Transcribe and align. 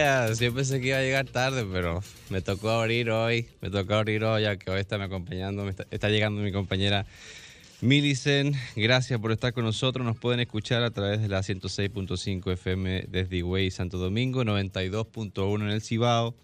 Días. 0.00 0.38
Yo 0.38 0.54
pensé 0.54 0.80
que 0.80 0.88
iba 0.88 0.96
a 0.96 1.02
llegar 1.02 1.26
tarde, 1.26 1.66
pero 1.70 2.02
me 2.30 2.40
tocó 2.40 2.70
abrir 2.70 3.10
hoy. 3.10 3.46
Me 3.60 3.68
tocó 3.68 3.96
abrir 3.96 4.24
hoy, 4.24 4.44
ya 4.44 4.56
que 4.56 4.70
hoy 4.70 4.80
está 4.80 4.96
me 4.96 5.04
acompañando. 5.04 5.64
Me 5.64 5.70
está, 5.70 5.84
está 5.90 6.08
llegando 6.08 6.40
mi 6.40 6.52
compañera 6.52 7.04
Milicen. 7.82 8.54
Gracias 8.76 9.20
por 9.20 9.30
estar 9.30 9.52
con 9.52 9.64
nosotros. 9.64 10.06
Nos 10.06 10.16
pueden 10.16 10.40
escuchar 10.40 10.82
a 10.84 10.90
través 10.90 11.20
de 11.20 11.28
la 11.28 11.40
106.5 11.40 12.50
FM 12.50 13.08
desde 13.08 13.36
Higüey, 13.36 13.70
Santo 13.70 13.98
Domingo, 13.98 14.42
92.1 14.42 15.60
en 15.60 15.68
el 15.68 15.82
Cibao. 15.82 16.34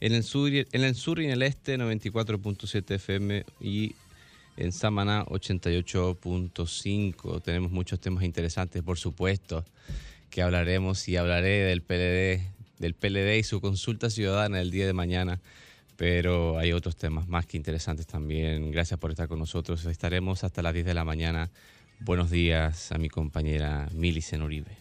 En 0.00 0.12
el, 0.12 0.24
sur, 0.24 0.50
en 0.50 0.66
el 0.72 0.96
sur 0.96 1.20
y 1.20 1.26
en 1.26 1.30
el 1.30 1.42
este, 1.42 1.78
94.7 1.78 2.96
FM 2.96 3.44
y 3.60 3.94
en 4.56 4.72
Samaná 4.72 5.24
88.5. 5.26 7.40
Tenemos 7.40 7.70
muchos 7.70 8.00
temas 8.00 8.24
interesantes, 8.24 8.82
por 8.82 8.98
supuesto, 8.98 9.64
que 10.28 10.42
hablaremos 10.42 11.08
y 11.08 11.16
hablaré 11.16 11.62
del 11.62 11.82
PLD, 11.82 12.55
del 12.78 12.94
PLD 12.94 13.38
y 13.38 13.42
su 13.42 13.60
consulta 13.60 14.10
ciudadana 14.10 14.60
el 14.60 14.70
día 14.70 14.86
de 14.86 14.92
mañana. 14.92 15.40
Pero 15.96 16.58
hay 16.58 16.72
otros 16.72 16.96
temas 16.96 17.26
más 17.26 17.46
que 17.46 17.56
interesantes 17.56 18.06
también. 18.06 18.70
Gracias 18.70 19.00
por 19.00 19.10
estar 19.10 19.28
con 19.28 19.38
nosotros. 19.38 19.84
Estaremos 19.86 20.44
hasta 20.44 20.62
las 20.62 20.74
10 20.74 20.84
de 20.84 20.94
la 20.94 21.04
mañana. 21.04 21.50
Buenos 22.00 22.30
días 22.30 22.92
a 22.92 22.98
mi 22.98 23.08
compañera 23.08 23.88
Milicen 23.92 24.42
Uribe. 24.42 24.76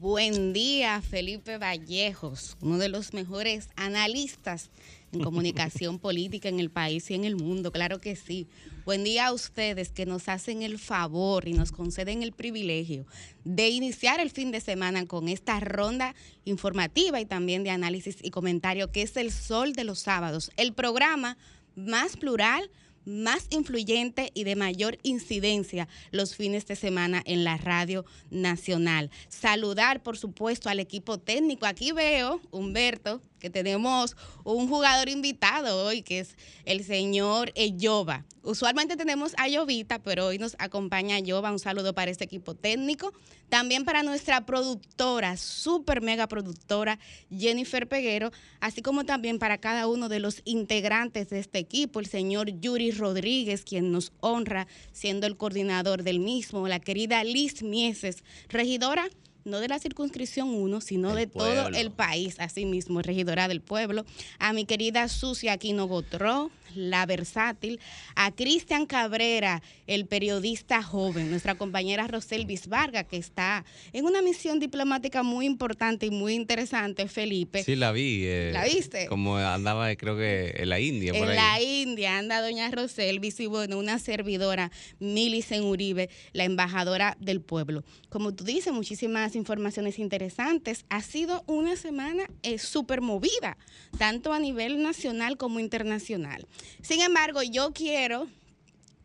Buen 0.00 0.52
día, 0.52 1.02
Felipe 1.02 1.58
Vallejos, 1.58 2.56
uno 2.60 2.78
de 2.78 2.88
los 2.88 3.14
mejores 3.14 3.68
analistas 3.74 4.70
en 5.10 5.24
comunicación 5.24 5.98
política 5.98 6.48
en 6.48 6.60
el 6.60 6.70
país 6.70 7.10
y 7.10 7.14
en 7.14 7.24
el 7.24 7.34
mundo, 7.34 7.72
claro 7.72 7.98
que 7.98 8.14
sí. 8.14 8.46
Buen 8.88 9.04
día 9.04 9.26
a 9.26 9.34
ustedes 9.34 9.90
que 9.90 10.06
nos 10.06 10.30
hacen 10.30 10.62
el 10.62 10.78
favor 10.78 11.46
y 11.46 11.52
nos 11.52 11.72
conceden 11.72 12.22
el 12.22 12.32
privilegio 12.32 13.04
de 13.44 13.68
iniciar 13.68 14.18
el 14.18 14.30
fin 14.30 14.50
de 14.50 14.62
semana 14.62 15.04
con 15.04 15.28
esta 15.28 15.60
ronda 15.60 16.14
informativa 16.46 17.20
y 17.20 17.26
también 17.26 17.64
de 17.64 17.68
análisis 17.68 18.16
y 18.22 18.30
comentario 18.30 18.90
que 18.90 19.02
es 19.02 19.18
el 19.18 19.30
sol 19.30 19.74
de 19.74 19.84
los 19.84 19.98
sábados, 19.98 20.50
el 20.56 20.72
programa 20.72 21.36
más 21.76 22.16
plural 22.16 22.70
más 23.04 23.46
influyente 23.50 24.30
y 24.32 24.44
de 24.44 24.56
mayor 24.56 24.98
incidencia 25.02 25.86
los 26.10 26.34
fines 26.34 26.66
de 26.66 26.76
semana 26.76 27.22
en 27.24 27.44
la 27.44 27.56
radio 27.56 28.06
nacional. 28.30 29.10
Saludar, 29.28 30.02
por 30.02 30.16
supuesto, 30.16 30.68
al 30.68 30.78
equipo 30.80 31.18
técnico. 31.18 31.64
Aquí 31.64 31.92
veo, 31.92 32.40
Humberto, 32.50 33.22
que 33.38 33.50
tenemos 33.50 34.16
un 34.44 34.68
jugador 34.68 35.08
invitado 35.08 35.84
hoy, 35.84 36.02
que 36.02 36.20
es 36.20 36.36
el 36.64 36.84
señor 36.84 37.52
Eyoba. 37.54 38.24
Usualmente 38.42 38.96
tenemos 38.96 39.34
a 39.36 39.48
Llovita, 39.48 39.98
pero 39.98 40.26
hoy 40.26 40.38
nos 40.38 40.56
acompaña 40.58 41.18
Yoba. 41.18 41.52
Un 41.52 41.58
saludo 41.58 41.94
para 41.94 42.10
este 42.10 42.24
equipo 42.24 42.54
técnico. 42.54 43.12
También 43.48 43.84
para 43.84 44.02
nuestra 44.02 44.46
productora, 44.46 45.36
super 45.36 46.02
mega 46.02 46.28
productora, 46.28 46.98
Jennifer 47.30 47.88
Peguero, 47.88 48.30
así 48.60 48.82
como 48.82 49.04
también 49.04 49.38
para 49.38 49.58
cada 49.58 49.86
uno 49.86 50.08
de 50.08 50.20
los 50.20 50.42
integrantes 50.44 51.30
de 51.30 51.38
este 51.38 51.58
equipo, 51.58 52.00
el 52.00 52.06
señor 52.06 52.50
Yuri 52.60 52.90
Rodríguez, 52.90 53.64
quien 53.64 53.90
nos 53.90 54.12
honra 54.20 54.66
siendo 54.92 55.26
el 55.26 55.36
coordinador 55.36 56.02
del 56.02 56.20
mismo, 56.20 56.68
la 56.68 56.78
querida 56.78 57.24
Liz 57.24 57.62
Mieses, 57.62 58.22
regidora 58.48 59.08
no 59.48 59.60
de 59.60 59.68
la 59.68 59.78
circunscripción 59.78 60.48
1, 60.50 60.80
sino 60.80 61.10
El 61.10 61.16
de 61.16 61.26
todo 61.26 61.68
el 61.68 61.90
país, 61.90 62.36
así 62.38 62.64
mismo, 62.66 63.02
regidora 63.02 63.48
del 63.48 63.60
pueblo, 63.60 64.04
a 64.38 64.52
mi 64.52 64.64
querida 64.64 65.08
Sucia 65.08 65.52
Aquino 65.54 65.86
Gotró, 65.86 66.50
la 66.74 67.06
versátil, 67.06 67.80
a 68.14 68.30
Cristian 68.30 68.84
Cabrera, 68.86 69.62
el 69.86 70.06
periodista 70.06 70.82
joven, 70.82 71.30
nuestra 71.30 71.54
compañera 71.56 72.06
Roselvis 72.06 72.68
Vargas, 72.68 73.06
que 73.06 73.16
está 73.16 73.64
en 73.94 74.04
una 74.04 74.20
misión 74.20 74.58
diplomática 74.60 75.22
muy 75.22 75.46
importante 75.46 76.04
y 76.06 76.10
muy 76.10 76.34
interesante, 76.34 77.08
Felipe. 77.08 77.64
Sí, 77.64 77.74
la 77.74 77.90
vi. 77.90 78.20
eh, 78.24 78.50
¿La 78.52 78.64
viste? 78.64 79.06
Como 79.06 79.36
andaba, 79.38 79.94
creo 79.96 80.16
que 80.16 80.54
en 80.58 80.68
la 80.68 80.78
India. 80.78 81.12
por 81.14 81.22
En 81.22 81.30
ahí. 81.30 81.36
la 81.36 81.62
India 81.62 82.18
anda 82.18 82.42
doña 82.42 82.70
Roselvis 82.70 83.40
y 83.40 83.46
bueno, 83.46 83.78
una 83.78 83.98
servidora, 83.98 84.70
Milicen 85.00 85.64
Uribe, 85.64 86.10
la 86.34 86.44
embajadora 86.44 87.16
del 87.18 87.40
pueblo. 87.40 87.82
Como 88.10 88.34
tú 88.34 88.44
dices, 88.44 88.72
muchísimas 88.74 89.34
informaciones 89.38 89.98
interesantes. 89.98 90.84
Ha 90.90 91.00
sido 91.00 91.42
una 91.46 91.76
semana 91.76 92.28
eh, 92.42 92.58
súper 92.58 93.00
movida, 93.00 93.56
tanto 93.96 94.34
a 94.34 94.38
nivel 94.38 94.82
nacional 94.82 95.38
como 95.38 95.60
internacional. 95.60 96.46
Sin 96.82 97.00
embargo, 97.00 97.42
yo 97.42 97.72
quiero 97.72 98.28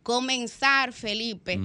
comenzar, 0.02 0.92
Felipe, 0.92 1.58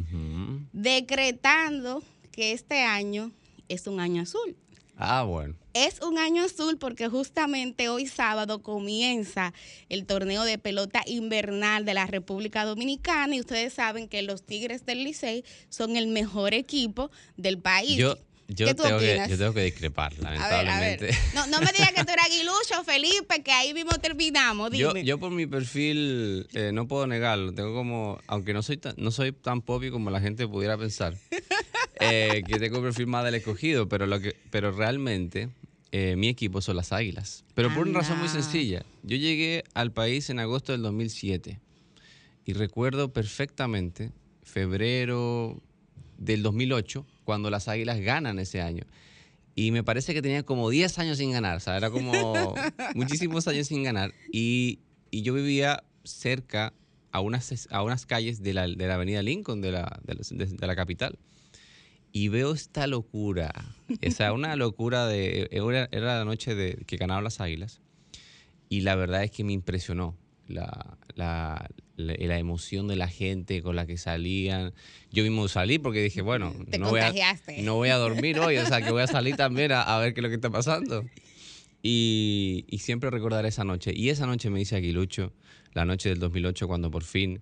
decretando 0.71 2.01
que 2.31 2.53
este 2.53 2.83
año 2.83 3.31
es 3.67 3.85
un 3.85 3.99
año 3.99 4.21
azul. 4.21 4.55
Ah, 5.01 5.23
bueno. 5.23 5.55
Es 5.73 6.01
un 6.01 6.17
año 6.17 6.43
azul 6.43 6.77
porque 6.77 7.07
justamente 7.07 7.87
hoy 7.87 8.05
sábado 8.05 8.61
comienza 8.61 9.53
el 9.87 10.05
torneo 10.05 10.43
de 10.43 10.57
pelota 10.57 11.03
invernal 11.05 11.85
de 11.85 11.93
la 11.93 12.05
República 12.05 12.65
Dominicana 12.65 13.35
y 13.35 13.39
ustedes 13.39 13.73
saben 13.73 14.09
que 14.09 14.21
los 14.23 14.43
Tigres 14.43 14.85
del 14.85 15.05
Licey 15.05 15.45
son 15.69 15.95
el 15.95 16.07
mejor 16.07 16.53
equipo 16.53 17.11
del 17.37 17.59
país. 17.59 17.95
Yo, 17.95 18.17
yo, 18.49 18.65
¿Qué 18.65 18.73
tú 18.73 18.81
tengo 18.81 18.97
que, 18.97 19.25
yo 19.29 19.37
tengo 19.37 19.53
que 19.53 19.63
discrepar, 19.63 20.11
a 20.11 20.15
ver, 20.15 20.27
a 20.27 20.63
lamentablemente. 20.63 21.05
ver. 21.05 21.15
No, 21.35 21.45
no 21.45 21.59
me 21.59 21.71
digas 21.71 21.91
que 21.93 22.03
tú 22.03 22.11
eres 22.11 22.25
aguilucho, 22.31 22.83
Felipe, 22.83 23.43
que 23.43 23.51
ahí 23.51 23.75
mismo 23.75 23.91
terminamos. 24.01 24.71
Yo, 24.71 24.87
Dime. 24.89 25.03
yo 25.03 25.19
por 25.19 25.31
mi 25.31 25.45
perfil 25.45 26.47
eh, 26.53 26.71
no 26.73 26.87
puedo 26.87 27.05
negarlo. 27.05 27.53
Tengo 27.53 27.75
como, 27.75 28.19
aunque 28.25 28.53
no 28.53 28.63
soy 28.63 28.77
tan, 28.77 28.95
no 28.97 29.11
soy 29.11 29.33
tan 29.33 29.61
popi 29.61 29.91
como 29.91 30.09
la 30.09 30.19
gente 30.19 30.47
pudiera 30.47 30.79
pensar, 30.79 31.15
eh, 31.99 32.41
que 32.47 32.57
tengo 32.57 32.79
un 32.79 32.85
perfil 32.85 33.05
más 33.05 33.23
del 33.23 33.35
escogido, 33.35 33.87
pero 33.87 34.07
lo 34.07 34.19
que, 34.19 34.35
pero 34.49 34.71
realmente 34.71 35.49
eh, 35.91 36.15
mi 36.15 36.27
equipo 36.27 36.59
son 36.59 36.75
las 36.75 36.91
Águilas. 36.91 37.45
Pero 37.53 37.71
por 37.71 37.87
una 37.87 37.99
razón 37.99 38.17
muy 38.17 38.29
sencilla. 38.29 38.83
Yo 39.03 39.15
llegué 39.15 39.63
al 39.75 39.91
país 39.91 40.31
en 40.31 40.39
agosto 40.39 40.71
del 40.71 40.81
2007 40.81 41.59
y 42.45 42.53
recuerdo 42.53 43.13
perfectamente 43.13 44.11
febrero 44.41 45.61
del 46.17 46.41
2008 46.41 47.05
cuando 47.29 47.51
las 47.51 47.67
Águilas 47.67 47.99
ganan 47.99 48.39
ese 48.39 48.59
año. 48.59 48.85
Y 49.53 49.69
me 49.69 49.83
parece 49.83 50.15
que 50.15 50.21
tenía 50.23 50.41
como 50.41 50.67
10 50.71 50.97
años 50.97 51.19
sin 51.19 51.31
ganar, 51.31 51.57
o 51.57 51.59
sea, 51.59 51.77
era 51.77 51.91
como 51.91 52.55
muchísimos 52.95 53.47
años 53.47 53.67
sin 53.67 53.83
ganar. 53.83 54.15
Y, 54.31 54.79
y 55.11 55.21
yo 55.21 55.35
vivía 55.35 55.83
cerca 56.03 56.73
a 57.11 57.19
unas, 57.19 57.67
a 57.69 57.83
unas 57.83 58.07
calles 58.07 58.41
de 58.41 58.53
la, 58.55 58.67
de 58.67 58.87
la 58.87 58.95
avenida 58.95 59.21
Lincoln, 59.21 59.61
de 59.61 59.71
la, 59.73 59.99
de 60.03 60.15
la, 60.15 60.21
de- 60.47 60.65
la 60.67 60.75
capital. 60.75 61.19
Y 62.11 62.29
veo 62.29 62.53
esta 62.53 62.87
locura, 62.87 63.53
o 63.87 64.09
sea, 64.11 64.33
una 64.33 64.55
locura 64.65 65.05
de... 65.05 65.49
Era, 65.51 65.87
era 65.91 66.17
la 66.17 66.25
noche 66.25 66.55
de 66.55 66.83
que 66.87 66.97
ganaron 66.97 67.23
las 67.23 67.39
Águilas. 67.41 67.79
Y 68.69 68.81
la 68.81 68.95
verdad 68.95 69.23
es 69.23 69.29
que 69.29 69.43
me 69.43 69.53
impresionó 69.53 70.17
la, 70.47 70.97
la, 71.13 71.69
la, 71.99 72.13
la 72.17 72.39
emoción 72.39 72.87
de 72.87 72.95
la 72.95 73.07
gente 73.07 73.61
con 73.61 73.75
la 73.75 73.85
que 73.85 73.97
salían. 73.97 74.73
Yo 75.11 75.23
mismo 75.23 75.47
salí 75.47 75.77
porque 75.79 76.01
dije, 76.01 76.21
bueno, 76.21 76.53
no 76.79 76.89
voy, 76.89 76.99
a, 77.01 77.11
no 77.63 77.75
voy 77.75 77.89
a 77.89 77.95
dormir 77.97 78.39
hoy, 78.39 78.57
o 78.57 78.65
sea 78.65 78.81
que 78.81 78.91
voy 78.91 79.01
a 79.03 79.07
salir 79.07 79.35
también 79.35 79.71
a, 79.71 79.81
a 79.81 79.99
ver 79.99 80.13
qué 80.13 80.19
es 80.19 80.23
lo 80.23 80.29
que 80.29 80.35
está 80.35 80.49
pasando. 80.49 81.03
Y, 81.81 82.65
y 82.67 82.79
siempre 82.79 83.09
recordaré 83.09 83.47
esa 83.49 83.63
noche. 83.63 83.91
Y 83.95 84.09
esa 84.09 84.25
noche 84.25 84.49
me 84.49 84.59
dice 84.59 84.75
Aguilucho, 84.75 85.31
la 85.73 85.85
noche 85.85 86.09
del 86.09 86.19
2008, 86.19 86.67
cuando 86.67 86.91
por 86.91 87.03
fin 87.03 87.41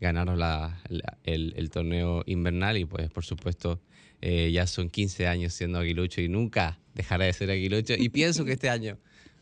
ganaron 0.00 0.38
la- 0.38 0.80
la- 0.88 1.18
el, 1.24 1.54
el 1.56 1.70
torneo 1.70 2.22
invernal. 2.26 2.76
Y 2.76 2.84
pues, 2.84 3.10
por 3.10 3.24
supuesto, 3.24 3.80
eh, 4.20 4.50
ya 4.52 4.66
son 4.66 4.90
15 4.90 5.26
años 5.26 5.54
siendo 5.54 5.78
Aguilucho 5.78 6.20
y 6.20 6.28
nunca 6.28 6.78
dejaré 6.94 7.26
de 7.26 7.32
ser 7.32 7.50
Aguilucho. 7.50 7.94
Y 7.96 8.08
pienso 8.10 8.44
que 8.44 8.52
este 8.52 8.68
año 8.68 8.98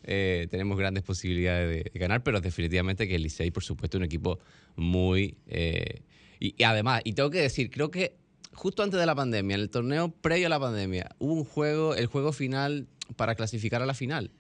eh, 0.06 0.47
tenemos 0.50 0.79
grandes 0.79 1.03
posibilidades 1.03 1.85
de, 1.85 1.91
de 1.91 1.99
ganar, 1.99 2.23
pero 2.23 2.41
definitivamente 2.41 3.06
que 3.06 3.17
el 3.17 3.23
Licey, 3.23 3.50
por 3.50 3.64
supuesto, 3.64 3.97
es 3.97 4.00
un 4.00 4.05
equipo 4.05 4.38
muy... 4.76 5.37
eh, 5.47 6.03
y, 6.38 6.55
y 6.56 6.64
además, 6.64 7.03
y 7.05 7.14
tengo 7.14 7.31
que 7.31 7.41
decir, 7.41 7.70
creo 7.70 7.91
que 7.91 8.17
justo 8.53 8.82
antes 8.82 8.99
de 8.99 9.06
la 9.06 9.14
pandemia, 9.14 9.55
en 9.55 9.61
el 9.61 9.70
torneo 9.70 10.08
previo 10.08 10.47
a 10.47 10.50
la 10.50 10.61
pandemia, 10.61 11.11
hubo 11.19 11.35
un 11.35 11.44
juego, 11.44 11.94
el 11.94 12.06
juego 12.06 12.32
final 12.32 12.87
para 13.17 13.35
clasificar 13.35 13.82
a 13.82 13.87
la 13.87 13.94
final. 13.94 14.31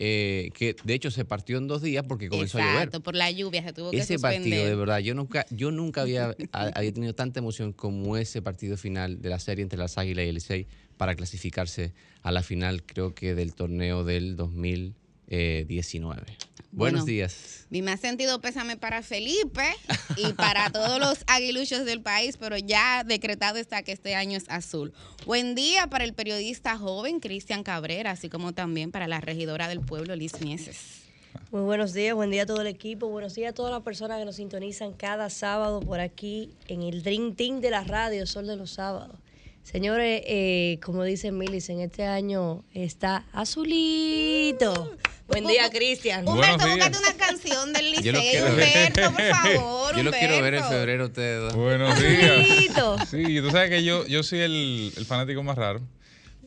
Eh, 0.00 0.50
que 0.54 0.76
de 0.84 0.94
hecho 0.94 1.10
se 1.10 1.24
partió 1.24 1.58
en 1.58 1.66
dos 1.66 1.82
días 1.82 2.04
porque 2.06 2.28
comenzó 2.28 2.58
a 2.58 2.60
llover. 2.60 2.74
Exacto, 2.76 3.00
por 3.02 3.14
la 3.16 3.30
lluvia 3.30 3.62
se 3.62 3.72
tuvo 3.72 3.90
que 3.90 3.98
Ese 3.98 4.14
suspender. 4.14 4.40
partido, 4.42 4.64
de 4.66 4.74
verdad, 4.76 4.98
yo 5.00 5.14
nunca, 5.14 5.44
yo 5.50 5.70
nunca 5.70 6.02
había, 6.02 6.34
ha- 6.52 6.68
había 6.74 6.92
tenido 6.94 7.14
tanta 7.14 7.40
emoción 7.40 7.72
como 7.72 8.16
ese 8.16 8.40
partido 8.42 8.76
final 8.76 9.20
de 9.20 9.28
la 9.28 9.38
serie 9.40 9.62
entre 9.62 9.78
las 9.78 9.98
Águilas 9.98 10.24
y 10.24 10.28
el 10.28 10.34
Licey 10.36 10.66
para 10.96 11.14
clasificarse 11.14 11.92
a 12.22 12.32
la 12.32 12.42
final, 12.42 12.82
creo 12.84 13.14
que 13.14 13.34
del 13.34 13.54
torneo 13.54 14.04
del 14.04 14.36
2019. 15.28 16.48
Buenos 16.70 17.00
Bueno, 17.00 17.04
días. 17.04 17.66
Mi 17.70 17.82
más 17.82 18.00
sentido 18.00 18.40
pésame 18.40 18.76
para 18.76 19.02
Felipe 19.02 19.64
y 20.16 20.32
para 20.34 20.70
todos 20.72 20.98
los 21.00 21.24
aguiluchos 21.26 21.84
del 21.84 22.02
país, 22.02 22.36
pero 22.36 22.56
ya 22.58 23.04
decretado 23.04 23.58
está 23.58 23.82
que 23.82 23.92
este 23.92 24.14
año 24.14 24.36
es 24.36 24.44
azul. 24.48 24.92
Buen 25.26 25.54
día 25.54 25.88
para 25.88 26.04
el 26.04 26.12
periodista 26.12 26.76
joven 26.76 27.20
Cristian 27.20 27.62
Cabrera, 27.62 28.10
así 28.10 28.28
como 28.28 28.52
también 28.52 28.90
para 28.90 29.08
la 29.08 29.20
regidora 29.20 29.66
del 29.68 29.80
pueblo 29.80 30.14
Liz 30.14 30.40
Mieses. 30.40 31.08
Muy 31.50 31.62
buenos 31.62 31.94
días, 31.94 32.14
buen 32.14 32.30
día 32.30 32.42
a 32.42 32.46
todo 32.46 32.60
el 32.60 32.66
equipo, 32.66 33.08
buenos 33.08 33.34
días 33.34 33.50
a 33.50 33.54
todas 33.54 33.72
las 33.72 33.82
personas 33.82 34.18
que 34.18 34.24
nos 34.26 34.36
sintonizan 34.36 34.92
cada 34.92 35.30
sábado 35.30 35.80
por 35.80 36.00
aquí 36.00 36.50
en 36.66 36.82
el 36.82 37.02
Dream 37.02 37.34
Team 37.34 37.60
de 37.60 37.70
la 37.70 37.84
radio, 37.84 38.26
Sol 38.26 38.46
de 38.46 38.56
los 38.56 38.72
Sábados. 38.72 39.16
Señores, 39.62 40.22
eh, 40.26 40.78
como 40.82 41.04
dice 41.04 41.32
Milis, 41.32 41.68
en 41.68 41.80
este 41.80 42.04
año 42.04 42.64
está 42.72 43.26
azulito. 43.32 44.96
Buen 45.28 45.46
día, 45.46 45.68
Cristian. 45.70 46.26
Humberto, 46.26 46.66
búscate 46.66 46.98
una 46.98 47.12
canción 47.18 47.72
del 47.74 48.02
Yo 48.02 48.12
lo 48.12 48.18
liceo. 48.18 48.30
quiero 48.46 48.56
ver. 48.56 48.92
Humberto, 48.92 49.12
por 49.12 49.22
favor. 49.54 49.96
Yo 49.96 50.02
lo 50.02 50.10
quiero 50.10 50.42
ver 50.42 50.54
en 50.54 50.62
Humberto. 50.62 50.68
febrero 50.70 51.04
ustedes 51.06 51.40
dos. 51.42 51.54
Buenos 51.54 52.00
días. 52.00 53.08
Sí, 53.10 53.40
tú 53.40 53.50
sabes 53.50 53.70
que 53.70 53.84
yo, 53.84 54.06
yo 54.06 54.22
soy 54.22 54.40
el, 54.40 54.92
el 54.96 55.04
fanático 55.06 55.42
más 55.42 55.56
raro, 55.56 55.80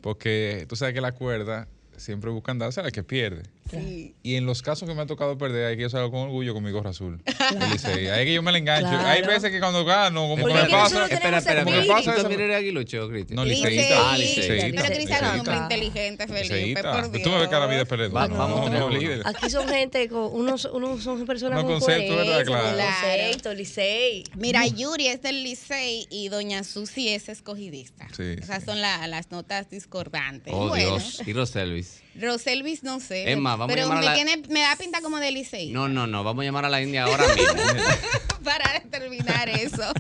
porque 0.01 0.65
tú 0.67 0.75
sabes 0.75 0.93
que 0.95 1.01
la 1.01 1.11
cuerda 1.11 1.67
siempre 1.95 2.31
buscan 2.31 2.57
darse 2.57 2.79
a 2.79 2.83
la 2.83 2.91
que 2.91 3.03
pierde. 3.03 3.43
Sí. 3.79 4.15
Y 4.23 4.35
en 4.35 4.45
los 4.45 4.61
casos 4.61 4.87
que 4.87 4.93
me 4.95 5.01
ha 5.01 5.05
tocado 5.05 5.37
perder, 5.37 5.65
hay 5.65 5.75
que 5.77 5.83
yo 5.83 5.89
salgo 5.89 6.11
con 6.11 6.19
orgullo 6.21 6.53
con 6.53 6.63
mi 6.63 6.71
gorra 6.71 6.89
azul. 6.91 7.21
Ahí 7.39 8.05
es 8.07 8.25
que 8.25 8.33
yo 8.33 8.41
me 8.43 8.51
la 8.51 8.57
engancho. 8.57 8.89
Claro. 8.89 9.07
Hay 9.07 9.21
veces 9.23 9.51
que 9.51 9.59
cuando 9.59 9.83
gano, 9.85 10.21
como 10.27 10.45
que 10.45 10.53
me 10.53 10.69
pasa. 10.69 11.05
Espera, 11.07 11.37
espera, 11.39 11.63
Como 11.63 11.79
que 11.81 11.87
pasa 11.87 12.03
¿Tú 12.03 12.09
esa- 12.11 12.21
también 12.21 12.41
eres 12.41 12.57
aguilucho, 12.57 13.09
Cristian? 13.09 13.35
No, 13.35 13.45
Liceísta. 13.45 14.11
Ah, 14.11 14.17
liceísta. 14.17 14.81
Pero 14.81 14.95
Cristian 14.95 15.25
es 15.25 15.31
un 15.33 15.39
hombre 15.39 15.57
inteligente, 15.57 16.27
Felipe, 16.27 16.43
Liceísta. 16.55 16.91
por 16.91 17.11
Dios. 17.11 17.23
Tú 17.23 17.29
me 17.29 17.37
ves 17.39 17.47
que 17.47 17.55
la 17.55 17.67
vida. 17.67 17.83
Va- 18.09 18.27
No, 18.27 18.37
vamos 18.37 18.71
no, 18.71 18.89
líder. 18.89 19.21
Aquí 19.25 19.49
son 19.49 19.67
gente 19.67 20.07
con 20.09 20.33
unos, 20.33 20.65
unos 20.65 21.03
son 21.03 21.25
personas 21.25 21.63
con 21.63 21.73
conceptos, 21.73 22.15
¿verdad? 22.17 22.45
Claro. 22.45 23.53
Licey. 23.55 24.23
Mira, 24.35 24.65
Yuri 24.67 25.07
es 25.07 25.21
del 25.21 25.43
Licey 25.43 26.07
y 26.09 26.29
Doña 26.29 26.63
Susi 26.63 27.09
es 27.09 27.29
escogidista. 27.29 28.07
Sí, 28.15 28.35
Esas 28.41 28.63
son 28.63 28.81
la- 28.81 29.07
las 29.07 29.31
notas 29.31 29.69
discordantes. 29.69 30.53
Oh, 30.55 30.73
Dios. 30.75 31.21
Y 31.25 31.33
Roselvis. 31.33 32.01
Roselvis 32.15 32.83
no 32.83 32.99
sé. 32.99 33.31
Es 33.31 33.37
más, 33.37 33.57
vamos 33.57 33.75
a 33.75 33.79
llamar 33.79 33.97
a 33.97 33.99
me, 34.01 34.05
la- 34.05 34.13
tiene- 34.15 34.37
me 34.49 34.61
da 34.61 34.75
pinta 34.75 35.01
como 35.01 35.17
de 35.19 35.31
Licey. 35.31 35.71
No, 35.71 35.87
no, 35.87 36.07
no. 36.07 36.23
Vamos 36.23 36.41
a 36.41 36.45
llamar 36.45 36.65
a 36.65 36.69
la 36.69 36.81
India 36.81 37.03
ahora 37.03 37.25
mismo. 37.35 37.53
para 38.43 38.79
determinar 38.79 39.49
eso. 39.49 39.93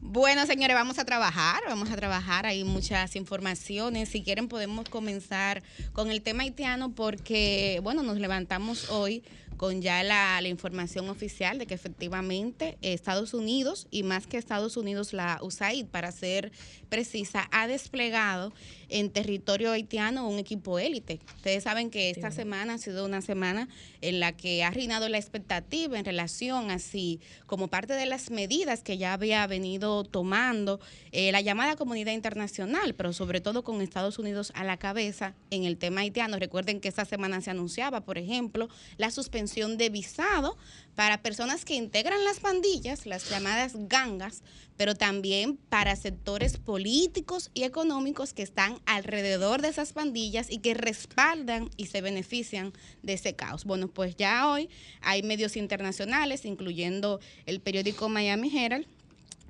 bueno, 0.00 0.46
señores, 0.46 0.74
vamos 0.74 0.98
a 0.98 1.04
trabajar, 1.04 1.60
vamos 1.68 1.90
a 1.90 1.96
trabajar, 1.96 2.46
hay 2.46 2.64
muchas 2.64 3.16
informaciones. 3.16 4.08
Si 4.08 4.22
quieren 4.22 4.48
podemos 4.48 4.88
comenzar 4.88 5.62
con 5.92 6.10
el 6.10 6.22
tema 6.22 6.42
haitiano 6.44 6.92
porque, 6.94 7.80
bueno, 7.82 8.02
nos 8.02 8.18
levantamos 8.18 8.90
hoy 8.90 9.22
con 9.56 9.80
ya 9.80 10.02
la, 10.02 10.38
la 10.42 10.48
información 10.48 11.08
oficial 11.08 11.58
de 11.58 11.66
que 11.66 11.72
efectivamente 11.74 12.76
Estados 12.82 13.32
Unidos, 13.32 13.86
y 13.90 14.02
más 14.02 14.26
que 14.26 14.36
Estados 14.36 14.76
Unidos, 14.76 15.14
la 15.14 15.38
USAID, 15.40 15.86
para 15.86 16.12
ser 16.12 16.52
precisa, 16.90 17.48
ha 17.52 17.66
desplegado 17.66 18.52
en 18.88 19.10
territorio 19.10 19.72
haitiano 19.72 20.28
un 20.28 20.38
equipo 20.38 20.78
élite. 20.78 21.20
Ustedes 21.36 21.64
saben 21.64 21.90
que 21.90 22.10
esta 22.10 22.30
semana 22.30 22.74
ha 22.74 22.78
sido 22.78 23.04
una 23.04 23.20
semana 23.20 23.68
en 24.00 24.20
la 24.20 24.32
que 24.32 24.64
ha 24.64 24.70
reinado 24.70 25.08
la 25.08 25.18
expectativa 25.18 25.98
en 25.98 26.04
relación 26.04 26.70
así 26.70 27.20
como 27.46 27.68
parte 27.68 27.94
de 27.94 28.06
las 28.06 28.30
medidas 28.30 28.82
que 28.82 28.98
ya 28.98 29.12
había 29.12 29.46
venido 29.46 30.04
tomando 30.04 30.80
eh, 31.12 31.32
la 31.32 31.40
llamada 31.40 31.76
comunidad 31.76 32.12
internacional, 32.12 32.94
pero 32.94 33.12
sobre 33.12 33.40
todo 33.40 33.64
con 33.64 33.80
Estados 33.80 34.18
Unidos 34.18 34.52
a 34.54 34.64
la 34.64 34.76
cabeza 34.76 35.34
en 35.50 35.64
el 35.64 35.76
tema 35.76 36.02
haitiano. 36.02 36.38
Recuerden 36.38 36.80
que 36.80 36.88
esta 36.88 37.04
semana 37.04 37.40
se 37.40 37.50
anunciaba, 37.50 38.02
por 38.02 38.18
ejemplo, 38.18 38.68
la 38.96 39.10
suspensión 39.10 39.76
de 39.76 39.90
visado 39.90 40.56
para 40.96 41.22
personas 41.22 41.64
que 41.64 41.74
integran 41.74 42.24
las 42.24 42.40
pandillas, 42.40 43.06
las 43.06 43.28
llamadas 43.30 43.74
gangas, 43.76 44.42
pero 44.78 44.94
también 44.94 45.56
para 45.68 45.94
sectores 45.94 46.56
políticos 46.56 47.50
y 47.54 47.64
económicos 47.64 48.32
que 48.32 48.42
están 48.42 48.80
alrededor 48.86 49.60
de 49.62 49.68
esas 49.68 49.92
pandillas 49.92 50.50
y 50.50 50.58
que 50.58 50.74
respaldan 50.74 51.70
y 51.76 51.86
se 51.86 52.00
benefician 52.00 52.72
de 53.02 53.12
ese 53.12 53.36
caos. 53.36 53.64
Bueno, 53.64 53.88
pues 53.88 54.16
ya 54.16 54.50
hoy 54.50 54.70
hay 55.02 55.22
medios 55.22 55.56
internacionales, 55.56 56.46
incluyendo 56.46 57.20
el 57.44 57.60
periódico 57.60 58.08
Miami 58.08 58.50
Herald, 58.56 58.86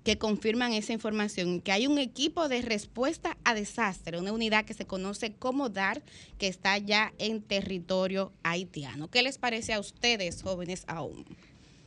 que 0.07 0.19
confirman 0.19 0.73
esa 0.73 0.93
información, 0.93 1.61
que 1.61 1.73
hay 1.73 1.89
un 1.89 1.99
equipo 1.99 2.49
de 2.49 2.63
respuesta 2.63 3.37
a 3.43 3.55
desastre, 3.55 4.21
una 4.21 4.31
unidad 4.31 4.65
que 4.65 4.73
se 4.73 4.87
conoce 4.87 5.33
como 5.33 5.69
DAR, 5.69 6.01
que 6.39 6.47
está 6.47 6.79
ya 6.79 7.13
en 7.19 7.43
territorio 7.43 8.31
haitiano. 8.45 9.11
¿Qué 9.11 9.25
les 9.25 9.37
parece 9.37 9.73
a 9.73 9.81
ustedes, 9.81 10.45
jóvenes 10.45 10.85
aún? 10.87 11.25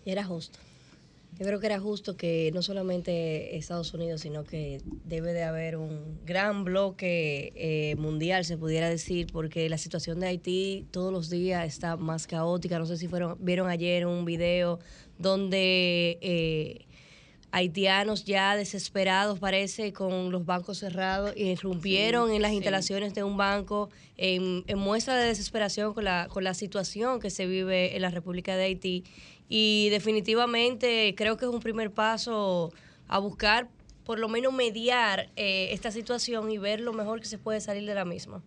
Era 0.03 0.25
justo. 0.25 0.59
Yo 1.39 1.45
creo 1.45 1.61
que 1.61 1.67
era 1.67 1.79
justo 1.79 2.17
que 2.17 2.51
no 2.53 2.61
solamente 2.61 3.55
Estados 3.55 3.93
Unidos, 3.93 4.19
sino 4.19 4.43
que 4.43 4.81
debe 5.05 5.31
de 5.31 5.43
haber 5.43 5.77
un 5.77 6.19
gran 6.25 6.65
bloque 6.65 7.53
eh, 7.55 7.95
mundial, 7.95 8.43
se 8.43 8.57
pudiera 8.57 8.89
decir, 8.89 9.27
porque 9.31 9.69
la 9.69 9.77
situación 9.77 10.19
de 10.19 10.27
Haití 10.27 10.85
todos 10.91 11.13
los 11.13 11.29
días 11.29 11.65
está 11.65 11.95
más 11.95 12.27
caótica. 12.27 12.79
No 12.79 12.85
sé 12.85 12.97
si 12.97 13.07
fueron 13.07 13.37
vieron 13.39 13.69
ayer 13.69 14.05
un 14.05 14.25
video 14.25 14.79
donde 15.17 16.17
eh, 16.21 16.88
haitianos 17.51 18.25
ya 18.25 18.55
desesperados, 18.55 19.39
parece, 19.39 19.91
con 19.93 20.31
los 20.31 20.45
bancos 20.45 20.79
cerrados, 20.79 21.33
irrumpieron 21.35 22.31
en 22.31 22.41
las 22.41 22.51
sí. 22.51 22.57
instalaciones 22.57 23.13
de 23.13 23.23
un 23.23 23.37
banco 23.37 23.89
en, 24.17 24.63
en 24.67 24.77
muestra 24.77 25.15
de 25.17 25.27
desesperación 25.27 25.93
con 25.93 26.03
la, 26.03 26.27
con 26.29 26.43
la 26.43 26.53
situación 26.53 27.19
que 27.19 27.29
se 27.29 27.47
vive 27.47 27.95
en 27.95 28.01
la 28.01 28.09
República 28.09 28.55
de 28.55 28.65
Haití. 28.65 29.03
Y 29.47 29.89
definitivamente 29.89 31.15
creo 31.17 31.37
que 31.37 31.45
es 31.45 31.51
un 31.51 31.59
primer 31.59 31.91
paso 31.91 32.71
a 33.07 33.17
buscar, 33.17 33.67
por 34.05 34.19
lo 34.19 34.29
menos 34.29 34.53
mediar 34.53 35.31
eh, 35.35 35.69
esta 35.71 35.91
situación 35.91 36.51
y 36.51 36.59
ver 36.59 36.81
lo 36.81 36.93
mejor 36.93 37.19
que 37.19 37.25
se 37.25 37.39
puede 37.39 37.59
salir 37.59 37.87
de 37.87 37.95
la 37.95 38.05
misma. 38.05 38.43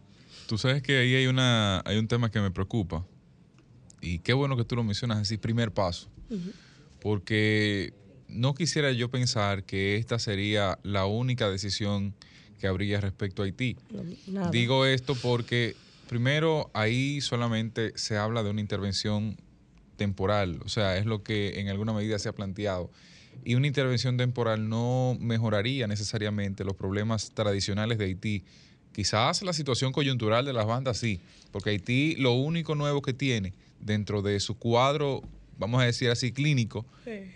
Tú 0.46 0.58
sabes 0.58 0.82
que 0.82 0.98
ahí 0.98 1.14
hay, 1.14 1.26
una, 1.26 1.82
hay 1.84 1.98
un 1.98 2.06
tema 2.06 2.30
que 2.30 2.40
me 2.40 2.50
preocupa. 2.50 3.04
Y 4.00 4.18
qué 4.18 4.32
bueno 4.32 4.56
que 4.56 4.64
tú 4.64 4.76
lo 4.76 4.84
mencionas 4.84 5.18
así, 5.18 5.36
primer 5.38 5.72
paso. 5.72 6.08
Porque 7.00 7.92
no 8.32 8.54
quisiera 8.54 8.92
yo 8.92 9.10
pensar 9.10 9.64
que 9.64 9.96
esta 9.96 10.18
sería 10.18 10.78
la 10.82 11.06
única 11.06 11.50
decisión 11.50 12.14
que 12.60 12.66
habría 12.66 13.00
respecto 13.00 13.42
a 13.42 13.44
Haití. 13.46 13.76
Nada. 14.26 14.50
Digo 14.50 14.86
esto 14.86 15.14
porque, 15.14 15.74
primero, 16.08 16.70
ahí 16.74 17.20
solamente 17.20 17.92
se 17.96 18.16
habla 18.16 18.42
de 18.42 18.50
una 18.50 18.60
intervención 18.60 19.36
temporal, 19.96 20.60
o 20.64 20.68
sea, 20.68 20.96
es 20.96 21.06
lo 21.06 21.22
que 21.22 21.60
en 21.60 21.68
alguna 21.68 21.92
medida 21.92 22.18
se 22.18 22.28
ha 22.28 22.32
planteado. 22.32 22.90
Y 23.44 23.54
una 23.54 23.66
intervención 23.66 24.16
temporal 24.16 24.68
no 24.68 25.16
mejoraría 25.20 25.86
necesariamente 25.86 26.64
los 26.64 26.74
problemas 26.74 27.32
tradicionales 27.34 27.98
de 27.98 28.04
Haití. 28.04 28.44
Quizás 28.92 29.42
la 29.42 29.52
situación 29.52 29.92
coyuntural 29.92 30.44
de 30.44 30.52
las 30.52 30.66
bandas 30.66 30.98
sí, 30.98 31.20
porque 31.50 31.70
Haití 31.70 32.14
lo 32.16 32.32
único 32.32 32.74
nuevo 32.74 33.02
que 33.02 33.12
tiene 33.12 33.54
dentro 33.80 34.22
de 34.22 34.38
su 34.38 34.58
cuadro, 34.58 35.22
vamos 35.58 35.82
a 35.82 35.84
decir 35.84 36.10
así, 36.10 36.32
clínico, 36.32 36.86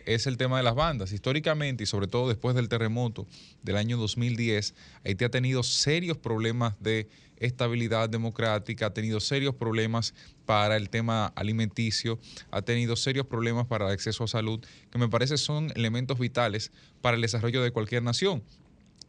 es 0.05 0.27
el 0.27 0.37
tema 0.37 0.57
de 0.59 0.63
las 0.63 0.75
bandas. 0.75 1.13
Históricamente 1.13 1.85
y 1.85 1.87
sobre 1.87 2.07
todo 2.07 2.29
después 2.29 2.55
del 2.55 2.69
terremoto 2.69 3.27
del 3.63 3.77
año 3.77 3.97
2010, 3.97 4.75
Haití 5.05 5.25
ha 5.25 5.31
tenido 5.31 5.63
serios 5.63 6.17
problemas 6.17 6.75
de 6.81 7.09
estabilidad 7.39 8.09
democrática, 8.09 8.87
ha 8.87 8.95
tenido 8.95 9.21
serios 9.21 9.55
problemas 9.55 10.15
para 10.47 10.77
el 10.77 10.89
tema 10.89 11.27
alimenticio, 11.37 12.19
ha 12.51 12.63
tenido 12.63 12.97
serios 12.97 13.27
problemas 13.27 13.67
para 13.67 13.87
el 13.87 13.93
acceso 13.93 14.25
a 14.25 14.29
salud, 14.29 14.65
que 14.91 14.99
me 14.99 15.09
parece 15.09 15.37
son 15.37 15.73
elementos 15.77 16.19
vitales 16.19 16.73
para 17.03 17.17
el 17.17 17.23
desarrollo 17.23 17.63
de 17.63 17.71
cualquier 17.71 18.03
nación. 18.03 18.43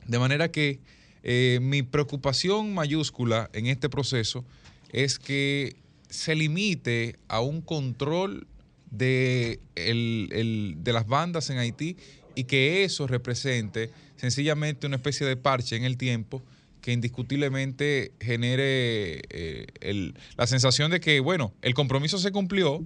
De 0.06 0.20
manera 0.20 0.52
que 0.52 0.80
eh, 1.24 1.60
mi 1.62 1.84
preocupación 1.84 2.74
mayúscula 2.74 3.50
en 3.54 3.68
este 3.68 3.90
proceso 3.90 4.46
es 4.92 5.20
que 5.20 5.76
se 6.10 6.36
limite 6.36 7.18
a 7.28 7.42
un 7.42 7.62
control 7.62 8.48
de, 8.92 9.60
el- 9.76 10.30
el- 10.32 10.76
de 10.80 10.94
las 10.94 11.08
bandas 11.08 11.50
en 11.50 11.58
Haití 11.58 11.98
y 12.36 12.46
que 12.46 12.84
eso 12.84 13.08
represente 13.08 13.90
sencillamente 14.16 14.88
una 14.88 14.96
especie 14.98 15.26
de 15.28 15.36
parche 15.38 15.76
en 15.76 15.84
el 15.84 15.98
tiempo 15.98 16.42
que 16.82 16.92
indiscutiblemente 16.94 18.12
genere 18.20 19.22
eh, 19.30 19.66
el- 19.82 20.16
la 20.38 20.48
sensación 20.48 20.90
de 20.92 21.00
que, 21.00 21.20
bueno, 21.20 21.54
el 21.62 21.74
compromiso 21.74 22.18
se 22.18 22.32
cumplió, 22.32 22.84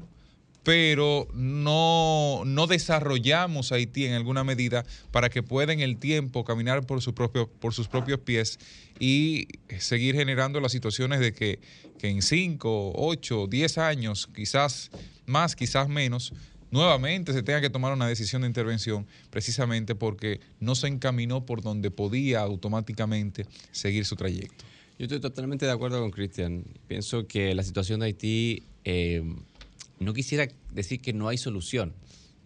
pero 0.64 1.28
no, 1.34 2.44
no 2.46 2.68
desarrollamos 2.68 3.72
Haití 3.72 4.06
en 4.06 4.14
alguna 4.14 4.44
medida 4.44 4.86
para 5.12 5.30
que 5.30 5.42
pueda 5.42 5.74
en 5.74 5.80
el 5.80 5.98
tiempo 5.98 6.44
caminar 6.44 6.86
por, 6.86 7.02
su 7.02 7.14
propio, 7.14 7.50
por 7.50 7.74
sus 7.74 7.88
propios 7.88 8.20
pies 8.20 8.60
y 9.00 9.48
seguir 9.80 10.16
generando 10.16 10.60
las 10.60 10.72
situaciones 10.72 11.20
de 11.20 11.34
que, 11.34 11.60
que 11.98 12.10
en 12.10 12.22
5, 12.22 12.94
8, 12.96 13.48
10 13.48 13.78
años, 13.80 14.30
quizás 14.36 14.92
más, 15.26 15.56
quizás 15.56 15.90
menos, 15.90 16.34
nuevamente 16.70 17.34
se 17.34 17.42
tenga 17.42 17.62
que 17.62 17.70
tomar 17.70 17.94
una 17.94 18.08
decisión 18.08 18.44
de 18.44 18.48
intervención 18.48 19.08
precisamente 19.30 19.96
porque 19.96 20.40
no 20.60 20.76
se 20.76 20.88
encaminó 20.88 21.46
por 21.46 21.62
donde 21.62 21.90
podía 21.90 22.42
automáticamente 22.42 23.46
seguir 23.72 24.06
su 24.06 24.16
trayecto. 24.16 24.64
Yo 25.00 25.06
estoy 25.06 25.20
totalmente 25.20 25.66
de 25.66 25.72
acuerdo 25.72 26.00
con 26.00 26.12
Cristian. 26.12 26.64
Pienso 26.88 27.26
que 27.26 27.56
la 27.56 27.64
situación 27.64 28.02
de 28.02 28.06
Haití, 28.06 28.64
eh, 28.84 29.24
no 30.02 30.14
quisiera 30.14 30.48
decir 30.74 31.02
que 31.02 31.14
no 31.14 31.28
hay 31.28 31.38
solución, 31.38 31.94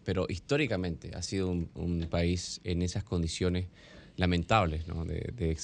pero 0.03 0.27
históricamente 0.29 1.11
ha 1.15 1.21
sido 1.21 1.49
un, 1.49 2.07
país 2.09 2.61
en 2.63 2.81
esas 2.81 3.03
condiciones 3.03 3.67
lamentables, 4.17 4.85
de, 4.85 5.57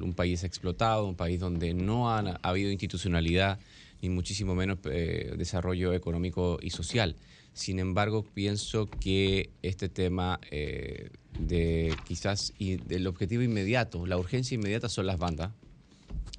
un 0.00 0.14
país 0.14 0.44
explotado, 0.44 1.06
un 1.06 1.16
país 1.16 1.40
donde 1.40 1.74
no 1.74 2.10
ha, 2.10 2.20
ha 2.20 2.48
habido 2.48 2.70
institucionalidad, 2.70 3.58
ni 4.02 4.08
muchísimo 4.08 4.54
menos 4.54 4.78
eh, 4.84 5.34
desarrollo 5.36 5.92
económico 5.92 6.58
y 6.62 6.70
social. 6.70 7.16
Sin 7.52 7.78
embargo, 7.78 8.22
pienso 8.22 8.86
que 8.86 9.50
este 9.62 9.88
tema 9.88 10.40
eh, 10.50 11.10
de 11.38 11.94
quizás 12.06 12.52
y 12.58 12.76
del 12.76 13.06
objetivo 13.06 13.42
inmediato, 13.42 14.06
la 14.06 14.16
urgencia 14.16 14.54
inmediata 14.54 14.88
son 14.88 15.06
las 15.06 15.18
bandas, 15.18 15.52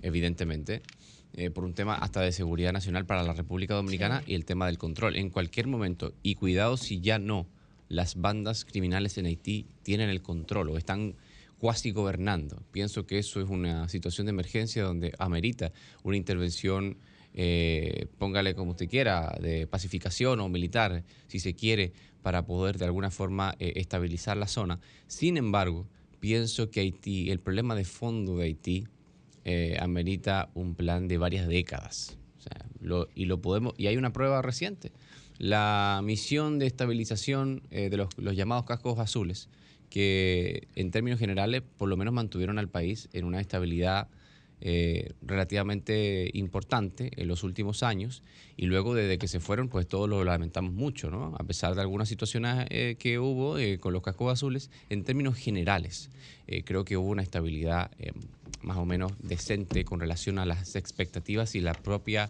evidentemente, 0.02 0.82
eh, 1.34 1.50
por 1.50 1.64
un 1.64 1.74
tema 1.74 1.96
hasta 1.96 2.22
de 2.22 2.32
seguridad 2.32 2.74
nacional 2.74 3.06
para 3.06 3.24
la 3.24 3.34
República 3.34 3.74
Dominicana 3.74 4.24
y 4.28 4.36
el 4.36 4.46
tema 4.46 4.66
del 4.66 4.78
control. 4.78 5.16
En 5.16 5.30
cualquier 5.30 5.68
momento, 5.68 6.14
y 6.24 6.36
cuidado 6.36 6.78
si 6.78 7.00
ya 7.00 7.20
no, 7.20 7.48
las 7.88 8.16
bandas 8.16 8.66
criminales 8.66 9.18
en 9.18 9.26
Haití 9.26 9.66
tienen 9.84 10.10
el 10.10 10.22
control 10.22 10.70
o 10.70 10.78
están 10.78 11.16
cuasi 11.58 11.92
gobernando. 11.92 12.64
Pienso 12.72 13.06
que 13.06 13.20
eso 13.20 13.40
es 13.40 13.50
una 13.50 13.88
situación 13.88 14.26
de 14.26 14.32
emergencia 14.32 14.84
donde 14.84 15.14
amerita 15.20 15.72
una 16.04 16.18
intervención, 16.18 16.98
eh, 17.34 18.08
póngale 18.18 18.56
como 18.56 18.72
usted 18.72 18.90
quiera, 18.90 19.38
de 19.40 19.68
pacificación 19.68 20.40
o 20.40 20.50
militar, 20.50 21.04
si 21.28 21.40
se 21.40 21.54
quiere, 21.54 21.94
para 22.24 22.46
poder 22.46 22.78
de 22.78 22.86
alguna 22.86 23.12
forma 23.12 23.56
eh, 23.60 23.74
estabilizar 23.76 24.38
la 24.38 24.48
zona. 24.48 24.80
Sin 25.08 25.38
embargo, 25.38 25.88
pienso 26.20 26.70
que 26.72 26.80
Haití, 26.80 27.30
el 27.30 27.40
problema 27.40 27.76
de 27.76 27.86
fondo 27.86 28.38
de 28.38 28.46
Haití, 28.46 28.88
eh, 29.46 29.78
amerita 29.80 30.50
un 30.54 30.76
plan 30.76 31.08
de 31.08 31.18
varias 31.18 31.48
décadas. 31.48 32.18
Y 33.14 33.26
lo 33.26 33.42
podemos, 33.42 33.74
y 33.78 33.88
hay 33.88 33.98
una 33.98 34.12
prueba 34.12 34.42
reciente. 34.42 34.92
La 35.42 36.02
misión 36.04 36.60
de 36.60 36.68
estabilización 36.68 37.64
eh, 37.72 37.90
de 37.90 37.98
los, 37.98 38.10
llamados 38.36 38.64
cascos 38.66 39.00
azules, 39.00 39.50
que 39.90 40.68
en 40.76 40.92
términos 40.92 41.20
generales 41.20 41.64
por 41.78 41.90
lo 41.90 41.98
menos 41.98 42.14
mantuvieron 42.14 42.60
al 42.60 42.70
país 42.70 43.10
en 43.12 43.26
una 43.26 43.42
estabilidad 43.42 44.08
eh, 44.62 45.14
relativamente 45.24 46.30
importante 46.36 47.10
en 47.16 47.28
los 47.28 47.44
últimos 47.44 47.82
años 47.82 48.22
y 48.56 48.68
luego 48.68 48.94
desde 48.94 49.18
que 49.18 49.28
se 49.28 49.40
fueron 49.40 49.68
pues 49.68 49.88
todos 49.88 50.08
lo 50.08 50.24
lamentamos 50.24 50.74
mucho, 50.74 51.10
¿no? 51.10 51.36
A 51.40 51.44
pesar 51.44 51.74
de 51.74 51.82
algunas 51.82 52.08
situaciones 52.08 52.68
eh, 52.70 52.96
que 53.00 53.18
hubo 53.18 53.56
con 53.80 53.94
los 53.94 54.04
cascos 54.04 54.32
azules, 54.32 54.70
en 54.90 55.04
términos 55.04 55.38
generales 55.38 56.12
creo 56.66 56.86
que 56.86 56.98
hubo 56.98 57.10
una 57.10 57.24
estabilidad 57.24 57.90
eh, 57.98 58.12
más 58.64 58.78
o 58.78 58.86
menos 58.86 59.14
decente 59.20 59.84
con 59.86 60.00
relación 60.00 60.40
a 60.40 60.46
las 60.46 60.76
expectativas 60.76 61.56
y 61.56 61.62
la 61.62 61.74
propia 61.74 62.30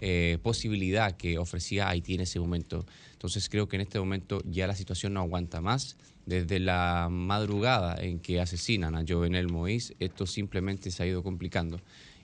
eh, 0.00 0.38
posibilidad 0.42 1.16
que 1.16 1.38
ofrecía 1.38 1.88
Haití 1.88 2.14
en 2.14 2.22
ese 2.22 2.40
momento. 2.40 2.84
Entonces 3.12 3.48
creo 3.48 3.68
que 3.68 3.76
en 3.76 3.82
este 3.82 3.98
momento 3.98 4.42
ya 4.44 4.66
la 4.66 4.74
situación 4.74 5.14
no 5.14 5.20
aguanta 5.20 5.60
más. 5.60 5.96
Desde 6.26 6.60
la 6.60 7.08
madrugada 7.10 8.00
en 8.00 8.20
que 8.20 8.40
asesinan 8.40 8.94
a 8.94 9.04
Jovenel 9.06 9.48
Moïse, 9.48 9.94
esto 9.98 10.26
simplemente 10.26 10.90
se 10.90 11.02
ha 11.02 11.06
ido 11.06 11.22
complicando 11.22 11.80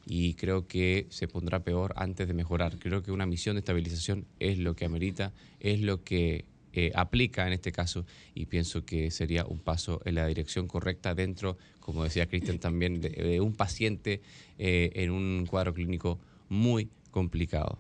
y 0.07 0.35
creo 0.35 0.67
que 0.67 1.07
se 1.11 1.29
pondrá 1.29 1.65
peor 1.65 1.93
antes 1.97 2.27
de 2.27 2.35
mejorar. 2.35 2.79
Creo 2.79 3.03
que 3.03 3.13
una 3.13 3.27
misión 3.27 3.57
de 3.57 3.61
estabilización 3.61 4.25
es 4.41 4.59
lo 4.59 4.75
que 4.75 4.85
amerita, 4.85 5.33
es 5.61 5.81
lo 5.81 6.03
que 6.03 6.47
eh, 6.73 6.93
aplica 6.95 7.47
en 7.47 7.53
este 7.53 7.73
caso 7.73 8.07
y 8.35 8.47
pienso 8.47 8.85
que 8.85 9.11
sería 9.11 9.45
un 9.45 9.59
paso 9.59 10.01
en 10.05 10.15
la 10.15 10.27
dirección 10.27 10.67
correcta 10.67 11.15
dentro, 11.15 11.59
como 11.89 12.05
decía 12.05 12.27
Cristian 12.27 12.59
también, 12.59 13.01
de, 13.01 13.09
de 13.09 13.41
un 13.41 13.55
paciente 13.55 14.21
eh, 14.59 14.91
en 14.93 15.11
un 15.11 15.47
cuadro 15.47 15.73
clínico 15.73 16.19
muy 16.51 16.91
complicado. 17.11 17.79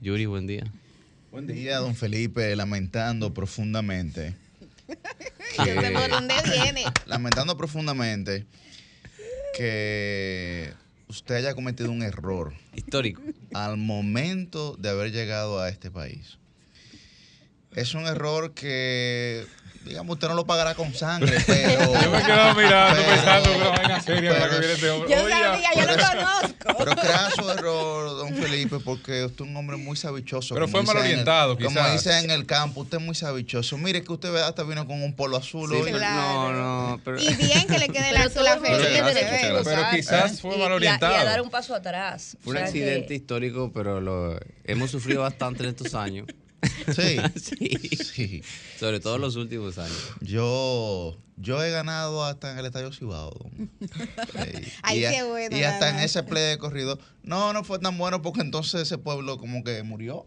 Yuri, 0.00 0.26
buen 0.26 0.46
día. 0.46 0.62
Buen 1.32 1.48
día, 1.48 1.78
don 1.78 1.96
Felipe, 1.96 2.54
lamentando 2.54 3.34
profundamente. 3.34 4.36
Por 5.56 6.08
dónde 6.08 6.34
viene. 6.44 6.84
Lamentando 7.06 7.56
profundamente 7.56 8.46
que 9.56 10.72
usted 11.08 11.34
haya 11.34 11.54
cometido 11.56 11.90
un 11.90 12.04
error 12.04 12.54
Histórico. 12.76 13.22
al 13.54 13.76
momento 13.76 14.76
de 14.76 14.90
haber 14.90 15.10
llegado 15.10 15.58
a 15.58 15.68
este 15.68 15.90
país. 15.90 16.38
Es 17.74 17.94
un 17.94 18.06
error 18.06 18.54
que, 18.54 19.44
digamos, 19.84 20.14
usted 20.14 20.28
no 20.28 20.34
lo 20.34 20.46
pagará 20.46 20.74
con 20.74 20.92
sangre, 20.94 21.38
pero... 21.46 22.00
Yo 22.02 22.10
me 22.10 22.22
quedaba 22.22 22.54
mirando 22.54 22.96
pero- 23.02 23.08
pensando 23.14 23.56
una 23.56 23.68
vaina 23.70 24.00
seria 24.00 24.30
para 24.38 24.50
que 24.50 24.58
viene 24.58 24.74
este 24.74 24.90
hombre. 24.90 25.10
Yo 25.10 25.28
sabía, 25.28 25.70
yo 25.74 25.80
lo 25.82 25.96
conozco. 25.96 26.74
Pero 26.78 26.94
craso 26.96 27.52
error, 27.52 28.08
don 28.18 28.34
Felipe, 28.36 28.78
porque 28.84 29.24
usted 29.24 29.44
es 29.44 29.50
un 29.50 29.56
hombre 29.56 29.76
muy 29.78 29.96
sabichoso. 29.96 30.54
Pero 30.54 30.68
fue 30.68 30.82
mal 30.82 30.96
en 30.98 31.02
el- 31.04 31.08
orientado, 31.12 31.56
Como 31.56 31.68
quizás. 31.70 31.92
dice 31.92 32.18
en 32.18 32.30
el 32.30 32.44
campo, 32.46 32.82
usted 32.82 32.98
es 32.98 33.04
muy 33.04 33.14
sabichoso. 33.14 33.78
Mire 33.78 34.02
que 34.04 34.12
usted 34.12 34.34
hasta 34.36 34.62
vino 34.64 34.86
con 34.86 35.02
un 35.02 35.14
polo 35.16 35.36
azul 35.38 35.70
Sí, 35.70 35.76
hoy. 35.76 35.92
Claro. 35.92 36.52
No, 36.52 36.88
no, 36.90 37.00
pero... 37.04 37.20
Y 37.20 37.34
bien 37.34 37.66
que 37.66 37.78
le 37.78 37.88
quede 37.88 38.10
todo 38.12 38.26
azul 38.26 38.46
a 38.46 38.54
el 38.54 38.60
Felipe. 38.60 39.62
Pero 39.64 39.82
quizás 39.90 40.40
fue 40.40 40.50
mal 40.58 40.68
y 40.68 40.72
a- 40.72 40.74
orientado. 40.74 41.12
Y 41.14 41.16
a 41.16 41.24
dar 41.24 41.40
un 41.40 41.50
paso 41.50 41.74
atrás. 41.74 42.36
Fue 42.42 42.52
un 42.52 42.58
que- 42.58 42.64
accidente 42.64 43.14
histórico, 43.14 43.70
pero 43.74 44.00
lo 44.00 44.38
hemos 44.64 44.90
sufrido 44.90 45.22
bastante 45.22 45.62
en 45.62 45.70
estos 45.70 45.94
años. 45.94 46.26
Sí. 46.94 47.16
sí. 47.36 47.78
Sí. 48.04 48.42
Sobre 48.78 49.00
todo 49.00 49.16
en 49.16 49.20
los 49.22 49.36
últimos 49.36 49.78
años. 49.78 49.96
Yo, 50.20 51.16
yo 51.36 51.62
he 51.62 51.70
ganado 51.70 52.24
hasta 52.24 52.52
en 52.52 52.58
el 52.58 52.66
Estadio 52.66 52.92
Cibao. 52.92 53.32
Sí. 53.58 54.70
Ay, 54.82 55.04
y, 55.04 55.08
qué 55.10 55.22
bueno, 55.22 55.56
y 55.56 55.62
hasta 55.62 55.90
en 55.90 55.98
ese 56.00 56.22
play 56.22 56.50
de 56.50 56.58
corrido. 56.58 56.98
No, 57.22 57.52
no 57.52 57.64
fue 57.64 57.78
tan 57.78 57.96
bueno 57.98 58.22
porque 58.22 58.40
entonces 58.40 58.82
ese 58.82 58.98
pueblo 58.98 59.38
como 59.38 59.62
que 59.62 59.82
murió 59.82 60.26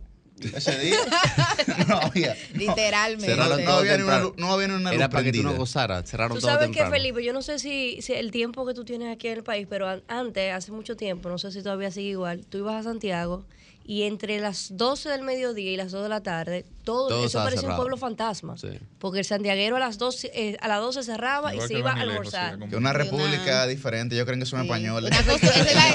ese 0.55 0.77
día. 0.79 0.97
no 1.87 1.97
había. 1.97 2.33
no. 2.53 2.59
Literalmente. 2.59 3.25
Cerraron 3.27 3.63
No, 3.63 3.71
había 3.73 3.97
ni 3.97 4.03
una, 4.03 4.19
no 4.37 4.53
había 4.53 4.67
ni 4.69 4.73
una 4.73 4.89
luz 4.91 4.97
Era 4.97 5.09
para 5.09 5.23
que 5.23 5.31
tú 5.31 5.37
no 5.37 5.43
prendida. 5.49 5.59
gozaras. 5.59 6.09
Cerraron 6.09 6.35
Tú 6.37 6.41
todo 6.41 6.51
sabes 6.51 6.67
que, 6.69 6.73
temprano. 6.75 6.91
Felipe, 6.95 7.23
yo 7.23 7.33
no 7.33 7.41
sé 7.43 7.59
si, 7.59 8.01
si 8.01 8.13
el 8.13 8.31
tiempo 8.31 8.65
que 8.65 8.73
tú 8.73 8.83
tienes 8.85 9.13
aquí 9.13 9.27
en 9.27 9.37
el 9.39 9.43
país, 9.43 9.67
pero 9.69 9.87
an- 9.87 10.03
antes, 10.07 10.51
hace 10.53 10.71
mucho 10.71 10.95
tiempo, 10.95 11.29
no 11.29 11.37
sé 11.37 11.51
si 11.51 11.61
todavía 11.61 11.91
sigue 11.91 12.09
igual, 12.11 12.45
tú 12.47 12.57
ibas 12.59 12.75
a 12.75 12.83
Santiago 12.89 13.45
y 13.85 14.03
entre 14.03 14.39
las 14.39 14.77
12 14.77 15.09
del 15.09 15.21
mediodía 15.23 15.71
y 15.71 15.75
las 15.77 15.91
2 15.91 16.03
de 16.03 16.09
la 16.09 16.21
tarde, 16.21 16.65
todo, 16.83 17.09
Todo 17.09 17.25
eso 17.25 17.37
parecía 17.43 17.69
un 17.69 17.75
pueblo 17.75 17.95
fantasma. 17.97 18.57
Sí. 18.57 18.69
Porque 18.97 19.19
el 19.19 19.25
santiaguero 19.25 19.75
a 19.75 19.79
las 19.79 19.97
12, 19.99 20.31
eh, 20.33 20.57
a 20.61 20.67
las 20.67 20.79
12 20.79 21.03
cerraba 21.03 21.53
Igual 21.53 21.65
y 21.69 21.73
se 21.73 21.79
iba 21.79 21.91
a 21.91 22.01
almorzar. 22.01 22.57
sí, 22.69 22.75
una 22.75 22.91
república 22.93 23.67
diferente, 23.67 24.15
ellos 24.15 24.25
creen 24.25 24.39
que 24.39 24.45
son 24.47 24.61
Sí. 24.61 24.65
españoles. 24.65 25.11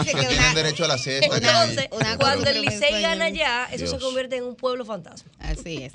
Tienen 0.05 0.55
derecho 0.55 0.85
a 0.85 0.89
la 0.89 0.99
siesta. 0.99 1.29
que- 1.41 1.47
Entonces, 1.47 1.89
Una 1.91 2.17
cuando 2.19 2.49
el 2.51 2.63
Licey 2.63 3.03
gana 3.03 3.29
ya, 3.31 3.69
eso 3.73 3.87
se 3.87 3.99
convierte 3.99 4.37
en 4.37 4.45
un 4.45 4.55
pueblo 4.57 4.85
fantasma. 4.85 5.31
Así 5.41 5.83
es. 5.83 5.93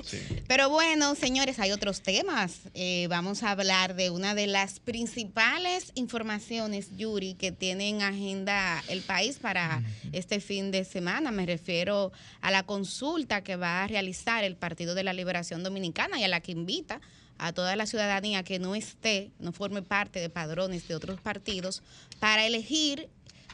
Pero 0.48 0.70
bueno, 0.70 1.16
señores, 1.16 1.60
hay 1.60 1.72
otros 1.72 2.02
temas. 2.02 2.60
Eh, 2.74 3.08
vamos 3.10 3.44
a 3.44 3.52
hablar 3.52 3.96
de 3.96 4.10
una 4.10 4.36
de 4.36 4.48
las 4.48 4.80
principales 4.80 5.92
informaciones, 5.96 6.90
Yuri, 6.98 7.34
que 7.36 7.52
tiene 7.52 7.90
en 7.90 8.02
agenda 8.02 8.84
el 8.90 9.02
país 9.02 9.38
para 9.40 9.84
este 10.12 10.40
fin 10.42 10.72
de 10.72 10.84
semana. 10.86 11.32
Me 11.32 11.46
refiero 11.46 11.81
a 11.90 12.52
la 12.52 12.64
consulta 12.64 13.44
que 13.44 13.56
va 13.56 13.84
a 13.84 13.88
realizar 13.88 14.44
el 14.44 14.56
Partido 14.56 14.96
de 14.96 15.04
la 15.04 15.14
Liberación 15.14 15.64
Dominicana 15.64 16.20
y 16.20 16.24
a 16.24 16.28
la 16.28 16.42
que 16.42 16.52
invita 16.52 17.02
a 17.38 17.54
toda 17.54 17.76
la 17.76 17.88
ciudadanía 17.88 18.44
que 18.44 18.60
no 18.60 18.76
esté, 18.76 19.32
no 19.40 19.52
forme 19.52 19.82
parte 19.82 20.20
de 20.20 20.30
padrones 20.30 20.88
de 20.88 20.96
otros 20.96 21.20
partidos, 21.20 21.82
para 22.20 22.46
elegir 22.46 23.10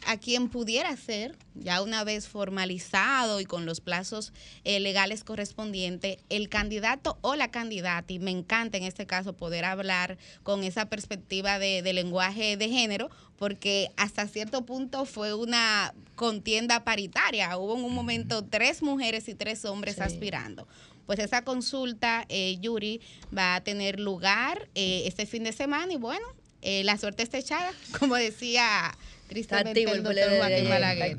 a 0.06 0.18
quien 0.18 0.50
pudiera 0.50 0.96
ser, 0.96 1.38
ya 1.56 1.82
una 1.82 2.04
vez 2.04 2.28
formalizado 2.28 3.40
y 3.40 3.46
con 3.46 3.66
los 3.66 3.82
plazos 3.82 4.32
eh, 4.64 4.80
legales 4.80 5.24
correspondientes, 5.24 6.18
el 6.30 6.50
candidato 6.50 7.18
o 7.22 7.36
la 7.36 7.50
candidata. 7.50 8.14
Y 8.14 8.20
me 8.20 8.32
encanta 8.32 8.78
en 8.78 8.84
este 8.84 9.06
caso 9.06 9.34
poder 9.34 9.66
hablar 9.66 10.18
con 10.44 10.64
esa 10.64 10.88
perspectiva 10.88 11.60
de 11.60 11.94
lenguaje 11.94 12.58
de 12.58 12.70
género, 12.70 13.10
porque 13.38 13.90
hasta 13.98 14.28
cierto 14.28 14.66
punto 14.66 15.06
fue 15.06 15.34
una 15.34 15.94
contienda 16.16 16.84
paritaria. 16.84 17.56
Hubo 17.58 17.78
en 17.78 17.84
un 17.84 17.94
momento 17.94 18.44
tres 18.44 18.82
mujeres 18.82 19.28
y 19.30 19.36
tres 19.36 19.64
hombres 19.66 19.96
Sí. 19.96 20.02
aspirando. 20.02 20.68
Pues 21.06 21.20
esa 21.20 21.44
consulta, 21.44 22.26
eh, 22.30 22.58
Yuri, 22.60 23.00
va 23.36 23.56
a 23.56 23.62
tener 23.64 24.00
lugar 24.00 24.68
eh, 24.76 25.04
este 25.06 25.26
fin 25.26 25.44
de 25.44 25.54
semana 25.54 25.94
y 25.94 25.98
bueno, 25.98 26.26
eh, 26.62 26.84
la 26.84 26.98
suerte 26.98 27.24
está 27.24 27.38
echada, 27.38 27.72
como 28.00 28.16
decía 28.16 28.94
tristemente 29.30 29.70
activo 29.72 29.92
el 29.92 30.04
doctor 30.04 30.30
de 30.32 30.38
Joaquín 30.38 30.70
Balaguer. 30.70 31.18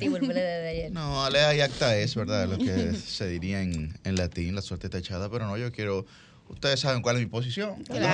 ayer. 0.66 0.92
No, 0.92 1.24
alea 1.24 1.54
y 1.54 1.60
acta 1.60 1.96
es, 1.96 2.14
¿verdad? 2.14 2.48
Lo 2.48 2.58
que 2.58 2.94
se 2.94 3.28
diría 3.28 3.62
en, 3.62 3.98
en 4.04 4.16
latín, 4.16 4.54
la 4.54 4.62
suerte 4.62 4.86
está 4.88 4.98
echada, 4.98 5.30
pero 5.30 5.46
no, 5.46 5.56
yo 5.56 5.70
quiero... 5.72 6.04
Ustedes 6.48 6.80
saben 6.80 7.02
cuál 7.02 7.16
es 7.16 7.22
mi 7.22 7.28
posición. 7.28 7.82
Claro, 7.84 8.06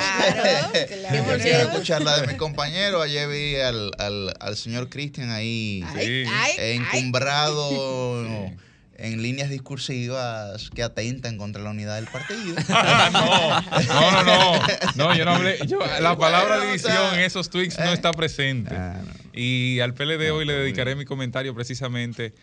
claro. 0.72 1.16
Yo 1.28 1.38
quiero 1.42 1.70
escuchar 1.70 2.02
la 2.02 2.20
de 2.20 2.26
mi 2.26 2.36
compañero. 2.36 3.00
Ayer 3.00 3.28
vi 3.28 3.56
al, 3.56 3.92
al, 3.98 4.34
al 4.38 4.56
señor 4.56 4.88
Cristian 4.88 5.30
ahí 5.30 5.84
Sí. 5.94 6.24
encumbrado 6.58 8.50
en 8.96 9.22
líneas 9.22 9.50
discursivas 9.50 10.70
que 10.70 10.82
atentan 10.82 11.36
contra 11.38 11.62
la 11.62 11.70
unidad 11.70 11.96
del 11.96 12.06
partido. 12.06 12.56
No, 12.68 14.10
no, 14.10 14.22
no, 14.22 14.22
no, 14.24 14.66
no, 14.94 15.16
yo 15.16 15.24
no 15.24 15.32
hablé. 15.32 15.58
Yo, 15.66 15.78
la 16.00 16.16
palabra 16.16 16.56
Bueno, 16.56 16.64
o 16.64 16.66
división 16.66 16.92
sea, 16.92 17.14
en 17.14 17.20
esos 17.20 17.50
tweets 17.50 17.78
no 17.78 17.90
eh. 17.90 17.94
está 17.94 18.12
presente. 18.12 18.74
Ah, 18.74 19.00
no. 19.04 19.12
Y 19.32 19.80
al 19.80 19.94
PLD 19.94 20.30
hoy 20.32 20.44
le 20.44 20.52
dedicaré 20.54 20.94
mi 20.94 21.04
comentario 21.04 21.54
precisamente 21.54 22.34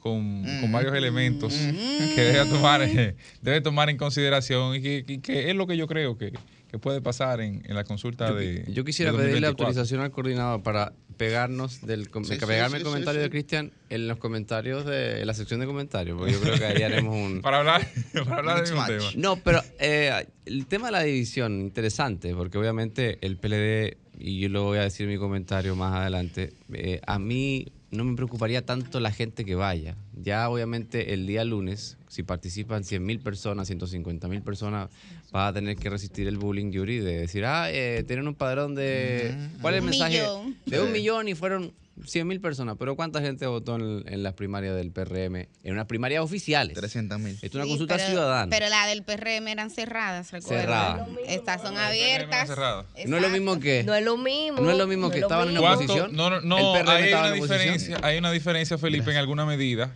con, 0.00 0.42
con 0.60 0.68
Mm. 0.70 0.72
varios 0.72 0.94
elementos 0.96 1.54
que 1.54 2.20
debe 2.22 2.46
tomar, 2.50 2.82
eh, 2.82 3.14
debe 3.42 3.60
tomar 3.60 3.88
en 3.90 3.96
consideración 3.96 4.74
y 4.74 4.80
que, 4.82 5.04
y 5.06 5.18
que 5.18 5.50
es 5.50 5.54
lo 5.56 5.66
que 5.68 5.76
yo 5.76 5.86
creo 5.86 6.18
que, 6.18 6.32
¿Qué 6.70 6.78
puede 6.78 7.00
pasar 7.00 7.40
en, 7.40 7.62
en 7.68 7.74
la 7.74 7.82
consulta 7.82 8.28
Yo, 8.28 8.36
de 8.36 8.64
yo 8.68 8.84
quisiera 8.84 9.10
de 9.10 9.18
pedirle 9.18 9.48
2024? 9.48 9.66
autorización 9.66 10.02
al 10.02 10.12
coordinador 10.12 10.62
para 10.62 10.92
pegarnos 11.16 11.84
del 11.84 12.10
com- 12.10 12.22
Sí, 12.22 12.34
sí, 12.38 12.46
pegarme 12.46 12.76
el 12.78 12.84
comentario 12.84 13.20
sí, 13.20 13.24
de. 13.24 13.30
Cristian 13.30 13.72
en 13.88 14.06
los 14.06 14.18
comentarios 14.18 14.86
de 14.86 15.20
en 15.20 15.26
la 15.26 15.34
sección 15.34 15.58
de 15.58 15.66
comentarios, 15.66 16.16
porque 16.16 16.32
yo 16.32 16.40
creo 16.40 16.56
que 16.56 16.64
ahí 16.66 16.82
haremos 16.82 17.12
un 17.16 17.40
Para 17.42 17.58
hablar, 17.58 17.88
para 18.24 18.36
hablar 18.36 18.54
del 18.62 18.72
mismo 18.72 18.76
Mix 18.86 18.88
match. 18.88 19.10
tema. 19.10 19.20
No, 19.20 19.36
pero 19.42 19.60
eh, 19.80 20.26
el 20.46 20.66
tema 20.66 20.86
de 20.86 20.92
la 20.92 21.02
división, 21.02 21.60
interesante, 21.60 22.32
porque 22.36 22.56
obviamente 22.56 23.18
el 23.22 23.36
PLD, 23.36 23.96
y 24.20 24.38
yo 24.38 24.48
lo 24.48 24.62
voy 24.62 24.78
a 24.78 24.82
decir 24.82 25.06
en 25.08 25.12
mi 25.14 25.18
comentario 25.18 25.74
más 25.74 25.92
adelante, 25.96 26.52
eh, 26.72 27.00
a 27.04 27.18
mí 27.18 27.66
no 27.90 28.04
me 28.04 28.16
preocuparía 28.16 28.64
tanto 28.64 29.00
la 29.00 29.10
gente 29.10 29.44
que 29.44 29.54
vaya. 29.54 29.96
Ya 30.14 30.48
obviamente 30.48 31.12
el 31.12 31.26
día 31.26 31.44
lunes, 31.44 31.98
si 32.10 32.24
participan 32.24 32.82
100 32.82 33.04
mil 33.04 33.20
personas, 33.20 33.68
150 33.68 34.26
mil 34.26 34.42
personas, 34.42 34.90
va 35.34 35.46
a 35.46 35.52
tener 35.52 35.76
que 35.76 35.88
resistir 35.88 36.26
el 36.26 36.38
bullying, 36.38 36.72
Yuri, 36.72 36.98
de 36.98 37.20
decir, 37.20 37.44
ah, 37.44 37.70
eh, 37.70 38.02
tienen 38.04 38.26
un 38.26 38.34
padrón 38.34 38.74
de... 38.74 39.32
¿Cuál 39.62 39.74
es 39.74 39.78
el 39.78 39.84
Un 39.84 39.90
mensaje? 39.90 40.18
millón. 40.20 40.56
De 40.66 40.80
un 40.80 40.90
millón 40.90 41.28
y 41.28 41.36
fueron 41.36 41.72
100 42.04 42.26
mil 42.26 42.40
personas. 42.40 42.74
Pero 42.80 42.96
¿cuánta 42.96 43.20
gente 43.20 43.46
votó 43.46 43.76
en, 43.76 44.02
en 44.12 44.24
las 44.24 44.34
primarias 44.34 44.74
del 44.74 44.90
PRM? 44.90 45.36
En 45.62 45.72
unas 45.72 45.86
primarias 45.86 46.24
oficiales. 46.24 46.74
300 46.76 47.20
mil. 47.20 47.34
Esto 47.34 47.46
es 47.46 47.54
una 47.54 47.64
Sí, 47.64 47.70
consulta 47.70 47.96
pero- 47.96 48.08
ciudadana. 48.08 48.50
Pero 48.50 48.68
la 48.68 48.86
del 48.88 49.04
PRM 49.04 49.46
eran 49.46 49.70
cerradas, 49.70 50.32
recuerda. 50.32 50.62
Cerradas. 50.62 51.08
Estas 51.28 51.62
son 51.62 51.76
abiertas. 51.78 52.48
cerradas. 52.48 52.86
no 53.06 53.16
es 53.18 53.22
lo 53.22 53.28
mismo 53.28 53.60
que... 53.60 53.84
No 53.84 53.94
es 53.94 54.04
lo 54.04 54.16
mismo. 54.16 54.60
No 54.60 54.70
es 54.72 54.76
lo 54.78 54.88
mismo 54.88 55.10
que 55.10 55.20
estaban 55.20 55.50
en 55.50 55.58
oposición? 55.58 56.16
No, 56.16 56.28
no, 56.28 56.40
no, 56.40 56.58
El 56.76 56.82
PRM 56.84 56.90
hay 56.90 57.12
una 57.12 57.28
en 57.28 57.32
oposición. 57.34 57.58
diferencia, 57.60 57.98
hay 58.02 58.18
una 58.18 58.32
diferencia, 58.32 58.78
Felipe, 58.78 59.12
en 59.12 59.16
alguna 59.16 59.46
medida, 59.46 59.94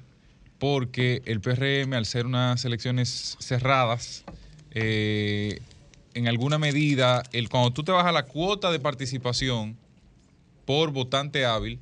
porque 0.65 1.21
el 1.27 1.43
PRM, 1.43 1.93
al 1.93 2.07
ser 2.07 2.25
unas 2.25 2.65
elecciones 2.65 3.37
cerradas, 3.39 4.25
eh, 4.71 5.61
en 6.15 6.27
alguna 6.27 6.57
medida, 6.57 7.23
el, 7.33 7.51
cuando 7.51 7.71
tú 7.75 7.83
te 7.85 7.93
vas 7.93 8.07
a 8.07 8.13
la 8.13 8.23
cuota 8.23 8.73
de 8.73 8.81
participación 8.81 9.77
por 10.65 10.91
votante 10.91 11.45
hábil, 11.45 11.81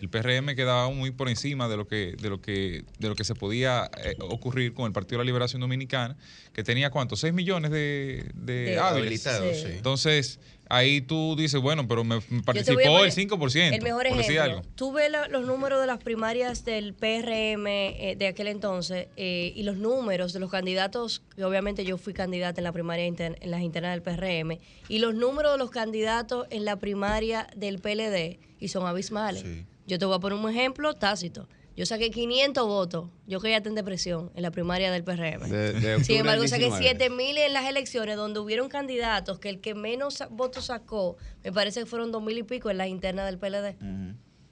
el 0.00 0.08
PRM 0.08 0.56
quedaba 0.56 0.90
muy 0.90 1.12
por 1.12 1.28
encima 1.28 1.68
de 1.68 1.76
lo 1.76 1.86
que, 1.86 2.16
de 2.20 2.28
lo 2.28 2.40
que, 2.40 2.82
de 2.98 3.08
lo 3.08 3.14
que 3.14 3.22
se 3.22 3.36
podía 3.36 3.88
eh, 4.02 4.16
ocurrir 4.18 4.74
con 4.74 4.86
el 4.86 4.92
Partido 4.92 5.18
de 5.18 5.24
la 5.24 5.26
Liberación 5.28 5.60
Dominicana, 5.60 6.16
que 6.52 6.64
tenía 6.64 6.90
cuánto, 6.90 7.14
6 7.14 7.32
millones 7.32 7.70
de, 7.70 8.28
de 8.34 8.52
De 8.54 8.78
hábiles. 8.80 9.24
Habilitados, 9.24 9.56
Sí. 9.56 9.62
sí. 9.68 9.72
Entonces, 9.76 10.40
ahí 10.68 11.00
tú 11.00 11.36
dices, 11.36 11.60
bueno, 11.60 11.86
pero 11.88 12.04
me, 12.04 12.20
participó 12.44 12.78
poner 12.80 13.04
el 13.06 13.12
5%. 13.12 13.74
El 13.74 13.82
mejor 13.82 14.06
ejemplo. 14.06 14.42
algo. 14.42 14.62
Tú 14.74 14.92
ves 14.92 15.10
la- 15.10 15.28
los 15.28 15.46
números 15.46 15.80
de 15.80 15.86
las 15.86 15.98
primarias 16.02 16.64
del 16.64 16.94
PRM 16.94 17.66
eh, 17.66 18.16
de 18.18 18.26
aquel 18.26 18.46
entonces 18.48 19.08
eh, 19.16 19.52
y 19.54 19.62
los 19.62 19.76
números 19.76 20.32
de 20.32 20.40
los 20.40 20.50
candidatos, 20.50 21.22
que 21.34 21.44
obviamente 21.44 21.84
yo 21.84 21.98
fui 21.98 22.12
candidata 22.12 22.60
en 22.60 22.64
la 22.64 22.72
primaria 22.72 23.06
inter- 23.06 23.36
en 23.40 23.50
las 23.50 23.60
internas 23.62 23.92
del 23.92 24.02
PRM, 24.02 24.58
y 24.88 24.98
los 24.98 25.14
números 25.14 25.52
de 25.52 25.58
los 25.58 25.70
candidatos 25.70 26.46
en 26.50 26.64
la 26.64 26.76
primaria 26.76 27.46
del 27.56 27.78
PLD, 27.78 28.38
y 28.58 28.68
son 28.68 28.86
abismales. 28.86 29.42
Sí. 29.42 29.64
Yo 29.86 29.98
te 29.98 30.04
voy 30.04 30.16
a 30.16 30.18
poner 30.18 30.38
un 30.38 30.50
ejemplo 30.50 30.94
tácito. 30.94 31.48
Yo 31.76 31.84
saqué 31.84 32.10
500 32.10 32.66
votos, 32.66 33.10
yo 33.26 33.38
que 33.40 33.50
ya 33.50 33.58
en 33.58 33.74
depresión 33.74 34.30
en 34.34 34.42
la 34.42 34.50
primaria 34.50 34.90
del 34.90 35.04
PRM. 35.04 35.48
De- 35.50 35.72
de 35.74 35.76
octubre 35.96 36.04
Sin 36.04 36.16
embargo, 36.16 36.48
saqué 36.48 36.64
19. 36.70 36.82
7 36.98 37.10
mil 37.10 37.36
en 37.36 37.52
las 37.52 37.66
elecciones 37.68 38.16
donde 38.16 38.40
hubieron 38.40 38.68
candidatos 38.70 39.38
que 39.38 39.50
el 39.50 39.60
que 39.60 39.74
menos 39.74 40.24
votos 40.30 40.66
sacó, 40.66 41.16
me 41.44 41.52
parece 41.52 41.80
que 41.80 41.86
fueron 41.86 42.12
dos 42.12 42.22
mil 42.22 42.38
y 42.38 42.42
pico 42.44 42.70
en 42.70 42.78
las 42.78 42.88
internas 42.88 43.26
del 43.26 43.38
PLD. 43.38 43.76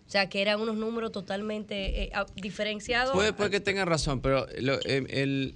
O 0.06 0.10
sea, 0.10 0.28
que 0.28 0.42
eran 0.42 0.60
unos 0.60 0.76
números 0.76 1.12
totalmente 1.12 2.02
eh, 2.04 2.12
diferenciados. 2.36 3.14
Puede, 3.14 3.32
puede 3.32 3.50
que 3.50 3.60
tengan 3.60 3.86
razón, 3.86 4.20
pero 4.20 4.46
lo- 4.60 4.78
eh, 4.84 5.04
el, 5.08 5.54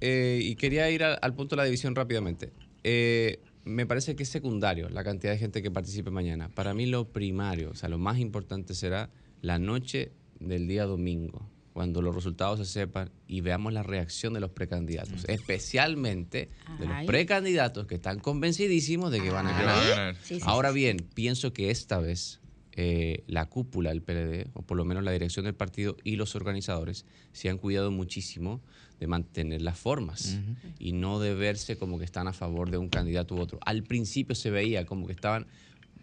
eh, 0.00 0.38
y 0.40 0.54
quería 0.54 0.88
ir 0.88 1.02
al, 1.02 1.18
al 1.20 1.34
punto 1.34 1.56
de 1.56 1.62
la 1.62 1.64
división 1.64 1.96
rápidamente. 1.96 2.52
Eh, 2.84 3.40
me 3.64 3.86
parece 3.86 4.14
que 4.14 4.22
es 4.22 4.28
secundario 4.28 4.88
la 4.88 5.02
cantidad 5.02 5.32
de 5.32 5.38
gente 5.38 5.62
que 5.62 5.70
participe 5.72 6.10
mañana. 6.10 6.48
Para 6.48 6.74
mí 6.74 6.86
lo 6.86 7.08
primario, 7.08 7.70
o 7.70 7.74
sea, 7.74 7.88
lo 7.88 7.98
más 7.98 8.18
importante 8.18 8.74
será 8.74 9.10
la 9.42 9.58
noche 9.58 10.12
del 10.40 10.68
día 10.68 10.84
domingo, 10.84 11.48
cuando 11.72 12.02
los 12.02 12.14
resultados 12.14 12.58
se 12.58 12.64
sepan 12.64 13.10
y 13.26 13.40
veamos 13.40 13.72
la 13.72 13.82
reacción 13.82 14.34
de 14.34 14.40
los 14.40 14.50
precandidatos, 14.50 15.24
especialmente 15.28 16.48
de 16.78 16.86
los 16.86 17.04
precandidatos 17.06 17.86
que 17.86 17.96
están 17.96 18.18
convencidísimos 18.18 19.12
de 19.12 19.20
que 19.20 19.30
van 19.30 19.46
a 19.46 19.52
ganar. 19.52 20.16
Sí, 20.22 20.40
sí, 20.40 20.40
Ahora 20.44 20.70
sí, 20.70 20.76
bien, 20.76 20.96
pienso 21.14 21.52
que 21.52 21.70
esta 21.70 21.98
vez 21.98 22.40
eh, 22.72 23.24
la 23.26 23.46
cúpula 23.46 23.90
del 23.90 24.02
PLD, 24.02 24.50
o 24.54 24.62
por 24.62 24.76
lo 24.76 24.84
menos 24.84 25.02
la 25.04 25.12
dirección 25.12 25.44
del 25.44 25.54
partido 25.54 25.96
y 26.04 26.16
los 26.16 26.34
organizadores, 26.34 27.06
se 27.32 27.48
han 27.48 27.58
cuidado 27.58 27.90
muchísimo 27.90 28.60
de 29.00 29.06
mantener 29.06 29.62
las 29.62 29.78
formas 29.78 30.38
y 30.78 30.92
no 30.92 31.20
de 31.20 31.34
verse 31.34 31.76
como 31.76 31.98
que 31.98 32.04
están 32.04 32.28
a 32.28 32.32
favor 32.32 32.70
de 32.70 32.78
un 32.78 32.88
candidato 32.88 33.34
u 33.34 33.40
otro. 33.40 33.58
Al 33.64 33.82
principio 33.84 34.34
se 34.34 34.50
veía 34.50 34.86
como 34.86 35.06
que 35.06 35.12
estaban 35.12 35.46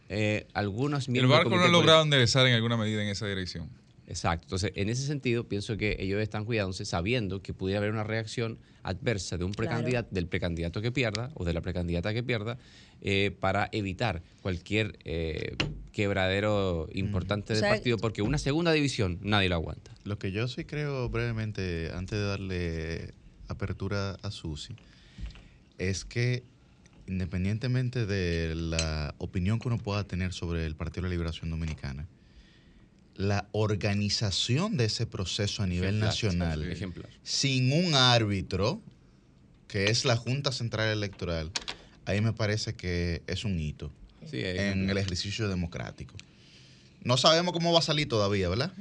eh, 0.09 0.47
algunos 0.53 1.07
El 1.07 1.13
miembros 1.13 1.39
del 1.39 1.49
barco 1.49 1.57
no 1.57 1.63
ha 1.63 1.67
logrado 1.67 2.03
enderezar 2.03 2.45
en 2.47 2.53
alguna 2.53 2.77
medida 2.77 3.01
en 3.01 3.09
esa 3.09 3.25
dirección. 3.27 3.69
Exacto. 4.07 4.45
Entonces, 4.45 4.71
en 4.75 4.89
ese 4.89 5.05
sentido, 5.05 5.47
pienso 5.47 5.77
que 5.77 5.95
ellos 5.99 6.21
están 6.21 6.45
cuidándose 6.45 6.85
sabiendo 6.85 7.41
que 7.41 7.53
pudiera 7.53 7.79
haber 7.79 7.91
una 7.91 8.03
reacción 8.03 8.59
adversa 8.83 9.37
de 9.37 9.45
un 9.45 9.53
Claro. 9.53 9.69
precandidato, 9.69 10.09
del 10.13 10.27
precandidato 10.27 10.81
que 10.81 10.91
pierda 10.91 11.31
o 11.33 11.43
de 11.43 11.53
la 11.53 11.61
precandidata 11.61 12.13
que 12.13 12.21
pierda 12.21 12.57
eh, 13.01 13.35
para 13.39 13.67
evitar 13.71 14.21
cualquier 14.41 14.99
eh, 15.05 15.55
quebradero 15.91 16.87
importante 16.93 17.53
del 17.53 17.61
sea, 17.61 17.69
partido, 17.69 17.97
porque 17.97 18.21
una 18.21 18.37
segunda 18.37 18.71
división 18.73 19.17
nadie 19.23 19.49
lo 19.49 19.55
aguanta. 19.55 19.91
Lo 20.03 20.19
que 20.19 20.31
yo 20.31 20.47
sí 20.47 20.65
creo 20.65 21.09
brevemente, 21.09 21.89
antes 21.93 22.19
de 22.19 22.25
darle 22.25 23.13
apertura 23.47 24.17
a 24.21 24.29
Susi, 24.31 24.75
es 25.77 26.05
que 26.05 26.43
independientemente 27.07 28.05
de 28.05 28.55
la 28.55 29.15
opinión 29.19 29.59
que 29.59 29.67
uno 29.67 29.77
pueda 29.77 30.03
tener 30.05 30.33
sobre 30.33 30.65
el 30.65 30.75
Partido 30.75 31.03
de 31.03 31.09
la 31.09 31.13
Liberación 31.13 31.49
Dominicana, 31.49 32.07
la 33.15 33.47
organización 33.54 34.78
de 34.78 34.86
ese 34.86 35.06
proceso 35.06 35.63
a 35.63 35.67
nivel 35.67 35.89
Ejemplar. 35.89 36.10
nacional, 36.10 36.71
Ejemplar. 36.71 37.10
sin 37.23 37.71
un 37.71 37.95
árbitro, 37.95 38.82
que 39.67 39.89
es 39.89 40.06
la 40.06 40.15
Junta 40.17 40.51
Central 40.51 40.89
Electoral, 40.89 41.51
ahí 42.06 42.21
me 42.21 42.34
parece 42.34 42.75
que 42.75 43.23
es 43.28 43.45
un 43.45 43.60
hito 43.60 43.91
Sí, 44.30 44.41
en 44.43 44.89
el 44.89 44.97
ejercicio 44.97 45.47
democrático. 45.47 46.15
No 47.04 47.15
sabemos 47.17 47.54
cómo 47.54 47.71
va 47.71 47.80
a 47.80 47.82
salir 47.84 48.10
todavía, 48.10 48.49
¿verdad? 48.49 48.71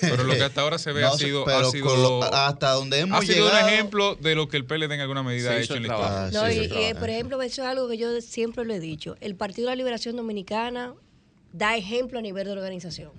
Pero 0.00 0.22
lo 0.22 0.34
que 0.34 0.44
hasta 0.44 0.60
ahora 0.60 0.78
se 0.78 0.92
ve 0.92 1.00
No 1.02 1.08
ha 1.08 1.18
sido, 1.18 1.44
pero 1.44 1.66
ha 1.66 1.70
sido, 1.72 1.96
lo- 1.96 2.22
hasta 2.22 2.70
donde 2.72 3.00
hemos 3.00 3.18
ha 3.18 3.22
sido 3.26 3.46
llegado. 3.48 3.66
un 3.66 3.72
ejemplo 3.72 4.14
de 4.14 4.34
lo 4.36 4.48
que 4.48 4.56
el 4.56 4.64
PLD 4.66 4.92
en 4.94 5.00
alguna 5.00 5.24
medida 5.24 5.50
ha 5.50 5.58
hecho 5.60 5.74
en 5.74 5.82
el 5.82 5.88
la 5.88 5.94
historia. 5.96 6.08
trabajo. 6.30 6.32
No, 6.32 6.42
Ah, 6.44 6.50
sí, 6.52 6.70
y, 6.90 6.94
por 6.94 7.10
ejemplo, 7.10 7.42
eso 7.42 7.62
es 7.62 7.68
algo 7.68 7.88
que 7.88 7.98
yo 7.98 8.20
siempre 8.20 8.64
lo 8.64 8.72
he 8.72 8.78
dicho. 8.80 9.16
El 9.20 9.34
Partido 9.34 9.66
de 9.68 9.72
la 9.72 9.76
Liberación 9.76 10.14
Dominicana 10.14 10.94
da 11.52 11.76
ejemplo 11.76 12.20
a 12.20 12.22
nivel 12.22 12.44
de 12.46 12.52
organización. 12.52 13.10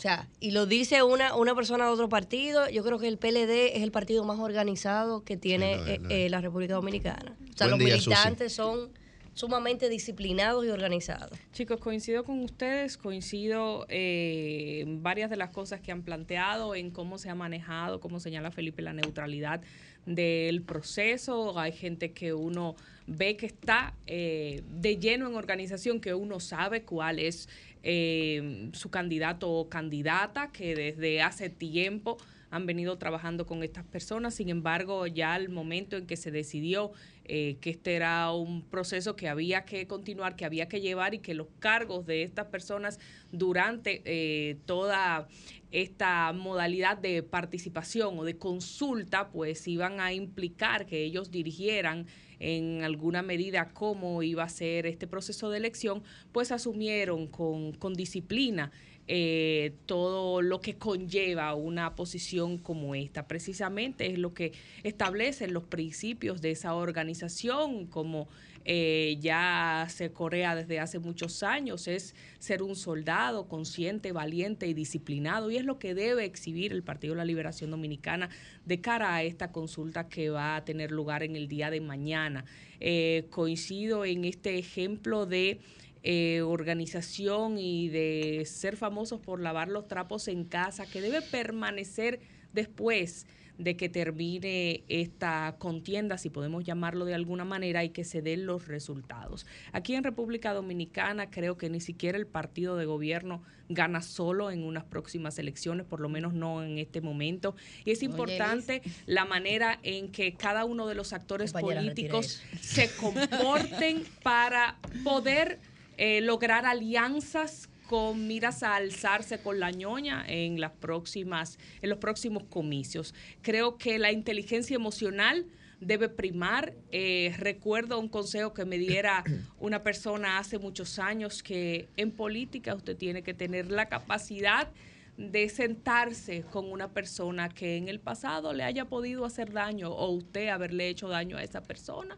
O 0.00 0.02
sea, 0.02 0.26
y 0.40 0.52
lo 0.52 0.64
dice 0.64 1.02
una, 1.02 1.36
una 1.36 1.54
persona 1.54 1.84
de 1.84 1.90
otro 1.90 2.08
partido, 2.08 2.66
yo 2.70 2.82
creo 2.82 2.98
que 2.98 3.06
el 3.06 3.18
PLD 3.18 3.76
es 3.76 3.82
el 3.82 3.92
partido 3.92 4.24
más 4.24 4.38
organizado 4.38 5.24
que 5.24 5.36
tiene 5.36 5.74
Sí, 5.74 5.78
lo 5.78 5.86
es, 5.86 6.00
eh, 6.00 6.24
eh, 6.24 6.30
la 6.30 6.40
República 6.40 6.72
Dominicana. 6.72 7.36
O 7.52 7.54
sea, 7.54 7.66
Buen 7.66 7.78
los 7.78 7.78
día, 7.80 7.96
Susi. 7.96 8.08
militantes 8.08 8.54
son 8.54 8.92
sumamente 9.34 9.90
disciplinados 9.90 10.64
y 10.64 10.70
organizados. 10.70 11.38
Chicos, 11.52 11.80
coincido 11.80 12.24
con 12.24 12.40
ustedes, 12.40 12.96
coincido 12.96 13.84
eh, 13.90 14.80
en 14.80 15.02
varias 15.02 15.28
de 15.28 15.36
las 15.36 15.50
cosas 15.50 15.80
que 15.80 15.92
han 15.92 16.02
planteado, 16.02 16.74
en 16.74 16.90
cómo 16.90 17.18
se 17.18 17.28
ha 17.28 17.34
manejado, 17.34 18.00
como 18.00 18.20
señala 18.20 18.50
Felipe, 18.50 18.80
la 18.80 18.94
neutralidad 18.94 19.60
del 20.06 20.62
proceso. 20.62 21.58
Hay 21.58 21.72
gente 21.72 22.12
que 22.12 22.32
uno 22.32 22.74
ve 23.06 23.36
que 23.36 23.46
está 23.46 23.94
eh, 24.06 24.62
de 24.66 24.96
lleno 24.96 25.26
en 25.26 25.34
organización, 25.34 26.00
que 26.00 26.14
uno 26.14 26.40
sabe 26.40 26.84
cuál 26.84 27.18
es 27.18 27.48
eh, 27.82 28.70
su 28.72 28.90
candidato 28.90 29.50
o 29.50 29.68
candidata, 29.68 30.50
que 30.52 30.74
desde 30.74 31.22
hace 31.22 31.50
tiempo 31.50 32.18
han 32.50 32.66
venido 32.66 32.98
trabajando 32.98 33.46
con 33.46 33.62
estas 33.62 33.84
personas. 33.84 34.34
Sin 34.34 34.48
embargo, 34.48 35.06
ya 35.06 35.34
al 35.34 35.48
momento 35.48 35.96
en 35.96 36.06
que 36.06 36.16
se 36.16 36.30
decidió 36.30 36.92
eh, 37.24 37.58
que 37.60 37.70
este 37.70 37.94
era 37.94 38.32
un 38.32 38.62
proceso 38.62 39.14
que 39.14 39.28
había 39.28 39.64
que 39.64 39.86
continuar, 39.86 40.34
que 40.34 40.44
había 40.44 40.68
que 40.68 40.80
llevar 40.80 41.14
y 41.14 41.18
que 41.20 41.34
los 41.34 41.46
cargos 41.60 42.06
de 42.06 42.24
estas 42.24 42.46
personas 42.46 42.98
durante 43.30 44.02
eh, 44.04 44.56
toda 44.66 45.28
esta 45.70 46.32
modalidad 46.32 46.98
de 46.98 47.22
participación 47.22 48.18
o 48.18 48.24
de 48.24 48.36
consulta, 48.36 49.28
pues 49.28 49.68
iban 49.68 50.00
a 50.00 50.12
implicar 50.12 50.86
que 50.86 51.04
ellos 51.04 51.30
dirigieran 51.30 52.06
en 52.40 52.82
alguna 52.82 53.22
medida 53.22 53.70
cómo 53.72 54.22
iba 54.22 54.42
a 54.42 54.48
ser 54.48 54.86
este 54.86 55.06
proceso 55.06 55.50
de 55.50 55.58
elección, 55.58 56.02
pues 56.32 56.50
asumieron 56.50 57.28
con, 57.28 57.72
con 57.72 57.94
disciplina 57.94 58.72
eh, 59.12 59.74
todo 59.86 60.40
lo 60.40 60.60
que 60.60 60.76
conlleva 60.76 61.52
una 61.54 61.96
posición 61.96 62.58
como 62.58 62.94
esta. 62.94 63.26
Precisamente 63.26 64.06
es 64.06 64.18
lo 64.18 64.34
que 64.34 64.52
establecen 64.84 65.52
los 65.52 65.64
principios 65.64 66.40
de 66.40 66.52
esa 66.52 66.74
organización, 66.74 67.86
como 67.86 68.28
eh, 68.64 69.16
ya 69.20 69.86
se 69.88 70.12
corea 70.12 70.54
desde 70.54 70.80
hace 70.80 70.98
muchos 70.98 71.42
años, 71.42 71.88
es 71.88 72.14
ser 72.38 72.62
un 72.62 72.76
soldado 72.76 73.48
consciente, 73.48 74.12
valiente 74.12 74.66
y 74.66 74.74
disciplinado, 74.74 75.50
y 75.50 75.56
es 75.56 75.64
lo 75.64 75.78
que 75.78 75.94
debe 75.94 76.24
exhibir 76.24 76.72
el 76.72 76.82
Partido 76.82 77.14
de 77.14 77.18
la 77.18 77.24
Liberación 77.24 77.70
Dominicana 77.70 78.28
de 78.66 78.80
cara 78.80 79.14
a 79.14 79.22
esta 79.22 79.50
consulta 79.50 80.08
que 80.08 80.30
va 80.30 80.56
a 80.56 80.64
tener 80.64 80.90
lugar 80.90 81.22
en 81.22 81.36
el 81.36 81.48
día 81.48 81.70
de 81.70 81.80
mañana. 81.80 82.44
Eh, 82.80 83.26
coincido 83.30 84.04
en 84.04 84.24
este 84.24 84.58
ejemplo 84.58 85.26
de 85.26 85.60
eh, 86.02 86.40
organización 86.42 87.58
y 87.58 87.88
de 87.88 88.44
ser 88.46 88.76
famosos 88.76 89.20
por 89.20 89.40
lavar 89.40 89.68
los 89.68 89.86
trapos 89.86 90.28
en 90.28 90.44
casa, 90.44 90.86
que 90.86 91.00
debe 91.00 91.22
permanecer 91.22 92.20
después 92.52 93.26
de 93.60 93.76
que 93.76 93.90
termine 93.90 94.84
esta 94.88 95.56
contienda, 95.58 96.16
si 96.16 96.30
podemos 96.30 96.64
llamarlo 96.64 97.04
de 97.04 97.14
alguna 97.14 97.44
manera, 97.44 97.84
y 97.84 97.90
que 97.90 98.04
se 98.04 98.22
den 98.22 98.46
los 98.46 98.68
resultados. 98.68 99.46
Aquí 99.72 99.94
en 99.94 100.02
República 100.02 100.54
Dominicana 100.54 101.30
creo 101.30 101.58
que 101.58 101.68
ni 101.68 101.80
siquiera 101.80 102.16
el 102.16 102.26
partido 102.26 102.76
de 102.76 102.86
gobierno 102.86 103.42
gana 103.68 104.02
solo 104.02 104.50
en 104.50 104.64
unas 104.64 104.84
próximas 104.84 105.38
elecciones, 105.38 105.86
por 105.86 106.00
lo 106.00 106.08
menos 106.08 106.32
no 106.32 106.62
en 106.64 106.78
este 106.78 107.00
momento. 107.00 107.54
Y 107.84 107.92
es 107.92 108.02
importante 108.02 108.82
la 109.06 109.24
manera 109.24 109.78
en 109.82 110.10
que 110.10 110.34
cada 110.34 110.64
uno 110.64 110.86
de 110.86 110.94
los 110.94 111.12
actores 111.12 111.52
políticos 111.52 112.42
se 112.60 112.90
comporten 112.96 114.04
para 114.22 114.78
poder 115.04 115.60
eh, 115.98 116.20
lograr 116.22 116.66
alianzas 116.66 117.69
con 117.90 118.28
miras 118.28 118.62
a 118.62 118.76
alzarse 118.76 119.40
con 119.40 119.58
la 119.58 119.72
ñoña 119.72 120.24
en 120.28 120.60
las 120.60 120.70
próximas, 120.70 121.58
en 121.82 121.90
los 121.90 121.98
próximos 121.98 122.44
comicios. 122.44 123.16
Creo 123.42 123.78
que 123.78 123.98
la 123.98 124.12
inteligencia 124.12 124.76
emocional 124.76 125.44
debe 125.80 126.08
primar. 126.08 126.72
Eh, 126.92 127.34
recuerdo 127.36 127.98
un 127.98 128.08
consejo 128.08 128.54
que 128.54 128.64
me 128.64 128.78
diera 128.78 129.24
una 129.58 129.82
persona 129.82 130.38
hace 130.38 130.56
muchos 130.56 131.00
años 131.00 131.42
que 131.42 131.88
en 131.96 132.12
política 132.12 132.76
usted 132.76 132.96
tiene 132.96 133.24
que 133.24 133.34
tener 133.34 133.72
la 133.72 133.86
capacidad 133.86 134.68
de 135.16 135.48
sentarse 135.48 136.42
con 136.42 136.70
una 136.70 136.92
persona 136.92 137.48
que 137.48 137.76
en 137.76 137.88
el 137.88 137.98
pasado 137.98 138.52
le 138.52 138.62
haya 138.62 138.84
podido 138.84 139.24
hacer 139.24 139.52
daño 139.52 139.90
o 139.90 140.10
usted 140.10 140.46
haberle 140.46 140.88
hecho 140.88 141.08
daño 141.08 141.38
a 141.38 141.42
esa 141.42 141.64
persona, 141.64 142.16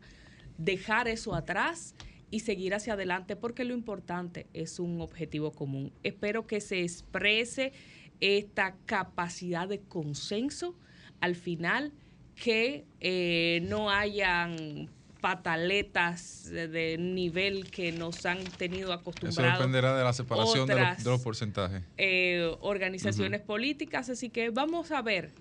dejar 0.59 1.09
eso 1.09 1.35
atrás 1.35 1.95
y 2.33 2.41
seguir 2.41 2.75
hacia 2.75 2.95
adelante 2.95 3.37
porque 3.37 3.63
lo 3.63 3.75
importante 3.75 4.47
es 4.55 4.81
un 4.81 5.01
objetivo 5.03 5.53
común. 5.53 5.93
Espero 6.03 6.47
que 6.47 6.61
se 6.61 6.81
exprese 6.81 7.73
esta 8.21 8.75
capacidad 8.87 9.69
de 9.69 9.81
consenso 9.81 10.75
al 11.21 11.37
final, 11.37 11.93
que 12.35 12.85
eh, 13.01 13.61
no 13.69 13.91
hayan 13.91 14.89
pataletas 15.21 16.51
de 16.51 16.97
nivel 16.99 17.71
que 17.71 17.93
nos 17.93 18.25
han 18.25 18.43
tenido 18.43 18.95
acostumbrados. 18.95 19.39
Eso 19.39 19.59
dependerá 19.59 19.97
de 19.97 20.03
la 20.03 20.13
separación 20.15 20.67
de, 20.67 20.75
los, 21.05 21.21
porcentajes. 21.21 21.83
Eh, 21.99 22.51
organizaciones 22.61 23.43
políticas, 23.43 24.09
así 24.09 24.31
que 24.31 24.49
vamos 24.49 24.91
a 24.91 25.03
ver 25.03 25.33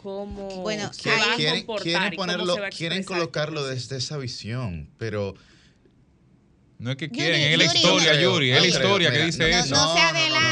cómo 0.00 0.62
bueno, 0.62 0.92
se 0.92 1.10
va 1.10 1.16
a 1.16 1.54
comportar 1.54 2.14
quieren, 2.14 2.70
quieren 2.70 3.02
colocarlo 3.02 3.66
desde 3.66 3.96
esa 3.96 4.16
visión, 4.16 4.88
pero 4.96 5.34
no 6.78 6.90
es 6.90 6.96
que 6.96 7.08
quieren, 7.08 7.40
es 7.40 7.58
la 7.58 7.64
historia, 7.64 8.20
Yuri, 8.20 8.50
es 8.50 8.60
la 8.60 8.66
historia 8.66 9.10
que 9.10 9.24
dice 9.24 9.48
eso. 9.50 9.74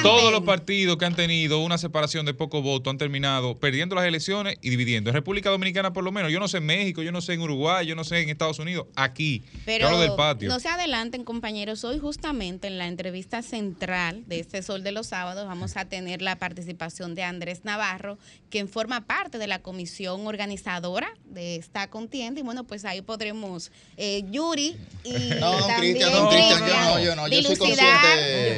Todos 0.03 0.33
los 0.33 0.43
partidos 0.43 0.97
que 0.97 1.05
han 1.05 1.15
tenido 1.15 1.61
una 1.61 1.77
separación 1.77 2.25
de 2.25 2.33
poco 2.33 2.63
voto 2.63 2.91
han 2.91 2.99
terminado 2.99 3.59
perdiendo 3.59 3.95
las 3.95 4.07
elecciones 4.07 4.57
y 4.63 4.71
dividiendo. 4.71 5.11
En 5.11 5.15
República 5.15 5.51
Dominicana, 5.51 5.93
por 5.93 6.03
lo 6.03 6.13
menos, 6.13 6.33
yo 6.33 6.41
no 6.41 6.49
sé 6.49 6.59
en 6.59 6.67
México, 6.67 7.03
yo 7.03 7.13
no 7.13 7.21
sé 7.21 7.35
en 7.35 7.43
Uruguay, 7.43 7.87
yo 7.87 7.95
no 7.95 8.05
sé 8.05 8.21
en 8.21 8.31
Estados 8.31 8.59
Unidos, 8.59 8.87
aquí. 8.97 9.43
Pero 9.67 9.99
del 9.99 10.15
patio. 10.15 10.49
no 10.49 10.61
se 10.61 10.69
adelanten, 10.69 11.25
compañeros. 11.25 11.85
Hoy, 11.85 11.99
justamente 11.99 12.69
en 12.69 12.79
la 12.79 12.87
entrevista 12.87 13.43
central 13.43 14.25
de 14.27 14.41
este 14.41 14.63
Sol 14.63 14.83
de 14.83 14.93
los 14.93 15.09
Sábados, 15.09 15.47
vamos 15.47 15.77
a 15.77 15.85
tener 15.85 16.23
la 16.23 16.39
participación 16.39 17.15
de 17.15 17.23
Andrés 17.23 17.65
Navarro, 17.65 18.19
quien 18.51 18.69
forma 18.69 19.07
parte 19.07 19.39
de 19.39 19.47
la 19.47 19.61
comisión 19.61 20.27
organizadora 20.27 21.09
de 21.27 21.57
esta 21.57 21.89
contienda. 21.91 22.41
Y 22.41 22.43
bueno, 22.43 22.65
pues 22.65 22.85
ahí 22.85 23.03
podremos, 23.03 23.71
eh, 23.97 24.23
Yuri 24.31 24.77
y 25.03 25.31
también 25.41 26.14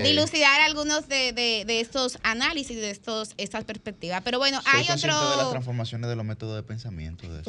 dilucidar, 0.03 0.61
algunos 0.61 1.09
de, 1.09 1.65
estos 1.69 2.19
análisis, 2.23 2.77
de 2.77 2.91
estos 2.91 3.31
estas 3.37 3.65
perspectivas. 3.65 4.23
Pero 4.25 4.39
bueno, 4.39 4.61
hay 4.67 4.85
otro... 4.85 5.31
de 5.31 5.37
las 5.37 5.51
transformaciones 5.51 6.09
de 6.09 6.17
los 6.17 6.25
métodos 6.25 6.57
de 6.57 6.63
pensamiento 6.63 7.27
de 7.29 7.43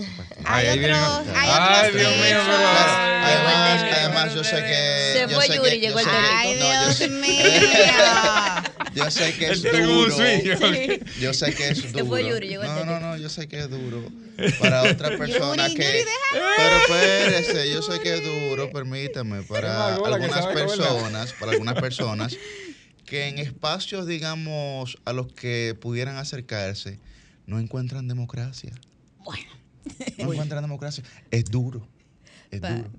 Hay 0.45 0.67
otros... 0.69 1.27
Ay, 1.35 1.91
Dios 1.93 2.11
mío, 2.15 2.39
Además, 3.97 4.33
yo 4.33 4.43
sé 4.43 4.55
que... 4.57 5.13
Se 5.19 5.27
fue 5.33 5.47
Yuri, 5.55 5.79
llegó 5.79 5.99
el 5.99 6.07
Ay, 6.09 6.55
Dios 6.55 7.09
mío. 7.09 7.43
Yo 8.97 9.11
sé 9.11 9.33
que 9.33 9.51
es 9.51 9.63
duro. 9.71 10.17
Yo 11.19 11.33
sé 11.33 11.53
que 11.53 11.69
es 11.69 11.91
duro. 11.93 12.03
No, 12.63 12.85
no, 12.85 12.99
no, 12.99 13.17
yo 13.17 13.29
sé 13.29 13.47
que 13.47 13.59
es 13.59 13.69
duro. 13.69 14.03
Para 14.59 14.83
otra 14.83 15.17
persona 15.17 15.67
que... 15.69 16.05
Pero 16.57 16.77
espérese, 16.77 17.71
yo 17.71 17.81
sé 17.81 17.99
que 17.99 18.15
es 18.15 18.23
duro, 18.23 18.69
permítame, 18.71 19.43
para 19.43 19.95
algunas 19.95 20.45
personas, 20.47 21.33
para 21.33 21.51
algunas 21.53 21.75
personas 21.79 22.37
que 23.05 23.29
en 23.29 23.39
espacios, 23.39 24.05
digamos, 24.05 24.97
a 25.05 25.13
los 25.13 25.31
que 25.31 25.75
pudieran 25.79 26.17
acercarse, 26.17 26.99
no 27.47 27.59
encuentran 27.59 28.07
democracia. 28.07 28.73
Bueno. 29.23 29.49
No 30.17 30.33
encuentran 30.33 30.61
democracia. 30.61 31.03
Es 31.31 31.45
duro. 31.45 31.87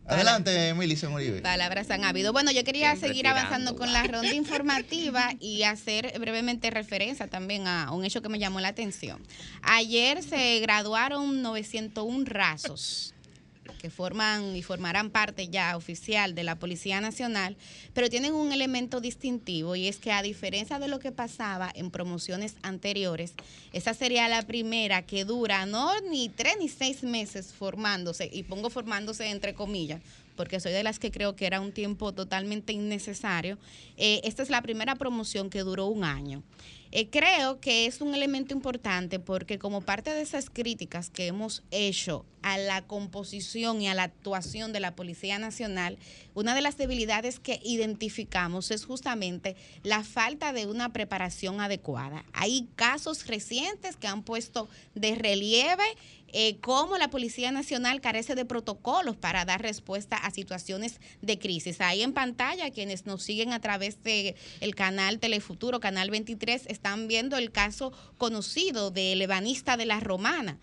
Adelante, 0.06 0.74
Milicia 0.74 1.08
Moribe. 1.08 1.40
Palabras 1.40 1.90
han 1.90 2.04
habido. 2.04 2.32
Bueno, 2.32 2.50
yo 2.50 2.64
quería 2.64 2.94
seguir 2.96 3.26
avanzando 3.26 3.76
con 3.76 3.92
la 3.92 4.02
ronda 4.04 4.34
informativa 4.34 5.30
y 5.40 5.62
hacer 5.62 6.18
brevemente 6.18 6.70
referencia 6.70 7.28
también 7.28 7.66
a 7.66 7.92
un 7.92 8.04
hecho 8.04 8.22
que 8.22 8.28
me 8.28 8.38
llamó 8.38 8.60
la 8.60 8.68
atención. 8.68 9.20
Ayer 9.62 10.22
se 10.22 10.60
graduaron 10.60 11.42
901 11.42 12.24
rasos 12.26 13.14
que 13.80 13.90
forman 13.90 14.56
y 14.56 14.62
formarán 14.62 15.10
parte 15.10 15.48
ya 15.48 15.76
oficial 15.76 16.34
de 16.34 16.44
la 16.44 16.56
Policía 16.56 17.00
Nacional, 17.00 17.56
pero 17.94 18.08
tienen 18.08 18.34
un 18.34 18.52
elemento 18.52 19.00
distintivo 19.00 19.76
y 19.76 19.88
es 19.88 19.98
que 19.98 20.12
a 20.12 20.22
diferencia 20.22 20.78
de 20.78 20.88
lo 20.88 20.98
que 20.98 21.12
pasaba 21.12 21.70
en 21.74 21.90
promociones 21.90 22.56
anteriores, 22.62 23.34
esa 23.72 23.94
sería 23.94 24.28
la 24.28 24.42
primera 24.42 25.02
que 25.02 25.24
dura 25.24 25.66
no 25.66 25.92
ni 26.10 26.28
tres 26.28 26.56
ni 26.58 26.68
seis 26.68 27.02
meses 27.02 27.52
formándose, 27.52 28.28
y 28.32 28.42
pongo 28.42 28.70
formándose 28.70 29.28
entre 29.28 29.54
comillas, 29.54 30.00
porque 30.36 30.60
soy 30.60 30.72
de 30.72 30.82
las 30.82 30.98
que 30.98 31.10
creo 31.10 31.36
que 31.36 31.46
era 31.46 31.60
un 31.60 31.72
tiempo 31.72 32.12
totalmente 32.12 32.72
innecesario. 32.72 33.58
Eh, 33.96 34.20
esta 34.24 34.42
es 34.42 34.50
la 34.50 34.62
primera 34.62 34.94
promoción 34.94 35.50
que 35.50 35.60
duró 35.60 35.86
un 35.86 36.04
año. 36.04 36.42
Eh, 36.90 37.08
creo 37.10 37.60
que 37.60 37.86
es 37.86 38.00
un 38.00 38.14
elemento 38.14 38.54
importante 38.54 39.18
porque 39.18 39.58
como 39.58 39.82
parte 39.82 40.12
de 40.14 40.22
esas 40.22 40.48
críticas 40.48 41.10
que 41.10 41.26
hemos 41.26 41.62
hecho 41.70 42.24
a 42.42 42.56
la 42.56 42.82
composición 42.82 43.82
y 43.82 43.88
a 43.88 43.94
la 43.94 44.04
actuación 44.04 44.72
de 44.72 44.80
la 44.80 44.94
Policía 44.94 45.38
Nacional, 45.38 45.98
una 46.34 46.54
de 46.54 46.62
las 46.62 46.78
debilidades 46.78 47.40
que 47.40 47.60
identificamos 47.62 48.70
es 48.70 48.84
justamente 48.84 49.56
la 49.82 50.02
falta 50.02 50.52
de 50.52 50.66
una 50.66 50.92
preparación 50.92 51.60
adecuada. 51.60 52.24
Hay 52.32 52.68
casos 52.76 53.26
recientes 53.26 53.96
que 53.96 54.06
han 54.06 54.22
puesto 54.22 54.68
de 54.94 55.14
relieve 55.14 55.84
eh, 56.32 56.58
cómo 56.60 56.98
la 56.98 57.08
Policía 57.10 57.50
Nacional 57.52 58.00
carece 58.00 58.34
de 58.34 58.44
protocolos 58.44 59.16
para 59.16 59.44
dar 59.44 59.62
respuesta 59.62 60.16
a 60.16 60.30
situaciones 60.30 61.00
de 61.22 61.38
crisis. 61.38 61.80
Ahí 61.80 62.02
en 62.02 62.12
pantalla, 62.12 62.70
quienes 62.70 63.06
nos 63.06 63.22
siguen 63.22 63.52
a 63.52 63.60
través 63.60 64.02
del 64.02 64.34
el 64.60 64.74
canal 64.74 65.18
Telefuturo, 65.18 65.80
Canal 65.80 66.10
23, 66.10 66.66
están 66.66 67.08
viendo 67.08 67.36
el 67.36 67.50
caso 67.50 67.92
conocido 68.18 68.90
del 68.90 69.22
ebanista 69.22 69.76
de 69.76 69.86
la 69.86 70.00
Romana. 70.00 70.58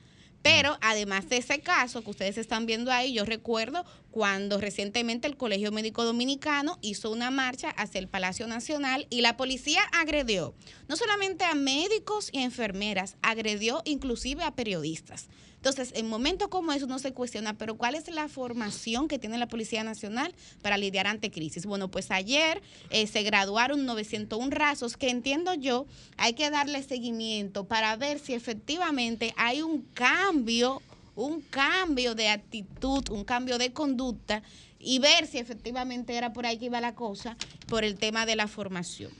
Pero 0.45 0.77
además 0.81 1.27
de 1.27 1.37
ese 1.37 1.61
caso 1.61 2.03
que 2.03 2.11
ustedes 2.11 2.37
están 2.37 2.67
viendo 2.67 2.91
ahí, 2.91 3.13
yo 3.13 3.25
recuerdo 3.25 3.83
cuando 4.15 4.61
recientemente 4.61 5.27
el 5.27 5.35
Colegio 5.35 5.73
Médico 5.73 6.05
Dominicano 6.05 6.79
hizo 6.81 7.11
una 7.11 7.31
marcha 7.31 7.71
hacia 7.71 7.99
el 7.99 8.07
Palacio 8.07 8.47
Nacional 8.47 9.07
y 9.09 9.19
la 9.19 9.35
policía 9.35 9.81
agredió 9.91 10.55
no 10.87 10.95
solamente 10.95 11.43
a 11.43 11.53
médicos 11.53 12.29
y 12.31 12.39
enfermeras, 12.39 13.17
agredió 13.21 13.81
inclusive 13.83 14.45
a 14.45 14.55
periodistas. 14.55 15.27
Entonces, 15.55 15.91
en 15.95 16.07
momentos 16.07 16.47
como 16.47 16.71
eso 16.71 16.87
no 16.87 16.97
se 16.97 17.11
cuestiona, 17.11 17.57
pero 17.57 17.75
¿cuál 17.75 17.95
es 17.95 18.07
la 18.07 18.29
formación 18.29 19.09
que 19.09 19.19
tiene 19.19 19.37
la 19.37 19.47
Policía 19.47 19.83
Nacional 19.83 20.33
para 20.61 20.77
lidiar 20.77 21.07
ante 21.07 21.29
crisis? 21.29 21.65
Bueno, 21.65 21.91
pues 21.91 22.09
ayer 22.09 22.61
eh, 22.91 23.07
se 23.07 23.21
graduaron 23.23 23.85
901 23.85 24.49
rasos 24.51 24.95
que 24.95 25.09
entiendo 25.09 25.55
yo 25.55 25.87
hay 26.15 26.35
que 26.35 26.49
darle 26.51 26.83
seguimiento 26.83 27.65
para 27.65 27.95
ver 27.97 28.19
si 28.19 28.33
efectivamente 28.33 29.33
hay 29.35 29.61
un 29.61 29.81
cambio, 29.93 30.81
un 31.15 31.41
cambio 31.41 32.15
de 32.15 32.29
actitud, 32.29 33.09
un 33.09 33.23
cambio 33.23 33.57
de 33.57 33.71
conducta 33.71 34.43
y 34.79 34.99
ver 34.99 35.27
si 35.27 35.39
efectivamente 35.39 36.15
era 36.15 36.33
por 36.33 36.45
ahí 36.45 36.57
que 36.57 36.65
iba 36.65 36.79
la 36.81 36.95
cosa 36.95 37.37
por 37.67 37.83
el 37.83 37.95
tema 37.95 38.25
de 38.25 38.35
la 38.35 38.47
formación. 38.47 39.11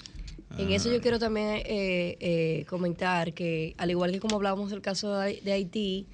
En 0.58 0.72
eso 0.72 0.90
yo 0.90 1.02
quiero 1.02 1.20
también 1.20 1.50
eh, 1.66 2.18
eh, 2.20 2.66
comentar 2.70 3.34
que, 3.34 3.74
al 3.78 3.92
igual 3.92 4.12
que 4.12 4.20
como 4.20 4.38
hablábamos 4.38 4.70
del 4.70 4.82
caso 4.82 5.18
de 5.18 5.52
Haití, 5.52 6.08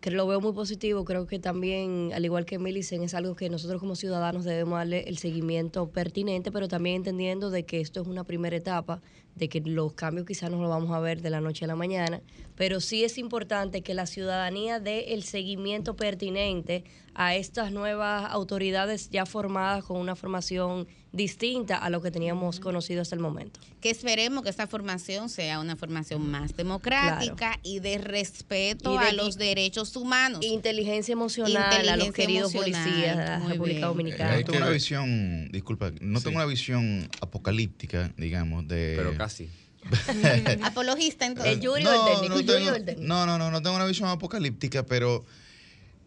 que 0.00 0.10
lo 0.10 0.26
veo 0.26 0.40
muy 0.40 0.52
positivo, 0.52 1.04
creo 1.04 1.26
que 1.26 1.38
también, 1.38 2.10
al 2.14 2.24
igual 2.24 2.46
que 2.46 2.58
Millicent, 2.58 3.04
es 3.04 3.14
algo 3.14 3.36
que 3.36 3.50
nosotros 3.50 3.80
como 3.80 3.96
ciudadanos 3.96 4.44
debemos 4.44 4.78
darle 4.78 5.04
el 5.08 5.18
seguimiento 5.18 5.90
pertinente, 5.90 6.50
pero 6.50 6.68
también 6.68 6.96
entendiendo 6.96 7.50
de 7.50 7.64
que 7.64 7.80
esto 7.80 8.00
es 8.00 8.06
una 8.08 8.24
primera 8.24 8.56
etapa, 8.56 9.02
de 9.36 9.48
que 9.48 9.60
los 9.60 9.92
cambios 9.92 10.26
quizás 10.26 10.50
no 10.50 10.60
los 10.60 10.70
vamos 10.70 10.90
a 10.90 11.00
ver 11.00 11.20
de 11.20 11.30
la 11.30 11.40
noche 11.40 11.66
a 11.66 11.68
la 11.68 11.76
mañana, 11.76 12.22
pero 12.56 12.80
sí 12.80 13.04
es 13.04 13.18
importante 13.18 13.82
que 13.82 13.94
la 13.94 14.06
ciudadanía 14.06 14.80
dé 14.80 15.12
el 15.12 15.22
seguimiento 15.22 15.96
pertinente 15.96 16.84
a 17.14 17.34
estas 17.34 17.72
nuevas 17.72 18.30
autoridades 18.30 19.10
ya 19.10 19.26
formadas 19.26 19.84
con 19.84 19.96
una 19.98 20.14
formación 20.16 20.86
distinta 21.12 21.76
a 21.76 21.90
lo 21.90 22.00
que 22.00 22.12
teníamos 22.12 22.60
conocido 22.60 23.02
hasta 23.02 23.16
el 23.16 23.20
momento. 23.20 23.58
Que 23.80 23.90
esperemos 23.90 24.44
que 24.44 24.48
esta 24.50 24.68
formación 24.68 25.28
sea 25.28 25.58
una 25.58 25.74
formación 25.76 26.30
más 26.30 26.56
democrática 26.56 27.58
y 27.64 27.80
de 27.80 27.98
respeto 27.98 28.94
Y 28.94 28.98
de- 28.98 29.04
a 29.06 29.12
los 29.12 29.36
derechos 29.36 29.96
humanos. 29.96 30.40
Inteligencia 30.44 31.12
emocional 31.12 31.56
a 31.56 31.96
los 31.96 32.06
Inteligencia 32.06 32.12
queridos 32.26 32.54
emocional, 32.54 32.84
policías 32.84 33.16
de 33.18 33.24
la 33.24 33.38
muy 33.40 33.52
República 33.52 33.72
bien. 33.72 33.82
Eh, 33.82 33.86
Dominicana. 33.88 34.36
no 34.36 34.44
tengo 34.44 34.58
una 34.58 34.68
visión, 34.70 35.48
disculpa, 35.50 35.92
no 36.00 36.20
tengo 36.20 36.36
una 36.36 36.46
visión 36.46 37.08
apocalíptica, 37.20 38.12
digamos, 38.16 38.68
de... 38.68 38.94
Pero 38.96 39.16
casi. 39.16 39.48
Apologista 40.62 41.26
entonces. 41.26 41.54
El 41.54 41.60
Yuri 41.60 41.84
o 41.86 41.90
el 41.92 42.12
técnico, 42.14 42.34
no, 42.34 42.40
el 42.40 42.46
Yuri 42.46 42.58
tengo, 42.58 42.70
o 42.70 42.74
el 42.76 42.84
técnico. 42.84 43.08
no, 43.08 43.26
no, 43.26 43.38
no, 43.38 43.50
no 43.50 43.62
tengo 43.62 43.76
una 43.76 43.86
visión 43.86 44.08
apocalíptica, 44.08 44.84
pero 44.86 45.24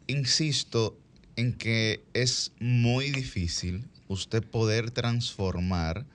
insisto 0.07 0.97
en 1.35 1.53
que 1.53 2.03
es 2.13 2.51
muy 2.59 3.11
difícil 3.11 3.85
usted 4.07 4.43
poder 4.43 4.91
transformar 4.91 6.05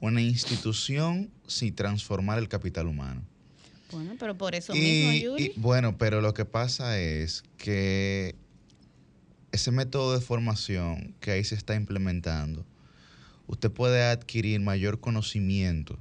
una 0.00 0.20
institución 0.20 1.30
sin 1.46 1.74
transformar 1.74 2.38
el 2.38 2.48
capital 2.48 2.86
humano. 2.86 3.22
Bueno, 3.90 4.14
pero 4.18 4.36
por 4.36 4.54
eso 4.54 4.74
Y- 4.74 4.78
mismo, 4.80 5.12
y, 5.12 5.22
Yuri. 5.22 5.52
bueno, 5.56 5.98
pero 5.98 6.20
lo 6.20 6.34
que 6.34 6.44
pasa 6.44 6.98
es 6.98 7.42
que 7.58 8.34
ese 9.52 9.70
método 9.70 10.14
de 10.14 10.20
formación 10.24 11.14
que 11.20 11.32
ahí 11.32 11.44
se 11.44 11.54
está 11.54 11.74
implementando, 11.74 12.64
usted 13.46 13.70
puede 13.70 14.02
adquirir 14.02 14.60
mayor 14.60 14.98
conocimiento 15.00 15.98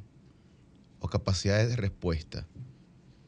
o 1.00 1.10
capacidades 1.10 1.70
de 1.70 1.76
respuesta, 1.76 2.48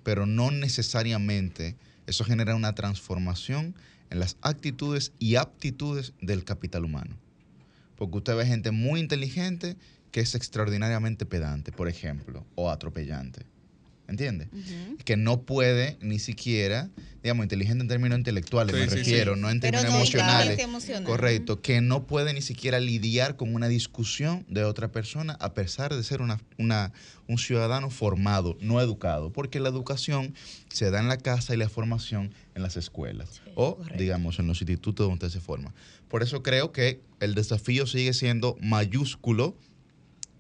pero 0.04 0.26
no 0.26 0.50
necesariamente 0.52 1.76
eso 2.08 2.24
genera 2.24 2.56
una 2.56 2.74
transformación 2.76 3.76
en 4.14 4.20
las 4.20 4.38
actitudes 4.42 5.12
y 5.18 5.36
aptitudes 5.36 6.14
del 6.22 6.44
capital 6.44 6.86
humano. 6.86 7.18
Porque 7.98 8.18
usted 8.18 8.36
ve 8.36 8.46
gente 8.46 8.70
muy 8.70 9.00
inteligente 9.00 9.76
que 10.12 10.22
es 10.22 10.36
extraordinariamente 10.36 11.26
pedante, 11.26 11.72
por 11.72 11.88
ejemplo, 11.88 12.46
o 12.54 12.70
atropellante. 12.70 13.48
¿Entiende? 14.06 14.50
Ujú. 14.52 14.98
que 15.06 15.16
no 15.16 15.42
puede 15.44 15.98
ni 16.02 16.20
siquiera, 16.20 16.90
digamos, 17.24 17.46
inteligente 17.46 17.84
en 17.84 17.88
términos 17.88 18.18
intelectuales, 18.18 18.76
Sí, 18.76 18.82
me 18.82 18.90
sí, 18.90 18.96
refiero, 18.98 19.36
sí. 19.36 19.40
no 19.42 19.50
en 19.50 19.62
términos 19.62 19.86
no 19.90 19.96
emocionales. 19.96 20.60
emocional. 20.60 21.04
Correcto, 21.06 21.62
que 21.62 21.80
no 21.80 22.06
puede 22.06 22.34
ni 22.34 22.42
siquiera 22.42 22.82
lidiar 22.82 23.38
con 23.38 23.56
una 23.56 23.70
discusión 23.70 24.46
de 24.50 24.66
otra 24.66 24.92
persona 24.92 25.34
a 25.40 25.54
pesar 25.54 25.96
de 25.96 26.04
ser 26.04 26.22
una, 26.22 26.40
una- 26.58 26.92
un 27.30 27.38
ciudadano 27.38 27.90
formado, 27.90 28.58
no 28.60 28.82
educado, 28.82 29.32
porque 29.32 29.62
la 29.62 29.70
educación 29.70 30.36
se 30.70 30.92
da 30.92 31.00
en 31.00 31.08
la 31.08 31.18
casa 31.18 31.54
y 31.54 31.58
la 31.58 31.70
formación 31.70 32.34
en 32.56 32.62
las 32.62 32.76
escuelas 32.76 33.42
o, 33.56 33.78
correcto. 33.78 33.98
digamos, 34.04 34.38
en 34.38 34.48
los 34.48 34.62
institutos 34.62 35.08
donde 35.08 35.26
usted 35.26 35.40
se 35.40 35.44
forma. 35.44 35.74
Por 36.10 36.24
eso 36.24 36.44
creo 36.44 36.74
que 36.74 37.00
el 37.22 37.36
desafío 37.36 37.88
sigue 37.88 38.14
siendo 38.14 38.58
mayúsculo 38.62 39.58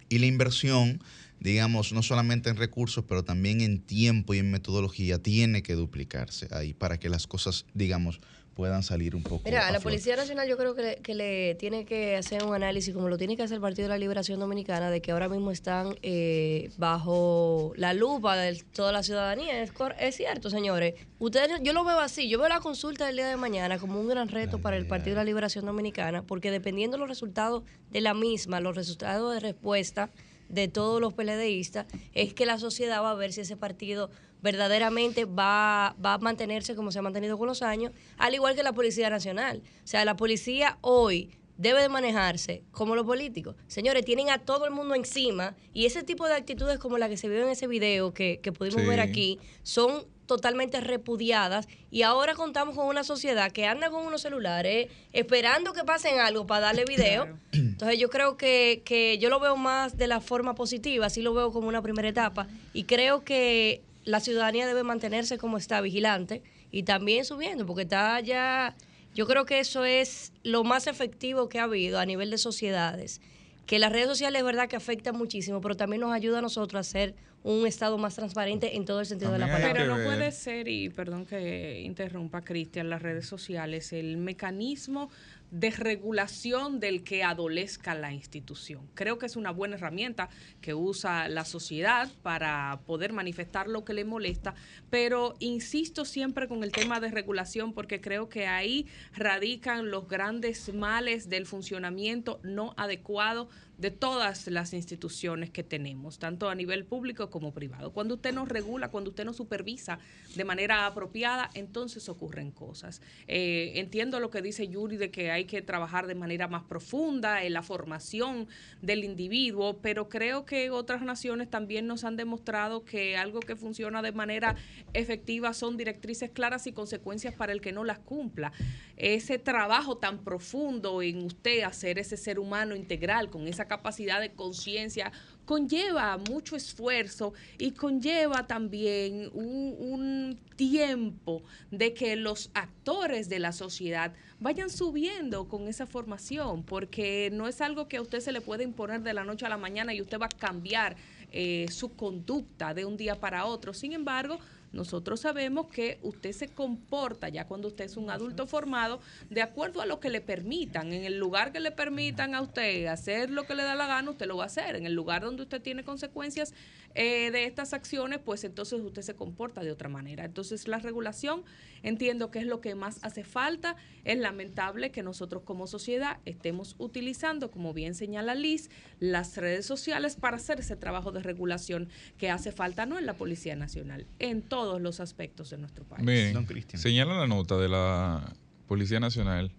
y 0.10 0.20
la 0.20 0.26
inversión, 0.28 1.02
digamos, 1.44 1.92
no 1.92 2.02
solamente 2.02 2.50
en 2.50 2.56
recursos, 2.56 3.04
pero 3.06 3.24
también 3.24 3.60
en 3.60 3.82
tiempo 3.82 4.34
y 4.34 4.40
en 4.40 4.50
metodología, 4.50 5.20
tiene 5.20 5.62
que 5.62 5.74
duplicarse 5.74 6.48
ahí 6.52 6.74
para 6.74 6.98
que 6.98 7.10
las 7.10 7.28
cosas, 7.28 7.66
digamos, 7.74 8.22
puedan 8.54 8.82
salir 8.82 9.14
un 9.14 9.24
poco. 9.24 9.42
Mira, 9.44 9.66
a 9.66 9.68
a 9.68 9.72
la. 9.74 9.82
Policía 9.82 10.16
Nacional 10.16 10.48
yo 10.48 10.56
creo 10.56 10.74
que 10.74 10.82
le, 10.82 10.96
que 10.98 11.14
le 11.16 11.56
tiene 11.56 11.84
que 11.84 12.16
hacer 12.16 12.46
un 12.46 12.56
análisis, 12.56 12.94
como 12.94 13.10
lo 13.10 13.18
tiene 13.18 13.36
que 13.36 13.44
hacer 13.44 13.56
el 13.56 13.62
Partido 13.62 13.90
de 13.90 13.90
la 13.90 13.98
Liberación 13.98 14.40
Dominicana, 14.40 14.90
de 14.90 15.02
que 15.02 15.12
ahora 15.12 15.28
mismo 15.28 15.52
están 15.52 15.96
eh, 16.02 16.70
bajo 16.78 17.74
la 17.76 17.94
lupa 17.94 18.38
de 18.38 18.64
toda 18.74 18.94
la 18.94 19.04
ciudadanía. 19.04 19.62
Es, 19.62 19.74
es 20.00 20.16
cierto, 20.16 20.50
señores. 20.50 20.94
Ustedes, 21.20 21.60
yo 21.62 21.74
lo 21.74 21.84
veo 21.84 22.00
así. 22.00 22.30
Yo 22.30 22.40
veo 22.40 22.48
la 22.48 22.62
consulta 22.62 23.06
del 23.06 23.18
día 23.18 23.28
de 23.28 23.36
mañana 23.36 23.80
como 23.80 24.00
un 24.00 24.08
gran 24.08 24.30
reto 24.30 24.62
para 24.62 24.78
el 24.78 24.88
Partido 24.88 25.16
de 25.16 25.22
la 25.22 25.26
Liberación 25.26 25.66
Dominicana, 25.66 26.24
porque 26.24 26.52
dependiendo 26.52 26.96
de 26.96 27.00
los 27.00 27.10
resultados 27.10 27.64
de 27.92 28.00
la 28.00 28.14
misma, 28.14 28.62
los 28.62 28.78
resultados 28.78 29.34
de 29.34 29.42
respuesta 29.42 30.10
de 30.50 30.68
todos 30.68 31.00
los 31.02 31.14
PLDistas, 31.14 31.86
es 32.14 32.34
que 32.34 32.46
la 32.46 32.60
sociedad 32.60 33.02
va 33.02 33.12
a 33.12 33.16
ver 33.16 33.34
si 33.34 33.42
ese 33.42 33.58
partido 33.58 34.10
verdaderamente 34.42 35.26
va, 35.26 35.96
va 36.04 36.16
a 36.16 36.18
mantenerse 36.18 36.76
como 36.76 36.92
se 36.92 37.00
ha 37.00 37.02
mantenido 37.02 37.38
con 37.38 37.48
los 37.48 37.62
años, 37.62 37.94
al 38.18 38.34
igual 38.34 38.56
que 38.56 38.64
la 38.64 38.74
Policía 38.74 39.10
Nacional. 39.10 39.62
O 39.84 39.88
sea, 39.88 40.04
la 40.06 40.16
policía 40.18 40.78
hoy 40.82 41.32
debe 41.58 41.82
de 41.82 41.90
manejarse 41.90 42.64
como 42.72 42.96
los 42.96 43.06
políticos. 43.06 43.56
Señores, 43.68 44.04
tienen 44.04 44.30
a 44.30 44.40
todo 44.40 44.66
el 44.66 44.72
mundo 44.72 44.96
encima 44.96 45.56
y 45.74 45.86
ese 45.86 46.04
tipo 46.04 46.28
de 46.28 46.34
actitudes 46.34 46.78
como 46.80 46.98
la 46.98 47.08
que 47.08 47.16
se 47.16 47.30
vio 47.30 47.42
en 47.44 47.50
ese 47.50 47.68
video 47.68 48.14
que, 48.14 48.40
que 48.42 48.52
pudimos 48.52 48.82
Sí. 48.82 48.88
ver 48.88 49.00
aquí 49.00 49.40
son 49.62 50.06
totalmente 50.26 50.80
repudiadas 50.82 51.68
y 51.92 52.04
ahora 52.04 52.34
contamos 52.36 52.76
con 52.76 52.88
una 52.88 53.04
sociedad 53.04 53.52
que 53.52 53.66
anda 53.66 53.90
con 53.90 54.06
unos 54.06 54.22
celulares 54.22 54.90
esperando 55.12 55.74
que 55.74 55.84
pasen 55.84 56.20
algo 56.20 56.48
para 56.48 56.68
darle 56.68 56.86
video. 56.86 57.24
Claro. 57.24 57.40
Entonces 57.52 58.00
yo 58.00 58.10
creo 58.10 58.38
que, 58.38 58.82
que 58.86 59.18
yo 59.18 59.30
lo 59.30 59.40
veo 59.40 59.58
más 59.58 59.98
de 59.98 60.08
la 60.08 60.22
forma 60.22 60.56
positiva, 60.56 61.08
así 61.08 61.22
lo 61.22 61.34
veo 61.34 61.52
como 61.52 61.68
una 61.68 61.82
primera 61.82 62.08
etapa 62.08 62.48
y 62.74 62.84
creo 62.84 63.24
que 63.24 63.82
la 64.06 64.20
ciudadanía 64.20 64.68
debe 64.68 64.84
mantenerse 64.84 65.38
como 65.38 65.58
está 65.58 65.82
vigilante 65.82 66.42
y 66.72 66.84
también 66.84 67.26
subiendo 67.26 67.66
porque 67.66 67.84
está 67.84 68.20
ya, 68.20 68.76
yo 69.14 69.28
creo 69.28 69.46
que 69.46 69.60
eso 69.60 69.86
es 69.86 70.34
lo 70.44 70.64
más 70.64 70.88
efectivo 70.88 71.50
que 71.50 71.60
ha 71.60 71.64
habido 71.64 72.00
a 72.00 72.06
nivel 72.06 72.32
de 72.32 72.38
sociedades, 72.38 73.22
que 73.66 73.80
las 73.80 73.92
redes 73.92 74.08
sociales 74.08 74.40
es 74.40 74.46
verdad 74.46 74.68
que 74.68 74.76
afectan 74.76 75.18
muchísimo, 75.18 75.62
pero 75.62 75.76
también 75.76 76.02
nos 76.02 76.14
ayuda 76.14 76.40
a 76.40 76.42
nosotros 76.42 76.80
a 76.80 76.84
ser 76.90 77.16
un 77.44 77.68
estado 77.68 77.98
más 77.98 78.16
transparente 78.16 78.78
en 78.78 78.86
todo 78.86 79.02
el 79.02 79.06
sentido 79.06 79.32
de 79.32 79.40
la 79.40 79.48
palabra. 79.48 79.74
Pero 79.74 79.98
no 79.98 80.04
puede 80.04 80.32
ser, 80.32 80.68
y 80.68 80.90
perdón 80.90 81.26
que 81.26 81.82
interrumpa, 81.82 82.42
Cristian, 82.42 82.90
las 82.90 83.02
redes 83.02 83.26
sociales, 83.26 83.92
el 83.94 84.18
mecanismo 84.18 85.10
de 85.54 85.70
regulación 85.70 86.80
del 86.80 87.04
que 87.04 87.24
adolezca 87.24 87.94
la 87.94 88.12
institución. 88.12 88.90
Creo 88.96 89.20
que 89.20 89.28
es 89.28 89.36
una 89.36 89.52
buena 89.52 89.76
herramienta 89.76 90.30
que 90.62 90.74
usa 90.74 91.30
la 91.30 91.46
sociedad 91.46 92.10
para 92.24 92.82
poder 92.88 93.14
manifestar 93.14 93.68
lo 93.68 93.86
que 93.86 93.94
le 93.94 94.04
molesta, 94.04 94.56
pero 94.90 95.36
insisto 95.38 96.06
siempre 96.06 96.48
con 96.48 96.64
el 96.64 96.72
tema 96.72 97.00
de 97.00 97.12
regulación 97.12 97.72
porque 97.74 98.02
creo 98.02 98.30
que 98.30 98.48
ahí 98.48 98.88
radican 99.14 99.92
los 99.92 100.08
grandes 100.08 100.74
males 100.74 101.30
del 101.30 101.46
funcionamiento 101.46 102.40
no 102.42 102.74
adecuado 102.76 103.48
de 103.78 103.92
todas 103.92 104.48
las 104.48 104.74
instituciones 104.74 105.50
que 105.50 105.64
tenemos, 105.64 106.20
tanto 106.20 106.50
a 106.50 106.56
nivel 106.56 106.86
público 106.86 107.30
como 107.30 107.54
privado. 107.54 107.92
Cuando 107.92 108.16
usted 108.16 108.34
no 108.34 108.46
regula, 108.46 108.90
cuando 108.90 109.10
usted 109.10 109.26
no 109.26 109.34
supervisa 109.34 110.00
de 110.36 110.46
manera 110.46 110.86
apropiada, 110.86 111.50
entonces 111.54 112.08
ocurren 112.08 112.52
cosas. 112.52 113.02
Eh, 113.28 113.74
entiendo 113.76 114.20
lo 114.20 114.30
que 114.30 114.42
dice 114.42 114.68
Yuri 114.68 114.98
de 114.98 115.12
que 115.12 115.32
hay 115.32 115.46
que 115.46 115.62
trabajar 115.62 116.08
de 116.08 116.16
manera 116.16 116.48
más 116.48 116.64
profunda 116.64 117.44
en 117.44 117.54
la 117.54 117.64
formación 117.64 118.48
del 118.82 119.04
individuo, 119.04 119.80
pero 119.82 120.08
creo 120.08 120.46
que 120.46 120.70
otras 120.70 121.02
naciones 121.02 121.50
también 121.50 121.88
nos 121.88 122.04
han 122.04 122.16
demostrado 122.16 122.86
que 122.86 123.18
algo 123.18 123.40
que 123.40 123.56
funciona 123.56 124.02
de 124.02 124.12
manera 124.12 124.56
efectiva 124.94 125.54
son 125.54 125.78
directrices 125.78 126.30
claras 126.30 126.68
y 126.68 126.74
consecuencias 126.74 127.34
para 127.34 127.54
el 127.54 127.62
que 127.62 127.72
no 127.72 127.84
las 127.84 128.00
cumpla. 128.00 128.52
Ese 128.98 129.40
trabajo 129.40 129.98
tan 129.98 130.24
profundo 130.24 131.02
en 131.02 131.24
usted 131.26 131.64
hacer 131.64 131.98
ese 131.98 132.18
ser 132.18 132.40
humano 132.40 132.76
integral 132.76 133.30
con 133.30 133.48
esa 133.48 133.68
de 133.78 134.32
conciencia 134.32 135.12
conlleva 135.46 136.18
mucho 136.18 136.56
esfuerzo 136.56 137.34
y 137.58 137.72
conlleva 137.72 138.48
también 138.48 139.30
un, 139.34 139.76
un 139.80 140.40
tiempo 140.56 141.44
de 141.72 141.94
que 141.94 142.16
los 142.16 142.50
actores 142.54 143.30
de 143.30 143.40
la 143.40 143.52
sociedad 143.52 144.14
vayan 144.40 144.70
subiendo 144.70 145.48
con 145.48 145.68
esa 145.68 145.86
formación, 145.86 146.64
porque 146.64 147.30
no 147.34 147.48
es 147.48 147.62
algo 147.62 147.88
que 147.88 147.98
a 147.98 148.02
usted 148.02 148.20
se 148.20 148.32
le 148.32 148.42
puede 148.42 148.64
imponer 148.64 149.02
de 149.02 149.14
la 149.14 149.24
noche 149.24 149.46
a 149.46 149.50
la 149.50 149.58
mañana 149.58 149.94
y 149.94 150.02
usted 150.02 150.20
va 150.20 150.28
a 150.28 150.30
cambiar 150.30 150.96
eh, 151.32 151.66
su 151.72 151.96
conducta 151.96 152.74
de 152.74 152.86
un 152.86 152.96
día 152.96 153.20
para 153.20 153.46
otro. 153.46 153.74
Sin 153.74 153.94
embargo, 153.94 154.40
nosotros 154.74 155.22
sabemos 155.22 155.68
que 155.68 156.00
usted 156.02 156.32
se 156.32 156.50
comporta 156.50 157.30
ya 157.30 157.48
cuando 157.48 157.68
usted 157.68 157.86
es 157.86 157.96
un 157.96 158.10
adulto 158.10 158.48
formado 158.48 159.00
de 159.30 159.44
acuerdo 159.44 159.82
a 159.82 159.86
lo 159.86 160.00
que 160.00 160.10
le 160.10 160.20
permitan. 160.20 160.92
En 160.94 161.04
el 161.04 161.20
lugar 161.20 161.52
que 161.52 161.60
le 161.60 161.72
permitan 161.72 162.34
a 162.34 162.42
usted 162.42 162.88
hacer 162.88 163.30
lo 163.30 163.46
que 163.46 163.54
le 163.54 163.64
da 163.64 163.76
la 163.76 163.86
gana, 163.86 164.10
usted 164.10 164.26
lo 164.26 164.38
va 164.38 164.44
a 164.44 164.48
hacer. 164.48 164.76
En 164.76 164.88
el 164.88 164.94
lugar 164.94 165.22
donde 165.22 165.44
usted 165.44 165.62
tiene 165.62 165.84
consecuencias 165.84 166.56
eh, 166.96 167.32
de 167.32 167.46
estas 167.46 167.74
acciones, 167.74 168.20
pues 168.24 168.44
entonces 168.44 168.80
usted 168.82 169.02
se 169.02 169.16
comporta 169.16 169.62
de 169.64 169.72
otra 169.72 169.90
manera. 169.90 170.26
Entonces 170.26 170.68
la 170.68 170.78
regulación 170.78 171.44
entiendo 171.82 172.30
que 172.32 172.40
es 172.40 172.46
lo 172.46 172.62
que 172.62 172.76
más 172.76 173.00
hace 173.04 173.24
falta. 173.24 173.76
Es 174.04 174.18
lamentable 174.20 174.92
que 174.92 175.04
nosotros 175.04 175.44
como 175.44 175.68
sociedad 175.68 176.20
estemos 176.26 176.76
utilizando, 176.78 177.52
como 177.52 177.74
bien 177.74 177.96
señala 177.96 178.36
Liz, 178.36 178.70
las 179.00 179.38
redes 179.38 179.66
sociales 179.66 180.16
para 180.16 180.38
hacer 180.38 180.60
ese 180.60 180.76
trabajo 180.76 181.12
de 181.12 181.22
regulación 181.22 181.90
que 182.18 182.30
hace 182.30 182.52
falta 182.52 182.86
no 182.86 183.00
en 183.00 183.06
la 183.06 183.16
Policía 183.16 183.56
Nacional, 183.56 184.06
en 184.20 184.42
todos 184.42 184.82
los 184.82 185.00
aspectos 185.00 185.50
de 185.50 185.58
nuestro 185.58 185.86
país. 185.86 186.06
Miren, 186.06 186.34
Don 186.34 186.46
Cristian. 186.46 186.82
señala 186.82 187.18
la 187.18 187.28
nota 187.28 187.58
de 187.58 187.70
la 187.70 188.34
Policía 188.68 189.00
Nacional 189.00 189.52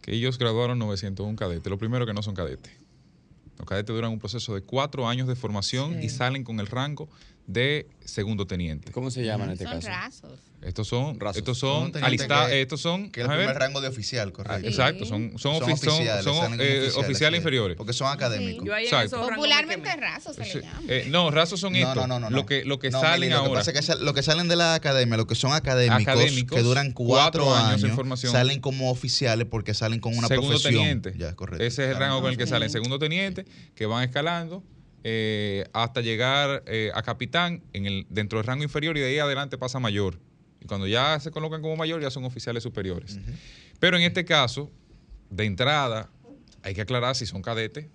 que 0.00 0.12
ellos 0.12 0.38
graduaron 0.38 0.78
901 0.78 1.36
cadetes. 1.36 1.68
Lo 1.68 1.78
primero 1.78 2.06
que 2.06 2.14
no 2.14 2.22
son 2.22 2.34
cadetes. 2.36 2.72
Los 3.58 3.66
cadetes 3.66 3.94
duran 3.94 4.10
un 4.10 4.18
proceso 4.18 4.54
de 4.54 4.60
cuatro 4.62 5.08
años 5.08 5.26
de 5.28 5.34
formación 5.36 5.98
Sí. 6.00 6.06
y 6.06 6.08
salen 6.08 6.44
con 6.44 6.60
el 6.60 6.66
rango 6.66 7.08
de 7.46 7.86
segundo 8.04 8.46
teniente. 8.46 8.90
¿Cómo 8.92 9.10
se 9.10 9.24
llama 9.24 9.44
en 9.44 9.50
este 9.52 9.64
Son 9.64 9.74
caso? 9.74 9.88
rasos. 9.88 10.32
Estos 10.62 10.88
son, 10.88 11.20
Rasos. 11.20 11.36
estos 11.36 11.58
Son 11.58 11.92
alistados, 12.02 12.50
estos 12.50 12.80
son, 12.80 13.10
Que 13.12 13.20
el 13.20 13.28
primer 13.28 13.54
rango 13.54 13.80
de 13.80 13.86
oficial, 13.88 14.32
correcto. 14.32 14.66
exacto, 14.66 15.04
son, 15.04 15.38
son, 15.38 15.38
Son 15.38 15.54
ofi- 15.70 15.76
son- 15.76 15.88
oficiales, 15.90 16.24
son, 16.24 16.36
eh, 16.54 16.54
oficiales, 16.88 16.96
oficiales 16.96 17.36
sí. 17.36 17.40
inferiores. 17.42 17.76
Porque 17.76 17.92
son 17.92 18.08
académicos. 18.10 18.64
Me 18.64 19.08
Popularmente 19.08 19.94
rasos 19.96 20.34
se 20.34 20.44
Sí, 20.44 20.54
le 20.58 20.62
llama. 20.62 20.80
eh, 20.88 21.06
no, 21.08 21.30
rasos 21.30 21.60
son 21.60 21.72
No, 21.74 21.78
estos. 21.78 21.94
no, 21.96 22.06
no, 22.08 22.18
no, 22.18 22.30
Lo 22.30 22.38
no. 22.38 22.46
que, 22.46 22.64
lo 22.64 22.80
que 22.80 22.90
No, 22.90 23.00
salen 23.00 23.20
Mili, 23.20 23.32
Lo 23.32 23.42
que 23.42 23.48
ahora. 23.48 23.60
pasa 23.60 23.70
es 23.70 23.76
que 23.76 23.82
sal- 23.82 24.04
lo 24.04 24.12
que 24.14 24.22
salen 24.24 24.48
de 24.48 24.56
la 24.56 24.74
academia, 24.74 25.16
lo 25.16 25.26
que 25.28 25.34
son 25.36 25.52
académicos, 25.52 26.02
Académicos, 26.02 26.56
que 26.56 26.62
duran 26.62 26.90
cuatro, 26.92 27.44
cuatro 27.44 27.54
años 27.54 27.68
años, 27.74 27.84
en 27.84 27.94
formación. 27.94 28.32
salen 28.32 28.60
como 28.60 28.90
oficiales 28.90 29.46
porque 29.48 29.72
salen 29.74 30.00
con 30.00 30.16
una 30.18 30.26
segundo 30.26 30.48
profesión. 30.54 30.82
teniente. 30.82 31.14
Ya, 31.16 31.36
correcto. 31.36 31.64
Ese 31.64 31.84
es 31.84 31.90
el 31.90 31.96
rango 31.96 32.22
con 32.22 32.30
el 32.32 32.36
que 32.38 32.46
salen. 32.48 32.70
Segundo 32.70 32.98
teniente, 32.98 33.44
que 33.74 33.86
van 33.86 34.04
escalando 34.04 34.62
eh, 35.04 35.64
hasta 35.72 36.00
llegar 36.00 36.64
eh, 36.66 36.90
a 36.94 37.02
capitán 37.02 37.62
en 37.72 37.86
el, 37.86 38.06
dentro 38.10 38.38
del 38.38 38.46
rango 38.46 38.64
inferior 38.64 38.96
y 38.96 39.00
de 39.00 39.06
ahí 39.06 39.18
adelante 39.18 39.56
pasa 39.56 39.78
mayor. 39.78 40.18
Y 40.60 40.66
cuando 40.66 40.86
ya 40.86 41.20
se 41.20 41.30
colocan 41.30 41.62
como 41.62 41.76
mayor, 41.76 42.00
ya 42.00 42.10
son 42.10 42.24
oficiales 42.24 42.62
superiores. 42.62 43.18
Pero 43.78 43.96
en 43.96 44.02
este 44.02 44.24
caso, 44.24 44.70
de 45.30 45.44
entrada, 45.44 46.10
hay 46.62 46.74
que 46.74 46.80
aclarar 46.80 47.14
si 47.14 47.26
son 47.26 47.42
cadetes 47.42 47.86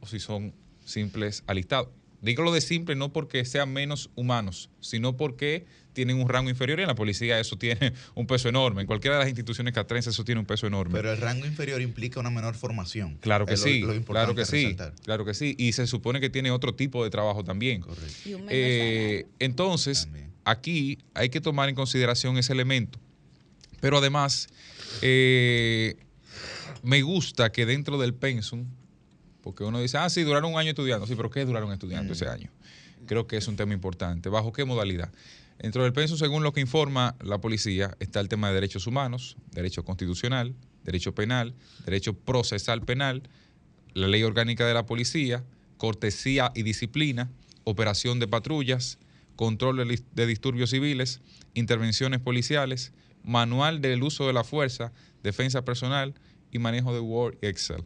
o 0.00 0.06
si 0.06 0.18
son 0.20 0.52
simples 0.84 1.42
alistados. 1.46 1.88
Digo 2.24 2.42
lo 2.42 2.52
de 2.52 2.60
simple 2.60 2.94
no 2.96 3.12
porque 3.12 3.44
sean 3.44 3.72
menos 3.72 4.10
humanos, 4.14 4.70
sino 4.80 5.16
porque 5.16 5.66
tienen 5.92 6.20
un 6.20 6.28
rango 6.28 6.50
inferior 6.50 6.80
y 6.80 6.82
en 6.82 6.88
la 6.88 6.94
policía 6.96 7.38
eso 7.38 7.56
tiene 7.56 7.92
un 8.16 8.26
peso 8.26 8.48
enorme. 8.48 8.80
En 8.80 8.86
cualquiera 8.86 9.16
de 9.16 9.20
las 9.20 9.28
instituciones 9.28 9.72
castrenses 9.74 10.14
eso 10.14 10.24
tiene 10.24 10.40
un 10.40 10.46
peso 10.46 10.66
enorme. 10.66 10.92
Pero 10.94 11.12
el 11.12 11.18
rango 11.20 11.46
inferior 11.46 11.80
implica 11.82 12.18
una 12.18 12.30
menor 12.30 12.54
formación. 12.56 13.16
Claro 13.20 13.46
que 13.46 13.54
Es 13.54 13.62
sí, 13.62 13.80
lo 13.80 13.94
importante 13.94 14.34
claro 14.34 14.34
que 14.34 14.44
sí, 14.44 14.64
resaltar. 14.72 14.94
claro 15.04 15.24
que 15.24 15.34
sí. 15.34 15.54
Y 15.58 15.72
se 15.72 15.86
supone 15.86 16.20
que 16.20 16.30
tiene 16.30 16.50
otro 16.50 16.74
tipo 16.74 17.04
de 17.04 17.10
trabajo 17.10 17.44
también. 17.44 17.80
Correcto. 17.82 18.12
Y 18.24 18.34
un 18.34 18.40
menor 18.46 18.52
Eh, 18.54 19.26
entonces, 19.38 20.04
También. 20.04 20.30
aquí 20.44 20.98
hay 21.14 21.28
que 21.28 21.40
tomar 21.40 21.68
en 21.68 21.74
consideración 21.76 22.38
ese 22.38 22.52
elemento. 22.52 22.98
Pero 23.80 23.98
además, 23.98 24.48
eh, 25.02 25.96
me 26.82 27.02
gusta 27.02 27.52
que 27.52 27.66
dentro 27.66 27.98
del 27.98 28.14
pensum, 28.14 28.64
porque 29.44 29.62
uno 29.62 29.78
dice, 29.78 29.98
ah, 29.98 30.08
sí, 30.08 30.22
duraron 30.22 30.52
un 30.54 30.58
año 30.58 30.70
estudiando. 30.70 31.06
Sí, 31.06 31.14
pero 31.14 31.28
¿qué 31.28 31.44
duraron 31.44 31.70
estudiando 31.70 32.14
ese 32.14 32.26
año? 32.26 32.48
Creo 33.06 33.26
que 33.26 33.36
es 33.36 33.46
un 33.46 33.56
tema 33.56 33.74
importante. 33.74 34.30
¿Bajo 34.30 34.54
qué 34.54 34.64
modalidad? 34.64 35.12
Dentro 35.58 35.82
del 35.82 35.92
pensum, 35.92 36.16
según 36.16 36.42
lo 36.42 36.54
que 36.54 36.62
informa 36.62 37.14
la 37.22 37.38
policía, 37.42 37.94
está 38.00 38.20
el 38.20 38.28
tema 38.30 38.48
de 38.48 38.54
derechos 38.54 38.86
humanos, 38.86 39.36
derecho 39.52 39.84
constitucional, 39.84 40.54
derecho 40.82 41.14
penal, 41.14 41.54
derecho 41.84 42.14
procesal 42.14 42.80
penal, 42.80 43.28
la 43.92 44.08
ley 44.08 44.22
orgánica 44.22 44.66
de 44.66 44.72
la 44.72 44.86
policía, 44.86 45.44
cortesía 45.76 46.50
y 46.54 46.62
disciplina, 46.62 47.30
operación 47.64 48.20
de 48.20 48.28
patrullas, 48.28 48.98
control 49.36 49.86
de 49.86 50.26
disturbios 50.26 50.70
civiles, 50.70 51.20
intervenciones 51.52 52.20
policiales, 52.20 52.92
manual 53.22 53.82
del 53.82 54.02
uso 54.02 54.26
de 54.26 54.32
la 54.32 54.42
fuerza, 54.42 54.92
defensa 55.22 55.66
personal 55.66 56.14
y 56.50 56.58
manejo 56.58 56.94
de 56.94 57.00
Word 57.00 57.36
y 57.42 57.46
Excel. 57.46 57.84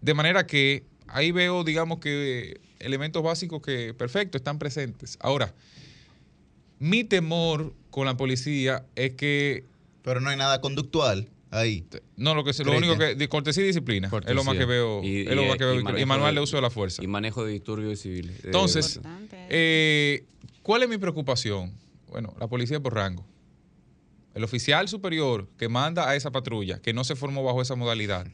De 0.00 0.14
manera 0.14 0.46
que 0.46 0.84
ahí 1.08 1.32
veo, 1.32 1.64
digamos 1.64 1.98
que 2.00 2.60
elementos 2.78 3.22
básicos 3.22 3.60
que, 3.62 3.94
perfecto, 3.94 4.38
están 4.38 4.58
presentes. 4.58 5.16
Ahora, 5.20 5.54
mi 6.78 7.04
temor 7.04 7.74
con 7.90 8.06
la 8.06 8.16
policía 8.16 8.84
es 8.94 9.14
que 9.14 9.64
Pero 10.02 10.20
no 10.20 10.30
hay 10.30 10.36
nada 10.36 10.60
conductual 10.60 11.28
ahí. 11.50 11.84
no, 12.16 12.34
lo 12.34 12.44
que 12.44 12.52
lo 12.64 12.76
único 12.76 12.96
que 12.96 13.14
de 13.14 13.28
cortesía 13.28 13.64
y 13.64 13.66
disciplina 13.68 14.10
es 14.26 14.34
lo 14.34 14.44
más 14.44 14.56
que 14.56 14.64
veo, 14.64 15.02
Y- 15.02 15.22
es 15.22 15.34
lo 15.34 15.42
y- 15.44 15.48
más 15.48 15.56
que 15.56 15.64
veo 15.64 15.98
y 15.98 16.04
manual 16.04 16.34
de 16.34 16.40
uso 16.40 16.56
de 16.56 16.62
la 16.62 16.70
fuerza. 16.70 17.02
Y 17.02 17.06
manejo 17.08 17.44
de 17.44 17.52
disturbios 17.52 18.00
civiles. 18.00 18.36
Eh, 18.40 18.42
Entonces, 18.46 19.00
eh, 19.50 20.24
¿cuál 20.62 20.82
es 20.84 20.88
mi 20.88 20.98
preocupación? 20.98 21.72
Bueno, 22.08 22.34
la 22.38 22.46
policía 22.46 22.80
por 22.80 22.94
rango. 22.94 23.24
El 24.34 24.44
oficial 24.44 24.88
superior 24.88 25.48
que 25.58 25.68
manda 25.68 26.08
a 26.08 26.14
esa 26.14 26.30
patrulla, 26.30 26.80
que 26.80 26.92
no 26.92 27.02
se 27.02 27.16
formó 27.16 27.42
bajo 27.42 27.60
esa 27.60 27.74
modalidad, 27.74 28.26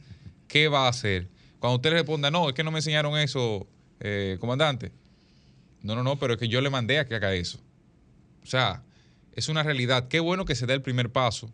¿qué 0.47 0.67
va 0.67 0.85
a 0.85 0.89
hacer? 0.89 1.29
Cuando 1.59 1.75
usted 1.77 1.91
responda, 1.91 2.31
no, 2.31 2.49
es 2.49 2.55
que 2.55 2.63
no 2.63 2.71
me 2.71 2.79
enseñaron 2.79 3.17
eso, 3.17 3.67
eh, 3.99 4.37
comandante. 4.39 4.91
No, 5.81 5.95
no, 5.95 6.03
no, 6.03 6.17
pero 6.17 6.33
es 6.33 6.39
que 6.39 6.47
yo 6.47 6.61
le 6.61 6.69
mandé 6.69 6.99
a 6.99 7.05
que 7.05 7.15
haga 7.15 7.33
eso. 7.33 7.59
O 8.43 8.47
sea, 8.47 8.83
es 9.33 9.49
una 9.49 9.63
realidad. 9.63 10.07
Qué 10.07 10.19
bueno 10.19 10.45
que 10.45 10.55
se 10.55 10.65
dé 10.65 10.73
el 10.73 10.81
primer 10.81 11.11
paso. 11.11 11.51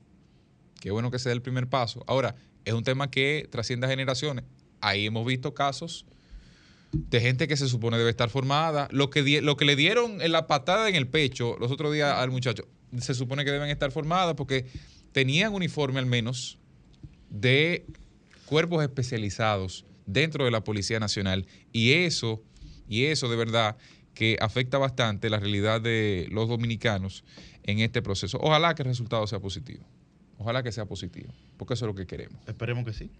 Qué 0.79 0.91
bueno 0.91 1.11
que 1.11 1.19
se 1.19 1.29
dé 1.29 1.33
el 1.33 1.41
primer 1.41 1.67
paso. 1.67 2.03
Ahora, 2.07 2.35
es 2.65 2.73
un 2.73 2.83
tema 2.83 3.11
que 3.11 3.47
trasciende 3.51 3.87
generaciones. 3.87 4.45
Ahí 4.79 5.05
hemos 5.05 5.25
visto 5.25 5.53
casos 5.53 6.05
de 6.91 7.21
gente 7.21 7.47
que 7.47 7.57
se 7.57 7.67
supone 7.67 7.97
debe 7.97 8.09
estar 8.09 8.29
formada. 8.29 8.87
Lo 8.91 9.09
que, 9.09 9.41
lo 9.41 9.57
que 9.57 9.65
le 9.65 9.75
dieron 9.75 10.21
en 10.21 10.31
la 10.31 10.47
patada 10.47 10.89
en 10.89 10.95
el 10.95 11.07
pecho 11.07 11.57
los 11.59 11.71
otros 11.71 11.93
días 11.93 12.13
al 12.17 12.31
muchacho, 12.31 12.67
se 12.99 13.13
supone 13.13 13.45
que 13.45 13.51
deben 13.51 13.69
estar 13.69 13.91
formadas 13.91 14.35
porque 14.35 14.65
tenían 15.11 15.53
uniforme 15.53 15.99
al 15.99 16.05
menos 16.05 16.57
de 17.29 17.85
cuerpos 18.45 18.83
especializados 18.83 19.85
dentro 20.05 20.45
de 20.45 20.51
la 20.51 20.63
Policía 20.63 20.99
Nacional. 20.99 21.47
Y 21.71 21.91
eso, 21.93 22.43
y 22.87 23.05
eso 23.05 23.29
de 23.29 23.35
verdad 23.35 23.77
que 24.13 24.37
afecta 24.41 24.77
bastante 24.77 25.29
la 25.29 25.39
realidad 25.39 25.81
de 25.81 26.27
los 26.31 26.49
dominicanos 26.49 27.23
en 27.63 27.79
este 27.79 28.01
proceso. 28.01 28.37
Ojalá 28.41 28.75
que 28.75 28.83
el 28.83 28.89
resultado 28.89 29.25
sea 29.27 29.39
positivo. 29.39 29.85
Ojalá 30.37 30.63
que 30.63 30.71
sea 30.71 30.85
positivo, 30.85 31.31
porque 31.57 31.75
eso 31.75 31.85
es 31.85 31.87
lo 31.87 31.95
que 31.95 32.07
queremos. 32.07 32.41
Esperemos 32.47 32.83
que 32.83 32.93
sí. 32.93 33.11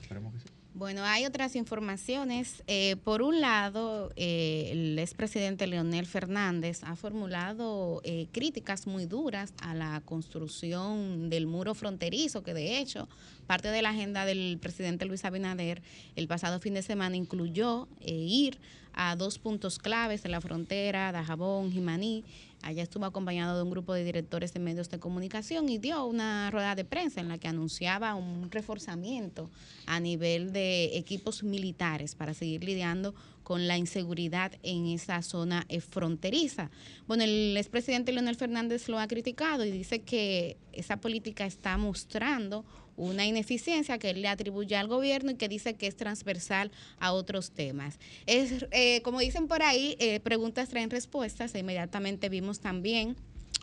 Esperemos 0.00 0.32
que 0.32 0.40
sí. 0.40 0.46
Bueno, 0.74 1.04
hay 1.04 1.26
otras 1.26 1.54
informaciones. 1.54 2.62
Eh, 2.66 2.96
por 3.04 3.20
un 3.20 3.42
lado, 3.42 4.10
eh, 4.16 4.70
el 4.72 4.98
expresidente 4.98 5.66
Leonel 5.66 6.06
Fernández 6.06 6.82
ha 6.82 6.96
formulado 6.96 8.00
eh, 8.04 8.28
críticas 8.32 8.86
muy 8.86 9.04
duras 9.04 9.52
a 9.60 9.74
la 9.74 10.00
construcción 10.06 11.28
del 11.28 11.46
muro 11.46 11.74
fronterizo, 11.74 12.42
que 12.42 12.54
de 12.54 12.78
hecho 12.78 13.06
parte 13.46 13.68
de 13.68 13.82
la 13.82 13.90
agenda 13.90 14.24
del 14.24 14.58
presidente 14.62 15.04
Luis 15.04 15.26
Abinader 15.26 15.82
el 16.16 16.26
pasado 16.26 16.58
fin 16.58 16.72
de 16.72 16.80
semana 16.80 17.16
incluyó 17.16 17.86
eh, 18.00 18.14
ir 18.14 18.58
a 18.94 19.14
dos 19.16 19.38
puntos 19.38 19.78
claves 19.78 20.22
de 20.22 20.30
la 20.30 20.40
frontera, 20.40 21.12
Dajabón, 21.12 21.70
Jimaní. 21.70 22.24
Allá 22.62 22.84
estuvo 22.84 23.04
acompañado 23.04 23.56
de 23.56 23.62
un 23.62 23.70
grupo 23.70 23.92
de 23.92 24.04
directores 24.04 24.54
de 24.54 24.60
medios 24.60 24.88
de 24.88 25.00
comunicación 25.00 25.68
y 25.68 25.78
dio 25.78 26.04
una 26.04 26.50
rueda 26.50 26.74
de 26.74 26.84
prensa 26.84 27.20
en 27.20 27.28
la 27.28 27.38
que 27.38 27.48
anunciaba 27.48 28.14
un 28.14 28.50
reforzamiento 28.50 29.50
a 29.86 29.98
nivel 29.98 30.52
de 30.52 30.96
equipos 30.96 31.42
militares 31.42 32.14
para 32.14 32.34
seguir 32.34 32.62
lidiando 32.62 33.14
con 33.42 33.66
la 33.66 33.76
inseguridad 33.76 34.52
en 34.62 34.86
esa 34.86 35.20
zona 35.22 35.66
eh, 35.68 35.80
fronteriza. 35.80 36.70
Bueno, 37.06 37.24
el 37.24 37.56
expresidente 37.56 38.12
Leonel 38.12 38.36
Fernández 38.36 38.88
lo 38.88 38.98
ha 38.98 39.08
criticado 39.08 39.64
y 39.64 39.70
dice 39.70 40.02
que 40.02 40.56
esa 40.72 40.98
política 40.98 41.44
está 41.44 41.76
mostrando 41.76 42.64
una 42.96 43.26
ineficiencia 43.26 43.98
que 43.98 44.10
él 44.10 44.22
le 44.22 44.28
atribuye 44.28 44.76
al 44.76 44.88
gobierno 44.88 45.32
y 45.32 45.34
que 45.36 45.48
dice 45.48 45.74
que 45.74 45.86
es 45.86 45.96
transversal 45.96 46.70
a 46.98 47.12
otros 47.12 47.50
temas. 47.50 47.98
Es, 48.26 48.66
eh, 48.70 49.02
como 49.02 49.20
dicen 49.20 49.48
por 49.48 49.62
ahí, 49.62 49.96
eh, 49.98 50.20
preguntas 50.20 50.68
traen 50.68 50.90
respuestas. 50.90 51.54
E 51.54 51.60
inmediatamente 51.60 52.28
vimos 52.28 52.60
también 52.60 53.16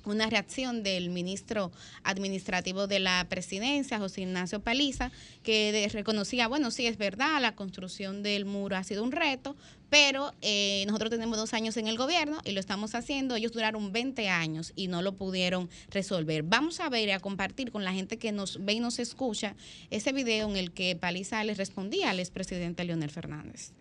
una 0.06 0.30
reacción 0.30 0.84
del 0.84 1.10
ministro 1.10 1.72
administrativo 2.04 2.88
de 2.88 3.00
la 3.00 3.26
presidencia, 3.30 4.00
José 4.00 4.22
Ignacio 4.22 4.60
Paliza, 4.60 5.12
que 5.44 5.88
reconocía, 5.92 6.48
bueno, 6.48 6.72
sí 6.72 6.88
es 6.88 6.98
verdad, 6.98 7.42
la 7.42 7.56
construcción 7.56 8.24
del 8.24 8.46
muro 8.46 8.76
ha 8.76 8.84
sido 8.84 9.04
un 9.04 9.12
reto, 9.12 9.56
pero 9.90 10.34
eh, 10.42 10.84
nosotros 10.86 11.10
tenemos 11.10 11.38
dos 11.38 11.54
años 11.54 11.76
en 11.78 11.88
el 11.88 11.98
gobierno 11.98 12.40
y 12.46 12.52
lo 12.52 12.60
estamos 12.60 12.94
haciendo. 12.94 13.36
Ellos 13.36 13.52
duraron 13.52 13.92
20 13.92 14.30
años 14.30 14.72
y 14.76 14.88
no 14.88 15.02
lo 15.02 15.14
pudieron 15.14 15.70
resolver. 15.90 16.44
Vamos 16.44 16.80
a 16.80 16.90
ver 16.90 17.08
y 17.08 17.12
a 17.12 17.20
compartir 17.20 17.72
con 17.72 17.84
la 17.84 17.92
gente 17.92 18.18
que 18.18 18.32
nos 18.32 18.64
ve 18.64 18.74
y 18.74 18.80
nos 18.80 19.00
escucha 19.00 19.56
ese 19.90 20.12
video 20.12 20.48
en 20.50 20.58
el 20.58 20.72
que 20.72 20.96
Paliza 20.96 21.44
le 21.44 21.56
respondía 21.56 22.12
al 22.12 22.20
expresidente 22.20 22.84
Leonel 22.84 23.10
Fernández. 23.10 23.72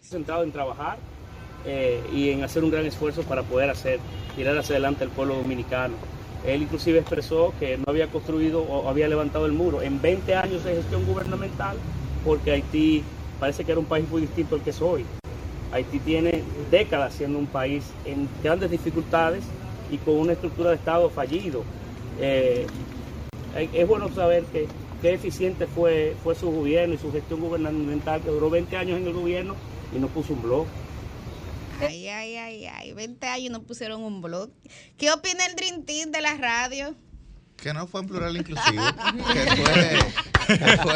centrado 0.00 0.44
en 0.44 0.52
trabajar 0.52 0.98
eh, 1.66 2.02
y 2.12 2.30
en 2.30 2.44
hacer 2.44 2.64
un 2.64 2.70
gran 2.70 2.86
esfuerzo 2.86 3.22
para 3.22 3.42
poder 3.42 3.70
hacer, 3.70 4.00
tirar 4.36 4.56
hacia 4.58 4.74
adelante 4.74 5.04
el 5.04 5.10
pueblo 5.10 5.36
dominicano. 5.36 5.94
Él 6.46 6.62
inclusive 6.62 6.98
expresó 6.98 7.52
que 7.60 7.76
no 7.76 7.84
había 7.86 8.08
construido 8.08 8.62
o 8.62 8.88
había 8.88 9.06
levantado 9.08 9.46
el 9.46 9.52
muro 9.52 9.80
en 9.80 10.02
20 10.02 10.34
años 10.34 10.64
de 10.64 10.74
gestión 10.74 11.06
gubernamental 11.06 11.76
porque 12.24 12.52
Haití 12.52 13.02
parece 13.38 13.64
que 13.64 13.72
era 13.72 13.80
un 13.80 13.86
país 13.86 14.08
muy 14.08 14.22
distinto 14.22 14.56
al 14.56 14.62
que 14.62 14.70
es 14.70 14.80
hoy. 14.80 15.04
Haití 15.72 15.98
tiene 16.00 16.42
décadas 16.70 17.14
siendo 17.14 17.38
un 17.38 17.46
país 17.46 17.84
en 18.04 18.28
grandes 18.42 18.70
dificultades 18.70 19.44
y 19.90 19.98
con 19.98 20.14
una 20.14 20.32
estructura 20.32 20.70
de 20.70 20.76
Estado 20.76 21.08
fallido. 21.10 21.64
Eh, 22.20 22.66
es 23.54 23.88
bueno 23.88 24.08
saber 24.10 24.44
que 24.44 24.66
qué 25.00 25.14
eficiente 25.14 25.66
fue, 25.66 26.14
fue 26.22 26.34
su 26.34 26.50
gobierno 26.50 26.94
y 26.94 26.98
su 26.98 27.10
gestión 27.12 27.40
gubernamental, 27.40 28.20
que 28.20 28.30
duró 28.30 28.50
20 28.50 28.76
años 28.76 29.00
en 29.00 29.06
el 29.06 29.12
gobierno 29.12 29.54
y 29.94 29.98
no 29.98 30.08
puso 30.08 30.32
un 30.34 30.42
blog. 30.42 30.66
Ay, 31.86 32.08
ay, 32.08 32.36
ay, 32.36 32.66
ay, 32.66 32.92
20 32.92 33.26
años 33.26 33.50
no 33.52 33.62
pusieron 33.62 34.02
un 34.02 34.22
blog. 34.22 34.50
¿Qué 34.96 35.10
opina 35.10 35.44
el 35.46 35.54
Dream 35.56 35.84
Team 35.84 36.10
de 36.10 36.20
la 36.20 36.34
radio? 36.36 36.94
Que 37.56 37.72
no 37.72 37.86
fue 37.86 38.00
en 38.00 38.08
plural 38.08 38.36
inclusivo, 38.36 38.82
que 39.32 39.56
fue, 39.56 40.56
que 40.58 40.76
fue 40.78 40.94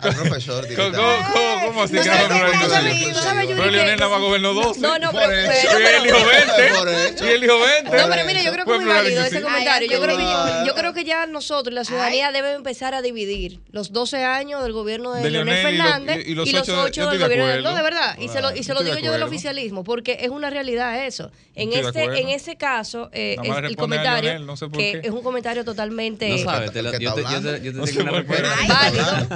profesor 0.00 0.66
¿Cómo, 0.74 0.92
cómo, 0.92 1.66
cómo 1.66 1.82
así 1.82 1.94
No 1.94 2.02
que 2.02 2.08
sé, 2.08 2.14
no 2.14 2.22
no, 2.22 2.28
plural 2.28 2.84
no, 2.84 2.90
inclusivo? 2.90 3.10
no, 3.12 3.22
¿sabe, 3.22 3.42
Yuri, 3.48 3.58
Pero 3.58 3.70
Leonel 3.70 3.98
nada 3.98 4.10
más 4.12 4.20
gobernó 4.20 4.54
12. 4.54 4.80
No, 4.80 4.98
no, 4.98 5.10
Por 5.12 5.20
pero, 5.22 5.42
Y 5.42 5.96
él 5.96 6.02
dijo 6.04 6.18
20. 6.26 6.74
Por 6.78 6.88
hecho. 6.88 7.24
Y 7.26 7.28
él 7.30 7.40
dijo 7.40 7.58
20. 7.58 7.96
No, 7.96 8.08
pero 8.08 8.24
mire, 8.26 8.44
yo 8.44 8.52
creo 8.52 8.64
que 8.64 8.72
es 8.72 8.80
muy 8.80 8.86
válido 8.94 9.24
ese 9.24 9.42
comentario. 9.42 9.88
Yo 9.90 10.00
creo, 10.00 10.16
que 10.16 10.66
yo 10.66 10.74
creo 10.74 10.94
que 10.94 11.04
ya 11.04 11.26
nosotros, 11.26 11.74
la 11.74 11.84
ciudadanía, 11.84 12.32
debe 12.32 12.52
empezar 12.52 12.94
a 12.94 13.02
dividir 13.02 13.60
los 13.70 13.92
12 13.92 14.24
años 14.24 14.62
del 14.62 14.72
gobierno 14.72 15.12
de, 15.12 15.28
Leonel 15.30 15.62
Fernández 15.62 16.26
y- 16.26 16.34
los 16.34 16.50
los, 16.52 16.62
ocho 16.62 16.72
de- 16.76 16.82
8 16.82 17.00
yo 17.02 17.10
del 17.10 17.18
gobierno 17.20 17.46
de. 17.46 17.62
No, 17.62 17.74
de 17.74 17.82
verdad. 17.82 18.16
Y, 18.18 18.28
se 18.28 18.40
lo, 18.40 18.54
y 18.54 18.62
se 18.62 18.74
lo 18.74 18.82
digo 18.82 18.98
yo 18.98 19.12
del 19.12 19.22
oficialismo, 19.22 19.84
porque 19.84 20.18
es 20.20 20.30
una 20.30 20.50
realidad 20.50 21.04
eso. 21.04 21.30
En, 21.54 21.72
este, 21.72 22.20
en 22.20 22.28
ese 22.28 22.56
caso, 22.56 23.10
eh, 23.12 23.36
el 23.42 23.50
a 23.50 23.76
comentario, 23.76 24.56
que 24.72 25.00
es 25.02 25.10
un 25.10 25.22
comentario 25.22 25.64
totalmente 25.64 26.28
No 26.28 26.38
sabes, 26.38 26.72
te 26.72 26.82
lo- 26.82 26.92
¿Qué 26.92 27.04
yo 27.04 27.14
te, 27.14 27.22
tengo 27.24 27.82
una 28.02 28.10
respuesta. 28.12 28.48
Ay, 28.58 28.68
válido. 28.68 29.28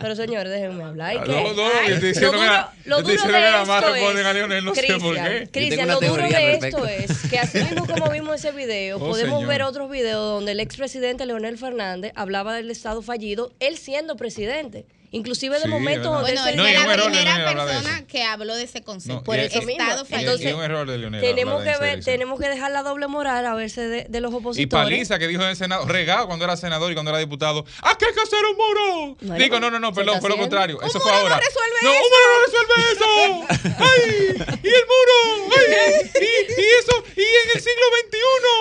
Pero 0.00 0.16
señores, 0.16 0.52
déjenme 0.52 0.84
hablar. 0.84 1.14
¿y 1.14 1.18
No, 1.18 1.54
no, 1.54 1.54
yo 1.88 1.94
estoy 1.94 2.08
diciendo 2.08 2.32
lo 2.32 2.38
que 2.40 2.46
nada- 2.46 2.74
lo 2.84 2.96
duro 3.02 3.12
diciendo 3.12 3.36
de 3.38 3.44
que 3.44 3.50
nada 3.50 3.64
más 3.64 3.82
esto 3.82 3.92
responden 3.94 4.26
a 4.26 4.28
es- 4.30 4.34
Leonel, 4.36 4.64
no 4.64 4.74
sé 4.74 4.80
por 4.80 4.86
Cristian, 5.00 5.14
qué. 5.26 5.32
Yo 5.32 5.38
tengo 5.38 5.50
Cristian, 5.52 5.84
una 5.84 5.94
lo 5.94 6.00
duro 6.00 6.14
teoría 6.14 6.38
de 6.38 6.44
al 6.46 6.50
esto 6.64 6.84
respecto. 6.84 7.12
es 7.14 7.30
que 7.30 7.38
así 7.38 7.58
mismo 7.58 7.86
como 7.86 8.10
vimos 8.10 8.34
ese 8.36 8.52
video, 8.52 8.96
Oh, 8.96 9.00
podemos 9.00 9.34
señor. 9.40 9.48
ver 9.48 9.62
otros 9.62 9.90
videos 9.90 10.24
donde 10.24 10.52
el 10.52 10.60
expresidente 10.60 11.26
Leonel 11.26 11.58
Fernández 11.58 12.12
hablaba 12.16 12.54
del 12.54 12.70
Estado 12.70 13.02
fallido, 13.02 13.52
él 13.60 13.76
siendo 13.78 14.16
presidente. 14.16 14.84
Inclusive 15.12 15.58
de 15.58 15.68
donde 15.68 15.98
Bueno, 15.98 16.46
él 16.46 16.56
No, 16.56 16.68
y 16.68 16.76
un 16.76 16.86
la 16.86 16.94
primera 17.04 17.52
persona 17.54 18.06
que 18.06 18.22
habló 18.22 18.54
de 18.54 18.62
ese 18.62 18.82
concepto. 18.82 19.16
No, 19.18 19.24
por 19.24 19.36
y- 19.38 19.42
eso 19.42 19.60
y- 19.62 19.66
mismo. 19.66 19.82
Estado 19.82 20.04
Y- 20.08 20.12
fallido. 20.12 20.38
Y 20.40 20.52
un 20.52 20.62
error 20.62 20.88
de 20.88 20.98
Leonel. 20.98 21.20
tenemos 21.20 21.62
que 21.64 21.76
ver, 21.78 22.04
tenemos 22.04 22.38
que 22.40 22.48
dejar 22.48 22.70
la 22.70 22.82
doble 22.82 23.08
moral 23.08 23.44
a 23.46 23.54
verse 23.54 23.88
de, 23.88 24.04
de 24.08 24.20
los 24.20 24.32
Y 24.32 24.36
opositores. 24.36 24.84
Paliza 24.84 25.18
que 25.18 25.26
dijo 25.26 25.42
en 25.42 25.48
el 25.48 25.56
Senado, 25.56 25.84
regado 25.86 26.26
cuando 26.26 26.44
era 26.44 26.56
senador 26.56 26.90
y 26.92 26.94
cuando 26.94 27.10
era 27.10 27.18
diputado, 27.18 27.64
¡aquí 27.82 28.04
hay 28.04 28.14
que 28.14 28.20
hacer 28.20 28.38
un 28.44 28.56
muro! 28.56 29.16
Bueno, 29.20 29.42
Digo, 29.42 29.58
no, 29.60 29.70
no, 29.70 29.80
no, 29.80 29.92
perdón, 29.92 30.20
fue 30.20 30.30
lo 30.30 30.36
contrario. 30.36 30.78
Un 30.78 30.84
Eso 30.88 30.98
muro 30.98 31.10
fue 31.10 31.12
no 31.12 31.18
ahora. 31.18 31.40
resuelve 31.40 31.76
no, 31.82 31.90
eso. 31.92 32.00
un 32.00 32.10
muro 32.10 32.26
no 32.30 32.38
resuelve 32.46 32.74
eso. 32.92 33.76
¡Ay! 33.80 34.60
¡Y 34.62 34.68
el 34.68 34.84
muro! 34.86 35.54
¡Ay! 35.56 36.10
Y, 36.14 36.60
y 36.60 36.64
eso! 36.78 37.04
¡Y 37.16 37.20
en 37.20 37.50
el 37.56 37.60
siglo 37.60 37.86
XXI! 38.00 38.20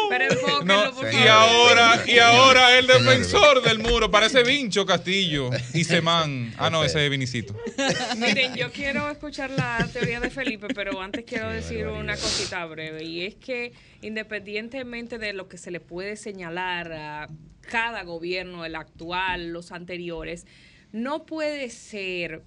Pero 0.10 0.26
enfóquenlo, 0.34 0.96
por 0.96 1.14
y 1.14 1.28
ahora, 1.28 2.04
y 2.08 2.18
ahora 2.20 2.78
el 2.80 2.88
defensor 2.88 3.62
del 3.62 3.80
muro 3.80 4.10
parece 4.10 4.44
Vincho 4.44 4.86
Castillo 4.86 5.50
y 5.74 5.84
Semán. 6.00 6.39
Ah, 6.58 6.70
no, 6.70 6.84
ese 6.84 7.04
es 7.04 7.12
Vinicito. 7.12 7.56
Miren, 8.18 8.56
yo 8.56 8.72
quiero 8.72 9.10
escuchar 9.12 9.50
la 9.52 9.88
teoría 9.92 10.20
de 10.20 10.30
Felipe, 10.30 10.68
pero 10.74 11.02
antes 11.02 11.26
quiero 11.26 11.50
Qué 11.50 11.56
decir 11.56 11.78
barbaridad. 11.86 12.04
una 12.04 12.14
cosita 12.16 12.66
breve, 12.66 13.04
y 13.04 13.26
es 13.26 13.36
que 13.36 13.74
independientemente 14.02 15.18
de 15.18 15.34
lo 15.34 15.48
que 15.48 15.58
se 15.58 15.72
le 15.72 15.80
puede 15.80 16.16
señalar 16.16 16.92
a 16.94 17.28
cada 17.62 18.04
gobierno, 18.04 18.66
el 18.66 18.76
actual, 18.76 19.52
los 19.54 19.72
anteriores, 19.72 20.46
no 20.92 21.26
puede 21.26 21.70
ser 21.70 22.44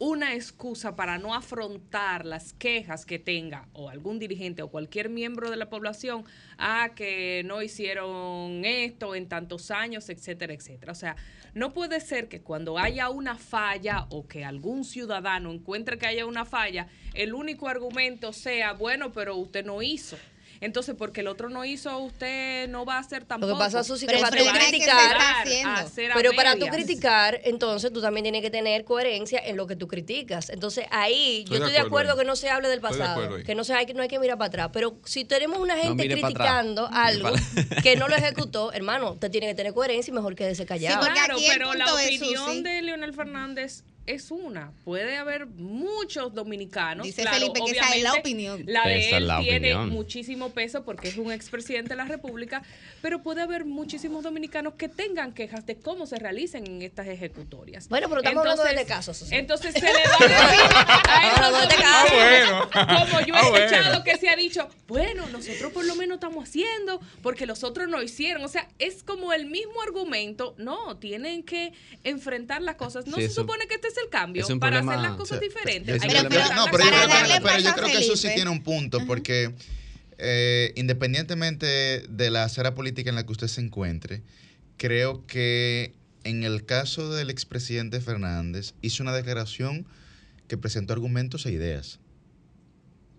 una 0.00 0.34
excusa 0.34 0.96
para 0.96 1.18
no 1.18 1.34
afrontar 1.34 2.24
las 2.24 2.54
quejas 2.54 3.04
que 3.04 3.18
tenga 3.18 3.68
o 3.74 3.90
algún 3.90 4.18
dirigente 4.18 4.62
o 4.62 4.70
cualquier 4.70 5.10
miembro 5.10 5.50
de 5.50 5.56
la 5.58 5.68
población 5.68 6.24
a 6.56 6.92
que 6.94 7.42
no 7.44 7.60
hicieron 7.60 8.64
esto 8.64 9.14
en 9.14 9.28
tantos 9.28 9.70
años, 9.70 10.08
etcétera, 10.08 10.54
etcétera. 10.54 10.92
O 10.92 10.94
sea, 10.94 11.16
no 11.52 11.74
puede 11.74 12.00
ser 12.00 12.28
que 12.28 12.40
cuando 12.40 12.78
haya 12.78 13.10
una 13.10 13.36
falla 13.36 14.06
o 14.08 14.26
que 14.26 14.42
algún 14.42 14.84
ciudadano 14.84 15.52
encuentre 15.52 15.98
que 15.98 16.06
haya 16.06 16.24
una 16.24 16.46
falla, 16.46 16.88
el 17.12 17.34
único 17.34 17.68
argumento 17.68 18.32
sea, 18.32 18.72
bueno, 18.72 19.12
pero 19.12 19.36
usted 19.36 19.66
no 19.66 19.82
hizo. 19.82 20.16
Entonces, 20.62 20.94
porque 20.96 21.22
el 21.22 21.26
otro 21.28 21.48
no 21.48 21.64
hizo, 21.64 21.96
usted 21.98 22.68
no 22.68 22.84
va 22.84 22.96
a 22.96 22.98
hacer 22.98 23.24
tampoco. 23.24 23.58
pasa, 23.58 23.82
Susi, 23.82 24.06
que 24.06 24.18
para 24.18 24.30
tú 24.30 24.44
que 24.44 24.50
criticar- 24.52 25.16
Pero 26.14 26.32
para 26.34 26.56
tú 26.56 26.66
criticar, 26.66 27.40
entonces 27.44 27.92
tú 27.92 28.00
también 28.02 28.24
tienes 28.24 28.42
que 28.42 28.50
tener 28.50 28.84
coherencia 28.84 29.40
en 29.44 29.56
lo 29.56 29.66
que 29.66 29.76
tú 29.76 29.88
criticas. 29.88 30.50
Entonces 30.50 30.84
ahí 30.90 31.38
Estoy 31.44 31.58
yo 31.58 31.64
estoy 31.64 31.72
de 31.72 31.86
acuerdo 31.86 32.12
ahí. 32.12 32.18
que 32.18 32.24
no 32.24 32.36
se 32.36 32.50
hable 32.50 32.68
del 32.68 32.80
de 32.80 32.88
pasado, 32.88 33.36
que 33.44 33.54
no 33.54 33.64
se 33.64 33.72
hay 33.74 33.86
que 33.86 33.94
no 33.94 34.02
hay 34.02 34.08
que 34.08 34.18
mirar 34.18 34.36
para 34.36 34.48
atrás. 34.48 34.70
Pero 34.72 34.96
si 35.04 35.24
tenemos 35.24 35.58
una 35.58 35.76
gente 35.76 36.06
criticando 36.08 36.88
algo 36.92 37.30
que 37.82 37.96
no 37.96 38.08
lo 38.08 38.16
ejecutó, 38.16 38.72
hermano, 38.72 39.12
usted 39.12 39.30
tiene 39.30 39.46
que 39.46 39.54
tener 39.54 39.72
coherencia 39.72 40.10
y 40.10 40.14
mejor 40.14 40.34
quédese 40.34 40.66
callado. 40.66 41.00
porque 41.00 41.14
Claro, 41.14 41.36
pero 41.48 41.74
la 41.74 41.92
opinión 41.94 42.62
de 42.62 42.82
Leonel 42.82 43.14
Fernández 43.14 43.84
es 44.06 44.30
una. 44.30 44.72
Puede 44.84 45.16
haber 45.16 45.46
muchos 45.46 46.34
dominicanos. 46.34 47.06
Dice 47.06 47.22
claro, 47.22 47.38
Felipe 47.38 47.60
que 47.64 47.70
esa 47.78 47.94
es 47.96 48.02
la 48.02 48.14
opinión. 48.14 48.62
La 48.66 48.86
de 48.88 49.06
Esa 49.08 49.16
él 49.18 49.26
la 49.28 49.40
tiene 49.40 49.74
opinión. 49.74 49.88
muchísimo 49.90 50.50
peso 50.50 50.84
porque 50.84 51.08
es 51.08 51.16
un 51.16 51.30
expresidente 51.30 51.90
de 51.90 51.96
la 51.96 52.04
República, 52.06 52.62
pero 53.02 53.22
puede 53.22 53.42
haber 53.42 53.64
muchísimos 53.64 54.24
dominicanos 54.24 54.74
que 54.74 54.88
tengan 54.88 55.32
quejas 55.32 55.64
de 55.66 55.76
cómo 55.76 56.06
se 56.06 56.16
realicen 56.16 56.66
en 56.66 56.82
estas 56.82 57.06
ejecutorias. 57.06 57.88
Bueno, 57.88 58.08
pero 58.08 58.20
estamos 58.20 58.40
hablando 58.40 58.64
de 58.64 58.70
este 58.70 58.86
caso, 58.86 59.14
Susi. 59.14 59.34
Entonces 59.34 59.72
se 59.74 59.80
le 59.80 59.88
va 59.92 60.16
a 60.18 60.28
decir 60.28 60.36
a 61.08 61.28
esos 61.28 61.40
Ah, 61.42 61.50
dominicanos, 61.50 62.70
bueno. 62.70 63.06
como 63.10 63.20
yo 63.26 63.34
he 63.34 63.38
Ah, 63.38 63.48
bueno. 63.50 63.64
escuchado 63.66 64.04
que 64.04 64.16
se 64.16 64.28
ha 64.28 64.36
dicho, 64.36 64.68
bueno, 64.88 65.26
nosotros 65.28 65.72
por 65.72 65.84
lo 65.84 65.94
menos 65.94 66.16
estamos 66.16 66.48
haciendo 66.48 67.00
porque 67.22 67.46
los 67.46 67.62
otros 67.64 67.88
no 67.88 68.02
hicieron. 68.02 68.44
O 68.44 68.48
sea, 68.48 68.68
es 68.78 69.02
como 69.02 69.32
el 69.32 69.46
mismo 69.46 69.80
argumento. 69.82 70.54
No, 70.58 70.96
tienen 70.98 71.42
que 71.44 71.72
enfrentar 72.04 72.62
las 72.62 72.74
cosas. 72.76 73.06
No 73.06 73.16
Sí, 73.16 73.22
se 73.22 73.30
supone 73.30 73.66
que 73.68 73.74
este 73.74 73.90
el 74.04 74.10
cambio 74.10 74.46
para 74.58 74.80
problema- 74.80 74.92
hacer 74.92 75.10
las 75.10 75.16
cosas 75.18 75.40
diferentes. 75.40 76.02
enfrentar 76.02 76.54
no, 76.56 76.64
pero 76.70 76.84
yo 76.84 76.90
creo, 76.90 77.08
que, 77.08 77.40
pero 77.42 77.58
yo 77.58 77.64
paso 77.64 77.68
a 77.68 77.74
creo 77.74 77.86
que 77.88 77.98
eso 77.98 78.16
sí 78.16 78.28
tiene 78.34 78.50
un 78.50 78.62
punto, 78.62 79.06
porque 79.06 79.54
eh, 80.18 80.72
independientemente 80.76 82.02
de 82.08 82.30
la 82.30 82.44
acera 82.44 82.74
política 82.74 83.10
en 83.10 83.16
la 83.16 83.24
que 83.24 83.32
usted 83.32 83.46
se 83.46 83.60
encuentre, 83.60 84.22
creo 84.76 85.24
que 85.26 85.94
en 86.24 86.42
el 86.44 86.64
caso 86.66 87.14
del 87.14 87.30
expresidente 87.30 88.00
Fernández 88.00 88.74
hizo 88.82 89.02
una 89.02 89.14
declaración 89.14 89.86
que 90.48 90.58
presentó 90.58 90.92
argumentos 90.92 91.46
e 91.46 91.52
ideas. 91.52 91.99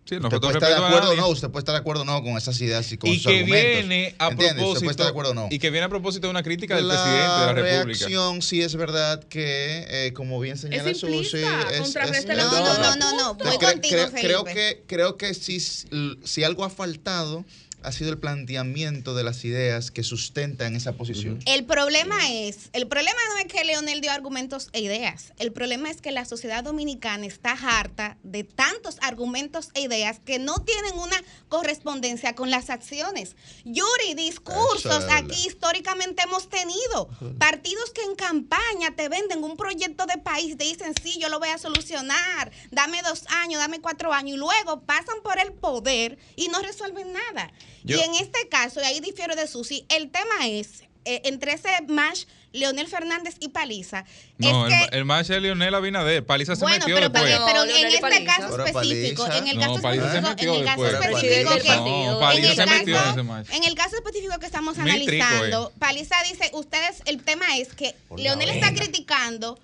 Sí, 0.04 0.16
Usted 0.18 0.39
puede 0.39 0.54
estar 0.54 0.70
de 0.70 0.76
acuerdo 0.86 1.12
o 1.12 1.16
no, 1.16 1.28
usted 1.30 1.49
puede 1.52 1.62
estar 1.62 1.74
de 1.74 1.80
acuerdo 1.80 2.02
o 2.02 2.06
no 2.06 2.22
con 2.24 2.36
esas 2.36 2.60
ideas 2.60 2.91
y 2.91 2.97
con 2.97 3.10
y 3.10 3.16
sus 3.18 3.28
que 3.32 3.39
argumentos. 3.39 3.88
viene 3.88 4.16
a 4.18 4.28
¿Entiende? 4.30 4.45
Usted 4.45 4.56
propósito 4.58 4.80
puede 4.82 4.91
estar 4.91 5.06
de 5.06 5.10
acuerdo 5.10 5.32
o 5.32 5.34
no. 5.36 5.47
y 5.52 5.60
que 5.60 5.70
viene 5.70 5.86
a 5.86 5.89
propósito 5.89 6.28
de 6.28 6.32
una 6.32 6.43
crítica 6.43 6.76
del 6.76 6.88
presidente 6.88 7.14
de 7.22 7.28
la 7.45 7.54
República. 7.54 7.99
reacción 7.99 8.41
sí 8.41 8.62
es 8.62 8.76
verdad 8.76 9.24
que, 9.24 9.86
eh, 9.89 10.14
como 10.14 10.39
bien 10.39 10.58
señala 10.58 10.89
Es 10.89 10.97
Susi, 10.99 11.38
es, 11.38 11.80
es- 11.80 11.95
la 11.95 12.04
es 12.06 12.26
No, 12.28 12.52
no, 12.52 12.78
no, 12.80 12.95
no, 12.95 13.16
no. 13.16 13.34
Voy 13.36 13.58
Cre- 13.58 13.72
contigo, 13.74 13.95
cre- 13.95 14.12
creo 14.22 14.43
Felipe. 14.43 14.54
que 14.54 14.84
creo 14.88 15.18
que 15.18 15.34
si, 15.34 15.60
si 15.60 16.43
algo 16.43 16.66
ha 16.66 16.70
faltado 16.70 17.45
ha 17.84 17.92
sido 17.92 18.12
el 18.12 18.18
planteamiento 18.18 19.14
de 19.16 19.24
las 19.24 19.44
ideas 19.46 19.92
que 19.92 20.04
sustentan 20.04 20.76
esa 20.76 20.94
posición. 20.94 21.40
El 21.46 21.66
problema 21.66 22.32
es, 22.32 22.70
el 22.74 22.88
problema 22.88 23.18
no 23.34 23.38
es 23.40 23.46
que 23.46 23.64
Leonel 23.64 24.02
dio 24.02 24.12
argumentos 24.12 24.70
e 24.74 24.82
ideas. 24.82 25.34
El 25.40 25.52
problema 25.52 25.90
es 25.90 26.02
que 26.02 26.12
la 26.12 26.26
sociedad 26.26 26.64
dominicana 26.64 27.26
está 27.26 27.52
harta 27.52 28.18
de 28.24 28.44
tantos 28.44 28.98
argumentos 29.02 29.70
e 29.74 29.82
ideas 29.82 30.20
que 30.20 30.40
no 30.40 30.56
tienen 30.60 30.98
una 30.98 31.22
correspondencia 31.50 32.36
con 32.36 32.50
las 32.50 32.70
acciones. 32.70 33.36
Yuri, 33.66 34.14
discursos 34.16 35.06
aquí 35.10 35.48
históricamente 35.48 36.24
hemos 36.24 36.50
tenido. 36.50 37.10
Partidos 37.38 37.92
que 37.92 38.04
en 38.04 38.16
campaña 38.16 38.96
te 38.96 39.10
venden 39.10 39.44
un 39.44 39.58
proyecto 39.58 40.06
de 40.06 40.18
país, 40.18 40.58
te 40.58 40.64
dicen, 40.64 40.94
sí, 41.02 41.20
yo 41.20 41.30
lo 41.30 41.40
voy 41.40 41.50
a 41.50 41.58
solucionar, 41.58 42.52
dame 42.72 43.02
dos 43.02 43.26
años, 43.30 43.60
dame 43.60 43.82
cuatro 43.82 44.14
años, 44.14 44.36
y 44.36 44.38
luego 44.38 44.82
pasan 44.82 45.22
por 45.24 45.40
el 45.40 45.54
poder 45.54 46.18
y 46.36 46.48
no 46.48 46.62
resuelven 46.62 47.14
nada. 47.14 47.52
Yo- 47.84 47.98
Y 47.98 48.02
en 48.02 48.16
este 48.16 48.48
caso, 48.50 48.80
y 48.82 48.84
ahí 48.86 49.00
difiero 49.00 49.36
de 49.36 49.48
Susi, 49.48 49.86
el 49.90 50.10
tema 50.12 50.48
es, 50.48 50.84
eh, 51.06 51.22
entre 51.26 51.54
ese 51.54 51.70
match, 51.88 52.26
Leonel 52.54 52.88
Fernández 52.88 53.36
y 53.40 53.48
Paliza, 53.48 54.04
No, 54.38 54.68
es 54.68 54.74
el, 54.74 54.90
que... 54.90 54.98
el 54.98 55.06
match 55.06 55.28
de 55.28 55.40
Lionel 55.40 55.74
Abinader. 55.74 56.26
Paliza 56.26 56.54
se 56.58 56.62
bueno, 56.66 56.80
metió 56.80 56.96
pero, 56.96 57.08
después. 57.10 57.32
pero- 57.32 57.46
pero 57.46 57.58
No, 57.60 57.64
en 57.64 57.68
Leonel 57.70 57.88
este 57.96 58.02
Paliza. 58.02 58.26
caso 58.38 58.66
específico, 58.66 59.26
en 59.32 59.48
el 59.48 59.56
No, 59.56 59.62
caso 59.62 59.76
específico, 59.76 60.22
metió 60.30 60.54
en 60.54 60.60
el 60.60 60.66
caso 60.66 60.86
específico 60.88 61.50
que. 61.62 61.70
No, 61.70 62.32
en 62.32 62.44
el 62.44 62.56
se 62.56 62.66
metió 62.66 62.96
en 62.96 63.02
caso- 63.02 63.10
ese 63.12 63.24
match. 63.24 63.48
en 63.54 63.64
el 63.64 63.76
caso 63.76 63.96
específico 63.96 64.38
que 64.40 64.46
estamos 64.46 64.74
trico, 64.76 64.88
eh. 64.90 64.92
analizando, 65.22 65.72
Paliza 65.80 66.16
dice, 66.30 66.52
ustedes, 66.54 67.02
el 67.06 67.24
tema 67.24 67.58
es 67.58 67.70
que 67.74 67.96
Por 68.10 68.20
Leonel 68.20 68.50
está 68.50 68.74
criticando 68.74 69.58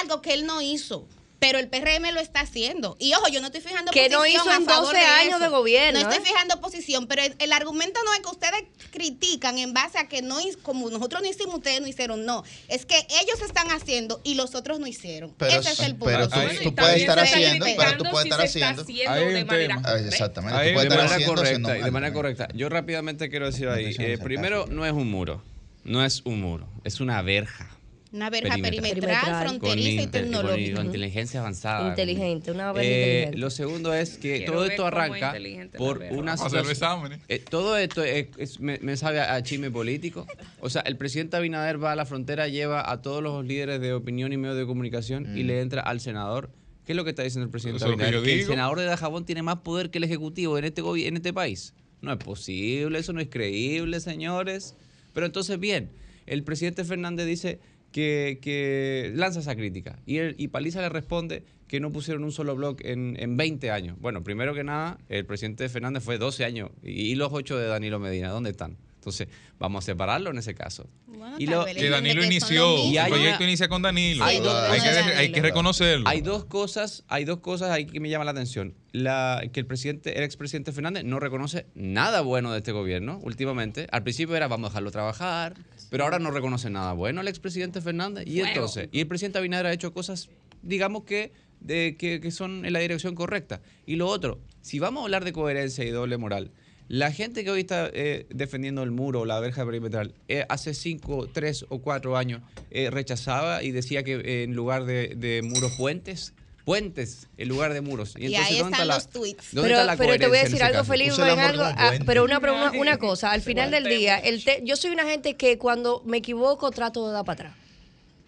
algo 0.00 0.22
que 0.22 0.32
él 0.34 0.46
no 0.46 0.62
hizo. 0.62 1.06
Pero 1.40 1.58
el 1.58 1.68
PRM 1.68 2.12
lo 2.12 2.20
está 2.20 2.40
haciendo. 2.40 2.96
Y 3.00 3.14
ojo, 3.14 3.28
yo 3.28 3.40
no 3.40 3.46
estoy 3.46 3.62
fijando 3.62 3.90
Que 3.92 4.08
no 4.10 4.18
posición 4.18 4.42
hizo 4.42 4.50
a 4.50 4.56
en 4.56 4.64
favor 4.66 4.84
12 4.92 4.98
de 4.98 5.04
años 5.04 5.34
eso. 5.36 5.38
de 5.40 5.48
gobierno, 5.48 6.00
No 6.00 6.08
estoy 6.10 6.22
¿eh? 6.22 6.28
fijando 6.28 6.60
posición, 6.60 7.06
pero 7.06 7.22
el, 7.22 7.34
el 7.38 7.52
argumento 7.52 7.98
no 8.04 8.12
es 8.12 8.20
que 8.20 8.28
ustedes 8.28 8.62
critican 8.90 9.56
en 9.58 9.72
base 9.72 9.98
a 9.98 10.06
que 10.08 10.20
no 10.20 10.38
como 10.62 10.90
nosotros 10.90 11.22
no 11.22 11.28
hicimos, 11.28 11.54
ustedes 11.56 11.80
no 11.80 11.86
hicieron. 11.86 12.26
No, 12.26 12.44
es 12.68 12.84
que 12.84 12.96
ellos 13.22 13.40
están 13.42 13.70
haciendo 13.70 14.20
y 14.22 14.34
los 14.34 14.54
otros 14.54 14.80
no 14.80 14.86
hicieron. 14.86 15.34
Pero 15.38 15.60
Ese 15.60 15.70
es 15.72 15.80
el 15.80 15.92
punto. 15.96 16.04
pero 16.06 16.28
tú- 16.28 16.74
puedes 16.74 17.00
estar 17.00 17.18
haciendo, 17.18 17.64
pero 17.76 17.96
tú 17.96 18.04
puedes 18.10 18.22
si 18.22 18.28
estar 18.28 18.40
haciendo. 18.46 18.82
haciendo 18.82 19.14
de 19.14 19.44
manera 19.46 19.74
correcta. 19.76 20.08
Exactamente. 20.08 20.58
Ahí 20.58 20.68
tú 20.68 20.74
puedes 20.74 20.88
de 20.90 20.94
estar 20.94 21.08
manera 21.10 21.26
correcta, 21.26 21.72
de 21.72 21.90
manera 21.90 22.10
¿no? 22.10 22.14
correcta. 22.14 22.48
Yo 22.54 22.68
rápidamente 22.68 23.30
quiero 23.30 23.46
decir 23.46 23.68
ahí, 23.68 23.96
eh, 23.98 24.18
primero, 24.22 24.66
no 24.66 24.84
es 24.84 24.92
un 24.92 25.10
muro, 25.10 25.42
no 25.84 26.04
es 26.04 26.20
un 26.26 26.40
muro, 26.42 26.68
es 26.84 27.00
una 27.00 27.22
verja. 27.22 27.70
Una 28.12 28.28
verja 28.28 28.56
Perimetral. 28.60 29.46
fronteriza 29.46 29.88
y 29.90 29.96
con 29.98 30.10
tecnológica. 30.10 30.82
inteligencia 30.84 31.40
avanzada. 31.40 31.88
Inteligente, 31.90 32.50
una 32.50 32.72
verja 32.72 32.88
Eh, 32.88 33.02
inteligente. 33.02 33.38
Lo 33.38 33.50
segundo 33.50 33.94
es 33.94 34.18
que 34.18 34.38
Quiero 34.38 34.52
todo 34.54 34.64
esto 34.66 34.82
es 34.82 34.86
arranca 34.88 35.34
por 35.78 36.02
una 36.10 36.36
situación. 36.36 37.20
Eh, 37.28 37.38
todo 37.38 37.76
esto 37.76 38.02
es- 38.02 38.26
es- 38.36 38.58
me, 38.58 38.78
me 38.80 38.96
sabe 38.96 39.20
a, 39.20 39.34
a 39.34 39.42
chisme 39.44 39.70
político. 39.70 40.26
O 40.60 40.68
sea, 40.70 40.82
el 40.82 40.96
presidente 40.96 41.36
Abinader 41.36 41.82
va 41.82 41.92
a 41.92 41.96
la 41.96 42.04
frontera, 42.04 42.48
lleva 42.48 42.90
a 42.90 43.00
todos 43.00 43.22
los 43.22 43.44
líderes 43.44 43.80
de 43.80 43.92
opinión 43.92 44.32
y 44.32 44.36
medios 44.36 44.56
de 44.56 44.66
comunicación 44.66 45.38
y 45.38 45.44
le 45.44 45.60
entra 45.60 45.80
al 45.82 46.00
senador. 46.00 46.50
¿Qué 46.84 46.92
es 46.92 46.96
lo 46.96 47.04
que 47.04 47.10
está 47.10 47.22
diciendo 47.22 47.44
el 47.44 47.50
presidente 47.52 47.84
que 47.84 47.90
Abinader? 47.92 48.28
el 48.28 48.44
senador 48.44 48.80
de 48.80 48.86
Dajabón 48.86 49.24
tiene 49.24 49.42
más 49.42 49.58
poder 49.58 49.90
que 49.90 49.98
el 49.98 50.04
ejecutivo 50.04 50.58
en 50.58 50.64
este, 50.64 50.80
en 51.06 51.16
este 51.16 51.32
país. 51.32 51.74
No 52.00 52.10
es 52.12 52.18
posible, 52.18 52.98
eso 52.98 53.12
no 53.12 53.20
es 53.20 53.28
creíble, 53.28 54.00
señores. 54.00 54.74
Pero 55.12 55.26
entonces, 55.26 55.60
bien, 55.60 55.90
el 56.26 56.42
presidente 56.42 56.82
Fernández 56.84 57.26
dice 57.26 57.60
que, 57.92 58.38
que 58.42 59.12
lanza 59.14 59.40
esa 59.40 59.54
crítica. 59.56 59.98
Y, 60.06 60.18
él- 60.18 60.34
y 60.38 60.48
Paliza 60.48 60.80
le 60.80 60.88
responde 60.88 61.44
que 61.66 61.80
no 61.80 61.92
pusieron 61.92 62.24
un 62.24 62.32
solo 62.32 62.56
blog 62.56 62.76
en, 62.82 63.16
en 63.20 63.36
20 63.36 63.70
años. 63.70 63.96
Bueno, 64.00 64.22
primero 64.24 64.54
que 64.54 64.64
nada, 64.64 64.98
el 65.08 65.24
presidente 65.24 65.68
Fernández 65.68 66.02
fue 66.02 66.18
12 66.18 66.44
años. 66.44 66.70
Y, 66.82 66.90
y 67.10 67.14
los 67.14 67.30
8 67.32 67.56
de 67.58 67.66
Danilo 67.66 67.98
Medina, 68.00 68.28
¿dónde 68.30 68.50
están? 68.50 68.76
Entonces, 68.96 69.28
vamos 69.58 69.84
a 69.84 69.86
separarlo 69.86 70.30
en 70.30 70.36
ese 70.36 70.54
caso. 70.54 70.86
Bueno, 71.06 71.36
Y 71.38 71.46
lo- 71.46 71.64
Que 71.64 71.88
Danilo 71.88 72.20
que 72.20 72.26
inició, 72.26 72.76
Y 72.84 72.98
el 72.98 73.06
proyecto 73.08 73.36
una- 73.38 73.46
inicia 73.48 73.68
con 73.68 73.80
Danilo. 73.82 74.22
hay 74.24 74.40
que, 74.40 74.44
Danilo. 74.46 75.16
hay 75.16 75.32
que 75.32 75.40
reconocerlo. 75.40 76.06
Hay 76.08 76.20
dos 76.20 76.44
cosas, 76.44 77.04
hay 77.08 77.24
dos 77.24 77.38
cosas 77.38 77.70
ahí 77.70 77.86
que 77.86 77.98
me 77.98 78.10
llaman 78.10 78.26
la 78.26 78.32
atención. 78.32 78.74
La, 78.92 79.42
que 79.52 79.60
el 79.60 79.66
presidente, 79.66 80.18
el 80.18 80.24
expresidente 80.24 80.72
Fernández 80.72 81.04
no 81.04 81.18
reconoce 81.18 81.64
nada 81.74 82.20
bueno 82.20 82.52
de 82.52 82.58
este 82.58 82.72
gobierno 82.72 83.20
últimamente. 83.22 83.86
Al 83.90 84.02
principio 84.02 84.36
era 84.36 84.48
vamos 84.48 84.66
a 84.66 84.70
dejarlo 84.72 84.90
trabajar, 84.90 85.54
pero 85.90 86.04
ahora 86.04 86.18
no 86.18 86.30
reconoce 86.30 86.70
nada 86.70 86.92
bueno 86.94 87.20
el 87.20 87.28
expresidente 87.28 87.80
Fernández. 87.80 88.24
Y 88.26 88.40
entonces, 88.40 88.88
y 88.92 89.00
el 89.00 89.06
presidente 89.06 89.38
Abinader 89.38 89.66
ha 89.66 89.72
hecho 89.72 89.92
cosas, 89.92 90.30
digamos 90.62 91.04
que, 91.04 91.32
de, 91.60 91.96
que, 91.98 92.20
que 92.20 92.30
son 92.30 92.64
en 92.64 92.72
la 92.72 92.78
dirección 92.78 93.14
correcta. 93.14 93.60
Y 93.84 93.96
lo 93.96 94.06
otro, 94.06 94.40
si 94.62 94.78
vamos 94.78 95.02
a 95.02 95.04
hablar 95.04 95.24
de 95.24 95.32
coherencia 95.32 95.84
y 95.84 95.90
doble 95.90 96.16
moral, 96.16 96.52
la 96.88 97.12
gente 97.12 97.44
que 97.44 97.50
hoy 97.50 97.60
está 97.60 97.88
eh, 97.92 98.26
defendiendo 98.30 98.82
el 98.82 98.90
muro, 98.90 99.24
la 99.24 99.38
verja 99.38 99.64
perimetral, 99.64 100.14
eh, 100.26 100.44
hace 100.48 100.74
cinco, 100.74 101.28
tres 101.32 101.64
o 101.68 101.80
cuatro 101.80 102.16
años 102.16 102.42
eh, 102.70 102.90
rechazaba 102.90 103.62
y 103.62 103.70
decía 103.70 104.02
que 104.02 104.14
eh, 104.14 104.42
en 104.42 104.54
lugar 104.54 104.84
de, 104.86 105.14
de 105.16 105.42
muros 105.42 105.72
puentes, 105.76 106.34
puentes 106.64 107.28
en 107.36 107.48
lugar 107.48 107.72
de 107.74 107.80
muros. 107.80 108.14
Y 108.18 108.34
ahí 108.34 108.58
¿dónde 108.58 108.72
están 108.72 108.88
la- 108.88 108.94
los 108.94 109.08
tweets. 109.08 109.48
dónde 109.52 109.68
Pero, 109.70 109.80
está 109.80 109.84
la 109.92 109.96
pero 109.96 110.18
te 110.18 110.26
voy 110.28 110.38
a 110.38 110.44
decir 110.44 110.62
algo, 110.62 110.78
como 110.80 111.64
ah, 111.76 111.92
pero 112.06 112.24
una, 112.24 112.38
una, 112.38 112.70
una 112.72 112.96
cosa, 112.98 113.32
al 113.32 113.42
final 113.42 113.70
del 113.70 113.84
día, 113.84 114.18
el 114.18 114.44
te- 114.44 114.62
yo 114.64 114.76
soy 114.76 114.90
una 114.90 115.04
gente 115.04 115.34
que 115.36 115.58
cuando 115.58 116.02
me 116.04 116.18
equivoco 116.18 116.70
trato 116.70 117.06
de 117.06 117.12
dar 117.12 117.24
para 117.24 117.48
atrás. 117.48 117.56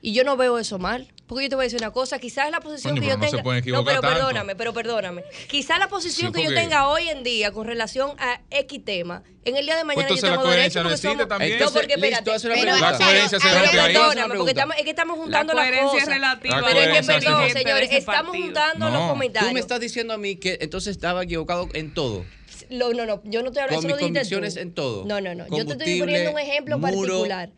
Y 0.01 0.12
yo 0.14 0.24
no 0.24 0.37
veo 0.37 0.59
eso 0.59 0.78
mal. 0.78 1.09
Porque 1.33 1.47
yo 1.47 1.49
te 1.51 1.57
voy 1.57 1.62
a 1.62 1.66
decir 1.66 1.78
una 1.80 1.91
cosa, 1.93 2.18
quizás 2.18 2.51
la 2.51 2.61
posición 2.61 2.93
Coño, 2.95 3.01
que 3.03 3.09
yo 3.09 3.16
no 3.16 3.24
tenga. 3.24 3.43
no, 3.72 3.85
pero 3.85 4.01
tanto. 4.01 4.16
perdóname, 4.16 4.55
pero 4.55 4.74
perdóname. 4.74 5.22
Quizás 5.49 5.78
la 5.78 5.89
posición 5.89 6.33
Sí, 6.35 6.41
que 6.43 6.49
yo 6.49 6.55
tenga 6.55 6.89
hoy 6.89 7.09
en 7.09 7.22
día 7.22 7.53
con 7.53 7.66
relación 7.66 8.11
a 8.18 8.41
X 8.51 8.85
tema, 8.85 9.22
en 9.45 9.57
el 9.57 9.64
día 9.64 9.76
de 9.76 9.85
mañana 9.85 10.07
Pues 10.09 10.20
yo 10.20 10.26
entonces 10.26 10.30
la 10.30 10.37
tengo 10.37 10.51
derecho 10.51 10.83
coherencia 10.83 10.83
no 10.83 10.89
porque 10.89 10.95
existe 10.95 11.09
somos. 11.09 11.28
también. 11.28 11.59
No, 11.59 11.70
porque 11.72 11.97
listo, 11.97 12.35
espérate. 12.35 12.49
Pero 12.49 12.62
pregunta. 12.62 12.91
La 12.93 12.99
coherencia 12.99 13.41
se 13.41 13.49
rompe 13.59 13.80
ahí. 13.80 13.93
perdóname, 13.95 14.35
porque 14.37 14.51
estamos, 14.53 14.76
es 14.76 14.83
que 14.85 14.91
estamos 14.91 15.16
juntando 15.18 15.55
las 15.55 15.64
coherencia 15.64 15.91
cosas. 16.01 16.09
relativa 16.14 16.57
La 16.61 16.66
Pero 16.66 16.80
es 16.80 16.87
que, 17.01 17.07
perdón, 17.12 17.51
señores, 17.51 17.91
estamos 17.93 18.37
juntando 18.37 18.85
los 18.91 19.01
No. 19.01 19.09
comentarios. 19.09 19.49
Tú 19.51 19.55
me 19.55 19.61
estás 19.61 19.80
diciendo 19.80 20.12
a 20.14 20.18
mí 20.18 20.37
que 20.37 20.59
entonces 20.61 20.91
estaba 20.93 21.22
equivocado 21.24 21.68
en 21.72 21.95
todo. 21.95 22.24
Lo- 22.68 22.93
no, 22.95 23.05
no, 23.07 23.20
yo 23.24 23.43
no 23.43 23.49
estoy 23.49 23.62
hablando 23.64 23.80
Con 23.83 23.91
eso 23.91 24.01
lo 24.01 24.09
dijiste 24.14 24.37
tú. 24.53 24.61
en 24.61 24.72
todo. 24.74 25.05
No, 25.07 25.20
no, 25.20 25.35
no. 25.35 25.47
Yo 25.57 25.64
te 25.66 25.72
estoy 25.72 25.99
poniendo 25.99 26.30
un 26.30 26.39
ejemplo 26.39 26.78
muro, 26.78 26.93
particular. 26.93 27.51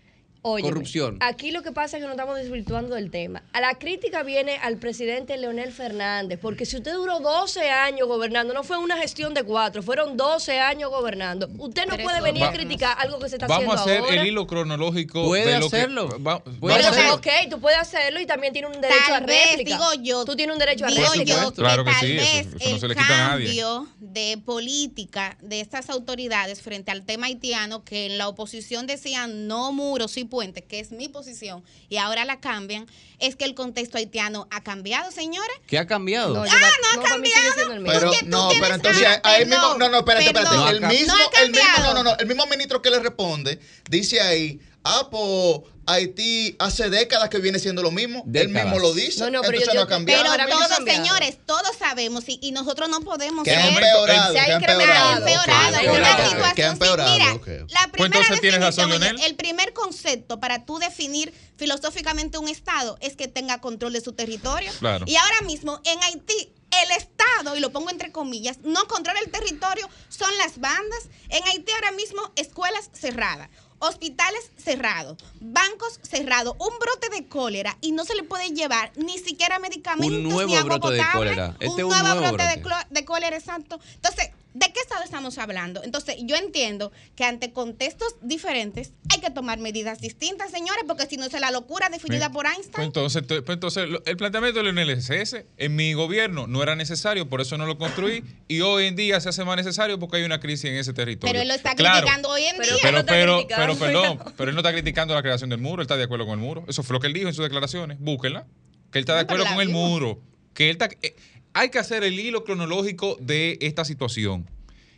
Óyeme, 0.46 0.68
corrupción. 0.68 1.16
Aquí 1.20 1.50
lo 1.52 1.62
que 1.62 1.72
pasa 1.72 1.96
es 1.96 2.02
que 2.02 2.06
nos 2.06 2.14
estamos 2.16 2.36
desvirtuando 2.36 2.96
del 2.96 3.10
tema. 3.10 3.42
A 3.54 3.62
la 3.62 3.74
crítica 3.78 4.22
viene 4.22 4.58
al 4.58 4.76
presidente 4.76 5.38
Leonel 5.38 5.72
Fernández, 5.72 6.38
porque 6.40 6.66
si 6.66 6.76
usted 6.76 6.92
duró 6.92 7.20
12 7.20 7.70
años 7.70 8.06
gobernando, 8.06 8.52
no 8.52 8.62
fue 8.62 8.76
una 8.76 8.98
gestión 8.98 9.32
de 9.32 9.42
cuatro, 9.42 9.82
fueron 9.82 10.18
12 10.18 10.60
años 10.60 10.90
gobernando. 10.90 11.48
Usted 11.58 11.86
no 11.86 11.96
puede 11.96 12.20
venir 12.20 12.44
a 12.44 12.52
criticar 12.52 12.94
algo 12.98 13.18
que 13.18 13.30
se 13.30 13.36
está 13.36 13.46
Vamos 13.46 13.68
a 13.74 13.80
haciendo 13.80 13.92
hacer 14.04 14.10
ahora. 14.10 14.20
el 14.22 14.28
hilo 14.28 14.46
cronológico 14.46 15.24
Puede 15.24 15.46
de 15.50 15.58
lo 15.60 15.66
hacerlo. 15.66 16.08
que 16.10 16.22
va- 16.22 16.44
Puede 16.44 16.74
a 16.74 16.76
Pero, 16.78 16.88
hacerlo. 16.90 17.14
ok, 17.14 17.26
tú 17.48 17.60
puedes 17.60 17.78
hacerlo 17.78 18.20
y 18.20 18.26
también 18.26 18.52
tienes 18.52 18.74
un 18.74 18.82
derecho 18.82 19.00
Tal 19.08 19.22
a 19.22 19.26
vez, 19.26 19.46
réplica. 19.56 19.70
digo 19.78 20.02
yo, 20.02 20.24
Tú 20.26 20.36
tienes 20.36 20.52
un 20.52 20.58
derecho 20.60 20.84
a 20.84 20.88
digo 20.88 21.04
réplica. 21.10 21.42
yo. 21.42 21.52
Claro 21.54 21.84
que 21.86 21.90
tal 21.90 22.00
sí, 22.00 22.16
eso- 22.18 22.20
vez 22.20 22.46
eso 22.60 22.70
no 22.74 22.78
se 22.80 22.88
le 22.88 22.94
quita 22.94 23.06
a 23.14 23.28
nadie. 23.30 23.46
cambio 23.46 23.86
de 23.98 24.38
política 24.44 25.38
de 25.40 25.60
estas 25.60 25.88
autoridades 25.88 26.60
frente 26.60 26.90
al 26.90 27.02
tema 27.06 27.28
haitiano, 27.28 27.82
que 27.82 28.04
en 28.06 28.18
la 28.18 28.28
oposición 28.28 28.86
decían 28.86 29.46
no 29.46 29.72
muros 29.72 30.18
y 30.18 30.24
que 30.62 30.80
es 30.80 30.90
mi 30.92 31.08
posición, 31.08 31.62
y 31.88 31.96
ahora 31.96 32.24
la 32.24 32.40
cambian, 32.40 32.86
es 33.18 33.36
que 33.36 33.44
el 33.44 33.54
contexto 33.54 33.98
haitiano 33.98 34.46
ha 34.50 34.62
cambiado, 34.62 35.10
señores. 35.10 35.56
¿Qué 35.66 35.78
ha 35.78 35.86
cambiado? 35.86 36.34
No, 36.34 36.42
Ah, 36.42 36.46
no 36.46 37.02
ha 37.14 37.18
mí 37.18 37.28
sigue 37.28 37.48
cambiado. 37.48 37.72
el 37.72 37.80
mismo. 37.80 37.92
Pero 37.92 38.10
no, 38.26 38.48
pero 38.60 38.74
entonces 38.74 39.04
ah, 39.06 39.20
ahí 39.24 39.44
mismo, 39.46 39.60
perdón, 39.60 39.78
no, 39.78 39.88
no, 39.88 39.98
espérate, 39.98 40.26
espérate. 40.26 40.50
perdón. 40.50 40.68
El 40.68 40.80
No 40.80 40.86
ha 40.86 40.90
mismo, 40.90 41.14
No 41.14 41.22
ha 41.38 41.42
el 41.42 41.50
mismo, 41.50 41.66
no, 41.78 41.94
no, 41.94 42.02
no, 42.02 42.16
el 42.18 42.26
mismo 42.26 42.46
ministro 42.46 42.82
que 42.82 42.90
le 42.90 42.98
responde 43.00 43.58
dice 43.88 44.20
ahí, 44.20 44.60
ah, 44.84 45.08
pues 45.10 45.60
Haití 45.86 46.56
hace 46.58 46.90
décadas 46.90 47.28
que 47.28 47.38
viene 47.38 47.58
siendo 47.58 47.82
lo 47.82 47.90
mismo. 47.90 48.22
Él 48.26 48.32
Décadas. 48.32 48.64
mismo 48.64 48.78
lo 48.78 48.92
dice. 48.94 49.20
No, 49.20 49.30
no, 49.30 49.40
pero 49.42 49.52
entonces 49.58 49.74
yo- 49.74 49.80
no 49.80 49.84
ha 49.84 49.88
cambiado. 49.88 50.24
Pero 50.36 50.48
todos, 50.48 50.68
cambiado. 50.68 51.04
señores, 51.04 51.38
todos 51.46 51.76
sabemos 51.78 52.24
y, 52.28 52.38
y 52.42 52.52
nosotros 52.52 52.88
no 52.88 53.00
podemos 53.00 53.44
que 53.44 53.54
ha 53.54 53.60
ser- 53.62 53.72
empeorado, 53.74 54.32
Se 54.32 54.40
ha 54.40 54.44
que 54.46 54.52
ha 54.52 54.56
incrementado. 54.56 55.18
empeorado. 55.18 56.54
Que 56.54 56.64
ha 56.64 56.70
empeorado. 56.70 57.12
Mira, 57.12 57.32
ok. 57.34 57.46
la 57.46 57.54
primera 57.54 57.90
Pues 57.96 58.06
entonces 58.06 58.40
tienes 58.40 58.60
razón, 58.60 58.88
Leonel. 58.90 59.20
el 59.22 59.34
primer 59.36 59.72
concepto 59.72 60.40
para 60.40 60.64
tú 60.64 60.78
definir 60.78 61.32
filosóficamente 61.56 62.38
un 62.38 62.48
Estado 62.48 62.96
es 63.00 63.16
que 63.16 63.28
tenga 63.28 63.60
control 63.60 63.92
de 63.92 64.00
su 64.00 64.12
territorio. 64.12 64.70
Claro. 64.78 65.04
Y 65.08 65.16
ahora 65.16 65.40
mismo 65.42 65.80
en 65.84 66.02
Haití 66.02 66.52
el 66.82 66.90
Estado, 66.90 67.56
y 67.56 67.60
lo 67.60 67.70
pongo 67.70 67.90
entre 67.90 68.10
comillas, 68.10 68.58
no 68.64 68.86
controla 68.88 69.20
el 69.20 69.30
territorio, 69.30 69.88
son 70.08 70.36
las 70.38 70.58
bandas. 70.58 71.04
En 71.28 71.42
Haití 71.44 71.70
ahora 71.72 71.92
mismo 71.92 72.32
escuelas 72.34 72.90
cerradas. 72.92 73.48
Hospitales 73.88 74.50
cerrados, 74.56 75.18
bancos 75.40 75.98
cerrados, 76.02 76.54
un 76.58 76.78
brote 76.78 77.08
de 77.10 77.26
cólera 77.28 77.76
y 77.80 77.92
no 77.92 78.04
se 78.04 78.14
le 78.14 78.22
puede 78.22 78.48
llevar 78.50 78.92
ni 78.96 79.18
siquiera 79.18 79.58
medicamentos 79.58 80.16
Un 80.16 80.22
nuevo 80.24 80.46
ni 80.50 80.56
agua 80.56 80.78
brote 80.78 80.94
de 80.96 81.02
cólera. 81.12 81.56
Este 81.60 81.84
un 81.84 81.90
nuevo, 81.90 82.08
nuevo 82.08 82.20
brote, 82.28 82.42
De, 82.44 82.56
brote. 82.56 82.62
clo- 82.62 82.86
de 82.88 83.04
cólera, 83.04 83.36
exacto. 83.36 83.78
Entonces, 83.96 84.30
¿de 84.54 84.72
qué 84.72 84.80
estado 84.80 85.02
estamos 85.04 85.36
hablando? 85.38 85.82
Entonces, 85.84 86.16
yo 86.22 86.36
entiendo 86.36 86.92
que 87.16 87.24
ante 87.24 87.52
contextos 87.52 88.16
diferentes 88.22 88.92
hay 89.12 89.20
que 89.20 89.30
tomar 89.30 89.58
medidas 89.58 90.00
distintas, 90.00 90.50
señores, 90.50 90.84
porque 90.86 91.06
si 91.06 91.16
no 91.16 91.24
es 91.24 91.32
la 91.40 91.50
locura 91.50 91.88
definida 91.90 92.30
por 92.32 92.44
Pues 92.44 92.56
Einstein. 92.56 92.84
entonces, 92.86 93.26
te- 93.26 93.42
pues 93.42 93.56
entonces, 93.56 93.88
el 94.06 94.16
planteamiento 94.16 94.58
de 94.60 94.64
Leonel 94.64 94.90
es 94.90 95.10
ese. 95.10 95.46
En 95.56 95.76
mi 95.76 95.92
gobierno 95.92 96.46
no 96.46 96.62
era 96.62 96.76
necesario, 96.76 97.28
por 97.28 97.40
eso 97.40 97.58
no 97.58 97.66
lo 97.66 97.76
construí. 97.78 98.22
Y 98.48 98.60
hoy 98.60 98.86
en 98.86 98.96
día 98.96 99.20
se 99.20 99.28
hace 99.28 99.44
más 99.44 99.56
necesario 99.56 99.98
porque 99.98 100.16
hay 100.18 100.22
una 100.24 100.40
crisis 100.40 100.66
en 100.70 100.76
ese 100.76 100.92
territorio. 100.92 101.32
Pero 101.32 101.42
él 101.42 101.48
lo 101.48 101.54
está 101.54 101.74
Claro, 101.74 101.98
criticando 102.00 102.28
hoy 102.30 102.44
en 102.44 102.56
Pero- 102.56 102.72
día. 102.72 102.78
Pero, 102.82 102.92
no 102.92 102.98
está 103.00 103.12
pero, 103.12 103.36
criticando, 103.38 103.66
pero, 103.74 103.78
perdón, 103.78 104.18
pero- 104.18 104.36
pero 104.36 104.50
él 104.50 104.54
no 104.54 104.60
está 104.60 104.72
criticando 104.72 105.14
la 105.14 105.22
creación 105.22 105.50
del 105.50 105.60
muro, 105.60 105.82
él 105.82 105.86
está 105.86 105.96
de 105.96 106.04
acuerdo 106.04 106.26
con 106.26 106.38
el 106.38 106.44
muro. 106.44 106.64
Eso 106.68 106.82
fue 106.82 106.94
lo 106.94 107.00
que 107.00 107.08
él 107.08 107.12
dijo 107.12 107.28
en 107.28 107.34
sus 107.34 107.42
declaraciones. 107.44 107.98
Búsquenla. 107.98 108.46
Que 108.92 108.98
él 108.98 109.02
está 109.02 109.14
de 109.14 109.20
acuerdo 109.22 109.44
con 109.46 109.60
el 109.60 109.68
muro. 109.70 110.20
Que 110.54 110.66
él 110.70 110.76
está, 110.78 110.88
eh, 111.02 111.16
hay 111.54 111.70
que 111.70 111.78
hacer 111.78 112.04
el 112.04 112.18
hilo 112.20 112.44
cronológico 112.44 113.16
de 113.20 113.58
esta 113.62 113.84
situación. 113.84 114.48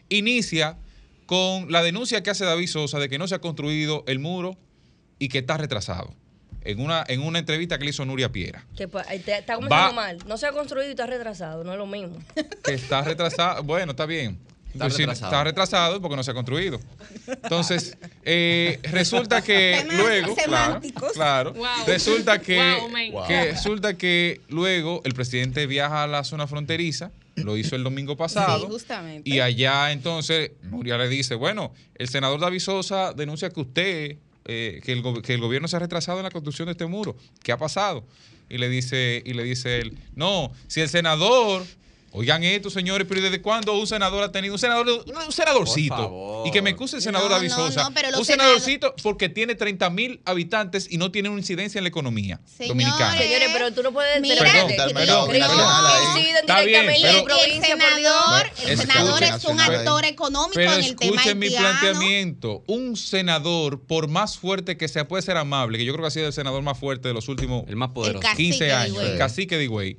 Inicia 0.09 0.77
con 1.27 1.71
la 1.73 1.83
denuncia 1.83 2.23
que 2.23 2.31
hace 2.31 2.45
David 2.45 2.69
Sosa 2.69 2.99
de 2.99 3.09
que 3.09 3.19
no 3.19 3.27
se 3.29 3.35
ha 3.35 3.41
construido 3.41 4.05
el 4.07 4.19
muro 4.19 4.57
y 5.19 5.29
que 5.29 5.39
está 5.39 5.57
retrasado. 5.57 6.15
En 6.63 6.81
una, 6.81 7.05
en 7.07 7.21
una 7.23 7.39
entrevista 7.39 7.79
que 7.79 7.85
le 7.85 7.91
hizo 7.91 8.05
Nuria 8.05 8.33
Piera. 8.33 8.67
Que 8.77 8.89
ahí 9.07 9.21
te- 9.21 9.39
está 9.39 9.55
comenzando 9.55 9.87
Va- 9.89 9.93
mal. 9.93 10.19
No 10.27 10.37
se 10.37 10.47
ha 10.47 10.53
construido 10.53 10.89
y 10.89 10.91
está 10.91 11.07
retrasado, 11.07 11.63
no 11.63 11.73
es 11.73 11.79
lo 11.79 11.87
mismo. 11.87 12.19
que 12.65 12.75
está 12.75 13.03
retrasado. 13.03 13.63
Bueno, 13.63 13.93
está 13.93 14.05
bien. 14.07 14.39
Está 14.77 14.85
Pues 14.87 14.95
sí, 14.95 15.03
retrasado. 15.03 15.31
está 15.33 15.45
retrasado 15.45 16.01
porque 16.01 16.17
no 16.17 16.23
se 16.23 16.31
ha 16.31 16.35
construido. 16.35 16.81
Entonces, 17.27 17.97
eh, 18.25 18.79
resulta 18.85 19.43
que 19.43 19.79
Temas 19.81 19.97
luego, 19.99 20.35
claro, 20.37 20.67
semánticos. 20.67 21.13
claro, 21.13 21.53
Wow. 21.55 21.67
resulta 21.87 22.41
que, 22.41 22.57
Wow, 22.81 22.89
man. 22.91 23.27
que 23.29 23.53
resulta 23.53 23.97
que 23.97 24.41
luego 24.49 25.03
el 25.05 25.15
presidente 25.15 25.67
viaja 25.67 26.03
a 26.05 26.07
la 26.07 26.25
zona 26.25 26.47
fronteriza, 26.47 27.11
lo 27.37 27.57
hizo 27.57 27.77
el 27.77 27.85
domingo 27.85 28.17
pasado. 28.17 28.61
Sí, 28.67 28.73
justamente. 28.73 29.29
Y 29.29 29.41
allá 29.41 29.93
entonces 29.93 30.53
Nuria 30.63 30.97
le 30.99 31.09
dice, 31.09 31.35
bueno, 31.35 31.73
el 31.97 32.09
senador 32.09 32.41
David 32.41 32.61
Sosa 32.61 33.13
denuncia 33.13 33.51
que 33.51 33.61
usted, 33.61 34.17
eh, 34.47 34.81
que, 34.85 34.93
el, 34.93 35.03
que 35.23 35.35
el 35.35 35.41
gobierno 35.41 35.69
se 35.69 35.77
ha 35.77 35.81
retrasado 35.81 36.19
en 36.19 36.25
la 36.25 36.31
construcción 36.31 36.67
de 36.67 36.73
este 36.73 36.87
muro. 36.87 37.17
¿Qué 37.43 37.53
ha 37.53 37.59
pasado? 37.59 38.05
y 38.49 38.59
le 38.59 38.69
dice, 38.69 39.25
y 39.27 39.33
le 39.35 39.43
dice 39.43 39.79
él, 39.81 39.99
no, 40.15 40.53
si 40.69 40.81
el 40.81 40.89
senador 40.89 41.65
Oigan 42.17 42.43
esto, 42.45 42.71
señores, 42.71 43.07
pero 43.09 43.21
¿y 43.21 43.25
¿desde 43.25 43.43
cuándo 43.43 43.79
un 43.79 43.87
senador 43.87 44.23
ha 44.25 44.33
tenido 44.33 44.55
un 44.55 44.59
senador, 44.59 44.89
un 44.89 45.33
senadorcito? 45.33 46.43
Y 46.47 46.51
que 46.51 46.63
me 46.63 46.71
acuse 46.71 46.97
el 46.97 47.03
senador 47.03 47.29
No, 47.29 47.37
David 47.37 47.51
no, 47.51 47.57
Sosa. 47.57 47.85
no, 47.85 47.95
pero 47.95 48.19
un 48.19 48.25
senadorcito 48.25 48.95
porque 49.03 49.29
tiene 49.29 49.55
30 49.55 49.91
mil 49.91 50.21
habitantes 50.25 50.87
y 50.91 50.97
no 50.97 51.11
tiene 51.13 51.29
una 51.29 51.39
incidencia 51.39 51.79
en 51.79 51.85
la 51.85 51.89
economía 51.89 52.41
Señores, 52.47 52.69
dominicana. 52.69 53.19
Señores, 53.19 53.49
pero 53.53 53.73
tú 53.73 53.83
no 53.83 53.93
puedes... 53.93 54.21
Mira, 54.21 54.43
Perdón, 54.43 54.69
perdón, 54.77 54.89
que 54.89 54.95
perdón, 54.95 55.31
Está 56.41 56.63
bien, 56.63 56.87
directamente 56.87 57.25
pero- 57.27 57.45
el 57.45 57.63
senador, 57.63 58.51
el 58.67 58.79
senador 58.79 59.23
es 59.23 59.45
un 59.45 59.61
actor 59.61 60.05
económico 60.07 60.53
Pero 60.55 60.73
en 60.73 60.85
el 60.85 60.97
tema 60.97 61.17
escuchen 61.17 61.39
mi 61.39 61.51
planteamiento. 61.51 62.63
Un 62.67 62.97
senador, 62.97 63.81
por 63.83 64.09
más 64.09 64.39
fuerte 64.39 64.77
que 64.77 64.89
sea, 64.89 65.07
puede 65.07 65.23
ser 65.23 65.37
amable, 65.37 65.79
que 65.79 65.85
yo 65.85 65.93
creo 65.93 66.03
que 66.05 66.09
ha 66.09 66.11
sido 66.11 66.27
el 66.29 66.33
senador 66.33 66.63
más 66.63 66.79
fuerte 66.79 67.09
de 67.09 67.15
los 67.15 67.29
últimos 67.29 67.65
El 67.69 67.77
más 67.77 67.91
poderoso. 67.91 68.21
cacique 68.21 68.43
15 68.43 68.65
de 68.65 68.73
años, 68.73 69.03
el 69.03 69.19
cacique 69.19 69.57
de 69.59 69.65
Higüey, 69.65 69.99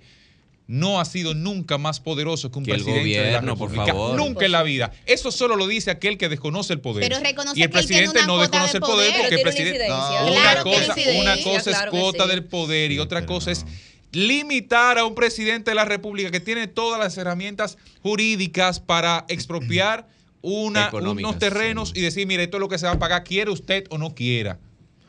no 0.68 1.00
ha 1.00 1.06
sido 1.06 1.34
nunca 1.34 1.78
más 1.78 2.00
poderoso 2.02 2.52
que 2.52 2.60
un 2.60 2.66
Que 2.66 2.74
presidente 2.74 3.20
de 3.22 3.32
la 3.32 3.40
por 3.42 3.70
República. 3.72 3.86
favor. 3.86 4.18
Nunca 4.18 4.46
en 4.46 4.52
la 4.52 4.64
vida. 4.64 4.92
Eso 5.06 5.32
solo 5.32 5.56
lo 5.56 5.66
dice 5.66 5.92
aquel 5.92 6.18
que 6.18 6.28
desconoce 6.28 6.74
el 6.74 6.82
poder. 6.82 7.10
Pero 7.10 7.20
reconoce 7.24 7.60
y 7.60 7.64
el 7.64 7.70
que 7.70 7.74
presidente 7.74 8.20
no 8.28 8.38
desconoce 8.40 8.74
de 8.74 8.78
el 8.78 8.82
poder 8.82 9.14
porque 9.18 9.36
el 9.36 9.42
presidente... 9.42 9.86
una 9.86 9.98
incidencia. 9.98 10.22
No. 10.22 10.32
Una 10.32 10.42
Claro 10.42 10.64
que 10.64 10.72
cosa, 10.72 10.96
una 11.22 11.38
cosa 11.38 11.72
claro 11.72 11.92
es 11.94 12.00
cuota 12.00 12.24
sí. 12.26 12.30
del 12.30 12.44
poder 12.44 12.92
y 12.92 13.00
otra 13.00 13.26
cosa 13.26 13.52
es 13.52 13.66
limitar 14.12 14.98
a 14.98 15.06
un 15.06 15.16
presidente 15.16 15.72
de 15.72 15.76
la 15.76 15.86
República 15.86 16.32
que 16.32 16.40
tiene 16.40 16.68
todas 16.68 17.00
las 17.00 17.18
herramientas 17.18 17.78
jurídicas 18.02 18.80
para 18.80 19.26
expropiar 19.28 20.08
una, 20.42 20.90
unos 20.94 21.40
terrenos 21.40 21.90
sí. 21.90 22.00
y 22.00 22.02
decir, 22.02 22.28
mire, 22.28 22.44
esto 22.44 22.58
es 22.58 22.62
lo 22.62 22.70
que 22.70 22.78
se 22.78 22.86
va 22.86 22.94
a 22.94 23.00
pagar, 23.00 23.24
quiere 23.24 23.52
usted 23.52 23.86
o 23.90 23.98
no 23.98 24.16
quiera, 24.16 24.60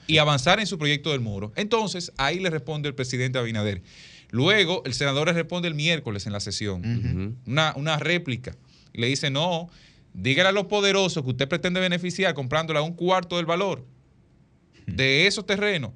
y 0.06 0.18
avanzar 0.18 0.58
en 0.58 0.66
su 0.66 0.78
proyecto 0.78 1.10
del 1.10 1.20
muro. 1.20 1.52
Entonces, 1.54 2.12
ahí 2.16 2.38
le 2.40 2.50
responde 2.50 2.88
el 2.88 2.94
presidente 2.94 3.38
Abinader. 3.38 3.82
Luego, 4.30 4.82
el 4.84 4.94
senador 4.94 5.28
le 5.28 5.32
responde 5.32 5.68
el 5.68 5.74
miércoles 5.74 6.26
en 6.26 6.32
la 6.32 6.40
sesión, 6.40 7.38
una, 7.46 7.72
una 7.76 7.96
réplica, 7.98 8.56
y 8.92 9.00
le 9.00 9.06
dice, 9.06 9.30
no, 9.30 9.70
dígale 10.12 10.50
a 10.50 10.52
los 10.52 10.66
poderosos 10.66 11.22
que 11.24 11.30
usted 11.30 11.48
pretende 11.48 11.80
beneficiar 11.80 12.34
comprándola 12.34 12.80
a 12.80 12.82
un 12.82 12.92
cuarto 12.92 13.36
del 13.36 13.46
valor 13.46 13.84
de 14.86 15.26
esos 15.26 15.46
terrenos 15.46 15.92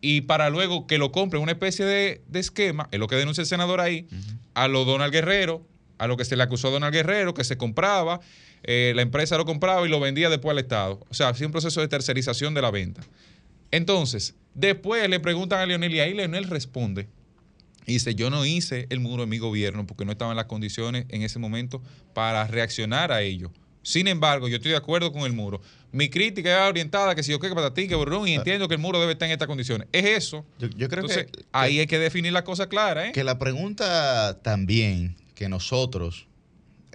y 0.00 0.22
para 0.22 0.50
luego 0.50 0.86
que 0.86 0.98
lo 0.98 1.10
compren 1.10 1.42
una 1.42 1.52
especie 1.52 1.84
de, 1.84 2.22
de 2.28 2.38
esquema, 2.38 2.88
es 2.92 3.00
lo 3.00 3.08
que 3.08 3.16
denuncia 3.16 3.40
el 3.40 3.46
senador 3.46 3.80
ahí, 3.80 4.06
a 4.54 4.68
lo 4.68 4.84
Donald 4.84 5.12
Guerrero, 5.12 5.66
a 5.98 6.06
lo 6.06 6.16
que 6.16 6.24
se 6.24 6.36
le 6.36 6.42
acusó 6.42 6.68
a 6.68 6.70
Donald 6.70 6.92
Guerrero, 6.92 7.34
que 7.34 7.44
se 7.44 7.56
compraba, 7.56 8.20
eh, 8.62 8.92
la 8.94 9.02
empresa 9.02 9.36
lo 9.36 9.44
compraba 9.44 9.86
y 9.86 9.88
lo 9.88 9.98
vendía 9.98 10.28
después 10.28 10.52
al 10.52 10.58
Estado. 10.58 11.00
O 11.08 11.14
sea, 11.14 11.28
hacía 11.28 11.46
un 11.46 11.52
proceso 11.52 11.80
de 11.80 11.88
tercerización 11.88 12.54
de 12.54 12.62
la 12.62 12.70
venta. 12.70 13.02
Entonces, 13.70 14.34
después 14.54 15.08
le 15.08 15.18
preguntan 15.20 15.60
a 15.60 15.66
Leonel 15.66 15.94
y 15.94 16.00
ahí 16.00 16.14
Leonel 16.14 16.44
responde. 16.44 17.08
Y 17.86 17.94
dice, 17.94 18.14
yo 18.14 18.30
no 18.30 18.44
hice 18.44 18.86
el 18.90 19.00
muro 19.00 19.22
en 19.22 19.28
mi 19.28 19.38
gobierno 19.38 19.86
porque 19.86 20.04
no 20.04 20.12
estaba 20.12 20.32
en 20.32 20.36
las 20.36 20.46
condiciones 20.46 21.06
en 21.08 21.22
ese 21.22 21.38
momento 21.38 21.82
para 22.14 22.46
reaccionar 22.46 23.12
a 23.12 23.22
ello. 23.22 23.52
Sin 23.82 24.08
embargo, 24.08 24.48
yo 24.48 24.56
estoy 24.56 24.72
de 24.72 24.76
acuerdo 24.76 25.12
con 25.12 25.22
el 25.22 25.32
muro. 25.32 25.60
Mi 25.92 26.08
crítica 26.10 26.64
es 26.64 26.68
orientada 26.68 27.14
que 27.14 27.22
si 27.22 27.30
yo 27.30 27.38
que 27.38 27.48
para 27.54 27.72
ti, 27.72 27.86
que 27.86 27.94
borrón, 27.94 28.26
y 28.26 28.34
entiendo 28.34 28.66
que 28.66 28.74
el 28.74 28.80
muro 28.80 28.98
debe 28.98 29.12
estar 29.12 29.26
en 29.26 29.32
estas 29.32 29.46
condiciones. 29.46 29.86
Es 29.92 30.04
eso. 30.04 30.44
Yo, 30.58 30.66
yo 30.76 30.88
creo 30.88 31.02
Entonces, 31.04 31.26
que, 31.26 31.44
ahí 31.52 31.78
hay 31.78 31.86
que 31.86 32.00
definir 32.00 32.32
la 32.32 32.42
cosa 32.42 32.68
clara, 32.68 33.06
¿eh? 33.06 33.12
que 33.12 33.22
la 33.22 33.38
pregunta 33.38 34.40
también 34.42 35.14
que 35.36 35.48
nosotros 35.48 36.26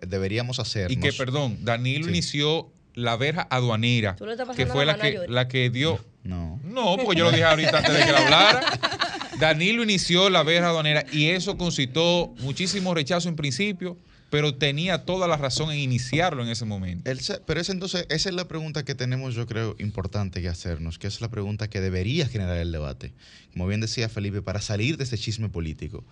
deberíamos 0.05 0.59
hacernos. 0.59 0.91
Y 0.91 0.99
que, 0.99 1.13
perdón, 1.13 1.59
Danilo 1.63 2.03
Sí. 2.03 2.09
inició 2.09 2.69
la 2.93 3.15
verja 3.15 3.47
aduanera, 3.49 4.17
Tú 4.17 4.25
le 4.25 4.33
estás 4.33 4.45
que 4.49 4.65
pasando 4.65 4.73
fue 4.73 4.85
la 4.85 4.97
la 4.97 5.01
que, 5.01 5.19
la 5.29 5.47
que 5.47 5.69
dio 5.69 6.03
No. 6.23 6.59
No, 6.65 6.97
porque 6.97 7.19
yo 7.19 7.23
lo 7.23 7.31
dije 7.31 7.45
ahorita 7.45 7.77
antes 7.77 7.93
de 7.93 8.03
que 8.03 8.09
él 8.09 8.15
hablara. 8.17 8.61
Danilo 9.41 9.83
inició 9.83 10.29
la 10.29 10.43
verja 10.43 10.69
aduanera 10.69 11.03
y 11.11 11.25
eso 11.29 11.57
concitó 11.57 12.33
muchísimo 12.39 12.93
rechazo 12.93 13.27
en 13.27 13.35
principio, 13.35 13.97
pero 14.29 14.53
tenía 14.55 15.03
toda 15.03 15.27
la 15.27 15.35
razón 15.35 15.71
en 15.71 15.79
iniciarlo 15.79 16.43
en 16.43 16.49
ese 16.49 16.63
momento. 16.63 17.09
El 17.09 17.19
pero 17.45 17.59
es 17.59 17.69
entonces, 17.69 18.05
esa 18.09 18.29
es 18.29 18.35
la 18.35 18.47
pregunta 18.47 18.85
que 18.85 18.95
tenemos, 18.95 19.33
yo 19.35 19.47
creo, 19.47 19.75
importante 19.79 20.41
que 20.41 20.47
hacernos, 20.47 20.97
que 20.99 21.07
es 21.07 21.19
la 21.21 21.29
pregunta 21.29 21.69
que 21.69 21.81
debería 21.81 22.27
generar 22.27 22.57
el 22.57 22.71
debate. 22.71 23.11
Como 23.51 23.67
bien 23.67 23.81
decía 23.81 24.07
Felipe, 24.09 24.41
para 24.43 24.61
salir 24.61 24.95
de 24.97 25.03
ese 25.05 25.17
chisme 25.17 25.49
político. 25.49 26.05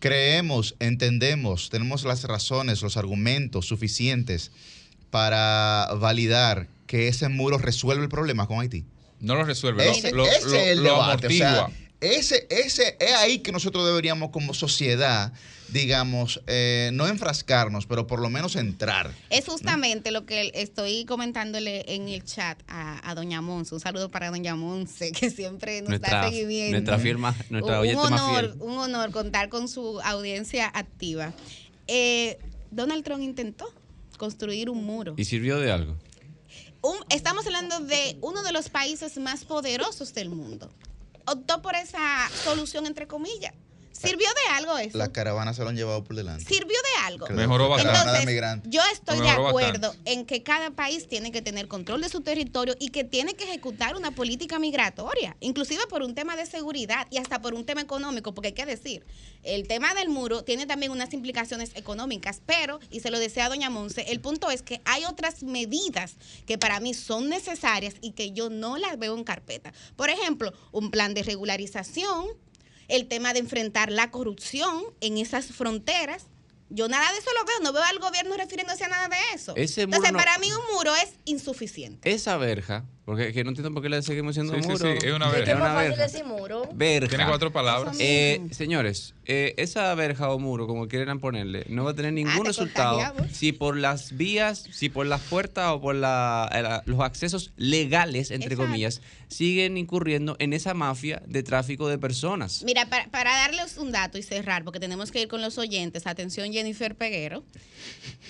Creemos, 0.00 0.74
entendemos, 0.80 1.70
tenemos 1.70 2.04
las 2.04 2.24
razones, 2.24 2.82
los 2.82 2.96
argumentos 2.96 3.66
suficientes 3.66 4.50
para 5.10 5.88
validar 6.00 6.66
que 6.86 7.08
ese 7.08 7.28
muro 7.28 7.58
resuelve 7.58 8.02
el 8.04 8.08
problema 8.08 8.46
con 8.46 8.60
Haití. 8.60 8.84
No 9.20 9.34
lo 9.36 9.44
resuelve, 9.44 9.84
lo- 9.84 9.92
Ese, 9.92 10.10
lo, 10.10 10.16
lo- 10.18 10.26
es 10.26 10.44
el 10.52 10.78
lo 10.82 10.90
debate. 10.94 11.26
o 11.28 11.30
sea, 11.30 11.52
amortigua. 11.60 11.83
Ese, 12.04 12.46
ese, 12.50 12.96
es 13.00 13.12
ahí 13.14 13.38
que 13.40 13.52
nosotros 13.52 13.86
deberíamos 13.86 14.30
como 14.30 14.54
sociedad, 14.54 15.32
digamos, 15.68 16.40
eh, 16.46 16.90
no 16.92 17.06
enfrascarnos, 17.08 17.86
pero 17.86 18.06
por 18.06 18.20
lo 18.20 18.28
menos 18.30 18.54
entrar. 18.56 19.12
Es 19.30 19.46
justamente 19.46 20.10
lo 20.10 20.24
que 20.26 20.52
estoy 20.54 21.04
comentándole 21.04 21.84
en 21.94 22.08
el 22.08 22.22
chat 22.24 22.58
a, 22.68 23.08
a 23.10 23.14
Doña 23.14 23.40
Monse. 23.40 23.74
Un 23.74 23.80
saludo 23.80 24.10
para 24.10 24.30
Doña 24.30 24.54
Monse, 24.54 25.10
que 25.12 25.30
siempre 25.30 25.80
nos 25.80 25.88
Nuestra, 25.90 26.20
da 26.22 26.28
seguimiento. 26.30 26.72
nuestra 26.72 26.98
firma, 26.98 27.34
nuestra 27.50 27.80
un 27.80 27.94
más 28.10 28.20
honor, 28.20 28.40
fiel. 28.52 28.62
un 28.62 28.78
honor 28.78 29.10
contar 29.10 29.48
con 29.48 29.68
su 29.68 30.00
audiencia 30.02 30.66
activa. 30.66 31.32
Eh, 31.86 32.38
Donald 32.70 33.02
Trump 33.04 33.22
intentó 33.22 33.72
construir 34.18 34.70
un 34.70 34.84
muro. 34.84 35.14
¿Y 35.16 35.24
sirvió 35.24 35.58
de 35.58 35.72
algo? 35.72 35.96
Un- 36.82 36.98
estamos 37.10 37.46
hablando 37.46 37.80
de 37.80 38.16
uno 38.20 38.42
de 38.42 38.52
los 38.52 38.68
países 38.68 39.16
más 39.18 39.44
poderosos 39.44 40.12
del 40.14 40.28
mundo. 40.28 40.70
Optó 41.26 41.62
por 41.62 41.74
esa 41.74 42.28
solución, 42.30 42.86
entre 42.86 43.06
comillas. 43.06 43.54
¿Sirvió 44.04 44.28
de 44.28 44.54
algo 44.54 44.78
eso? 44.78 44.98
Las 44.98 45.10
caravanas 45.10 45.56
se 45.56 45.62
lo 45.62 45.68
han 45.68 45.76
llevado 45.76 46.04
por 46.04 46.16
delante. 46.16 46.44
¿Sirvió 46.44 46.76
de 46.76 47.06
algo? 47.06 47.26
Creo 47.26 47.38
Mejoró 47.38 47.68
bastante. 47.68 47.98
Entonces, 47.98 48.26
migrantes. 48.26 48.70
yo 48.72 48.80
estoy 48.92 49.20
de 49.20 49.30
acuerdo 49.30 49.88
bastante. 49.88 50.12
en 50.12 50.26
que 50.26 50.42
cada 50.42 50.70
país 50.70 51.08
tiene 51.08 51.32
que 51.32 51.42
tener 51.42 51.68
control 51.68 52.00
de 52.00 52.08
su 52.08 52.20
territorio 52.20 52.74
y 52.78 52.88
que 52.88 53.04
tiene 53.04 53.34
que 53.34 53.44
ejecutar 53.44 53.96
una 53.96 54.10
política 54.10 54.58
migratoria, 54.58 55.36
inclusive 55.40 55.86
por 55.88 56.02
un 56.02 56.14
tema 56.14 56.36
de 56.36 56.46
seguridad 56.46 57.06
y 57.10 57.18
hasta 57.18 57.40
por 57.40 57.54
un 57.54 57.64
tema 57.64 57.80
económico, 57.80 58.34
porque 58.34 58.48
hay 58.48 58.54
que 58.54 58.66
decir, 58.66 59.04
el 59.42 59.68
tema 59.68 59.94
del 59.94 60.08
muro 60.08 60.42
tiene 60.42 60.66
también 60.66 60.92
unas 60.92 61.12
implicaciones 61.12 61.72
económicas, 61.74 62.40
pero, 62.46 62.80
y 62.90 63.00
se 63.00 63.10
lo 63.10 63.18
decía 63.18 63.48
doña 63.48 63.70
Monse, 63.70 64.06
el 64.08 64.20
punto 64.20 64.50
es 64.50 64.62
que 64.62 64.80
hay 64.84 65.04
otras 65.04 65.42
medidas 65.42 66.16
que 66.46 66.58
para 66.58 66.80
mí 66.80 66.94
son 66.94 67.28
necesarias 67.28 67.94
y 68.00 68.12
que 68.12 68.32
yo 68.32 68.50
no 68.50 68.78
las 68.78 68.98
veo 68.98 69.16
en 69.16 69.24
carpeta. 69.24 69.72
Por 69.96 70.10
ejemplo, 70.10 70.52
un 70.72 70.90
plan 70.90 71.14
de 71.14 71.22
regularización, 71.22 72.26
el 72.88 73.06
tema 73.06 73.32
de 73.32 73.40
enfrentar 73.40 73.90
la 73.92 74.10
corrupción 74.10 74.82
en 75.00 75.18
esas 75.18 75.46
fronteras. 75.46 76.26
Yo 76.70 76.88
nada 76.88 77.10
de 77.12 77.18
eso 77.18 77.30
lo 77.38 77.44
veo, 77.44 77.60
no 77.62 77.72
veo 77.72 77.82
al 77.82 77.98
gobierno 77.98 78.36
refiriéndose 78.36 78.84
a 78.84 78.88
nada 78.88 79.08
de 79.08 79.16
eso. 79.34 79.52
Ese 79.56 79.86
muro 79.86 79.96
Entonces, 79.98 80.12
no- 80.12 80.18
para 80.18 80.38
mí 80.38 80.48
un 80.52 80.74
muro 80.76 80.94
es 80.96 81.10
insuficiente. 81.24 82.10
Esa 82.10 82.36
verja, 82.36 82.84
porque 83.04 83.32
que 83.34 83.44
no 83.44 83.50
entiendo 83.50 83.70
por 83.72 83.82
qué 83.82 83.90
le 83.90 84.00
seguimos 84.02 84.34
diciendo 84.34 84.54
Sí, 84.54 84.62
sí, 84.62 84.68
muro. 84.68 85.00
sí, 85.00 85.06
es 85.06 85.12
una 85.12 85.28
verja. 85.28 85.50
es 85.52 85.56
una 85.56 85.64
más 85.64 85.74
fácil 85.74 85.90
verja. 85.90 86.02
decir 86.04 86.24
muro. 86.24 86.68
Verja. 86.72 87.08
Tiene 87.08 87.26
cuatro 87.26 87.52
palabras. 87.52 87.96
Eh, 88.00 88.40
señores, 88.50 89.14
eh, 89.26 89.52
esa 89.58 89.94
verja 89.94 90.30
o 90.30 90.38
muro, 90.38 90.66
como 90.66 90.88
quieran 90.88 91.20
ponerle, 91.20 91.66
no 91.68 91.84
va 91.84 91.90
a 91.90 91.94
tener 91.94 92.14
ningún 92.14 92.32
Ah, 92.32 92.38
te 92.40 92.44
resultado 92.44 93.00
si 93.30 93.52
por 93.52 93.76
las 93.76 94.16
vías, 94.16 94.64
si 94.72 94.88
por 94.88 95.04
las 95.06 95.20
puertas 95.20 95.68
o 95.72 95.80
por 95.82 95.94
la- 95.94 96.48
eh, 96.54 96.62
la- 96.62 96.82
los 96.86 97.00
accesos 97.00 97.52
legales, 97.56 98.30
entre 98.30 98.46
Exacto. 98.54 98.64
comillas, 98.70 99.02
siguen 99.28 99.76
incurriendo 99.76 100.36
en 100.38 100.54
esa 100.54 100.72
mafia 100.72 101.20
de 101.26 101.42
tráfico 101.42 101.88
de 101.88 101.98
personas. 101.98 102.62
Mira, 102.64 102.86
para, 102.88 103.08
para 103.10 103.32
darles 103.36 103.76
un 103.76 103.92
dato 103.92 104.16
y 104.16 104.22
cerrar, 104.22 104.64
porque 104.64 104.80
tenemos 104.80 105.10
que 105.10 105.20
ir 105.20 105.28
con 105.28 105.42
los 105.42 105.58
oyentes, 105.58 106.06
atención 106.06 106.52
Jennifer 106.52 106.94
Peguero. 106.94 107.44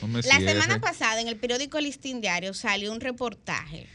No 0.03 0.17
La 0.17 0.23
cierre. 0.23 0.53
semana 0.53 0.81
pasada 0.81 1.21
en 1.21 1.29
el 1.29 1.37
periódico 1.37 1.79
Listín 1.81 2.21
Diario 2.21 2.55
salió 2.55 2.91
un 2.93 3.01
reportaje 3.01 3.87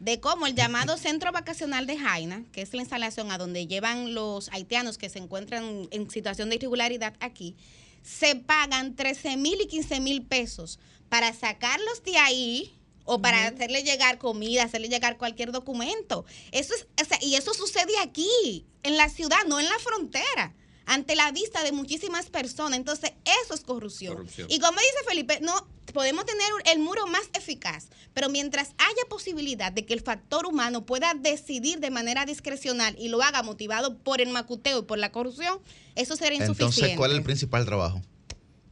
de 0.00 0.20
cómo 0.20 0.46
el 0.46 0.54
llamado 0.54 0.96
Centro 0.96 1.32
Vacacional 1.32 1.86
de 1.86 1.98
Jaina, 1.98 2.44
que 2.52 2.62
es 2.62 2.74
la 2.74 2.82
instalación 2.82 3.30
a 3.30 3.38
donde 3.38 3.66
llevan 3.66 4.14
los 4.14 4.48
haitianos 4.50 4.98
que 4.98 5.08
se 5.08 5.18
encuentran 5.18 5.88
en 5.90 6.10
situación 6.10 6.50
de 6.50 6.56
irregularidad 6.56 7.14
aquí, 7.20 7.56
se 8.02 8.36
pagan 8.36 8.96
13 8.96 9.36
mil 9.36 9.60
y 9.60 9.66
15 9.66 10.00
mil 10.00 10.22
pesos 10.22 10.78
para 11.08 11.32
sacarlos 11.32 12.02
de 12.04 12.18
ahí 12.18 12.74
o 13.04 13.20
para 13.20 13.46
hacerle 13.46 13.82
llegar 13.82 14.18
comida, 14.18 14.64
hacerle 14.64 14.88
llegar 14.88 15.16
cualquier 15.16 15.52
documento. 15.52 16.24
Eso 16.52 16.74
es, 16.74 16.86
o 17.02 17.04
sea, 17.06 17.18
y 17.22 17.36
eso 17.36 17.54
sucede 17.54 17.92
aquí, 18.02 18.66
en 18.82 18.96
la 18.96 19.08
ciudad, 19.08 19.44
no 19.46 19.60
en 19.60 19.68
la 19.68 19.78
frontera, 19.78 20.54
ante 20.86 21.16
la 21.16 21.30
vista 21.32 21.62
de 21.62 21.72
muchísimas 21.72 22.26
personas. 22.26 22.78
Entonces, 22.78 23.12
eso 23.42 23.54
es 23.54 23.60
corrupción. 23.60 24.14
Corrupción. 24.14 24.48
Y 24.50 24.58
como 24.58 24.78
dice 24.78 25.04
Felipe, 25.06 25.38
no 25.40 25.66
podemos 25.94 26.26
tener 26.26 26.46
el 26.70 26.80
muro 26.80 27.06
más 27.06 27.22
eficaz, 27.32 27.86
pero 28.12 28.28
mientras 28.28 28.74
haya 28.76 29.02
posibilidad 29.08 29.72
de 29.72 29.86
que 29.86 29.94
el 29.94 30.02
factor 30.02 30.44
humano 30.44 30.84
pueda 30.84 31.14
decidir 31.14 31.80
de 31.80 31.90
manera 31.90 32.26
discrecional 32.26 32.94
y 32.98 33.08
lo 33.08 33.22
haga 33.22 33.42
motivado 33.42 33.96
por 33.96 34.20
el 34.20 34.28
macuteo 34.28 34.80
y 34.80 34.82
por 34.82 34.98
la 34.98 35.10
corrupción, 35.12 35.58
eso 35.94 36.14
será 36.16 36.34
insuficiente. 36.34 36.64
Entonces, 36.74 36.96
¿cuál 36.98 37.12
es 37.12 37.16
el 37.18 37.22
principal 37.24 37.64
trabajo? 37.64 38.02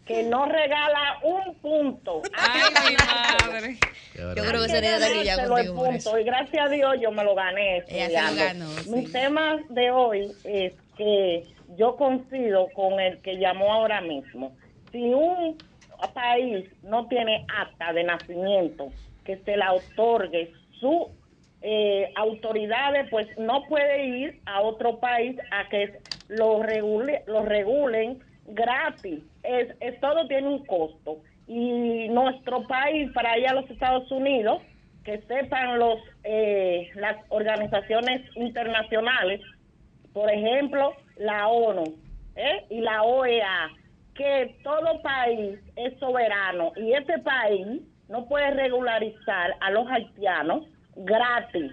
Que 0.08 0.22
no 0.22 0.46
regala 0.46 1.18
un 1.22 1.54
punto. 1.56 2.22
Ay, 2.32 2.62
mi 2.90 2.96
madre. 2.96 3.76
Yo 4.14 4.42
creo 4.42 4.62
que 4.62 4.68
sería 4.70 4.98
de 4.98 5.04
aquí 5.04 5.24
ya 5.24 5.46
contigo 5.46 5.74
por 5.74 5.94
eso. 5.94 6.10
punto, 6.10 6.20
Y 6.20 6.24
gracias 6.24 6.66
a 6.66 6.68
Dios 6.70 6.96
yo 7.00 7.12
me 7.12 7.22
lo 7.22 7.34
gané. 7.34 7.84
Ella 7.88 8.28
se 8.28 8.34
lo 8.34 8.42
ganó, 8.42 8.68
Mi 8.86 9.06
sí. 9.06 9.12
tema 9.12 9.58
de 9.68 9.90
hoy 9.90 10.32
es 10.44 10.72
que 10.96 11.44
yo 11.76 11.94
coincido 11.96 12.68
con 12.74 12.98
el 12.98 13.20
que 13.20 13.36
llamó 13.36 13.72
ahora 13.72 14.00
mismo. 14.00 14.56
Si 14.90 14.98
un 14.98 15.58
país 16.14 16.64
no 16.82 17.06
tiene 17.06 17.44
acta 17.54 17.92
de 17.92 18.04
nacimiento 18.04 18.90
que 19.24 19.36
se 19.44 19.56
la 19.56 19.74
otorgue 19.74 20.52
su 20.80 21.10
eh, 21.60 22.10
autoridades, 22.16 23.08
pues 23.10 23.26
no 23.36 23.64
puede 23.68 24.06
ir 24.06 24.40
a 24.46 24.62
otro 24.62 25.00
país 25.00 25.36
a 25.50 25.68
que 25.68 25.98
lo, 26.28 26.62
regule, 26.62 27.24
lo 27.26 27.44
regulen 27.44 28.20
gratis. 28.48 29.20
Es, 29.42 29.74
es- 29.80 30.00
todo 30.00 30.26
tiene 30.28 30.48
un 30.48 30.64
costo. 30.66 31.18
Y 31.46 32.08
nuestro 32.10 32.62
país, 32.66 33.10
para 33.14 33.38
ir 33.38 33.48
a 33.48 33.54
los 33.54 33.70
Estados 33.70 34.10
Unidos, 34.12 34.62
que 35.04 35.18
sepan 35.22 35.78
los 35.78 35.98
eh, 36.24 36.90
las 36.94 37.16
organizaciones 37.30 38.20
internacionales, 38.36 39.40
por 40.12 40.30
ejemplo, 40.30 40.92
la 41.16 41.48
ONU 41.48 41.84
¿eh? 42.36 42.66
y 42.68 42.80
la 42.80 43.02
OEA, 43.02 43.70
que 44.14 44.56
todo 44.62 45.00
país 45.00 45.58
es 45.76 45.98
soberano 45.98 46.72
y 46.76 46.92
este 46.92 47.18
país 47.20 47.80
no 48.08 48.26
puede 48.26 48.50
regularizar 48.50 49.54
a 49.60 49.70
los 49.70 49.86
haitianos 49.88 50.64
gratis. 50.96 51.72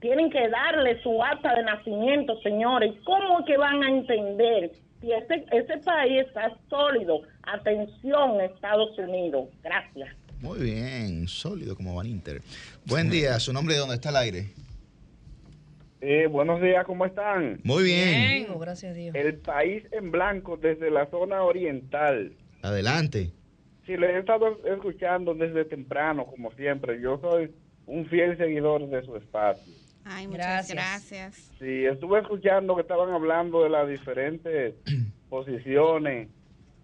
Tienen 0.00 0.30
que 0.30 0.48
darle 0.48 1.00
su 1.02 1.22
acta 1.22 1.54
de 1.54 1.62
nacimiento, 1.62 2.36
señores. 2.40 2.92
¿Cómo 3.04 3.44
que 3.44 3.56
van 3.56 3.82
a 3.84 3.88
entender 3.88 4.72
si 5.02 5.12
ese, 5.12 5.44
ese 5.50 5.78
país 5.84 6.24
está 6.26 6.56
sólido? 6.70 7.20
Atención, 7.42 8.40
Estados 8.40 8.96
Unidos. 8.96 9.48
Gracias. 9.62 10.16
Muy 10.40 10.60
bien, 10.60 11.28
sólido 11.28 11.76
como 11.76 11.94
Van 11.94 12.06
Inter. 12.06 12.40
Buen 12.86 13.10
día, 13.10 13.38
su 13.38 13.52
nombre 13.52 13.74
y 13.74 13.76
de 13.76 13.80
dónde 13.80 13.96
está 13.96 14.08
el 14.10 14.16
aire. 14.16 14.46
Eh, 16.00 16.26
buenos 16.26 16.60
días, 16.60 16.84
¿cómo 16.84 17.04
están? 17.06 17.60
Muy 17.62 17.84
bien. 17.84 18.46
Vivo, 18.46 18.58
gracias 18.58 18.90
a 18.90 18.94
Dios. 18.94 19.14
El 19.14 19.36
país 19.36 19.84
en 19.92 20.10
blanco 20.10 20.56
desde 20.56 20.90
la 20.90 21.06
zona 21.10 21.42
oriental. 21.42 22.32
Adelante. 22.62 23.30
Sí, 23.86 23.96
le 23.96 24.12
he 24.12 24.18
estado 24.18 24.58
escuchando 24.64 25.34
desde 25.34 25.64
temprano, 25.64 26.26
como 26.26 26.52
siempre. 26.54 27.00
Yo 27.00 27.18
soy 27.20 27.52
un 27.86 28.06
fiel 28.06 28.36
seguidor 28.36 28.88
de 28.88 29.04
su 29.04 29.16
espacio. 29.16 29.72
Ay, 30.04 30.26
muchas 30.26 30.68
Gracias. 30.70 30.74
gracias. 30.76 31.50
Sí, 31.58 31.84
estuve 31.86 32.20
escuchando 32.20 32.74
que 32.74 32.82
estaban 32.82 33.10
hablando 33.10 33.62
de 33.62 33.70
las 33.70 33.88
diferentes 33.88 34.74
posiciones 35.28 36.28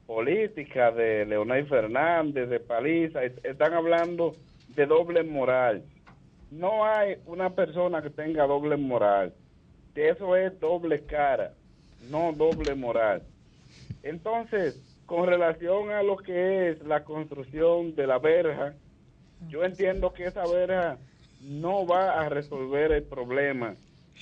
políticas 0.07 0.95
de 0.97 1.27
Leonel 1.27 1.67
Fernández, 1.67 2.49
de 2.49 2.61
Paliza. 2.61 3.25
Es- 3.25 3.45
Están 3.45 3.75
hablando 3.75 4.35
de 4.75 4.87
doble 4.87 5.23
moral. 5.25 5.83
No 6.51 6.85
hay 6.85 7.17
una 7.27 7.51
persona 7.51 8.01
que 8.03 8.11
tenga 8.11 8.47
doble 8.47 8.77
moral. 8.77 9.35
Eso 9.95 10.37
es 10.37 10.59
doble 10.61 11.05
cara, 11.05 11.53
no 12.11 12.33
doble 12.33 12.75
moral. 12.77 13.23
Entonces, 14.05 14.81
con 15.07 15.27
relación 15.27 15.91
a 15.91 16.03
lo 16.05 16.17
que 16.17 16.71
es 16.71 16.83
la 16.85 17.03
construcción 17.05 17.95
de 17.97 18.07
la 18.07 18.19
verja, 18.19 18.75
yo 19.49 19.65
entiendo 19.65 20.13
que 20.13 20.25
esa 20.27 20.45
verja 20.47 20.99
no 21.41 21.87
va 21.87 22.21
a 22.21 22.29
resolver 22.29 22.93
el 22.93 23.05
problema 23.05 23.77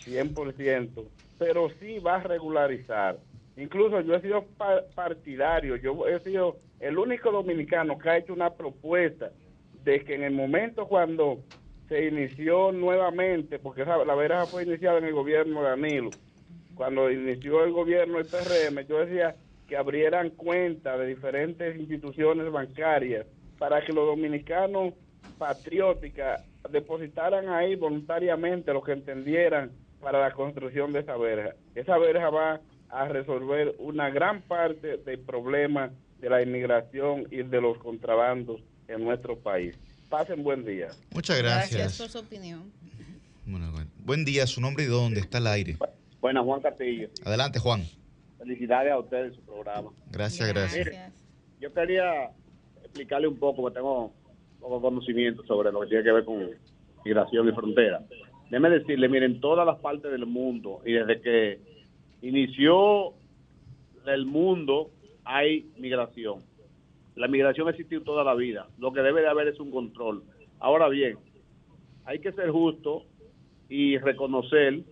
100%, 0.04 1.04
pero 1.38 1.68
sí 1.80 1.98
va 1.98 2.16
a 2.16 2.22
regularizar. 2.22 3.18
Incluso 3.56 4.00
yo 4.02 4.14
he 4.14 4.20
sido 4.20 4.44
pa- 4.56 4.82
partidario, 4.94 5.76
yo 5.76 6.06
he 6.06 6.20
sido 6.20 6.56
el 6.80 6.98
único 6.98 7.30
dominicano 7.32 7.98
que 7.98 8.10
ha 8.10 8.18
hecho 8.18 8.34
una 8.34 8.50
propuesta 8.50 9.30
de 9.84 10.04
que 10.04 10.14
en 10.14 10.24
el 10.24 10.32
momento 10.34 10.86
cuando 10.86 11.38
se 11.88 12.06
inició 12.06 12.72
nuevamente, 12.72 13.58
porque 13.58 13.84
la 13.84 14.14
verja 14.14 14.46
fue 14.46 14.64
iniciada 14.64 14.98
en 14.98 15.04
el 15.04 15.14
gobierno 15.14 15.62
de 15.62 15.68
Danilo, 15.70 16.12
cuando 16.74 17.10
inició 17.10 17.64
el 17.64 17.72
gobierno 17.72 18.18
del 18.18 18.26
PRM, 18.26 18.86
yo 18.86 18.98
decía 18.98 19.36
que 19.66 19.76
abrieran 19.76 20.30
cuenta 20.30 20.98
de 20.98 21.06
diferentes 21.06 21.76
instituciones 21.78 22.50
bancarias 22.52 23.26
para 23.58 23.82
que 23.84 23.92
los 23.92 24.06
dominicanos 24.06 24.92
patrióticas 25.38 26.42
depositaran 26.70 27.48
ahí 27.48 27.74
voluntariamente 27.76 28.72
lo 28.72 28.82
que 28.82 28.92
entendieran 28.92 29.72
para 30.00 30.20
la 30.20 30.32
construcción 30.32 30.92
de 30.92 31.00
esa 31.00 31.16
verja. 31.16 31.54
Esa 31.74 31.98
verja 31.98 32.30
va 32.30 32.60
a 32.88 33.08
resolver 33.08 33.74
una 33.78 34.10
gran 34.10 34.42
parte 34.42 34.98
del 34.98 35.18
problema 35.20 35.90
de 36.20 36.30
la 36.30 36.42
inmigración 36.42 37.26
y 37.30 37.42
de 37.42 37.60
los 37.60 37.78
contrabandos 37.78 38.60
en 38.88 39.04
nuestro 39.04 39.38
país. 39.38 39.76
Pasen 40.08 40.42
buen 40.42 40.64
día. 40.64 40.88
Muchas 41.12 41.38
Gracias 41.38 41.72
gracias. 41.72 41.98
por 41.98 42.08
su 42.08 42.18
opinión. 42.18 42.70
Bueno, 43.44 43.70
bueno. 43.72 43.90
Buen 44.04 44.24
día, 44.24 44.46
su 44.46 44.60
nombre 44.60 44.84
y 44.84 44.86
de 44.86 44.92
dónde 44.92 45.20
está 45.20 45.38
el 45.38 45.46
aire. 45.46 45.76
Buenas, 46.20 46.44
Juan 46.44 46.60
Castillo. 46.60 47.08
Adelante, 47.24 47.58
Juan. 47.58 47.84
Felicidades 48.38 48.92
a 48.92 48.98
ustedes 48.98 49.28
en 49.28 49.34
su 49.34 49.40
programa. 49.42 49.90
Gracias, 50.10 50.48
gracias. 50.48 51.12
Yo 51.60 51.72
quería 51.72 52.30
explicarle 52.82 53.28
un 53.28 53.36
poco, 53.36 53.62
porque 53.62 53.76
tengo 53.76 54.12
poco 54.60 54.80
conocimiento 54.80 55.44
sobre 55.44 55.72
lo 55.72 55.80
que 55.80 55.88
tiene 55.88 56.04
que 56.04 56.12
ver 56.12 56.24
con 56.24 56.50
migración 57.04 57.48
y 57.48 57.52
frontera. 57.52 58.02
Déjeme 58.50 58.70
decirle, 58.70 59.08
miren, 59.08 59.40
todas 59.40 59.66
las 59.66 59.78
partes 59.78 60.10
del 60.10 60.26
mundo, 60.26 60.80
y 60.84 60.92
desde 60.92 61.20
que 61.20 61.58
inició 62.22 63.14
el 64.06 64.26
mundo 64.26 64.90
hay 65.24 65.66
migración. 65.78 66.40
La 67.16 67.28
migración 67.28 67.66
ha 67.66 67.70
existido 67.70 68.02
toda 68.02 68.22
la 68.22 68.34
vida. 68.34 68.68
Lo 68.78 68.92
que 68.92 69.00
debe 69.00 69.22
de 69.22 69.28
haber 69.28 69.48
es 69.48 69.58
un 69.58 69.70
control. 69.70 70.22
Ahora 70.60 70.88
bien, 70.88 71.18
hay 72.04 72.20
que 72.20 72.32
ser 72.32 72.50
justo 72.50 73.04
y 73.68 73.98
reconocer 73.98 74.82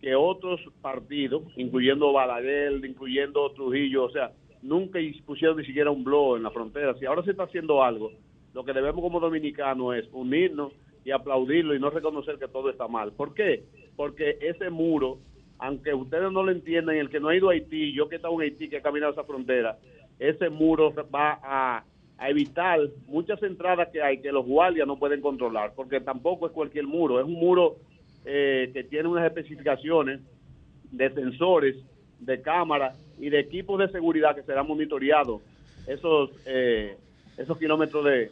que 0.00 0.14
otros 0.14 0.60
partidos, 0.80 1.42
incluyendo 1.56 2.12
Balaguer, 2.12 2.84
incluyendo 2.84 3.50
Trujillo, 3.52 4.04
o 4.04 4.10
sea, 4.10 4.32
nunca 4.62 5.00
pusieron 5.24 5.56
ni 5.56 5.64
siquiera 5.64 5.90
un 5.90 6.04
blog 6.04 6.36
en 6.36 6.44
la 6.44 6.50
frontera. 6.50 6.94
Si 6.98 7.06
ahora 7.06 7.24
se 7.24 7.32
está 7.32 7.44
haciendo 7.44 7.82
algo, 7.82 8.12
lo 8.56 8.64
que 8.64 8.72
debemos 8.72 9.02
como 9.02 9.20
dominicanos 9.20 9.96
es 9.96 10.08
unirnos 10.14 10.72
y 11.04 11.10
aplaudirlo 11.10 11.74
y 11.74 11.78
no 11.78 11.90
reconocer 11.90 12.38
que 12.38 12.48
todo 12.48 12.70
está 12.70 12.88
mal. 12.88 13.12
¿Por 13.12 13.34
qué? 13.34 13.64
Porque 13.96 14.38
ese 14.40 14.70
muro, 14.70 15.18
aunque 15.58 15.92
ustedes 15.92 16.32
no 16.32 16.42
lo 16.42 16.50
entiendan, 16.50 16.96
el 16.96 17.10
que 17.10 17.20
no 17.20 17.28
ha 17.28 17.36
ido 17.36 17.50
a 17.50 17.52
Haití, 17.52 17.92
yo 17.92 18.08
que 18.08 18.14
he 18.14 18.16
estado 18.16 18.32
en 18.32 18.40
Haití, 18.40 18.70
que 18.70 18.78
he 18.78 18.80
caminado 18.80 19.12
esa 19.12 19.24
frontera, 19.24 19.76
ese 20.18 20.48
muro 20.48 20.94
va 21.14 21.38
a 21.42 21.84
evitar 22.30 22.80
muchas 23.08 23.42
entradas 23.42 23.90
que 23.92 24.02
hay 24.02 24.22
que 24.22 24.32
los 24.32 24.46
guardias 24.46 24.86
no 24.86 24.98
pueden 24.98 25.20
controlar, 25.20 25.74
porque 25.76 26.00
tampoco 26.00 26.46
es 26.46 26.52
cualquier 26.52 26.86
muro, 26.86 27.20
es 27.20 27.26
un 27.26 27.34
muro 27.34 27.76
eh, 28.24 28.70
que 28.72 28.84
tiene 28.84 29.06
unas 29.06 29.26
especificaciones 29.26 30.20
de 30.92 31.10
sensores, 31.10 31.76
de 32.20 32.40
cámaras 32.40 32.98
y 33.20 33.28
de 33.28 33.38
equipos 33.38 33.78
de 33.78 33.90
seguridad 33.90 34.34
que 34.34 34.44
serán 34.44 34.66
monitoreados 34.66 35.42
esos, 35.86 36.30
eh, 36.46 36.96
esos 37.36 37.58
kilómetros 37.58 38.02
de, 38.06 38.30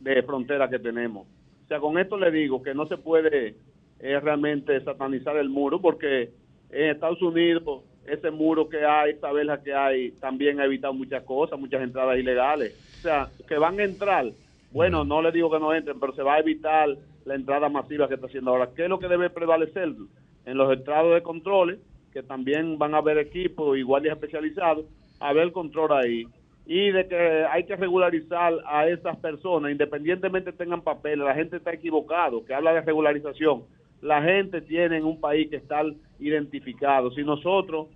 de 0.00 0.22
frontera 0.22 0.68
que 0.68 0.78
tenemos. 0.78 1.26
O 1.64 1.68
sea, 1.68 1.80
con 1.80 1.98
esto 1.98 2.16
le 2.16 2.30
digo 2.30 2.62
que 2.62 2.74
no 2.74 2.86
se 2.86 2.96
puede 2.96 3.56
eh, 4.00 4.20
realmente 4.20 4.80
satanizar 4.82 5.36
el 5.36 5.48
muro 5.48 5.80
porque 5.80 6.30
en 6.70 6.90
Estados 6.90 7.20
Unidos 7.22 7.82
ese 8.06 8.30
muro 8.30 8.68
que 8.68 8.84
hay, 8.84 9.12
esa 9.12 9.32
verja 9.32 9.62
que 9.62 9.74
hay, 9.74 10.12
también 10.12 10.60
ha 10.60 10.64
evitado 10.64 10.94
muchas 10.94 11.22
cosas, 11.24 11.58
muchas 11.58 11.82
entradas 11.82 12.18
ilegales. 12.18 12.74
O 12.98 13.02
sea, 13.02 13.28
que 13.46 13.58
van 13.58 13.78
a 13.78 13.84
entrar, 13.84 14.26
bueno, 14.72 15.04
no 15.04 15.20
le 15.22 15.30
digo 15.30 15.50
que 15.50 15.58
no 15.58 15.74
entren, 15.74 16.00
pero 16.00 16.14
se 16.14 16.22
va 16.22 16.36
a 16.36 16.40
evitar 16.40 16.88
la 17.24 17.34
entrada 17.34 17.68
masiva 17.68 18.08
que 18.08 18.14
está 18.14 18.26
haciendo 18.26 18.50
ahora. 18.50 18.70
¿Qué 18.74 18.84
es 18.84 18.88
lo 18.88 18.98
que 18.98 19.08
debe 19.08 19.30
prevalecer? 19.30 19.92
En 20.46 20.56
los 20.56 20.72
estrados 20.76 21.14
de 21.14 21.22
controles, 21.22 21.78
que 22.12 22.22
también 22.22 22.78
van 22.78 22.94
a 22.94 22.98
haber 22.98 23.18
equipos 23.18 23.76
y 23.76 23.82
guardias 23.82 24.16
especializados, 24.16 24.86
a 25.20 25.32
ver 25.32 25.44
el 25.44 25.52
control 25.52 25.92
ahí. 25.92 26.26
Y 26.70 26.90
de 26.90 27.08
que 27.08 27.46
hay 27.50 27.64
que 27.64 27.76
regularizar 27.76 28.52
a 28.66 28.86
esas 28.86 29.16
personas, 29.16 29.72
independientemente 29.72 30.52
tengan 30.52 30.82
papeles, 30.82 31.24
la 31.24 31.34
gente 31.34 31.56
está 31.56 31.72
equivocado, 31.72 32.44
que 32.44 32.52
habla 32.52 32.74
de 32.74 32.82
regularización. 32.82 33.64
La 34.02 34.22
gente 34.22 34.60
tiene 34.60 34.98
en 34.98 35.06
un 35.06 35.18
país 35.18 35.48
que 35.48 35.56
está 35.56 35.80
identificado. 36.18 37.10
Si 37.12 37.24
nosotros 37.24 37.86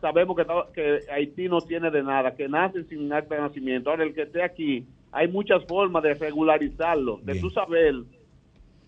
sabemos 0.00 0.36
que, 0.36 0.44
que 0.72 1.00
Haití 1.10 1.48
no 1.48 1.60
tiene 1.62 1.90
de 1.90 2.04
nada, 2.04 2.36
que 2.36 2.48
nacen 2.48 2.88
sin 2.88 3.12
acta 3.12 3.34
de 3.34 3.40
nacimiento. 3.40 3.90
Ahora, 3.90 4.04
el 4.04 4.14
que 4.14 4.22
esté 4.22 4.44
aquí, 4.44 4.86
hay 5.10 5.26
muchas 5.26 5.64
formas 5.64 6.04
de 6.04 6.14
regularizarlo, 6.14 7.18
de 7.24 7.40
tú 7.40 7.50
saber 7.50 7.94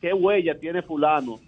qué 0.01 0.14
huella 0.14 0.61
tiene 0.61 0.82
fulano, 0.82 1.41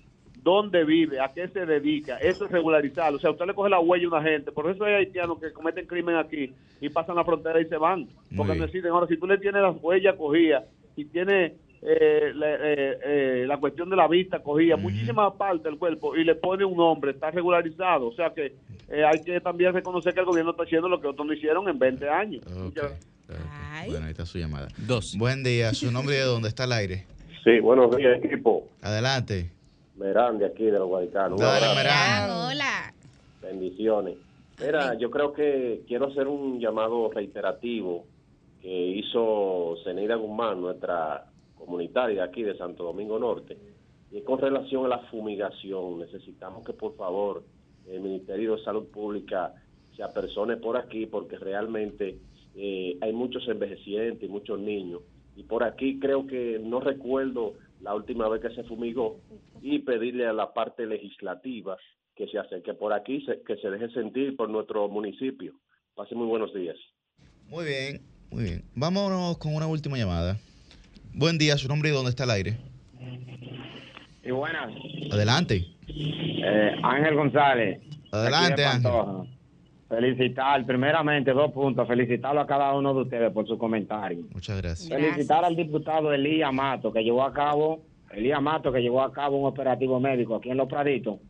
dónde 0.46 0.84
vive, 0.84 1.18
a 1.18 1.32
qué 1.32 1.48
se 1.48 1.66
dedica, 1.66 2.18
eso 2.18 2.44
es 2.44 2.52
regularizarlo. 2.52 3.18
O 3.18 3.20
sea, 3.20 3.32
usted 3.32 3.46
le 3.46 3.54
coge 3.54 3.68
la 3.68 3.80
huella 3.80 4.04
a 4.04 4.08
una 4.08 4.22
gente, 4.22 4.52
por 4.52 4.70
eso 4.70 4.84
hay 4.84 4.94
haitianos 4.94 5.40
que 5.40 5.52
cometen 5.52 5.86
crimen 5.86 6.14
aquí 6.14 6.54
y 6.80 6.88
pasan 6.88 7.16
la 7.16 7.24
frontera 7.24 7.60
y 7.60 7.64
se 7.64 7.76
van, 7.76 8.06
porque 8.36 8.54
necesitan. 8.54 8.92
Ahora, 8.92 9.08
si 9.08 9.16
tú 9.16 9.26
le 9.26 9.38
tienes 9.38 9.60
las 9.60 9.74
huellas 9.82 10.14
cogidas, 10.14 10.62
si 10.94 11.04
tiene 11.06 11.54
eh, 11.82 12.32
la, 12.32 12.54
eh, 12.54 12.98
eh, 13.04 13.44
la 13.48 13.58
cuestión 13.58 13.90
de 13.90 13.96
la 13.96 14.06
vista 14.06 14.38
cogida, 14.38 14.76
muchísimas 14.76 15.34
partes 15.34 15.64
del 15.64 15.78
cuerpo 15.78 16.14
y 16.14 16.22
le 16.22 16.36
pone 16.36 16.64
un 16.64 16.76
nombre, 16.76 17.10
está 17.10 17.32
regularizado. 17.32 18.06
O 18.06 18.14
sea 18.14 18.30
que 18.32 18.54
eh, 18.88 19.04
hay 19.04 19.20
que 19.24 19.40
también 19.40 19.72
reconocer 19.72 20.14
que 20.14 20.20
el 20.20 20.26
gobierno 20.26 20.52
está 20.52 20.62
haciendo 20.62 20.88
lo 20.88 21.00
que 21.00 21.08
otros 21.08 21.26
no 21.26 21.32
hicieron 21.32 21.68
en 21.68 21.76
20 21.76 22.08
años. 22.08 22.44
Bueno, 23.88 24.04
ahí 24.04 24.10
está 24.10 24.24
su 24.24 24.38
llamada. 24.38 24.68
Dos. 24.78 25.16
Buen 25.18 25.42
día, 25.42 25.74
su 25.74 25.90
nombre 25.90 26.14
y 26.14 26.18
de 26.18 26.24
dónde 26.24 26.48
está 26.48 26.64
el 26.64 26.72
aire. 26.72 27.04
Sí, 27.42 27.58
buenos 27.58 27.96
días, 27.96 28.22
equipo. 28.22 28.68
Adelante. 28.80 29.55
Merán 29.96 30.38
de 30.38 30.46
aquí, 30.46 30.64
de 30.64 30.78
los 30.78 30.88
Guadicanos. 30.88 31.40
Dale. 31.40 31.74
Merán. 31.74 32.30
Hola. 32.30 32.94
Bendiciones. 33.42 34.16
Mira, 34.60 34.94
yo 34.94 35.10
creo 35.10 35.32
que 35.32 35.82
quiero 35.86 36.06
hacer 36.06 36.28
un 36.28 36.58
llamado 36.60 37.10
reiterativo 37.10 38.04
que 38.60 38.88
hizo 38.88 39.76
Zeneida 39.84 40.16
Guzmán, 40.16 40.60
nuestra 40.60 41.26
comunitaria 41.56 42.24
aquí 42.24 42.42
de 42.42 42.56
Santo 42.56 42.84
Domingo 42.84 43.18
Norte, 43.18 43.56
y 44.10 44.20
con 44.22 44.38
relación 44.38 44.86
a 44.86 44.88
la 44.88 44.98
fumigación. 45.10 45.98
Necesitamos 45.98 46.64
que 46.64 46.72
por 46.72 46.96
favor 46.96 47.42
el 47.88 48.00
Ministerio 48.00 48.56
de 48.56 48.64
Salud 48.64 48.86
Pública 48.86 49.54
se 49.94 50.02
apersone 50.02 50.56
por 50.56 50.76
aquí 50.76 51.06
porque 51.06 51.38
realmente 51.38 52.18
eh, 52.54 52.96
hay 53.00 53.12
muchos 53.12 53.46
envejecientes 53.48 54.22
y 54.22 54.32
muchos 54.32 54.58
niños. 54.58 55.02
Y 55.36 55.42
por 55.42 55.64
aquí 55.64 55.98
creo 55.98 56.26
que 56.26 56.58
no 56.62 56.80
recuerdo 56.80 57.54
la 57.86 57.94
última 57.94 58.28
vez 58.28 58.42
que 58.42 58.50
se 58.50 58.64
fumigó 58.64 59.20
y 59.62 59.78
pedirle 59.78 60.26
a 60.26 60.32
la 60.32 60.52
parte 60.52 60.84
legislativa 60.86 61.76
que 62.16 62.26
se 62.26 62.36
acerque 62.36 62.74
por 62.74 62.92
aquí, 62.92 63.20
se- 63.24 63.42
que 63.46 63.56
se 63.58 63.70
deje 63.70 63.88
sentir 63.90 64.34
por 64.36 64.50
nuestro 64.50 64.88
municipio. 64.88 65.54
Pase 65.94 66.16
muy 66.16 66.26
buenos 66.26 66.52
días. 66.52 66.74
Muy 67.48 67.64
bien, 67.64 68.00
muy 68.32 68.42
bien. 68.42 68.64
Vámonos 68.74 69.38
con 69.38 69.54
una 69.54 69.68
última 69.68 69.96
llamada. 69.96 70.36
Buen 71.14 71.38
día, 71.38 71.56
su 71.56 71.68
nombre 71.68 71.90
y 71.90 71.92
dónde 71.92 72.10
está 72.10 72.24
el 72.24 72.30
aire. 72.30 72.56
Y 74.24 74.30
buenas, 74.32 74.74
Adelante. 75.12 75.64
eh, 75.86 76.72
Ángel 76.82 77.14
González. 77.14 77.80
Adelante, 78.10 78.64
Ángel. 78.64 78.90
Felicitar, 79.88 80.64
primeramente, 80.66 81.32
dos 81.32 81.52
puntos. 81.52 81.86
Felicitarlo 81.86 82.40
a 82.40 82.46
cada 82.46 82.74
uno 82.74 82.92
de 82.92 83.02
ustedes 83.02 83.32
por 83.32 83.46
su 83.46 83.56
comentario. 83.56 84.24
Muchas 84.34 84.60
gracias. 84.60 84.88
Felicitar 84.88 85.44
al 85.44 85.54
diputado 85.54 86.12
Elías 86.12 86.52
Mato, 86.52 86.92
que 86.92 87.04
llevó 87.04 87.22
a 87.22 87.32
cabo, 87.32 87.82
Elías 88.10 88.42
Mato, 88.42 88.72
que 88.72 88.80
llevó 88.80 89.02
a 89.02 89.12
cabo 89.12 89.38
un 89.38 89.46
operativo 89.46 90.00
médico 90.00 90.36
aquí 90.36 90.50
en 90.50 90.56
Los 90.56 90.68
Praditos. 90.68 91.20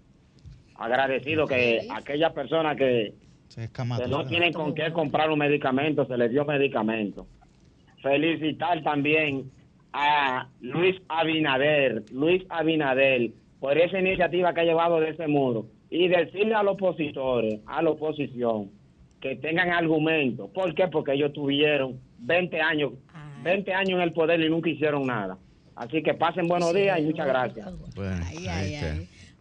Agradecido 0.76 1.46
que 1.46 1.86
aquellas 1.90 2.32
personas 2.32 2.76
que, 2.76 3.14
que 3.54 4.08
no 4.08 4.26
tienen 4.26 4.52
con 4.52 4.74
qué 4.74 4.90
comprar 4.92 5.30
un 5.30 5.38
medicamento, 5.38 6.06
se 6.06 6.16
les 6.16 6.30
dio 6.30 6.44
medicamento. 6.44 7.26
Felicitar 8.02 8.82
también 8.82 9.50
a 9.92 10.48
Luis 10.60 10.96
Abinader, 11.08 12.04
Luis 12.10 12.42
Abinader, 12.48 13.30
por 13.60 13.76
esa 13.76 13.98
iniciativa 13.98 14.52
que 14.52 14.60
ha 14.60 14.64
llevado 14.64 15.00
de 15.00 15.10
ese 15.10 15.26
muro. 15.26 15.66
Y 15.90 16.08
decirle 16.08 16.54
a 16.54 16.62
los 16.62 16.74
opositores, 16.74 17.60
a 17.66 17.80
la 17.82 17.90
oposición, 17.90 18.70
que 19.20 19.36
tengan 19.36 19.70
argumentos. 19.70 20.50
¿Por 20.50 20.74
qué? 20.74 20.88
Porque 20.88 21.12
ellos 21.14 21.32
tuvieron 21.32 21.98
20 22.18 22.60
años, 22.60 22.92
20 23.42 23.72
años 23.72 23.90
en 23.96 24.00
el 24.00 24.12
poder 24.12 24.40
y 24.40 24.48
nunca 24.50 24.68
hicieron 24.68 25.06
nada. 25.06 25.38
Así 25.74 26.02
que 26.02 26.14
pasen 26.14 26.48
buenos 26.48 26.72
días 26.74 26.98
y 26.98 27.02
muchas 27.02 27.26
gracias. 27.26 27.68
Bueno, 27.94 28.24
ahí 28.50 28.74
está. 28.74 28.96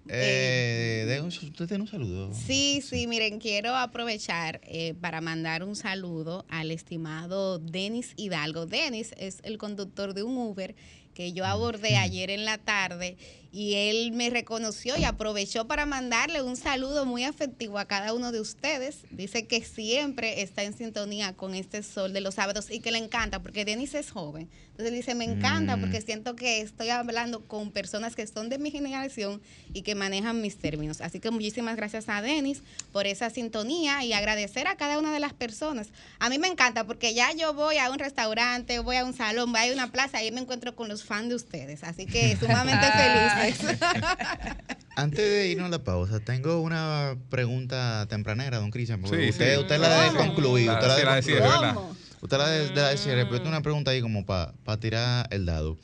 Eh, 0.08 1.20
un- 1.22 1.28
usted 1.30 1.68
tiene 1.68 1.82
un 1.82 1.88
saludo. 1.88 2.32
Sí, 2.34 2.80
sí, 2.82 3.08
miren, 3.08 3.40
quiero 3.40 3.76
aprovechar 3.76 4.62
eh, 4.64 4.94
para 5.02 5.20
mandar 5.22 5.64
un 5.64 5.76
saludo 5.76 6.46
al 6.50 6.70
estimado 6.72 7.58
Denis 7.58 8.14
Hidalgo. 8.16 8.66
Denis 8.68 9.14
es 9.18 9.40
el 9.44 9.58
conductor 9.58 10.14
de 10.14 10.22
un 10.24 10.38
Uber 10.38 10.76
que 11.16 11.32
yo 11.34 11.46
abordé 11.46 11.96
ayer 11.98 12.30
en 12.30 12.46
la 12.46 12.58
tarde 12.60 13.18
y 13.56 13.76
él 13.76 14.12
me 14.12 14.30
reconoció 14.30 14.98
y 14.98 15.06
aprovechó 15.06 15.66
para 15.66 15.86
mandarle 15.86 16.42
un 16.42 16.58
saludo 16.58 17.06
muy 17.06 17.24
afectivo 17.24 17.80
a 17.80 17.86
cada 17.86 18.14
uno 18.14 18.34
de 18.34 18.42
ustedes. 18.42 18.98
Dice 19.12 19.48
que 19.48 19.64
siempre 19.64 20.42
está 20.42 20.64
en 20.64 20.76
sintonía 20.78 21.32
con 21.32 21.56
este 21.56 21.82
sol 21.82 22.12
de 22.12 22.20
los 22.20 22.36
sábados 22.36 22.70
y 22.70 22.82
que 22.82 22.92
le 22.92 22.98
encanta 22.98 23.42
porque 23.42 23.64
Denis 23.64 23.94
es 23.96 24.12
joven. 24.12 24.50
Entonces 24.72 24.94
dice, 24.94 25.16
me 25.16 25.24
encanta 25.24 25.78
Mm. 25.78 25.80
porque 25.80 26.02
siento 26.02 26.36
que 26.36 26.60
estoy 26.60 26.90
hablando 26.90 27.46
con 27.46 27.72
personas 27.72 28.14
que 28.14 28.28
son 28.28 28.50
de 28.50 28.58
mi 28.58 28.72
generación 28.72 29.42
y 29.74 29.84
que 29.84 29.96
manejan 29.96 30.42
mis 30.42 30.58
términos. 30.58 31.00
Así 31.00 31.22
que 31.22 31.32
muchísimas 31.32 31.78
gracias 31.78 32.10
a 32.10 32.22
Denis 32.22 32.62
por 32.92 33.08
esa 33.08 33.30
sintonía 33.30 34.04
y 34.04 34.12
agradecer 34.12 34.68
a 34.68 34.76
cada 34.76 35.00
una 35.00 35.14
de 35.14 35.22
las 35.22 35.32
personas. 35.32 35.88
A 36.20 36.30
mí 36.30 36.40
me 36.40 36.50
encanta 36.50 36.84
porque 36.86 37.14
ya 37.14 37.32
yo 37.32 37.54
voy 37.54 37.78
a 37.78 37.90
un 37.90 38.00
restaurante, 38.00 38.80
voy 38.80 38.98
a 38.98 39.06
un 39.06 39.14
salón, 39.14 39.54
voy 39.54 39.70
a 39.70 39.72
una 39.72 39.94
plaza 39.94 40.22
y 40.22 40.30
me 40.34 40.42
encuentro 40.42 40.76
con 40.76 40.90
los 40.90 41.06
fans 41.06 41.30
de 41.30 41.36
ustedes. 41.36 41.86
Así 41.86 42.06
que 42.06 42.36
sumamente 42.36 42.86
Antes 44.98 45.18
de 45.20 45.48
irnos 45.50 45.68
a 45.68 45.70
la 45.70 45.84
pausa, 45.84 46.20
tengo 46.22 46.62
una 46.62 47.16
pregunta 47.30 48.06
tempranera, 48.10 48.60
don 48.60 48.72
Cristian. 48.72 49.02
porque 49.02 49.24
Sí, 49.24 49.30
usted, 49.30 49.56
sí. 49.56 49.60
usted 49.62 49.78
la 49.80 50.14
concluido. 50.16 50.72
La- 50.74 50.80
Usted 50.80 50.88
la 50.88 51.04
la 51.06 51.16
de 51.16 51.22
concluido. 51.22 51.44
¿verdad? 51.44 51.76
Usted 52.22 52.38
la 52.38 52.48
de, 52.50 52.70
de 52.70 52.76
la 52.76 52.90
de 52.90 52.98
cierre, 52.98 53.26
pero 53.26 53.38
tengo 53.38 53.50
una 53.50 53.62
pregunta 53.62 53.92
ahí 53.92 54.02
como 54.02 54.26
para 54.26 54.54
tirar 54.80 55.28
el 55.32 55.46
dado. 55.46 55.78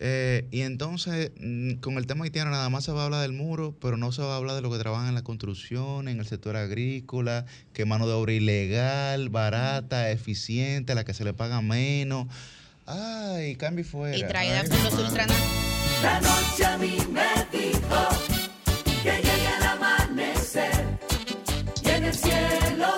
Eh, 0.00 0.46
y 0.52 0.60
entonces, 0.60 1.32
mm, 1.40 1.76
con 1.80 1.96
el 1.98 2.06
tema 2.06 2.24
haitiano 2.24 2.50
nada 2.52 2.68
más 2.68 2.84
se 2.84 2.92
va 2.92 3.02
a 3.02 3.04
hablar 3.06 3.22
del 3.22 3.32
muro, 3.32 3.74
pero 3.80 3.96
no 3.96 4.12
se 4.12 4.22
va 4.22 4.34
a 4.34 4.36
hablar 4.36 4.54
de 4.54 4.62
lo 4.62 4.70
que 4.70 4.78
trabajan 4.78 5.08
en 5.08 5.14
la 5.16 5.22
construcción, 5.24 6.06
en 6.06 6.20
el 6.20 6.26
sector 6.26 6.54
agrícola, 6.54 7.46
que 7.72 7.84
mano 7.84 8.06
de 8.06 8.12
obra 8.12 8.32
ilegal, 8.32 9.28
barata, 9.30 10.10
eficiente, 10.12 10.92
a 10.92 10.94
la 10.94 11.04
que 11.04 11.14
se 11.14 11.24
le 11.24 11.32
paga 11.32 11.62
menos. 11.62 12.26
Ay, 12.86 13.56
cambio 13.56 13.82
y 13.84 13.88
fuera. 13.88 14.16
y 14.16 14.22
traída 14.28 14.60
Ay, 14.60 14.68
por 14.68 14.82
los 14.84 14.94
ultranas. 14.94 15.36
La 16.02 16.20
noche 16.20 16.64
a 16.64 16.78
mí 16.78 16.96
me 17.10 17.58
dijo 17.58 18.08
que 19.02 19.10
llegue 19.10 19.56
el 19.58 19.66
amanecer 19.66 20.98
y 21.82 21.88
en 21.88 22.04
el 22.04 22.14
cielo 22.14 22.97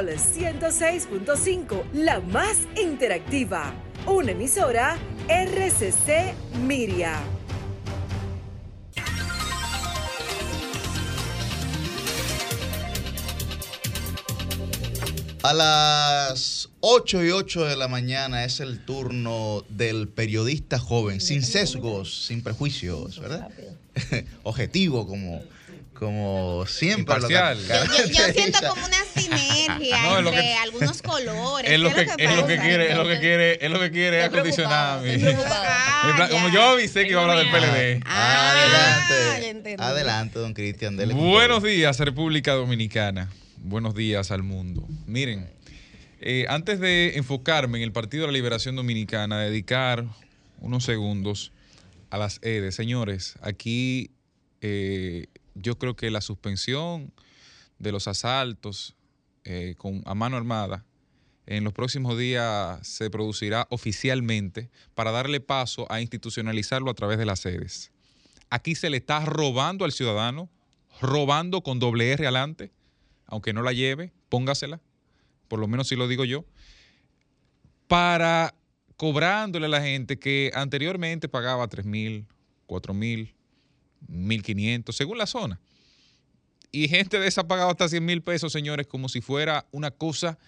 Sol 0.00 0.08
106.5, 0.08 1.82
la 1.92 2.20
más 2.20 2.56
interactiva. 2.74 3.74
Una 4.06 4.32
emisora 4.32 4.96
RCC 5.28 6.32
Miria. 6.62 7.20
A 15.42 15.52
las 15.52 16.70
8 16.80 17.24
y 17.24 17.30
8 17.32 17.66
de 17.66 17.76
la 17.76 17.88
mañana 17.88 18.44
es 18.46 18.60
el 18.60 18.82
turno 18.82 19.66
del 19.68 20.08
periodista 20.08 20.78
joven, 20.78 21.20
sin 21.20 21.42
sesgos, 21.42 22.24
sin 22.24 22.42
prejuicios, 22.42 23.20
¿verdad? 23.20 23.50
Objetivo 24.44 25.06
como, 25.06 25.42
como 26.00 26.64
siempre. 26.66 27.14
lo 27.20 27.28
Imparcial. 27.30 27.58
Yo, 27.68 28.04
yo 28.06 28.32
siento 28.32 28.58
como 28.68 28.84
una 28.84 28.96
sinergia 29.14 30.02
No, 30.02 30.16
es 30.18 30.24
lo 30.24 30.30
entre 30.30 30.42
que- 30.42 30.54
algunos 30.54 31.02
colores. 31.02 31.70
Es 31.70 31.78
lo 31.78 31.94
¿Qué 31.94 32.06
que, 32.06 32.24
es 32.24 32.36
lo 32.36 32.46
que 32.46 32.56
pasa? 32.56 32.66
quiere, 32.68 32.90
es 32.90 32.96
lo 32.96 33.06
que 33.06 33.20
quiere, 33.20 33.58
es 33.64 33.70
lo 33.70 33.78
que 33.78 33.90
quiere 33.92 34.24
Estoy 34.24 34.38
acondicionar 34.38 35.02
Ah, 35.04 36.28
Como 36.30 36.48
yo 36.48 36.62
avisé 36.70 37.04
que 37.04 37.10
iba 37.10 37.20
a 37.20 37.24
hablar 37.24 37.38
del 37.38 37.50
PLD. 37.50 38.02
Ah, 38.06 38.50
Adelante, 39.30 39.76
adelante, 39.78 40.38
don 40.38 40.54
Cristian. 40.54 40.96
Buenos 40.96 41.62
días, 41.62 41.98
República 42.00 42.52
Dominicana. 42.54 43.30
Buenos 43.58 43.94
días 43.94 44.30
al 44.30 44.42
mundo. 44.42 44.88
Miren, 45.06 45.50
eh, 46.20 46.46
antes 46.48 46.80
de 46.80 47.12
enfocarme 47.16 47.78
en 47.78 47.84
el 47.84 47.92
Partido 47.92 48.22
de 48.22 48.28
la 48.28 48.32
Liberación 48.32 48.74
Dominicana, 48.74 49.38
dedicar 49.40 50.06
unos 50.60 50.84
segundos 50.84 51.52
a 52.08 52.16
las 52.18 52.40
EDE. 52.42 52.72
Señores, 52.72 53.34
aquí 53.42 54.10
eh, 54.62 55.26
yo 55.54 55.78
creo 55.78 55.96
que 55.96 56.10
la 56.10 56.20
suspensión 56.20 57.12
de 57.78 57.92
los 57.92 58.08
asaltos 58.08 58.94
eh, 59.44 59.74
con, 59.78 60.02
a 60.06 60.14
mano 60.14 60.36
armada 60.36 60.84
en 61.46 61.64
los 61.64 61.72
próximos 61.72 62.16
días 62.16 62.86
se 62.86 63.10
producirá 63.10 63.66
oficialmente 63.70 64.70
para 64.94 65.10
darle 65.10 65.40
paso 65.40 65.90
a 65.90 66.00
institucionalizarlo 66.00 66.90
a 66.90 66.94
través 66.94 67.18
de 67.18 67.26
las 67.26 67.40
sedes. 67.40 67.90
Aquí 68.50 68.74
se 68.74 68.90
le 68.90 68.98
está 68.98 69.24
robando 69.24 69.84
al 69.84 69.92
ciudadano, 69.92 70.48
robando 71.00 71.62
con 71.62 71.78
doble 71.78 72.12
R 72.12 72.24
adelante, 72.24 72.70
aunque 73.26 73.52
no 73.52 73.62
la 73.62 73.72
lleve, 73.72 74.12
póngasela, 74.28 74.80
por 75.48 75.58
lo 75.58 75.66
menos 75.66 75.88
si 75.88 75.96
lo 75.96 76.06
digo 76.06 76.24
yo, 76.24 76.44
para 77.88 78.54
cobrándole 78.96 79.66
a 79.66 79.70
la 79.70 79.80
gente 79.80 80.18
que 80.18 80.52
anteriormente 80.54 81.28
pagaba 81.28 81.66
3 81.66 81.86
mil, 81.86 82.26
4 82.66 82.92
mil, 82.94 83.34
1.500, 84.08 84.92
según 84.92 85.18
la 85.18 85.26
zona. 85.26 85.60
Y 86.72 86.88
gente 86.88 87.18
de 87.18 87.26
esa 87.26 87.46
ha 87.48 87.68
hasta 87.68 87.88
100 87.88 88.04
mil 88.04 88.22
pesos, 88.22 88.52
señores, 88.52 88.86
como 88.86 89.08
si 89.08 89.20
fuera 89.20 89.66
una 89.72 89.90
cosa... 89.90 90.38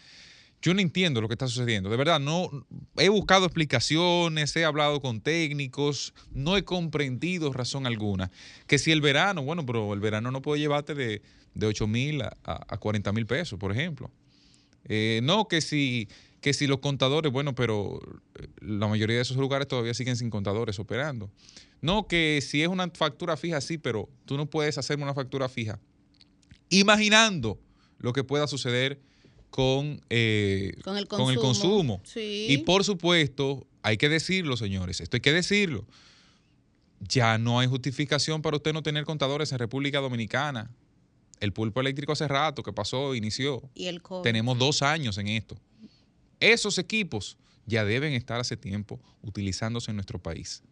Yo 0.65 0.73
no 0.75 0.81
entiendo 0.81 1.21
lo 1.21 1.27
que 1.27 1.35
está 1.35 1.49
sucediendo. 1.49 1.91
De 1.91 1.97
verdad, 1.97 2.21
no 2.21 2.49
he 2.97 3.09
buscado 3.09 3.47
explicaciones, 3.47 4.55
he 4.55 4.65
hablado 4.65 5.01
con 5.01 5.21
técnicos, 5.21 6.15
no 6.31 6.57
he 6.57 6.63
comprendido 6.63 7.53
razón 7.53 7.85
alguna. 7.85 8.31
Que 8.69 8.79
si 8.79 8.93
el 8.93 9.01
verano, 9.01 9.43
bueno, 9.43 9.67
pero 9.67 9.93
el 9.93 9.99
verano 9.99 10.31
no 10.31 10.41
puede 10.41 10.61
llevarte 10.61 10.95
de, 10.95 11.21
de 11.55 11.67
8 11.67 11.89
mil 11.89 12.23
a, 12.23 12.37
a 12.45 12.79
40 12.79 13.13
mil 13.13 13.27
pesos, 13.27 13.59
por 13.59 13.73
ejemplo. 13.73 14.09
Eh, 14.85 15.21
no, 15.23 15.49
que 15.49 15.61
si, 15.61 16.09
que 16.41 16.53
si 16.53 16.67
los 16.67 16.79
contadores, 16.79 17.33
bueno, 17.33 17.55
pero 17.55 18.01
la 18.61 18.89
mayoría 18.89 19.17
de 19.17 19.23
esos 19.23 19.37
lugares 19.37 19.69
todavía 19.69 19.95
siguen 19.95 20.17
sin 20.17 20.31
contadores 20.31 20.79
operando. 20.79 21.31
No, 21.83 22.07
que 22.07 22.41
si 22.41 22.63
es 22.63 22.69
una 22.69 22.89
factura 22.91 23.37
fija, 23.37 23.61
sí, 23.61 23.77
pero 23.77 24.09
tú 24.25 24.37
no 24.37 24.47
puedes 24.47 24.79
hacerme 24.79 25.03
una 25.03 25.15
factura 25.15 25.49
fija. 25.49 25.79
Imaginando 26.71 27.59
lo 27.99 28.13
que 28.13 28.25
pueda 28.25 28.47
suceder 28.47 29.01
con, 29.51 30.01
eh, 30.09 30.75
Con 30.85 30.97
el 30.97 31.07
con 31.09 31.29
el 31.31 31.37
consumo. 31.37 31.99
consumo. 31.99 32.01
Sí. 32.05 32.47
Y 32.49 32.59
por 32.59 32.85
supuesto, 32.85 33.67
hay 33.83 33.97
que 33.97 34.09
decirlo, 34.09 34.57
señores, 34.57 35.01
esto 35.01 35.17
hay 35.17 35.21
que 35.21 35.33
decirlo. 35.33 35.85
Ya 37.01 37.37
no 37.37 37.59
hay 37.59 37.67
justificación 37.67 38.43
para 38.43 38.57
usted 38.57 38.73
no 38.73 38.83
tener 38.83 39.05
contadores 39.05 39.51
en 39.51 39.59
República 39.59 39.99
Dominicana. 40.01 40.71
El 41.41 41.53
pulpo 41.53 41.81
eléctrico 41.81 42.13
hace 42.13 42.29
rato 42.29 42.63
que 42.63 42.73
pasó, 42.73 43.17
inició. 43.17 43.69
Y 43.75 43.87
el 43.87 44.01
COVID. 44.01 44.23
Tenemos 44.23 44.57
dos 44.57 44.83
años 44.83 45.19
en 45.19 45.27
esto. 45.27 45.57
Esos 46.39 46.79
equipos 46.79 47.37
ya 47.67 47.85
deben 47.85 48.13
estar 48.13 48.39
hace 48.41 48.57
tiempo 48.57 49.01
utilizándose 49.23 49.91
en 49.91 49.97
nuestro 49.97 50.21
país. 50.21 50.63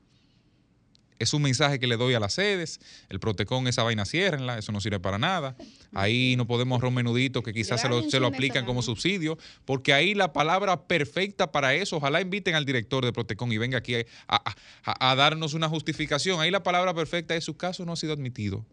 Es 1.20 1.34
un 1.34 1.42
mensaje 1.42 1.78
que 1.78 1.86
le 1.86 1.96
doy 1.96 2.14
a 2.14 2.18
las 2.20 2.32
sedes. 2.32 2.80
El 3.08 3.20
Protecon, 3.20 3.68
esa 3.68 3.82
vaina 3.84 4.04
ciérrenla, 4.06 4.58
eso 4.58 4.72
no 4.72 4.80
sirve 4.80 4.98
para 4.98 5.18
nada. 5.18 5.54
Ahí 5.92 6.34
no 6.36 6.46
podemos 6.46 6.80
ron 6.80 6.94
menudito 6.94 7.42
que 7.42 7.52
quizás 7.52 7.80
se 7.82 7.88
lo, 7.90 8.10
se 8.10 8.18
lo 8.20 8.26
aplican 8.28 8.64
como 8.64 8.80
subsidio, 8.82 9.36
porque 9.66 9.92
ahí 9.92 10.14
la 10.14 10.32
palabra 10.32 10.86
perfecta 10.88 11.52
para 11.52 11.74
eso, 11.74 11.98
ojalá 11.98 12.20
inviten 12.20 12.54
al 12.54 12.64
director 12.64 13.04
de 13.04 13.12
Protecon 13.12 13.52
y 13.52 13.58
venga 13.58 13.78
aquí 13.78 13.94
a, 13.94 14.04
a- 14.28 14.54
a- 14.84 15.10
a 15.10 15.14
darnos 15.14 15.54
una 15.54 15.68
justificación. 15.68 16.40
Ahí 16.40 16.50
la 16.50 16.62
palabra 16.62 16.94
perfecta 16.94 17.36
es 17.36 17.44
su 17.44 17.56
caso 17.56 17.84
no 17.84 17.92
ha 17.92 17.96
sido 17.96 18.12
admitido. 18.14 18.64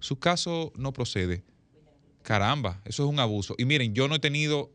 Su 0.00 0.18
caso 0.18 0.72
no 0.74 0.92
procede. 0.92 1.44
Caramba, 2.22 2.80
eso 2.86 3.04
es 3.04 3.08
un 3.10 3.20
abuso. 3.20 3.54
Y 3.58 3.64
miren, 3.66 3.94
yo 3.94 4.08
no 4.08 4.14
he 4.14 4.18
tenido, 4.18 4.70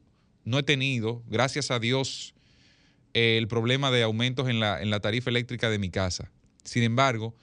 no 0.45 0.59
he 0.59 0.63
tenido, 0.63 1.23
gracias 1.27 1.71
a 1.71 1.79
Dios, 1.79 2.35
el 3.13 3.47
problema 3.47 3.89
de 3.89 4.03
aumentos 4.03 4.47
en 4.49 4.59
la, 4.59 4.81
en 4.81 4.89
la 4.91 4.99
tarifa 4.99 5.29
eléctrica 5.31 5.69
de 5.71 5.79
mi 5.79 5.89
casa. 5.89 6.29
Sin 6.67 6.83
embargo, 6.83 7.33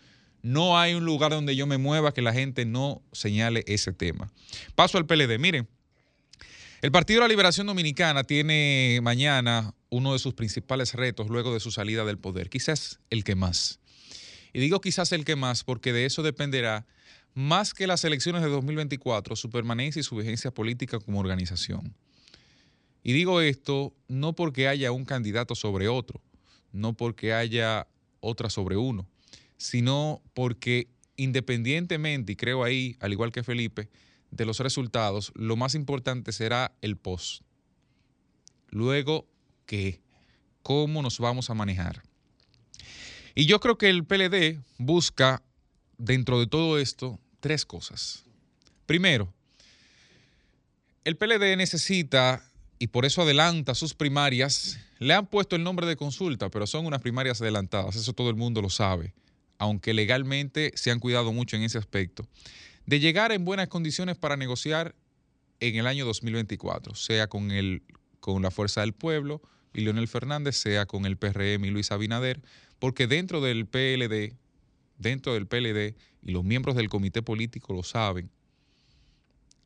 no 0.42 0.78
hay 0.78 0.92
un 0.92 1.06
lugar 1.06 1.30
donde 1.30 1.56
yo 1.56 1.66
me 1.66 1.78
mueva 1.78 2.12
que 2.12 2.20
la 2.20 2.34
gente 2.34 2.66
no 2.66 3.02
señale 3.12 3.64
ese 3.66 3.92
tema. 3.94 4.30
Paso 4.74 4.98
al 4.98 5.06
PLD. 5.06 5.38
Miren, 5.38 5.66
el 6.82 6.92
Partido 6.92 7.20
de 7.20 7.24
la 7.24 7.28
Liberación 7.28 7.66
Dominicana 7.66 8.24
tiene 8.24 9.00
mañana 9.02 9.74
uno 9.88 10.12
de 10.12 10.18
sus 10.18 10.34
principales 10.34 10.92
retos 10.92 11.28
luego 11.30 11.54
de 11.54 11.60
su 11.60 11.70
salida 11.70 12.04
del 12.04 12.18
poder, 12.18 12.50
quizás 12.50 13.00
el 13.08 13.24
que 13.24 13.34
más. 13.34 13.80
Y 14.52 14.60
digo 14.60 14.82
quizás 14.82 15.10
el 15.12 15.24
que 15.24 15.34
más 15.34 15.64
porque 15.64 15.94
de 15.94 16.04
eso 16.04 16.22
dependerá 16.22 16.86
más 17.32 17.72
que 17.72 17.86
las 17.86 18.04
elecciones 18.04 18.42
de 18.42 18.50
2024, 18.50 19.36
su 19.36 19.48
permanencia 19.48 20.00
y 20.00 20.02
su 20.02 20.14
vigencia 20.14 20.52
política 20.52 21.00
como 21.00 21.20
organización. 21.20 21.96
Y 23.02 23.14
digo 23.14 23.40
esto 23.40 23.94
no 24.08 24.34
porque 24.34 24.68
haya 24.68 24.92
un 24.92 25.06
candidato 25.06 25.54
sobre 25.54 25.88
otro, 25.88 26.20
no 26.70 26.92
porque 26.92 27.32
haya 27.32 27.86
otra 28.20 28.50
sobre 28.50 28.76
uno, 28.76 29.08
sino 29.64 30.20
porque 30.34 30.88
independientemente, 31.16 32.32
y 32.32 32.36
creo 32.36 32.64
ahí, 32.64 32.98
al 33.00 33.12
igual 33.12 33.32
que 33.32 33.42
Felipe, 33.42 33.88
de 34.30 34.44
los 34.44 34.60
resultados, 34.60 35.32
lo 35.34 35.56
más 35.56 35.74
importante 35.74 36.32
será 36.32 36.74
el 36.82 36.98
post. 36.98 37.42
Luego, 38.68 39.26
¿qué? 39.64 40.02
¿Cómo 40.62 41.00
nos 41.00 41.18
vamos 41.18 41.48
a 41.48 41.54
manejar? 41.54 42.02
Y 43.34 43.46
yo 43.46 43.58
creo 43.58 43.78
que 43.78 43.88
el 43.88 44.04
PLD 44.04 44.60
busca, 44.76 45.42
dentro 45.96 46.38
de 46.40 46.46
todo 46.46 46.78
esto, 46.78 47.18
tres 47.40 47.64
cosas. 47.64 48.24
Primero, 48.84 49.32
el 51.04 51.16
PLD 51.16 51.56
necesita, 51.56 52.44
y 52.78 52.88
por 52.88 53.06
eso 53.06 53.22
adelanta 53.22 53.74
sus 53.74 53.94
primarias, 53.94 54.78
le 54.98 55.14
han 55.14 55.26
puesto 55.26 55.56
el 55.56 55.62
nombre 55.62 55.86
de 55.86 55.96
consulta, 55.96 56.50
pero 56.50 56.66
son 56.66 56.84
unas 56.84 57.00
primarias 57.00 57.40
adelantadas, 57.40 57.96
eso 57.96 58.12
todo 58.12 58.28
el 58.28 58.36
mundo 58.36 58.60
lo 58.60 58.68
sabe, 58.68 59.14
aunque 59.58 59.94
legalmente 59.94 60.72
se 60.74 60.90
han 60.90 61.00
cuidado 61.00 61.32
mucho 61.32 61.56
en 61.56 61.62
ese 61.62 61.78
aspecto, 61.78 62.26
de 62.86 63.00
llegar 63.00 63.32
en 63.32 63.44
buenas 63.44 63.68
condiciones 63.68 64.16
para 64.16 64.36
negociar 64.36 64.94
en 65.60 65.76
el 65.76 65.86
año 65.86 66.04
2024, 66.04 66.94
sea 66.94 67.28
con, 67.28 67.50
el, 67.50 67.82
con 68.20 68.42
la 68.42 68.50
Fuerza 68.50 68.82
del 68.82 68.92
Pueblo 68.92 69.40
y 69.72 69.80
Leonel 69.80 70.08
Fernández, 70.08 70.56
sea 70.56 70.86
con 70.86 71.06
el 71.06 71.16
PRM 71.16 71.64
y 71.64 71.70
Luis 71.70 71.90
Abinader, 71.90 72.42
porque 72.78 73.06
dentro 73.06 73.40
del 73.40 73.66
PLD, 73.66 74.36
dentro 74.98 75.34
del 75.34 75.46
PLD, 75.46 75.96
y 76.22 76.32
los 76.32 76.44
miembros 76.44 76.76
del 76.76 76.88
comité 76.88 77.22
político 77.22 77.72
lo 77.72 77.82
saben, 77.82 78.30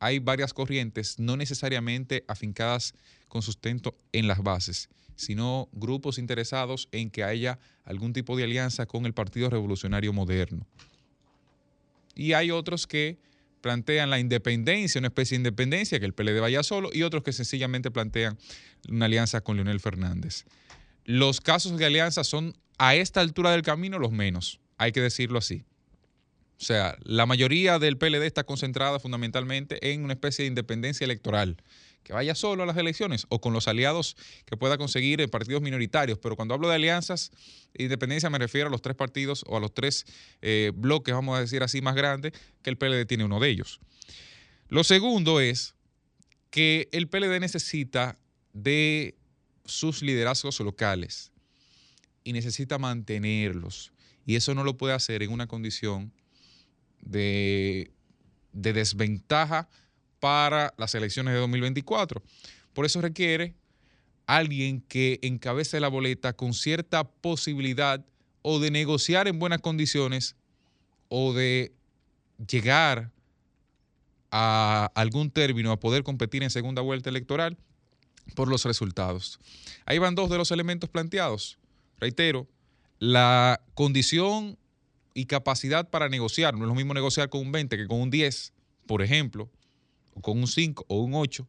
hay 0.00 0.20
varias 0.20 0.54
corrientes, 0.54 1.18
no 1.18 1.36
necesariamente 1.36 2.24
afincadas 2.28 2.94
con 3.28 3.42
sustento 3.42 3.96
en 4.12 4.28
las 4.28 4.42
bases, 4.42 4.88
sino 5.18 5.68
grupos 5.72 6.16
interesados 6.16 6.88
en 6.92 7.10
que 7.10 7.24
haya 7.24 7.58
algún 7.84 8.12
tipo 8.12 8.36
de 8.36 8.44
alianza 8.44 8.86
con 8.86 9.04
el 9.04 9.12
Partido 9.12 9.50
Revolucionario 9.50 10.12
Moderno. 10.12 10.64
Y 12.14 12.34
hay 12.34 12.52
otros 12.52 12.86
que 12.86 13.18
plantean 13.60 14.10
la 14.10 14.20
independencia, 14.20 15.00
una 15.00 15.08
especie 15.08 15.36
de 15.36 15.40
independencia, 15.40 15.98
que 15.98 16.06
el 16.06 16.14
PLD 16.14 16.40
vaya 16.40 16.62
solo, 16.62 16.90
y 16.92 17.02
otros 17.02 17.24
que 17.24 17.32
sencillamente 17.32 17.90
plantean 17.90 18.38
una 18.88 19.06
alianza 19.06 19.40
con 19.40 19.56
Leonel 19.56 19.80
Fernández. 19.80 20.44
Los 21.04 21.40
casos 21.40 21.76
de 21.76 21.84
alianza 21.84 22.22
son 22.22 22.56
a 22.78 22.94
esta 22.94 23.20
altura 23.20 23.50
del 23.50 23.62
camino 23.62 23.98
los 23.98 24.12
menos, 24.12 24.60
hay 24.76 24.92
que 24.92 25.00
decirlo 25.00 25.38
así. 25.38 25.64
O 26.60 26.64
sea, 26.64 26.96
la 27.02 27.26
mayoría 27.26 27.80
del 27.80 27.98
PLD 27.98 28.24
está 28.24 28.44
concentrada 28.44 29.00
fundamentalmente 29.00 29.92
en 29.92 30.04
una 30.04 30.12
especie 30.12 30.44
de 30.44 30.48
independencia 30.48 31.04
electoral, 31.04 31.56
que 32.08 32.14
vaya 32.14 32.34
solo 32.34 32.62
a 32.62 32.66
las 32.66 32.78
elecciones 32.78 33.26
o 33.28 33.38
con 33.38 33.52
los 33.52 33.68
aliados 33.68 34.16
que 34.46 34.56
pueda 34.56 34.78
conseguir 34.78 35.20
en 35.20 35.28
partidos 35.28 35.60
minoritarios. 35.60 36.18
Pero 36.18 36.36
cuando 36.36 36.54
hablo 36.54 36.66
de 36.66 36.76
alianzas, 36.76 37.30
independencia 37.76 38.30
me 38.30 38.38
refiero 38.38 38.68
a 38.68 38.70
los 38.70 38.80
tres 38.80 38.96
partidos 38.96 39.44
o 39.46 39.58
a 39.58 39.60
los 39.60 39.74
tres 39.74 40.06
eh, 40.40 40.72
bloques, 40.74 41.14
vamos 41.14 41.36
a 41.36 41.42
decir 41.42 41.62
así, 41.62 41.82
más 41.82 41.94
grandes, 41.94 42.32
que 42.62 42.70
el 42.70 42.78
PLD 42.78 43.04
tiene 43.04 43.24
uno 43.24 43.40
de 43.40 43.50
ellos. 43.50 43.78
Lo 44.68 44.84
segundo 44.84 45.38
es 45.38 45.74
que 46.48 46.88
el 46.92 47.08
PLD 47.08 47.40
necesita 47.40 48.18
de 48.54 49.14
sus 49.66 50.00
liderazgos 50.00 50.60
locales 50.60 51.30
y 52.24 52.32
necesita 52.32 52.78
mantenerlos. 52.78 53.92
Y 54.24 54.36
eso 54.36 54.54
no 54.54 54.64
lo 54.64 54.78
puede 54.78 54.94
hacer 54.94 55.22
en 55.22 55.30
una 55.30 55.46
condición 55.46 56.10
de 57.02 57.92
desventaja 58.54 59.68
para 60.20 60.74
las 60.76 60.94
elecciones 60.94 61.34
de 61.34 61.40
2024. 61.40 62.22
Por 62.72 62.84
eso 62.84 63.00
requiere 63.00 63.54
alguien 64.26 64.82
que 64.82 65.18
encabece 65.22 65.80
la 65.80 65.88
boleta 65.88 66.34
con 66.34 66.52
cierta 66.54 67.04
posibilidad 67.04 68.04
o 68.42 68.58
de 68.60 68.70
negociar 68.70 69.28
en 69.28 69.38
buenas 69.38 69.60
condiciones 69.60 70.36
o 71.08 71.32
de 71.32 71.72
llegar 72.46 73.10
a 74.30 74.90
algún 74.94 75.30
término 75.30 75.72
a 75.72 75.80
poder 75.80 76.02
competir 76.02 76.42
en 76.42 76.50
segunda 76.50 76.82
vuelta 76.82 77.08
electoral 77.08 77.56
por 78.34 78.48
los 78.48 78.64
resultados. 78.64 79.38
Ahí 79.86 79.98
van 79.98 80.14
dos 80.14 80.28
de 80.28 80.36
los 80.36 80.50
elementos 80.50 80.90
planteados. 80.90 81.58
Reitero, 81.98 82.46
la 82.98 83.60
condición 83.74 84.58
y 85.14 85.26
capacidad 85.26 85.88
para 85.88 86.08
negociar. 86.08 86.54
No 86.54 86.64
es 86.64 86.68
lo 86.68 86.74
mismo 86.74 86.94
negociar 86.94 87.28
con 87.28 87.40
un 87.40 87.52
20 87.52 87.76
que 87.76 87.86
con 87.86 88.00
un 88.00 88.10
10, 88.10 88.52
por 88.86 89.02
ejemplo, 89.02 89.48
con 90.20 90.38
un 90.38 90.46
5 90.46 90.84
o 90.88 91.02
un 91.02 91.14
8. 91.14 91.46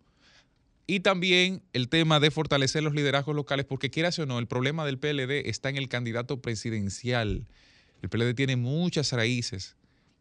Y 0.88 1.02
también 1.02 1.62
el 1.74 1.88
tema 1.88 2.20
de 2.20 2.32
fortalecer 2.32 2.82
los 2.82 2.96
liderazgos 2.96 3.36
locales, 3.36 3.66
porque 3.66 3.92
quieras 3.92 4.18
o 4.20 4.26
no, 4.26 4.40
el 4.40 4.48
problema 4.48 4.86
del 4.86 4.98
PLD 4.98 5.48
está 5.48 5.70
en 5.70 5.78
el 5.78 5.88
candidato 5.88 6.42
presidencial. 6.42 7.46
El 8.02 8.10
PLD 8.10 8.34
tiene 8.34 8.56
muchas 8.56 9.12
raíces. 9.12 9.76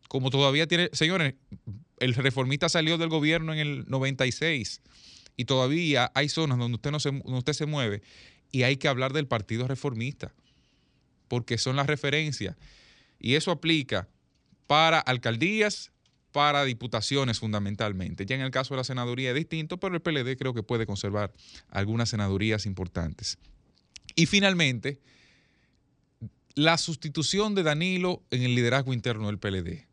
Como 0.09 0.31
todavía 0.31 0.67
tiene, 0.67 0.91
señores, 0.93 1.35
el 1.99 2.15
reformista 2.15 2.69
salió 2.69 2.99
del 2.99 3.09
gobierno 3.09 3.53
en 3.53 3.59
el 3.61 3.85
96 3.89 4.83
y 5.37 5.45
todavía 5.45 6.11
hay 6.15 6.29
zonas 6.29 6.59
donde 6.59 6.77
usted, 6.77 6.91
no 6.91 7.01
se, 7.01 7.11
donde 7.13 7.39
usted 7.39 7.53
se 7.53 7.67
mueve 7.67 8.03
y 8.51 8.65
hay 8.65 8.77
que 8.77 8.89
hablar 8.89 9.13
del 9.13 9.27
Partido 9.27 9.69
Reformista, 9.69 10.33
porque 11.29 11.59
son 11.59 11.77
las 11.77 11.87
referencias. 11.87 12.57
Y 13.21 13.35
eso 13.35 13.51
aplica 13.51 14.09
para 14.67 14.99
alcaldías, 14.99 15.93
para 16.39 16.65
diputaciones 16.65 17.41
fundamentalmente. 17.41 18.25
Ya 18.25 18.37
en 18.37 18.43
el 18.43 18.53
caso 18.53 18.73
de 18.73 18.79
la 18.79 18.85
senaduría 18.85 19.31
es 19.31 19.35
distinto, 19.35 19.81
pero 19.81 19.97
el 19.97 20.01
PLD 20.01 20.39
creo 20.39 20.55
que 20.55 20.63
puede 20.63 20.87
conservar 20.87 21.33
algunas 21.69 22.11
senadurías 22.11 22.65
importantes. 22.65 23.39
Y 24.15 24.27
finalmente, 24.27 25.01
la 26.55 26.79
sustitución 26.79 27.57
de 27.57 27.65
Danilo 27.65 28.23
en 28.31 28.45
el 28.45 28.55
liderazgo 28.55 28.93
interno 28.93 29.27
del 29.27 29.41
PLD. 29.41 29.89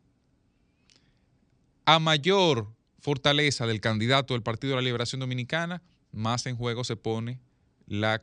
A 1.86 1.98
mayor 1.98 2.72
fortaleza 3.00 3.66
del 3.66 3.82
candidato 3.82 4.36
del 4.36 4.44
Partido 4.44 4.76
de 4.76 4.84
la 4.84 4.86
Liberación 4.86 5.22
Dominicana, 5.22 5.82
más 6.12 6.46
en 6.46 6.58
juego 6.58 6.84
se 6.84 6.96
pone 6.96 7.40
la 7.88 8.22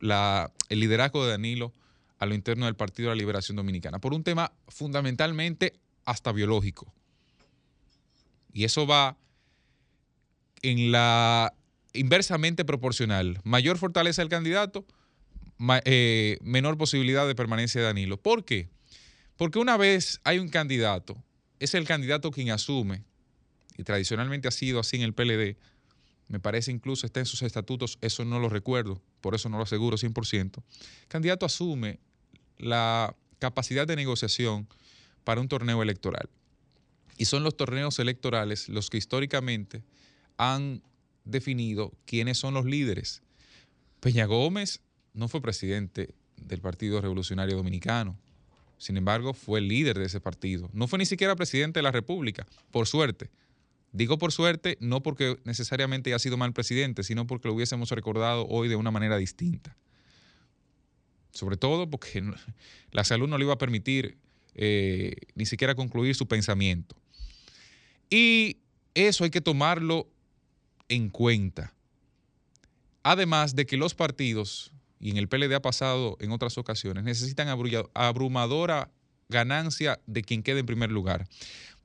la, 0.00 0.52
el 0.70 0.80
liderazgo 0.80 1.22
de 1.22 1.32
Danilo 1.32 1.74
a 2.18 2.24
lo 2.24 2.34
interno 2.34 2.64
del 2.64 2.76
Partido 2.76 3.10
de 3.10 3.16
la 3.16 3.20
Liberación 3.20 3.56
Dominicana, 3.56 3.98
por 3.98 4.14
un 4.14 4.24
tema 4.24 4.52
fundamentalmente 4.68 5.78
hasta 6.06 6.32
biológico. 6.32 6.94
Y 8.52 8.64
eso 8.64 8.86
va 8.86 9.16
en 10.62 10.92
la 10.92 11.54
inversamente 11.92 12.64
proporcional. 12.64 13.40
Mayor 13.44 13.78
fortaleza 13.78 14.22
del 14.22 14.28
candidato, 14.28 14.84
eh, 15.84 16.38
menor 16.42 16.78
posibilidad 16.78 17.26
de 17.26 17.34
permanencia 17.34 17.80
de 17.80 17.86
Danilo. 17.86 18.16
¿Por 18.16 18.44
qué? 18.44 18.68
Porque 19.36 19.58
una 19.58 19.76
vez 19.76 20.20
hay 20.24 20.38
un 20.38 20.48
candidato, 20.48 21.16
es 21.60 21.74
el 21.74 21.86
candidato 21.86 22.30
quien 22.30 22.50
asume, 22.50 23.04
y 23.76 23.84
tradicionalmente 23.84 24.48
ha 24.48 24.50
sido 24.50 24.80
así 24.80 24.96
en 24.96 25.02
el 25.02 25.14
PLD, 25.14 25.56
me 26.28 26.40
parece 26.40 26.70
incluso 26.72 27.06
está 27.06 27.20
en 27.20 27.26
sus 27.26 27.42
estatutos, 27.42 27.98
eso 28.00 28.24
no 28.24 28.38
lo 28.38 28.48
recuerdo, 28.48 29.00
por 29.20 29.34
eso 29.34 29.48
no 29.48 29.56
lo 29.56 29.62
aseguro 29.62 29.96
100%, 29.96 30.56
el 30.56 31.08
candidato 31.08 31.46
asume 31.46 32.00
la 32.58 33.14
capacidad 33.38 33.86
de 33.86 33.96
negociación 33.96 34.68
para 35.24 35.40
un 35.40 35.48
torneo 35.48 35.82
electoral. 35.82 36.28
Y 37.18 37.26
son 37.26 37.42
los 37.42 37.56
torneos 37.56 37.98
electorales 37.98 38.68
los 38.68 38.88
que 38.88 38.96
históricamente 38.96 39.82
han 40.38 40.82
definido 41.24 41.92
quiénes 42.06 42.38
son 42.38 42.54
los 42.54 42.64
líderes. 42.64 43.22
Peña 44.00 44.24
Gómez 44.24 44.80
no 45.12 45.28
fue 45.28 45.42
presidente 45.42 46.14
del 46.36 46.60
Partido 46.60 47.00
Revolucionario 47.00 47.56
Dominicano. 47.56 48.16
Sin 48.78 48.96
embargo, 48.96 49.34
fue 49.34 49.58
el 49.58 49.66
líder 49.68 49.98
de 49.98 50.06
ese 50.06 50.20
partido. 50.20 50.70
No 50.72 50.86
fue 50.86 51.00
ni 51.00 51.06
siquiera 51.06 51.34
presidente 51.34 51.80
de 51.80 51.82
la 51.82 51.90
República, 51.90 52.46
por 52.70 52.86
suerte. 52.86 53.28
Digo 53.92 54.18
por 54.18 54.30
suerte, 54.30 54.78
no 54.80 55.02
porque 55.02 55.38
necesariamente 55.44 56.10
haya 56.10 56.18
sido 56.20 56.36
mal 56.36 56.52
presidente, 56.52 57.02
sino 57.02 57.26
porque 57.26 57.48
lo 57.48 57.54
hubiésemos 57.54 57.90
recordado 57.90 58.46
hoy 58.46 58.68
de 58.68 58.76
una 58.76 58.92
manera 58.92 59.16
distinta. 59.16 59.76
Sobre 61.32 61.56
todo 61.56 61.90
porque 61.90 62.22
la 62.92 63.02
salud 63.02 63.28
no 63.28 63.38
le 63.38 63.44
iba 63.44 63.54
a 63.54 63.58
permitir 63.58 64.18
eh, 64.54 65.16
ni 65.34 65.46
siquiera 65.46 65.74
concluir 65.74 66.14
su 66.14 66.28
pensamiento. 66.28 66.96
Y 68.10 68.58
eso 68.94 69.24
hay 69.24 69.30
que 69.30 69.40
tomarlo 69.40 70.08
en 70.88 71.10
cuenta. 71.10 71.74
Además 73.02 73.54
de 73.54 73.66
que 73.66 73.76
los 73.76 73.94
partidos, 73.94 74.72
y 75.00 75.10
en 75.10 75.16
el 75.16 75.28
PLD 75.28 75.54
ha 75.54 75.62
pasado 75.62 76.16
en 76.20 76.32
otras 76.32 76.58
ocasiones, 76.58 77.04
necesitan 77.04 77.48
abrumadora 77.94 78.90
ganancia 79.28 80.00
de 80.06 80.22
quien 80.22 80.42
quede 80.42 80.60
en 80.60 80.66
primer 80.66 80.90
lugar 80.90 81.28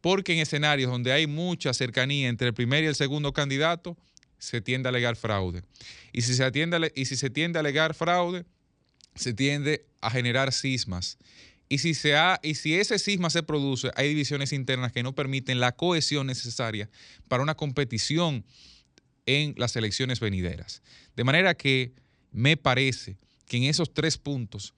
porque 0.04 0.34
en 0.34 0.40
escenarios 0.40 0.92
donde 0.92 1.14
hay 1.14 1.28
mucha 1.28 1.74
cercanía 1.74 2.28
entre 2.28 2.50
el 2.50 2.54
primer 2.54 2.84
y 2.84 2.88
el 2.88 2.96
segundo 2.96 3.32
candidato, 3.32 3.96
se 4.38 4.60
tiende 4.60 4.90
a 4.90 4.92
alegar 4.92 5.16
fraude. 5.16 5.64
Y 6.12 6.24
si 6.24 6.34
se, 6.34 6.44
atiende 6.44 6.92
y 6.94 7.06
si 7.06 7.16
se 7.16 7.30
tiende 7.30 7.58
a 7.58 7.62
alegar 7.62 7.94
fraude, 7.94 8.44
se 9.16 9.34
tiende 9.34 9.86
a 10.02 10.12
generar 10.12 10.52
cismas. 10.52 11.18
Y 11.74 11.80
si, 11.80 11.96
se 11.96 12.16
ha, 12.16 12.40
y 12.44 12.54
si 12.54 12.76
ese 12.76 13.00
cisma 13.00 13.32
se 13.32 13.42
produce, 13.42 13.90
hay 13.96 14.08
divisiones 14.10 14.54
internas 14.54 14.92
que 14.92 15.02
no 15.02 15.16
permiten 15.16 15.60
la 15.60 15.72
cohesión 15.72 16.28
necesaria 16.28 16.88
para 17.28 17.42
una 17.42 17.56
competición 17.56 18.46
en 19.26 19.56
las 19.58 19.76
elecciones 19.76 20.20
venideras. 20.20 20.84
De 21.16 21.24
manera 21.24 21.56
que 21.56 21.92
me 22.32 22.58
parece 22.58 23.18
que 23.48 23.58
en 23.58 23.64
esos 23.64 23.92
tres 23.92 24.20
puntos 24.20 24.76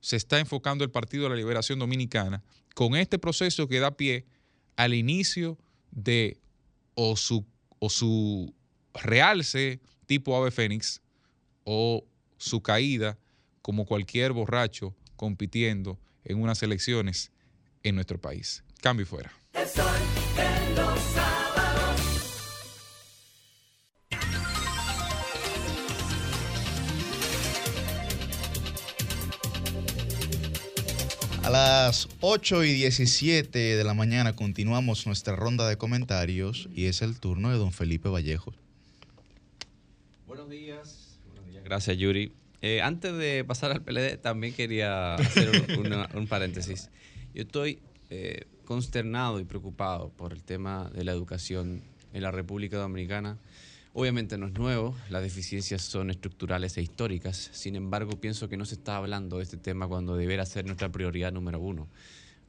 se 0.00 0.16
está 0.16 0.38
enfocando 0.38 0.84
el 0.84 0.90
Partido 0.90 1.24
de 1.24 1.28
la 1.28 1.36
Liberación 1.36 1.80
Dominicana 1.80 2.42
con 2.74 2.96
este 2.96 3.18
proceso 3.18 3.68
que 3.68 3.80
da 3.80 3.98
pie 3.98 4.24
al 4.76 4.94
inicio 4.94 5.58
de 5.90 6.38
o 6.94 7.14
su, 7.16 7.44
o 7.78 7.90
su 7.90 8.54
realce 8.94 9.80
tipo 10.06 10.34
ave 10.34 10.50
fénix 10.50 11.02
o 11.64 12.06
su 12.38 12.62
caída 12.62 13.18
como 13.60 13.84
cualquier 13.84 14.32
borracho 14.32 14.96
compitiendo 15.16 15.98
en 16.28 16.40
unas 16.40 16.62
elecciones 16.62 17.32
en 17.82 17.96
nuestro 17.96 18.20
país. 18.20 18.62
Cambio 18.80 19.06
fuera. 19.06 19.32
A 31.48 31.50
las 31.50 32.08
8 32.20 32.64
y 32.64 32.74
17 32.74 33.58
de 33.58 33.82
la 33.82 33.94
mañana 33.94 34.36
continuamos 34.36 35.06
nuestra 35.06 35.34
ronda 35.34 35.66
de 35.66 35.78
comentarios 35.78 36.68
y 36.74 36.86
es 36.86 37.00
el 37.00 37.18
turno 37.18 37.50
de 37.50 37.56
don 37.56 37.72
Felipe 37.72 38.10
Vallejo. 38.10 38.52
Buenos 40.26 40.50
días. 40.50 41.18
Gracias, 41.64 41.96
Yuri. 41.96 42.32
Eh, 42.60 42.82
antes 42.82 43.16
de 43.16 43.44
pasar 43.44 43.70
al 43.70 43.82
PLD, 43.82 44.18
también 44.18 44.52
quería 44.52 45.14
hacer 45.14 45.50
un, 46.14 46.26
paréntesis. 46.26 46.90
Yo 47.34 47.42
estoy 47.42 47.78
eh, 48.10 48.46
consternado 48.64 49.38
y 49.38 49.44
preocupado 49.44 50.10
por 50.10 50.32
el 50.32 50.42
tema 50.42 50.90
de 50.90 51.04
la 51.04 51.12
educación 51.12 51.82
en 52.12 52.22
la 52.22 52.30
República 52.30 52.78
Dominicana. 52.78 53.38
Obviamente 53.94 54.38
no 54.38 54.46
es 54.46 54.52
nuevo, 54.52 54.96
las 55.08 55.22
deficiencias 55.22 55.82
son 55.82 56.10
estructurales 56.10 56.76
e 56.76 56.82
históricas, 56.82 57.50
sin 57.52 57.74
embargo 57.74 58.12
pienso 58.20 58.48
que 58.48 58.56
no 58.56 58.64
se 58.64 58.74
está 58.74 58.96
hablando 58.96 59.38
de 59.38 59.44
este 59.44 59.56
tema 59.56 59.88
cuando 59.88 60.16
deberá 60.16 60.44
ser 60.46 60.66
nuestra 60.66 60.90
prioridad 60.90 61.32
número 61.32 61.58
uno. 61.58 61.88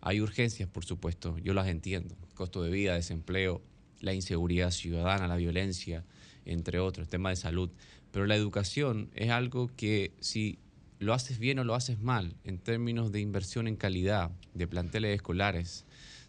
Hay 0.02 0.22
urgencias, 0.22 0.70
por 0.70 0.86
supuesto, 0.86 1.38
yo 1.40 1.54
las 1.54 1.68
entiendo, 1.68 2.16
costo 2.36 2.62
de 2.62 2.70
vida, 2.70 2.94
desempleo, 2.94 3.62
la 4.00 4.14
inseguridad 4.14 4.72
ciudadana, 4.72 5.28
la 5.28 5.36
violencia, 5.38 6.06
entre 6.46 6.80
otros, 6.80 7.08
tema 7.08 7.30
de 7.30 7.36
salud, 7.36 7.70
pero 8.12 8.26
la 8.26 8.36
educación 8.36 9.10
es 9.16 9.30
algo 9.30 9.70
que 9.76 10.14
si 10.20 10.60
lo 11.00 11.14
haces 11.14 11.40
bien 11.40 11.60
o 11.60 11.64
lo 11.64 11.76
haces 11.76 12.00
mal, 12.00 12.36
en 12.44 12.60
términos 12.60 13.12
de 13.12 13.22
inversión 13.22 13.68
en 13.68 13.76
calidad, 13.76 14.32
de 14.54 14.68
planteles 14.68 15.16
escolares, 15.16 15.86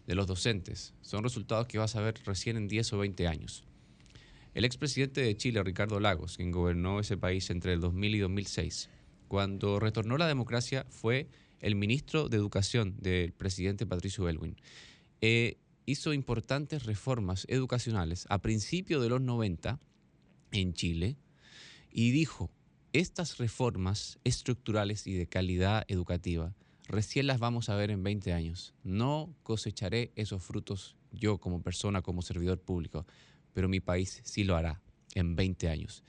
de 0.07 0.15
los 0.15 0.27
docentes, 0.27 0.93
son 1.01 1.23
resultados 1.23 1.67
que 1.67 1.77
vas 1.77 1.95
a 1.95 2.01
ver 2.01 2.15
recién 2.25 2.57
en 2.57 2.67
10 2.67 2.93
o 2.93 2.97
20 2.99 3.27
años. 3.27 3.63
El 4.53 4.65
expresidente 4.65 5.21
de 5.21 5.37
Chile, 5.37 5.63
Ricardo 5.63 5.99
Lagos, 5.99 6.37
quien 6.37 6.51
gobernó 6.51 6.99
ese 6.99 7.17
país 7.17 7.49
entre 7.49 7.73
el 7.73 7.79
2000 7.79 8.15
y 8.15 8.19
2006, 8.19 8.89
cuando 9.27 9.79
retornó 9.79 10.17
la 10.17 10.27
democracia 10.27 10.85
fue 10.89 11.29
el 11.59 11.75
ministro 11.75 12.27
de 12.27 12.37
Educación 12.37 12.95
del 12.99 13.31
presidente 13.31 13.85
Patricio 13.85 14.27
Elwin. 14.27 14.57
Eh, 15.21 15.57
hizo 15.85 16.13
importantes 16.13 16.85
reformas 16.85 17.45
educacionales 17.49 18.25
a 18.29 18.39
principios 18.39 19.01
de 19.01 19.09
los 19.09 19.21
90 19.21 19.79
en 20.51 20.73
Chile 20.73 21.15
y 21.91 22.11
dijo, 22.11 22.49
estas 22.93 23.37
reformas 23.37 24.19
estructurales 24.23 25.07
y 25.07 25.13
de 25.13 25.27
calidad 25.27 25.85
educativa 25.87 26.53
recién 26.87 27.27
las 27.27 27.39
vamos 27.39 27.69
a 27.69 27.75
ver 27.75 27.89
en 27.89 28.03
20 28.03 28.33
años. 28.33 28.73
No 28.83 29.33
cosecharé 29.43 30.11
esos 30.15 30.43
frutos 30.43 30.97
yo 31.11 31.37
como 31.37 31.61
persona, 31.61 32.01
como 32.01 32.21
servidor 32.21 32.59
público, 32.59 33.05
pero 33.53 33.69
mi 33.69 33.79
país 33.79 34.21
sí 34.23 34.43
lo 34.43 34.55
hará 34.55 34.81
en 35.15 35.35
20 35.35 35.69
años. 35.69 36.03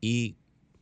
Y 0.00 0.36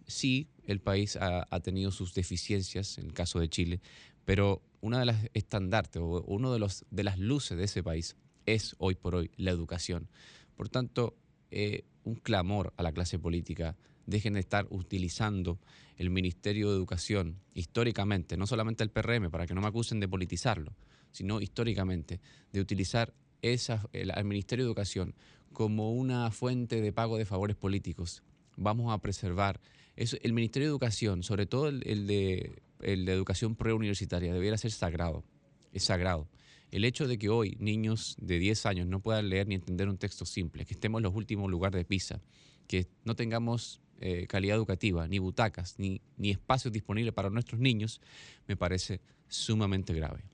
sí, 0.06 0.48
el 0.66 0.80
país 0.80 1.16
ha, 1.16 1.46
ha 1.50 1.60
tenido 1.60 1.90
sus 1.90 2.14
deficiencias, 2.14 2.98
en 2.98 3.06
el 3.06 3.12
caso 3.12 3.40
de 3.40 3.48
Chile, 3.48 3.80
pero 4.24 4.62
una 4.80 5.00
de 5.00 5.06
las 5.06 5.30
estandartes 5.34 6.00
o 6.02 6.22
uno 6.26 6.52
de, 6.52 6.58
los, 6.58 6.84
de 6.90 7.04
las 7.04 7.18
luces 7.18 7.56
de 7.56 7.64
ese 7.64 7.82
país 7.82 8.16
es 8.46 8.76
hoy 8.78 8.94
por 8.94 9.14
hoy 9.14 9.30
la 9.36 9.50
educación. 9.50 10.08
Por 10.56 10.68
tanto, 10.68 11.16
eh, 11.50 11.84
un 12.04 12.14
clamor 12.16 12.72
a 12.76 12.82
la 12.82 12.92
clase 12.92 13.18
política, 13.18 13.76
dejen 14.08 14.34
de 14.34 14.40
estar 14.40 14.66
utilizando 14.70 15.60
el 15.96 16.10
Ministerio 16.10 16.70
de 16.70 16.76
Educación 16.76 17.40
históricamente, 17.54 18.36
no 18.36 18.46
solamente 18.46 18.82
el 18.82 18.90
PRM, 18.90 19.30
para 19.30 19.46
que 19.46 19.54
no 19.54 19.60
me 19.60 19.68
acusen 19.68 20.00
de 20.00 20.08
politizarlo, 20.08 20.74
sino 21.10 21.40
históricamente, 21.40 22.20
de 22.52 22.60
utilizar 22.60 23.12
el, 23.42 24.24
Ministerio 24.24 24.64
de 24.64 24.68
Educación 24.68 25.14
como 25.52 25.92
una 25.92 26.30
fuente 26.30 26.80
de 26.80 26.92
pago 26.92 27.18
de 27.18 27.26
favores 27.26 27.56
políticos. 27.56 28.22
Vamos 28.56 28.92
a 28.92 28.98
preservar 28.98 29.60
eso, 29.94 30.16
el 30.22 30.32
Ministerio 30.32 30.68
de 30.68 30.70
Educación, 30.70 31.22
sobre 31.22 31.46
todo 31.46 31.68
el, 31.68 31.82
el 31.86 32.06
de, 32.06 32.62
el 32.80 33.04
de 33.04 33.12
Educación 33.12 33.56
Preuniversitaria, 33.56 34.32
debiera 34.32 34.56
ser 34.56 34.70
sagrado. 34.70 35.24
Es 35.72 35.84
sagrado. 35.84 36.28
El 36.70 36.84
hecho 36.84 37.06
de 37.06 37.18
que 37.18 37.28
hoy 37.28 37.56
niños 37.60 38.16
de 38.20 38.38
10 38.38 38.66
años 38.66 38.86
no 38.86 39.00
puedan 39.00 39.28
leer 39.28 39.48
ni 39.48 39.54
entender 39.54 39.88
un 39.88 39.98
texto 39.98 40.24
simple, 40.24 40.64
que 40.64 40.74
estemos 40.74 41.00
en 41.00 41.04
los 41.04 41.14
últimos 41.14 41.50
lugares 41.50 41.78
de 41.78 41.84
PISA, 41.84 42.20
que 42.66 42.86
no 43.04 43.16
tengamos 43.16 43.80
eh, 44.00 44.26
calidad 44.28 44.56
educativa, 44.56 45.08
ni 45.08 45.18
butacas, 45.18 45.78
ni, 45.78 46.00
ni 46.16 46.30
espacios 46.30 46.72
disponibles 46.72 47.14
para 47.14 47.30
nuestros 47.30 47.60
niños, 47.60 48.00
me 48.46 48.56
parece 48.56 49.00
sumamente 49.28 49.92
grave. 49.94 50.24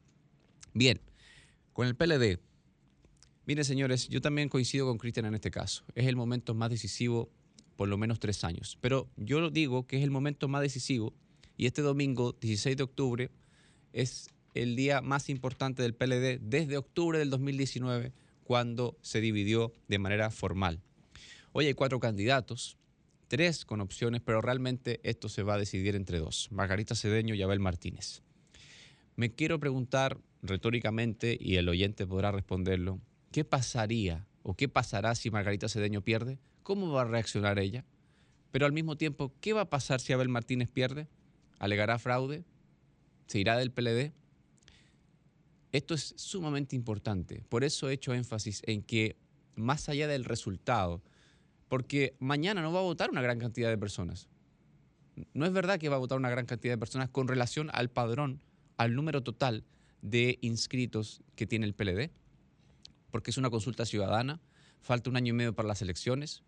Bien, 0.73 1.01
con 1.73 1.87
el 1.87 1.95
PLD, 1.95 2.41
miren 3.47 3.65
señores, 3.65 4.09
yo 4.09 4.21
también 4.21 4.49
coincido 4.49 4.87
con 4.87 4.99
Cristian 4.99 5.27
en 5.27 5.35
este 5.35 5.51
caso. 5.51 5.85
Es 5.95 6.07
el 6.07 6.17
momento 6.17 6.55
más 6.55 6.71
decisivo 6.71 7.31
por 7.77 7.89
lo 7.89 7.99
menos 7.99 8.21
tres 8.21 8.45
años. 8.45 8.79
Pero 8.81 9.09
yo 9.17 9.51
digo 9.51 9.87
que 9.87 9.99
es 9.99 10.05
el 10.05 10.11
momento 10.11 10.49
más 10.49 10.63
decisivo 10.63 11.13
y 11.57 11.67
este 11.67 11.83
domingo, 11.83 12.33
16 12.41 12.77
de 12.77 12.83
octubre, 12.83 13.31
es 13.93 14.31
el 14.55 14.77
día 14.77 15.01
más 15.01 15.29
importante 15.29 15.83
del 15.83 15.95
PLD 15.95 16.41
desde 16.41 16.77
octubre 16.77 17.19
del 17.19 17.31
2019, 17.31 18.13
cuando 18.45 18.97
se 19.03 19.21
dividió 19.21 19.73
de 19.89 19.99
manera 19.99 20.31
formal. 20.31 20.81
Hoy 21.53 21.67
hay 21.67 21.75
cuatro 21.75 22.01
candidatos, 22.01 22.77
tres 23.35 23.65
con 23.65 23.81
opciones, 23.81 24.23
pero 24.25 24.41
realmente 24.41 25.01
esto 25.03 25.29
se 25.29 25.43
va 25.43 25.55
a 25.55 25.59
decidir 25.59 25.97
entre 25.97 26.21
dos, 26.21 26.47
Margarita 26.53 26.95
Cedeño 26.95 27.35
y 27.35 27.43
Abel 27.43 27.59
Martínez. 27.59 28.23
Me 29.17 29.35
quiero 29.35 29.59
preguntar 29.59 30.21
retóricamente, 30.41 31.37
y 31.41 31.57
el 31.57 31.69
oyente 31.69 32.07
podrá 32.07 32.31
responderlo, 32.31 33.01
¿qué 33.33 33.45
pasaría 33.45 34.25
o 34.45 34.55
qué 34.55 34.69
pasará 34.69 35.17
si 35.17 35.33
Margarita 35.33 35.69
Cedeño 35.69 36.01
pierde? 36.01 36.39
¿Cómo 36.63 36.93
va 36.93 37.01
a 37.01 37.07
reaccionar 37.07 37.59
ella? 37.59 37.85
Pero 38.53 38.67
al 38.67 38.73
mismo 38.73 38.97
tiempo, 38.97 39.33
¿qué 39.41 39.53
va 39.53 39.63
a 39.63 39.69
pasar 39.69 40.01
si 40.01 40.13
Abel 40.13 40.29
Martínez 40.29 40.69
pierde? 40.69 41.09
¿Alegará 41.59 41.99
fraude? 41.99 42.45
¿Se 43.27 43.41
irá 43.41 43.57
del 43.57 43.73
PLD? 43.73 44.13
Esto 45.73 45.95
es 45.95 46.15
sumamente 46.17 46.77
importante. 46.77 47.43
Por 47.49 47.65
eso 47.65 47.91
he 47.91 47.95
hecho 47.95 48.15
énfasis 48.15 48.63
en 48.65 48.85
que 48.85 49.17
más 49.57 49.89
allá 49.89 50.07
del 50.07 50.25
resultado, 50.25 51.03
porque 51.69 52.15
mañana 52.19 52.63
no 52.63 52.73
va 52.73 52.81
a 52.81 52.85
votar 52.85 53.11
una 53.11 53.23
gran 53.23 53.39
cantidad 53.39 53.69
de 53.69 53.79
personas. 53.79 54.29
No 55.33 55.47
es 55.47 55.53
verdad 55.53 55.79
que 55.79 55.89
va 55.89 55.97
a 55.97 56.01
votar 56.01 56.19
una 56.19 56.31
gran 56.31 56.47
cantidad 56.47 56.75
de 56.75 56.79
personas 56.79 57.09
con 57.09 57.29
relación 57.29 57.71
al 57.73 57.91
padrón, 57.91 58.41
al 58.77 58.95
número 58.95 59.23
total 59.23 59.65
de 60.03 60.39
inscritos 60.43 61.23
que 61.37 61.47
tiene 61.47 61.67
el 61.67 61.75
PLD, 61.75 62.11
porque 63.11 63.31
es 63.31 63.39
una 63.39 63.51
consulta 63.51 63.87
ciudadana, 63.87 64.41
falta 64.81 65.09
un 65.11 65.17
año 65.17 65.31
y 65.31 65.37
medio 65.37 65.55
para 65.55 65.69
las 65.69 65.83
elecciones. 65.83 66.43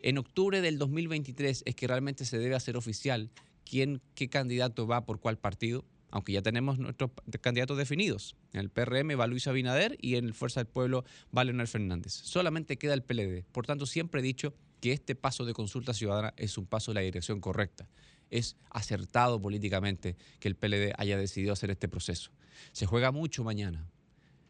En 0.00 0.18
octubre 0.18 0.60
del 0.60 0.78
2023 0.78 1.62
es 1.66 1.74
que 1.74 1.86
realmente 1.86 2.24
se 2.24 2.38
debe 2.38 2.54
hacer 2.54 2.76
oficial 2.76 3.30
quién, 3.64 4.00
qué 4.14 4.28
candidato 4.28 4.86
va 4.86 5.04
por 5.04 5.20
cuál 5.20 5.38
partido, 5.38 5.84
aunque 6.12 6.32
ya 6.32 6.42
tenemos 6.42 6.78
nuestros 6.78 7.10
candidatos 7.40 7.76
definidos. 7.78 8.36
En 8.52 8.60
el 8.60 8.70
PRM 8.70 9.18
va 9.18 9.26
Luis 9.26 9.48
Abinader 9.48 9.96
y 10.00 10.16
en 10.16 10.26
el 10.26 10.34
Fuerza 10.34 10.60
del 10.60 10.68
Pueblo 10.68 11.04
va 11.36 11.42
Leonel 11.42 11.66
Fernández. 11.66 12.12
Solamente 12.12 12.76
queda 12.76 12.94
el 12.94 13.02
PLD. 13.02 13.44
Por 13.50 13.66
tanto, 13.66 13.86
siempre 13.86 14.20
he 14.20 14.22
dicho 14.22 14.54
que 14.80 14.92
este 14.92 15.14
paso 15.14 15.46
de 15.46 15.54
consulta 15.54 15.94
ciudadana 15.94 16.34
es 16.36 16.58
un 16.58 16.66
paso 16.66 16.90
en 16.90 16.96
la 16.96 17.00
dirección 17.00 17.40
correcta. 17.40 17.88
Es 18.30 18.56
acertado 18.70 19.40
políticamente 19.40 20.16
que 20.38 20.48
el 20.48 20.54
PLD 20.54 20.92
haya 20.98 21.16
decidido 21.16 21.54
hacer 21.54 21.70
este 21.70 21.88
proceso. 21.88 22.30
Se 22.72 22.84
juega 22.84 23.10
mucho 23.10 23.42
mañana. 23.42 23.90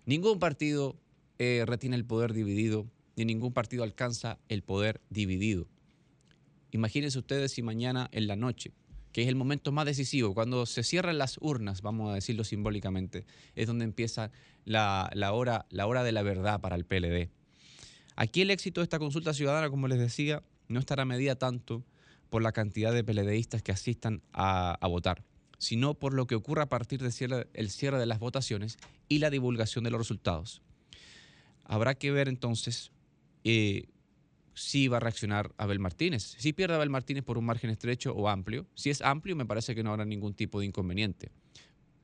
Ningún 0.05 0.41
partido 0.41 0.99
eh, 1.39 1.63
retiene 1.65 1.95
el 1.95 2.05
poder 2.05 2.33
dividido, 2.33 2.91
ni 3.15 3.25
ningún 3.25 3.53
partido 3.53 3.85
alcanza 3.85 4.41
el 4.49 4.63
poder 4.63 5.01
dividido. 5.11 5.69
Imagínense 6.73 7.21
ustedes 7.21 7.53
si 7.53 7.63
mañana 7.63 8.09
en 8.13 8.27
la 8.27 8.35
noche 8.35 8.73
que 9.13 9.23
es 9.23 9.29
el 9.29 9.37
momento 9.37 9.73
más 9.73 9.87
decisivo, 9.87 10.35
cuando 10.35 10.67
se 10.67 10.83
cierran 10.83 11.19
las 11.19 11.39
urnas, 11.41 11.83
vamos 11.83 12.11
a 12.11 12.15
decirlo 12.15 12.45
simbólicamente, 12.45 13.27
es 13.55 13.67
donde 13.67 13.85
empieza 13.85 14.31
la, 14.65 15.11
la, 15.15 15.33
hora, 15.33 15.67
la 15.71 15.87
hora 15.87 16.03
de 16.03 16.13
la 16.13 16.23
verdad 16.23 16.61
para 16.61 16.77
el 16.77 16.85
PLD. 16.85 17.31
Aquí 18.17 18.43
el 18.43 18.51
éxito 18.51 18.81
de 18.81 18.85
esta 18.85 18.99
consulta 18.99 19.35
ciudadana, 19.35 19.71
como 19.71 19.89
les 19.89 19.99
decía, 19.99 20.43
no 20.69 20.81
estará 20.81 21.05
medida 21.05 21.37
tanto 21.37 21.85
por 22.31 22.43
la 22.43 22.53
cantidad 22.53 22.93
de 22.93 23.05
PLDistas 23.05 23.63
que 23.63 23.73
asistan 23.73 24.23
a, 24.33 24.79
a 24.81 24.89
votar, 24.89 25.23
sino 25.59 25.95
por 25.95 26.15
lo 26.15 26.27
que 26.27 26.35
ocurra 26.35 26.65
a 26.65 26.69
partir 26.69 27.03
del 27.03 27.13
cierre, 27.13 27.47
el 27.53 27.71
cierre 27.71 27.99
de 27.99 28.07
las 28.07 28.19
votaciones 28.19 28.79
y 29.09 29.19
la 29.19 29.31
divulgación 29.31 29.85
de 29.85 29.91
los 29.91 30.01
resultados. 30.01 30.63
Habrá 31.65 31.95
que 31.95 32.11
ver 32.11 32.29
entonces 32.29 32.91
eh, 33.45 33.89
si 34.55 34.89
va 34.89 34.99
a 34.99 35.01
reaccionar 35.01 35.53
Abel 35.57 35.79
Martínez. 35.79 36.35
Si 36.39 36.53
pierde 36.53 36.75
Abel 36.75 36.91
Martínez 36.91 37.25
por 37.25 37.39
un 37.39 37.45
margen 37.45 37.71
estrecho 37.71 38.13
o 38.15 38.29
amplio, 38.29 38.67
si 38.75 38.91
es 38.91 39.01
amplio 39.03 39.37
me 39.37 39.47
parece 39.47 39.75
que 39.75 39.83
no 39.83 39.91
habrá 39.91 40.05
ningún 40.05 40.35
tipo 40.35 40.61
de 40.61 40.67
inconveniente. 40.67 41.31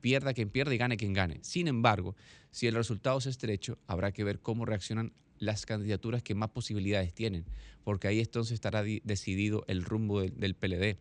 Pierda 0.01 0.33
quien 0.33 0.49
pierda 0.49 0.73
y 0.73 0.77
gane 0.77 0.97
quien 0.97 1.13
gane. 1.13 1.39
Sin 1.43 1.67
embargo, 1.67 2.15
si 2.51 2.67
el 2.67 2.75
resultado 2.75 3.17
es 3.17 3.25
estrecho, 3.25 3.77
habrá 3.87 4.11
que 4.11 4.23
ver 4.23 4.39
cómo 4.39 4.65
reaccionan 4.65 5.13
las 5.37 5.65
candidaturas 5.65 6.23
que 6.23 6.35
más 6.35 6.49
posibilidades 6.49 7.13
tienen, 7.13 7.45
porque 7.83 8.07
ahí 8.07 8.19
entonces 8.19 8.53
estará 8.53 8.83
decidido 8.83 9.63
el 9.67 9.83
rumbo 9.83 10.21
del, 10.21 10.37
del 10.37 10.55
PLD. 10.55 10.97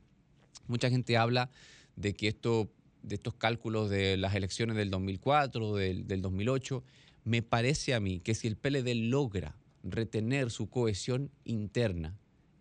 Mucha 0.66 0.90
gente 0.90 1.16
habla 1.16 1.50
de 1.96 2.14
que 2.14 2.28
esto, 2.28 2.70
de 3.02 3.16
estos 3.16 3.34
cálculos 3.34 3.90
de 3.90 4.16
las 4.16 4.34
elecciones 4.34 4.76
del 4.76 4.90
2004, 4.90 5.74
del, 5.74 6.06
del 6.06 6.22
2008, 6.22 6.84
me 7.24 7.42
parece 7.42 7.94
a 7.94 8.00
mí 8.00 8.20
que 8.20 8.34
si 8.34 8.46
el 8.46 8.56
PLD 8.56 8.94
logra 8.94 9.56
retener 9.92 10.50
su 10.50 10.68
cohesión 10.68 11.30
interna 11.44 12.18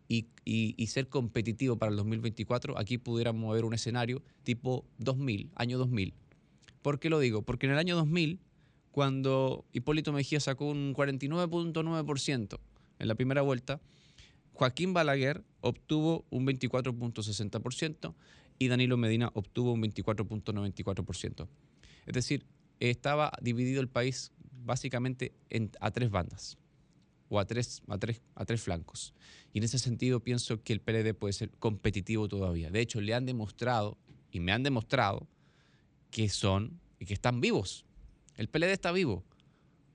y, 0.10 0.88
ser 0.88 1.10
competitivo 1.10 1.78
para 1.78 1.92
el 1.92 1.98
2024, 1.98 2.78
aquí 2.78 2.98
pudiéramos 2.98 3.54
ver 3.54 3.66
un 3.66 3.74
escenario 3.74 4.24
tipo 4.44 4.86
2000, 5.00 5.52
año 5.56 5.78
2000. 5.78 6.14
¿Por 6.82 7.00
qué 7.00 7.10
lo 7.10 7.20
digo? 7.20 7.42
Porque 7.42 7.66
en 7.66 7.74
el 7.74 7.78
año 7.78 7.96
2000, 7.96 8.40
cuando 8.92 9.66
Hipólito 9.74 10.14
Mejía 10.14 10.40
sacó 10.40 10.70
un 10.70 10.94
49.9% 10.94 12.60
en 13.00 13.08
la 13.08 13.16
primera 13.16 13.42
vuelta, 13.42 13.82
Joaquín 14.54 14.94
Balaguer 14.94 15.44
obtuvo 15.62 16.26
un 16.30 16.48
24.60% 16.48 18.14
y 18.60 18.70
Danilo 18.70 18.98
Medina 18.98 19.30
obtuvo 19.34 19.74
un 19.74 19.84
24.94%. 19.84 21.48
Es 22.06 22.14
decir, 22.14 22.46
estaba 22.80 23.32
dividido 23.42 23.82
el 23.82 23.90
país 23.90 24.32
básicamente 24.64 25.34
en, 25.50 25.72
a 25.80 25.92
tres 25.92 26.10
bandas 26.10 26.58
o 27.30 27.40
a 27.40 27.46
tres, 27.46 27.82
a, 27.88 27.98
tres, 27.98 28.22
a 28.36 28.46
tres 28.46 28.62
flancos. 28.62 29.14
Y 29.54 29.60
en 29.60 29.64
ese 29.64 29.80
sentido 29.80 30.20
pienso 30.20 30.62
que 30.62 30.74
el 30.74 30.82
PLD 30.82 31.14
puede 31.14 31.34
ser 31.34 31.50
competitivo 31.52 32.28
todavía. 32.28 32.70
De 32.70 32.82
hecho, 32.82 33.02
le 33.02 33.14
han 33.14 33.26
demostrado, 33.26 33.98
y 34.32 34.40
me 34.40 34.52
han 34.52 34.64
demostrado, 34.64 35.28
que 36.12 36.30
son 36.30 36.80
y 37.00 37.06
que 37.06 37.14
están 37.14 37.42
vivos. 37.42 37.86
El 38.36 38.48
PLD 38.50 38.72
está 38.72 38.92
vivo. 38.92 39.24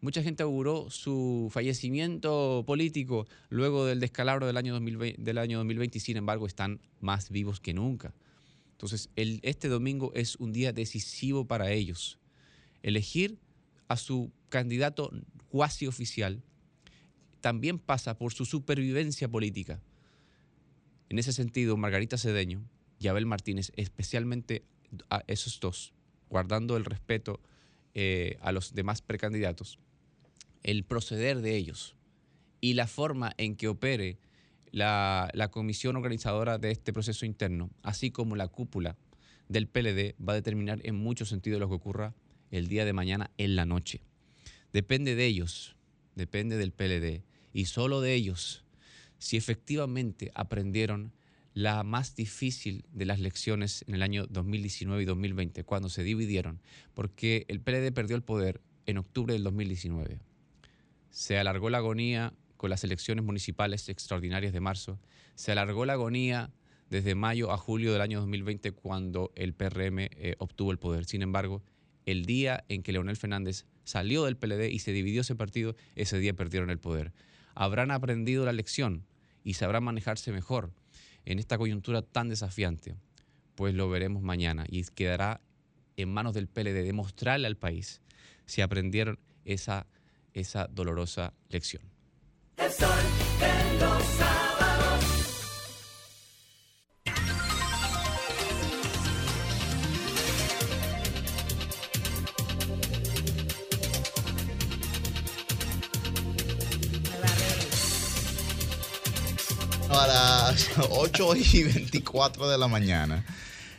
Mucha 0.00 0.22
gente 0.22 0.42
auguró 0.42 0.90
su 0.90 1.48
fallecimiento 1.52 2.64
político 2.66 3.28
luego 3.50 3.86
del 3.86 4.00
descalabro 4.00 4.46
del 4.48 4.56
año 4.56 4.72
2020, 4.72 5.22
del 5.22 5.38
año 5.38 5.58
2020 5.58 5.98
y 5.98 6.00
sin 6.00 6.16
embargo 6.16 6.46
están 6.46 6.80
más 7.00 7.30
vivos 7.30 7.60
que 7.60 7.72
nunca. 7.72 8.12
Entonces, 8.72 9.10
este 9.14 9.68
domingo 9.68 10.10
es 10.14 10.34
un 10.36 10.52
día 10.52 10.72
decisivo 10.72 11.44
para 11.46 11.70
ellos. 11.70 12.18
Elegir 12.82 13.38
a 13.86 13.96
su 13.96 14.32
candidato 14.48 15.12
cuasi 15.48 15.86
oficial 15.86 16.42
también 17.42 17.78
pasa 17.78 18.16
por 18.16 18.32
su 18.32 18.46
supervivencia 18.46 19.28
política. 19.28 19.80
En 21.10 21.18
ese 21.18 21.34
sentido, 21.34 21.76
Margarita 21.76 22.16
Cedeño 22.16 22.64
y 22.98 23.08
Abel 23.08 23.26
Martínez, 23.26 23.72
especialmente 23.76 24.64
a 25.10 25.22
esos 25.26 25.60
dos, 25.60 25.92
guardando 26.30 26.76
el 26.76 26.86
respeto 26.86 27.40
eh, 27.94 28.38
a 28.40 28.52
los 28.52 28.74
demás 28.74 29.02
precandidatos, 29.02 29.78
el 30.62 30.84
proceder 30.84 31.42
de 31.42 31.56
ellos 31.56 31.96
y 32.60 32.74
la 32.74 32.86
forma 32.86 33.34
en 33.36 33.56
que 33.56 33.68
opere 33.68 34.18
la, 34.70 35.28
la 35.34 35.50
comisión 35.50 35.96
organizadora 35.96 36.58
de 36.58 36.70
este 36.70 36.92
proceso 36.92 37.26
interno, 37.26 37.70
así 37.82 38.10
como 38.10 38.36
la 38.36 38.48
cúpula 38.48 38.96
del 39.48 39.66
PLD, 39.66 40.14
va 40.22 40.32
a 40.32 40.36
determinar 40.36 40.80
en 40.84 40.94
muchos 40.94 41.28
sentidos 41.28 41.58
lo 41.60 41.68
que 41.68 41.74
ocurra 41.74 42.14
el 42.52 42.68
día 42.68 42.84
de 42.84 42.92
mañana 42.92 43.32
en 43.36 43.56
la 43.56 43.66
noche. 43.66 44.00
Depende 44.72 45.16
de 45.16 45.26
ellos, 45.26 45.76
depende 46.14 46.56
del 46.56 46.70
PLD 46.70 47.31
y 47.52 47.66
solo 47.66 48.00
de 48.00 48.14
ellos 48.14 48.64
si 49.22 49.36
efectivamente 49.36 50.32
aprendieron 50.34 51.12
la 51.54 51.84
más 51.84 52.16
difícil 52.16 52.84
de 52.92 53.04
las 53.04 53.20
lecciones 53.20 53.84
en 53.86 53.94
el 53.94 54.02
año 54.02 54.26
2019 54.26 55.02
y 55.02 55.06
2020, 55.06 55.62
cuando 55.64 55.88
se 55.88 56.02
dividieron, 56.02 56.60
porque 56.92 57.44
el 57.48 57.60
PLD 57.60 57.92
perdió 57.92 58.16
el 58.16 58.22
poder 58.22 58.60
en 58.86 58.98
octubre 58.98 59.32
del 59.32 59.44
2019. 59.44 60.18
Se 61.10 61.38
alargó 61.38 61.70
la 61.70 61.78
agonía 61.78 62.32
con 62.56 62.70
las 62.70 62.82
elecciones 62.82 63.24
municipales 63.24 63.88
extraordinarias 63.88 64.52
de 64.52 64.60
marzo, 64.60 64.98
se 65.36 65.52
alargó 65.52 65.84
la 65.84 65.92
agonía 65.92 66.50
desde 66.90 67.14
mayo 67.14 67.52
a 67.52 67.58
julio 67.58 67.92
del 67.92 68.02
año 68.02 68.18
2020 68.20 68.72
cuando 68.72 69.32
el 69.36 69.54
PRM 69.54 69.98
eh, 70.00 70.34
obtuvo 70.38 70.72
el 70.72 70.78
poder. 70.78 71.04
Sin 71.04 71.22
embargo, 71.22 71.62
el 72.06 72.26
día 72.26 72.64
en 72.68 72.82
que 72.82 72.92
Leonel 72.92 73.16
Fernández 73.16 73.66
salió 73.84 74.24
del 74.24 74.36
PLD 74.36 74.68
y 74.70 74.80
se 74.80 74.92
dividió 74.92 75.20
ese 75.20 75.36
partido, 75.36 75.76
ese 75.94 76.18
día 76.18 76.34
perdieron 76.34 76.70
el 76.70 76.78
poder. 76.78 77.12
Habrán 77.54 77.90
aprendido 77.90 78.44
la 78.44 78.52
lección 78.52 79.04
y 79.44 79.54
sabrán 79.54 79.84
manejarse 79.84 80.32
mejor 80.32 80.72
en 81.24 81.38
esta 81.38 81.58
coyuntura 81.58 82.02
tan 82.02 82.28
desafiante, 82.28 82.94
pues 83.54 83.74
lo 83.74 83.88
veremos 83.88 84.22
mañana 84.22 84.64
y 84.68 84.84
quedará 84.84 85.40
en 85.96 86.12
manos 86.12 86.34
del 86.34 86.48
PLD 86.48 86.82
demostrarle 86.84 87.46
al 87.46 87.56
país 87.56 88.00
si 88.46 88.60
aprendieron 88.60 89.18
esa, 89.44 89.86
esa 90.32 90.66
dolorosa 90.68 91.32
lección. 91.48 91.82
las 110.76 110.88
8 110.90 111.36
y 111.36 111.62
24 111.62 112.50
de 112.50 112.58
la 112.58 112.68
mañana 112.68 113.24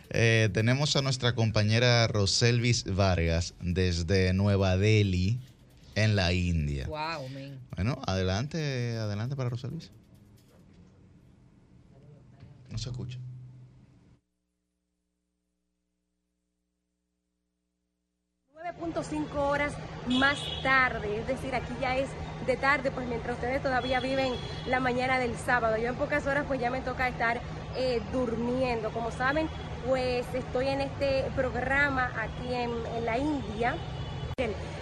eh, 0.09 0.49
tenemos 0.53 0.95
a 0.95 1.03
nuestra 1.03 1.35
compañera 1.35 2.07
Roselvis 2.07 2.85
Vargas 2.85 3.53
desde 3.61 4.33
Nueva 4.33 4.77
Delhi, 4.77 5.39
en 5.95 6.15
la 6.15 6.33
India. 6.33 6.87
Wow, 6.87 7.29
man. 7.29 7.59
Bueno, 7.75 8.01
adelante, 8.07 8.97
adelante 8.97 9.35
para 9.35 9.49
Roselvis. 9.49 9.91
No 12.69 12.77
se 12.77 12.89
escucha. 12.89 13.19
.5 18.83 19.35
horas 19.35 19.73
más 20.07 20.37
tarde, 20.61 21.19
es 21.19 21.27
decir, 21.27 21.53
aquí 21.53 21.73
ya 21.79 21.97
es 21.97 22.09
de 22.45 22.57
tarde, 22.57 22.91
pues 22.91 23.07
mientras 23.07 23.35
ustedes 23.35 23.61
todavía 23.61 23.99
viven 23.99 24.33
la 24.67 24.79
mañana 24.79 25.19
del 25.19 25.35
sábado. 25.37 25.77
Yo 25.77 25.89
en 25.89 25.95
pocas 25.95 26.27
horas 26.27 26.45
pues 26.47 26.59
ya 26.59 26.69
me 26.69 26.81
toca 26.81 27.07
estar 27.07 27.39
eh, 27.75 28.01
durmiendo. 28.11 28.89
Como 28.91 29.11
saben, 29.11 29.49
pues 29.87 30.25
estoy 30.33 30.67
en 30.67 30.81
este 30.81 31.25
programa 31.35 32.11
aquí 32.17 32.53
en, 32.53 32.71
en 32.95 33.05
la 33.05 33.17
India. 33.17 33.75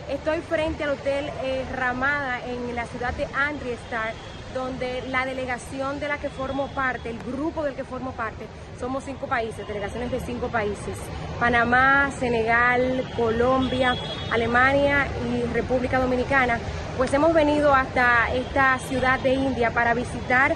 Estoy 0.09 0.39
frente 0.41 0.83
al 0.83 0.91
Hotel 0.91 1.29
eh, 1.43 1.63
Ramada 1.75 2.39
en 2.45 2.75
la 2.75 2.85
ciudad 2.85 3.13
de 3.13 3.25
Amritsar, 3.33 4.13
donde 4.53 5.03
la 5.09 5.25
delegación 5.25 5.99
de 5.99 6.07
la 6.07 6.17
que 6.17 6.29
formo 6.29 6.67
parte, 6.69 7.09
el 7.09 7.19
grupo 7.19 7.63
del 7.63 7.75
que 7.75 7.83
formo 7.83 8.11
parte, 8.11 8.45
somos 8.79 9.03
cinco 9.03 9.27
países, 9.27 9.67
delegaciones 9.67 10.11
de 10.11 10.19
cinco 10.19 10.47
países. 10.47 10.97
Panamá, 11.39 12.11
Senegal, 12.19 13.05
Colombia, 13.15 13.95
Alemania 14.31 15.07
y 15.29 15.43
República 15.53 15.99
Dominicana. 15.99 16.59
Pues 16.97 17.13
hemos 17.13 17.33
venido 17.33 17.73
hasta 17.73 18.33
esta 18.33 18.77
ciudad 18.79 19.19
de 19.19 19.33
India 19.33 19.71
para 19.71 19.93
visitar 19.93 20.53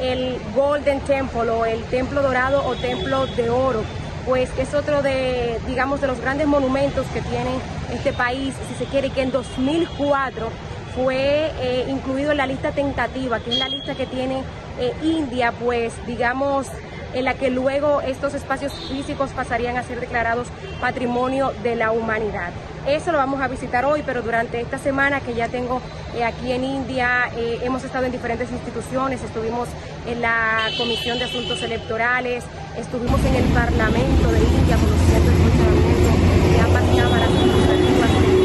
el 0.00 0.38
Golden 0.54 1.00
Temple 1.00 1.50
o 1.50 1.66
el 1.66 1.82
Templo 1.84 2.22
Dorado 2.22 2.64
o 2.64 2.76
Templo 2.76 3.26
de 3.26 3.50
Oro 3.50 3.82
pues 4.28 4.50
es 4.58 4.74
otro 4.74 5.00
de, 5.00 5.58
digamos, 5.66 6.02
de 6.02 6.06
los 6.06 6.20
grandes 6.20 6.46
monumentos 6.46 7.06
que 7.14 7.22
tiene 7.22 7.48
este 7.94 8.12
país, 8.12 8.54
si 8.68 8.84
se 8.84 8.84
quiere, 8.90 9.08
que 9.08 9.22
en 9.22 9.32
2004 9.32 10.50
fue 10.98 11.52
eh, 11.60 11.86
incluido 11.88 12.32
en 12.32 12.38
la 12.38 12.46
lista 12.46 12.72
tentativa, 12.72 13.38
que 13.40 13.50
es 13.50 13.58
la 13.58 13.68
lista 13.68 13.94
que 13.94 14.06
tiene 14.06 14.42
eh, 14.80 14.92
India, 15.02 15.52
pues, 15.52 15.92
digamos, 16.06 16.66
en 17.14 17.24
la 17.24 17.34
que 17.34 17.50
luego 17.50 18.00
estos 18.00 18.34
espacios 18.34 18.72
físicos 18.88 19.30
pasarían 19.30 19.76
a 19.76 19.82
ser 19.82 20.00
declarados 20.00 20.48
patrimonio 20.80 21.52
de 21.62 21.76
la 21.76 21.92
humanidad. 21.92 22.50
Eso 22.86 23.12
lo 23.12 23.18
vamos 23.18 23.40
a 23.40 23.48
visitar 23.48 23.84
hoy, 23.84 24.02
pero 24.04 24.22
durante 24.22 24.60
esta 24.60 24.78
semana 24.78 25.20
que 25.20 25.34
ya 25.34 25.48
tengo 25.48 25.80
eh, 26.16 26.24
aquí 26.24 26.52
en 26.52 26.64
India, 26.64 27.30
hemos 27.36 27.84
estado 27.84 28.06
en 28.06 28.12
diferentes 28.12 28.50
instituciones, 28.50 29.22
estuvimos 29.22 29.68
en 30.06 30.20
la 30.20 30.68
Comisión 30.76 31.18
de 31.18 31.26
Asuntos 31.26 31.62
Electorales, 31.62 32.44
estuvimos 32.76 33.20
en 33.24 33.34
el 33.36 33.44
Parlamento 33.44 34.30
de 34.30 34.38
India 34.38 34.76
conociendo 34.76 35.30
el 35.30 35.36
funcionamiento 35.36 36.10
de 36.52 36.60
ambas 36.60 36.82
cámaras 36.96 37.30
legislativas. 37.30 38.38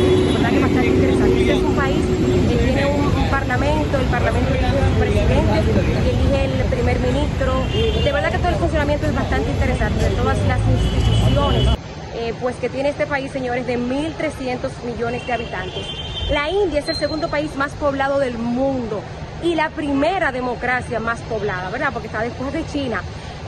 Que 0.53 0.59
bastante 0.59 0.87
interesante. 0.87 1.39
Este 1.39 1.53
es 1.53 1.63
un 1.63 1.75
país 1.75 1.97
que 2.49 2.55
tiene 2.55 2.85
un, 2.85 3.05
un 3.05 3.22
parlamento, 3.33 3.97
el 3.97 4.05
parlamento 4.05 4.53
elige 4.53 4.69
presidente 4.99 6.09
elige 6.11 6.45
el 6.45 6.65
primer 6.65 6.99
ministro. 6.99 7.63
De 8.03 8.11
verdad 8.11 8.31
que 8.31 8.37
todo 8.37 8.49
el 8.49 8.55
funcionamiento 8.55 9.07
es 9.07 9.15
bastante 9.15 9.49
interesante, 9.49 10.07
de 10.07 10.15
todas 10.15 10.37
las 10.47 10.59
instituciones 10.59 11.69
eh, 12.13 12.35
pues 12.39 12.55
que 12.57 12.69
tiene 12.69 12.89
este 12.89 13.07
país, 13.07 13.31
señores, 13.31 13.65
de 13.65 13.79
1.300 13.79 14.69
millones 14.85 15.25
de 15.25 15.33
habitantes. 15.33 15.83
La 16.29 16.51
India 16.51 16.79
es 16.81 16.89
el 16.89 16.95
segundo 16.95 17.27
país 17.27 17.55
más 17.55 17.71
poblado 17.71 18.19
del 18.19 18.37
mundo 18.37 19.01
y 19.41 19.55
la 19.55 19.71
primera 19.71 20.31
democracia 20.31 20.99
más 20.99 21.19
poblada, 21.21 21.71
¿verdad? 21.71 21.89
Porque 21.91 22.09
está 22.09 22.21
después 22.21 22.53
de 22.53 22.63
China. 22.67 23.01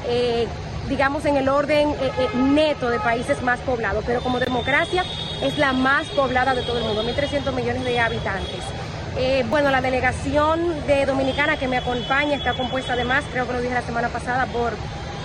Eh, 0.07 0.47
digamos 0.89 1.25
en 1.25 1.37
el 1.37 1.47
orden 1.47 1.89
eh, 1.89 2.29
neto 2.35 2.89
de 2.89 2.99
países 2.99 3.41
más 3.43 3.59
poblados, 3.59 4.03
pero 4.07 4.21
como 4.21 4.39
democracia 4.39 5.03
es 5.43 5.59
la 5.59 5.73
más 5.73 6.07
poblada 6.07 6.55
de 6.55 6.63
todo 6.63 6.79
el 6.79 6.85
mundo, 6.85 7.03
1.300 7.03 7.53
millones 7.53 7.85
de 7.85 7.99
habitantes. 7.99 8.63
Eh, 9.17 9.45
bueno, 9.49 9.71
la 9.71 9.79
delegación 9.79 10.85
de 10.87 11.05
Dominicana 11.05 11.55
que 11.55 11.69
me 11.69 11.77
acompaña 11.77 12.35
está 12.35 12.53
compuesta 12.53 12.93
además, 12.93 13.23
creo 13.31 13.47
que 13.47 13.53
lo 13.53 13.61
dije 13.61 13.73
la 13.73 13.81
semana 13.81 14.09
pasada, 14.09 14.45
por 14.47 14.73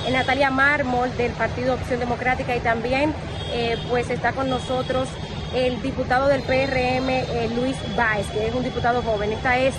eh, 0.06 0.12
Natalia 0.12 0.48
Mármol 0.50 1.16
del 1.16 1.32
Partido 1.32 1.74
Opción 1.74 1.98
Democrática 1.98 2.54
y 2.54 2.60
también 2.60 3.12
eh, 3.52 3.76
pues 3.88 4.08
está 4.10 4.30
con 4.30 4.48
nosotros 4.48 5.08
el 5.56 5.82
diputado 5.82 6.28
del 6.28 6.42
PRM, 6.42 7.56
Luis 7.56 7.76
Baez, 7.96 8.28
que 8.28 8.46
es 8.46 8.54
un 8.54 8.62
diputado 8.62 9.02
joven. 9.02 9.32
Esta 9.32 9.58
es 9.58 9.74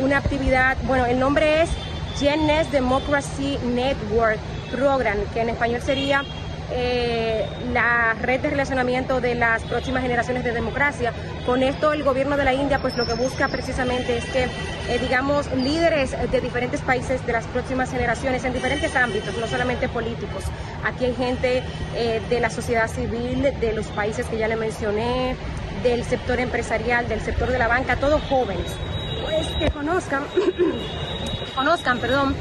una 0.00 0.18
actividad, 0.18 0.76
bueno, 0.84 1.04
el 1.06 1.18
nombre 1.18 1.62
es 1.62 1.70
Genes 2.20 2.70
Democracy 2.70 3.58
Network 3.64 4.38
Program, 4.70 5.16
que 5.34 5.40
en 5.40 5.48
español 5.48 5.82
sería 5.82 6.22
eh, 6.72 7.46
la 7.72 8.14
red 8.14 8.40
de 8.40 8.50
relacionamiento 8.50 9.20
de 9.20 9.34
las 9.34 9.62
próximas 9.62 10.02
generaciones 10.02 10.44
de 10.44 10.52
democracia. 10.52 11.12
Con 11.46 11.62
esto 11.62 11.92
el 11.92 12.02
gobierno 12.02 12.36
de 12.36 12.44
la 12.44 12.54
India 12.54 12.78
pues 12.78 12.96
lo 12.96 13.06
que 13.06 13.14
busca 13.14 13.48
precisamente 13.48 14.18
es 14.18 14.24
que 14.26 14.44
eh, 14.44 14.98
digamos 15.00 15.50
líderes 15.52 16.14
de 16.30 16.40
diferentes 16.40 16.80
países 16.80 17.24
de 17.26 17.32
las 17.32 17.44
próximas 17.46 17.90
generaciones 17.90 18.44
en 18.44 18.52
diferentes 18.52 18.94
ámbitos, 18.96 19.36
no 19.38 19.46
solamente 19.46 19.88
políticos. 19.88 20.44
Aquí 20.84 21.06
hay 21.06 21.14
gente 21.14 21.62
eh, 21.96 22.20
de 22.28 22.40
la 22.40 22.50
sociedad 22.50 22.88
civil, 22.88 23.42
de 23.42 23.72
los 23.72 23.86
países 23.88 24.26
que 24.26 24.38
ya 24.38 24.48
le 24.48 24.56
mencioné, 24.56 25.36
del 25.82 26.04
sector 26.04 26.38
empresarial, 26.40 27.08
del 27.08 27.20
sector 27.20 27.50
de 27.50 27.58
la 27.58 27.68
banca, 27.68 27.96
todos 27.96 28.22
jóvenes, 28.22 28.72
pues 29.22 29.46
que 29.58 29.70
conozcan, 29.70 30.24
conozcan, 31.54 31.98
perdón, 31.98 32.34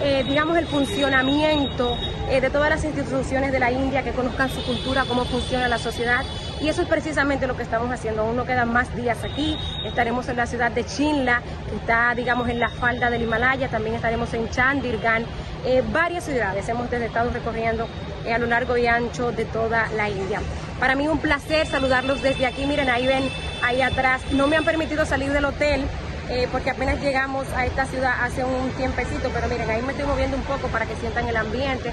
eh, 0.00 0.24
digamos, 0.26 0.56
el 0.58 0.66
funcionamiento 0.66 1.96
eh, 2.30 2.40
de 2.40 2.50
todas 2.50 2.70
las 2.70 2.84
instituciones 2.84 3.52
de 3.52 3.58
la 3.58 3.70
India, 3.70 4.02
que 4.02 4.12
conozcan 4.12 4.50
su 4.50 4.62
cultura, 4.64 5.04
cómo 5.06 5.24
funciona 5.24 5.68
la 5.68 5.78
sociedad. 5.78 6.24
Y 6.60 6.68
eso 6.68 6.82
es 6.82 6.88
precisamente 6.88 7.46
lo 7.46 7.56
que 7.56 7.62
estamos 7.62 7.90
haciendo. 7.90 8.22
Aún 8.22 8.36
no 8.36 8.44
quedan 8.44 8.72
más 8.72 8.94
días 8.96 9.22
aquí. 9.24 9.56
Estaremos 9.84 10.28
en 10.28 10.36
la 10.36 10.46
ciudad 10.46 10.70
de 10.70 10.84
Chinla, 10.84 11.42
que 11.68 11.76
está, 11.76 12.14
digamos, 12.14 12.48
en 12.48 12.58
la 12.58 12.68
falda 12.68 13.10
del 13.10 13.22
Himalaya. 13.22 13.68
También 13.68 13.94
estaremos 13.94 14.32
en 14.34 14.48
Chandigarh. 14.50 15.24
Eh, 15.64 15.82
varias 15.92 16.24
ciudades 16.24 16.68
hemos 16.68 16.90
desde 16.90 17.06
estado 17.06 17.30
recorriendo 17.30 17.88
eh, 18.24 18.32
a 18.32 18.38
lo 18.38 18.46
largo 18.46 18.76
y 18.76 18.86
ancho 18.86 19.32
de 19.32 19.44
toda 19.44 19.88
la 19.96 20.08
India. 20.08 20.40
Para 20.78 20.94
mí 20.94 21.08
un 21.08 21.18
placer 21.18 21.66
saludarlos 21.66 22.22
desde 22.22 22.46
aquí. 22.46 22.64
Miren, 22.66 22.88
ahí 22.88 23.06
ven, 23.06 23.28
ahí 23.62 23.82
atrás. 23.82 24.22
No 24.32 24.46
me 24.46 24.56
han 24.56 24.64
permitido 24.64 25.04
salir 25.04 25.32
del 25.32 25.44
hotel 25.44 25.84
eh, 26.28 26.48
porque 26.50 26.70
apenas 26.70 27.00
llegamos 27.00 27.46
a 27.54 27.66
esta 27.66 27.86
ciudad 27.86 28.12
hace 28.20 28.44
un 28.44 28.70
tiempecito, 28.70 29.30
pero 29.32 29.48
miren, 29.48 29.70
ahí 29.70 29.80
me 29.82 29.92
estoy 29.92 30.06
moviendo 30.06 30.36
un 30.36 30.42
poco 30.42 30.66
para 30.68 30.84
que 30.84 30.96
sientan 30.96 31.28
el 31.28 31.36
ambiente. 31.36 31.92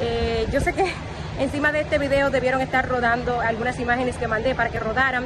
Eh, 0.00 0.46
yo 0.52 0.60
sé 0.60 0.74
que 0.74 0.92
encima 1.40 1.72
de 1.72 1.80
este 1.80 1.98
video 1.98 2.30
debieron 2.30 2.60
estar 2.60 2.86
rodando 2.86 3.40
algunas 3.40 3.80
imágenes 3.80 4.16
que 4.16 4.28
mandé 4.28 4.54
para 4.54 4.68
que 4.68 4.78
rodaran, 4.78 5.24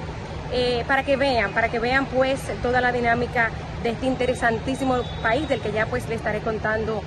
eh, 0.52 0.84
para 0.86 1.02
que 1.02 1.16
vean, 1.16 1.52
para 1.52 1.68
que 1.70 1.80
vean 1.80 2.06
pues 2.06 2.40
toda 2.62 2.80
la 2.80 2.92
dinámica 2.92 3.50
de 3.82 3.90
este 3.90 4.06
interesantísimo 4.06 5.02
país 5.22 5.48
del 5.48 5.60
que 5.60 5.72
ya 5.72 5.86
pues 5.86 6.08
le 6.08 6.14
estaré 6.14 6.40
contando 6.40 7.02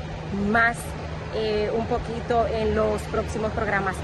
más 0.50 0.78
un 1.78 1.86
poquito 1.86 2.48
en 2.48 2.74
los 2.74 3.04
próximos 3.04 3.52
programas. 3.52 3.96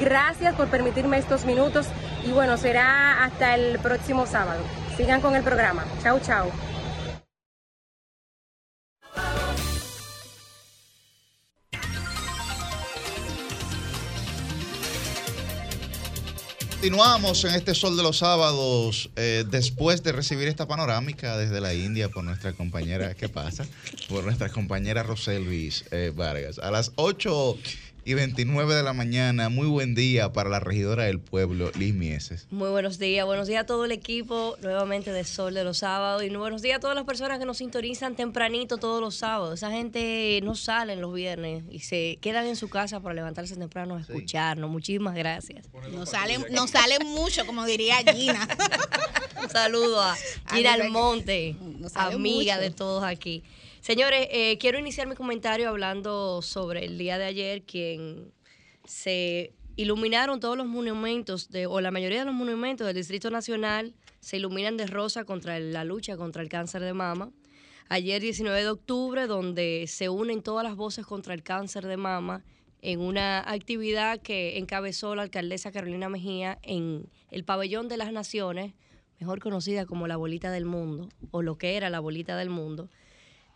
Gracias 0.00 0.52
por 0.56 0.66
permitirme 0.66 1.16
estos 1.16 1.44
minutos 1.44 1.86
y 2.24 2.32
bueno, 2.32 2.56
será 2.56 3.22
hasta 3.22 3.54
el 3.54 3.78
próximo 3.78 4.26
sábado. 4.26 4.60
Sigan 4.96 5.20
con 5.20 5.36
el 5.36 5.44
programa. 5.44 5.84
Chau, 6.02 6.18
chau. 6.18 6.50
Continuamos 16.82 17.44
en 17.44 17.54
este 17.54 17.76
Sol 17.76 17.96
de 17.96 18.02
los 18.02 18.18
Sábados 18.18 19.08
eh, 19.14 19.44
después 19.48 20.02
de 20.02 20.10
recibir 20.10 20.48
esta 20.48 20.66
panorámica 20.66 21.36
desde 21.36 21.60
la 21.60 21.74
India 21.74 22.08
por 22.08 22.24
nuestra 22.24 22.54
compañera, 22.54 23.14
¿qué 23.14 23.28
pasa? 23.28 23.64
Por 24.08 24.24
nuestra 24.24 24.48
compañera 24.48 25.04
Roselvis 25.04 25.84
eh, 25.92 26.12
Vargas. 26.12 26.58
A 26.58 26.72
las 26.72 26.90
8 26.96 27.56
y 28.04 28.14
29 28.14 28.74
de 28.74 28.82
la 28.82 28.92
mañana, 28.92 29.48
muy 29.48 29.66
buen 29.66 29.94
día 29.94 30.32
para 30.32 30.50
la 30.50 30.58
regidora 30.60 31.04
del 31.04 31.20
pueblo, 31.20 31.70
Liz 31.78 31.94
Mieses. 31.94 32.46
Muy 32.50 32.70
buenos 32.70 32.98
días, 32.98 33.24
buenos 33.24 33.46
días 33.46 33.62
a 33.62 33.66
todo 33.66 33.84
el 33.84 33.92
equipo 33.92 34.56
nuevamente 34.60 35.12
de 35.12 35.22
Sol 35.24 35.54
de 35.54 35.62
los 35.62 35.78
Sábados 35.78 36.24
y 36.24 36.28
buenos 36.30 36.62
días 36.62 36.78
a 36.78 36.80
todas 36.80 36.96
las 36.96 37.04
personas 37.04 37.38
que 37.38 37.44
nos 37.44 37.58
sintonizan 37.58 38.16
tempranito 38.16 38.78
todos 38.78 39.00
los 39.00 39.14
sábados. 39.14 39.54
Esa 39.54 39.70
gente 39.70 40.40
no 40.42 40.54
sale 40.56 40.96
los 40.96 41.14
viernes 41.14 41.62
y 41.70 41.80
se 41.80 42.18
quedan 42.20 42.46
en 42.46 42.56
su 42.56 42.68
casa 42.68 43.00
para 43.00 43.14
levantarse 43.14 43.54
temprano 43.56 43.96
a 43.96 44.00
escucharnos. 44.00 44.68
Muchísimas 44.68 45.14
gracias. 45.14 45.66
Nos 45.92 46.10
salen, 46.10 46.44
nos 46.50 46.70
salen 46.70 47.06
mucho, 47.06 47.46
como 47.46 47.64
diría 47.64 47.98
Gina. 48.12 48.48
Un 49.42 49.50
saludo 49.50 50.00
a 50.00 50.16
Gina 50.52 50.74
Almonte, 50.74 51.56
amiga 51.94 52.54
mucho. 52.54 52.60
de 52.62 52.70
todos 52.70 53.04
aquí. 53.04 53.42
Señores, 53.82 54.28
eh, 54.30 54.58
quiero 54.58 54.78
iniciar 54.78 55.08
mi 55.08 55.16
comentario 55.16 55.68
hablando 55.68 56.40
sobre 56.40 56.84
el 56.84 56.98
día 56.98 57.18
de 57.18 57.24
ayer, 57.24 57.62
quien 57.64 58.32
se 58.84 59.54
iluminaron 59.74 60.38
todos 60.38 60.56
los 60.56 60.68
monumentos, 60.68 61.50
de, 61.50 61.66
o 61.66 61.80
la 61.80 61.90
mayoría 61.90 62.20
de 62.20 62.26
los 62.26 62.34
monumentos 62.34 62.86
del 62.86 62.94
Distrito 62.94 63.28
Nacional 63.28 63.92
se 64.20 64.36
iluminan 64.36 64.76
de 64.76 64.86
rosa 64.86 65.24
contra 65.24 65.58
la 65.58 65.82
lucha 65.82 66.16
contra 66.16 66.42
el 66.42 66.48
cáncer 66.48 66.80
de 66.82 66.92
mama. 66.92 67.32
Ayer 67.88 68.22
19 68.22 68.60
de 68.60 68.68
octubre, 68.68 69.26
donde 69.26 69.86
se 69.88 70.08
unen 70.08 70.42
todas 70.42 70.62
las 70.62 70.76
voces 70.76 71.04
contra 71.04 71.34
el 71.34 71.42
cáncer 71.42 71.84
de 71.84 71.96
mama 71.96 72.44
en 72.82 73.00
una 73.00 73.40
actividad 73.40 74.20
que 74.20 74.58
encabezó 74.58 75.16
la 75.16 75.22
alcaldesa 75.22 75.72
Carolina 75.72 76.08
Mejía 76.08 76.60
en 76.62 77.08
el 77.32 77.42
Pabellón 77.42 77.88
de 77.88 77.96
las 77.96 78.12
Naciones, 78.12 78.74
mejor 79.18 79.40
conocida 79.40 79.86
como 79.86 80.06
la 80.06 80.16
Bolita 80.16 80.52
del 80.52 80.66
Mundo, 80.66 81.08
o 81.32 81.42
lo 81.42 81.58
que 81.58 81.76
era 81.76 81.90
la 81.90 81.98
Bolita 81.98 82.36
del 82.36 82.48
Mundo. 82.48 82.88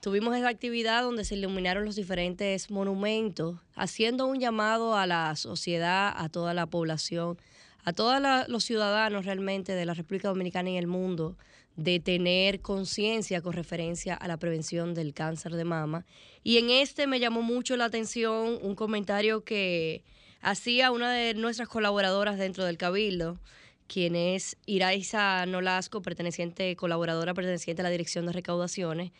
Tuvimos 0.06 0.36
esa 0.36 0.50
actividad 0.50 1.02
donde 1.02 1.24
se 1.24 1.34
iluminaron 1.34 1.84
los 1.84 1.96
diferentes 1.96 2.70
monumentos, 2.70 3.56
haciendo 3.74 4.28
un 4.28 4.38
llamado 4.38 4.94
a 4.94 5.04
la 5.04 5.34
sociedad, 5.34 6.14
a 6.16 6.28
toda 6.28 6.54
la 6.54 6.66
población, 6.66 7.36
a 7.82 7.92
todos 7.92 8.22
los 8.46 8.62
ciudadanos 8.62 9.24
realmente 9.24 9.72
de 9.72 9.84
la 9.84 9.94
República 9.94 10.28
Dominicana 10.28 10.70
y 10.70 10.76
el 10.76 10.86
mundo, 10.86 11.36
de 11.74 11.98
tener 11.98 12.60
conciencia 12.60 13.42
con 13.42 13.52
referencia 13.52 14.14
a 14.14 14.28
la 14.28 14.36
prevención 14.36 14.94
del 14.94 15.12
cáncer 15.12 15.54
de 15.54 15.64
mama. 15.64 16.06
Y 16.44 16.58
en 16.58 16.70
este 16.70 17.08
me 17.08 17.18
llamó 17.18 17.42
mucho 17.42 17.76
la 17.76 17.86
atención 17.86 18.60
un 18.62 18.76
comentario 18.76 19.42
que 19.42 20.04
hacía 20.40 20.92
una 20.92 21.12
de 21.12 21.34
nuestras 21.34 21.66
colaboradoras 21.66 22.38
dentro 22.38 22.64
del 22.64 22.78
Cabildo, 22.78 23.40
quien 23.88 24.16
es 24.16 24.56
Iraiza 24.66 25.46
Nolasco, 25.46 26.02
perteneciente, 26.02 26.74
colaboradora 26.76 27.34
perteneciente 27.34 27.82
a 27.82 27.84
la 27.84 27.90
Dirección 27.90 28.26
de 28.26 28.32
Recaudaciones, 28.32 29.12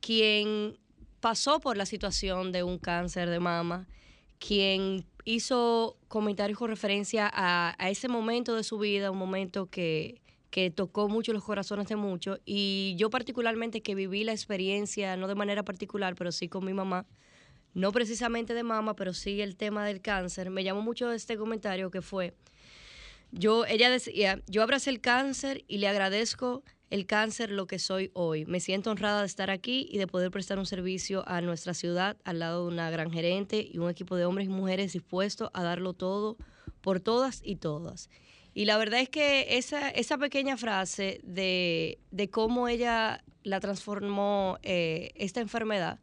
quien 0.00 0.78
pasó 1.20 1.60
por 1.60 1.76
la 1.76 1.86
situación 1.86 2.52
de 2.52 2.62
un 2.62 2.78
cáncer 2.78 3.28
de 3.28 3.40
mama, 3.40 3.86
quien 4.38 5.06
hizo 5.24 5.96
comentarios 6.08 6.58
con 6.58 6.70
referencia 6.70 7.30
a, 7.32 7.74
ese 7.88 8.08
momento 8.08 8.56
de 8.56 8.64
su 8.64 8.78
vida, 8.78 9.10
un 9.10 9.18
momento 9.18 9.66
que, 9.66 10.20
que 10.50 10.70
tocó 10.70 11.08
mucho 11.08 11.32
los 11.32 11.44
corazones 11.44 11.88
de 11.88 11.96
muchos. 11.96 12.40
Y 12.44 12.94
yo 12.96 13.10
particularmente 13.10 13.82
que 13.82 13.94
viví 13.94 14.24
la 14.24 14.32
experiencia, 14.32 15.16
no 15.16 15.28
de 15.28 15.34
manera 15.34 15.62
particular, 15.62 16.14
pero 16.14 16.32
sí 16.32 16.48
con 16.48 16.64
mi 16.64 16.72
mamá, 16.72 17.06
no 17.74 17.92
precisamente 17.92 18.54
de 18.54 18.62
mama, 18.62 18.96
pero 18.96 19.12
sí 19.12 19.40
el 19.40 19.56
tema 19.56 19.84
del 19.84 20.00
cáncer, 20.00 20.50
me 20.50 20.64
llamó 20.64 20.82
mucho 20.82 21.12
este 21.12 21.36
comentario 21.36 21.90
que 21.90 22.02
fue, 22.02 22.34
yo, 23.32 23.64
ella 23.66 23.90
decía, 23.90 24.42
yo 24.48 24.62
abracé 24.62 24.90
el 24.90 25.00
cáncer 25.00 25.64
y 25.68 25.78
le 25.78 25.86
agradezco 25.86 26.64
el 26.90 27.06
cáncer 27.06 27.50
lo 27.50 27.66
que 27.66 27.78
soy 27.78 28.10
hoy. 28.14 28.44
Me 28.46 28.60
siento 28.60 28.90
honrada 28.90 29.20
de 29.20 29.26
estar 29.26 29.50
aquí 29.50 29.88
y 29.90 29.98
de 29.98 30.06
poder 30.06 30.30
prestar 30.30 30.58
un 30.58 30.66
servicio 30.66 31.26
a 31.28 31.40
nuestra 31.40 31.72
ciudad 31.72 32.16
al 32.24 32.40
lado 32.40 32.66
de 32.66 32.72
una 32.74 32.90
gran 32.90 33.10
gerente 33.10 33.66
y 33.72 33.78
un 33.78 33.88
equipo 33.88 34.16
de 34.16 34.24
hombres 34.24 34.48
y 34.48 34.50
mujeres 34.50 34.92
dispuestos 34.92 35.50
a 35.54 35.62
darlo 35.62 35.94
todo 35.94 36.36
por 36.80 37.00
todas 37.00 37.40
y 37.44 37.56
todas. 37.56 38.10
Y 38.52 38.64
la 38.64 38.76
verdad 38.76 39.00
es 39.00 39.08
que 39.08 39.56
esa, 39.56 39.88
esa 39.90 40.18
pequeña 40.18 40.56
frase 40.56 41.20
de, 41.22 41.98
de 42.10 42.28
cómo 42.28 42.66
ella 42.66 43.22
la 43.44 43.60
transformó 43.60 44.58
eh, 44.62 45.12
esta 45.14 45.40
enfermedad, 45.40 46.00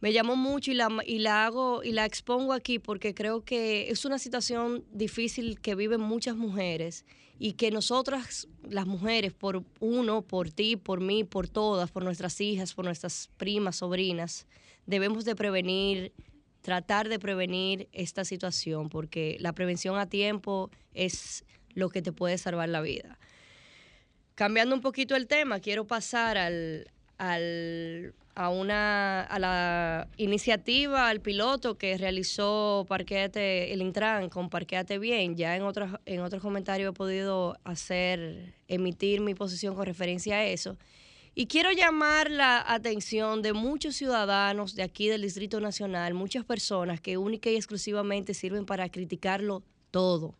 me 0.00 0.12
llamó 0.12 0.34
mucho 0.34 0.72
y 0.72 0.74
la, 0.74 0.88
y 1.06 1.20
la 1.20 1.46
hago 1.46 1.84
y 1.84 1.92
la 1.92 2.04
expongo 2.04 2.52
aquí 2.52 2.80
porque 2.80 3.14
creo 3.14 3.44
que 3.44 3.88
es 3.88 4.04
una 4.04 4.18
situación 4.18 4.84
difícil 4.92 5.60
que 5.60 5.76
viven 5.76 6.00
muchas 6.00 6.36
mujeres 6.36 7.06
y 7.44 7.54
que 7.54 7.72
nosotras, 7.72 8.46
las 8.62 8.86
mujeres, 8.86 9.32
por 9.32 9.64
uno, 9.80 10.22
por 10.22 10.48
ti, 10.48 10.76
por 10.76 11.00
mí, 11.00 11.24
por 11.24 11.48
todas, 11.48 11.90
por 11.90 12.04
nuestras 12.04 12.40
hijas, 12.40 12.72
por 12.72 12.84
nuestras 12.84 13.30
primas, 13.36 13.74
sobrinas, 13.74 14.46
debemos 14.86 15.24
de 15.24 15.34
prevenir, 15.34 16.12
tratar 16.60 17.08
de 17.08 17.18
prevenir 17.18 17.88
esta 17.90 18.24
situación 18.24 18.88
porque 18.88 19.38
la 19.40 19.52
prevención 19.54 19.98
a 19.98 20.08
tiempo 20.08 20.70
es 20.94 21.44
lo 21.74 21.88
que 21.90 22.00
te 22.00 22.12
puede 22.12 22.38
salvar 22.38 22.68
la 22.68 22.80
vida. 22.80 23.18
Cambiando 24.36 24.76
un 24.76 24.80
poquito 24.80 25.16
el 25.16 25.26
tema, 25.26 25.58
quiero 25.58 25.84
pasar 25.84 26.38
al, 26.38 26.92
al- 27.18 28.14
a, 28.34 28.48
una, 28.48 29.22
a 29.22 29.38
la 29.38 30.08
iniciativa, 30.16 31.08
al 31.08 31.20
piloto 31.20 31.76
que 31.76 31.98
realizó 31.98 32.86
Parqueate, 32.88 33.72
el 33.72 33.82
Intran 33.82 34.28
con 34.28 34.48
Parqueate 34.48 34.98
Bien. 34.98 35.36
Ya 35.36 35.56
en 35.56 35.62
otros, 35.62 35.90
en 36.06 36.20
otros 36.20 36.42
comentarios 36.42 36.90
he 36.90 36.94
podido 36.94 37.56
hacer, 37.64 38.54
emitir 38.68 39.20
mi 39.20 39.34
posición 39.34 39.74
con 39.74 39.86
referencia 39.86 40.36
a 40.36 40.44
eso. 40.44 40.76
Y 41.34 41.46
quiero 41.46 41.72
llamar 41.72 42.30
la 42.30 42.62
atención 42.66 43.40
de 43.40 43.54
muchos 43.54 43.96
ciudadanos 43.96 44.74
de 44.74 44.82
aquí 44.82 45.08
del 45.08 45.22
Distrito 45.22 45.60
Nacional, 45.60 46.12
muchas 46.12 46.44
personas 46.44 47.00
que 47.00 47.16
única 47.16 47.48
y 47.48 47.56
exclusivamente 47.56 48.34
sirven 48.34 48.66
para 48.66 48.90
criticarlo 48.90 49.62
todo. 49.90 50.34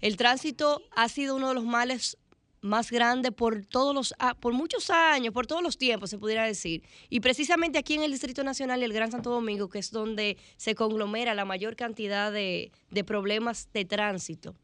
El 0.00 0.16
tránsito 0.16 0.82
ha 0.92 1.08
sido 1.08 1.34
uno 1.34 1.48
de 1.48 1.54
los 1.54 1.64
males 1.64 2.16
más 2.60 2.90
grandes 2.90 3.32
por 3.32 3.64
todos 3.64 3.94
los 3.94 4.14
por 4.40 4.52
muchos 4.52 4.90
años, 4.90 5.32
por 5.32 5.46
todos 5.46 5.62
los 5.62 5.78
tiempos, 5.78 6.10
se 6.10 6.18
pudiera 6.18 6.44
decir. 6.44 6.82
Y 7.08 7.20
precisamente 7.20 7.78
aquí 7.78 7.94
en 7.94 8.02
el 8.02 8.10
Distrito 8.10 8.44
Nacional 8.44 8.80
y 8.80 8.84
el 8.84 8.92
Gran 8.92 9.10
Santo 9.10 9.30
Domingo, 9.30 9.68
que 9.68 9.78
es 9.78 9.90
donde 9.90 10.36
se 10.56 10.74
conglomera 10.74 11.34
la 11.34 11.44
mayor 11.44 11.76
cantidad 11.76 12.32
de, 12.32 12.72
de 12.90 13.04
problemas 13.04 13.68
de 13.72 13.84
tránsito. 13.84 14.54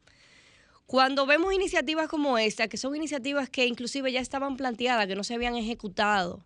Cuando 0.85 1.25
vemos 1.25 1.53
iniciativas 1.53 2.07
como 2.07 2.37
esta, 2.37 2.69
que 2.69 2.77
son 2.77 2.95
iniciativas 2.95 3.49
que 3.49 3.65
inclusive 3.65 4.11
ya 4.11 4.21
estaban 4.21 4.55
planteadas, 4.55 5.07
que 5.07 5.15
no 5.15 5.23
se 5.23 5.33
habían 5.33 5.57
ejecutado, 5.57 6.41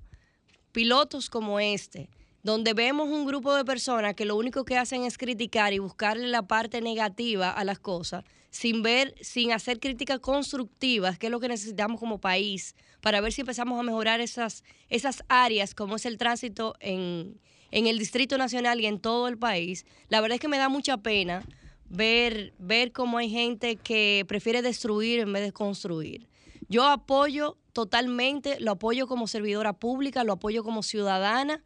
pilotos 0.72 1.30
como 1.30 1.60
este, 1.60 2.10
donde 2.42 2.74
vemos 2.74 3.08
un 3.10 3.28
grupo 3.28 3.54
de 3.54 3.66
personas 3.66 4.16
que 4.16 4.26
lo 4.26 4.36
único 4.36 4.66
que 4.66 4.78
hacen 4.78 5.04
es 5.04 5.18
criticar 5.18 5.74
y 5.74 5.80
buscarle 5.80 6.28
la 6.28 6.42
parte 6.42 6.82
negativa 6.82 7.52
a 7.52 7.64
las 7.64 7.78
cosas, 7.78 8.24
sin 8.52 8.84
ver, 8.84 9.16
sin 9.22 9.54
hacer 9.54 9.80
críticas 9.80 10.20
constructivas, 10.20 11.18
que 11.18 11.28
es 11.28 11.32
lo 11.32 11.40
que 11.40 11.48
necesitamos 11.48 12.00
como 12.00 12.20
país, 12.20 12.76
para 13.02 13.22
ver 13.22 13.34
si 13.34 13.42
empezamos 13.42 13.80
a 13.80 13.84
mejorar 13.84 14.22
esas, 14.22 14.64
esas 14.90 15.24
áreas, 15.30 15.74
como 15.74 15.96
es 15.96 16.06
el 16.06 16.18
tránsito 16.18 16.76
en, 16.80 17.40
en 17.72 17.88
el 17.88 17.98
Distrito 17.98 18.38
Nacional 18.38 18.80
y 18.82 18.86
en 18.86 19.00
todo 19.00 19.28
el 19.28 19.38
país. 19.38 19.86
La 20.10 20.22
verdad 20.22 20.36
es 20.36 20.42
que 20.42 20.50
me 20.50 20.58
da 20.58 20.70
mucha 20.70 20.98
pena 20.98 21.44
ver, 21.90 22.54
ver 22.60 22.92
cómo 22.92 23.18
hay 23.18 23.30
gente 23.30 23.78
que 23.78 24.26
prefiere 24.28 24.62
destruir 24.62 25.22
en 25.22 25.34
vez 25.34 25.44
de 25.44 25.52
construir. 25.54 26.28
Yo 26.68 26.86
apoyo 26.86 27.58
totalmente, 27.74 28.60
lo 28.60 28.72
apoyo 28.72 29.08
como 29.08 29.28
servidora 29.28 29.74
pública, 29.74 30.24
lo 30.24 30.34
apoyo 30.34 30.64
como 30.64 30.84
ciudadana. 30.84 31.64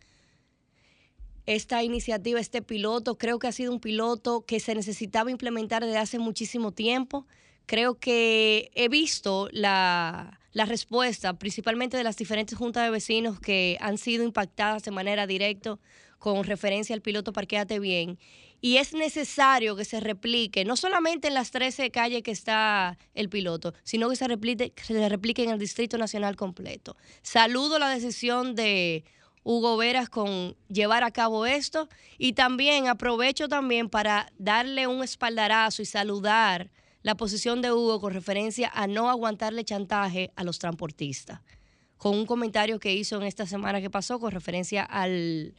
Esta 1.45 1.83
iniciativa, 1.83 2.39
este 2.39 2.61
piloto, 2.61 3.17
creo 3.17 3.39
que 3.39 3.47
ha 3.47 3.51
sido 3.51 3.71
un 3.71 3.79
piloto 3.79 4.45
que 4.45 4.59
se 4.59 4.73
necesitaba 4.73 5.29
implementar 5.29 5.83
desde 5.83 5.97
hace 5.97 6.19
muchísimo 6.19 6.71
tiempo. 6.71 7.27
Creo 7.65 7.99
que 7.99 8.71
he 8.73 8.89
visto 8.89 9.47
la, 9.51 10.39
la 10.53 10.65
respuesta, 10.65 11.37
principalmente 11.37 11.97
de 11.97 12.03
las 12.03 12.17
diferentes 12.17 12.57
juntas 12.57 12.83
de 12.83 12.89
vecinos 12.89 13.39
que 13.39 13.77
han 13.81 13.97
sido 13.97 14.23
impactadas 14.23 14.83
de 14.83 14.91
manera 14.91 15.27
directa 15.27 15.77
con 16.17 16.43
referencia 16.43 16.95
al 16.95 17.01
piloto 17.01 17.33
Parquéate 17.33 17.79
Bien. 17.79 18.17
Y 18.61 18.77
es 18.77 18.93
necesario 18.93 19.75
que 19.75 19.85
se 19.85 19.99
replique, 19.99 20.65
no 20.65 20.75
solamente 20.75 21.27
en 21.27 21.35
las 21.35 21.51
13 21.51 21.91
calles 21.91 22.23
que 22.23 22.31
está 22.31 22.97
el 23.13 23.29
piloto, 23.29 23.73
sino 23.83 24.09
que 24.09 24.15
se 24.15 24.27
replique, 24.27 24.71
que 24.71 24.83
se 24.83 25.09
replique 25.09 25.43
en 25.43 25.51
el 25.51 25.59
Distrito 25.59 25.97
Nacional 25.99 26.35
completo. 26.35 26.95
Saludo 27.21 27.77
la 27.77 27.89
decisión 27.89 28.55
de 28.55 29.03
Hugo 29.47 29.77
Veras 29.77 30.09
con 30.09 30.55
llevar 30.69 31.03
a 31.03 31.11
cabo 31.11 31.45
esto 31.45 31.87
y 32.17 32.33
también 32.33 32.87
aprovecho 32.87 33.47
también 33.47 33.89
para 33.89 34.33
darle 34.39 34.87
un 34.87 35.03
espaldarazo 35.03 35.83
y 35.83 35.85
saludar 35.85 36.71
la 37.03 37.13
posición 37.13 37.61
de 37.61 37.71
Hugo 37.71 38.01
con 38.01 38.11
referencia 38.11 38.71
a 38.73 38.87
no 38.87 39.07
aguantarle 39.07 39.63
chantaje 39.63 40.31
a 40.35 40.43
los 40.43 40.57
transportistas, 40.57 41.41
con 41.97 42.15
un 42.17 42.25
comentario 42.25 42.79
que 42.79 42.95
hizo 42.95 43.17
en 43.17 43.27
esta 43.27 43.45
semana 43.45 43.81
que 43.81 43.91
pasó 43.91 44.19
con 44.19 44.31
referencia 44.31 44.81
al, 44.83 45.53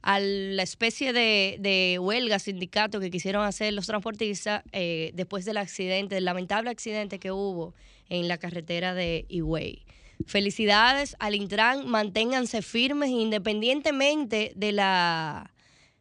a 0.00 0.18
la 0.18 0.62
especie 0.62 1.12
de, 1.12 1.58
de 1.60 1.98
huelga, 2.00 2.38
sindicato 2.38 3.00
que 3.00 3.10
quisieron 3.10 3.44
hacer 3.44 3.74
los 3.74 3.86
transportistas 3.86 4.62
eh, 4.72 5.10
después 5.12 5.44
del 5.44 5.58
accidente, 5.58 6.14
del 6.14 6.24
lamentable 6.24 6.70
accidente 6.70 7.18
que 7.18 7.32
hubo 7.32 7.74
en 8.08 8.28
la 8.28 8.38
carretera 8.38 8.94
de 8.94 9.26
Higüey. 9.28 9.84
Felicidades 10.24 11.16
al 11.18 11.34
Intran, 11.34 11.86
manténganse 11.86 12.62
firmes 12.62 13.10
independientemente 13.10 14.52
de 14.56 14.72
la 14.72 15.52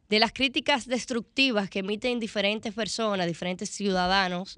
de 0.10 0.20
las 0.20 0.34
críticas 0.34 0.88
destructivas 0.88 1.70
que 1.70 1.80
emiten 1.80 2.20
diferentes 2.20 2.74
personas, 2.74 3.28
diferentes 3.28 3.70
ciudadanos 3.70 4.58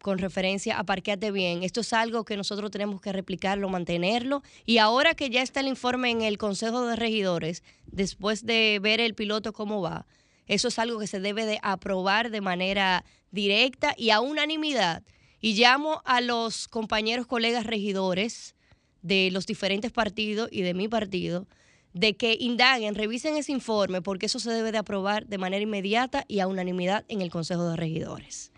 con 0.00 0.18
referencia 0.18 0.78
a 0.78 0.84
Parqueate 0.84 1.30
Bien. 1.30 1.62
Esto 1.62 1.82
es 1.82 1.92
algo 1.92 2.24
que 2.24 2.36
nosotros 2.36 2.70
tenemos 2.70 3.00
que 3.00 3.12
replicarlo, 3.12 3.68
mantenerlo. 3.68 4.42
Y 4.64 4.78
ahora 4.78 5.14
que 5.14 5.28
ya 5.28 5.42
está 5.42 5.60
el 5.60 5.68
informe 5.68 6.10
en 6.10 6.22
el 6.22 6.38
Consejo 6.38 6.86
de 6.86 6.96
Regidores, 6.96 7.62
después 7.86 8.46
de 8.46 8.78
ver 8.80 9.00
el 9.00 9.14
piloto 9.14 9.52
cómo 9.52 9.82
va, 9.82 10.06
eso 10.46 10.68
es 10.68 10.78
algo 10.78 10.98
que 10.98 11.06
se 11.06 11.20
debe 11.20 11.44
de 11.44 11.58
aprobar 11.62 12.30
de 12.30 12.40
manera 12.40 13.04
directa 13.30 13.94
y 13.96 14.10
a 14.10 14.20
unanimidad. 14.20 15.02
Y 15.40 15.54
llamo 15.54 16.02
a 16.04 16.20
los 16.20 16.66
compañeros, 16.68 17.26
colegas 17.26 17.64
regidores 17.64 18.54
de 19.02 19.30
los 19.32 19.46
diferentes 19.46 19.90
partidos 19.90 20.48
y 20.52 20.62
de 20.62 20.74
mi 20.74 20.88
partido, 20.88 21.46
de 21.92 22.16
que 22.16 22.36
indaguen, 22.38 22.94
revisen 22.94 23.36
ese 23.36 23.52
informe, 23.52 24.02
porque 24.02 24.26
eso 24.26 24.38
se 24.38 24.50
debe 24.50 24.72
de 24.72 24.78
aprobar 24.78 25.26
de 25.26 25.38
manera 25.38 25.62
inmediata 25.62 26.24
y 26.28 26.40
a 26.40 26.46
unanimidad 26.46 27.04
en 27.08 27.20
el 27.20 27.30
Consejo 27.30 27.68
de 27.68 27.76
Regidores. 27.76 28.52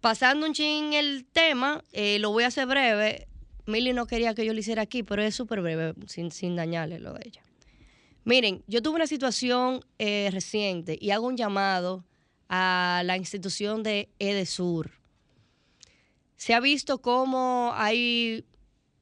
Pasando 0.00 0.46
un 0.46 0.52
chin 0.52 0.92
el 0.92 1.24
tema, 1.24 1.82
eh, 1.92 2.18
lo 2.18 2.30
voy 2.30 2.44
a 2.44 2.48
hacer 2.48 2.66
breve. 2.66 3.26
Milly 3.64 3.92
no 3.92 4.06
quería 4.06 4.34
que 4.34 4.44
yo 4.44 4.52
lo 4.52 4.60
hiciera 4.60 4.82
aquí, 4.82 5.02
pero 5.02 5.22
es 5.22 5.34
súper 5.34 5.62
breve, 5.62 5.94
sin, 6.06 6.30
sin 6.30 6.54
dañarle 6.54 6.98
lo 7.00 7.14
de 7.14 7.22
ella. 7.26 7.42
Miren, 8.24 8.62
yo 8.66 8.82
tuve 8.82 8.96
una 8.96 9.06
situación 9.06 9.84
eh, 9.98 10.28
reciente 10.32 10.98
y 11.00 11.10
hago 11.10 11.26
un 11.26 11.36
llamado 11.36 12.04
a 12.48 13.02
la 13.04 13.16
institución 13.16 13.82
de 13.82 14.08
EDESUR. 14.18 14.90
Se 16.36 16.52
ha 16.52 16.60
visto 16.60 16.98
cómo 16.98 17.72
hay 17.74 18.44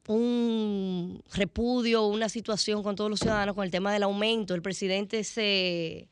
un 0.07 1.23
repudio, 1.33 2.05
una 2.05 2.29
situación 2.29 2.83
con 2.83 2.95
todos 2.95 3.09
los 3.09 3.19
ciudadanos 3.19 3.55
con 3.55 3.63
el 3.63 3.71
tema 3.71 3.91
del 3.91 4.03
aumento. 4.03 4.53
El 4.53 4.61
presidente 4.61 5.23
se, 5.23 6.07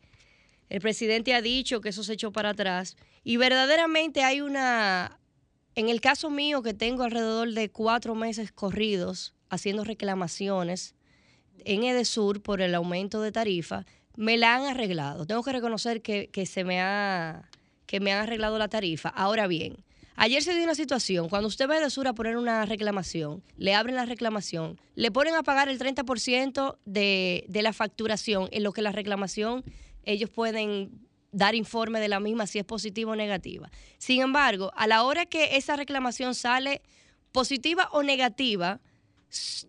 el 0.69 0.81
presidente 0.81 1.33
ha 1.33 1.41
dicho 1.41 1.81
que 1.81 1.89
eso 1.89 2.03
se 2.03 2.13
echó 2.13 2.31
para 2.31 2.49
atrás 2.49 2.95
y 3.23 3.37
verdaderamente 3.37 4.23
hay 4.23 4.41
una, 4.41 5.19
en 5.75 5.89
el 5.89 6.01
caso 6.01 6.29
mío 6.29 6.61
que 6.61 6.73
tengo 6.73 7.03
alrededor 7.03 7.51
de 7.51 7.69
cuatro 7.69 8.15
meses 8.15 8.51
corridos 8.51 9.33
haciendo 9.49 9.83
reclamaciones 9.83 10.95
en 11.65 11.83
Edesur 11.83 12.41
por 12.41 12.61
el 12.61 12.75
aumento 12.75 13.21
de 13.21 13.31
tarifa, 13.31 13.85
me 14.15 14.37
la 14.37 14.55
han 14.55 14.63
arreglado. 14.63 15.25
Tengo 15.25 15.43
que 15.43 15.51
reconocer 15.51 16.01
que, 16.01 16.27
que 16.27 16.45
se 16.45 16.63
me 16.63 16.81
ha, 16.81 17.49
que 17.85 17.99
me 17.99 18.11
han 18.11 18.23
arreglado 18.23 18.57
la 18.57 18.67
tarifa. 18.67 19.09
Ahora 19.09 19.47
bien, 19.47 19.77
Ayer 20.15 20.43
se 20.43 20.53
dio 20.53 20.63
una 20.63 20.75
situación, 20.75 21.27
cuando 21.27 21.47
usted 21.47 21.67
va 21.69 21.73
a 21.75 21.77
Edesur 21.79 22.07
a 22.07 22.13
poner 22.13 22.37
una 22.37 22.65
reclamación, 22.65 23.43
le 23.57 23.73
abren 23.73 23.95
la 23.95 24.05
reclamación, 24.05 24.79
le 24.95 25.11
ponen 25.11 25.33
a 25.35 25.43
pagar 25.43 25.69
el 25.69 25.79
30% 25.79 26.77
de, 26.85 27.45
de 27.47 27.61
la 27.61 27.73
facturación, 27.73 28.47
en 28.51 28.63
lo 28.63 28.73
que 28.73 28.81
la 28.83 28.91
reclamación 28.91 29.63
ellos 30.03 30.29
pueden 30.29 30.91
dar 31.31 31.55
informe 31.55 31.99
de 31.99 32.09
la 32.09 32.19
misma 32.19 32.45
si 32.45 32.59
es 32.59 32.65
positiva 32.65 33.11
o 33.11 33.15
negativa. 33.15 33.71
Sin 33.97 34.21
embargo, 34.21 34.71
a 34.75 34.85
la 34.85 35.03
hora 35.03 35.25
que 35.25 35.57
esa 35.57 35.75
reclamación 35.75 36.35
sale 36.35 36.81
positiva 37.31 37.89
o 37.91 38.03
negativa, 38.03 38.79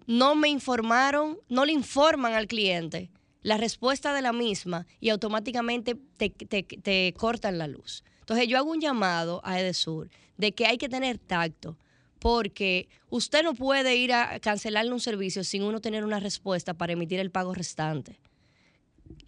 no 0.06 0.34
me 0.34 0.48
informaron, 0.50 1.38
no 1.48 1.64
le 1.64 1.72
informan 1.72 2.34
al 2.34 2.46
cliente 2.46 3.10
la 3.40 3.56
respuesta 3.56 4.12
de 4.12 4.20
la 4.22 4.32
misma 4.34 4.86
y 5.00 5.08
automáticamente 5.08 5.94
te, 6.18 6.28
te- 6.30 6.62
te 6.64 7.14
cortan 7.16 7.56
la 7.58 7.66
luz. 7.66 8.04
Entonces 8.24 8.48
yo 8.48 8.56
hago 8.56 8.70
un 8.70 8.80
llamado 8.80 9.42
a 9.44 9.60
Edesur 9.60 10.08
de 10.38 10.52
que 10.52 10.66
hay 10.66 10.78
que 10.78 10.88
tener 10.88 11.18
tacto 11.18 11.76
porque 12.20 12.88
usted 13.10 13.42
no 13.42 13.52
puede 13.52 13.96
ir 13.96 14.14
a 14.14 14.40
cancelarle 14.40 14.92
un 14.92 15.00
servicio 15.00 15.44
sin 15.44 15.62
uno 15.62 15.82
tener 15.82 16.06
una 16.06 16.20
respuesta 16.20 16.72
para 16.72 16.94
emitir 16.94 17.20
el 17.20 17.30
pago 17.30 17.52
restante. 17.52 18.18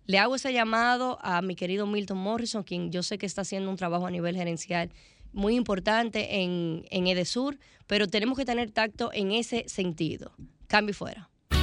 Le 0.06 0.18
hago 0.18 0.36
ese 0.36 0.50
llamado 0.54 1.18
a 1.20 1.42
mi 1.42 1.56
querido 1.56 1.86
Milton 1.86 2.16
Morrison, 2.16 2.62
quien 2.62 2.90
yo 2.90 3.02
sé 3.02 3.18
que 3.18 3.26
está 3.26 3.42
haciendo 3.42 3.68
un 3.68 3.76
trabajo 3.76 4.06
a 4.06 4.10
nivel 4.10 4.34
gerencial 4.34 4.90
muy 5.34 5.56
importante 5.56 6.42
en, 6.42 6.86
en 6.90 7.06
Edesur, 7.06 7.58
pero 7.86 8.08
tenemos 8.08 8.38
que 8.38 8.46
tener 8.46 8.70
tacto 8.70 9.10
en 9.12 9.30
ese 9.30 9.68
sentido. 9.68 10.32
Cambio 10.66 10.92
y 10.92 10.94
fuera. 10.94 11.28
El 11.50 11.58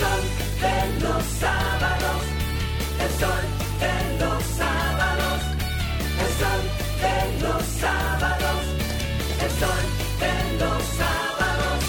sol 0.00 0.20
de 0.60 1.00
los 1.00 1.22
sábados, 1.22 2.22
el 2.98 3.10
sol 3.20 3.44
de 3.78 4.18
los 4.18 4.42
sábados, 4.42 4.71
sábados, 7.64 8.64
el 9.42 9.50
sol 9.50 9.84
de 10.20 10.34
los 10.58 10.82
sábados. 10.82 11.84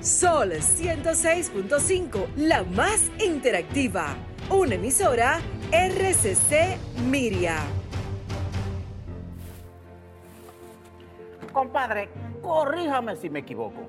Sol 0.00 0.50
106.5, 0.52 2.26
la 2.36 2.64
más 2.64 3.10
interactiva. 3.18 4.16
Una 4.50 4.74
emisora 4.74 5.40
RCC 5.72 6.76
Miria. 7.08 7.58
Compadre, 11.52 12.08
corríjame 12.42 13.16
si 13.16 13.30
me 13.30 13.38
equivoco, 13.38 13.88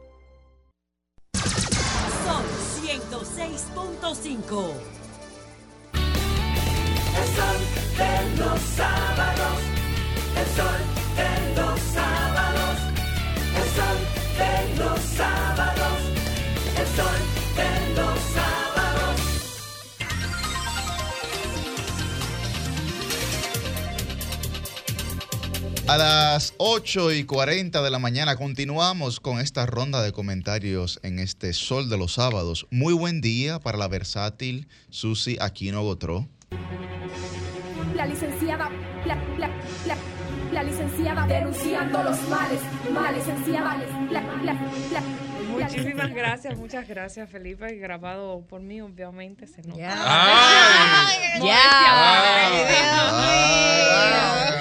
Sol 2.25 2.45
106.5. 2.81 4.73
El 7.17 7.27
sol 7.35 7.59
de 7.97 8.13
los 8.37 8.59
sábados, 8.75 9.59
el 10.37 10.47
sol 10.55 10.81
de 11.15 11.31
los 11.61 11.70
A 25.91 25.97
las 25.97 26.53
8 26.55 27.11
y 27.11 27.25
40 27.25 27.81
de 27.81 27.89
la 27.89 27.99
mañana 27.99 28.37
continuamos 28.37 29.19
con 29.19 29.41
esta 29.41 29.65
ronda 29.65 30.01
de 30.01 30.13
comentarios 30.13 31.01
en 31.03 31.19
este 31.19 31.51
Sol 31.51 31.89
de 31.89 31.97
los 31.97 32.13
Sábados. 32.13 32.65
Muy 32.71 32.93
buen 32.93 33.19
día 33.19 33.59
para 33.59 33.77
la 33.77 33.89
versátil 33.89 34.69
Susi 34.89 35.35
Aquino 35.41 35.83
Gotró. 35.83 36.29
La 37.93 38.05
licenciada, 38.05 38.69
la, 39.05 39.15
la, 39.37 39.49
la, 39.85 39.97
la 40.53 40.63
licenciada 40.63 41.27
denunciando 41.27 42.01
los 42.03 42.21
males, 42.29 42.61
males, 42.93 43.27
licenciada, 43.27 43.75
la, 44.09 44.21
la, 44.45 44.53
la. 44.93 45.30
Muchísimas 45.51 46.13
gracias, 46.13 46.57
muchas 46.57 46.87
gracias, 46.87 47.29
Felipe. 47.29 47.75
Grabado 47.75 48.41
por 48.47 48.61
mí, 48.61 48.81
obviamente, 48.81 49.47
se 49.47 49.61
nota. 49.63 49.95
Ay. 49.99 51.31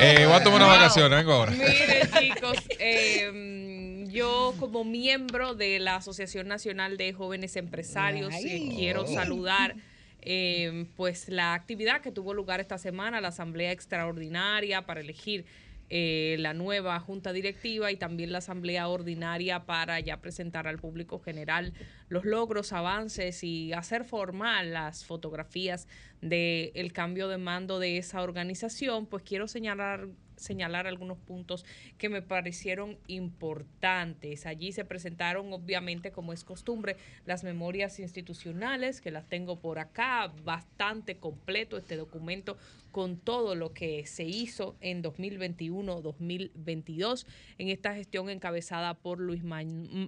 Eh, 0.02 0.24
voy 0.26 0.34
a 0.34 0.42
tomar 0.42 0.62
unas 0.62 0.78
vacaciones, 0.78 1.18
vengo 1.18 1.32
ahora. 1.32 1.52
Miren, 1.52 2.10
chicos, 2.18 2.58
eh, 2.78 4.06
yo 4.10 4.54
como 4.58 4.84
miembro 4.84 5.54
de 5.54 5.78
la 5.78 5.96
Asociación 5.96 6.48
Nacional 6.48 6.96
de 6.96 7.12
Jóvenes 7.12 7.56
Empresarios 7.56 8.34
eh, 8.34 8.70
quiero 8.74 9.06
saludar 9.06 9.76
eh, 10.22 10.86
pues 10.96 11.28
la 11.28 11.54
actividad 11.54 12.00
que 12.00 12.12
tuvo 12.12 12.34
lugar 12.34 12.60
esta 12.60 12.78
semana, 12.78 13.20
la 13.20 13.28
asamblea 13.28 13.72
extraordinaria 13.72 14.84
para 14.84 15.00
elegir 15.00 15.44
eh, 15.92 16.36
la 16.38 16.54
nueva 16.54 16.98
junta 17.00 17.32
directiva 17.32 17.90
y 17.90 17.96
también 17.96 18.30
la 18.30 18.38
asamblea 18.38 18.86
ordinaria 18.86 19.66
para 19.66 19.98
ya 19.98 20.20
presentar 20.20 20.68
al 20.68 20.78
público 20.78 21.18
general 21.18 21.72
los 22.08 22.24
logros, 22.24 22.72
avances 22.72 23.42
y 23.42 23.72
hacer 23.72 24.04
formal 24.04 24.72
las 24.72 25.04
fotografías 25.04 25.88
del 26.20 26.92
cambio 26.92 27.26
de 27.26 27.38
mando 27.38 27.80
de 27.80 27.98
esa 27.98 28.22
organización, 28.22 29.06
pues 29.06 29.24
quiero 29.24 29.48
señalar 29.48 30.06
señalar 30.40 30.86
algunos 30.86 31.18
puntos 31.18 31.64
que 31.98 32.08
me 32.08 32.22
parecieron 32.22 32.98
importantes. 33.06 34.46
Allí 34.46 34.72
se 34.72 34.84
presentaron, 34.84 35.52
obviamente, 35.52 36.12
como 36.12 36.32
es 36.32 36.44
costumbre, 36.44 36.96
las 37.26 37.44
memorias 37.44 38.00
institucionales, 38.00 39.00
que 39.00 39.10
las 39.10 39.28
tengo 39.28 39.60
por 39.60 39.78
acá, 39.78 40.32
bastante 40.44 41.18
completo 41.18 41.76
este 41.76 41.96
documento 41.96 42.56
con 42.90 43.18
todo 43.18 43.54
lo 43.54 43.72
que 43.72 44.04
se 44.06 44.24
hizo 44.24 44.76
en 44.80 45.02
2021-2022 45.02 47.26
en 47.58 47.68
esta 47.68 47.94
gestión 47.94 48.30
encabezada 48.30 48.94
por 48.94 49.20
Luis, 49.20 49.42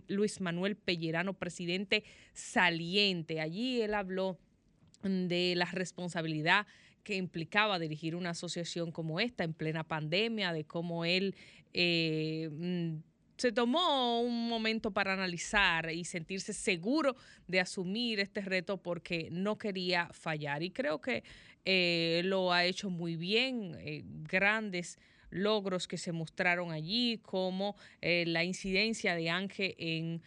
Luis 0.09 0.41
Manuel 0.41 0.77
Pellerano, 0.77 1.35
presidente 1.35 2.05
saliente. 2.33 3.41
Allí 3.41 3.83
él 3.83 3.95
habló 3.95 4.39
de 5.03 5.55
la 5.57 5.67
responsabilidad 5.67 6.67
que 7.03 7.17
implicaba 7.17 7.79
dirigir 7.79 8.15
una 8.15 8.31
asociación 8.31 8.93
como 8.93 9.21
esta 9.21 9.45
en 9.45 9.55
plena 9.55 9.85
pandemia, 9.85 10.53
de 10.53 10.65
cómo 10.65 11.05
él 11.05 11.35
eh, 11.73 12.49
mm, 12.53 13.03
se 13.37 13.53
tomó 13.53 14.21
un 14.21 14.49
momento 14.49 14.93
para 14.93 15.15
analizar 15.15 15.91
y 15.91 16.05
sentirse 16.05 16.53
seguro 16.53 17.17
de 17.49 17.61
asumir 17.61 18.21
este 18.21 18.41
reto 18.41 18.77
porque 18.77 19.29
no 19.33 19.59
quería 19.59 20.09
fallar. 20.13 20.63
Y 20.63 20.71
creo 20.71 21.01
que 21.01 21.25
eh, 21.65 22.23
lo 22.25 22.53
ha 22.53 22.65
hecho 22.65 22.91
muy 22.91 23.17
bien, 23.17 23.77
eh, 23.81 24.03
grandes 24.05 24.99
logros 25.31 25.89
que 25.89 25.97
se 25.97 26.13
mostraron 26.13 26.73
allí, 26.73 27.19
como 27.23 27.75
la 28.03 28.45
incidencia 28.45 29.15
de 29.15 29.31
Ángel 29.31 29.75
en 29.79 30.21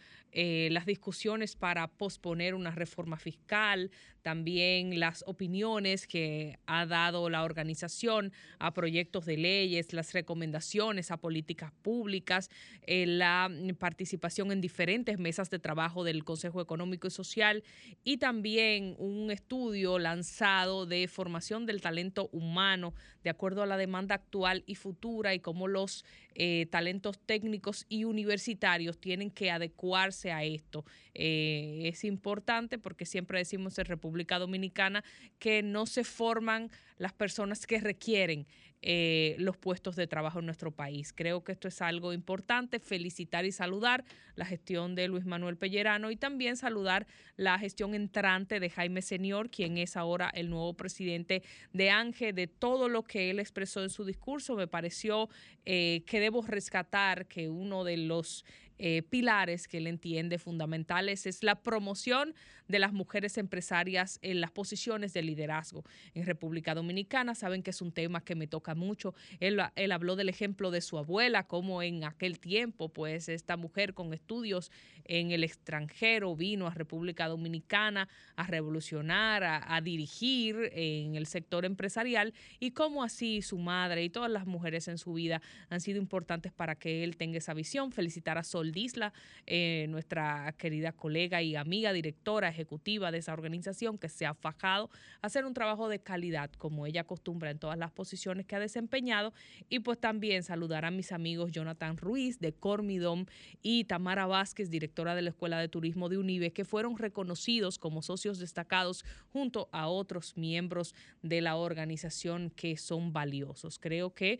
las 0.74 0.84
discusiones 0.84 1.54
para 1.54 1.86
posponer 1.86 2.56
una 2.56 2.72
reforma 2.72 3.16
fiscal, 3.16 3.92
también 4.26 4.98
las 4.98 5.22
opiniones 5.28 6.08
que 6.08 6.58
ha 6.66 6.84
dado 6.84 7.30
la 7.30 7.44
organización 7.44 8.32
a 8.58 8.74
proyectos 8.74 9.24
de 9.24 9.36
leyes, 9.36 9.92
las 9.92 10.12
recomendaciones 10.14 11.12
a 11.12 11.16
políticas 11.16 11.70
públicas, 11.70 12.50
eh, 12.88 13.06
la 13.06 13.48
participación 13.78 14.50
en 14.50 14.60
diferentes 14.60 15.20
mesas 15.20 15.48
de 15.48 15.60
trabajo 15.60 16.02
del 16.02 16.24
Consejo 16.24 16.60
Económico 16.60 17.06
y 17.06 17.12
Social 17.12 17.62
y 18.02 18.16
también 18.16 18.96
un 18.98 19.30
estudio 19.30 20.00
lanzado 20.00 20.86
de 20.86 21.06
formación 21.06 21.64
del 21.64 21.80
talento 21.80 22.28
humano 22.32 22.94
de 23.22 23.30
acuerdo 23.30 23.62
a 23.62 23.66
la 23.66 23.76
demanda 23.76 24.16
actual 24.16 24.64
y 24.66 24.74
futura 24.74 25.34
y 25.34 25.40
cómo 25.40 25.68
los 25.68 26.04
eh, 26.34 26.66
talentos 26.70 27.18
técnicos 27.18 27.86
y 27.88 28.04
universitarios 28.04 28.98
tienen 28.98 29.30
que 29.30 29.52
adecuarse 29.52 30.32
a 30.32 30.42
esto. 30.42 30.84
Eh, 31.18 31.88
es 31.88 32.04
importante 32.04 32.78
porque 32.78 33.06
siempre 33.06 33.38
decimos 33.38 33.78
en 33.78 33.86
República 33.86 34.38
Dominicana 34.38 35.02
que 35.38 35.62
no 35.62 35.86
se 35.86 36.04
forman 36.04 36.70
las 36.98 37.14
personas 37.14 37.66
que 37.66 37.80
requieren 37.80 38.46
eh, 38.82 39.34
los 39.38 39.56
puestos 39.56 39.96
de 39.96 40.06
trabajo 40.06 40.38
en 40.38 40.44
nuestro 40.44 40.70
país. 40.70 41.12
Creo 41.14 41.42
que 41.42 41.52
esto 41.52 41.66
es 41.66 41.80
algo 41.80 42.12
importante. 42.12 42.78
Felicitar 42.78 43.46
y 43.46 43.52
saludar 43.52 44.04
la 44.34 44.44
gestión 44.44 44.94
de 44.94 45.08
Luis 45.08 45.24
Manuel 45.24 45.56
Pellerano 45.56 46.10
y 46.10 46.16
también 46.16 46.56
saludar 46.56 47.06
la 47.36 47.58
gestión 47.58 47.94
entrante 47.94 48.60
de 48.60 48.70
Jaime 48.70 49.00
Senior, 49.00 49.50
quien 49.50 49.78
es 49.78 49.96
ahora 49.96 50.30
el 50.34 50.50
nuevo 50.50 50.74
presidente 50.74 51.42
de 51.72 51.90
ANGE, 51.90 52.34
de 52.34 52.46
todo 52.46 52.88
lo 52.88 53.02
que 53.02 53.30
él 53.30 53.40
expresó 53.40 53.82
en 53.82 53.90
su 53.90 54.04
discurso. 54.04 54.54
Me 54.54 54.68
pareció 54.68 55.30
eh, 55.64 56.02
que 56.06 56.20
debo 56.20 56.42
rescatar 56.42 57.26
que 57.26 57.48
uno 57.48 57.82
de 57.82 57.96
los 57.96 58.44
eh, 58.78 59.02
pilares 59.02 59.68
que 59.68 59.78
él 59.78 59.86
entiende 59.86 60.38
fundamentales 60.38 61.26
es 61.26 61.42
la 61.42 61.62
promoción 61.62 62.34
de 62.68 62.78
las 62.78 62.92
mujeres 62.92 63.38
empresarias 63.38 64.18
en 64.22 64.40
las 64.40 64.50
posiciones 64.50 65.12
de 65.12 65.22
liderazgo 65.22 65.84
en 66.14 66.26
República 66.26 66.74
Dominicana. 66.74 67.34
Saben 67.34 67.62
que 67.62 67.70
es 67.70 67.80
un 67.80 67.92
tema 67.92 68.24
que 68.24 68.34
me 68.34 68.46
toca 68.46 68.74
mucho. 68.74 69.14
Él, 69.40 69.60
habló 69.92 70.16
del 70.16 70.28
ejemplo 70.28 70.70
de 70.70 70.80
su 70.80 70.98
abuela, 70.98 71.46
como 71.46 71.82
en 71.82 72.04
aquel 72.04 72.38
tiempo, 72.38 72.88
pues 72.88 73.28
esta 73.28 73.56
mujer 73.56 73.94
con 73.94 74.12
estudios 74.12 74.70
en 75.04 75.30
el 75.30 75.44
extranjero 75.44 76.34
vino 76.34 76.66
a 76.66 76.74
República 76.74 77.28
Dominicana 77.28 78.08
a 78.34 78.46
revolucionar, 78.46 79.44
a, 79.44 79.76
a 79.76 79.80
dirigir 79.80 80.70
en 80.72 81.14
el 81.14 81.26
sector 81.26 81.64
empresarial 81.64 82.34
y 82.58 82.72
cómo 82.72 83.04
así 83.04 83.42
su 83.42 83.58
madre 83.58 84.02
y 84.04 84.10
todas 84.10 84.30
las 84.30 84.46
mujeres 84.46 84.88
en 84.88 84.98
su 84.98 85.14
vida 85.14 85.40
han 85.70 85.80
sido 85.80 85.98
importantes 85.98 86.52
para 86.52 86.74
que 86.74 87.04
él 87.04 87.16
tenga 87.16 87.38
esa 87.38 87.54
visión. 87.54 87.92
Felicitar 87.92 88.38
a 88.38 88.42
Sol 88.42 88.65
Disla, 88.72 89.12
eh, 89.46 89.86
nuestra 89.88 90.54
querida 90.58 90.92
colega 90.92 91.42
y 91.42 91.56
amiga 91.56 91.92
directora 91.92 92.48
ejecutiva 92.48 93.10
de 93.10 93.18
esa 93.18 93.32
organización 93.32 93.98
que 93.98 94.08
se 94.08 94.26
ha 94.26 94.34
fajado 94.34 94.90
a 95.22 95.26
hacer 95.26 95.44
un 95.44 95.54
trabajo 95.54 95.88
de 95.88 95.98
calidad 95.98 96.50
como 96.52 96.86
ella 96.86 97.02
acostumbra 97.02 97.50
en 97.50 97.58
todas 97.58 97.78
las 97.78 97.90
posiciones 97.92 98.46
que 98.46 98.56
ha 98.56 98.60
desempeñado 98.60 99.32
y 99.68 99.80
pues 99.80 99.98
también 99.98 100.42
saludar 100.42 100.84
a 100.84 100.90
mis 100.90 101.12
amigos 101.12 101.52
Jonathan 101.52 101.96
Ruiz 101.96 102.38
de 102.38 102.52
Cormidom 102.52 103.26
y 103.62 103.84
Tamara 103.84 104.26
Vázquez, 104.26 104.70
directora 104.70 105.14
de 105.14 105.22
la 105.22 105.30
Escuela 105.30 105.58
de 105.58 105.68
Turismo 105.68 106.08
de 106.08 106.18
UNIBE, 106.18 106.52
que 106.52 106.64
fueron 106.64 106.96
reconocidos 106.96 107.78
como 107.78 108.02
socios 108.02 108.38
destacados 108.38 109.04
junto 109.32 109.68
a 109.72 109.88
otros 109.88 110.36
miembros 110.36 110.94
de 111.22 111.40
la 111.40 111.56
organización 111.56 112.50
que 112.50 112.76
son 112.76 113.12
valiosos. 113.12 113.78
Creo 113.78 114.14
que 114.14 114.38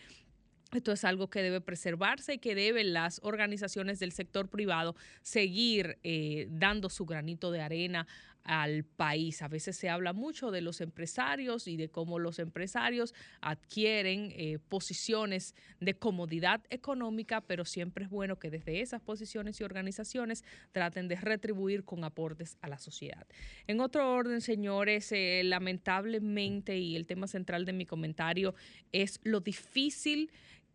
esto 0.77 0.93
es 0.93 1.05
algo 1.05 1.29
que 1.29 1.43
debe 1.43 1.61
preservarse 1.61 2.35
y 2.35 2.39
que 2.39 2.55
deben 2.55 2.93
las 2.93 3.21
organizaciones 3.23 3.99
del 3.99 4.13
sector 4.13 4.49
privado 4.49 4.95
seguir 5.23 5.99
eh, 6.03 6.47
dando 6.51 6.89
su 6.89 7.07
granito 7.07 7.51
de 7.51 7.61
arena 7.61 8.07
al 8.47 8.85
país. 8.85 9.43
A 9.43 9.49
veces 9.49 9.77
se 9.77 9.89
habla 9.89 10.13
mucho 10.13 10.51
de 10.51 10.61
los 10.61 10.81
empresarios 10.81 11.67
y 11.67 11.77
de 11.77 11.89
cómo 11.89 12.19
los 12.19 12.39
empresarios 12.39 13.13
adquieren 13.41 14.33
eh, 14.37 14.59
posiciones 14.69 15.55
de 15.81 15.95
comodidad 15.95 16.63
económica, 16.71 17.41
pero 17.41 17.65
siempre 17.65 18.05
es 18.05 18.11
bueno 18.11 18.39
que 18.39 18.51
desde 18.51 18.81
esas 18.81 19.03
posiciones 19.03 19.61
y 19.61 19.65
organizaciones 19.65 20.45
traten 20.71 21.09
de 21.09 21.17
retribuir 21.17 21.85
con 21.85 22.05
aportes 22.05 22.57
a 22.61 22.69
la 22.69 22.79
sociedad. 22.79 23.27
En 23.67 23.81
otro 23.81 24.13
orden, 24.13 24.41
señores, 24.41 25.11
eh, 25.11 25.43
lamentablemente, 25.45 26.79
y 26.79 26.95
el 26.95 27.07
tema 27.07 27.27
central 27.27 27.65
de 27.65 27.73
mi 27.73 27.85
comentario 27.85 28.55
es 28.93 29.19
lo 29.25 29.41
difícil 29.41 30.31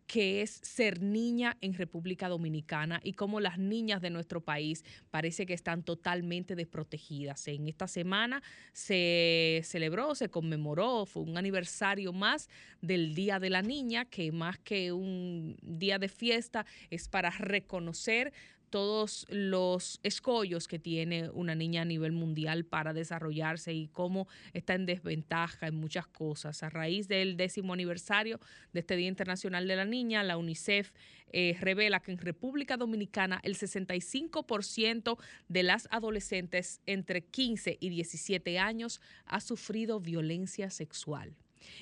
que 0.06 0.42
es 0.42 0.60
ser 0.62 1.00
niña 1.00 1.56
en 1.60 1.74
República 1.74 2.28
Dominicana 2.28 3.00
y 3.02 3.14
cómo 3.14 3.40
las 3.40 3.58
niñas 3.58 4.02
de 4.02 4.10
nuestro 4.10 4.40
país 4.40 4.84
parece 5.10 5.46
que 5.46 5.54
están 5.54 5.82
totalmente 5.82 6.54
desprotegidas. 6.54 7.46
En 7.48 7.68
esta 7.68 7.88
semana 7.88 8.42
se 8.72 9.62
celebró, 9.64 10.14
se 10.14 10.28
conmemoró, 10.28 11.06
fue 11.06 11.22
un 11.22 11.36
aniversario 11.38 12.12
más 12.12 12.48
del 12.80 13.14
Día 13.14 13.38
de 13.38 13.50
la 13.50 13.62
Niña, 13.62 14.04
que 14.04 14.32
más 14.32 14.58
que 14.58 14.92
un 14.92 15.56
día 15.62 15.98
de 15.98 16.08
fiesta 16.08 16.66
es 16.90 17.08
para 17.08 17.30
reconocer 17.30 18.32
todos 18.72 19.26
los 19.28 20.00
escollos 20.02 20.66
que 20.66 20.78
tiene 20.78 21.28
una 21.28 21.54
niña 21.54 21.82
a 21.82 21.84
nivel 21.84 22.12
mundial 22.12 22.64
para 22.64 22.94
desarrollarse 22.94 23.74
y 23.74 23.88
cómo 23.88 24.26
está 24.54 24.74
en 24.74 24.86
desventaja 24.86 25.66
en 25.66 25.74
muchas 25.74 26.06
cosas. 26.06 26.62
A 26.62 26.70
raíz 26.70 27.06
del 27.06 27.36
décimo 27.36 27.74
aniversario 27.74 28.40
de 28.72 28.80
este 28.80 28.96
Día 28.96 29.08
Internacional 29.08 29.68
de 29.68 29.76
la 29.76 29.84
Niña, 29.84 30.22
la 30.22 30.38
UNICEF 30.38 30.90
eh, 31.32 31.54
revela 31.60 32.00
que 32.00 32.12
en 32.12 32.18
República 32.18 32.78
Dominicana 32.78 33.40
el 33.44 33.56
65% 33.56 35.18
de 35.48 35.62
las 35.62 35.86
adolescentes 35.90 36.80
entre 36.86 37.26
15 37.26 37.76
y 37.78 37.90
17 37.90 38.58
años 38.58 39.02
ha 39.26 39.40
sufrido 39.40 40.00
violencia 40.00 40.70
sexual. 40.70 41.36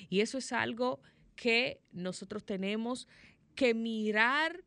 Y 0.09 0.19
eso 0.19 0.37
es 0.37 0.51
algo 0.51 0.99
que 1.37 1.79
nosotros 1.93 2.43
tenemos 2.43 3.07
que 3.55 3.73
mirar 3.73 4.61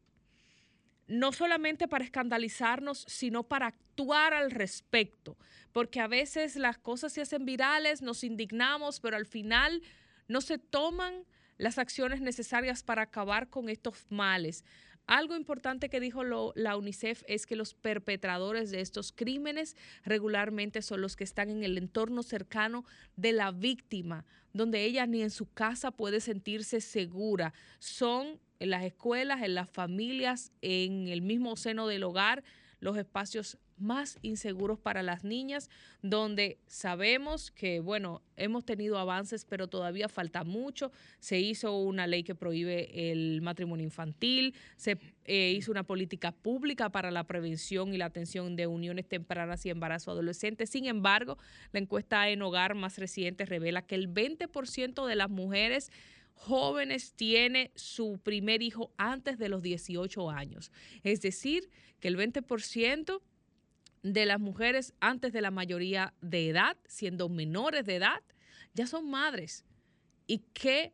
no 1.06 1.32
solamente 1.32 1.88
para 1.88 2.04
escandalizarnos, 2.04 3.04
sino 3.08 3.44
para 3.44 3.66
actuar 3.66 4.34
al 4.34 4.50
respecto, 4.50 5.36
porque 5.72 6.00
a 6.00 6.06
veces 6.06 6.56
las 6.56 6.78
cosas 6.78 7.12
se 7.12 7.20
hacen 7.20 7.44
virales, 7.44 8.02
nos 8.02 8.24
indignamos, 8.24 9.00
pero 9.00 9.16
al 9.16 9.26
final 9.26 9.82
no 10.28 10.40
se 10.40 10.58
toman 10.58 11.24
las 11.58 11.78
acciones 11.78 12.20
necesarias 12.20 12.82
para 12.82 13.02
acabar 13.02 13.48
con 13.48 13.68
estos 13.68 14.06
males. 14.10 14.64
Algo 15.06 15.36
importante 15.36 15.90
que 15.90 16.00
dijo 16.00 16.24
la 16.24 16.76
UNICEF 16.76 17.24
es 17.26 17.44
que 17.44 17.56
los 17.56 17.74
perpetradores 17.74 18.70
de 18.70 18.80
estos 18.80 19.12
crímenes 19.12 19.76
regularmente 20.02 20.80
son 20.80 21.02
los 21.02 21.14
que 21.14 21.24
están 21.24 21.50
en 21.50 21.62
el 21.62 21.76
entorno 21.76 22.22
cercano 22.22 22.86
de 23.14 23.32
la 23.32 23.50
víctima, 23.50 24.24
donde 24.54 24.82
ella 24.84 25.06
ni 25.06 25.20
en 25.20 25.30
su 25.30 25.52
casa 25.52 25.90
puede 25.90 26.20
sentirse 26.20 26.80
segura. 26.80 27.52
Son 27.80 28.40
en 28.60 28.70
las 28.70 28.84
escuelas, 28.84 29.42
en 29.42 29.54
las 29.54 29.70
familias, 29.70 30.52
en 30.62 31.08
el 31.08 31.22
mismo 31.22 31.56
seno 31.56 31.86
del 31.86 32.04
hogar, 32.04 32.44
los 32.80 32.96
espacios 32.96 33.58
más 33.78 34.18
inseguros 34.22 34.78
para 34.78 35.02
las 35.02 35.24
niñas, 35.24 35.68
donde 36.02 36.58
sabemos 36.66 37.50
que, 37.50 37.80
bueno, 37.80 38.22
hemos 38.36 38.64
tenido 38.64 38.98
avances, 38.98 39.44
pero 39.44 39.68
todavía 39.68 40.08
falta 40.08 40.44
mucho. 40.44 40.92
Se 41.18 41.40
hizo 41.40 41.76
una 41.78 42.06
ley 42.06 42.22
que 42.22 42.34
prohíbe 42.34 43.10
el 43.10 43.40
matrimonio 43.42 43.84
infantil, 43.84 44.54
se 44.76 44.98
eh, 45.24 45.54
hizo 45.56 45.70
una 45.70 45.84
política 45.84 46.32
pública 46.32 46.90
para 46.90 47.10
la 47.10 47.24
prevención 47.24 47.94
y 47.94 47.98
la 47.98 48.06
atención 48.06 48.56
de 48.56 48.66
uniones 48.66 49.08
tempranas 49.08 49.64
y 49.66 49.70
embarazo 49.70 50.10
adolescente. 50.10 50.66
Sin 50.66 50.86
embargo, 50.86 51.38
la 51.72 51.80
encuesta 51.80 52.28
en 52.28 52.42
hogar 52.42 52.74
más 52.74 52.98
reciente 52.98 53.44
revela 53.44 53.82
que 53.82 53.94
el 53.94 54.12
20% 54.12 55.06
de 55.06 55.16
las 55.16 55.30
mujeres 55.30 55.90
jóvenes 56.34 57.14
tiene 57.14 57.72
su 57.74 58.18
primer 58.22 58.62
hijo 58.62 58.92
antes 58.98 59.38
de 59.38 59.48
los 59.48 59.62
18 59.62 60.30
años. 60.30 60.70
Es 61.02 61.20
decir, 61.22 61.70
que 62.00 62.08
el 62.08 62.18
20% 62.18 63.22
de 64.02 64.26
las 64.26 64.38
mujeres 64.38 64.92
antes 65.00 65.32
de 65.32 65.40
la 65.40 65.50
mayoría 65.50 66.12
de 66.20 66.50
edad, 66.50 66.76
siendo 66.86 67.30
menores 67.30 67.86
de 67.86 67.96
edad, 67.96 68.22
ya 68.74 68.86
son 68.86 69.08
madres. 69.08 69.64
¿Y 70.26 70.40
qué 70.52 70.92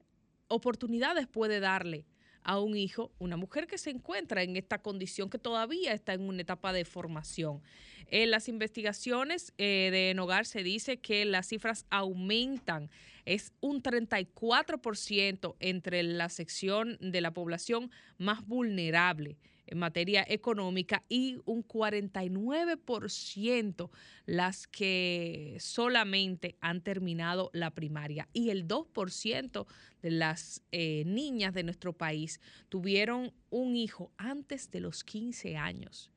oportunidades 0.48 1.26
puede 1.26 1.58
darle 1.58 2.06
a 2.42 2.58
un 2.58 2.76
hijo 2.76 3.12
una 3.18 3.36
mujer 3.36 3.66
que 3.66 3.78
se 3.78 3.90
encuentra 3.90 4.42
en 4.42 4.56
esta 4.56 4.80
condición 4.80 5.28
que 5.28 5.38
todavía 5.38 5.92
está 5.92 6.14
en 6.14 6.22
una 6.22 6.42
etapa 6.42 6.72
de 6.72 6.84
formación? 6.84 7.62
En 8.06 8.30
las 8.30 8.48
investigaciones 8.48 9.52
eh, 9.58 9.88
de 9.90 10.10
En 10.10 10.18
Hogar 10.20 10.46
se 10.46 10.62
dice 10.62 10.98
que 10.98 11.24
las 11.24 11.48
cifras 11.48 11.86
aumentan. 11.90 12.90
Es 13.30 13.54
un 13.60 13.80
34% 13.80 15.54
entre 15.60 16.02
la 16.02 16.28
sección 16.28 16.98
de 17.00 17.20
la 17.20 17.32
población 17.32 17.92
más 18.18 18.44
vulnerable 18.44 19.38
en 19.68 19.78
materia 19.78 20.24
económica 20.26 21.04
y 21.08 21.38
un 21.44 21.64
49% 21.64 23.88
las 24.26 24.66
que 24.66 25.56
solamente 25.60 26.56
han 26.60 26.80
terminado 26.80 27.50
la 27.52 27.70
primaria 27.70 28.28
y 28.32 28.50
el 28.50 28.66
2% 28.66 29.64
de 30.02 30.10
las 30.10 30.64
eh, 30.72 31.04
niñas 31.06 31.54
de 31.54 31.62
nuestro 31.62 31.92
país 31.92 32.40
tuvieron 32.68 33.32
un 33.48 33.76
hijo 33.76 34.10
antes 34.16 34.72
de 34.72 34.80
los 34.80 35.04
15 35.04 35.56
años. 35.56 36.10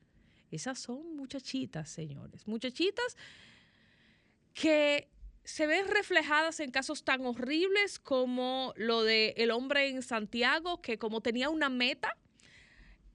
Esas 0.49 0.79
son 0.79 1.15
muchachitas, 1.15 1.91
señores, 1.91 2.47
muchachitas 2.47 3.17
que 4.55 5.12
se 5.43 5.67
ven 5.67 5.87
reflejadas 5.87 6.59
en 6.59 6.71
casos 6.71 7.03
tan 7.03 7.25
horribles 7.25 7.99
como 7.99 8.73
lo 8.77 9.03
de 9.03 9.33
el 9.37 9.51
hombre 9.51 9.89
en 9.89 10.01
Santiago 10.01 10.81
que 10.81 10.97
como 10.97 11.21
tenía 11.21 11.49
una 11.49 11.69
meta, 11.69 12.15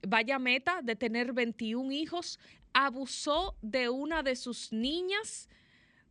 vaya 0.07 0.37
meta 0.37 0.81
de 0.83 0.95
tener 0.95 1.33
21 1.33 1.91
hijos, 1.91 2.39
abusó 2.73 3.57
de 3.61 3.89
una 3.89 4.21
de 4.21 4.35
sus 4.35 4.71
niñas 4.71 5.49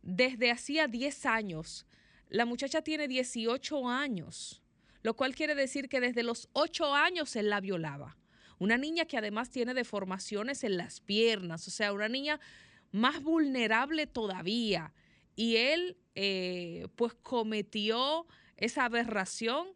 desde 0.01 0.51
hacía 0.51 0.87
10 0.87 1.25
años. 1.25 1.85
La 2.29 2.45
muchacha 2.45 2.81
tiene 2.81 3.07
18 3.07 3.87
años, 3.89 4.61
lo 5.01 5.15
cual 5.15 5.33
quiere 5.33 5.55
decir 5.55 5.89
que 5.89 6.01
desde 6.01 6.23
los 6.23 6.49
8 6.53 6.93
años 6.93 7.35
él 7.35 7.49
la 7.49 7.61
violaba. 7.61 8.17
Una 8.59 8.77
niña 8.77 9.05
que 9.05 9.17
además 9.17 9.49
tiene 9.49 9.73
deformaciones 9.73 10.65
en 10.65 10.75
las 10.75 10.99
piernas, 10.99 11.65
o 11.67 11.71
sea, 11.71 11.93
una 11.93 12.09
niña 12.09 12.41
más 12.91 13.23
vulnerable 13.23 14.05
todavía. 14.05 14.93
Y 15.35 15.55
él 15.55 15.97
eh, 16.21 16.89
pues 16.97 17.13
cometió 17.13 18.27
esa 18.57 18.83
aberración 18.83 19.69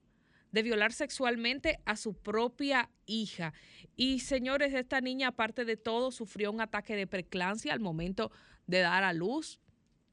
de 0.52 0.62
violar 0.62 0.92
sexualmente 0.92 1.80
a 1.86 1.96
su 1.96 2.16
propia 2.16 2.90
hija. 3.06 3.54
Y 3.96 4.20
señores, 4.20 4.74
esta 4.74 5.00
niña, 5.00 5.30
aparte 5.30 5.64
de 5.64 5.78
todo, 5.78 6.12
sufrió 6.12 6.52
un 6.52 6.60
ataque 6.60 6.98
de 6.98 7.08
preclancia 7.08 7.72
al 7.72 7.80
momento 7.80 8.30
de 8.68 8.80
dar 8.80 9.06
a 9.06 9.14
luz 9.14 9.62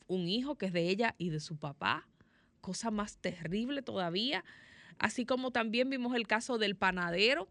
un 0.06 0.28
hijo 0.28 0.54
que 0.56 0.66
es 0.66 0.72
de 0.72 0.88
ella 0.88 1.16
y 1.18 1.30
de 1.30 1.40
su 1.40 1.58
papá. 1.58 2.08
Cosa 2.60 2.92
más 2.92 3.16
terrible 3.16 3.82
todavía. 3.82 4.44
Así 5.00 5.26
como 5.26 5.50
también 5.50 5.90
vimos 5.90 6.14
el 6.14 6.28
caso 6.28 6.58
del 6.58 6.76
panadero 6.76 7.48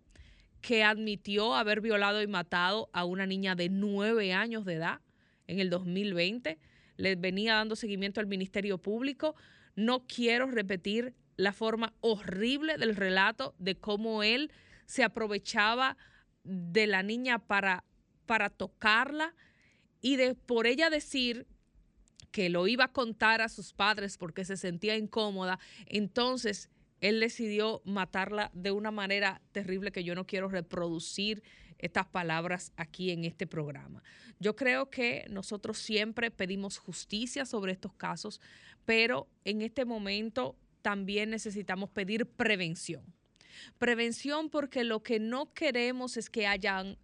que 0.62 0.86
admitió 0.86 1.54
haber 1.54 1.82
violado 1.82 2.22
y 2.22 2.28
matado 2.28 2.90
a 2.94 3.04
una 3.04 3.26
niña 3.26 3.56
de 3.56 3.68
nueve 3.68 4.32
años 4.32 4.64
de 4.64 4.76
edad 4.76 5.02
en 5.48 5.60
el 5.60 5.70
2020. 5.70 6.58
Le 7.00 7.16
venía 7.16 7.56
dando 7.56 7.78
seguimiento 7.78 8.20
al 8.20 8.28
Ministerio 8.28 8.78
Público. 8.78 9.36
No 9.74 10.06
quiero 10.06 10.48
repetir 10.48 11.14
la 11.38 11.54
forma 11.54 11.94
horrible 12.02 12.78
del 12.78 12.98
relato 12.98 13.56
de 13.58 13.76
cómo 13.76 14.22
él 14.22 14.52
se 14.86 15.06
aprovechaba 15.06 15.96
de 16.44 16.88
la 16.88 17.02
niña 17.02 17.40
para, 17.40 17.86
para 18.26 18.50
tocarla 18.50 19.34
y 20.02 20.18
de 20.18 20.36
por 20.36 20.68
ella 20.68 20.90
decir 20.90 21.48
que 22.32 22.50
lo 22.50 22.68
iba 22.68 22.86
a 22.86 22.92
contar 22.92 23.42
a 23.42 23.48
sus 23.48 23.72
padres 23.72 24.18
porque 24.18 24.44
se 24.44 24.58
sentía 24.58 24.98
incómoda, 24.98 25.58
entonces 25.86 26.70
él 27.00 27.22
decidió 27.22 27.82
matarla 27.86 28.52
de 28.54 28.72
una 28.72 28.92
manera 28.92 29.42
terrible 29.54 29.94
que 29.94 30.04
yo 30.04 30.16
no 30.16 30.26
quiero 30.26 30.50
reproducir 30.50 31.44
estas 31.80 32.06
palabras 32.06 32.72
aquí 32.78 33.12
en 33.12 33.26
este 33.26 33.48
programa. 33.48 34.04
Yo 34.40 34.56
creo 34.56 34.90
que 34.90 35.26
nosotros 35.30 35.78
siempre 35.78 36.30
pedimos 36.30 36.78
justicia 36.78 37.46
sobre 37.46 37.72
estos 37.72 37.94
casos, 37.94 38.40
pero 38.86 39.28
en 39.46 39.62
este 39.62 39.86
momento 39.86 40.56
también 40.82 41.30
necesitamos 41.32 41.90
pedir 41.90 42.26
prevención. 42.26 43.04
Prevención 43.78 44.50
porque 44.50 44.84
lo 44.84 45.04
que 45.04 45.20
no 45.20 45.54
queremos 45.54 46.18
es 46.18 46.30
que 46.30 46.48
hayan 46.48 46.98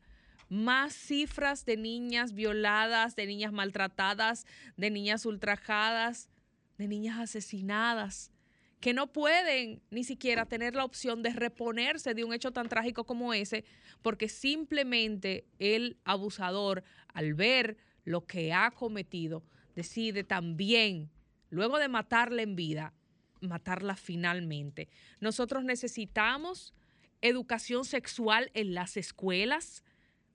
más 0.48 0.94
cifras 0.94 1.66
de 1.66 1.76
niñas 1.76 2.34
violadas, 2.34 3.16
de 3.16 3.26
niñas 3.26 3.52
maltratadas, 3.52 4.46
de 4.78 4.92
niñas 4.92 5.26
ultrajadas, 5.26 6.30
de 6.78 6.88
niñas 6.88 7.20
asesinadas, 7.20 8.32
que 8.80 8.94
no 8.94 9.12
pueden 9.12 9.82
ni 9.90 10.04
siquiera 10.04 10.46
tener 10.46 10.76
la 10.76 10.86
opción 10.86 11.24
de 11.24 11.32
reponerse 11.32 12.14
de 12.14 12.24
un 12.24 12.34
hecho 12.34 12.52
tan 12.52 12.70
trágico 12.70 13.06
como 13.06 13.34
ese, 13.34 13.66
porque 14.02 14.30
simplemente 14.30 15.46
el 15.60 15.98
abusador, 16.04 16.84
al 17.14 17.34
ver 17.34 17.78
lo 18.04 18.26
que 18.26 18.54
ha 18.54 18.72
cometido, 18.72 19.44
decide 19.76 20.24
también, 20.24 21.10
luego 21.50 21.80
de 21.80 21.88
matarla 21.88 22.42
en 22.42 22.56
vida, 22.56 22.94
matarla 23.42 23.96
finalmente. 23.96 24.90
Nosotros 25.20 25.64
necesitamos 25.64 26.74
educación 27.22 27.86
sexual 27.86 28.52
en 28.54 28.74
las 28.74 28.98
escuelas, 28.98 29.84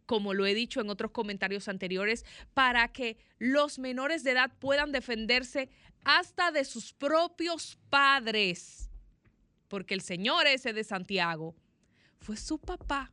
como 0.06 0.34
lo 0.34 0.44
he 0.44 0.54
dicho 0.54 0.80
en 0.80 0.90
otros 0.90 1.12
comentarios 1.12 1.68
anteriores, 1.68 2.24
para 2.52 2.88
que 2.88 3.16
los 3.38 3.78
menores 3.78 4.24
de 4.24 4.32
edad 4.32 4.50
puedan 4.58 4.90
defenderse 4.90 5.70
hasta 6.04 6.50
de 6.50 6.64
sus 6.64 6.92
propios 6.92 7.78
padres. 7.88 8.90
Porque 9.68 9.94
el 9.94 10.00
señor 10.00 10.46
ese 10.46 10.72
de 10.72 10.84
Santiago 10.84 11.54
fue 12.18 12.36
su 12.36 12.58
papá. 12.58 13.12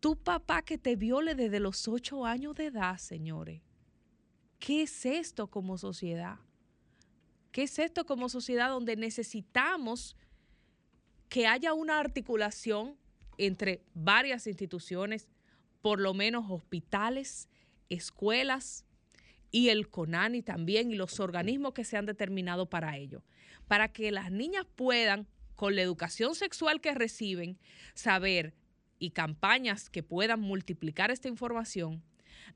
Tu 0.00 0.16
papá 0.16 0.62
que 0.62 0.76
te 0.76 0.96
viole 0.96 1.34
desde 1.34 1.60
los 1.60 1.88
ocho 1.88 2.26
años 2.26 2.54
de 2.56 2.66
edad, 2.66 2.98
señores. 2.98 3.62
¿Qué 4.58 4.82
es 4.82 5.06
esto 5.06 5.46
como 5.46 5.78
sociedad? 5.78 6.38
¿Qué 7.52 7.62
es 7.62 7.78
esto 7.78 8.04
como 8.04 8.28
sociedad 8.28 8.68
donde 8.68 8.96
necesitamos 8.96 10.16
que 11.28 11.46
haya 11.46 11.72
una 11.72 11.98
articulación 11.98 12.96
entre 13.38 13.82
varias 13.94 14.46
instituciones, 14.46 15.28
por 15.82 16.00
lo 16.00 16.14
menos 16.14 16.50
hospitales, 16.50 17.48
escuelas 17.88 18.84
y 19.54 19.68
el 19.68 19.88
CONANI 19.88 20.42
también 20.42 20.90
y 20.90 20.96
los 20.96 21.20
organismos 21.20 21.74
que 21.74 21.84
se 21.84 21.96
han 21.96 22.06
determinado 22.06 22.68
para 22.68 22.96
ello, 22.96 23.22
para 23.68 23.86
que 23.86 24.10
las 24.10 24.32
niñas 24.32 24.66
puedan, 24.74 25.28
con 25.54 25.76
la 25.76 25.82
educación 25.82 26.34
sexual 26.34 26.80
que 26.80 26.92
reciben, 26.92 27.56
saber 27.94 28.56
y 28.98 29.10
campañas 29.10 29.90
que 29.90 30.02
puedan 30.02 30.40
multiplicar 30.40 31.12
esta 31.12 31.28
información, 31.28 32.02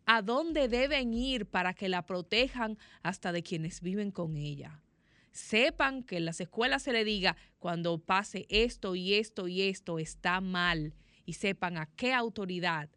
a 0.06 0.22
dónde 0.22 0.66
deben 0.66 1.14
ir 1.14 1.46
para 1.46 1.72
que 1.72 1.88
la 1.88 2.04
protejan 2.04 2.76
hasta 3.04 3.30
de 3.30 3.44
quienes 3.44 3.80
viven 3.80 4.10
con 4.10 4.34
ella. 4.36 4.82
Sepan 5.30 6.02
que 6.02 6.16
en 6.16 6.24
las 6.24 6.40
escuelas 6.40 6.82
se 6.82 6.92
le 6.92 7.04
diga 7.04 7.36
cuando 7.60 7.98
pase 7.98 8.44
esto 8.48 8.96
y 8.96 9.14
esto 9.14 9.46
y 9.46 9.62
esto 9.62 10.00
está 10.00 10.40
mal 10.40 10.94
y 11.24 11.34
sepan 11.34 11.76
a 11.76 11.86
qué 11.94 12.12
autoridad 12.12 12.88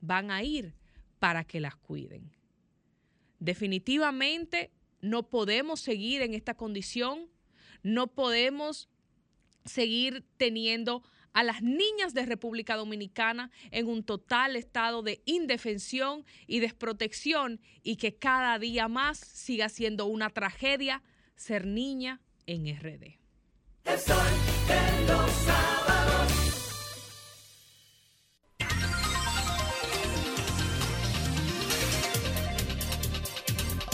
van 0.00 0.30
a 0.30 0.44
ir 0.44 0.76
para 1.18 1.42
que 1.42 1.58
las 1.58 1.74
cuiden. 1.74 2.37
Definitivamente 3.38 4.70
no 5.00 5.28
podemos 5.28 5.80
seguir 5.80 6.22
en 6.22 6.34
esta 6.34 6.54
condición, 6.54 7.28
no 7.82 8.08
podemos 8.08 8.88
seguir 9.64 10.24
teniendo 10.36 11.02
a 11.32 11.44
las 11.44 11.62
niñas 11.62 12.14
de 12.14 12.26
República 12.26 12.74
Dominicana 12.74 13.50
en 13.70 13.86
un 13.86 14.02
total 14.02 14.56
estado 14.56 15.02
de 15.02 15.22
indefensión 15.24 16.24
y 16.46 16.60
desprotección 16.60 17.60
y 17.82 17.96
que 17.96 18.16
cada 18.16 18.58
día 18.58 18.88
más 18.88 19.18
siga 19.18 19.68
siendo 19.68 20.06
una 20.06 20.30
tragedia 20.30 21.02
ser 21.36 21.66
niña 21.66 22.20
en 22.46 22.66
RD. 22.76 23.18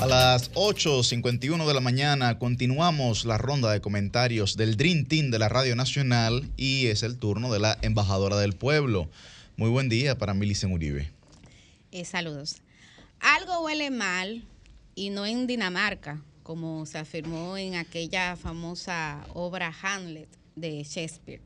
A 0.05 0.07
las 0.07 0.53
8.51 0.53 1.67
de 1.67 1.73
la 1.73 1.81
mañana 1.81 2.39
continuamos 2.39 3.25
la 3.25 3.39
ronda 3.39 3.73
de 3.73 3.81
comentarios 3.81 4.55
del 4.55 4.77
Dream 4.77 5.07
Team 5.07 5.31
de 5.31 5.39
la 5.39 5.49
Radio 5.49 5.75
Nacional 5.77 6.47
y 6.59 6.89
es 6.89 7.03
el 7.03 7.17
turno 7.17 7.51
de 7.51 7.59
la 7.59 7.79
embajadora 7.81 8.37
del 8.37 8.53
pueblo. 8.53 9.09
Muy 9.57 9.71
buen 9.71 9.89
día 9.89 10.19
para 10.19 10.35
Milicen 10.35 10.73
Uribe. 10.73 11.11
Eh, 11.91 12.05
saludos. 12.05 12.57
Algo 13.19 13.65
huele 13.65 13.91
mal 13.91 14.45
y 14.95 15.09
no 15.09 15.25
en 15.25 15.47
Dinamarca, 15.47 16.23
como 16.43 16.85
se 16.85 16.99
afirmó 16.99 17.57
en 17.57 17.77
aquella 17.77 18.37
famosa 18.37 19.25
obra 19.33 19.75
Hamlet 19.83 20.29
de 20.55 20.85
Shakespeare, 20.85 21.41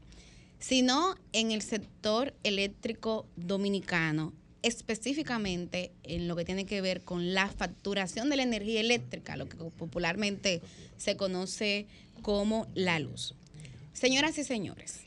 sino 0.59 1.14
en 1.32 1.52
el 1.52 1.62
sector 1.62 2.35
eléctrico 2.43 3.24
dominicano 3.36 4.32
específicamente 4.62 5.93
en 6.02 6.28
lo 6.28 6.36
que 6.36 6.44
tiene 6.44 6.66
que 6.66 6.80
ver 6.80 7.02
con 7.02 7.35
la 7.35 7.48
facturación 7.48 8.30
de 8.30 8.36
la 8.36 8.43
energía 8.43 8.80
eléctrica, 8.80 9.36
lo 9.36 9.48
que 9.48 9.56
popularmente 9.56 10.60
se 10.97 11.16
conoce 11.16 11.86
como 12.22 12.66
la 12.74 12.98
luz. 12.98 13.35
Señoras 13.93 14.39
y 14.39 14.44
señores, 14.44 15.01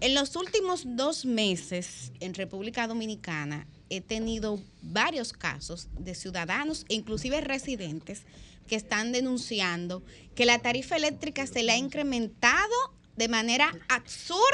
en 0.00 0.14
los 0.14 0.36
últimos 0.36 0.84
dos 0.84 1.24
meses 1.24 2.12
en 2.20 2.34
República 2.34 2.86
Dominicana 2.86 3.66
he 3.90 4.00
tenido 4.00 4.60
varios 4.82 5.32
casos 5.32 5.88
de 5.98 6.14
ciudadanos 6.14 6.84
e 6.88 6.94
inclusive 6.94 7.40
residentes 7.40 8.22
que 8.66 8.76
están 8.76 9.12
denunciando 9.12 10.02
que 10.34 10.46
la 10.46 10.58
tarifa 10.58 10.96
eléctrica 10.96 11.46
se 11.46 11.62
le 11.62 11.72
ha 11.72 11.76
incrementado 11.76 12.74
de 13.16 13.28
manera 13.28 13.72
absurda 13.88 14.44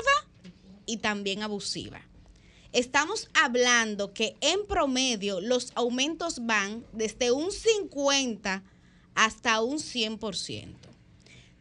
y 0.87 0.99
también 0.99 1.43
abusiva. 1.43 2.03
Estamos 2.73 3.29
hablando 3.35 4.15
que 4.15 4.37
en 4.41 4.67
promedio 4.67 5.43
los 5.43 5.73
aumentos 5.75 6.47
van 6.47 6.87
desde 6.93 7.31
un 7.31 7.53
50 7.53 8.63
hasta 9.15 9.61
un 9.61 9.79
100%. 9.79 10.75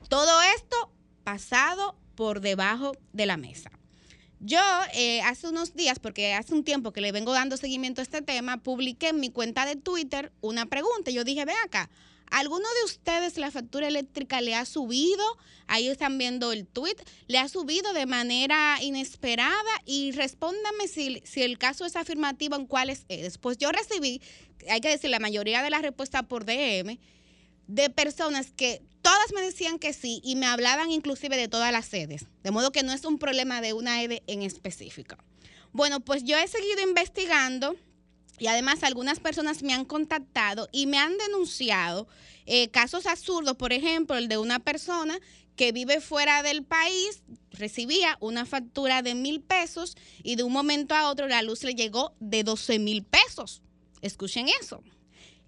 Todo 0.07 0.41
esto 0.55 0.91
pasado 1.25 1.95
por 2.15 2.39
debajo 2.39 2.93
de 3.11 3.25
la 3.25 3.35
mesa. 3.35 3.71
Yo 4.39 4.59
eh, 4.93 5.21
hace 5.21 5.49
unos 5.49 5.75
días, 5.75 5.99
porque 5.99 6.33
hace 6.33 6.53
un 6.53 6.63
tiempo 6.63 6.93
que 6.93 7.01
le 7.01 7.11
vengo 7.11 7.33
dando 7.33 7.57
seguimiento 7.57 8.01
a 8.01 8.03
este 8.03 8.21
tema, 8.21 8.63
publiqué 8.63 9.09
en 9.09 9.19
mi 9.19 9.29
cuenta 9.29 9.65
de 9.65 9.75
Twitter 9.75 10.31
una 10.39 10.65
pregunta. 10.65 11.11
Yo 11.11 11.23
dije, 11.23 11.45
ven 11.45 11.57
acá, 11.63 11.89
¿Alguno 12.31 12.65
de 12.79 12.85
ustedes 12.85 13.37
la 13.37 13.51
factura 13.51 13.87
eléctrica 13.87 14.41
le 14.41 14.55
ha 14.55 14.65
subido? 14.65 15.23
Ahí 15.67 15.87
están 15.87 16.17
viendo 16.17 16.53
el 16.53 16.65
tweet. 16.65 16.95
¿Le 17.27 17.37
ha 17.37 17.47
subido 17.49 17.93
de 17.93 18.05
manera 18.05 18.77
inesperada? 18.81 19.71
Y 19.85 20.11
respóndame 20.13 20.87
si, 20.87 21.21
si 21.25 21.43
el 21.43 21.57
caso 21.57 21.85
es 21.85 21.95
afirmativo 21.95 22.55
en 22.55 22.65
cuáles 22.65 23.05
es. 23.09 23.37
Pues 23.37 23.57
yo 23.57 23.71
recibí, 23.71 24.21
hay 24.69 24.79
que 24.79 24.89
decir, 24.89 25.09
la 25.09 25.19
mayoría 25.19 25.61
de 25.61 25.69
las 25.69 25.81
respuestas 25.81 26.23
por 26.23 26.45
DM 26.45 26.97
de 27.67 27.89
personas 27.89 28.51
que 28.51 28.81
todas 29.01 29.33
me 29.33 29.41
decían 29.41 29.77
que 29.77 29.93
sí 29.93 30.21
y 30.23 30.35
me 30.35 30.45
hablaban 30.45 30.89
inclusive 30.89 31.37
de 31.37 31.47
todas 31.47 31.71
las 31.71 31.85
sedes. 31.85 32.25
De 32.43 32.51
modo 32.51 32.71
que 32.71 32.83
no 32.83 32.93
es 32.93 33.05
un 33.05 33.17
problema 33.17 33.61
de 33.61 33.73
una 33.73 33.99
sede 33.99 34.23
en 34.27 34.41
específico. 34.41 35.17
Bueno, 35.73 35.99
pues 35.99 36.23
yo 36.23 36.37
he 36.37 36.47
seguido 36.47 36.81
investigando 36.81 37.75
y 38.41 38.47
además 38.47 38.81
algunas 38.81 39.19
personas 39.19 39.61
me 39.61 39.71
han 39.71 39.85
contactado 39.85 40.67
y 40.71 40.87
me 40.87 40.97
han 40.97 41.15
denunciado 41.19 42.07
eh, 42.47 42.69
casos 42.69 43.05
absurdos, 43.05 43.55
por 43.55 43.71
ejemplo, 43.71 44.17
el 44.17 44.29
de 44.29 44.39
una 44.39 44.57
persona 44.57 45.19
que 45.55 45.71
vive 45.71 46.01
fuera 46.01 46.41
del 46.41 46.63
país, 46.63 47.21
recibía 47.51 48.17
una 48.19 48.47
factura 48.47 49.03
de 49.03 49.13
mil 49.13 49.41
pesos 49.41 49.95
y 50.23 50.37
de 50.37 50.43
un 50.43 50.53
momento 50.53 50.95
a 50.95 51.11
otro 51.11 51.27
la 51.27 51.43
luz 51.43 51.63
le 51.63 51.75
llegó 51.75 52.15
de 52.19 52.43
12 52.43 52.79
mil 52.79 53.03
pesos. 53.03 53.61
Escuchen 54.01 54.47
eso. 54.59 54.81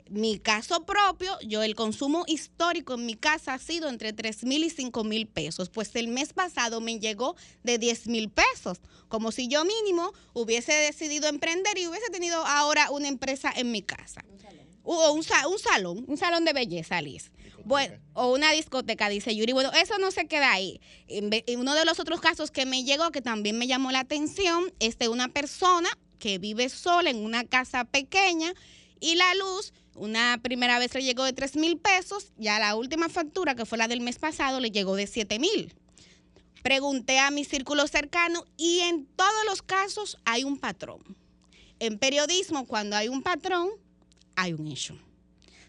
Mi 0.10 0.38
caso 0.38 0.86
propio, 0.86 1.38
yo 1.42 1.64
el 1.64 1.76
consumo 1.76 2.24
histórico 2.28 2.94
en 2.96 3.06
mi 3.06 3.16
casa 3.16 3.54
ha 3.54 3.60
sido 3.60 3.90
entre 3.90 4.14
3 4.14 4.44
mil 4.44 4.64
y 4.64 4.70
5 4.70 5.04
mil 5.04 5.28
pesos, 5.28 5.70
pues 5.70 5.96
el 5.96 6.08
mes 6.10 6.34
pasado 6.34 6.82
me 6.82 7.00
llegó 7.00 7.36
de 7.64 7.78
10 7.78 8.08
mil 8.08 8.30
pesos, 8.30 8.80
como 9.08 9.32
si 9.32 9.48
yo 9.48 9.64
mínimo 9.66 10.12
hubiese 10.34 10.74
decidido 10.74 11.28
emprender 11.30 11.78
y 11.78 11.88
hubiese 11.88 12.10
tenido 12.12 12.46
ahora 12.46 12.92
una 12.92 13.08
empresa 13.08 13.52
en 13.56 13.72
mi 13.72 13.82
casa. 13.82 14.24
O 14.84 15.12
un, 15.14 15.24
sa- 15.24 15.48
un 15.48 15.58
salón, 15.58 16.04
un 16.08 16.18
salón 16.18 16.44
de 16.44 16.52
belleza, 16.54 17.02
Liz. 17.02 17.32
Bueno, 17.64 17.96
o 18.14 18.34
una 18.34 18.52
discoteca, 18.52 19.08
dice 19.08 19.34
Yuri. 19.34 19.54
Bueno, 19.54 19.72
eso 19.72 19.98
no 19.98 20.12
se 20.12 20.28
queda 20.28 20.52
ahí. 20.52 20.82
En 21.08 21.32
uno 21.60 21.74
de 21.76 21.86
los 21.86 22.02
otros 22.02 22.20
casos 22.20 22.52
que 22.52 22.66
me 22.66 22.84
llegó, 22.84 23.10
que 23.12 23.22
también 23.22 23.58
me 23.58 23.68
llamó 23.68 23.92
la 23.92 24.02
atención, 24.02 24.74
es 24.80 25.00
de 25.00 25.08
una 25.08 25.30
persona 25.30 25.90
que 26.20 26.38
vive 26.40 26.68
sola 26.68 27.10
en 27.10 27.24
una 27.24 27.46
casa 27.46 27.86
pequeña 27.86 28.54
y 29.00 29.16
la 29.16 29.34
luz, 29.36 29.72
una 29.96 30.40
primera 30.42 30.80
vez 30.80 30.94
le 30.94 31.04
llegó 31.04 31.24
de 31.24 31.34
3 31.34 31.56
mil 31.56 31.78
pesos, 31.78 32.32
ya 32.38 32.60
la 32.60 32.76
última 32.76 33.10
factura, 33.10 33.56
que 33.56 33.66
fue 33.66 33.78
la 33.78 33.88
del 33.88 34.02
mes 34.02 34.20
pasado, 34.20 34.60
le 34.60 34.72
llegó 34.72 34.96
de 34.96 35.08
7 35.08 35.40
mil. 35.40 35.74
Pregunté 36.64 37.20
a 37.20 37.30
mi 37.30 37.44
círculo 37.44 37.88
cercano 37.88 38.46
y 38.58 38.80
en 38.80 39.06
todos 39.06 39.46
los 39.48 39.62
casos 39.62 40.18
hay 40.26 40.44
un 40.44 40.58
patrón. 40.58 41.02
En 41.80 42.00
periodismo, 42.00 42.66
cuando 42.66 42.96
hay 42.96 43.10
un 43.10 43.22
patrón, 43.22 43.70
hay 44.36 44.54
un 44.54 44.68
hecho. 44.68 44.98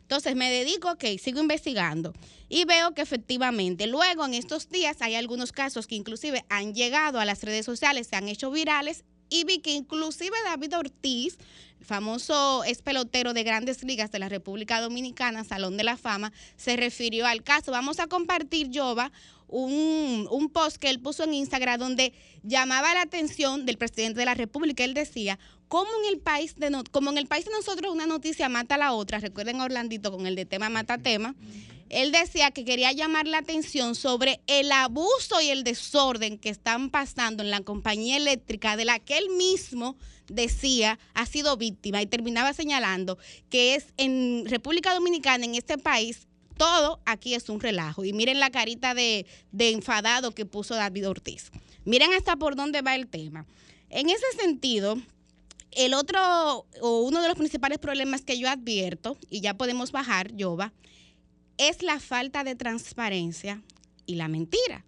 Entonces 0.02 0.36
me 0.36 0.50
dedico, 0.50 0.90
ok, 0.90 1.04
sigo 1.20 1.40
investigando 1.40 2.12
y 2.48 2.66
veo 2.66 2.92
que 2.94 3.02
efectivamente 3.02 3.86
luego 3.86 4.24
en 4.24 4.34
estos 4.34 4.68
días 4.68 4.98
hay 5.00 5.14
algunos 5.14 5.50
casos 5.50 5.86
que 5.86 5.94
inclusive 5.94 6.44
han 6.50 6.74
llegado 6.74 7.18
a 7.18 7.24
las 7.24 7.42
redes 7.42 7.64
sociales, 7.64 8.06
se 8.06 8.16
han 8.16 8.28
hecho 8.28 8.50
virales 8.50 9.04
y 9.28 9.44
vi 9.44 9.58
que 9.58 9.72
inclusive 9.72 10.36
David 10.44 10.76
Ortiz, 10.76 11.38
el 11.80 11.86
famoso 11.86 12.64
ex 12.64 12.82
pelotero 12.82 13.34
de 13.34 13.42
grandes 13.42 13.82
ligas 13.82 14.10
de 14.10 14.18
la 14.18 14.28
República 14.28 14.80
Dominicana, 14.80 15.44
Salón 15.44 15.76
de 15.76 15.84
la 15.84 15.96
Fama, 15.96 16.32
se 16.56 16.76
refirió 16.76 17.26
al 17.26 17.42
caso. 17.42 17.72
Vamos 17.72 18.00
a 18.00 18.06
compartir, 18.06 18.70
Jova, 18.72 19.12
un, 19.48 20.26
un 20.30 20.48
post 20.48 20.76
que 20.78 20.90
él 20.90 21.00
puso 21.00 21.24
en 21.24 21.34
Instagram 21.34 21.78
donde 21.78 22.12
llamaba 22.42 22.94
la 22.94 23.02
atención 23.02 23.66
del 23.66 23.78
presidente 23.78 24.20
de 24.20 24.26
la 24.26 24.34
República. 24.34 24.84
Él 24.84 24.94
decía, 24.94 25.38
como 25.74 25.90
en 26.04 26.14
el 26.14 26.20
país 26.20 26.54
de 26.54 26.70
no- 26.70 26.84
como 26.92 27.10
en 27.10 27.18
el 27.18 27.26
país 27.26 27.46
de 27.46 27.50
nosotros 27.50 27.92
una 27.92 28.06
noticia 28.06 28.48
mata 28.48 28.76
a 28.76 28.78
la 28.78 28.92
otra, 28.92 29.18
recuerden 29.18 29.60
a 29.60 29.64
Orlandito 29.64 30.12
con 30.12 30.24
el 30.28 30.36
de 30.36 30.46
tema 30.46 30.68
mata 30.68 30.98
tema. 30.98 31.34
Él 31.88 32.12
decía 32.12 32.52
que 32.52 32.64
quería 32.64 32.92
llamar 32.92 33.26
la 33.26 33.38
atención 33.38 33.96
sobre 33.96 34.40
el 34.46 34.70
abuso 34.70 35.40
y 35.40 35.48
el 35.48 35.64
desorden 35.64 36.38
que 36.38 36.48
están 36.48 36.90
pasando 36.90 37.42
en 37.42 37.50
la 37.50 37.60
compañía 37.60 38.16
eléctrica 38.18 38.76
de 38.76 38.84
la 38.84 39.00
que 39.00 39.18
él 39.18 39.30
mismo 39.30 39.96
decía 40.28 41.00
ha 41.12 41.26
sido 41.26 41.56
víctima 41.56 42.00
y 42.00 42.06
terminaba 42.06 42.52
señalando 42.52 43.18
que 43.50 43.74
es 43.74 43.86
en 43.96 44.44
República 44.46 44.94
Dominicana, 44.94 45.44
en 45.44 45.56
este 45.56 45.76
país, 45.76 46.28
todo 46.56 47.00
aquí 47.04 47.34
es 47.34 47.48
un 47.48 47.58
relajo. 47.58 48.04
Y 48.04 48.12
miren 48.12 48.38
la 48.38 48.50
carita 48.50 48.94
de, 48.94 49.26
de 49.50 49.70
enfadado 49.70 50.30
que 50.30 50.46
puso 50.46 50.76
David 50.76 51.08
Ortiz. 51.08 51.50
Miren 51.84 52.12
hasta 52.12 52.36
por 52.36 52.54
dónde 52.54 52.80
va 52.80 52.94
el 52.94 53.08
tema. 53.08 53.44
En 53.90 54.08
ese 54.08 54.26
sentido, 54.40 54.98
el 55.76 55.94
otro 55.94 56.66
o 56.80 57.00
uno 57.02 57.22
de 57.22 57.28
los 57.28 57.36
principales 57.36 57.78
problemas 57.78 58.22
que 58.22 58.38
yo 58.38 58.48
advierto, 58.48 59.16
y 59.30 59.40
ya 59.40 59.54
podemos 59.54 59.92
bajar, 59.92 60.34
Yoba, 60.34 60.72
es 61.58 61.82
la 61.82 62.00
falta 62.00 62.44
de 62.44 62.54
transparencia 62.54 63.62
y 64.06 64.16
la 64.16 64.28
mentira. 64.28 64.84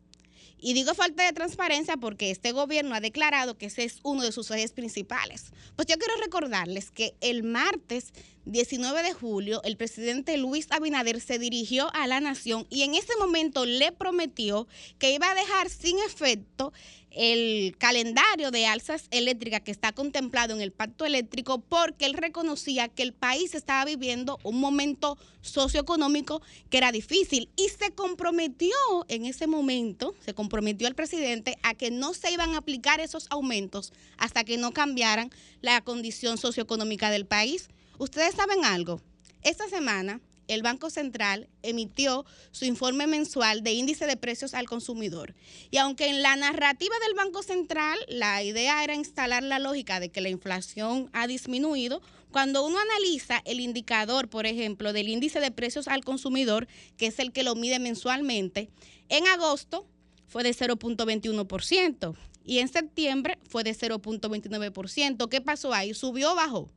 Y 0.59 0.73
digo 0.73 0.95
falta 0.95 1.25
de 1.25 1.33
transparencia 1.33 1.97
porque 1.97 2.31
este 2.31 2.53
gobierno 2.53 2.95
ha 2.95 3.01
declarado 3.01 3.59
que 3.59 3.67
ese 3.67 3.85
es 3.85 4.01
uno 4.03 4.23
de 4.23 4.33
sus 4.33 4.51
ejes 4.51 4.73
principales. 4.73 5.53
Pues 5.77 5.87
yo 5.87 5.97
quiero 5.97 6.15
recordarles 6.21 6.91
que 6.91 7.15
el 7.21 7.43
martes 7.43 8.13
19 8.47 9.03
de 9.03 9.13
julio 9.13 9.61
el 9.65 9.77
presidente 9.77 10.37
Luis 10.37 10.69
Abinader 10.71 11.21
se 11.21 11.41
dirigió 11.41 11.93
a 11.95 12.07
la 12.07 12.21
nación 12.21 12.65
y 12.71 12.83
en 12.83 12.95
ese 12.95 13.17
momento 13.19 13.67
le 13.67 13.91
prometió 13.91 14.69
que 14.99 15.13
iba 15.13 15.29
a 15.29 15.35
dejar 15.35 15.69
sin 15.69 15.99
efecto 15.99 16.73
el 17.11 17.77
calendario 17.79 18.53
de 18.53 18.67
alzas 18.67 19.09
eléctricas 19.11 19.63
que 19.63 19.73
está 19.73 19.91
contemplado 19.93 20.55
en 20.55 20.61
el 20.61 20.71
pacto 20.71 21.05
eléctrico 21.05 21.59
porque 21.59 22.07
él 22.07 22.15
reconocía 22.15 22.87
que 22.87 23.03
el 23.03 23.13
país 23.13 23.55
estaba 23.57 23.85
viviendo 23.85 24.39
un 24.45 24.61
momento 24.61 25.19
socioeconómico 25.41 26.41
que 26.71 26.79
era 26.79 26.93
difícil 26.93 27.49
y 27.57 27.69
se 27.71 27.91
comprometió 27.93 28.77
en 29.09 29.25
ese 29.25 29.49
momento, 29.49 30.15
se 30.25 30.35
comprometió 30.35 30.87
el 30.87 30.95
presidente 30.95 31.57
a 31.63 31.75
que 31.75 31.91
no 31.91 32.15
se 32.15 32.31
iban 32.31 32.55
a 32.55 32.59
aplicar 32.59 33.01
esos 33.01 33.27
aumentos 33.31 33.93
hasta 34.19 34.45
que 34.45 34.57
no 34.57 34.73
cambiaran 34.73 35.31
la 35.63 35.81
condición 35.81 36.39
socioeconómica 36.39 37.11
del 37.11 37.27
país. 37.27 37.69
Ustedes 37.99 38.35
saben 38.35 38.65
algo, 38.65 39.01
esta 39.43 39.69
semana 39.69 40.21
el 40.49 40.63
Banco 40.63 40.91
Central 40.91 41.49
emitió 41.63 42.25
su 42.51 42.67
informe 42.67 43.07
mensual 43.07 43.63
de 43.63 43.73
índice 43.73 44.07
de 44.07 44.17
precios 44.17 44.55
al 44.55 44.67
consumidor. 44.67 45.35
Y 45.71 45.79
aunque 45.79 46.09
en 46.09 46.23
la 46.23 46.37
narrativa 46.37 46.95
del 47.05 47.15
Banco 47.15 47.43
Central 47.43 47.99
la 48.09 48.43
idea 48.43 48.85
era 48.85 48.95
instalar 48.95 49.43
la 49.43 49.59
lógica 49.59 49.99
de 49.99 50.11
que 50.11 50.21
la 50.21 50.29
inflación 50.29 51.09
ha 51.15 51.27
disminuido, 51.27 52.03
cuando 52.31 52.67
uno 52.67 52.79
analiza 52.79 53.41
el 53.47 53.61
indicador, 53.61 54.29
por 54.29 54.47
ejemplo, 54.47 54.93
del 54.93 55.09
índice 55.09 55.41
de 55.41 55.51
precios 55.51 55.89
al 55.89 56.05
consumidor, 56.05 56.69
que 56.99 57.07
es 57.07 57.19
el 57.19 57.33
que 57.33 57.43
lo 57.43 57.55
mide 57.55 57.79
mensualmente, 57.79 58.69
en 59.09 59.27
agosto 59.27 59.87
fue 60.29 60.43
de 60.43 60.51
0.21% 60.51 62.15
y 62.45 62.59
en 62.59 62.69
septiembre 62.69 63.39
fue 63.49 63.65
de 63.65 63.75
0.29%. 63.75 65.29
¿Qué 65.29 65.41
pasó 65.41 65.73
ahí? 65.73 65.95
¿Subió 65.95 66.33
o 66.33 66.35
bajó? 66.35 66.71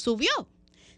Subió. 0.00 0.48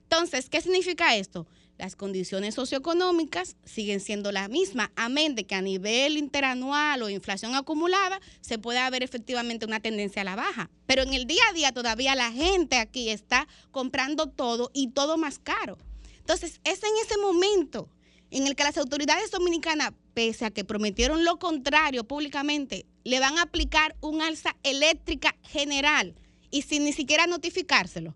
Entonces, 0.02 0.48
¿qué 0.48 0.60
significa 0.60 1.16
esto? 1.16 1.46
Las 1.78 1.96
condiciones 1.96 2.54
socioeconómicas 2.54 3.56
siguen 3.64 3.98
siendo 3.98 4.30
las 4.30 4.48
mismas, 4.48 4.90
amén 4.94 5.34
de 5.34 5.44
que 5.44 5.56
a 5.56 5.62
nivel 5.62 6.16
interanual 6.16 7.02
o 7.02 7.08
inflación 7.08 7.56
acumulada 7.56 8.20
se 8.40 8.58
pueda 8.58 8.88
ver 8.90 9.02
efectivamente 9.02 9.66
una 9.66 9.80
tendencia 9.80 10.22
a 10.22 10.24
la 10.24 10.36
baja. 10.36 10.70
Pero 10.86 11.02
en 11.02 11.12
el 11.12 11.26
día 11.26 11.42
a 11.50 11.52
día 11.54 11.72
todavía 11.72 12.14
la 12.14 12.30
gente 12.30 12.76
aquí 12.76 13.08
está 13.08 13.48
comprando 13.72 14.28
todo 14.28 14.70
y 14.72 14.88
todo 14.88 15.16
más 15.16 15.40
caro. 15.40 15.78
Entonces, 16.18 16.60
es 16.62 16.82
en 16.84 16.92
ese 17.04 17.18
momento 17.18 17.88
en 18.30 18.46
el 18.46 18.54
que 18.54 18.62
las 18.62 18.78
autoridades 18.78 19.32
dominicanas, 19.32 19.92
pese 20.14 20.44
a 20.44 20.50
que 20.50 20.64
prometieron 20.64 21.24
lo 21.24 21.40
contrario 21.40 22.04
públicamente, 22.04 22.86
le 23.02 23.18
van 23.18 23.38
a 23.38 23.42
aplicar 23.42 23.96
un 24.00 24.22
alza 24.22 24.54
eléctrica 24.62 25.34
general 25.42 26.14
y 26.50 26.62
sin 26.62 26.84
ni 26.84 26.92
siquiera 26.92 27.26
notificárselo. 27.26 28.14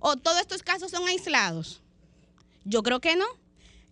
¿O 0.00 0.16
todos 0.16 0.40
estos 0.40 0.62
casos 0.62 0.90
son 0.90 1.06
aislados? 1.08 1.82
Yo 2.64 2.82
creo 2.82 3.00
que 3.00 3.16
no. 3.16 3.26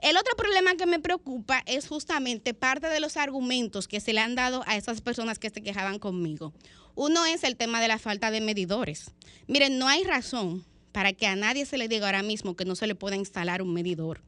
El 0.00 0.16
otro 0.16 0.34
problema 0.36 0.74
que 0.74 0.86
me 0.86 0.98
preocupa 0.98 1.62
es 1.66 1.86
justamente 1.86 2.54
parte 2.54 2.88
de 2.88 2.98
los 2.98 3.16
argumentos 3.16 3.86
que 3.86 4.00
se 4.00 4.12
le 4.12 4.20
han 4.20 4.34
dado 4.34 4.64
a 4.66 4.76
esas 4.76 5.00
personas 5.00 5.38
que 5.38 5.50
se 5.50 5.62
quejaban 5.62 5.98
conmigo. 5.98 6.52
Uno 6.94 7.24
es 7.24 7.44
el 7.44 7.56
tema 7.56 7.80
de 7.80 7.88
la 7.88 7.98
falta 7.98 8.30
de 8.30 8.40
medidores. 8.40 9.12
Miren, 9.46 9.78
no 9.78 9.86
hay 9.88 10.02
razón 10.02 10.64
para 10.90 11.12
que 11.12 11.26
a 11.26 11.36
nadie 11.36 11.66
se 11.66 11.78
le 11.78 11.88
diga 11.88 12.06
ahora 12.06 12.22
mismo 12.22 12.56
que 12.56 12.64
no 12.64 12.74
se 12.74 12.86
le 12.86 12.94
pueda 12.94 13.16
instalar 13.16 13.62
un 13.62 13.72
medidor. 13.72 14.22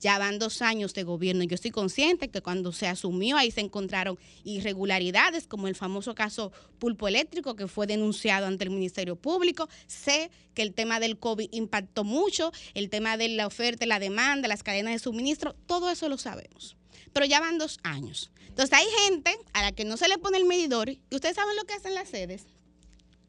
Ya 0.00 0.18
van 0.18 0.38
dos 0.38 0.60
años 0.60 0.92
de 0.92 1.02
gobierno. 1.02 1.44
Yo 1.44 1.54
estoy 1.54 1.70
consciente 1.70 2.28
que 2.28 2.42
cuando 2.42 2.72
se 2.72 2.86
asumió 2.86 3.36
ahí 3.36 3.50
se 3.50 3.60
encontraron 3.60 4.18
irregularidades, 4.44 5.46
como 5.46 5.68
el 5.68 5.74
famoso 5.74 6.14
caso 6.14 6.52
pulpo 6.78 7.08
eléctrico 7.08 7.56
que 7.56 7.68
fue 7.68 7.86
denunciado 7.86 8.46
ante 8.46 8.64
el 8.64 8.70
Ministerio 8.70 9.16
Público. 9.16 9.68
Sé 9.86 10.30
que 10.52 10.62
el 10.62 10.74
tema 10.74 11.00
del 11.00 11.18
COVID 11.18 11.48
impactó 11.52 12.04
mucho, 12.04 12.52
el 12.74 12.90
tema 12.90 13.16
de 13.16 13.28
la 13.28 13.46
oferta 13.46 13.84
la 13.86 13.98
demanda, 13.98 14.48
las 14.48 14.62
cadenas 14.62 14.92
de 14.94 14.98
suministro, 14.98 15.54
todo 15.66 15.90
eso 15.90 16.08
lo 16.08 16.18
sabemos. 16.18 16.76
Pero 17.12 17.26
ya 17.26 17.40
van 17.40 17.58
dos 17.58 17.78
años. 17.82 18.30
Entonces 18.48 18.78
hay 18.78 18.86
gente 19.06 19.36
a 19.52 19.62
la 19.62 19.72
que 19.72 19.84
no 19.84 19.96
se 19.96 20.08
le 20.08 20.18
pone 20.18 20.38
el 20.38 20.44
medidor 20.44 20.88
y 20.90 21.00
ustedes 21.10 21.36
saben 21.36 21.56
lo 21.56 21.64
que 21.64 21.74
hacen 21.74 21.94
las 21.94 22.08
sedes. 22.08 22.46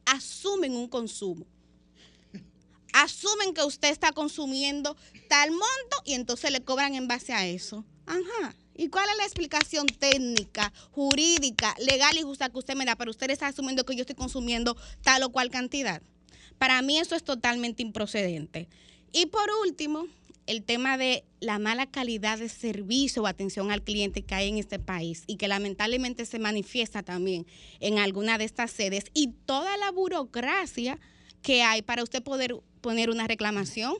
Asumen 0.05 0.75
un 0.75 0.87
consumo 0.87 1.45
asumen 2.95 3.53
que 3.53 3.63
usted 3.63 3.89
está 3.89 4.13
consumiendo 4.13 4.95
tal 5.27 5.51
monto 5.51 5.97
y 6.05 6.13
entonces 6.13 6.51
le 6.51 6.63
cobran 6.63 6.95
en 6.95 7.07
base 7.07 7.33
a 7.33 7.45
eso. 7.45 7.83
Ajá. 8.05 8.55
¿Y 8.77 8.87
cuál 8.87 9.09
es 9.09 9.17
la 9.17 9.23
explicación 9.25 9.85
técnica, 9.87 10.71
jurídica, 10.91 11.75
legal 11.79 12.17
y 12.17 12.21
justa 12.21 12.49
que 12.49 12.57
usted 12.57 12.75
me 12.75 12.85
da? 12.85 12.95
Pero 12.95 13.11
usted 13.11 13.29
está 13.29 13.47
asumiendo 13.47 13.85
que 13.85 13.95
yo 13.95 14.01
estoy 14.01 14.15
consumiendo 14.15 14.77
tal 15.01 15.23
o 15.23 15.29
cual 15.29 15.49
cantidad. 15.49 16.01
Para 16.57 16.81
mí 16.81 16.97
eso 16.97 17.15
es 17.15 17.23
totalmente 17.23 17.83
improcedente. 17.83 18.69
Y 19.11 19.25
por 19.25 19.49
último, 19.65 20.07
el 20.45 20.63
tema 20.63 20.97
de 20.97 21.25
la 21.41 21.59
mala 21.59 21.87
calidad 21.87 22.37
de 22.37 22.49
servicio 22.49 23.23
o 23.23 23.27
atención 23.27 23.71
al 23.71 23.81
cliente 23.81 24.23
que 24.23 24.35
hay 24.35 24.49
en 24.49 24.57
este 24.57 24.79
país 24.79 25.23
y 25.27 25.35
que 25.35 25.47
lamentablemente 25.49 26.25
se 26.25 26.39
manifiesta 26.39 27.03
también 27.03 27.45
en 27.81 27.97
alguna 27.97 28.37
de 28.37 28.45
estas 28.45 28.71
sedes 28.71 29.05
y 29.13 29.33
toda 29.45 29.75
la 29.77 29.91
burocracia 29.91 30.99
que 31.45 31.61
hay 31.61 31.83
para 31.83 32.01
usted 32.01 32.23
poder 32.23 32.55
poner 32.81 33.11
una 33.11 33.27
reclamación. 33.27 33.93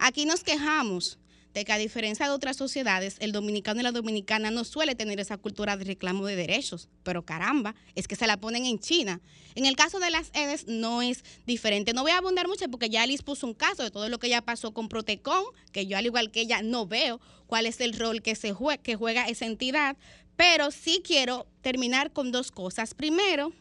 Aquí 0.00 0.24
nos 0.24 0.42
quejamos 0.42 1.20
de 1.54 1.64
que 1.64 1.72
a 1.72 1.78
diferencia 1.78 2.26
de 2.26 2.32
otras 2.32 2.56
sociedades, 2.56 3.18
el 3.20 3.30
dominicano 3.30 3.78
y 3.78 3.84
la 3.84 3.92
dominicana 3.92 4.50
no 4.50 4.64
suele 4.64 4.96
tener 4.96 5.20
esa 5.20 5.36
cultura 5.36 5.76
de 5.76 5.84
reclamo 5.84 6.26
de 6.26 6.34
derechos, 6.34 6.88
pero 7.04 7.24
caramba, 7.24 7.76
es 7.94 8.08
que 8.08 8.16
se 8.16 8.26
la 8.26 8.38
ponen 8.38 8.64
en 8.64 8.80
China. 8.80 9.20
En 9.54 9.64
el 9.66 9.76
caso 9.76 10.00
de 10.00 10.10
las 10.10 10.30
EDES 10.34 10.66
no 10.66 11.02
es 11.02 11.22
diferente. 11.46 11.92
No 11.92 12.02
voy 12.02 12.10
a 12.10 12.18
abundar 12.18 12.48
mucho 12.48 12.68
porque 12.68 12.90
ya 12.90 13.02
Alice 13.04 13.22
puso 13.22 13.46
un 13.46 13.54
caso 13.54 13.84
de 13.84 13.92
todo 13.92 14.08
lo 14.08 14.18
que 14.18 14.28
ya 14.28 14.42
pasó 14.42 14.72
con 14.74 14.88
Protecon, 14.88 15.44
que 15.70 15.86
yo 15.86 15.96
al 15.96 16.06
igual 16.06 16.32
que 16.32 16.40
ella 16.40 16.62
no 16.62 16.86
veo 16.88 17.20
cuál 17.46 17.66
es 17.66 17.80
el 17.80 17.96
rol 17.96 18.22
que, 18.22 18.34
se 18.34 18.52
jue- 18.52 18.80
que 18.80 18.96
juega 18.96 19.28
esa 19.28 19.46
entidad, 19.46 19.96
pero 20.34 20.72
sí 20.72 21.00
quiero 21.04 21.46
terminar 21.60 22.12
con 22.12 22.32
dos 22.32 22.50
cosas. 22.50 22.94
Primero, 22.94 23.52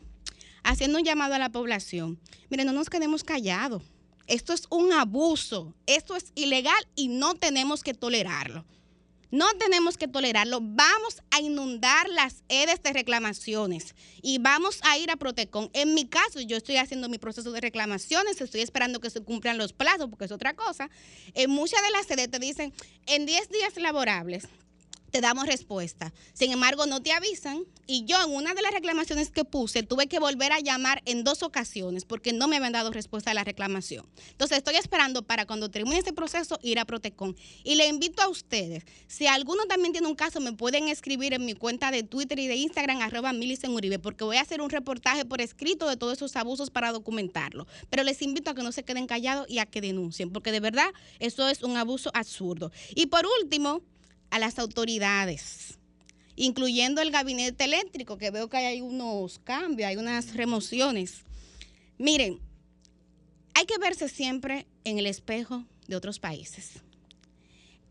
haciendo 0.64 0.98
un 0.98 1.06
llamado 1.06 1.36
a 1.36 1.40
la 1.40 1.52
población. 1.52 2.20
Miren, 2.50 2.68
no 2.68 2.74
nos 2.74 2.90
quedemos 2.90 3.24
callados. 3.24 3.84
Esto 4.28 4.54
es 4.54 4.64
un 4.70 4.94
abuso, 4.94 5.74
esto 5.86 6.16
es 6.16 6.32
ilegal 6.36 6.88
y 6.96 7.08
no 7.08 7.36
tenemos 7.36 7.84
que 7.84 7.94
tolerarlo. 7.94 8.66
No 9.32 9.46
tenemos 9.54 9.98
que 9.98 10.10
tolerarlo. 10.10 10.60
Vamos 10.62 11.22
a 11.32 11.40
inundar 11.40 12.10
las 12.10 12.44
EDES 12.50 12.84
de 12.84 12.92
reclamaciones 12.92 13.96
y 14.22 14.40
vamos 14.40 14.80
a 14.84 14.98
ir 14.98 15.10
a 15.10 15.16
Protecon. 15.16 15.70
En 15.74 15.94
mi 15.94 16.06
caso, 16.06 16.42
yo 16.42 16.58
estoy 16.58 16.78
haciendo 16.78 17.08
mi 17.08 17.18
proceso 17.18 17.52
de 17.54 17.62
reclamaciones, 17.62 18.42
estoy 18.42 18.60
esperando 18.60 19.00
que 19.00 19.10
se 19.10 19.22
cumplan 19.22 19.58
los 19.58 19.72
plazos, 19.72 20.10
porque 20.10 20.26
es 20.26 20.32
otra 20.34 20.54
cosa. 20.54 20.90
En 21.34 21.50
muchas 21.50 21.82
de 21.82 21.92
las 21.92 22.12
EDES 22.12 22.30
te 22.30 22.40
dicen, 22.40 22.74
en 23.06 23.26
10 23.26 23.50
días 23.50 23.78
laborables 23.78 24.50
te 25.12 25.22
damos 25.22 25.46
respuesta. 25.46 26.14
Sin 26.34 26.52
embargo, 26.52 26.86
no 26.86 27.02
te 27.02 27.12
avisan 27.12 27.64
y 27.86 28.06
yo 28.06 28.22
en 28.24 28.34
una 28.34 28.54
de 28.54 28.62
las 28.62 28.72
reclamaciones 28.72 29.30
que 29.30 29.44
puse 29.44 29.84
tuve 29.84 30.08
que 30.08 30.20
volver 30.20 30.52
a 30.54 30.60
llamar 30.60 31.02
en 31.06 31.24
dos 31.24 31.44
ocasiones 31.44 32.06
porque 32.06 32.34
no 32.34 32.48
me 32.48 32.56
habían 32.56 32.74
dado 32.74 32.92
respuesta 32.92 33.32
a 33.32 33.34
la 33.34 33.44
reclamación. 33.44 34.06
Entonces 34.32 34.58
estoy 34.58 34.76
esperando 34.76 35.24
para 35.24 35.46
cuando 35.46 35.70
termine 35.70 35.98
este 35.98 36.14
proceso 36.14 36.58
ir 36.64 36.80
a 36.80 36.86
Protecon. 36.86 37.36
Y 37.64 37.76
le 37.76 37.88
invito 37.88 38.22
a 38.22 38.30
ustedes, 38.30 38.86
si 39.08 39.28
alguno 39.28 39.66
también 39.66 39.92
tiene 39.92 40.08
un 40.08 40.16
caso, 40.16 40.40
me 40.40 40.54
pueden 40.54 40.88
escribir 40.88 41.34
en 41.34 41.46
mi 41.46 41.54
cuenta 41.54 41.92
de 41.92 42.04
Twitter 42.04 42.40
y 42.40 42.48
de 42.48 42.56
Instagram, 42.56 43.02
arroba 43.02 43.32
Uribe, 43.32 44.00
porque 44.00 44.24
voy 44.24 44.38
a 44.38 44.42
hacer 44.42 44.62
un 44.62 44.70
reportaje 44.70 45.26
por 45.26 45.42
escrito 45.42 45.88
de 45.88 45.98
todos 45.98 46.14
esos 46.14 46.36
abusos 46.36 46.70
para 46.70 46.92
documentarlo. 46.92 47.68
Pero 47.90 48.04
les 48.04 48.22
invito 48.22 48.52
a 48.52 48.56
que 48.56 48.64
no 48.64 48.72
se 48.72 48.84
queden 48.84 49.08
callados 49.08 49.50
y 49.50 49.60
a 49.60 49.66
que 49.66 49.82
denuncien, 49.82 50.32
porque 50.32 50.52
de 50.52 50.60
verdad 50.60 50.92
eso 51.20 51.48
es 51.50 51.64
un 51.64 51.78
abuso 51.78 52.12
absurdo. 52.14 52.72
Y 52.96 53.08
por 53.08 53.26
último, 53.42 53.82
a 54.32 54.40
las 54.40 54.58
autoridades, 54.58 55.78
incluyendo 56.36 57.02
el 57.02 57.12
gabinete 57.12 57.66
eléctrico, 57.66 58.18
que 58.18 58.32
veo 58.32 58.50
que 58.50 58.58
hay 58.58 58.82
unos 58.82 59.40
cambios, 59.40 59.88
hay 59.88 59.98
unas 59.98 60.34
remociones. 60.34 61.22
Miren, 62.00 62.40
hay 63.54 63.66
que 63.66 63.78
verse 63.78 64.10
siempre 64.10 64.66
en 64.84 64.98
el 64.98 65.06
espejo 65.06 65.66
de 65.88 65.96
otros 65.96 66.20
países. 66.20 66.80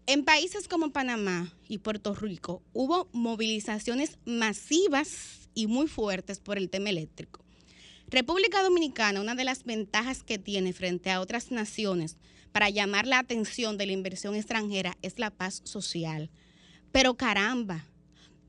En 0.07 0.25
países 0.25 0.67
como 0.67 0.91
Panamá 0.91 1.53
y 1.69 1.79
Puerto 1.79 2.15
Rico 2.15 2.63
hubo 2.73 3.09
movilizaciones 3.13 4.19
masivas 4.25 5.49
y 5.55 5.67
muy 5.67 5.87
fuertes 5.87 6.41
por 6.41 6.59
el 6.59 6.71
tema 6.71 6.91
eléctrico. 6.91 7.45
República 8.09 8.63
Dominicana, 8.63 9.21
una 9.21 9.37
de 9.37 9.45
las 9.45 9.63
ventajas 9.63 10.25
que 10.25 10.39
tiene 10.39 10.73
frente 10.73 11.11
a 11.11 11.21
otras 11.21 11.53
naciones 11.53 12.17
para 12.53 12.71
llamar 12.71 13.07
la 13.07 13.19
atención 13.19 13.79
de 13.79 13.87
la 13.87 13.93
inversión 13.93 14.35
extranjera 14.35 14.97
es 15.03 15.19
la 15.19 15.31
paz 15.31 15.63
social. 15.65 16.31
Pero 16.93 17.17
caramba, 17.17 17.85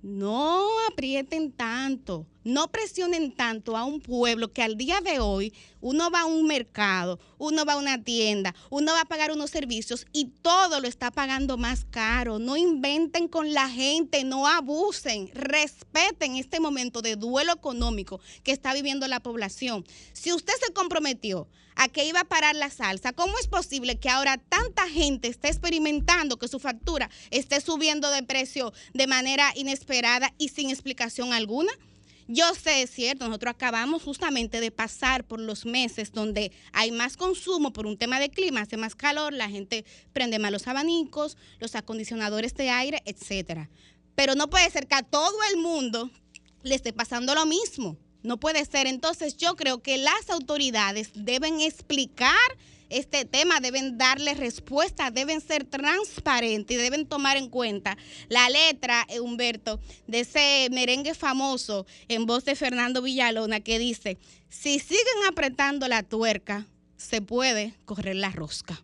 no 0.02 0.66
aprieten 0.90 1.52
tanto, 1.52 2.26
no 2.44 2.72
presionen 2.72 3.36
tanto 3.36 3.78
a 3.78 3.84
un 3.84 4.02
pueblo 4.02 4.52
que 4.52 4.64
al 4.64 4.76
día 4.76 5.00
de 5.00 5.20
hoy 5.20 5.54
uno 5.80 6.10
va 6.10 6.22
a 6.22 6.26
un 6.26 6.48
mercado, 6.48 7.20
uno 7.38 7.66
va 7.66 7.74
a 7.74 7.78
una 7.78 8.04
tienda, 8.04 8.56
uno 8.72 8.94
va 8.94 9.02
a 9.02 9.06
pagar 9.06 9.32
unos 9.32 9.52
servicios 9.52 10.08
y 10.12 10.26
todo 10.42 10.80
lo 10.80 10.88
está 10.88 11.12
pagando 11.12 11.56
más 11.58 11.86
caro. 11.86 12.40
No 12.40 12.58
inventen 12.58 13.28
con 13.28 13.54
la 13.54 13.70
gente, 13.70 14.24
no 14.24 14.48
abusen, 14.48 15.30
respeten 15.36 16.36
este 16.36 16.60
momento 16.60 17.04
de 17.04 17.16
duelo 17.16 17.54
económico 17.54 18.20
que 18.44 18.54
está 18.54 18.74
viviendo 18.74 19.08
la 19.08 19.20
población. 19.20 19.86
Si 20.14 20.34
usted 20.34 20.54
se 20.66 20.74
comprometió 20.74 21.48
a 21.82 21.88
que 21.88 22.06
iba 22.06 22.20
a 22.20 22.26
parar 22.26 22.56
la 22.56 22.70
salsa, 22.70 23.12
¿cómo 23.12 23.40
es 23.40 23.48
posible 23.48 23.98
que 23.98 24.08
ahora 24.08 24.38
tanta 24.38 24.88
gente 24.88 25.28
esté 25.28 25.48
experimentando 25.48 26.38
que 26.38 26.48
su 26.48 26.60
factura 26.60 27.10
esté 27.32 27.60
subiendo 27.60 28.12
de 28.12 28.22
precio 28.22 28.72
de 28.94 29.08
manera 29.08 29.52
inesperada 29.56 30.32
y 30.38 30.50
sin 30.50 30.70
explicación 30.70 31.34
alguna? 31.34 31.72
Yo 32.28 32.54
sé, 32.54 32.84
es 32.84 32.92
cierto, 32.92 33.26
nosotros 33.26 33.56
acabamos 33.56 34.04
justamente 34.04 34.62
de 34.62 34.70
pasar 34.70 35.24
por 35.24 35.40
los 35.40 35.66
meses 35.66 36.12
donde 36.12 36.52
hay 36.72 36.92
más 36.92 37.18
consumo 37.18 37.74
por 37.74 37.88
un 37.88 37.98
tema 37.98 38.20
de 38.20 38.30
clima, 38.30 38.62
hace 38.62 38.78
más 38.78 38.94
calor, 38.94 39.34
la 39.34 39.50
gente 39.50 39.84
prende 40.14 40.38
más 40.38 40.52
los 40.52 40.68
abanicos, 40.68 41.36
los 41.58 41.74
acondicionadores 41.74 42.54
de 42.54 42.70
aire, 42.70 43.02
etcétera. 43.06 43.72
Pero 44.14 44.36
no 44.36 44.52
puede 44.52 44.70
ser 44.70 44.88
que 44.88 44.94
a 44.94 45.02
todo 45.02 45.36
el 45.50 45.58
mundo 45.58 46.12
le 46.62 46.76
esté 46.76 46.94
pasando 46.94 47.34
lo 47.34 47.48
mismo. 47.48 47.98
No 48.24 48.40
puede 48.40 48.66
ser. 48.66 48.88
Entonces 48.88 49.38
yo 49.38 49.56
creo 49.56 49.82
que 49.82 49.98
las 49.98 50.30
autoridades 50.30 51.12
deben 51.14 51.62
explicar 51.62 52.38
este 52.92 53.26
tema, 53.26 53.60
deben 53.62 53.98
darle 53.98 54.34
respuesta, 54.34 55.12
deben 55.12 55.40
ser 55.42 55.64
transparentes 55.64 56.76
y 56.76 56.80
deben 56.80 57.06
tomar 57.06 57.38
en 57.38 57.50
cuenta 57.50 57.98
la 58.28 58.50
letra, 58.50 59.06
eh, 59.10 59.20
Humberto, 59.22 59.80
de 60.08 60.20
ese 60.20 60.68
merengue 60.72 61.14
famoso 61.14 61.86
en 62.10 62.26
voz 62.26 62.44
de 62.46 62.56
Fernando 62.56 63.02
Villalona 63.02 63.62
que 63.62 63.80
dice, 63.80 64.18
si 64.50 64.80
siguen 64.80 65.26
apretando 65.30 65.88
la 65.88 66.04
tuerca, 66.04 66.68
se 66.98 67.22
puede 67.22 67.74
correr 67.86 68.18
la 68.18 68.30
rosca. 68.30 68.84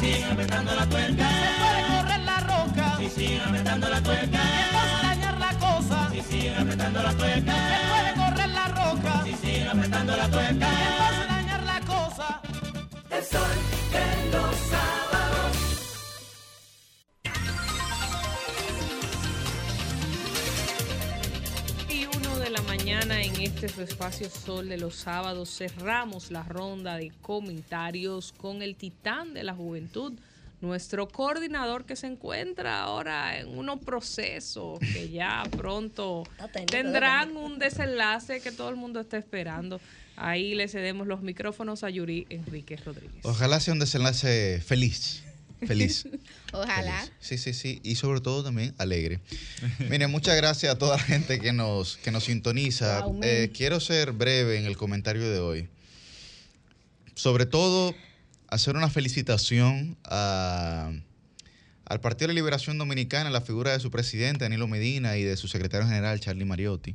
siguen 0.00 0.24
apretando 0.24 0.74
la 0.74 0.88
tuerca. 0.88 1.28
Se 1.30 1.60
puede 1.60 1.86
correr 1.86 2.20
la 2.20 2.40
roca. 2.40 2.98
Si 2.98 3.10
siguen 3.10 3.40
apretando 3.42 3.88
la 3.88 4.02
tuerca. 4.02 4.40
Entonces 4.64 5.02
dañar 5.02 5.38
la 5.38 5.58
cosa. 5.58 6.10
Si 6.10 6.22
siguen 6.22 6.54
apretando 6.54 7.02
la 7.02 7.16
tuerca. 7.16 7.52
Se 7.52 7.88
puede 7.88 8.14
correr 8.14 8.14
la 8.14 8.14
roca. 8.14 8.23
Si 8.23 8.23
la 10.06 10.30
tuerca. 10.30 10.68
Dañar 11.28 11.62
la 11.62 11.80
cosa. 11.80 12.42
El 13.10 13.24
sol 13.24 13.56
de 13.92 14.30
los 14.32 14.56
sábados. 14.56 15.56
Y 21.88 22.06
uno 22.06 22.38
de 22.38 22.50
la 22.50 22.62
mañana 22.62 23.22
en 23.22 23.40
este 23.40 23.68
su 23.68 23.82
espacio 23.82 24.28
Sol 24.28 24.68
de 24.68 24.78
los 24.78 24.94
sábados 24.96 25.56
cerramos 25.56 26.30
la 26.30 26.42
ronda 26.42 26.96
de 26.96 27.12
comentarios 27.22 28.32
con 28.32 28.62
el 28.62 28.76
titán 28.76 29.32
de 29.34 29.42
la 29.44 29.54
juventud, 29.54 30.12
nuestro 30.64 31.08
coordinador 31.08 31.84
que 31.84 31.96
se 31.96 32.06
encuentra 32.06 32.80
ahora 32.80 33.38
en 33.38 33.56
unos 33.56 33.80
procesos 33.80 34.78
que 34.80 35.10
ya 35.10 35.42
pronto 35.56 36.24
tendrán 36.66 37.36
un 37.36 37.58
desenlace 37.58 38.40
que 38.40 38.50
todo 38.50 38.70
el 38.70 38.76
mundo 38.76 39.00
está 39.00 39.18
esperando. 39.18 39.80
Ahí 40.16 40.54
le 40.54 40.68
cedemos 40.68 41.06
los 41.06 41.22
micrófonos 41.22 41.82
a 41.84 41.90
Yuri 41.90 42.26
Enrique 42.30 42.76
Rodríguez. 42.76 43.24
Ojalá 43.24 43.60
sea 43.60 43.74
un 43.74 43.80
desenlace 43.80 44.60
feliz. 44.64 45.24
Feliz. 45.66 46.06
Ojalá. 46.52 47.08
Sí, 47.20 47.38
sí, 47.38 47.52
sí. 47.52 47.80
Y 47.82 47.96
sobre 47.96 48.20
todo 48.20 48.44
también 48.44 48.74
alegre. 48.78 49.20
Miren, 49.90 50.10
muchas 50.10 50.36
gracias 50.36 50.72
a 50.72 50.78
toda 50.78 50.96
la 50.96 51.02
gente 51.02 51.40
que 51.40 51.52
nos, 51.52 51.96
que 51.96 52.10
nos 52.10 52.24
sintoniza. 52.24 53.00
Wow. 53.00 53.20
Eh, 53.22 53.50
quiero 53.54 53.80
ser 53.80 54.12
breve 54.12 54.58
en 54.58 54.66
el 54.66 54.76
comentario 54.76 55.28
de 55.28 55.40
hoy. 55.40 55.68
Sobre 57.14 57.46
todo, 57.46 57.94
hacer 58.54 58.76
una 58.76 58.88
felicitación 58.88 59.98
al 60.04 61.02
Partido 62.00 62.28
de 62.28 62.34
Liberación 62.34 62.78
Dominicana, 62.78 63.28
la 63.30 63.40
figura 63.40 63.72
de 63.72 63.80
su 63.80 63.90
presidente, 63.90 64.44
Danilo 64.44 64.68
Medina, 64.68 65.16
y 65.16 65.24
de 65.24 65.36
su 65.36 65.48
secretario 65.48 65.88
general, 65.88 66.20
Charlie 66.20 66.44
Mariotti, 66.44 66.94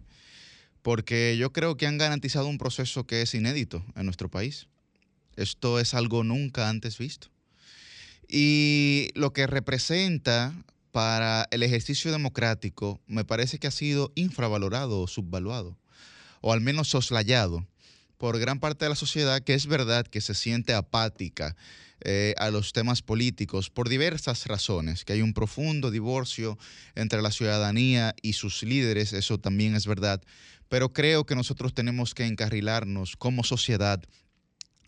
porque 0.81 1.35
yo 1.37 1.51
creo 1.51 1.75
que 1.75 1.85
han 1.85 1.97
garantizado 1.97 2.47
un 2.47 2.57
proceso 2.57 3.05
que 3.05 3.21
es 3.21 3.35
inédito 3.35 3.83
en 3.97 4.05
nuestro 4.05 4.29
país. 4.29 4.67
Esto 5.35 5.81
es 5.81 5.93
algo 5.93 6.23
nunca 6.23 6.69
antes 6.69 6.97
visto. 6.97 7.27
Y 8.29 9.09
lo 9.15 9.33
que 9.33 9.45
representa 9.45 10.53
para 10.93 11.45
el 11.51 11.61
ejercicio 11.61 12.09
democrático 12.11 13.01
me 13.05 13.25
parece 13.25 13.59
que 13.59 13.67
ha 13.67 13.71
sido 13.71 14.13
infravalorado 14.15 15.01
o 15.01 15.07
subvaluado, 15.07 15.77
o 16.39 16.53
al 16.53 16.61
menos 16.61 16.87
soslayado 16.87 17.67
por 18.19 18.37
gran 18.37 18.59
parte 18.59 18.85
de 18.85 18.89
la 18.89 18.95
sociedad 18.95 19.41
que 19.41 19.55
es 19.55 19.65
verdad 19.65 20.05
que 20.05 20.19
se 20.21 20.35
siente 20.35 20.73
apática 20.75 21.55
eh, 22.01 22.35
a 22.37 22.51
los 22.51 22.73
temas 22.73 23.01
políticos 23.01 23.69
por 23.69 23.87
diversas 23.87 24.45
razones, 24.45 25.05
que 25.05 25.13
hay 25.13 25.21
un 25.21 25.33
profundo 25.33 25.89
divorcio 25.89 26.57
entre 26.95 27.21
la 27.21 27.31
ciudadanía 27.31 28.13
y 28.21 28.33
sus 28.33 28.61
líderes, 28.61 29.13
eso 29.13 29.37
también 29.37 29.73
es 29.73 29.87
verdad, 29.87 30.21
pero 30.67 30.91
creo 30.91 31.25
que 31.25 31.35
nosotros 31.35 31.73
tenemos 31.73 32.13
que 32.13 32.25
encarrilarnos 32.25 33.15
como 33.15 33.43
sociedad 33.45 34.03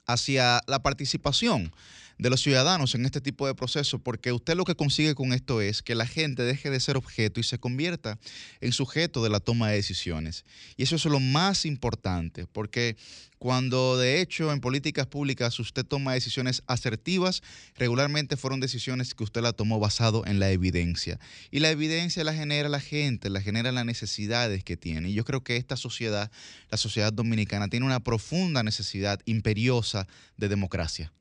hacia 0.06 0.62
la 0.68 0.84
participación 0.84 1.74
de 2.22 2.30
los 2.30 2.42
ciudadanos 2.42 2.94
en 2.94 3.04
este 3.04 3.20
tipo 3.20 3.48
de 3.48 3.56
procesos, 3.56 4.00
porque 4.00 4.32
usted 4.32 4.56
lo 4.56 4.64
que 4.64 4.76
consigue 4.76 5.16
con 5.16 5.34
esto 5.34 5.60
es 5.60 5.82
que 5.82 5.96
la 5.96 6.06
gente 6.06 6.44
deje 6.44 6.70
de 6.70 6.80
ser 6.80 6.96
objeto 6.96 7.40
y 7.40 7.44
se 7.44 7.58
convierta 7.58 8.20
en 8.60 8.74
sujeto 8.74 9.24
de 9.24 9.32
la 9.32 9.40
toma 9.40 9.70
de 9.70 9.78
decisiones. 9.78 10.46
Y 10.78 10.84
eso 10.84 10.98
es 10.98 11.06
lo 11.06 11.20
más 11.20 11.66
importante, 11.66 12.46
porque 12.46 12.96
cuando 13.40 13.98
de 13.98 14.22
hecho 14.22 14.54
en 14.54 14.62
políticas 14.62 15.08
públicas 15.08 15.60
usted 15.60 15.84
toma 15.84 16.14
decisiones 16.14 16.62
asertivas, 16.68 17.42
regularmente 17.74 18.38
fueron 18.38 18.60
decisiones 18.60 19.16
que 19.16 19.24
usted 19.24 19.42
la 19.42 19.54
tomó 19.54 19.80
basado 19.80 20.24
en 20.28 20.38
la 20.38 20.52
evidencia. 20.52 21.20
Y 21.50 21.58
la 21.58 21.72
evidencia 21.72 22.24
la 22.24 22.36
genera 22.36 22.70
la 22.70 22.80
gente, 22.80 23.32
la 23.32 23.42
genera 23.42 23.72
las 23.72 23.86
necesidades 23.86 24.64
que 24.64 24.78
tiene. 24.78 25.10
Y 25.10 25.14
yo 25.14 25.26
creo 25.26 25.44
que 25.44 25.58
esta 25.58 25.76
sociedad, 25.76 26.30
la 26.70 26.78
sociedad 26.78 27.12
dominicana, 27.12 27.68
tiene 27.68 27.88
una 27.88 28.04
profunda 28.04 28.62
necesidad 28.62 29.20
imperiosa 29.26 30.08
de 30.38 30.48
democracia, 30.48 31.12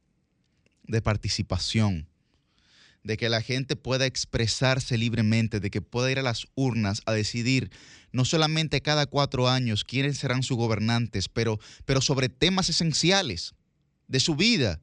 de 0.91 1.03
participación, 1.03 2.07
de 3.03 3.17
que 3.17 3.29
la 3.29 3.41
gente 3.41 3.77
pueda 3.77 4.07
expresarse 4.07 4.99
libremente, 4.99 5.61
de 5.61 5.71
que 5.71 5.81
pueda 5.81 6.11
ir 6.11 6.19
a 6.19 6.23
las 6.23 6.47
urnas 6.55 7.03
a 7.07 7.13
decidir 7.13 7.71
no 8.13 8.25
solamente 8.25 8.83
cada 8.83 9.07
cuatro 9.07 9.49
años 9.49 9.85
quiénes 9.85 10.19
serán 10.19 10.43
sus 10.43 10.57
gobernantes, 10.57 11.29
pero, 11.29 11.59
pero 11.85 12.01
sobre 12.01 12.29
temas 12.29 12.69
esenciales 12.69 13.55
de 14.09 14.21
su 14.21 14.35
vida, 14.35 14.81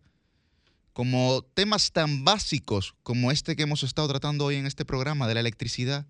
como 0.93 1.45
temas 1.53 1.91
tan 1.91 2.23
básicos 2.23 2.95
como 3.03 3.31
este 3.31 3.55
que 3.55 3.63
hemos 3.63 3.83
estado 3.83 4.07
tratando 4.07 4.45
hoy 4.45 4.55
en 4.55 4.65
este 4.65 4.85
programa, 4.85 5.27
de 5.27 5.35
la 5.35 5.41
electricidad, 5.41 6.07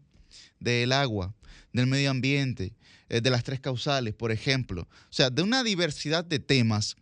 del 0.60 0.94
agua, 0.94 1.34
del 1.74 1.88
medio 1.88 2.10
ambiente, 2.10 2.74
eh, 3.10 3.20
de 3.20 3.30
las 3.30 3.44
tres 3.44 3.60
causales, 3.60 4.14
por 4.14 4.32
ejemplo. 4.32 4.84
O 4.84 5.14
sea, 5.14 5.30
de 5.30 5.42
una 5.42 5.64
diversidad 5.64 6.24
de 6.24 6.40
temas 6.40 6.96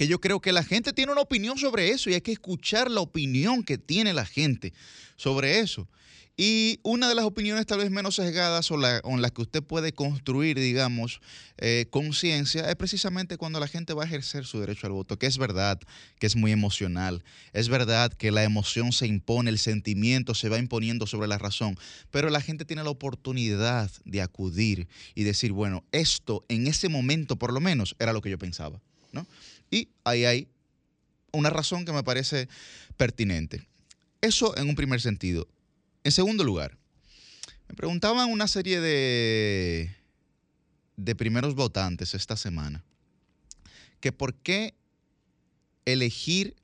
que 0.00 0.08
yo 0.08 0.18
creo 0.18 0.40
que 0.40 0.50
la 0.50 0.64
gente 0.64 0.94
tiene 0.94 1.12
una 1.12 1.20
opinión 1.20 1.58
sobre 1.58 1.90
eso 1.90 2.08
y 2.08 2.14
hay 2.14 2.22
que 2.22 2.32
escuchar 2.32 2.90
la 2.90 3.02
opinión 3.02 3.62
que 3.62 3.76
tiene 3.76 4.14
la 4.14 4.24
gente 4.24 4.72
sobre 5.16 5.58
eso. 5.58 5.86
Y 6.38 6.80
una 6.82 7.06
de 7.06 7.14
las 7.14 7.26
opiniones 7.26 7.66
tal 7.66 7.80
vez 7.80 7.90
menos 7.90 8.14
sesgadas 8.14 8.70
o 8.70 8.78
la, 8.78 9.02
con 9.02 9.20
las 9.20 9.32
que 9.32 9.42
usted 9.42 9.62
puede 9.62 9.92
construir, 9.92 10.58
digamos, 10.58 11.20
eh, 11.58 11.84
conciencia, 11.90 12.70
es 12.70 12.76
precisamente 12.76 13.36
cuando 13.36 13.60
la 13.60 13.68
gente 13.68 13.92
va 13.92 14.04
a 14.04 14.06
ejercer 14.06 14.46
su 14.46 14.58
derecho 14.58 14.86
al 14.86 14.94
voto, 14.94 15.18
que 15.18 15.26
es 15.26 15.36
verdad 15.36 15.78
que 16.18 16.26
es 16.26 16.34
muy 16.34 16.50
emocional, 16.50 17.22
es 17.52 17.68
verdad 17.68 18.10
que 18.10 18.30
la 18.30 18.42
emoción 18.42 18.92
se 18.92 19.06
impone, 19.06 19.50
el 19.50 19.58
sentimiento 19.58 20.34
se 20.34 20.48
va 20.48 20.56
imponiendo 20.56 21.06
sobre 21.06 21.28
la 21.28 21.36
razón, 21.36 21.76
pero 22.10 22.30
la 22.30 22.40
gente 22.40 22.64
tiene 22.64 22.84
la 22.84 22.88
oportunidad 22.88 23.90
de 24.06 24.22
acudir 24.22 24.88
y 25.14 25.24
decir, 25.24 25.52
bueno, 25.52 25.84
esto 25.92 26.42
en 26.48 26.68
ese 26.68 26.88
momento 26.88 27.36
por 27.36 27.52
lo 27.52 27.60
menos 27.60 27.96
era 27.98 28.14
lo 28.14 28.22
que 28.22 28.30
yo 28.30 28.38
pensaba, 28.38 28.80
¿no? 29.12 29.26
Y 29.70 29.88
ahí 30.04 30.24
hay 30.24 30.48
una 31.32 31.50
razón 31.50 31.84
que 31.84 31.92
me 31.92 32.02
parece 32.02 32.48
pertinente. 32.96 33.66
Eso 34.20 34.56
en 34.56 34.68
un 34.68 34.74
primer 34.74 35.00
sentido. 35.00 35.48
En 36.04 36.12
segundo 36.12 36.44
lugar, 36.44 36.76
me 37.68 37.74
preguntaban 37.74 38.30
una 38.30 38.48
serie 38.48 38.80
de, 38.80 39.94
de 40.96 41.14
primeros 41.14 41.54
votantes 41.54 42.14
esta 42.14 42.36
semana 42.36 42.84
que 44.00 44.12
por 44.12 44.34
qué 44.34 44.74
elegir 45.84 46.56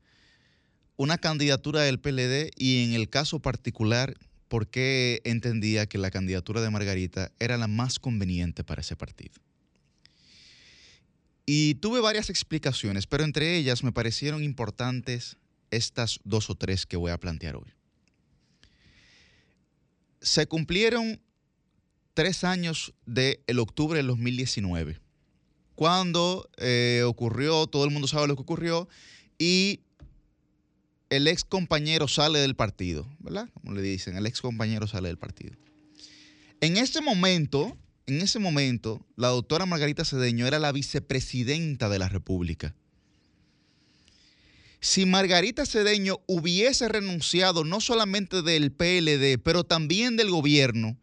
una 0.96 1.18
candidatura 1.18 1.82
del 1.82 2.00
PLD 2.00 2.50
y 2.56 2.84
en 2.84 2.94
el 2.94 3.08
caso 3.08 3.40
particular, 3.40 4.14
por 4.48 4.68
qué 4.68 5.20
entendía 5.24 5.86
que 5.86 5.98
la 5.98 6.10
candidatura 6.10 6.60
de 6.60 6.70
Margarita 6.70 7.32
era 7.38 7.56
la 7.58 7.68
más 7.68 7.98
conveniente 7.98 8.64
para 8.64 8.80
ese 8.80 8.96
partido. 8.96 9.34
Y 11.46 11.76
tuve 11.76 12.00
varias 12.00 12.28
explicaciones, 12.28 13.06
pero 13.06 13.24
entre 13.24 13.56
ellas 13.56 13.84
me 13.84 13.92
parecieron 13.92 14.42
importantes 14.42 15.36
estas 15.70 16.20
dos 16.24 16.50
o 16.50 16.56
tres 16.56 16.86
que 16.86 16.96
voy 16.96 17.12
a 17.12 17.18
plantear 17.18 17.56
hoy 17.56 17.76
se 20.26 20.46
cumplieron 20.48 21.20
tres 22.14 22.42
años 22.42 22.94
del 23.06 23.38
el 23.46 23.60
octubre 23.60 23.98
del 23.98 24.08
2019, 24.08 24.98
cuando 25.76 26.50
eh, 26.56 27.02
ocurrió, 27.06 27.66
todo 27.68 27.84
el 27.84 27.90
mundo 27.90 28.08
sabe 28.08 28.26
lo 28.26 28.34
que 28.34 28.42
ocurrió, 28.42 28.88
y 29.38 29.80
el 31.10 31.28
ex 31.28 31.44
compañero 31.44 32.08
sale 32.08 32.40
del 32.40 32.56
partido, 32.56 33.06
¿verdad? 33.20 33.48
Como 33.54 33.72
le 33.72 33.82
dicen, 33.82 34.16
el 34.16 34.26
ex 34.26 34.40
compañero 34.40 34.88
sale 34.88 35.08
del 35.08 35.18
partido. 35.18 35.54
En 36.60 36.76
ese 36.76 37.00
momento, 37.00 37.76
en 38.06 38.20
ese 38.20 38.38
momento, 38.38 39.04
la 39.16 39.28
doctora 39.28 39.66
Margarita 39.66 40.04
Cedeño 40.04 40.46
era 40.46 40.58
la 40.58 40.72
vicepresidenta 40.72 41.88
de 41.88 41.98
la 41.98 42.08
República. 42.08 42.74
Si 44.80 45.06
Margarita 45.06 45.66
Cedeño 45.66 46.20
hubiese 46.26 46.88
renunciado 46.88 47.64
no 47.64 47.80
solamente 47.80 48.42
del 48.42 48.70
PLD, 48.70 49.42
pero 49.42 49.64
también 49.64 50.16
del 50.16 50.30
gobierno, 50.30 50.96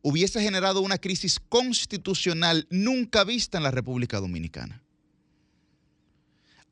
hubiese 0.00 0.40
generado 0.40 0.80
una 0.80 0.98
crisis 0.98 1.38
constitucional 1.40 2.66
nunca 2.70 3.24
vista 3.24 3.58
en 3.58 3.64
la 3.64 3.70
República 3.70 4.20
Dominicana. 4.20 4.82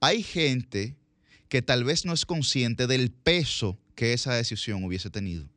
Hay 0.01 0.23
gente 0.23 0.97
que 1.49 1.61
tal 1.61 1.85
vez 1.85 2.07
no 2.07 2.15
es 2.15 2.25
consciente 2.25 2.87
del 2.87 3.11
peso 3.11 3.79
que 3.95 4.13
esa 4.13 4.35
decisión 4.35 4.85
hubiese 4.85 5.11
tenido. 5.11 5.49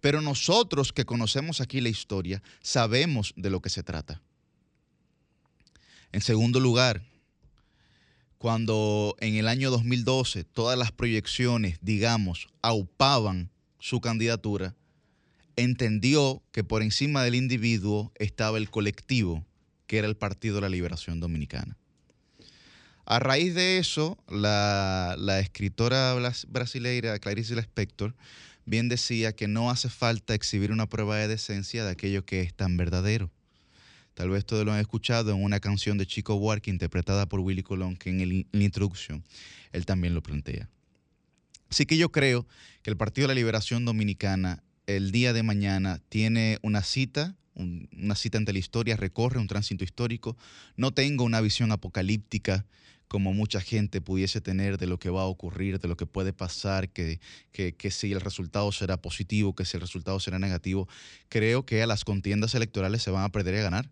Pero 0.00 0.20
nosotros 0.20 0.92
que 0.92 1.04
conocemos 1.04 1.60
aquí 1.60 1.80
la 1.80 1.88
historia 1.88 2.42
sabemos 2.60 3.32
de 3.36 3.50
lo 3.50 3.60
que 3.60 3.70
se 3.70 3.82
trata. 3.82 4.22
En 6.12 6.20
segundo 6.20 6.60
lugar, 6.60 7.02
cuando 8.38 9.16
en 9.20 9.34
el 9.34 9.48
año 9.48 9.70
2012 9.70 10.44
todas 10.44 10.78
las 10.78 10.92
proyecciones, 10.92 11.78
digamos, 11.82 12.48
aupaban 12.62 13.50
su 13.78 14.00
candidatura, 14.00 14.74
entendió 15.56 16.42
que 16.52 16.62
por 16.62 16.82
encima 16.82 17.24
del 17.24 17.34
individuo 17.34 18.12
estaba 18.14 18.58
el 18.58 18.70
colectivo, 18.70 19.44
que 19.86 19.98
era 19.98 20.06
el 20.06 20.16
Partido 20.16 20.56
de 20.56 20.60
la 20.62 20.68
Liberación 20.68 21.18
Dominicana. 21.18 21.76
A 23.04 23.18
raíz 23.18 23.54
de 23.54 23.78
eso, 23.78 24.18
la, 24.28 25.16
escritora 25.40 26.14
brasileira 26.48 27.18
Clarice 27.18 27.56
Lispector 27.56 28.14
bien 28.68 28.88
decía 28.88 29.34
que 29.34 29.48
no 29.48 29.70
hace 29.70 29.88
falta 29.88 30.34
exhibir 30.34 30.72
una 30.72 30.86
prueba 30.86 31.16
de 31.16 31.26
decencia 31.26 31.84
de 31.84 31.90
aquello 31.90 32.24
que 32.24 32.42
es 32.42 32.54
tan 32.54 32.76
verdadero. 32.76 33.30
Tal 34.14 34.30
vez 34.30 34.44
todos 34.44 34.64
lo 34.66 34.72
han 34.72 34.80
escuchado 34.80 35.32
en 35.32 35.42
una 35.42 35.60
canción 35.60 35.96
de 35.96 36.06
Chico 36.06 36.38
Buarque 36.38 36.70
interpretada 36.70 37.26
por 37.26 37.40
Willy 37.40 37.62
Colón, 37.62 37.96
que 37.96 38.10
en, 38.10 38.46
la 38.50 38.62
introducción 38.62 39.24
él 39.72 39.86
también 39.86 40.14
lo 40.14 40.22
plantea. 40.22 40.68
Así 41.70 41.86
que 41.86 41.96
yo 41.96 42.10
creo 42.12 42.46
que 42.82 42.90
el 42.90 42.96
Partido 42.96 43.28
de 43.28 43.34
la 43.34 43.38
Liberación 43.38 43.84
Dominicana 43.84 44.62
el 44.86 45.12
día 45.12 45.32
de 45.32 45.42
mañana 45.42 46.00
tiene 46.08 46.58
una 46.62 46.82
cita, 46.82 47.36
una 47.54 48.14
cita 48.14 48.38
ante 48.38 48.52
la 48.52 48.58
historia, 48.58 48.96
recorre 48.96 49.38
un 49.38 49.46
tránsito 49.46 49.84
histórico. 49.84 50.36
No 50.76 50.92
tengo 50.92 51.24
una 51.24 51.40
visión 51.40 51.72
apocalíptica 51.72 52.66
como 53.08 53.32
mucha 53.32 53.60
gente 53.60 54.00
pudiese 54.00 54.40
tener 54.40 54.78
de 54.78 54.86
lo 54.86 54.98
que 54.98 55.10
va 55.10 55.22
a 55.22 55.26
ocurrir, 55.26 55.80
de 55.80 55.88
lo 55.88 55.96
que 55.96 56.06
puede 56.06 56.32
pasar, 56.32 56.90
que, 56.90 57.20
que, 57.52 57.90
si 57.90 58.12
el 58.12 58.20
resultado 58.20 58.70
será 58.70 58.98
positivo, 58.98 59.54
que 59.54 59.64
si 59.64 59.76
el 59.76 59.80
resultado 59.80 60.20
será 60.20 60.38
negativo. 60.38 60.88
Creo 61.28 61.64
que 61.66 61.82
a 61.82 61.86
las 61.86 62.04
contiendas 62.04 62.54
electorales 62.54 63.02
se 63.02 63.10
van 63.10 63.24
a 63.24 63.32
perder 63.32 63.54
y 63.54 63.58
a 63.58 63.62
ganar 63.62 63.90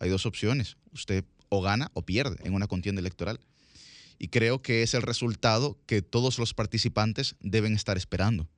hay 0.00 0.08
dos 0.08 0.26
opciones. 0.26 0.76
Usted 0.92 1.24
o 1.50 1.62
gana 1.62 1.90
o 1.94 2.02
pierde 2.02 2.36
en 2.42 2.54
una 2.54 2.66
contienda 2.66 3.00
electoral. 3.00 3.38
Y 4.18 4.28
creo 4.28 4.60
que 4.60 4.82
es 4.82 4.94
el 4.94 5.02
resultado 5.02 5.78
que 5.86 6.02
todos 6.02 6.38
los 6.38 6.52
participantes 6.52 7.36
deben 7.40 7.74
estar 7.74 7.96
esperando, 7.96 8.48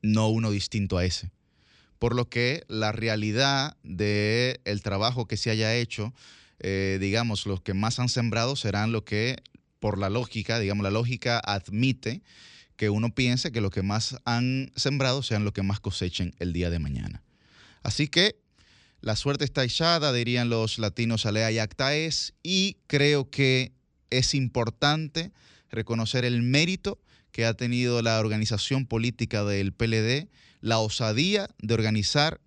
no 0.00 0.28
uno 0.28 0.50
distinto 0.50 0.96
a 0.96 1.04
ese. 1.04 1.30
Por 1.98 2.14
lo 2.14 2.28
que 2.28 2.62
la 2.68 2.92
realidad 2.92 3.76
del 3.82 4.60
el 4.64 4.82
trabajo 4.82 5.26
que 5.26 5.36
se 5.36 5.50
haya 5.50 5.74
hecho, 5.74 6.14
eh, 6.60 6.98
digamos, 7.00 7.46
los 7.46 7.60
que 7.60 7.74
más 7.74 7.98
han 7.98 8.08
sembrado 8.08 8.56
serán 8.56 8.92
los 8.92 9.02
que, 9.02 9.36
por 9.80 9.98
la 9.98 10.10
lógica, 10.10 10.58
digamos, 10.58 10.82
la 10.82 10.90
lógica 10.90 11.40
admite 11.44 12.22
que 12.76 12.90
uno 12.90 13.14
piense 13.14 13.52
que 13.52 13.60
los 13.60 13.70
que 13.70 13.82
más 13.82 14.16
han 14.24 14.72
sembrado 14.76 15.22
sean 15.22 15.44
los 15.44 15.52
que 15.52 15.62
más 15.62 15.80
cosechen 15.80 16.34
el 16.38 16.52
día 16.52 16.70
de 16.70 16.78
mañana. 16.78 17.22
Así 17.82 18.08
que 18.08 18.36
la 19.00 19.16
suerte 19.16 19.44
está 19.44 19.64
echada, 19.64 20.12
dirían 20.12 20.48
los 20.48 20.78
latinos, 20.78 21.26
alea 21.26 21.50
y 21.52 21.58
acta 21.58 21.94
es, 21.94 22.34
y 22.42 22.78
creo 22.86 23.30
que 23.30 23.72
es 24.10 24.34
importante 24.34 25.32
reconocer 25.70 26.24
el 26.24 26.42
mérito 26.42 27.00
que 27.30 27.44
ha 27.44 27.54
tenido 27.54 28.02
la 28.02 28.18
organización 28.18 28.86
política 28.86 29.44
del 29.44 29.72
PLD, 29.72 30.28
la 30.60 30.78
osadía 30.78 31.48
de 31.58 31.74
organizar 31.74 32.40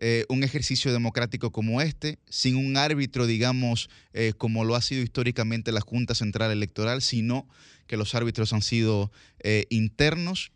eh, 0.00 0.26
un 0.28 0.44
ejercicio 0.44 0.92
democrático 0.92 1.50
como 1.50 1.82
este, 1.82 2.20
sin 2.28 2.54
un 2.54 2.76
árbitro, 2.76 3.26
digamos, 3.26 3.90
eh, 4.12 4.32
como 4.38 4.64
lo 4.64 4.76
ha 4.76 4.80
sido 4.80 5.02
históricamente 5.02 5.72
la 5.72 5.80
Junta 5.80 6.14
Central 6.14 6.52
Electoral, 6.52 7.02
sino 7.02 7.48
que 7.88 7.96
los 7.96 8.14
árbitros 8.14 8.52
han 8.52 8.62
sido 8.62 9.10
eh, 9.40 9.66
internos 9.70 10.52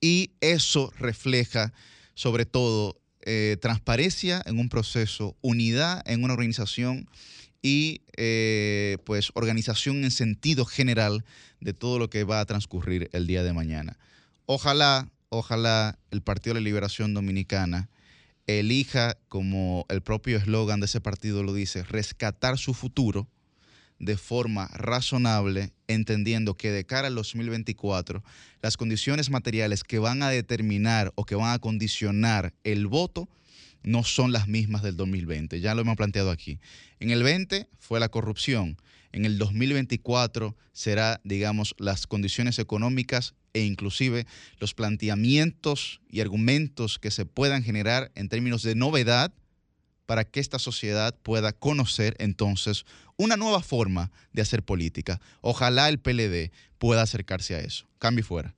y 0.00 0.30
eso 0.40 0.92
refleja 0.98 1.72
sobre 2.14 2.46
todo 2.46 2.96
transparencia 3.60 4.42
en 4.46 4.58
un 4.58 4.68
proceso, 4.68 5.36
unidad 5.40 6.02
en 6.06 6.24
una 6.24 6.32
organización 6.32 7.06
y 7.62 8.00
pues 9.04 9.30
organización 9.34 10.02
en 10.02 10.10
sentido 10.10 10.64
general 10.64 11.22
de 11.60 11.74
todo 11.74 11.98
lo 11.98 12.08
que 12.08 12.24
va 12.24 12.40
a 12.40 12.46
transcurrir 12.46 13.10
el 13.12 13.26
día 13.26 13.44
de 13.44 13.52
mañana. 13.52 13.98
Ojalá, 14.46 15.10
ojalá 15.28 15.98
el 16.10 16.22
Partido 16.22 16.54
de 16.54 16.60
la 16.60 16.64
Liberación 16.64 17.12
Dominicana 17.12 17.90
elija, 18.58 19.16
como 19.28 19.86
el 19.88 20.02
propio 20.02 20.38
eslogan 20.38 20.80
de 20.80 20.86
ese 20.86 21.00
partido 21.00 21.42
lo 21.42 21.54
dice, 21.54 21.82
rescatar 21.84 22.58
su 22.58 22.74
futuro 22.74 23.28
de 24.00 24.16
forma 24.16 24.66
razonable, 24.72 25.72
entendiendo 25.86 26.56
que 26.56 26.70
de 26.70 26.84
cara 26.84 27.08
al 27.08 27.14
2024, 27.14 28.24
las 28.62 28.76
condiciones 28.76 29.30
materiales 29.30 29.84
que 29.84 29.98
van 29.98 30.22
a 30.22 30.30
determinar 30.30 31.12
o 31.14 31.24
que 31.24 31.34
van 31.34 31.52
a 31.52 31.58
condicionar 31.58 32.54
el 32.64 32.86
voto 32.86 33.28
no 33.82 34.02
son 34.02 34.32
las 34.32 34.48
mismas 34.48 34.82
del 34.82 34.96
2020. 34.96 35.60
Ya 35.60 35.74
lo 35.74 35.82
hemos 35.82 35.96
planteado 35.96 36.30
aquí. 36.30 36.58
En 36.98 37.10
el 37.10 37.22
20 37.22 37.68
fue 37.78 38.00
la 38.00 38.08
corrupción. 38.08 38.76
En 39.12 39.24
el 39.24 39.38
2024 39.38 40.56
será, 40.72 41.20
digamos, 41.24 41.74
las 41.78 42.06
condiciones 42.06 42.58
económicas 42.58 43.34
e 43.52 43.62
inclusive 43.62 44.26
los 44.58 44.74
planteamientos 44.74 46.00
y 46.08 46.20
argumentos 46.20 46.98
que 46.98 47.10
se 47.10 47.26
puedan 47.26 47.62
generar 47.62 48.10
en 48.14 48.28
términos 48.28 48.62
de 48.62 48.74
novedad 48.74 49.32
para 50.06 50.24
que 50.24 50.40
esta 50.40 50.58
sociedad 50.58 51.16
pueda 51.22 51.52
conocer 51.52 52.16
entonces 52.18 52.84
una 53.16 53.36
nueva 53.36 53.62
forma 53.62 54.10
de 54.32 54.42
hacer 54.42 54.64
política. 54.64 55.20
Ojalá 55.40 55.88
el 55.88 56.00
PLD 56.00 56.50
pueda 56.78 57.02
acercarse 57.02 57.54
a 57.54 57.60
eso. 57.60 57.86
Cambio 57.98 58.24
fuera. 58.24 58.54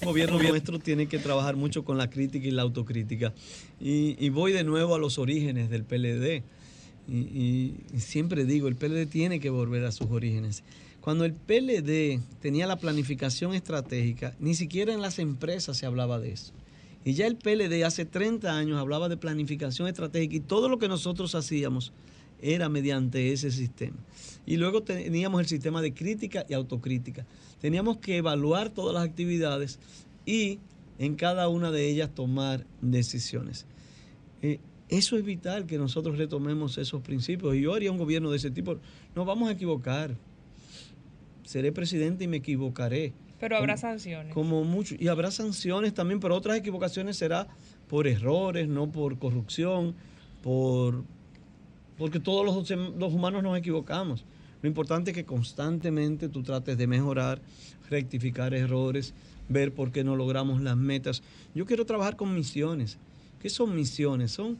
El 0.00 0.06
gobierno 0.06 0.38
nuestro 0.40 0.78
tiene 0.78 1.08
que 1.08 1.18
trabajar 1.18 1.56
mucho 1.56 1.84
con 1.84 1.98
la 1.98 2.08
crítica 2.08 2.46
y 2.46 2.52
la 2.52 2.62
autocrítica. 2.62 3.32
Y, 3.80 4.16
y 4.24 4.28
voy 4.28 4.52
de 4.52 4.62
nuevo 4.62 4.94
a 4.94 4.98
los 4.98 5.18
orígenes 5.18 5.68
del 5.68 5.82
PLD. 5.82 6.44
Y, 7.08 7.16
y, 7.16 7.76
siempre 7.98 8.44
digo, 8.44 8.68
el 8.68 8.76
PLD 8.76 9.06
tiene 9.06 9.40
que 9.40 9.50
volver 9.50 9.84
a 9.84 9.90
sus 9.90 10.08
orígenes. 10.10 10.62
Cuando 11.02 11.24
el 11.24 11.34
PLD 11.34 12.20
tenía 12.40 12.68
la 12.68 12.76
planificación 12.76 13.54
estratégica, 13.54 14.36
ni 14.38 14.54
siquiera 14.54 14.94
en 14.94 15.02
las 15.02 15.18
empresas 15.18 15.76
se 15.76 15.84
hablaba 15.84 16.20
de 16.20 16.30
eso. 16.30 16.52
Y 17.04 17.14
ya 17.14 17.26
el 17.26 17.34
PLD 17.34 17.82
hace 17.84 18.04
30 18.04 18.56
años 18.56 18.78
hablaba 18.78 19.08
de 19.08 19.16
planificación 19.16 19.88
estratégica 19.88 20.36
y 20.36 20.40
todo 20.40 20.68
lo 20.68 20.78
que 20.78 20.86
nosotros 20.86 21.34
hacíamos 21.34 21.92
era 22.40 22.68
mediante 22.68 23.32
ese 23.32 23.50
sistema. 23.50 23.96
Y 24.46 24.58
luego 24.58 24.84
teníamos 24.84 25.40
el 25.40 25.48
sistema 25.48 25.82
de 25.82 25.92
crítica 25.92 26.46
y 26.48 26.54
autocrítica. 26.54 27.26
Teníamos 27.60 27.96
que 27.96 28.18
evaluar 28.18 28.70
todas 28.70 28.94
las 28.94 29.02
actividades 29.04 29.80
y 30.24 30.60
en 31.00 31.16
cada 31.16 31.48
una 31.48 31.72
de 31.72 31.90
ellas 31.90 32.14
tomar 32.14 32.64
decisiones. 32.80 33.66
Eh, 34.40 34.60
eso 34.88 35.16
es 35.16 35.24
vital 35.24 35.66
que 35.66 35.78
nosotros 35.78 36.16
retomemos 36.16 36.78
esos 36.78 37.02
principios. 37.02 37.56
Y 37.56 37.62
yo 37.62 37.74
haría 37.74 37.90
un 37.90 37.98
gobierno 37.98 38.30
de 38.30 38.36
ese 38.36 38.52
tipo. 38.52 38.76
Nos 39.16 39.26
vamos 39.26 39.48
a 39.48 39.52
equivocar. 39.52 40.16
Seré 41.44 41.72
presidente 41.72 42.24
y 42.24 42.28
me 42.28 42.38
equivocaré. 42.38 43.12
Pero 43.40 43.56
habrá 43.56 43.74
Como- 43.74 43.80
sanciones. 43.80 44.34
Como 44.34 44.64
mucho. 44.64 44.94
Y 44.98 45.08
habrá 45.08 45.30
sanciones 45.30 45.94
también, 45.94 46.20
pero 46.20 46.36
otras 46.36 46.56
equivocaciones 46.56 47.16
será 47.16 47.48
por 47.88 48.06
errores, 48.06 48.68
no 48.68 48.90
por 48.90 49.18
corrupción, 49.18 49.94
por 50.42 51.04
porque 51.98 52.18
todos 52.20 52.44
los, 52.44 52.70
los 52.98 53.12
humanos 53.12 53.42
nos 53.42 53.56
equivocamos. 53.58 54.24
Lo 54.62 54.68
importante 54.68 55.10
es 55.10 55.16
que 55.16 55.24
constantemente 55.24 56.28
tú 56.28 56.42
trates 56.42 56.78
de 56.78 56.86
mejorar, 56.86 57.40
rectificar 57.90 58.54
errores, 58.54 59.12
ver 59.48 59.72
por 59.74 59.92
qué 59.92 60.02
no 60.02 60.16
logramos 60.16 60.62
las 60.62 60.76
metas. 60.76 61.22
Yo 61.54 61.66
quiero 61.66 61.84
trabajar 61.84 62.16
con 62.16 62.34
misiones. 62.34 62.98
¿Qué 63.40 63.50
son 63.50 63.74
misiones? 63.74 64.32
Son, 64.32 64.56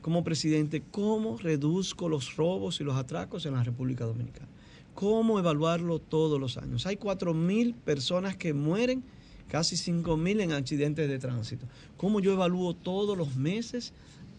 como 0.00 0.24
presidente, 0.24 0.82
cómo 0.90 1.36
reduzco 1.38 2.08
los 2.08 2.36
robos 2.36 2.80
y 2.80 2.84
los 2.84 2.96
atracos 2.96 3.46
en 3.46 3.54
la 3.54 3.62
República 3.62 4.04
Dominicana. 4.04 4.48
¿Cómo 4.94 5.38
evaluarlo 5.38 5.98
todos 5.98 6.38
los 6.38 6.56
años? 6.58 6.86
Hay 6.86 6.96
4.000 6.96 7.74
personas 7.74 8.36
que 8.36 8.52
mueren, 8.52 9.02
casi 9.48 9.76
5.000 9.76 10.42
en 10.42 10.52
accidentes 10.52 11.08
de 11.08 11.18
tránsito. 11.18 11.66
¿Cómo 11.96 12.20
yo 12.20 12.32
evalúo 12.32 12.74
todos 12.74 13.16
los 13.16 13.36
meses 13.36 13.92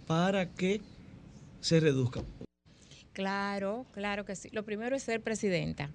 para 0.06 0.50
que 0.50 0.82
se 1.60 1.80
reduzca? 1.80 2.22
Claro, 3.14 3.86
claro 3.94 4.26
que 4.26 4.36
sí. 4.36 4.50
Lo 4.52 4.64
primero 4.64 4.96
es 4.96 5.04
ser 5.04 5.22
presidenta. 5.22 5.90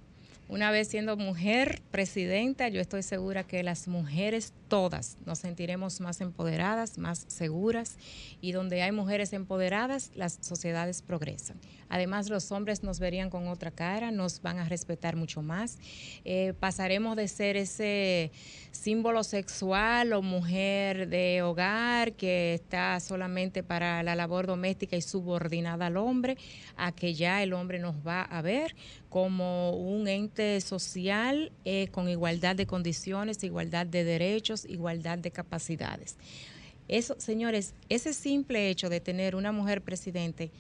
Una 0.49 0.71
vez 0.71 0.89
siendo 0.89 1.17
mujer 1.17 1.83
presidenta, 1.91 2.69
yo 2.69 2.81
estoy 2.81 3.03
segura 3.03 3.45
que 3.45 3.63
las 3.63 3.87
mujeres 3.87 4.55
todas 4.69 5.17
nos 5.27 5.41
sentiremos 5.41 6.01
más 6.01 6.21
empoderadas, 6.21 6.99
más 6.99 7.25
seguras 7.29 7.97
y 8.41 8.53
donde 8.53 8.83
hay 8.83 8.93
mujeres 8.93 9.33
empoderadas, 9.33 10.11
las 10.15 10.39
sociedades 10.41 11.03
progresan. 11.03 11.59
Además, 11.89 12.29
los 12.29 12.53
hombres 12.53 12.83
nos 12.83 13.01
verían 13.01 13.31
con 13.31 13.49
otra 13.49 13.71
cara, 13.71 14.11
nos 14.11 14.43
van 14.43 14.59
a 14.59 14.69
respetar 14.69 15.17
mucho 15.17 15.43
más. 15.43 15.79
Eh, 16.25 16.53
pasaremos 16.61 17.17
de 17.17 17.29
ser 17.29 17.57
ese 17.57 18.31
símbolo 18.71 19.25
sexual 19.25 20.13
o 20.13 20.23
mujer 20.23 21.09
de 21.09 21.43
hogar 21.43 22.13
que 22.13 22.55
está 22.55 23.01
solamente 23.01 23.63
para 23.63 24.03
la 24.03 24.15
labor 24.15 24.47
doméstica 24.47 24.97
y 24.97 25.03
subordinada 25.03 25.87
al 25.87 25.97
hombre, 25.97 26.37
a 26.77 26.93
que 26.93 27.15
ya 27.15 27.43
el 27.43 27.55
hombre 27.55 27.79
nos 27.79 27.97
va 28.07 28.23
a 28.23 28.43
ver 28.43 28.77
como 29.09 29.73
un 29.73 30.07
ente 30.07 30.61
social 30.61 31.51
eh, 31.65 31.89
con 31.89 32.09
igualdad 32.09 32.55
de 32.57 32.67
condiciones, 32.67 33.43
igualdad 33.43 33.87
de 33.87 34.05
derechos, 34.05 34.58
igualdad 34.65 35.19
de 35.19 35.31
capacidades. 35.31 36.17
Eso, 36.89 37.17
señores, 37.19 37.75
ese 37.89 38.15
simple 38.15 38.71
hecho 38.71 38.89
de 38.89 39.01
tener 39.01 39.37
una 39.37 39.53
mujer 39.53 39.83
presidente 39.83 40.51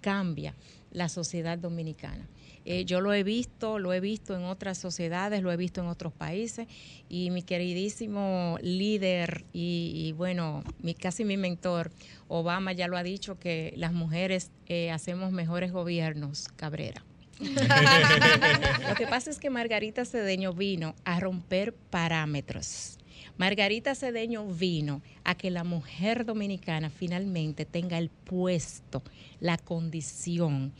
cambia 0.00 0.54
la 0.92 1.08
sociedad 1.08 1.58
dominicana. 1.58 2.28
Eh, 2.64 2.84
yo 2.84 3.00
lo 3.00 3.12
he 3.12 3.24
visto, 3.24 3.80
lo 3.80 3.92
he 3.92 3.98
visto 3.98 4.36
en 4.36 4.44
otras 4.44 4.78
sociedades, 4.78 5.42
lo 5.42 5.50
he 5.50 5.56
visto 5.56 5.80
en 5.80 5.88
otros 5.88 6.12
países 6.12 6.68
y 7.08 7.30
mi 7.30 7.42
queridísimo 7.42 8.56
líder 8.62 9.44
y, 9.52 9.92
y 9.94 10.12
bueno, 10.12 10.62
mi, 10.80 10.94
casi 10.94 11.24
mi 11.24 11.36
mentor, 11.36 11.90
Obama 12.28 12.72
ya 12.72 12.86
lo 12.86 12.96
ha 12.96 13.02
dicho 13.02 13.38
que 13.38 13.74
las 13.76 13.92
mujeres 13.92 14.52
eh, 14.66 14.92
hacemos 14.92 15.32
mejores 15.32 15.72
gobiernos, 15.72 16.48
Cabrera. 16.54 17.02
Lo 18.88 18.94
que 18.94 19.06
pasa 19.08 19.30
es 19.30 19.40
que 19.40 19.50
Margarita 19.50 20.04
Cedeño 20.04 20.52
vino 20.52 20.94
a 21.04 21.18
romper 21.18 21.74
parámetros. 21.74 22.98
Margarita 23.42 23.96
Cedeño 23.96 24.46
vino 24.46 25.02
a 25.24 25.34
que 25.34 25.50
la 25.50 25.64
mujer 25.64 26.24
dominicana 26.24 26.90
finalmente 26.90 27.64
tenga 27.64 27.98
el 27.98 28.08
puesto, 28.08 29.02
la 29.40 29.58
condición 29.58 30.72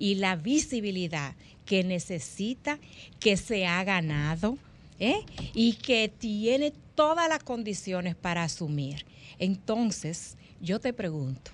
y 0.00 0.16
la 0.16 0.34
visibilidad 0.34 1.36
que 1.64 1.84
necesita, 1.84 2.80
que 3.20 3.36
se 3.36 3.68
ha 3.68 3.84
ganado 3.84 4.58
¿eh? 4.98 5.20
y 5.54 5.74
que 5.74 6.08
tiene 6.08 6.72
todas 6.96 7.28
las 7.28 7.44
condiciones 7.44 8.16
para 8.16 8.42
asumir. 8.42 9.06
Entonces, 9.38 10.36
yo 10.60 10.80
te 10.80 10.92
pregunto, 10.92 11.52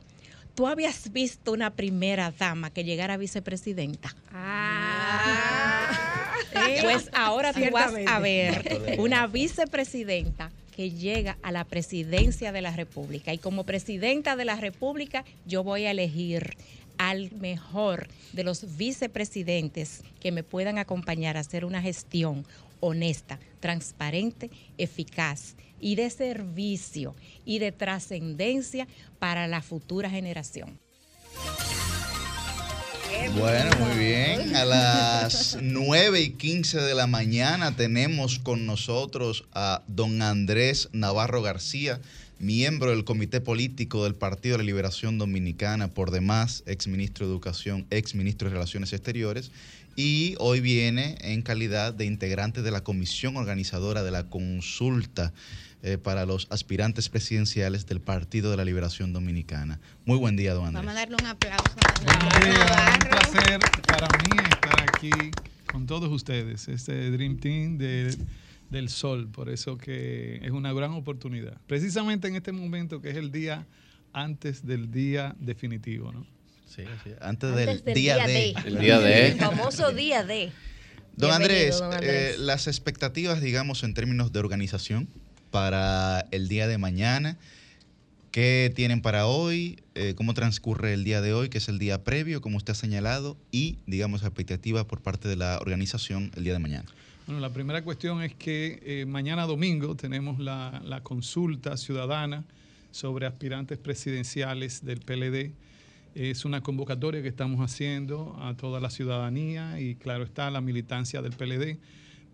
¿tú 0.54 0.66
habías 0.66 1.12
visto 1.12 1.52
una 1.52 1.74
primera 1.74 2.30
dama 2.30 2.70
que 2.70 2.84
llegara 2.84 3.18
vicepresidenta? 3.18 4.16
Pues 6.82 7.10
ahora 7.12 7.52
tú 7.52 7.60
vas 7.72 7.92
a 8.06 8.18
ver 8.18 8.96
una 8.98 9.26
vicepresidenta 9.26 10.50
que 10.74 10.90
llega 10.90 11.38
a 11.42 11.52
la 11.52 11.64
presidencia 11.64 12.52
de 12.52 12.60
la 12.60 12.74
República. 12.74 13.32
Y 13.32 13.38
como 13.38 13.64
presidenta 13.64 14.36
de 14.36 14.44
la 14.44 14.56
República, 14.56 15.24
yo 15.46 15.62
voy 15.62 15.86
a 15.86 15.92
elegir 15.92 16.56
al 16.98 17.30
mejor 17.32 18.08
de 18.32 18.44
los 18.44 18.76
vicepresidentes 18.76 20.02
que 20.20 20.32
me 20.32 20.42
puedan 20.42 20.78
acompañar 20.78 21.36
a 21.36 21.40
hacer 21.40 21.64
una 21.64 21.82
gestión 21.82 22.44
honesta, 22.80 23.38
transparente, 23.60 24.50
eficaz 24.78 25.54
y 25.80 25.96
de 25.96 26.10
servicio 26.10 27.14
y 27.44 27.58
de 27.58 27.72
trascendencia 27.72 28.86
para 29.18 29.46
la 29.46 29.62
futura 29.62 30.10
generación. 30.10 30.78
Bueno, 33.38 33.70
muy 33.78 33.98
bien. 33.98 34.56
A 34.56 34.64
las 34.64 35.58
9 35.60 36.20
y 36.20 36.30
15 36.30 36.80
de 36.80 36.94
la 36.94 37.06
mañana 37.06 37.76
tenemos 37.76 38.38
con 38.38 38.66
nosotros 38.66 39.44
a 39.52 39.82
don 39.88 40.22
Andrés 40.22 40.88
Navarro 40.92 41.42
García, 41.42 42.00
miembro 42.38 42.90
del 42.90 43.04
Comité 43.04 43.40
Político 43.40 44.04
del 44.04 44.14
Partido 44.14 44.54
de 44.54 44.64
la 44.64 44.66
Liberación 44.66 45.18
Dominicana, 45.18 45.88
por 45.88 46.10
demás, 46.10 46.62
ex 46.66 46.86
ministro 46.86 47.26
de 47.26 47.32
Educación, 47.32 47.86
ex 47.90 48.14
ministro 48.14 48.48
de 48.48 48.54
Relaciones 48.54 48.92
Exteriores 48.92 49.50
y 49.96 50.34
hoy 50.38 50.60
viene 50.60 51.16
en 51.20 51.42
calidad 51.42 51.94
de 51.94 52.04
integrante 52.04 52.62
de 52.62 52.70
la 52.70 52.82
comisión 52.82 53.36
organizadora 53.36 54.02
de 54.02 54.10
la 54.10 54.24
consulta 54.28 55.32
eh, 55.86 55.98
para 55.98 56.24
los 56.24 56.46
aspirantes 56.50 57.10
presidenciales 57.10 57.84
del 57.84 58.00
Partido 58.00 58.50
de 58.50 58.56
la 58.56 58.64
Liberación 58.64 59.12
Dominicana. 59.12 59.80
Muy 60.06 60.16
buen 60.16 60.34
día, 60.34 60.54
don 60.54 60.64
Andrés. 60.66 60.82
Vamos 60.82 60.96
a 60.96 60.98
darle 61.00 61.16
un 61.20 61.26
aplauso. 61.26 61.64
un 62.00 63.08
placer 63.10 63.60
para 63.86 64.08
mí 64.18 64.42
estar 64.50 64.82
aquí 64.82 65.10
con 65.70 65.86
todos 65.86 66.10
ustedes, 66.10 66.68
este 66.68 67.10
Dream 67.10 67.36
Team 67.38 67.76
de- 67.78 68.16
del 68.70 68.88
Sol, 68.88 69.28
por 69.28 69.50
eso 69.50 69.76
que 69.76 70.40
es 70.42 70.50
una 70.50 70.72
gran 70.72 70.92
oportunidad. 70.92 71.58
Precisamente 71.66 72.28
en 72.28 72.36
este 72.36 72.50
momento 72.52 73.02
que 73.02 73.10
es 73.10 73.16
el 73.16 73.30
día 73.30 73.66
antes 74.14 74.64
del 74.66 74.90
día 74.90 75.36
definitivo, 75.38 76.12
¿no? 76.12 76.26
Sí, 76.66 76.82
sí, 77.04 77.10
antes 77.20 77.50
Antes 77.50 77.84
del 77.84 77.94
día 77.94 78.26
D. 78.26 78.54
El 78.64 78.78
día 78.78 78.98
de- 79.00 79.28
El 79.32 79.38
famoso 79.38 79.92
día 79.92 80.24
D. 80.24 80.50
Don 81.16 81.28
Bienvenido, 81.28 81.34
Andrés, 81.34 81.78
don 81.78 81.92
Andrés. 81.92 82.34
eh, 82.34 82.38
las 82.38 82.66
expectativas, 82.68 83.40
digamos, 83.42 83.84
en 83.84 83.92
términos 83.94 84.32
de 84.32 84.38
organización 84.40 85.08
para 85.54 86.26
el 86.32 86.48
día 86.48 86.66
de 86.66 86.78
mañana, 86.78 87.38
¿qué 88.32 88.72
tienen 88.74 89.00
para 89.02 89.28
hoy? 89.28 89.78
Eh, 89.94 90.14
¿Cómo 90.16 90.34
transcurre 90.34 90.94
el 90.94 91.04
día 91.04 91.20
de 91.20 91.32
hoy, 91.32 91.48
que 91.48 91.58
es 91.58 91.68
el 91.68 91.78
día 91.78 92.02
previo, 92.02 92.40
como 92.40 92.56
usted 92.56 92.72
ha 92.72 92.74
señalado? 92.74 93.36
Y, 93.52 93.78
digamos, 93.86 94.24
expectativas 94.24 94.84
por 94.86 95.00
parte 95.00 95.28
de 95.28 95.36
la 95.36 95.60
organización 95.60 96.32
el 96.34 96.42
día 96.42 96.54
de 96.54 96.58
mañana. 96.58 96.86
Bueno, 97.28 97.40
la 97.40 97.50
primera 97.50 97.84
cuestión 97.84 98.20
es 98.24 98.34
que 98.34 98.80
eh, 98.82 99.06
mañana 99.06 99.46
domingo 99.46 99.94
tenemos 99.94 100.40
la, 100.40 100.82
la 100.84 101.04
consulta 101.04 101.76
ciudadana 101.76 102.42
sobre 102.90 103.26
aspirantes 103.26 103.78
presidenciales 103.78 104.84
del 104.84 104.98
PLD. 104.98 105.52
Es 106.16 106.44
una 106.44 106.62
convocatoria 106.62 107.22
que 107.22 107.28
estamos 107.28 107.60
haciendo 107.60 108.36
a 108.40 108.56
toda 108.56 108.80
la 108.80 108.90
ciudadanía 108.90 109.78
y 109.78 109.94
claro 109.94 110.24
está 110.24 110.50
la 110.50 110.60
militancia 110.60 111.22
del 111.22 111.30
PLD 111.30 111.78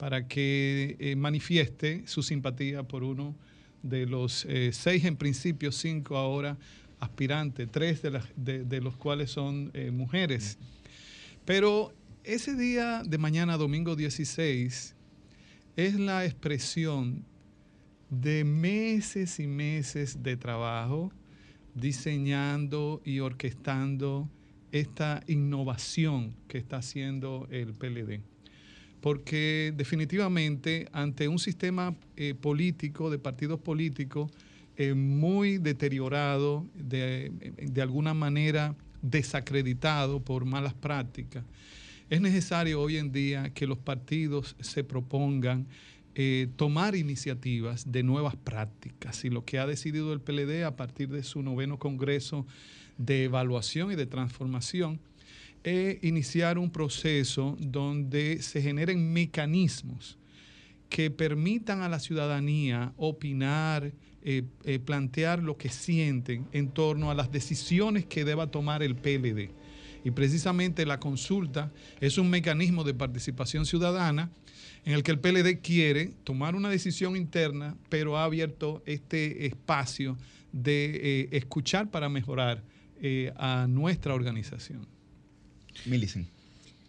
para 0.01 0.27
que 0.27 0.97
eh, 0.98 1.14
manifieste 1.14 2.05
su 2.06 2.22
simpatía 2.22 2.82
por 2.82 3.05
uno 3.05 3.36
de 3.82 4.06
los 4.06 4.47
eh, 4.47 4.70
seis 4.72 5.05
en 5.05 5.14
principio, 5.14 5.70
cinco 5.72 6.16
ahora 6.16 6.56
aspirantes, 7.01 7.68
tres 7.70 8.01
de, 8.35 8.81
los 8.81 8.97
cuales 8.97 9.31
son 9.31 9.70
eh, 9.74 9.90
mujeres. 9.90 10.56
Pero 11.44 11.93
ese 12.24 12.56
día 12.56 13.02
de 13.05 13.18
mañana, 13.18 13.59
domingo 13.59 13.94
16, 13.94 14.97
es 15.77 16.01
la 16.01 16.24
expresión 16.24 17.27
de 18.09 18.43
meses 18.44 19.39
y 19.39 19.47
meses 19.47 20.22
de 20.22 20.39
trabajo 20.39 21.12
diseñando 21.74 23.02
y 23.05 23.18
orquestando 23.18 24.31
esta 24.72 25.22
innovación 25.27 26.35
que 26.48 26.56
está 26.56 26.78
haciendo 26.78 27.47
el 27.51 27.74
PLD. 27.74 28.30
Porque 29.01 29.72
definitivamente 29.77 30.89
ante 30.93 31.28
un 31.28 31.39
sistema 31.39 31.94
eh, 32.16 32.35
político, 32.35 33.10
de 33.10 33.18
partidos 33.18 33.60
políticos, 33.60 34.31
eh, 34.77 34.94
muy 34.94 35.59
deteriorado, 35.59 36.66
de, 36.74 37.32
de 37.56 37.82
alguna 37.82 38.14
manera 38.14 38.74
desacreditado 39.02 40.20
por 40.20 40.44
malas 40.44 40.74
prácticas, 40.74 41.44
es 42.10 42.20
necesario 42.20 42.81
hoy 42.81 42.97
en 42.97 43.12
día 43.12 43.51
que 43.55 43.68
los 43.68 43.78
partidos 43.78 44.56
se 44.60 44.82
propongan 44.82 45.68
eh, 46.16 46.48
tomar 46.56 46.97
iniciativas 46.97 47.93
de 47.93 48.02
nuevas 48.02 48.35
prácticas. 48.35 49.24
Y 49.24 49.31
lo 49.31 49.44
que 49.44 49.60
ha 49.60 49.66
decidido 49.66 50.12
el 50.12 50.20
PLD 50.20 50.64
a 50.64 50.74
partir 50.74 51.09
de 51.09 51.22
su 51.22 51.40
noveno 51.40 51.78
Congreso 51.78 52.47
de 52.98 53.24
Evaluación 53.24 53.93
y 53.93 53.94
de 53.94 54.06
Transformación 54.06 54.98
es 55.65 56.03
iniciar 56.03 56.59
un 56.59 56.70
proceso 56.70 57.57
donde 57.61 58.43
se 58.43 58.62
generen 58.62 59.12
mecanismos 59.12 60.19
que 60.89 61.11
permitan 61.11 61.82
a 61.82 61.89
la 61.89 62.01
ciudadanía 62.01 62.93
opinar, 62.97 63.93
eh, 64.23 64.43
eh, 64.65 64.78
plantear 64.78 65.43
lo 65.43 65.57
que 65.57 65.69
sienten 65.69 66.47
en 66.53 66.70
torno 66.70 67.11
a 67.11 67.15
las 67.15 67.31
decisiones 67.31 68.07
que 68.07 68.24
deba 68.24 68.51
tomar 68.51 68.82
el 68.82 68.97
PLD. 68.97 69.51
Y 70.05 70.11
precisamente 70.11 70.87
la 70.87 70.99
consulta 70.99 71.70
es 72.01 72.19
un 72.19 72.31
mecanismo 72.31 72.85
de 72.85 72.95
participación 72.95 73.66
ciudadana 73.66 74.31
en 74.85 74.95
el 74.95 75.03
que 75.03 75.11
el 75.11 75.20
PLD 75.20 75.61
quiere 75.61 76.12
tomar 76.24 76.55
una 76.55 76.70
decisión 76.70 77.16
interna, 77.16 77.77
pero 77.89 78.16
ha 78.16 78.24
abierto 78.24 78.82
este 78.87 79.47
espacio 79.47 80.16
de 80.53 81.01
eh, 81.03 81.28
escuchar 81.32 81.91
para 81.91 82.09
mejorar 82.09 82.62
eh, 83.03 83.32
a 83.37 83.66
nuestra 83.69 84.15
organización. 84.15 84.87
Milicen. 85.86 86.28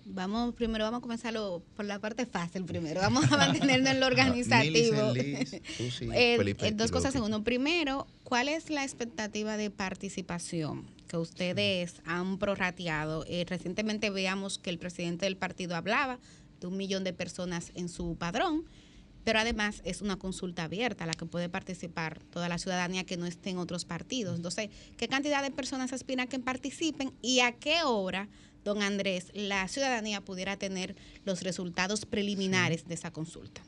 Vamos, 0.06 0.56
primero 0.56 0.84
vamos 0.84 1.00
a 1.00 1.02
comenzarlo 1.02 1.62
por 1.76 1.86
la 1.86 2.00
parte 2.00 2.26
fácil 2.26 2.66
primero. 2.66 3.02
Vamos 3.02 3.32
a 3.32 3.38
mantenernos 3.38 3.92
en 3.92 4.00
lo 4.00 4.06
organizativo. 4.08 5.14
Liz, 5.14 5.62
Susi, 5.78 6.10
Eh, 6.14 6.38
Felipe, 6.38 6.68
eh, 6.68 6.72
dos 6.72 6.92
cosas 6.92 7.16
uno. 7.16 7.44
Primero, 7.44 8.08
¿cuál 8.24 8.50
es 8.50 8.70
la 8.70 8.84
expectativa 8.84 9.58
de 9.58 9.70
participación 9.70 10.86
que 11.08 11.18
ustedes 11.18 12.02
han 12.06 12.40
prorrateado? 12.40 13.26
Eh, 13.28 13.46
recientemente 13.48 14.10
veamos 14.10 14.58
que 14.58 14.70
el 14.70 14.80
presidente 14.80 15.26
del 15.26 15.38
partido 15.38 15.76
hablaba 15.76 16.20
de 16.60 16.68
un 16.68 16.78
millón 16.78 17.04
de 17.04 17.14
personas 17.14 17.72
en 17.76 17.88
su 17.88 18.16
padrón, 18.16 18.66
pero 19.24 19.40
además 19.40 19.82
es 19.86 20.02
una 20.02 20.18
consulta 20.18 20.64
abierta 20.64 21.04
a 21.04 21.08
la 21.08 21.14
que 21.14 21.26
puede 21.26 21.48
participar 21.48 22.20
toda 22.32 22.50
la 22.50 22.58
ciudadanía 22.58 23.04
que 23.04 23.18
no 23.18 23.28
esté 23.28 23.52
en 23.52 23.60
otros 23.60 23.86
partidos. 23.86 24.36
Entonces, 24.36 24.70
¿qué 24.98 25.08
cantidad 25.08 25.44
de 25.44 25.52
personas 25.52 25.94
aspiran 25.94 26.28
que 26.28 26.40
participen 26.40 27.14
y 27.22 27.42
a 27.42 27.52
qué 27.54 27.84
hora, 27.84 28.30
don 28.64 28.82
Andrés, 28.82 29.32
la 29.34 29.68
ciudadanía 29.68 30.22
pudiera 30.22 30.58
tener 30.58 30.96
los 31.26 31.42
resultados 31.44 32.06
preliminares 32.06 32.88
de 32.88 32.94
esa 32.94 33.12
consulta? 33.12 33.62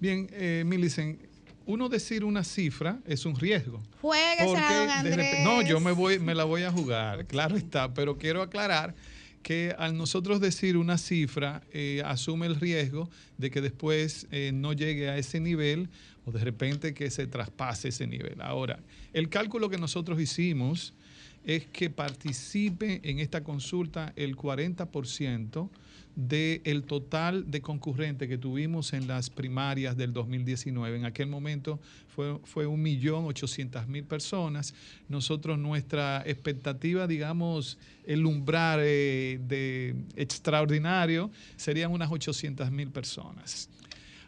Bien, 0.00 0.28
eh, 0.32 0.64
Millicent, 0.66 1.20
uno 1.66 1.88
decir 1.88 2.24
una 2.24 2.44
cifra 2.44 2.98
es 3.06 3.24
un 3.24 3.36
riesgo. 3.36 3.82
Juéguesela, 4.02 4.44
Porque 4.44 5.08
don 5.08 5.16
repente- 5.16 5.44
no, 5.44 5.62
yo 5.62 5.80
me 5.80 5.92
voy, 5.92 6.18
me 6.18 6.34
la 6.34 6.44
voy 6.44 6.62
a 6.62 6.70
jugar, 6.70 7.26
claro 7.26 7.56
está, 7.56 7.94
pero 7.94 8.18
quiero 8.18 8.42
aclarar 8.42 8.94
que 9.42 9.74
al 9.78 9.96
nosotros 9.96 10.40
decir 10.40 10.76
una 10.76 10.96
cifra 10.98 11.62
eh, 11.72 12.02
asume 12.04 12.46
el 12.46 12.56
riesgo 12.56 13.10
de 13.38 13.50
que 13.50 13.60
después 13.60 14.26
eh, 14.30 14.50
no 14.54 14.72
llegue 14.72 15.10
a 15.10 15.18
ese 15.18 15.38
nivel 15.38 15.90
o 16.24 16.32
de 16.32 16.42
repente 16.42 16.94
que 16.94 17.10
se 17.10 17.26
traspase 17.26 17.88
ese 17.88 18.06
nivel. 18.06 18.40
Ahora, 18.40 18.78
el 19.12 19.28
cálculo 19.28 19.68
que 19.68 19.76
nosotros 19.76 20.18
hicimos 20.18 20.94
es 21.44 21.66
que 21.66 21.90
participe 21.90 23.00
en 23.04 23.18
esta 23.18 23.44
consulta 23.44 24.12
el 24.16 24.36
40% 24.36 25.70
del 26.16 26.84
total 26.84 27.50
de 27.50 27.60
concurrentes 27.60 28.28
que 28.28 28.38
tuvimos 28.38 28.92
en 28.92 29.08
las 29.08 29.30
primarias 29.30 29.96
del 29.96 30.12
2019. 30.12 30.98
En 30.98 31.04
aquel 31.04 31.26
momento 31.26 31.80
fue, 32.08 32.38
fue 32.44 32.66
1.800.000 32.66 34.04
personas. 34.04 34.74
Nosotros, 35.08 35.58
nuestra 35.58 36.22
expectativa, 36.24 37.06
digamos, 37.06 37.78
el 38.04 38.24
umbral 38.26 38.80
eh, 38.82 39.40
de 39.42 39.96
extraordinario 40.14 41.30
serían 41.56 41.90
unas 41.90 42.10
800.000 42.10 42.92
personas. 42.92 43.68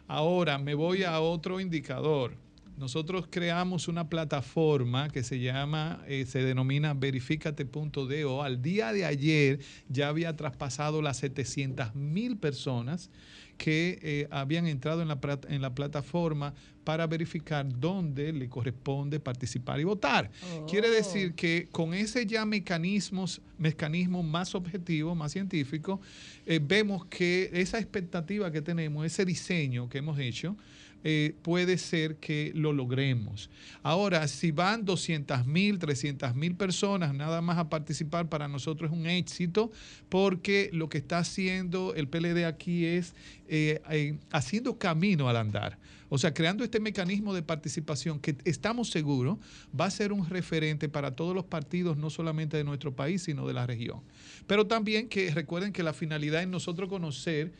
Ahora 0.07 0.57
me 0.57 0.73
voy 0.73 1.03
a 1.03 1.19
otro 1.19 1.59
indicador. 1.59 2.46
Nosotros 2.77 3.25
creamos 3.27 3.87
una 3.87 4.07
plataforma 4.07 5.09
que 5.09 5.23
se 5.23 5.39
llama, 5.39 6.03
eh, 6.07 6.27
se 6.27 6.43
denomina 6.43 6.93
verificate.do. 6.93 8.43
Al 8.43 8.61
día 8.61 8.93
de 8.93 9.03
ayer 9.03 9.59
ya 9.89 10.09
había 10.09 10.35
traspasado 10.35 11.01
las 11.01 11.17
700 11.17 11.95
mil 11.95 12.37
personas 12.37 13.09
que 13.57 13.97
eh, 14.03 14.27
habían 14.29 14.67
entrado 14.67 15.01
en 15.01 15.07
la, 15.07 15.19
en 15.49 15.61
la 15.63 15.73
plataforma 15.73 16.53
para 16.83 17.07
verificar 17.07 17.67
dónde 17.67 18.31
le 18.31 18.47
corresponde 18.47 19.19
participar 19.19 19.79
y 19.79 19.83
votar. 19.83 20.29
Quiere 20.69 20.89
decir 20.89 21.33
que 21.33 21.67
con 21.71 21.95
ese 21.95 22.25
ya 22.27 22.45
mecanismos, 22.45 23.41
mecanismo 23.57 24.21
más 24.21 24.53
objetivo, 24.53 25.15
más 25.15 25.31
científico, 25.31 25.99
eh, 26.45 26.59
vemos 26.63 27.05
que 27.05 27.49
esa 27.53 27.79
expectativa 27.79 28.51
que 28.51 28.61
tenemos, 28.61 29.05
ese 29.05 29.25
diseño 29.25 29.89
que 29.89 29.97
hemos 29.97 30.19
hecho, 30.19 30.55
eh, 31.03 31.35
puede 31.41 31.77
ser 31.77 32.17
que 32.17 32.51
lo 32.55 32.73
logremos. 32.73 33.49
Ahora, 33.83 34.27
si 34.27 34.51
van 34.51 34.85
200 34.85 35.45
mil, 35.45 35.79
300 35.79 36.35
mil 36.35 36.55
personas 36.55 37.13
nada 37.13 37.41
más 37.41 37.57
a 37.57 37.69
participar, 37.69 38.29
para 38.29 38.47
nosotros 38.47 38.91
es 38.91 38.97
un 38.97 39.05
éxito, 39.05 39.71
porque 40.09 40.69
lo 40.73 40.89
que 40.89 40.97
está 40.97 41.19
haciendo 41.19 41.93
el 41.95 42.07
PLD 42.07 42.45
aquí 42.45 42.85
es 42.85 43.13
eh, 43.47 43.81
eh, 43.89 44.17
haciendo 44.31 44.77
camino 44.77 45.29
al 45.29 45.37
andar. 45.37 45.77
O 46.09 46.17
sea, 46.17 46.33
creando 46.33 46.63
este 46.63 46.79
mecanismo 46.79 47.33
de 47.33 47.43
participación 47.43 48.19
que 48.19 48.37
estamos 48.45 48.89
seguros 48.89 49.37
va 49.77 49.85
a 49.85 49.91
ser 49.91 50.13
un 50.13 50.29
referente 50.29 50.87
para 50.87 51.15
todos 51.15 51.35
los 51.35 51.45
partidos, 51.45 51.97
no 51.97 52.09
solamente 52.09 52.57
de 52.57 52.63
nuestro 52.63 52.95
país, 52.95 53.23
sino 53.23 53.45
de 53.45 53.53
la 53.53 53.67
región. 53.67 54.01
Pero 54.47 54.67
también 54.67 55.09
que 55.09 55.31
recuerden 55.31 55.73
que 55.73 55.83
la 55.83 55.93
finalidad 55.93 56.41
es 56.41 56.47
nosotros 56.47 56.87
conocer 56.87 57.51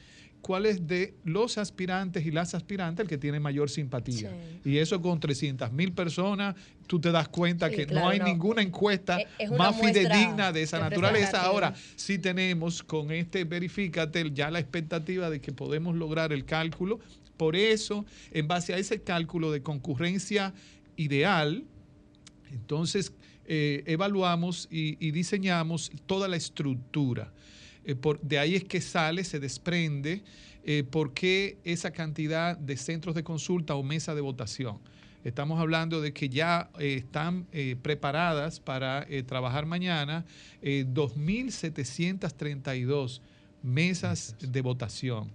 cuál 0.48 0.65
es 0.65 0.88
de 0.88 1.14
los 1.26 1.57
aspirantes 1.57 2.26
y 2.26 2.32
las 2.32 2.56
aspirantes 2.56 3.03
el 3.03 3.10
que 3.10 3.18
tiene 3.18 3.38
mayor 3.41 3.69
simpatía. 3.69 4.32
Y 4.64 4.78
eso 4.78 5.02
con 5.02 5.19
300 5.19 5.74
mil 5.74 5.91
personas, 5.91 6.56
tú 6.88 7.02
te 7.02 7.11
das 7.11 7.28
cuenta 7.28 7.68
Sí, 7.69 7.76
que 7.76 7.86
claro, 7.86 8.06
no 8.06 8.11
hay 8.11 8.19
no. 8.19 8.26
ninguna 8.26 8.61
encuesta 8.61 9.18
Es- 9.19 9.28
es 9.40 9.49
una 9.49 9.57
más 9.57 9.82
fidedigna 9.82 10.53
de 10.53 10.61
esa 10.64 10.80
naturaleza. 10.80 11.41
Ahora, 11.44 11.74
sí 11.98 12.18
tenemos 12.18 12.82
con 12.82 13.11
este 13.11 13.44
verifícate 13.44 14.32
ya 14.34 14.49
la 14.49 14.60
expectativa 14.60 15.30
de 15.30 15.41
que 15.41 15.52
podemos 15.52 15.95
lograr 15.98 16.32
el 16.32 16.45
cálculo. 16.45 17.02
Por 17.36 17.57
eso, 17.57 18.06
en 18.32 18.48
base 18.48 18.74
a 18.74 18.78
ese 18.78 19.02
cálculo 19.02 19.52
de 19.52 19.61
concurrencia 19.61 20.53
ideal, 20.95 21.65
entonces 22.53 23.11
eh, 23.49 23.84
evaluamos 23.86 24.68
y, 24.72 24.98
y 25.06 25.11
diseñamos 25.11 25.91
toda 26.06 26.28
la 26.30 26.38
estructura. 26.38 27.34
Eh, 27.88 27.96
por- 27.96 28.20
de 28.22 28.38
ahí 28.38 28.54
es 28.56 28.66
que 28.66 28.82
sale, 28.82 29.24
se 29.24 29.40
desprende 29.40 30.24
eh, 30.70 30.84
por 30.84 31.14
qué 31.14 31.58
esa 31.64 31.92
cantidad 31.92 32.56
de 32.58 32.76
centros 32.78 33.16
de 33.16 33.24
consulta 33.24 33.74
o 33.76 33.82
mesa 33.84 34.14
de 34.14 34.20
votación. 34.22 34.78
Estamos 35.24 35.60
hablando 35.60 36.00
de 36.02 36.12
que 36.14 36.28
ya 36.30 36.70
eh, 36.78 36.94
están 36.96 37.48
eh, 37.54 37.76
preparadas 37.82 38.60
para 38.60 39.04
eh, 39.10 39.24
trabajar 39.24 39.66
mañana 39.66 40.26
eh, 40.62 40.86
2.732 40.88 43.22
mesas 43.64 44.36
de 44.40 44.62
votación 44.62 45.32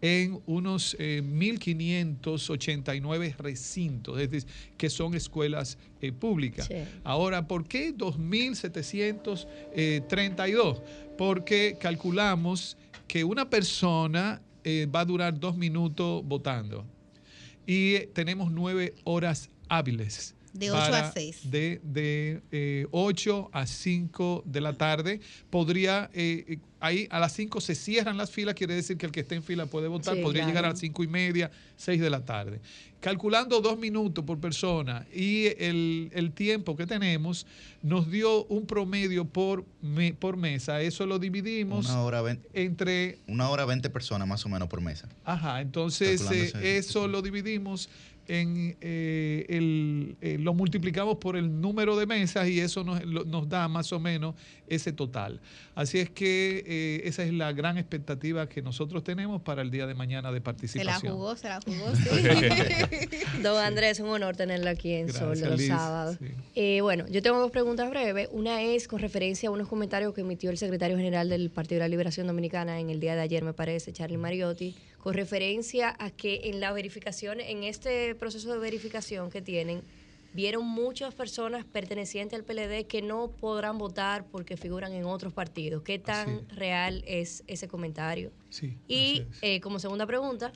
en 0.00 0.40
unos 0.46 0.96
eh, 0.98 1.22
1.589 1.24 3.36
recintos, 3.36 4.18
es 4.18 4.30
decir, 4.30 4.48
que 4.76 4.88
son 4.88 5.14
escuelas 5.14 5.76
eh, 6.00 6.12
públicas. 6.12 6.66
Sí. 6.66 6.76
Ahora, 7.04 7.46
¿por 7.46 7.66
qué 7.66 7.94
2.732? 7.94 10.82
Porque 11.18 11.76
calculamos 11.78 12.78
que 13.06 13.24
una 13.24 13.50
persona 13.50 14.40
eh, 14.62 14.86
va 14.86 15.00
a 15.00 15.04
durar 15.04 15.40
dos 15.40 15.56
minutos 15.56 16.22
votando 16.24 16.86
y 17.66 17.94
eh, 17.94 18.10
tenemos 18.12 18.52
nueve 18.52 18.94
horas 19.04 19.48
hábiles. 19.68 20.34
De 20.52 20.70
ocho 20.70 20.80
a 20.82 20.90
para- 20.90 21.12
seis. 21.12 21.50
De, 21.50 21.80
de 21.84 22.40
eh, 22.50 22.86
8 22.90 23.50
a 23.52 23.66
5 23.66 24.42
de 24.46 24.60
la 24.60 24.72
tarde. 24.72 25.20
Podría, 25.48 26.10
eh, 26.12 26.44
eh, 26.48 26.58
ahí 26.80 27.06
a 27.10 27.20
las 27.20 27.32
5 27.34 27.60
se 27.60 27.74
cierran 27.74 28.16
las 28.16 28.30
filas, 28.30 28.54
quiere 28.54 28.74
decir 28.74 28.96
que 28.96 29.06
el 29.06 29.12
que 29.12 29.20
esté 29.20 29.36
en 29.36 29.42
fila 29.42 29.66
puede 29.66 29.86
votar. 29.88 30.16
Sí, 30.16 30.22
Podría 30.22 30.42
claro. 30.42 30.50
llegar 30.50 30.64
a 30.64 30.68
las 30.70 30.78
5 30.80 31.04
y 31.04 31.06
media, 31.08 31.50
6 31.76 32.00
de 32.00 32.10
la 32.10 32.24
tarde. 32.24 32.60
Calculando 33.00 33.60
dos 33.62 33.78
minutos 33.78 34.24
por 34.26 34.38
persona 34.40 35.06
y 35.14 35.46
el, 35.58 36.10
el 36.12 36.32
tiempo 36.32 36.76
que 36.76 36.86
tenemos, 36.86 37.46
nos 37.82 38.10
dio 38.10 38.44
un 38.46 38.66
promedio 38.66 39.24
por, 39.24 39.64
me- 39.80 40.12
por 40.12 40.36
mesa. 40.36 40.82
Eso 40.82 41.06
lo 41.06 41.18
dividimos 41.18 41.86
Una 41.86 42.02
hora, 42.02 42.20
vein- 42.22 42.40
entre 42.52 43.18
una 43.26 43.48
hora 43.48 43.64
20 43.64 43.88
personas 43.88 44.28
más 44.28 44.44
o 44.44 44.50
menos 44.50 44.68
por 44.68 44.82
mesa. 44.82 45.08
Ajá, 45.24 45.62
entonces 45.62 46.20
eh, 46.30 46.76
eso 46.76 47.08
lo 47.08 47.22
dividimos 47.22 47.88
en 48.32 48.76
eh, 48.80 49.44
el, 49.48 50.16
eh, 50.20 50.36
lo 50.38 50.54
multiplicamos 50.54 51.16
por 51.16 51.36
el 51.36 51.60
número 51.60 51.96
de 51.96 52.06
mesas 52.06 52.48
y 52.48 52.60
eso 52.60 52.84
nos, 52.84 53.04
lo- 53.04 53.24
nos 53.24 53.48
da 53.48 53.66
más 53.66 53.92
o 53.92 53.98
menos 53.98 54.36
ese 54.68 54.92
total. 54.92 55.40
Así 55.74 55.98
es 55.98 56.10
que 56.10 56.62
eh, 56.64 57.02
esa 57.04 57.24
es 57.24 57.32
la 57.32 57.52
gran 57.52 57.76
expectativa 57.76 58.48
que 58.48 58.62
nosotros 58.62 59.02
tenemos 59.02 59.42
para 59.42 59.62
el 59.62 59.70
día 59.72 59.86
de 59.88 59.94
mañana 59.94 60.30
de 60.30 60.36
Se 60.36 60.40
la 60.40 60.44
participación. 60.44 61.12
jugó, 61.14 61.34
se 61.36 61.48
la 61.48 61.60
jugó, 61.60 61.92
sí. 61.96 63.42
Don 63.42 63.56
Andrés, 63.62 63.98
un 64.00 64.10
honor 64.10 64.36
tenerlo 64.36 64.70
aquí 64.70 64.92
en 64.92 65.06
Gracias, 65.08 65.38
Sol 65.40 65.48
los 65.50 65.58
Liz. 65.58 65.68
sábados. 65.68 66.16
Sí. 66.20 66.26
Eh, 66.54 66.80
bueno, 66.82 67.06
yo 67.08 67.22
tengo 67.22 67.38
dos 67.40 67.50
preguntas 67.50 67.90
breves. 67.90 68.28
Una 68.32 68.62
es 68.62 68.86
con 68.86 69.00
referencia 69.00 69.48
a 69.48 69.52
unos 69.52 69.66
comentarios 69.68 70.14
que 70.14 70.20
emitió 70.20 70.50
el 70.50 70.58
secretario 70.58 70.96
general 70.96 71.28
del 71.28 71.50
Partido 71.50 71.76
de 71.80 71.84
la 71.86 71.88
Liberación 71.88 72.26
Dominicana 72.26 72.78
en 72.78 72.90
el 72.90 73.00
día 73.00 73.14
de 73.16 73.22
ayer, 73.22 73.42
me 73.44 73.52
parece, 73.54 73.92
Charlie 73.92 74.18
Mariotti, 74.18 74.76
con 75.02 75.14
referencia 75.14 75.96
a 75.98 76.10
que 76.10 76.42
en 76.44 76.60
la 76.60 76.72
verificación, 76.72 77.40
en 77.40 77.64
este 77.64 78.14
proceso 78.14 78.52
de 78.52 78.58
verificación 78.58 79.30
que 79.30 79.40
tienen, 79.42 79.82
vieron 80.32 80.64
muchas 80.64 81.14
personas 81.14 81.64
pertenecientes 81.64 82.38
al 82.38 82.44
PLD 82.44 82.86
que 82.86 83.02
no 83.02 83.30
podrán 83.32 83.78
votar 83.78 84.26
porque 84.30 84.56
figuran 84.56 84.92
en 84.92 85.04
otros 85.06 85.32
partidos. 85.32 85.82
¿Qué 85.82 85.98
tan 85.98 86.46
real 86.50 87.02
es 87.06 87.42
ese 87.48 87.66
comentario? 87.66 88.30
Sí, 88.50 88.76
Y 88.86 89.24
eh, 89.42 89.60
como 89.60 89.78
segunda 89.78 90.06
pregunta, 90.06 90.52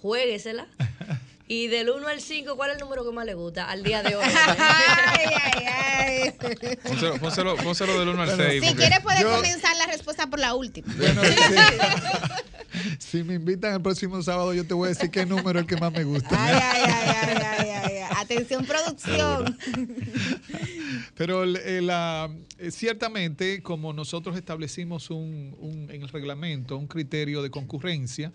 juéguesela. 0.00 0.66
Y 1.48 1.66
del 1.66 1.90
1 1.90 2.08
al 2.08 2.20
5, 2.22 2.56
¿cuál 2.56 2.70
es 2.70 2.76
el 2.76 2.82
número 2.82 3.04
que 3.04 3.10
más 3.12 3.26
le 3.26 3.34
gusta 3.34 3.68
al 3.68 3.82
día 3.82 4.02
de 4.02 4.14
hoy? 4.16 4.24
ay, 4.58 5.26
ay, 5.42 5.64
ay. 5.66 6.76
Pónselo, 6.82 7.16
pónselo- 7.16 7.56
pónselo 7.62 7.98
del 7.98 8.08
1 8.10 8.22
al 8.22 8.36
6. 8.36 8.64
Si 8.64 8.74
quieres 8.74 9.00
puedes 9.00 9.22
comenzar 9.22 9.76
la 9.76 9.84
respuesta 9.86 10.28
por 10.28 10.38
la 10.38 10.54
última. 10.54 10.90
Si 12.98 13.22
me 13.22 13.34
invitan 13.34 13.74
el 13.74 13.82
próximo 13.82 14.22
sábado, 14.22 14.54
yo 14.54 14.66
te 14.66 14.74
voy 14.74 14.86
a 14.86 14.88
decir 14.90 15.10
qué 15.10 15.26
número 15.26 15.58
es 15.58 15.64
el 15.64 15.66
que 15.66 15.76
más 15.76 15.92
me 15.92 16.04
gusta. 16.04 16.28
Ay, 16.32 16.54
ay, 16.54 16.82
ay, 16.84 17.16
ay, 17.22 17.36
ay, 17.36 17.68
ay, 17.68 17.96
ay. 17.96 18.16
Atención, 18.18 18.64
producción. 18.64 19.56
Pero 21.16 21.44
eh, 21.44 21.80
eh, 22.58 22.70
ciertamente, 22.70 23.62
como 23.62 23.92
nosotros 23.92 24.36
establecimos 24.36 25.10
un, 25.10 25.88
en 25.90 26.02
el 26.02 26.08
reglamento 26.08 26.76
un 26.76 26.86
criterio 26.86 27.42
de 27.42 27.50
concurrencia, 27.50 28.32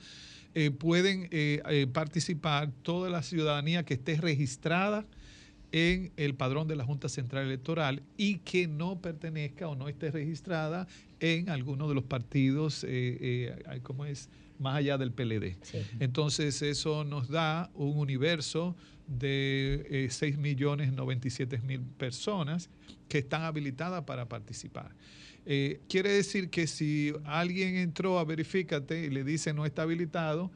eh, 0.54 0.72
pueden 0.72 1.30
participar 1.94 2.72
toda 2.82 3.10
la 3.10 3.22
ciudadanía 3.22 3.84
que 3.84 3.96
esté 3.96 4.16
registrada 4.18 5.06
en 5.72 6.12
el 6.18 6.36
padrón 6.36 6.68
de 6.68 6.76
la 6.76 6.86
Junta 6.86 7.10
Central 7.10 7.46
Electoral 7.46 8.02
y 8.16 8.40
que 8.40 8.68
no 8.68 9.02
pertenezca 9.02 9.68
o 9.68 9.76
no 9.76 9.90
esté 9.90 10.12
registrada 10.12 10.88
en 11.20 11.50
alguno 11.50 11.88
de 11.88 11.96
los 11.96 12.04
partidos, 12.04 12.84
eh, 12.84 13.58
eh, 13.70 13.80
¿cómo 13.84 14.06
es? 14.06 14.30
Más 14.60 14.76
allá 14.76 14.98
del 14.98 15.12
PLD. 15.12 15.56
Entonces 16.00 16.62
eso 16.62 17.04
nos 17.04 17.28
da 17.30 17.70
un 17.76 17.98
universo 17.98 18.76
de 19.08 19.86
eh, 19.90 20.08
6.097.000 20.10 21.82
personas 21.98 22.70
que 23.08 23.20
están 23.20 23.44
habilitadas 23.44 24.04
para 24.04 24.28
participar. 24.28 24.92
Eh, 25.46 25.80
quiere 25.88 26.12
decir 26.12 26.50
que 26.50 26.68
si 26.68 27.14
alguien 27.24 27.78
entró 27.78 28.20
a 28.20 28.26
Verifícate 28.26 29.06
y 29.06 29.10
le 29.10 29.24
dice 29.24 29.54
no 29.54 29.66
está 29.66 29.84
habilitado, 29.84 30.52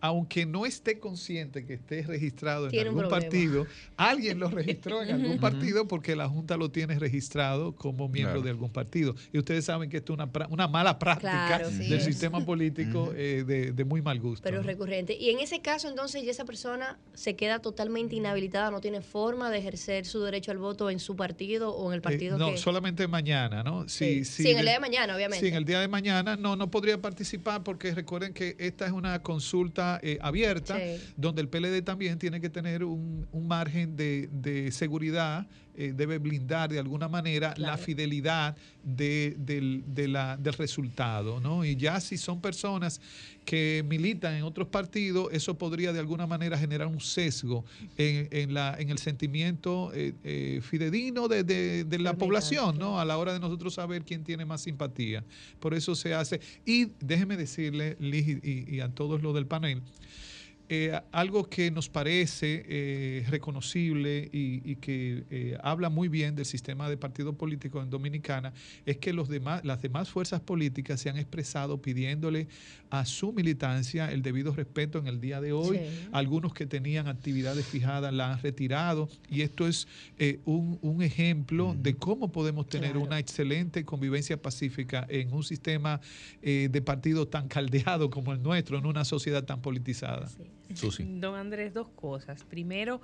aunque 0.00 0.46
no 0.46 0.66
esté 0.66 0.98
consciente 0.98 1.64
que 1.66 1.74
esté 1.74 2.02
registrado 2.02 2.68
en 2.70 2.78
algún 2.78 3.00
problema. 3.00 3.20
partido, 3.20 3.66
alguien 3.96 4.38
lo 4.38 4.48
registró 4.48 5.02
en 5.02 5.10
algún 5.12 5.38
partido 5.38 5.86
porque 5.88 6.16
la 6.16 6.28
Junta 6.28 6.56
lo 6.56 6.70
tiene 6.70 6.98
registrado 6.98 7.74
como 7.74 8.08
miembro 8.08 8.34
Claro. 8.36 8.42
de 8.44 8.50
algún 8.50 8.70
partido. 8.70 9.14
Y 9.32 9.38
ustedes 9.38 9.64
saben 9.64 9.90
que 9.90 9.98
esto 9.98 10.12
es 10.12 10.18
una, 10.18 10.32
pra- 10.32 10.46
una 10.50 10.68
mala 10.68 10.98
práctica 10.98 11.46
Claro, 11.46 11.70
sí. 11.70 11.88
del 11.88 12.00
Sí. 12.00 12.12
sistema 12.12 12.44
político 12.44 13.12
eh, 13.16 13.44
de, 13.46 13.72
de 13.72 13.84
muy 13.84 14.02
mal 14.02 14.18
gusto. 14.20 14.42
Pero 14.42 14.56
¿no? 14.56 14.60
es 14.62 14.66
recurrente. 14.66 15.16
Y 15.18 15.30
en 15.30 15.40
ese 15.40 15.60
caso, 15.60 15.88
entonces, 15.88 16.22
ya 16.24 16.30
esa 16.30 16.44
persona 16.44 16.98
se 17.14 17.36
queda 17.36 17.58
totalmente 17.60 18.16
inhabilitada, 18.16 18.70
no 18.70 18.80
tiene 18.80 19.00
forma 19.02 19.50
de 19.50 19.58
ejercer 19.58 20.06
su 20.06 20.20
derecho 20.20 20.50
al 20.50 20.58
voto 20.58 20.90
en 20.90 20.98
su 20.98 21.16
partido 21.16 21.74
o 21.74 21.88
en 21.88 21.94
el 21.94 21.98
Eh, 21.98 22.02
partido 22.02 22.38
no, 22.38 22.52
que... 22.52 22.58
solamente 22.58 23.06
mañana, 23.08 23.62
¿no? 23.62 23.88
Sí. 23.88 24.24
Si, 24.24 24.42
Sí, 24.44 24.50
en 24.50 24.58
el 24.58 24.64
día 24.64 24.74
de 24.74 24.80
mañana, 24.80 25.14
obviamente. 25.16 25.40
Sí, 25.44 25.48
en 25.48 25.54
el 25.56 25.64
día 25.64 25.80
de 25.80 25.88
mañana 25.88 26.36
no, 26.36 26.56
no 26.56 26.70
podría 26.70 27.00
participar 27.00 27.62
porque 27.62 27.94
recuerden 27.94 28.32
que 28.32 28.56
esta 28.58 28.86
es 28.86 28.92
una 28.92 29.20
consulta 29.22 29.89
eh, 30.02 30.18
abierta 30.20 30.76
Sí. 30.78 31.02
donde 31.16 31.42
el 31.42 31.48
PLD 31.48 31.82
también 31.82 32.18
tiene 32.18 32.40
que 32.40 32.50
tener 32.50 32.84
un, 32.84 33.26
un 33.32 33.48
margen 33.48 33.96
de, 33.96 34.28
de 34.32 34.70
seguridad, 34.70 35.46
eh, 35.74 35.92
debe 35.96 36.18
blindar 36.18 36.68
de 36.70 36.78
alguna 36.78 37.08
manera 37.08 37.54
la 37.56 37.76
fidelidad 37.78 38.56
de- 38.82 39.34
del, 39.38 39.82
de 39.86 40.08
la- 40.08 40.36
del 40.36 40.52
resultado, 40.54 41.40
¿no? 41.40 41.64
Y 41.64 41.76
ya 41.76 42.00
si 42.00 42.16
son 42.18 42.40
personas 42.40 43.00
que 43.50 43.82
militan 43.84 44.34
en 44.34 44.44
otros 44.44 44.68
partidos, 44.68 45.26
eso 45.32 45.58
podría 45.58 45.92
de 45.92 45.98
alguna 45.98 46.24
manera 46.24 46.56
generar 46.56 46.86
un 46.86 47.00
sesgo 47.00 47.64
en, 47.98 48.28
en 48.30 48.54
la, 48.54 48.76
en 48.78 48.90
el 48.90 48.98
sentimiento 48.98 49.90
eh, 49.92 50.12
eh, 50.22 50.60
fidedigno 50.62 51.26
de, 51.26 51.42
de- 51.42 51.82
de 51.82 51.98
la 51.98 52.14
población, 52.14 52.78
¿no? 52.78 53.00
A 53.00 53.04
la 53.04 53.18
hora 53.18 53.32
de 53.32 53.40
nosotros 53.40 53.74
saber 53.74 54.04
quién 54.04 54.22
tiene 54.22 54.44
más 54.44 54.60
simpatía. 54.60 55.24
Por 55.58 55.74
eso 55.74 55.96
se 55.96 56.14
hace. 56.14 56.40
Y 56.64 56.92
déjeme 57.00 57.36
decirle, 57.36 57.96
Liz, 57.98 58.38
y, 58.44 58.78
a 58.78 58.88
todos 58.88 59.20
los 59.20 59.34
del 59.34 59.46
panel, 59.46 59.82
eh, 60.72 60.92
algo 61.10 61.48
que 61.50 61.72
nos 61.72 61.88
parece 61.88 62.64
eh, 62.68 63.26
reconocible 63.28 64.28
y, 64.32 64.62
y 64.64 64.76
que 64.76 65.24
eh, 65.28 65.58
habla 65.64 65.88
muy 65.90 66.06
bien 66.08 66.36
del 66.36 66.44
sistema 66.44 66.88
de 66.88 66.96
partido 66.96 67.32
político 67.32 67.82
en 67.82 67.90
Dominicana 67.90 68.52
es 68.86 68.96
que 68.98 69.12
los 69.12 69.28
demás, 69.28 69.64
las 69.64 69.82
demás 69.82 70.08
fuerzas 70.10 70.40
políticas 70.40 71.00
se 71.00 71.10
han 71.10 71.16
expresado 71.16 71.82
pidiéndole 71.82 72.46
a 72.90 73.04
su 73.06 73.32
militancia 73.32 74.10
el 74.12 74.20
debido 74.22 74.52
respeto 74.54 74.98
en 74.98 75.06
el 75.06 75.20
día 75.20 75.40
de 75.40 75.52
hoy. 75.52 75.78
Sí. 75.78 76.08
Algunos 76.12 76.52
que 76.52 76.66
tenían 76.66 77.06
actividades 77.08 77.64
fijadas 77.66 78.12
la 78.12 78.32
han 78.32 78.42
retirado 78.42 79.08
y 79.28 79.42
esto 79.42 79.66
es 79.68 79.86
eh, 80.18 80.40
un, 80.44 80.78
un 80.82 81.02
ejemplo 81.02 81.74
de 81.78 81.94
cómo 81.94 82.30
podemos 82.32 82.66
tener 82.68 82.90
Claro. 82.92 83.06
una 83.06 83.18
excelente 83.18 83.84
convivencia 83.84 84.40
pacífica 84.40 85.06
en 85.08 85.32
un 85.32 85.44
sistema 85.44 86.00
eh, 86.42 86.68
de 86.70 86.82
partido 86.82 87.28
tan 87.28 87.46
caldeado 87.48 88.10
como 88.10 88.32
el 88.32 88.42
nuestro, 88.42 88.78
en 88.78 88.86
una 88.86 89.04
sociedad 89.04 89.44
tan 89.44 89.60
politizada. 89.62 90.28
Susi. 90.74 91.04
Don 91.04 91.34
Andrés, 91.36 91.72
dos 91.74 91.88
cosas. 91.94 92.42
Primero, 92.44 93.00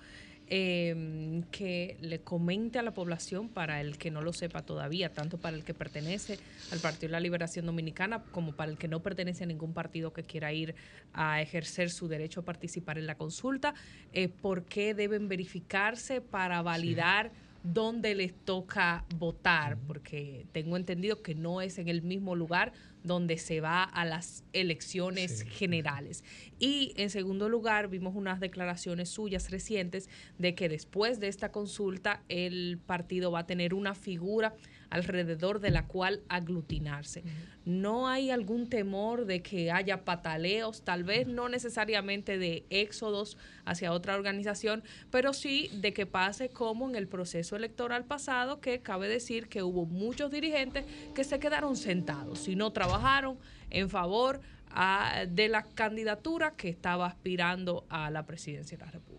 eh, 0.48 1.42
que 1.50 1.96
le 2.00 2.20
comente 2.20 2.78
a 2.78 2.82
la 2.82 2.94
población, 2.94 3.48
para 3.48 3.80
el 3.80 3.98
que 3.98 4.10
no 4.10 4.22
lo 4.22 4.32
sepa 4.32 4.62
todavía, 4.62 5.12
tanto 5.12 5.38
para 5.38 5.56
el 5.56 5.64
que 5.64 5.74
pertenece 5.74 6.38
al 6.70 6.78
Partido 6.78 7.08
de 7.08 7.12
la 7.12 7.20
Liberación 7.20 7.66
Dominicana 7.66 8.22
como 8.30 8.52
para 8.52 8.70
el 8.70 8.78
que 8.78 8.88
no 8.88 9.00
pertenece 9.00 9.44
a 9.44 9.46
ningún 9.46 9.72
partido 9.72 10.12
que 10.12 10.22
quiera 10.22 10.52
ir 10.52 10.74
a 11.12 11.42
ejercer 11.42 11.90
su 11.90 12.08
derecho 12.08 12.40
a 12.40 12.44
participar 12.44 12.98
en 12.98 13.06
la 13.06 13.16
consulta, 13.16 13.74
eh, 14.12 14.28
por 14.28 14.64
qué 14.64 14.94
deben 14.94 15.28
verificarse 15.28 16.20
para 16.20 16.62
validar 16.62 17.32
dónde 17.62 18.14
les 18.14 18.32
toca 18.32 19.04
votar, 19.16 19.76
porque 19.86 20.46
tengo 20.52 20.76
entendido 20.76 21.22
que 21.22 21.34
no 21.34 21.60
es 21.60 21.78
en 21.78 21.88
el 21.88 22.02
mismo 22.02 22.36
lugar 22.36 22.72
donde 23.06 23.38
se 23.38 23.60
va 23.60 23.84
a 23.84 24.04
las 24.04 24.44
elecciones 24.52 25.42
generales. 25.42 26.24
Y 26.58 26.92
en 26.96 27.10
segundo 27.10 27.48
lugar, 27.48 27.88
vimos 27.88 28.14
unas 28.14 28.40
declaraciones 28.40 29.08
suyas 29.08 29.50
recientes 29.50 30.08
de 30.38 30.54
que 30.54 30.68
después 30.68 31.20
de 31.20 31.28
esta 31.28 31.52
consulta 31.52 32.22
el 32.28 32.78
partido 32.84 33.30
va 33.30 33.40
a 33.40 33.46
tener 33.46 33.74
una 33.74 33.94
figura 33.94 34.54
alrededor 34.90 35.60
de 35.60 35.70
la 35.70 35.86
cual 35.86 36.22
aglutinarse. 36.28 37.24
No 37.64 38.08
hay 38.08 38.30
algún 38.30 38.68
temor 38.68 39.26
de 39.26 39.42
que 39.42 39.72
haya 39.72 40.04
pataleos, 40.04 40.82
tal 40.82 41.04
vez 41.04 41.26
no 41.26 41.48
necesariamente 41.48 42.38
de 42.38 42.64
éxodos 42.70 43.36
hacia 43.64 43.92
otra 43.92 44.14
organización, 44.14 44.84
pero 45.10 45.32
sí 45.32 45.70
de 45.72 45.92
que 45.92 46.06
pase 46.06 46.48
como 46.48 46.88
en 46.88 46.96
el 46.96 47.08
proceso 47.08 47.56
electoral 47.56 48.04
pasado, 48.04 48.60
que 48.60 48.80
cabe 48.80 49.08
decir 49.08 49.48
que 49.48 49.62
hubo 49.62 49.86
muchos 49.86 50.30
dirigentes 50.30 50.84
que 51.14 51.24
se 51.24 51.38
quedaron 51.38 51.76
sentados 51.76 52.46
y 52.48 52.56
no 52.56 52.72
trabajaron 52.72 53.38
en 53.70 53.90
favor 53.90 54.40
ah, 54.70 55.24
de 55.28 55.48
la 55.48 55.62
candidatura 55.62 56.54
que 56.56 56.68
estaba 56.68 57.06
aspirando 57.06 57.84
a 57.88 58.10
la 58.10 58.26
presidencia 58.26 58.78
de 58.78 58.84
la 58.84 58.90
República. 58.90 59.15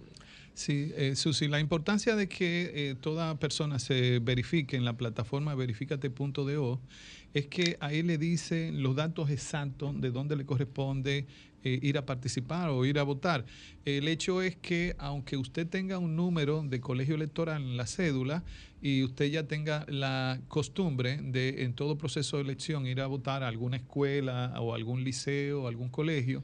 Sí, 0.57 0.91
eh, 0.95 1.15
Susi, 1.15 1.47
la 1.47 1.59
importancia 1.59 2.15
de 2.15 2.27
que 2.27 2.71
eh, 2.73 2.95
toda 2.99 3.37
persona 3.37 3.77
se 3.77 4.17
verifique 4.17 4.75
en 4.75 4.85
la 4.85 4.97
plataforma 4.97 5.53
verificate.do 5.53 6.81
es 7.35 7.45
que 7.45 7.77
ahí 7.79 8.01
le 8.01 8.17
dicen 8.17 8.81
los 8.81 8.95
datos 8.95 9.29
exactos 9.29 10.01
de 10.01 10.09
dónde 10.09 10.35
le 10.35 10.47
corresponde 10.47 11.27
eh, 11.63 11.79
ir 11.83 11.99
a 11.99 12.07
participar 12.07 12.69
o 12.69 12.85
ir 12.85 12.97
a 12.97 13.03
votar. 13.03 13.45
El 13.85 14.07
hecho 14.07 14.41
es 14.41 14.55
que 14.55 14.95
aunque 14.97 15.37
usted 15.37 15.67
tenga 15.67 15.99
un 15.99 16.15
número 16.15 16.63
de 16.63 16.79
colegio 16.79 17.13
electoral 17.13 17.61
en 17.61 17.77
la 17.77 17.85
cédula 17.85 18.43
y 18.81 19.03
usted 19.03 19.25
ya 19.25 19.47
tenga 19.47 19.85
la 19.87 20.39
costumbre 20.47 21.19
de 21.21 21.63
en 21.63 21.73
todo 21.73 21.97
proceso 21.97 22.37
de 22.37 22.43
elección 22.43 22.85
ir 22.85 23.01
a 23.01 23.07
votar 23.07 23.43
a 23.43 23.47
alguna 23.47 23.77
escuela 23.77 24.53
o 24.59 24.73
algún 24.73 25.03
liceo 25.03 25.63
o 25.63 25.67
algún 25.67 25.89
colegio, 25.89 26.43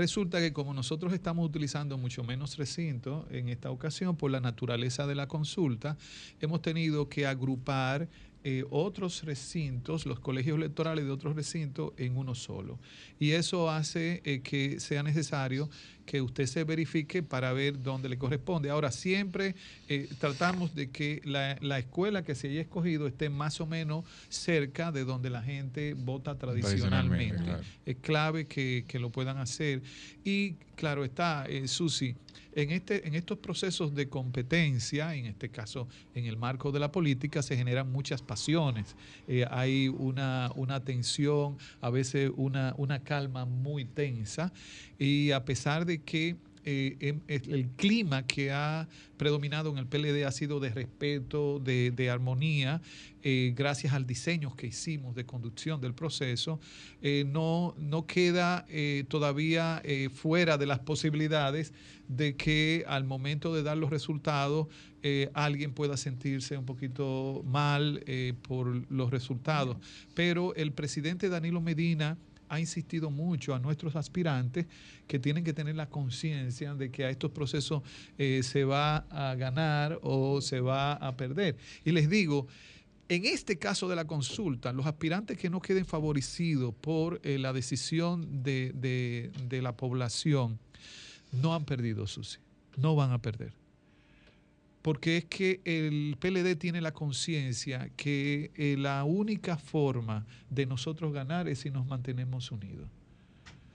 Resulta 0.00 0.40
que 0.40 0.54
como 0.54 0.72
nosotros 0.72 1.12
estamos 1.12 1.46
utilizando 1.46 1.98
mucho 1.98 2.24
menos 2.24 2.56
recinto 2.56 3.26
en 3.30 3.50
esta 3.50 3.70
ocasión 3.70 4.16
por 4.16 4.30
la 4.30 4.40
naturaleza 4.40 5.06
de 5.06 5.14
la 5.14 5.28
consulta, 5.28 5.98
hemos 6.40 6.62
tenido 6.62 7.10
que 7.10 7.26
agrupar 7.26 8.08
eh, 8.42 8.64
otros 8.70 9.24
recintos, 9.24 10.06
los 10.06 10.18
colegios 10.18 10.56
electorales 10.56 11.04
de 11.04 11.10
otros 11.10 11.36
recintos, 11.36 11.92
en 11.98 12.16
uno 12.16 12.34
solo. 12.34 12.78
Y 13.18 13.32
eso 13.32 13.68
hace 13.68 14.22
eh, 14.24 14.40
que 14.40 14.80
sea 14.80 15.02
necesario 15.02 15.68
que 16.10 16.20
usted 16.20 16.46
se 16.46 16.64
verifique 16.64 17.22
para 17.22 17.52
ver 17.52 17.80
dónde 17.80 18.08
le 18.08 18.18
corresponde. 18.18 18.68
Ahora, 18.68 18.90
siempre 18.90 19.54
eh, 19.88 20.08
tratamos 20.18 20.74
de 20.74 20.90
que 20.90 21.20
la, 21.24 21.56
la 21.60 21.78
escuela 21.78 22.24
que 22.24 22.34
se 22.34 22.48
haya 22.48 22.62
escogido 22.62 23.06
esté 23.06 23.30
más 23.30 23.60
o 23.60 23.66
menos 23.66 24.04
cerca 24.28 24.90
de 24.90 25.04
donde 25.04 25.30
la 25.30 25.40
gente 25.40 25.94
vota 25.94 26.36
tradicionalmente. 26.36 27.36
Tradicionalmente, 27.36 27.70
Es 27.86 27.96
clave 27.98 28.48
que, 28.48 28.86
que 28.88 28.98
lo 28.98 29.10
puedan 29.10 29.38
hacer. 29.38 29.82
Y 30.24 30.54
claro 30.74 31.04
está, 31.04 31.46
eh, 31.46 31.68
Susi, 31.68 32.16
en, 32.52 32.70
este, 32.70 33.06
en 33.06 33.14
estos 33.14 33.38
procesos 33.38 33.94
de 33.94 34.08
competencia, 34.08 35.14
en 35.14 35.26
este 35.26 35.48
caso 35.48 35.88
en 36.14 36.26
el 36.26 36.36
marco 36.36 36.72
de 36.72 36.80
la 36.80 36.90
política, 36.90 37.42
se 37.42 37.56
generan 37.56 37.90
muchas 37.90 38.22
pasiones. 38.22 38.96
Eh, 39.28 39.44
hay 39.50 39.88
una, 39.88 40.50
una 40.56 40.84
tensión, 40.84 41.58
a 41.80 41.90
veces 41.90 42.30
una, 42.36 42.74
una 42.76 43.02
calma 43.02 43.44
muy 43.44 43.84
tensa. 43.84 44.52
Y 44.98 45.30
a 45.30 45.44
pesar 45.44 45.86
de 45.86 46.02
que 46.02 46.36
eh, 46.64 46.96
em- 47.00 47.20
el 47.28 47.68
clima 47.76 48.26
que 48.26 48.50
ha 48.52 48.88
predominado 49.16 49.70
en 49.70 49.78
el 49.78 49.86
PLD 49.86 50.24
ha 50.24 50.30
sido 50.30 50.60
de 50.60 50.70
respeto, 50.70 51.58
de, 51.58 51.90
de 51.90 52.10
armonía, 52.10 52.80
eh, 53.22 53.52
gracias 53.56 53.92
al 53.92 54.06
diseño 54.06 54.56
que 54.56 54.66
hicimos 54.68 55.14
de 55.14 55.26
conducción 55.26 55.80
del 55.80 55.94
proceso, 55.94 56.60
eh, 57.02 57.24
no, 57.26 57.74
no 57.78 58.06
queda 58.06 58.66
todavía 59.08 59.82
fuera 60.14 60.56
de 60.58 60.66
las 60.66 60.78
posibilidades 60.80 61.72
de 62.08 62.36
que 62.36 62.84
al 62.86 63.04
momento 63.04 63.54
de 63.54 63.62
dar 63.62 63.76
los 63.76 63.90
resultados 63.90 64.68
alguien 65.34 65.72
pueda 65.72 65.96
sentirse 65.96 66.56
un 66.56 66.66
poquito 66.66 67.42
mal 67.46 68.02
por 68.42 68.90
los 68.90 69.10
resultados. 69.10 69.76
Pero 70.14 70.54
el 70.54 70.72
presidente 70.72 71.28
Danilo 71.28 71.60
Medina 71.60 72.16
ha 72.50 72.60
insistido 72.60 73.10
mucho 73.10 73.54
a 73.54 73.58
nuestros 73.58 73.96
aspirantes 73.96 74.66
que 75.06 75.18
tienen 75.18 75.44
que 75.44 75.52
tener 75.54 75.76
la 75.76 75.88
conciencia 75.88 76.74
de 76.74 76.90
que 76.90 77.04
a 77.04 77.10
estos 77.10 77.30
procesos 77.30 77.82
eh, 78.18 78.42
se 78.42 78.64
va 78.64 79.06
a 79.08 79.34
ganar 79.36 79.98
o 80.02 80.40
se 80.42 80.60
va 80.60 80.92
a 80.94 81.16
perder. 81.16 81.56
Y 81.84 81.92
les 81.92 82.10
digo, 82.10 82.46
en 83.08 83.24
este 83.24 83.56
caso 83.58 83.88
de 83.88 83.96
la 83.96 84.04
consulta, 84.06 84.72
los 84.72 84.86
aspirantes 84.86 85.38
que 85.38 85.48
no 85.48 85.60
queden 85.60 85.86
favorecidos 85.86 86.74
por 86.74 87.20
eh, 87.24 87.38
la 87.38 87.52
decisión 87.52 88.42
de, 88.42 88.72
de- 88.74 89.30
de 89.48 89.62
la 89.62 89.76
población 89.76 90.58
no 91.32 91.54
han 91.54 91.64
perdido, 91.64 92.06
Susi. 92.06 92.38
No 92.76 92.94
van 92.96 93.12
a 93.12 93.18
perder. 93.22 93.52
Porque 94.82 95.18
es 95.18 95.24
que 95.26 95.60
el 95.64 96.16
PLD 96.18 96.56
tiene 96.56 96.80
la 96.80 96.92
conciencia 96.92 97.90
que 97.96 98.50
eh, 98.54 98.76
la 98.78 99.04
única 99.04 99.58
forma 99.58 100.26
de 100.48 100.64
nosotros 100.64 101.12
ganar 101.12 101.48
es 101.48 101.60
si 101.60 101.70
nos 101.70 101.86
mantenemos 101.86 102.50
unidos. 102.50 102.88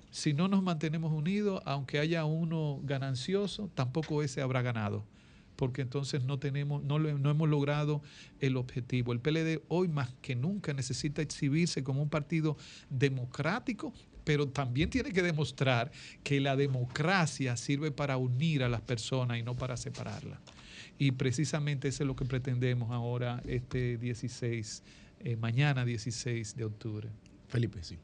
Si 0.10 0.34
no 0.34 0.48
nos 0.48 0.64
mantenemos 0.64 1.12
unidos, 1.12 1.62
aunque 1.66 2.00
haya 2.00 2.26
uno 2.26 2.80
ganancioso, 2.84 3.70
tampoco 3.76 4.24
ese 4.24 4.42
habrá 4.42 4.62
ganado. 4.62 5.06
Porque 5.58 5.82
entonces 5.82 6.24
no 6.24 6.40
tenemos, 6.40 6.84
no, 6.84 7.00
no 7.00 7.30
hemos 7.30 7.50
logrado 7.50 8.02
el 8.40 8.58
objetivo. 8.58 9.14
El 9.14 9.20
PLD 9.20 9.62
hoy 9.68 9.88
más 9.88 10.10
que 10.22 10.36
nunca 10.36 10.74
necesita 10.74 11.22
exhibirse 11.22 11.84
como 11.84 12.02
un 12.02 12.10
partido 12.10 12.58
democrático, 12.90 13.94
pero 14.24 14.48
también 14.48 14.90
tiene 14.90 15.12
que 15.12 15.22
demostrar 15.22 15.92
que 16.24 16.42
la 16.42 16.56
democracia 16.56 17.56
sirve 17.58 17.92
para 17.92 18.18
unir 18.18 18.64
a 18.64 18.70
las 18.70 18.82
personas 18.82 19.38
y 19.38 19.44
no 19.44 19.56
para 19.56 19.78
separarlas. 19.78 20.40
Y 20.98 21.12
precisamente 21.12 21.90
eso 21.90 22.04
es 22.04 22.08
lo 22.08 22.16
que 22.16 22.26
pretendemos 22.26 22.92
ahora, 22.92 23.42
este 23.48 23.98
16, 23.98 24.84
eh, 25.20 25.36
mañana 25.36 25.84
16 25.84 26.56
de 26.56 26.64
octubre. 26.64 27.10
Felipe, 27.48 27.84
sí. 27.84 27.98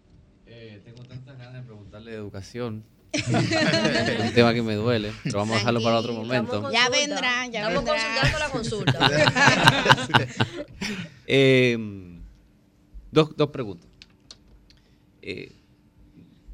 Eh, 0.46 0.82
tengo 0.84 1.04
tantas 1.04 1.38
ganas 1.38 1.54
de 1.54 1.62
preguntarle 1.62 2.12
de 2.12 2.18
educación. 2.18 2.84
es 3.14 3.28
un 4.28 4.34
tema 4.34 4.54
que 4.54 4.62
me 4.62 4.76
duele, 4.76 5.14
pero 5.24 5.40
vamos 5.40 5.56
a 5.56 5.60
dejarlo 5.60 5.82
para 5.82 5.98
otro 6.00 6.14
momento. 6.14 6.72
Ya 6.72 6.90
vendrán, 6.90 7.52
ya 7.52 7.70
Estamos 7.70 7.90
consultando 7.90 8.40
la 8.40 8.50
consulta. 8.50 9.12
Eh, 11.34 11.78
dos, 13.10 13.38
dos 13.38 13.50
preguntas. 13.52 13.88
Eh, 15.22 15.61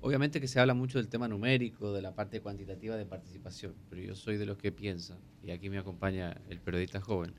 obviamente 0.08 0.40
que 0.40 0.48
se 0.48 0.60
habla 0.60 0.74
mucho 0.74 0.98
del 1.00 1.08
tema 1.10 1.28
numérico, 1.28 1.92
de 1.94 2.02
la 2.02 2.16
parte 2.16 2.40
cuantitativa 2.42 2.96
de 2.96 3.06
participación, 3.06 3.74
pero 3.90 4.02
yo 4.02 4.16
soy 4.16 4.38
de 4.38 4.46
los 4.46 4.58
que 4.58 4.72
piensan, 4.72 5.18
y 5.44 5.52
aquí 5.52 5.70
me 5.70 5.78
acompaña 5.78 6.40
el 6.50 6.60
periodista 6.60 7.02
joven, 7.02 7.34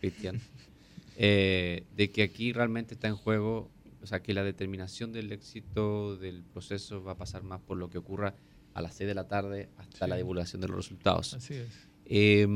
Cristian, 0.00 0.40
eh, 1.16 1.84
de 1.96 2.10
que 2.10 2.22
aquí 2.22 2.52
realmente 2.52 2.94
está 2.94 3.08
en 3.08 3.16
juego, 3.16 3.70
o 4.02 4.06
sea, 4.06 4.22
que 4.22 4.32
la 4.34 4.44
determinación 4.44 5.12
del 5.12 5.32
éxito 5.32 6.16
del 6.16 6.42
proceso 6.44 7.02
va 7.02 7.12
a 7.12 7.16
pasar 7.16 7.42
más 7.42 7.60
por 7.60 7.78
lo 7.78 7.90
que 7.90 7.98
ocurra 7.98 8.34
a 8.74 8.82
las 8.82 8.94
6 8.94 9.08
de 9.08 9.14
la 9.14 9.26
tarde 9.28 9.68
hasta 9.76 10.04
Sí. 10.06 10.10
la 10.10 10.16
divulgación 10.16 10.60
de 10.60 10.68
los 10.68 10.76
resultados. 10.76 11.34
Así 11.34 11.54
es. 11.54 11.68
Eh, 12.06 12.46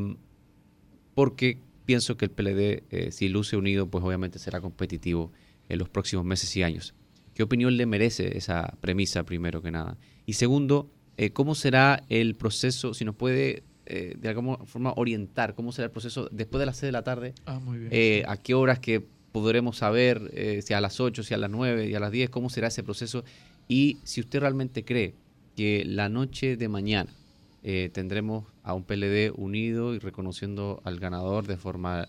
porque 1.14 1.58
pienso 1.84 2.16
que 2.16 2.26
el 2.26 2.30
PLD, 2.30 2.84
eh, 2.90 3.10
si 3.12 3.28
luce 3.28 3.56
unido, 3.56 3.88
pues 3.88 4.04
obviamente 4.04 4.38
será 4.38 4.60
competitivo 4.60 5.32
en 5.68 5.78
los 5.78 5.88
próximos 5.88 6.24
meses 6.24 6.54
y 6.56 6.62
años. 6.62 6.94
¿Qué 7.38 7.44
opinión 7.44 7.76
le 7.76 7.86
merece 7.86 8.36
esa 8.36 8.74
premisa, 8.80 9.22
primero 9.22 9.62
que 9.62 9.70
nada? 9.70 9.96
Y 10.26 10.32
segundo, 10.32 10.90
eh, 11.16 11.30
¿cómo 11.30 11.54
será 11.54 12.02
el 12.08 12.34
proceso, 12.34 12.94
si 12.94 13.04
nos 13.04 13.14
puede 13.14 13.62
eh, 13.86 14.16
de 14.18 14.28
alguna 14.28 14.56
forma 14.66 14.92
orientar, 14.96 15.54
cómo 15.54 15.70
será 15.70 15.84
el 15.86 15.92
proceso 15.92 16.28
después 16.32 16.58
de 16.58 16.66
las 16.66 16.78
6 16.78 16.88
de 16.88 16.92
la 16.92 17.04
tarde? 17.04 17.34
Ah, 17.46 17.60
muy 17.60 17.78
bien. 17.78 17.90
Eh, 17.92 18.24
¿A 18.26 18.38
qué 18.38 18.54
horas 18.54 18.80
que 18.80 19.06
podremos 19.30 19.76
saber, 19.76 20.32
si 20.64 20.74
a 20.74 20.80
las 20.80 20.98
8, 20.98 21.22
si 21.22 21.32
a 21.32 21.36
las 21.36 21.48
9 21.48 21.88
y 21.88 21.94
a 21.94 22.00
las 22.00 22.10
10, 22.10 22.28
cómo 22.28 22.50
será 22.50 22.66
ese 22.66 22.82
proceso? 22.82 23.22
Y 23.68 23.98
si 24.02 24.20
usted 24.20 24.40
realmente 24.40 24.84
cree 24.84 25.14
que 25.54 25.84
la 25.84 26.08
noche 26.08 26.56
de 26.56 26.68
mañana 26.68 27.14
tendremos 27.92 28.46
a 28.64 28.74
un 28.74 28.82
PLD 28.82 29.30
unido 29.36 29.94
y 29.94 30.00
reconociendo 30.00 30.82
al 30.82 30.98
ganador 30.98 31.46
de 31.46 31.56
forma, 31.56 32.08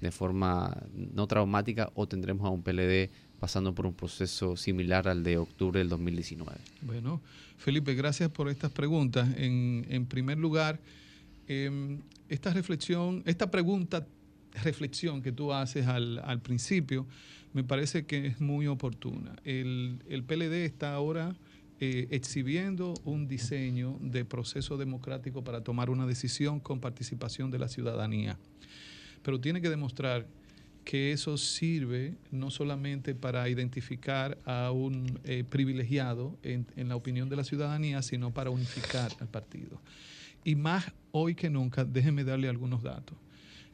de 0.00 0.12
forma 0.12 0.84
no 0.94 1.26
traumática 1.26 1.90
o 1.96 2.06
tendremos 2.06 2.46
a 2.46 2.50
un 2.50 2.62
PLD 2.62 3.10
pasando 3.38 3.74
por 3.74 3.86
un 3.86 3.94
proceso 3.94 4.56
similar 4.56 5.08
al 5.08 5.22
de 5.22 5.38
octubre 5.38 5.78
del 5.78 5.88
2019. 5.88 6.58
Bueno, 6.82 7.20
Felipe, 7.56 7.94
gracias 7.94 8.30
por 8.30 8.48
estas 8.48 8.70
preguntas. 8.72 9.28
En, 9.36 9.86
en 9.88 10.06
primer 10.06 10.38
lugar, 10.38 10.80
em, 11.46 12.00
esta 12.28 12.52
reflexión, 12.52 13.22
esta 13.26 13.50
pregunta, 13.50 14.06
reflexión 14.62 15.22
que 15.22 15.32
tú 15.32 15.52
haces 15.52 15.86
al, 15.86 16.18
al 16.18 16.40
principio, 16.40 17.06
me 17.52 17.64
parece 17.64 18.06
que 18.06 18.26
es 18.26 18.40
muy 18.40 18.66
oportuna. 18.66 19.36
El, 19.44 20.02
el 20.08 20.24
PLD 20.24 20.64
está 20.64 20.94
ahora 20.94 21.34
eh, 21.80 22.08
exhibiendo 22.10 22.94
un 23.04 23.28
diseño 23.28 23.98
de 24.00 24.24
proceso 24.24 24.76
democrático 24.76 25.44
para 25.44 25.62
tomar 25.62 25.90
una 25.90 26.06
decisión 26.06 26.58
con 26.58 26.80
participación 26.80 27.52
de 27.52 27.60
la 27.60 27.68
ciudadanía. 27.68 28.36
Pero 29.22 29.40
tiene 29.40 29.60
que 29.60 29.70
demostrar 29.70 30.26
que 30.88 31.12
eso 31.12 31.36
sirve 31.36 32.14
no 32.30 32.50
solamente 32.50 33.14
para 33.14 33.46
identificar 33.50 34.38
a 34.46 34.70
un 34.70 35.20
eh, 35.24 35.44
privilegiado 35.44 36.38
en, 36.42 36.66
en 36.76 36.88
la 36.88 36.96
opinión 36.96 37.28
de 37.28 37.36
la 37.36 37.44
ciudadanía, 37.44 38.00
sino 38.00 38.32
para 38.32 38.48
unificar 38.48 39.12
al 39.20 39.28
partido. 39.28 39.82
Y 40.44 40.54
más 40.54 40.90
hoy 41.10 41.34
que 41.34 41.50
nunca, 41.50 41.84
déjenme 41.84 42.24
darle 42.24 42.48
algunos 42.48 42.82
datos. 42.82 43.18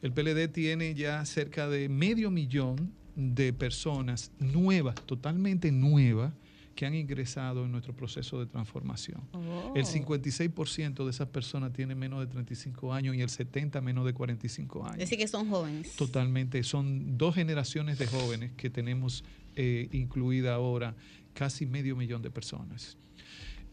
El 0.01 0.11
PLD 0.11 0.49
tiene 0.49 0.93
ya 0.93 1.23
cerca 1.23 1.69
de 1.69 1.87
medio 1.87 2.31
millón 2.31 2.91
de 3.15 3.53
personas 3.53 4.33
nuevas, 4.37 4.95
totalmente 5.05 5.71
nuevas, 5.71 6.33
que 6.75 6.85
han 6.85 6.93
ingresado 6.93 7.65
en 7.65 7.71
nuestro 7.71 7.95
proceso 7.95 8.39
de 8.39 8.45
transformación. 8.45 9.21
Oh. 9.31 9.73
El 9.75 9.85
56% 9.85 11.05
de 11.05 11.09
esas 11.09 11.29
personas 11.29 11.71
tienen 11.71 11.97
menos 11.97 12.19
de 12.19 12.27
35 12.27 12.93
años 12.93 13.15
y 13.15 13.21
el 13.21 13.29
70% 13.29 13.81
menos 13.81 14.05
de 14.05 14.13
45 14.13 14.83
años. 14.83 14.93
Es 14.95 14.99
decir, 14.99 15.17
que 15.17 15.27
son 15.27 15.49
jóvenes. 15.49 15.95
Totalmente. 15.95 16.61
Son 16.63 17.17
dos 17.17 17.35
generaciones 17.35 17.97
de 17.97 18.07
jóvenes 18.07 18.51
que 18.57 18.69
tenemos 18.69 19.23
eh, 19.55 19.87
incluida 19.93 20.53
ahora, 20.53 20.95
casi 21.33 21.65
medio 21.65 21.95
millón 21.95 22.21
de 22.21 22.29
personas. 22.29 22.97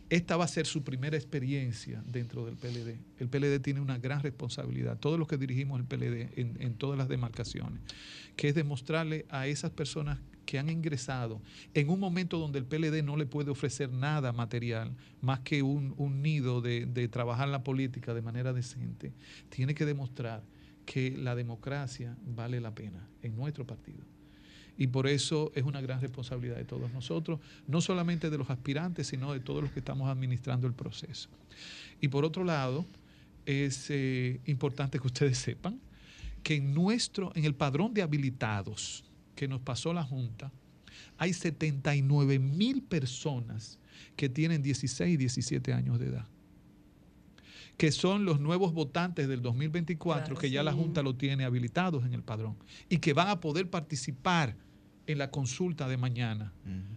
Esta 0.09 0.37
va 0.37 0.45
a 0.45 0.49
ser 0.49 0.67
su 0.67 0.85
primera 0.85 1.17
experiencia 1.17 2.03
dentro 2.07 2.45
del 2.45 2.57
PLD. 2.57 3.01
El 3.19 3.29
PLD 3.29 3.61
tiene 3.61 3.81
una 3.81 3.99
gran 3.99 4.23
responsabilidad, 4.23 4.99
todos 4.99 5.19
los 5.19 5.27
que 5.27 5.39
dirigimos 5.39 5.81
el 5.81 5.87
PLD 5.87 6.39
en, 6.39 6.57
en 6.61 6.75
todas 6.75 6.99
las 6.99 7.09
demarcaciones, 7.09 7.81
que 8.37 8.49
es 8.49 8.55
demostrarle 8.55 9.25
a 9.31 9.47
esas 9.47 9.71
personas 9.71 10.19
que 10.45 10.59
han 10.59 10.69
ingresado 10.69 11.41
en 11.75 11.89
un 11.89 12.01
momento 12.01 12.39
donde 12.39 12.59
el 12.59 12.65
PLD 12.65 13.03
no 13.03 13.17
le 13.17 13.27
puede 13.27 13.51
ofrecer 13.51 13.91
nada 13.91 14.33
material, 14.33 14.93
más 15.21 15.41
que 15.41 15.63
un, 15.63 15.95
un 15.97 16.23
nido 16.23 16.61
de, 16.61 16.87
de 16.87 17.09
trabajar 17.09 17.49
la 17.49 17.63
política 17.63 18.15
de 18.15 18.23
manera 18.23 18.53
decente, 18.53 19.13
tiene 19.49 19.75
que 19.75 19.85
demostrar 19.85 20.43
que 20.85 21.17
la 21.17 21.35
democracia 21.35 22.17
vale 22.25 22.61
la 22.61 22.75
pena 22.75 23.09
en 23.23 23.37
nuestro 23.37 23.67
partido. 23.67 24.05
Y 24.77 24.87
por 24.89 25.07
eso 25.07 25.53
es 25.55 25.65
una 25.65 25.81
gran 25.81 26.01
responsabilidad 26.01 26.57
de 26.57 26.65
todos 26.65 26.91
nosotros, 26.93 27.41
no 27.67 27.81
solamente 27.81 28.31
de 28.31 28.39
los 28.39 28.51
aspirantes, 28.51 29.07
sino 29.07 29.33
de 29.33 29.41
todos 29.41 29.63
los 29.63 29.73
que 29.73 29.81
estamos 29.81 30.09
administrando 30.09 30.67
el 30.67 30.73
proceso. 30.73 31.29
Y 32.01 32.09
por 32.09 32.25
otro 32.25 32.43
lado, 32.43 32.85
es 33.47 33.91
eh, 33.91 34.41
importante 34.47 34.99
que 34.99 35.07
ustedes 35.07 35.39
sepan 35.39 35.79
que 36.43 36.57
en 36.57 36.75
nuestro, 36.75 37.33
en 37.35 37.45
el 37.45 37.55
padrón 37.55 37.95
de 37.95 38.03
habilitados 38.03 39.05
que 39.43 39.49
nos 39.49 39.61
pasó 39.61 39.93
la 39.93 40.05
Junta, 40.05 40.53
hay 41.19 41.33
79 41.33 42.39
mil 42.39 42.81
personas 42.81 43.81
que 44.15 44.29
tienen 44.29 44.63
16 44.63 45.15
y 45.15 45.17
17 45.17 45.73
años 45.73 45.99
de 45.99 46.11
edad 46.11 46.29
que 47.77 47.91
son 47.91 48.25
los 48.25 48.39
nuevos 48.39 48.73
votantes 48.73 49.27
del 49.27 49.43
2024, 49.43 50.27
Claro, 50.27 50.41
que 50.41 50.49
ya 50.49 50.63
la. 50.63 50.73
Junta 50.73 51.03
lo 51.03 51.17
tiene 51.17 51.45
habilitados 51.45 52.05
en 52.05 52.15
el 52.15 52.23
padrón 52.23 52.55
y 52.89 52.99
que 52.99 53.15
van 53.15 53.27
a 53.31 53.41
poder 53.41 53.69
participar 53.69 54.55
en 55.07 55.19
la 55.19 55.31
consulta 55.31 55.89
de 55.89 55.97
mañana, 55.97 56.53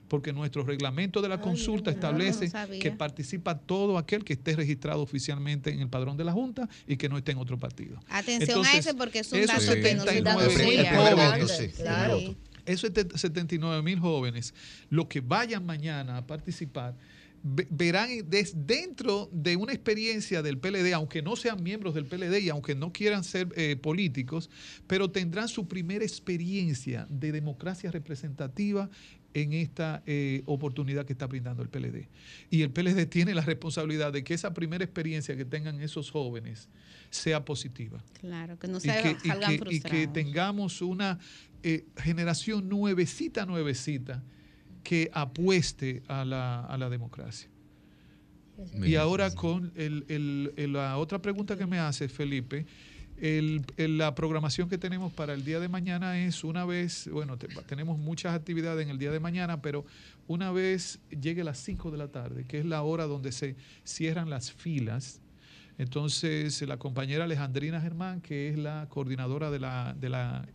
porque 0.07 0.31
nuestro 0.31 0.63
reglamento 0.63 1.21
de 1.21 1.29
la 1.29 1.41
consulta 1.41 1.89
establece 1.91 2.49
no 2.49 2.79
que 2.79 2.91
participa 2.91 3.57
todo 3.57 3.97
aquel 3.97 4.23
que 4.23 4.33
esté 4.33 4.55
registrado 4.55 5.01
oficialmente 5.01 5.71
en 5.71 5.79
el 5.79 5.89
padrón 5.89 6.15
de 6.15 6.23
la 6.23 6.31
Junta 6.31 6.69
y 6.87 6.97
que 6.97 7.09
no 7.09 7.17
esté 7.17 7.31
en 7.31 7.39
otro 7.39 7.57
partido. 7.57 7.99
Atención 8.09 8.65
a 8.65 8.77
ese 8.77 8.93
porque 8.93 9.19
es 9.19 9.31
un 9.31 9.45
dato 9.45 9.73
que 9.73 9.95
no 9.95 10.03
se 10.03 10.11
79 10.11 10.53
conocía. 10.53 10.65
mil 10.65 10.79
El 10.79 10.85
primer 10.87 11.13
jóvenes, 11.13 11.41
voto, 11.41 11.53
sí. 11.53 11.67
Claro. 11.69 12.19
esos 12.65 12.91
79 13.15 13.81
mil 13.81 13.99
jóvenes, 13.99 14.53
los 14.89 15.07
que 15.07 15.21
vayan 15.21 15.65
mañana 15.65 16.17
a 16.17 16.27
participar, 16.27 16.95
verán 17.47 18.09
des- 18.27 18.53
dentro 18.65 19.29
de 19.31 19.55
una 19.55 19.71
experiencia 19.71 20.41
del 20.41 20.57
PLD, 20.57 20.93
aunque 20.93 21.21
no 21.21 21.35
sean 21.35 21.61
miembros 21.61 21.93
del 21.93 22.05
PLD 22.05 22.39
y 22.41 22.49
aunque 22.49 22.73
no 22.73 22.91
quieran 22.91 23.23
ser 23.23 23.49
eh, 23.55 23.75
políticos, 23.75 24.49
pero 24.87 25.11
tendrán 25.11 25.47
su 25.47 25.67
primera 25.67 26.03
experiencia 26.03 27.05
de 27.09 27.31
democracia 27.31 27.91
representativa 27.91 28.89
en 29.35 29.53
esta 29.53 30.01
eh, 30.07 30.41
oportunidad 30.45 31.05
que 31.05 31.13
está 31.13 31.27
brindando 31.27 31.61
el 31.61 31.69
PLD. 31.69 32.07
Y 32.49 32.61
el 32.63 32.71
PLD 32.71 33.05
tiene 33.05 33.35
la 33.35 33.41
responsabilidad 33.41 34.11
de 34.11 34.23
que 34.23 34.33
esa 34.33 34.53
primera 34.53 34.83
experiencia 34.83 35.35
que 35.37 35.45
tengan 35.45 35.79
esos 35.81 36.09
jóvenes 36.09 36.69
sea 37.11 37.45
positiva 37.45 38.03
Claro, 38.19 38.57
que 38.57 38.67
no 38.67 38.77
y 38.77 38.81
se 38.81 38.87
que, 39.01 39.17
y 39.23 39.27
salgan 39.27 39.49
que- 39.49 39.55
y 39.55 39.57
frustrados. 39.59 39.99
que 39.99 40.07
tengamos 40.07 40.81
una 40.81 41.19
eh, 41.63 41.85
generación 41.97 42.69
nuevecita, 42.69 43.45
nuevecita, 43.45 44.23
que 44.85 45.09
apueste 45.13 46.01
a 46.07 46.23
la, 46.23 46.61
a 46.61 46.77
la 46.77 46.89
democracia. 46.89 47.49
Y 48.87 48.95
ahora 48.95 49.31
con 49.35 49.73
el- 49.75 50.05
el- 50.07 50.53
el- 50.55 50.73
la 50.73 50.97
otra 50.97 51.19
pregunta 51.21 51.57
que 51.57 51.65
me 51.65 51.77
hace 51.79 52.07
Felipe, 52.07 52.65
el- 53.19 53.65
el- 53.77 53.97
la 53.97 54.13
programación 54.15 54.69
que 54.69 54.77
tenemos 54.77 55.11
para 55.11 55.33
el 55.33 55.43
día 55.43 55.59
de 55.59 55.67
mañana 55.67 56.17
es 56.19 56.43
una 56.43 56.63
vez, 56.65 57.09
bueno, 57.11 57.35
te- 57.37 57.47
tenemos 57.67 57.97
muchas 57.97 58.33
actividades 58.33 58.83
en 58.85 58.89
el 58.91 58.97
día 58.97 59.11
de 59.11 59.19
mañana, 59.19 59.61
pero 59.61 59.85
una 60.27 60.51
vez 60.51 60.99
llegue 61.09 61.41
a 61.41 61.45
las 61.45 61.57
5 61.57 61.91
de 61.91 61.97
la 61.97 62.07
tarde, 62.09 62.45
que 62.47 62.59
es 62.59 62.65
la 62.65 62.81
hora 62.83 63.05
donde 63.07 63.31
se 63.33 63.55
cierran 63.83 64.29
las 64.29 64.51
filas, 64.53 65.19
entonces 65.77 66.61
la 66.61 66.77
compañera 66.77 67.25
Alejandrina 67.25 67.81
Germán, 67.81 68.21
que 68.21 68.49
es 68.49 68.57
la 68.57 68.87
coordinadora 68.89 69.51
de 69.51 69.59
la, 69.59 69.93
de 69.99 70.09
la, 70.09 70.45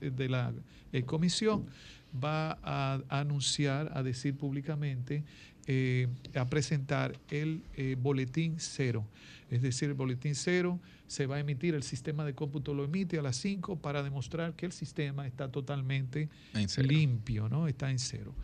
de 0.00 0.28
la 0.28 0.52
eh, 0.92 1.02
comisión, 1.02 1.66
va 2.12 2.58
a, 2.62 3.00
a 3.08 3.20
anunciar, 3.20 3.90
a 3.94 4.02
decir 4.02 4.36
públicamente, 4.36 5.24
eh, 5.70 6.08
a 6.34 6.46
presentar 6.46 7.12
el 7.30 7.60
eh, 7.76 7.94
boletín 8.00 8.54
cero. 8.56 9.04
Es 9.50 9.60
decir, 9.60 9.90
el 9.90 9.94
boletín 9.94 10.34
cero 10.34 10.80
se 11.06 11.26
va 11.26 11.36
a 11.36 11.40
emitir, 11.40 11.74
el 11.74 11.82
sistema 11.82 12.24
de 12.24 12.34
cómputo 12.34 12.72
lo 12.72 12.84
emite 12.84 13.18
a 13.18 13.22
las 13.22 13.36
5 13.36 13.76
para 13.76 14.02
demostrar 14.02 14.54
que 14.54 14.64
el 14.64 14.72
sistema 14.72 15.26
está 15.26 15.50
totalmente 15.50 16.30
limpio, 16.78 17.50
¿no? 17.50 17.68
Está 17.68 17.90
en 17.90 17.98
cero. 17.98 18.34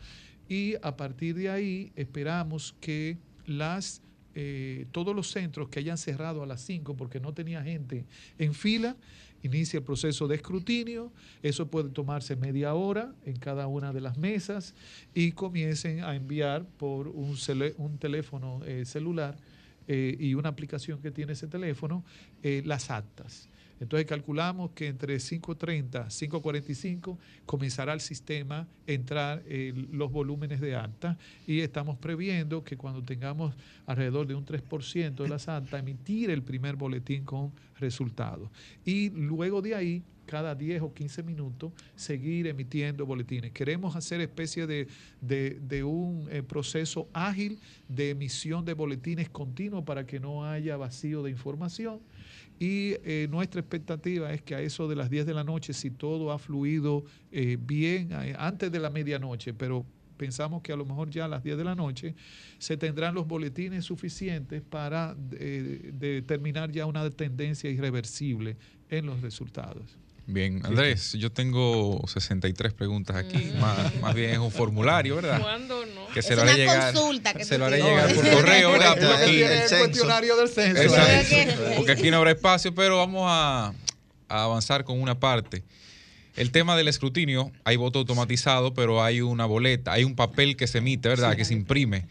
Y 0.50 0.74
a 0.82 0.98
partir 0.98 1.34
de 1.34 1.48
ahí 1.48 1.92
esperamos 1.96 2.74
que 2.78 3.16
las 3.46 4.02
eh, 4.34 4.86
todos 4.90 5.16
los 5.16 5.30
centros 5.30 5.68
que 5.68 5.78
hayan 5.78 5.96
cerrado 5.96 6.42
a 6.42 6.46
las 6.46 6.60
5 6.60 6.94
porque 6.94 7.20
no 7.20 7.32
tenía 7.32 7.62
gente 7.62 8.04
en 8.36 8.52
fila, 8.52 8.96
inicia 9.44 9.78
el 9.78 9.84
proceso 9.84 10.26
de 10.26 10.36
escrutinio. 10.36 11.12
Eso 11.42 11.68
puede 11.68 11.90
tomarse 11.90 12.34
media 12.34 12.74
hora 12.74 13.14
en 13.24 13.36
cada 13.36 13.66
una 13.66 13.92
de 13.92 14.00
las 14.00 14.16
mesas 14.16 14.74
y 15.14 15.32
comiencen 15.32 16.02
a 16.02 16.16
enviar 16.16 16.64
por 16.64 17.08
un, 17.08 17.36
un 17.76 17.98
teléfono 17.98 18.60
eh, 18.64 18.84
celular 18.84 19.36
eh, 19.86 20.16
y 20.18 20.34
una 20.34 20.48
aplicación 20.48 21.00
que 21.00 21.10
tiene 21.10 21.34
ese 21.34 21.46
teléfono 21.46 22.04
eh, 22.42 22.62
las 22.64 22.90
actas. 22.90 23.48
Entonces 23.80 24.06
calculamos 24.06 24.70
que 24.70 24.86
entre 24.86 25.16
5.30 25.16 26.06
5.45 26.06 27.18
comenzará 27.46 27.92
el 27.92 28.00
sistema 28.00 28.60
a 28.60 28.68
entrar 28.86 29.42
eh, 29.46 29.72
los 29.92 30.10
volúmenes 30.12 30.60
de 30.60 30.76
acta 30.76 31.18
y 31.46 31.60
estamos 31.60 31.96
previendo 31.98 32.62
que 32.64 32.76
cuando 32.76 33.02
tengamos 33.02 33.54
alrededor 33.86 34.26
de 34.26 34.34
un 34.34 34.44
3% 34.44 35.14
de 35.14 35.28
las 35.28 35.48
actas, 35.48 35.80
emitir 35.80 36.30
el 36.30 36.42
primer 36.42 36.76
boletín 36.76 37.24
con 37.24 37.52
resultados. 37.78 38.48
Y 38.84 39.10
luego 39.10 39.60
de 39.60 39.74
ahí, 39.74 40.02
cada 40.26 40.54
10 40.54 40.80
o 40.80 40.94
15 40.94 41.22
minutos, 41.22 41.72
seguir 41.96 42.46
emitiendo 42.46 43.04
boletines. 43.04 43.52
Queremos 43.52 43.94
hacer 43.94 44.22
especie 44.22 44.66
de, 44.66 44.88
de- 45.20 45.58
de 45.60 45.84
un 45.84 46.26
eh, 46.30 46.42
proceso 46.42 47.08
ágil 47.12 47.58
de 47.88 48.10
emisión 48.10 48.64
de 48.64 48.72
boletines 48.72 49.28
continuo 49.28 49.84
para 49.84 50.06
que 50.06 50.18
no 50.20 50.46
haya 50.46 50.78
vacío 50.78 51.22
de 51.22 51.30
información. 51.30 52.00
Y 52.58 52.94
eh, 53.04 53.26
nuestra 53.30 53.60
expectativa 53.60 54.32
es 54.32 54.42
que 54.42 54.54
a 54.54 54.60
eso 54.60 54.88
de 54.88 54.96
las 54.96 55.10
10 55.10 55.26
de 55.26 55.34
la 55.34 55.44
noche, 55.44 55.72
si 55.72 55.90
todo 55.90 56.30
ha 56.30 56.38
fluido 56.38 57.04
eh, 57.32 57.58
bien, 57.60 58.12
eh, 58.12 58.34
antes 58.38 58.70
de 58.70 58.78
la 58.78 58.90
medianoche, 58.90 59.52
pero 59.52 59.84
pensamos 60.16 60.62
que 60.62 60.72
a 60.72 60.76
lo 60.76 60.84
mejor 60.84 61.10
ya 61.10 61.26
a 61.26 61.28
las 61.28 61.42
10 61.42 61.58
de 61.58 61.64
la 61.64 61.74
noche 61.74 62.14
se 62.58 62.76
tendrán 62.76 63.14
los 63.14 63.26
boletines 63.26 63.84
suficientes 63.84 64.62
para 64.62 65.16
eh, 65.32 65.90
determinar 65.92 66.70
ya 66.70 66.86
una 66.86 67.08
tendencia 67.10 67.70
irreversible 67.70 68.56
en 68.88 69.06
los 69.06 69.20
resultados. 69.20 69.98
Bien, 70.26 70.62
Andrés, 70.64 71.12
yo 71.12 71.30
tengo 71.30 72.02
63 72.06 72.72
preguntas 72.72 73.14
aquí, 73.16 73.52
más, 73.60 73.94
más 74.00 74.14
bien 74.14 74.30
es 74.30 74.38
un 74.38 74.50
formulario, 74.50 75.16
¿verdad? 75.16 75.38
¿Cuándo 75.40 75.84
no? 75.84 76.06
Que 76.14 76.22
se 76.22 76.30
Es 76.30 76.36
lo 76.36 76.42
haré 76.42 76.54
una 76.54 76.58
llegar. 76.72 76.94
consulta 76.94 77.34
que 77.34 77.44
se 77.44 77.58
lo 77.58 77.66
haré 77.66 77.82
llegar 77.82 78.14
por 78.14 78.30
correo, 78.30 78.72
¿verdad? 78.72 78.94
Tiene 79.26 79.44
aquí- 79.44 79.74
el 79.74 79.78
cuestionario 79.80 80.36
del 80.36 80.48
censo. 80.48 80.82
Exacto, 80.82 81.62
porque 81.76 81.92
aquí 81.92 82.10
no 82.10 82.16
habrá 82.16 82.30
espacio, 82.30 82.74
pero 82.74 82.96
vamos 82.98 83.24
a, 83.26 83.74
a 84.28 84.42
avanzar 84.44 84.84
con 84.84 84.98
una 85.00 85.20
parte. 85.20 85.62
El 86.36 86.50
tema 86.52 86.74
del 86.76 86.88
escrutinio, 86.88 87.52
hay 87.64 87.76
voto 87.76 87.98
automatizado, 87.98 88.72
pero 88.72 89.02
hay 89.04 89.20
una 89.20 89.44
boleta, 89.44 89.92
hay 89.92 90.04
un 90.04 90.16
papel 90.16 90.56
que 90.56 90.66
se 90.66 90.78
emite, 90.78 91.08
¿verdad? 91.10 91.36
Que 91.36 91.44
se 91.44 91.52
imprime. 91.52 92.06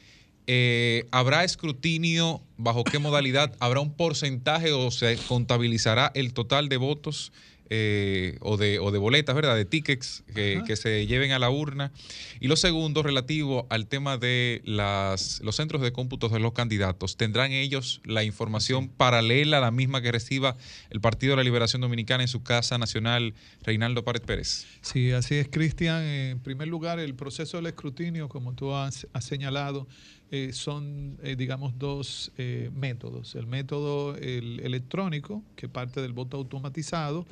Eh, 0.46 1.08
¿Habrá 1.12 1.44
escrutinio? 1.46 2.42
¿Bajo 2.58 2.84
qué 2.84 3.00
modalidad? 3.00 3.54
¿Habrá 3.60 3.80
un 3.80 3.94
porcentaje 3.94 4.72
o 4.72 4.92
se 4.92 5.18
contabilizará 5.28 6.12
el 6.14 6.34
total 6.34 6.70
de 6.70 6.78
votos 6.78 7.32
eh, 7.70 8.38
o, 8.42 8.58
de, 8.58 8.80
o 8.80 8.92
de 8.92 9.00
boletas, 9.00 9.36
¿verdad? 9.36 9.56
De 9.56 9.66
tickets 9.66 10.24
que, 10.34 10.62
que 10.66 10.76
se 10.76 11.06
lleven 11.08 11.32
a 11.32 11.40
la 11.40 11.50
urna. 11.50 11.92
Y 12.40 12.48
lo 12.48 12.56
segundo, 12.56 13.04
relativo 13.04 13.68
al 13.70 13.88
tema 13.88 14.18
de 14.18 14.62
las, 14.66 15.42
los 15.44 15.56
centros 15.56 15.82
de 15.82 15.92
cómputos 15.92 16.32
de 16.32 16.40
los 16.40 16.54
candidatos. 16.54 17.18
¿Tendrán 17.18 17.52
ellos 17.52 18.02
la 18.06 18.24
información 18.24 18.90
paralela 18.90 19.58
a 19.58 19.62
la 19.62 19.72
misma 19.72 20.02
que 20.02 20.12
reciba 20.12 20.56
el 20.90 21.02
Partido 21.02 21.32
de 21.32 21.38
la 21.38 21.44
Liberación 21.44 21.82
Dominicana 21.82 22.24
en 22.24 22.28
su 22.28 22.44
casa 22.44 22.78
nacional, 22.78 23.34
Reinaldo 23.64 24.04
Pared 24.04 24.22
Pérez? 24.22 24.66
Sí, 24.82 25.12
así 25.12 25.36
es, 25.36 25.48
Cristian. 25.50 26.04
En 26.04 26.40
primer 26.40 26.68
lugar, 26.68 27.00
el 27.00 27.16
proceso 27.16 27.58
del 27.58 27.68
escrutinio, 27.68 28.30
como 28.30 28.54
tú 28.54 28.74
has, 28.74 29.08
has 29.14 29.26
señalado, 29.26 29.88
eh, 30.34 30.52
son, 30.52 31.20
eh, 31.22 31.36
digamos, 31.36 31.78
dos 31.78 32.32
eh, 32.40 32.72
métodos. 32.74 33.36
El 33.36 33.46
método 33.46 34.16
el 34.16 34.62
electrónico, 34.62 35.44
que 35.56 35.70
parte 35.70 36.02
del 36.02 36.12
voto 36.12 36.38
automatizado 36.38 37.28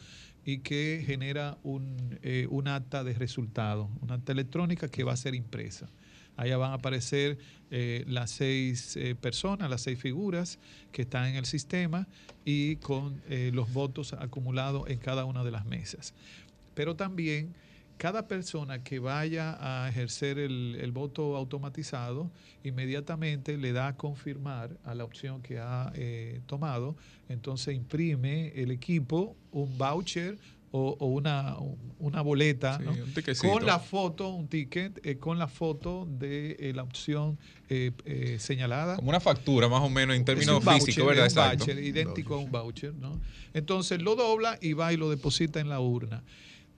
y 0.46 0.60
que 0.60 1.04
genera 1.04 1.58
un, 1.64 2.20
eh, 2.22 2.46
un 2.52 2.68
acta 2.68 3.04
de 3.04 3.16
resultado, 3.16 3.90
una 4.02 4.14
acta 4.16 4.34
electrónica 4.34 4.88
que 4.88 5.04
va 5.04 5.14
a 5.14 5.18
ser 5.18 5.34
impresa. 5.34 5.90
Allá 6.38 6.58
van 6.58 6.74
a 6.74 6.76
aparecer 6.76 7.40
eh, 7.72 8.04
las 8.08 8.30
seis 8.30 8.96
eh, 8.98 9.16
personas, 9.16 9.72
las 9.72 9.82
seis 9.82 9.98
figuras 9.98 10.60
que 10.92 11.02
están 11.02 11.26
en 11.26 11.38
el 11.38 11.46
sistema 11.48 12.08
y 12.46 12.76
con 12.76 13.20
los 13.52 13.74
votos 13.74 14.14
acumulados 14.14 14.88
en 14.90 15.00
cada 15.00 15.26
una 15.26 15.44
de 15.44 15.50
las 15.50 15.66
mesas. 15.66 16.14
Pero 16.76 16.96
también 16.96 17.56
cada 18.02 18.28
persona 18.28 18.84
que 18.84 18.98
vaya 18.98 19.58
a 19.62 19.88
ejercer 19.88 20.40
el, 20.40 20.76
el 20.82 20.92
voto 20.92 21.36
automatizado 21.36 22.32
inmediatamente 22.64 23.58
le 23.58 23.74
da 23.74 23.90
a 23.90 23.96
confirmar 23.96 24.72
a 24.84 24.96
la 24.96 25.04
opción 25.04 25.44
que 25.44 25.60
ha 25.60 25.92
eh, 25.94 26.42
tomado, 26.48 26.96
entonces 27.30 27.76
imprime 27.76 28.54
el 28.56 28.72
equipo 28.72 29.36
un 29.52 29.78
voucher 29.78 30.40
o, 30.72 30.98
o 31.00 31.06
una, 31.06 31.58
una 32.00 32.22
boleta 32.22 32.80
Sí, 32.80 32.86
¿no? 32.86 32.92
un 32.92 33.14
tiquecito. 33.14 33.54
con 33.54 33.68
la 33.68 33.78
foto, 33.78 34.30
un 34.30 34.48
ticket, 34.48 35.06
eh, 35.06 35.18
con 35.18 35.38
la 35.38 35.48
foto 35.48 36.08
de 36.10 36.58
eh, 36.60 36.74
la 36.74 36.82
opción 36.82 37.38
eh, 37.70 38.38
señalada. 38.40 38.96
Como 38.96 39.10
una 39.10 39.20
factura, 39.20 39.68
más 39.68 39.82
o 39.84 39.90
menos, 39.90 40.16
en 40.16 40.26
términos 40.26 40.64
físicos, 40.64 41.06
¿verdad? 41.06 41.26
Exacto. 41.26 41.66
voucher, 41.66 41.84
idéntico 41.84 42.34
a 42.34 42.40
un 42.40 42.50
voucher, 42.50 42.96
¿no? 42.96 43.22
Entonces 43.54 44.02
lo 44.02 44.16
dobla 44.16 44.58
y 44.60 44.74
va 44.74 44.92
y 44.92 44.98
lo 44.98 45.12
deposita 45.12 45.60
en 45.60 45.70
la 45.70 45.80
urna. 45.80 46.24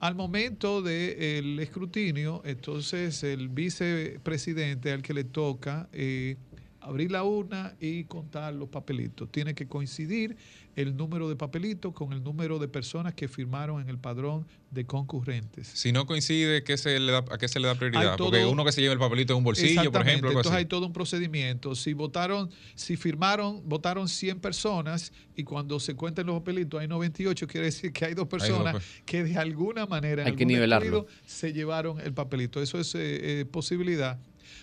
Al 0.04 0.14
momento 0.16 0.82
del 0.82 1.58
escrutinio, 1.60 2.42
entonces 2.44 3.22
el 3.22 3.48
vicepresidente 3.48 4.92
al 4.92 5.00
que 5.00 5.14
le 5.14 5.24
toca 5.24 5.88
eh, 5.94 6.36
abrir 6.82 7.10
la 7.10 7.24
urna 7.24 7.74
y 7.80 8.04
contar 8.04 8.52
los 8.52 8.68
papelitos. 8.68 9.32
Tiene 9.32 9.54
que 9.54 9.66
coincidir 9.66 10.36
el 10.76 10.96
número 10.96 11.28
de 11.28 11.36
papelitos 11.36 11.92
con 11.92 12.12
el 12.12 12.22
número 12.22 12.58
de 12.58 12.68
personas 12.68 13.14
que 13.14 13.28
firmaron 13.28 13.80
en 13.80 13.88
el 13.88 13.98
padrón 13.98 14.46
de 14.70 14.84
concurrentes. 14.84 15.68
Si 15.68 15.92
no 15.92 16.04
coincide, 16.04 16.64
¿qué 16.64 16.76
se 16.76 16.98
le 16.98 17.12
da, 17.12 17.24
¿a 17.30 17.38
qué 17.38 17.46
se 17.46 17.60
le 17.60 17.68
da 17.68 17.76
prioridad? 17.76 18.10
Hay 18.12 18.16
todo- 18.16 18.30
Porque 18.30 18.44
uno 18.44 18.64
que 18.64 18.72
se 18.72 18.80
lleva 18.80 18.92
el 18.92 18.98
papelito 18.98 19.32
en 19.34 19.38
un 19.38 19.44
bolsillo, 19.44 19.92
por 19.92 20.02
ejemplo, 20.02 20.30
Entonces 20.30 20.50
así. 20.50 20.58
hay 20.58 20.64
todo 20.66 20.86
un 20.86 20.92
procedimiento. 20.92 21.74
Si 21.76 21.92
votaron, 21.92 22.50
si 22.74 22.96
firmaron, 22.96 23.62
votaron 23.68 24.08
100 24.08 24.40
personas 24.40 25.12
y 25.36 25.44
cuando 25.44 25.78
se 25.78 25.94
cuentan 25.94 26.26
los 26.26 26.38
papelitos 26.40 26.80
hay 26.80 26.88
98, 26.88 27.46
quiere 27.46 27.66
decir 27.66 27.92
que 27.92 28.06
hay 28.06 28.14
dos 28.14 28.24
dos 28.24 28.28
personas 28.40 28.76
pe- 28.76 29.02
que 29.04 29.22
de 29.24 29.36
alguna 29.36 29.84
manera 29.86 30.22
en 30.22 30.28
Hay 30.28 30.34
que 30.36 30.46
nivelarlo. 30.46 31.06
se 31.26 31.52
llevaron 31.52 32.00
el 32.00 32.14
papelito. 32.14 32.62
Eso 32.62 32.80
es 32.80 32.94
eh, 32.94 33.40
eh, 33.40 33.44
posibilidad. 33.44 34.18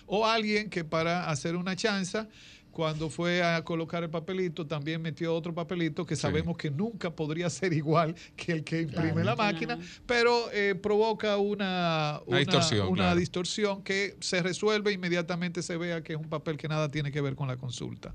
O 0.06 0.26
alguien 0.26 0.68
que 0.68 0.84
para 0.84 1.30
hacer 1.30 1.54
una 1.54 1.76
chanza 1.76 2.28
cuando 2.72 3.08
fue 3.10 3.42
a 3.42 3.62
colocar 3.62 4.02
el 4.02 4.10
papelito, 4.10 4.66
también 4.66 5.00
metió 5.00 5.34
otro 5.34 5.54
papelito 5.54 6.04
que 6.04 6.16
sabemos 6.16 6.56
que 6.56 6.70
nunca 6.70 7.14
podría 7.14 7.48
ser 7.50 7.72
igual 7.72 8.14
que 8.34 8.52
el 8.52 8.64
que 8.64 8.80
imprime 8.82 9.12
Claro. 9.12 9.24
la 9.24 9.36
máquina, 9.36 9.78
pero 10.06 10.50
eh, 10.52 10.74
provoca 10.74 11.36
una, 11.36 12.20
Una 12.26 12.38
distorsión, 12.38 12.88
una 12.88 13.02
claro. 13.04 13.20
distorsión 13.20 13.82
que 13.82 14.16
se 14.20 14.42
resuelve 14.42 14.92
inmediatamente 14.92 15.62
se 15.62 15.76
vea 15.76 16.02
que 16.02 16.14
es 16.14 16.18
un 16.18 16.28
papel 16.28 16.56
que 16.56 16.66
nada 16.66 16.90
tiene 16.90 17.12
que 17.12 17.20
ver 17.20 17.36
con 17.36 17.46
la 17.46 17.56
consulta. 17.56 18.14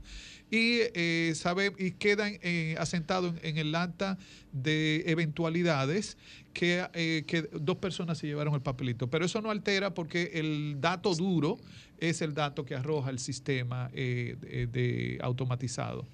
Y, 0.49 0.79
eh, 0.93 1.33
sabe, 1.35 1.73
y 1.77 1.91
quedan 1.91 2.39
eh, 2.41 2.75
asentados 2.79 3.35
en, 3.43 3.57
en 3.57 3.57
el 3.57 3.75
acta 3.75 4.17
de 4.53 5.03
eventualidades 5.07 6.17
que, 6.53 6.87
eh, 6.93 7.23
que 7.27 7.41
dos 7.43 7.77
personas 7.77 8.17
se 8.17 8.27
llevaron 8.27 8.53
el 8.55 8.61
papelito. 8.61 9.09
Pero 9.09 9.25
eso 9.25 9.41
no 9.41 9.51
altera 9.51 9.93
porque 9.93 10.31
el 10.35 10.77
dato 10.79 11.13
duro 11.13 11.57
es 11.99 12.21
el 12.21 12.33
dato 12.33 12.65
que 12.65 12.75
arroja 12.75 13.09
el 13.09 13.19
sistema 13.19 13.89
eh, 13.93 14.35
de, 14.39 14.67
de 14.67 15.17
automatizado. 15.21 16.07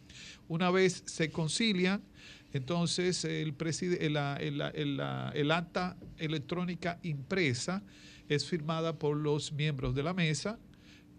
Una 0.48 0.72
vez 0.72 1.04
se 1.06 1.30
concilian, 1.30 2.02
entonces 2.54 3.26
el, 3.26 3.54
preside- 3.56 3.98
el, 4.06 4.16
el- 4.18 4.62
el- 4.76 5.02
el 5.34 5.52
acta 5.52 5.98
electrónica 6.18 7.00
impresa 7.04 7.84
es 8.30 8.46
firmada 8.46 8.98
por 8.98 9.18
los 9.18 9.52
miembros 9.52 9.96
de 9.96 10.04
la 10.04 10.14
mesa 10.14 10.60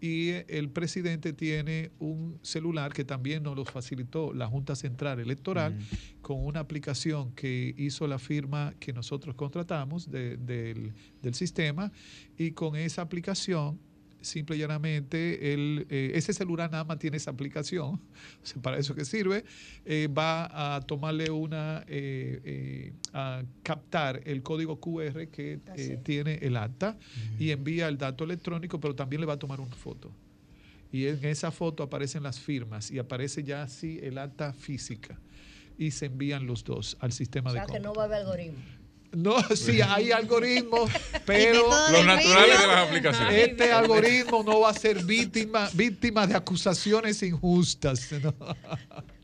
y 0.01 0.29
el 0.49 0.69
presidente 0.69 1.33
tiene 1.33 1.91
un 1.99 2.37
celular 2.41 2.93
que 2.93 3.03
también 3.05 3.43
nos 3.43 3.55
lo 3.55 3.65
facilitó 3.65 4.33
la 4.33 4.47
Junta 4.47 4.75
Central 4.75 5.19
Electoral 5.19 5.77
con 6.21 6.43
una 6.45 6.59
aplicación 6.59 7.31
que 7.33 7.73
hizo 7.77 8.05
la 8.07 8.19
firma 8.19 8.73
que 8.79 8.93
nosotros 8.93 9.35
contratamos 9.35 10.09
de- 10.11 10.37
del, 10.37 10.93
del 11.21 11.33
sistema 11.33 11.91
y 12.37 12.51
con 12.51 12.75
esa 12.75 13.01
aplicación 13.03 13.79
simple 14.25 14.55
y 14.55 14.59
llanamente 14.59 15.53
el, 15.53 15.85
eh, 15.89 16.11
ese 16.15 16.33
celular 16.33 16.69
nada 16.71 16.83
más 16.83 16.99
tiene 16.99 17.17
esa 17.17 17.31
aplicación, 17.31 17.85
o 18.43 18.45
sea, 18.45 18.61
para 18.61 18.77
eso 18.77 18.93
que 18.95 19.05
sirve, 19.05 19.45
eh, 19.85 20.07
va 20.07 20.75
a 20.75 20.81
tomarle 20.81 21.29
una, 21.31 21.83
eh, 21.87 22.41
eh, 22.43 22.93
a 23.13 23.43
captar 23.63 24.21
el 24.25 24.43
código 24.43 24.79
QR 24.79 25.27
que 25.27 25.59
eh, 25.75 25.99
tiene 26.03 26.35
el 26.41 26.57
acta 26.57 26.97
y 27.39 27.51
envía 27.51 27.87
el 27.87 27.97
dato 27.97 28.23
electrónico, 28.23 28.79
pero 28.79 28.95
también 28.95 29.21
le 29.21 29.25
va 29.27 29.33
a 29.33 29.39
tomar 29.39 29.59
una 29.61 29.75
foto. 29.75 30.11
Y 30.91 31.07
en 31.07 31.23
esa 31.25 31.51
foto 31.51 31.83
aparecen 31.83 32.23
las 32.23 32.39
firmas 32.39 32.89
y 32.91 32.99
aparece 32.99 33.43
ya 33.43 33.63
así 33.63 33.99
el 34.01 34.17
acta 34.17 34.53
física 34.53 35.19
y 35.77 35.91
se 35.91 36.05
envían 36.05 36.47
los 36.47 36.63
dos 36.63 36.95
al 37.01 37.11
sistema 37.11 37.49
O 37.49 37.53
de 37.53 37.59
sea 37.59 37.65
que 37.65 37.73
cómputo. 37.73 37.89
no 37.89 37.95
va 37.95 38.03
a 38.03 38.05
haber 38.05 38.19
algoritmo. 38.19 38.59
No, 39.15 39.41
sí, 39.55 39.79
hay 39.81 40.11
algoritmos, 40.11 40.91
pero 41.25 41.67
Los 41.91 42.05
naturales 42.05 42.59
de 42.61 42.67
las 42.67 42.87
aplicaciones. 42.87 43.47
Este 43.47 43.71
algoritmo 43.71 44.43
no 44.43 44.59
va 44.61 44.69
a 44.69 44.73
ser 44.73 45.03
víctima, 45.03 45.69
víctima 45.73 46.27
de 46.27 46.35
acusaciones 46.35 47.21
injustas. 47.23 48.11
¿no? 48.21 48.33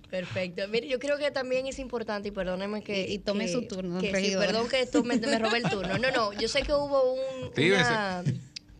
Perfecto. 0.09 0.67
Mire, 0.67 0.87
yo 0.89 0.99
creo 0.99 1.17
que 1.17 1.31
también 1.31 1.67
es 1.67 1.79
importante, 1.79 2.29
y 2.29 2.31
perdóneme 2.31 2.81
que... 2.83 3.07
Y- 3.07 3.13
y 3.13 3.19
tome 3.19 3.45
que- 3.45 3.51
su 3.53 3.61
turno, 3.67 3.99
que 4.01 4.07
sí, 4.07 4.13
regidora. 4.13 4.47
perdón 4.47 4.67
que 4.67 4.81
esto 4.81 5.03
me, 5.03 5.17
me 5.17 5.39
robé 5.39 5.59
el 5.59 5.63
turno. 5.69 5.97
No, 5.97 6.11
no, 6.11 6.33
yo 6.33 6.47
sé 6.47 6.63
que 6.63 6.73
hubo 6.73 7.13
un... 7.13 7.51
Una- 7.57 8.23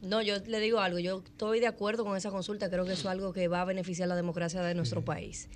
no, 0.01 0.21
yo 0.21 0.35
le 0.47 0.59
digo 0.59 0.79
algo, 0.79 0.97
yo 0.99 1.21
estoy 1.25 1.59
de 1.59 1.67
acuerdo 1.67 2.03
con 2.03 2.17
esa 2.17 2.31
consulta, 2.31 2.69
creo 2.69 2.85
que 2.85 2.93
eso 2.93 3.01
es 3.01 3.11
algo 3.11 3.33
que 3.33 3.47
va 3.47 3.61
a 3.61 3.65
beneficiar 3.65 4.07
la 4.09 4.15
democracia 4.15 4.61
de 4.61 4.73
nuestro 4.73 5.05
país. 5.05 5.47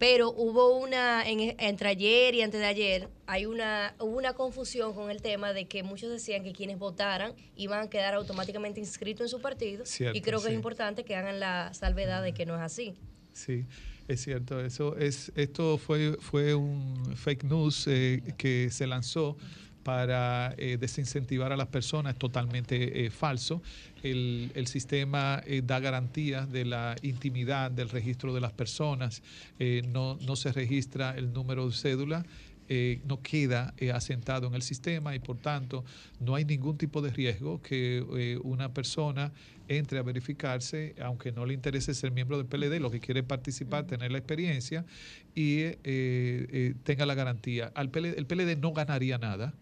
Pero 0.00 0.30
hubo 0.32 0.78
una, 0.78 1.28
en- 1.28 1.54
entre 1.60 1.90
ayer 1.90 2.34
y 2.34 2.40
antes 2.40 2.58
de 2.58 2.66
ayer, 2.66 3.08
hay 3.26 3.44
una, 3.44 3.94
hubo 4.00 4.16
una 4.16 4.32
confusión 4.32 4.94
con 4.94 5.10
el 5.10 5.20
tema 5.20 5.52
de 5.52 5.66
que 5.66 5.82
muchos 5.82 6.10
decían 6.10 6.42
que 6.42 6.52
quienes 6.54 6.78
votaran 6.78 7.34
iban 7.54 7.80
a 7.82 7.90
quedar 7.90 8.14
automáticamente 8.14 8.80
inscritos 8.80 9.26
en 9.26 9.28
su 9.28 9.42
partido. 9.42 9.84
Cierto, 9.84 10.16
y 10.16 10.22
creo 10.22 10.38
que 10.40 10.46
sí. 10.46 10.52
es 10.52 10.56
importante 10.56 11.04
que 11.04 11.16
hagan 11.16 11.38
la 11.38 11.74
salvedad 11.74 12.22
de 12.22 12.32
que 12.32 12.46
no 12.46 12.54
es 12.56 12.62
así. 12.62 12.94
Sí, 13.34 13.66
es 14.08 14.22
cierto. 14.22 14.64
Eso 14.64 14.96
es, 14.96 15.32
esto 15.36 15.76
fue, 15.76 16.16
fue 16.18 16.54
un 16.54 17.14
fake 17.14 17.44
news 17.44 17.86
eh, 17.86 18.22
que 18.38 18.70
se 18.70 18.86
lanzó 18.86 19.36
para 19.82 20.54
eh, 20.56 20.76
desincentivar 20.78 21.52
a 21.52 21.56
las 21.56 21.66
personas, 21.68 22.12
es 22.14 22.18
totalmente 22.18 23.04
eh, 23.04 23.10
falso. 23.10 23.62
El, 24.02 24.50
el 24.54 24.66
sistema 24.66 25.42
eh, 25.46 25.62
da 25.64 25.78
garantías 25.80 26.50
de 26.50 26.64
la 26.64 26.96
intimidad 27.02 27.70
del 27.70 27.88
registro 27.88 28.32
de 28.34 28.40
las 28.40 28.52
personas, 28.52 29.22
eh, 29.58 29.82
no, 29.88 30.16
no 30.26 30.36
se 30.36 30.52
registra 30.52 31.16
el 31.16 31.32
número 31.32 31.66
de 31.68 31.74
cédula. 31.74 32.24
eh, 32.72 33.00
no 33.04 33.20
queda 33.20 33.74
eh, 33.78 33.90
asentado 33.90 34.46
en 34.46 34.54
el 34.54 34.62
sistema 34.62 35.12
y 35.16 35.18
por 35.18 35.38
tanto 35.38 35.84
no 36.20 36.36
hay 36.36 36.44
ningún 36.44 36.78
tipo 36.78 37.02
de 37.02 37.10
riesgo 37.10 37.60
que 37.60 38.04
eh, 38.16 38.38
una 38.44 38.72
persona 38.72 39.32
entre 39.66 39.98
a 39.98 40.02
verificarse, 40.02 40.94
aunque 41.02 41.32
no 41.32 41.46
le 41.46 41.54
interese 41.54 41.94
ser 41.94 42.12
miembro 42.12 42.38
del 42.38 42.46
PLD, 42.46 42.78
lo 42.80 42.90
que 42.92 43.00
quiere 43.00 43.24
participar, 43.24 43.88
tener 43.88 44.12
la 44.12 44.18
experiencia 44.18 44.84
y 45.34 45.72
tenga 46.84 47.06
la 47.06 47.14
garantía. 47.14 47.72
Al 47.74 47.88
PLD, 47.90 48.18
el 48.18 48.26
PLD 48.26 48.56
no 48.56 48.72
ganaría 48.72 49.18
nada 49.18 49.52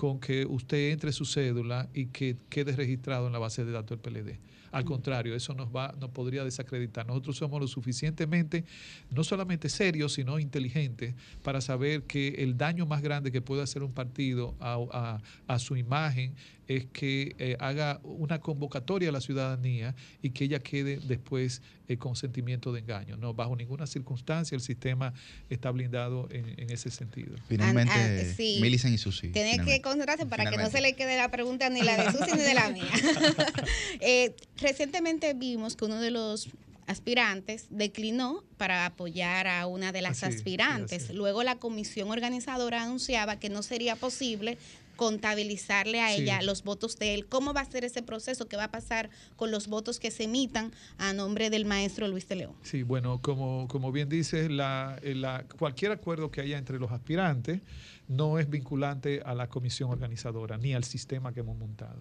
con 0.00 0.18
que 0.18 0.46
usted 0.46 0.92
entre 0.92 1.12
su 1.12 1.26
cédula 1.26 1.90
y 1.92 2.06
que 2.06 2.38
quede 2.48 2.74
registrado 2.74 3.26
en 3.26 3.34
la 3.34 3.38
base 3.38 3.66
de 3.66 3.72
datos 3.72 4.00
del 4.00 4.14
PLD. 4.14 4.38
Al 4.72 4.84
contrario, 4.84 5.34
eso 5.34 5.52
nos 5.54 5.68
va, 5.74 5.94
nos 5.98 6.10
podría 6.10 6.44
desacreditar. 6.44 7.06
Nosotros 7.06 7.36
somos 7.36 7.60
lo 7.60 7.66
suficientemente, 7.68 8.64
no 9.10 9.24
solamente 9.24 9.68
serios, 9.68 10.12
sino 10.14 10.38
inteligentes 10.38 11.14
para 11.42 11.60
saber 11.60 12.02
que 12.04 12.28
el 12.38 12.56
daño 12.56 12.86
más 12.86 13.02
grande 13.02 13.32
que 13.32 13.40
puede 13.40 13.62
hacer 13.62 13.82
un 13.82 13.92
partido 13.92 14.54
a, 14.60 14.78
a- 14.92 15.20
a 15.54 15.58
su 15.58 15.76
imagen 15.76 16.34
es 16.68 16.86
que 16.86 17.34
eh, 17.40 17.56
haga 17.58 17.98
una 18.04 18.38
convocatoria 18.38 19.08
a 19.08 19.12
la 19.12 19.20
ciudadanía 19.20 19.96
y 20.22 20.30
que 20.30 20.44
ella 20.44 20.60
quede 20.60 21.00
después 21.02 21.62
eh, 21.88 21.96
con 21.96 22.14
sentimiento 22.14 22.72
de 22.72 22.78
engaño. 22.78 23.16
No, 23.16 23.34
bajo 23.34 23.56
ninguna 23.56 23.88
circunstancia 23.88 24.54
el 24.54 24.60
sistema 24.60 25.12
está 25.48 25.72
blindado 25.72 26.28
en, 26.30 26.46
en 26.60 26.70
ese 26.70 26.90
sentido. 26.92 27.34
Finalmente, 27.48 27.92
Ah, 27.92 28.20
ah, 28.22 28.34
sí. 28.36 28.58
Millicent 28.62 28.94
y 28.94 28.98
Susi. 28.98 29.30
Tiene 29.30 29.58
que 29.64 29.80
concentrarse 29.82 30.26
para 30.26 30.48
que 30.48 30.56
no 30.58 30.70
se 30.70 30.80
le 30.80 30.94
quede 30.94 31.16
la 31.16 31.28
pregunta 31.32 31.68
ni 31.70 31.82
la 31.82 31.96
de 31.96 32.12
Susi 32.12 32.30
ni 32.36 32.42
de 32.42 32.54
la 32.54 32.70
mía. 32.70 32.84
Eh, 34.02 34.34
recientemente 34.60 35.32
vimos 35.34 35.76
que 35.76 35.84
uno 35.86 36.00
de 36.00 36.10
los 36.10 36.48
aspirantes 36.86 37.66
declinó 37.70 38.42
para 38.56 38.84
apoyar 38.86 39.46
a 39.46 39.66
una 39.66 39.92
de 39.92 40.02
las 40.02 40.22
Así, 40.22 40.32
sí, 40.32 40.38
aspirantes. 40.38 41.04
así. 41.04 41.12
Luego 41.12 41.42
la 41.44 41.56
comisión 41.56 42.10
organizadora 42.10 42.82
anunciaba 42.82 43.38
que 43.38 43.48
no 43.48 43.62
sería 43.62 43.94
posible 43.96 44.58
contabilizarle 44.96 46.00
a 46.02 46.08
Sí. 46.14 46.22
ella 46.22 46.42
los 46.42 46.62
votos 46.62 46.98
de 46.98 47.14
él. 47.14 47.26
¿Cómo 47.26 47.54
va 47.54 47.62
a 47.62 47.64
ser 47.64 47.84
ese 47.84 48.02
proceso? 48.02 48.48
¿Qué 48.48 48.56
va 48.56 48.64
a 48.64 48.70
pasar 48.70 49.08
con 49.36 49.50
los 49.50 49.66
votos 49.66 49.98
que 49.98 50.10
se 50.10 50.24
emitan 50.24 50.72
a 50.98 51.12
nombre 51.14 51.48
del 51.48 51.64
maestro 51.64 52.06
Luis 52.06 52.28
de 52.28 52.36
León? 52.36 52.52
Sí, 52.62 52.82
bueno, 52.82 53.20
como, 53.22 53.66
como 53.68 53.92
bien 53.92 54.08
dices, 54.10 54.50
la, 54.50 54.98
la- 55.02 55.44
cualquier 55.58 55.92
acuerdo 55.92 56.30
que 56.30 56.42
haya 56.42 56.58
entre 56.58 56.78
los 56.78 56.90
aspirantes 56.92 57.60
no 58.08 58.38
es 58.38 58.50
vinculante 58.50 59.22
a 59.24 59.34
la 59.34 59.48
comisión 59.48 59.90
organizadora 59.90 60.58
ni 60.58 60.74
al 60.74 60.84
sistema 60.84 61.32
que 61.32 61.40
hemos 61.40 61.56
montado. 61.56 62.00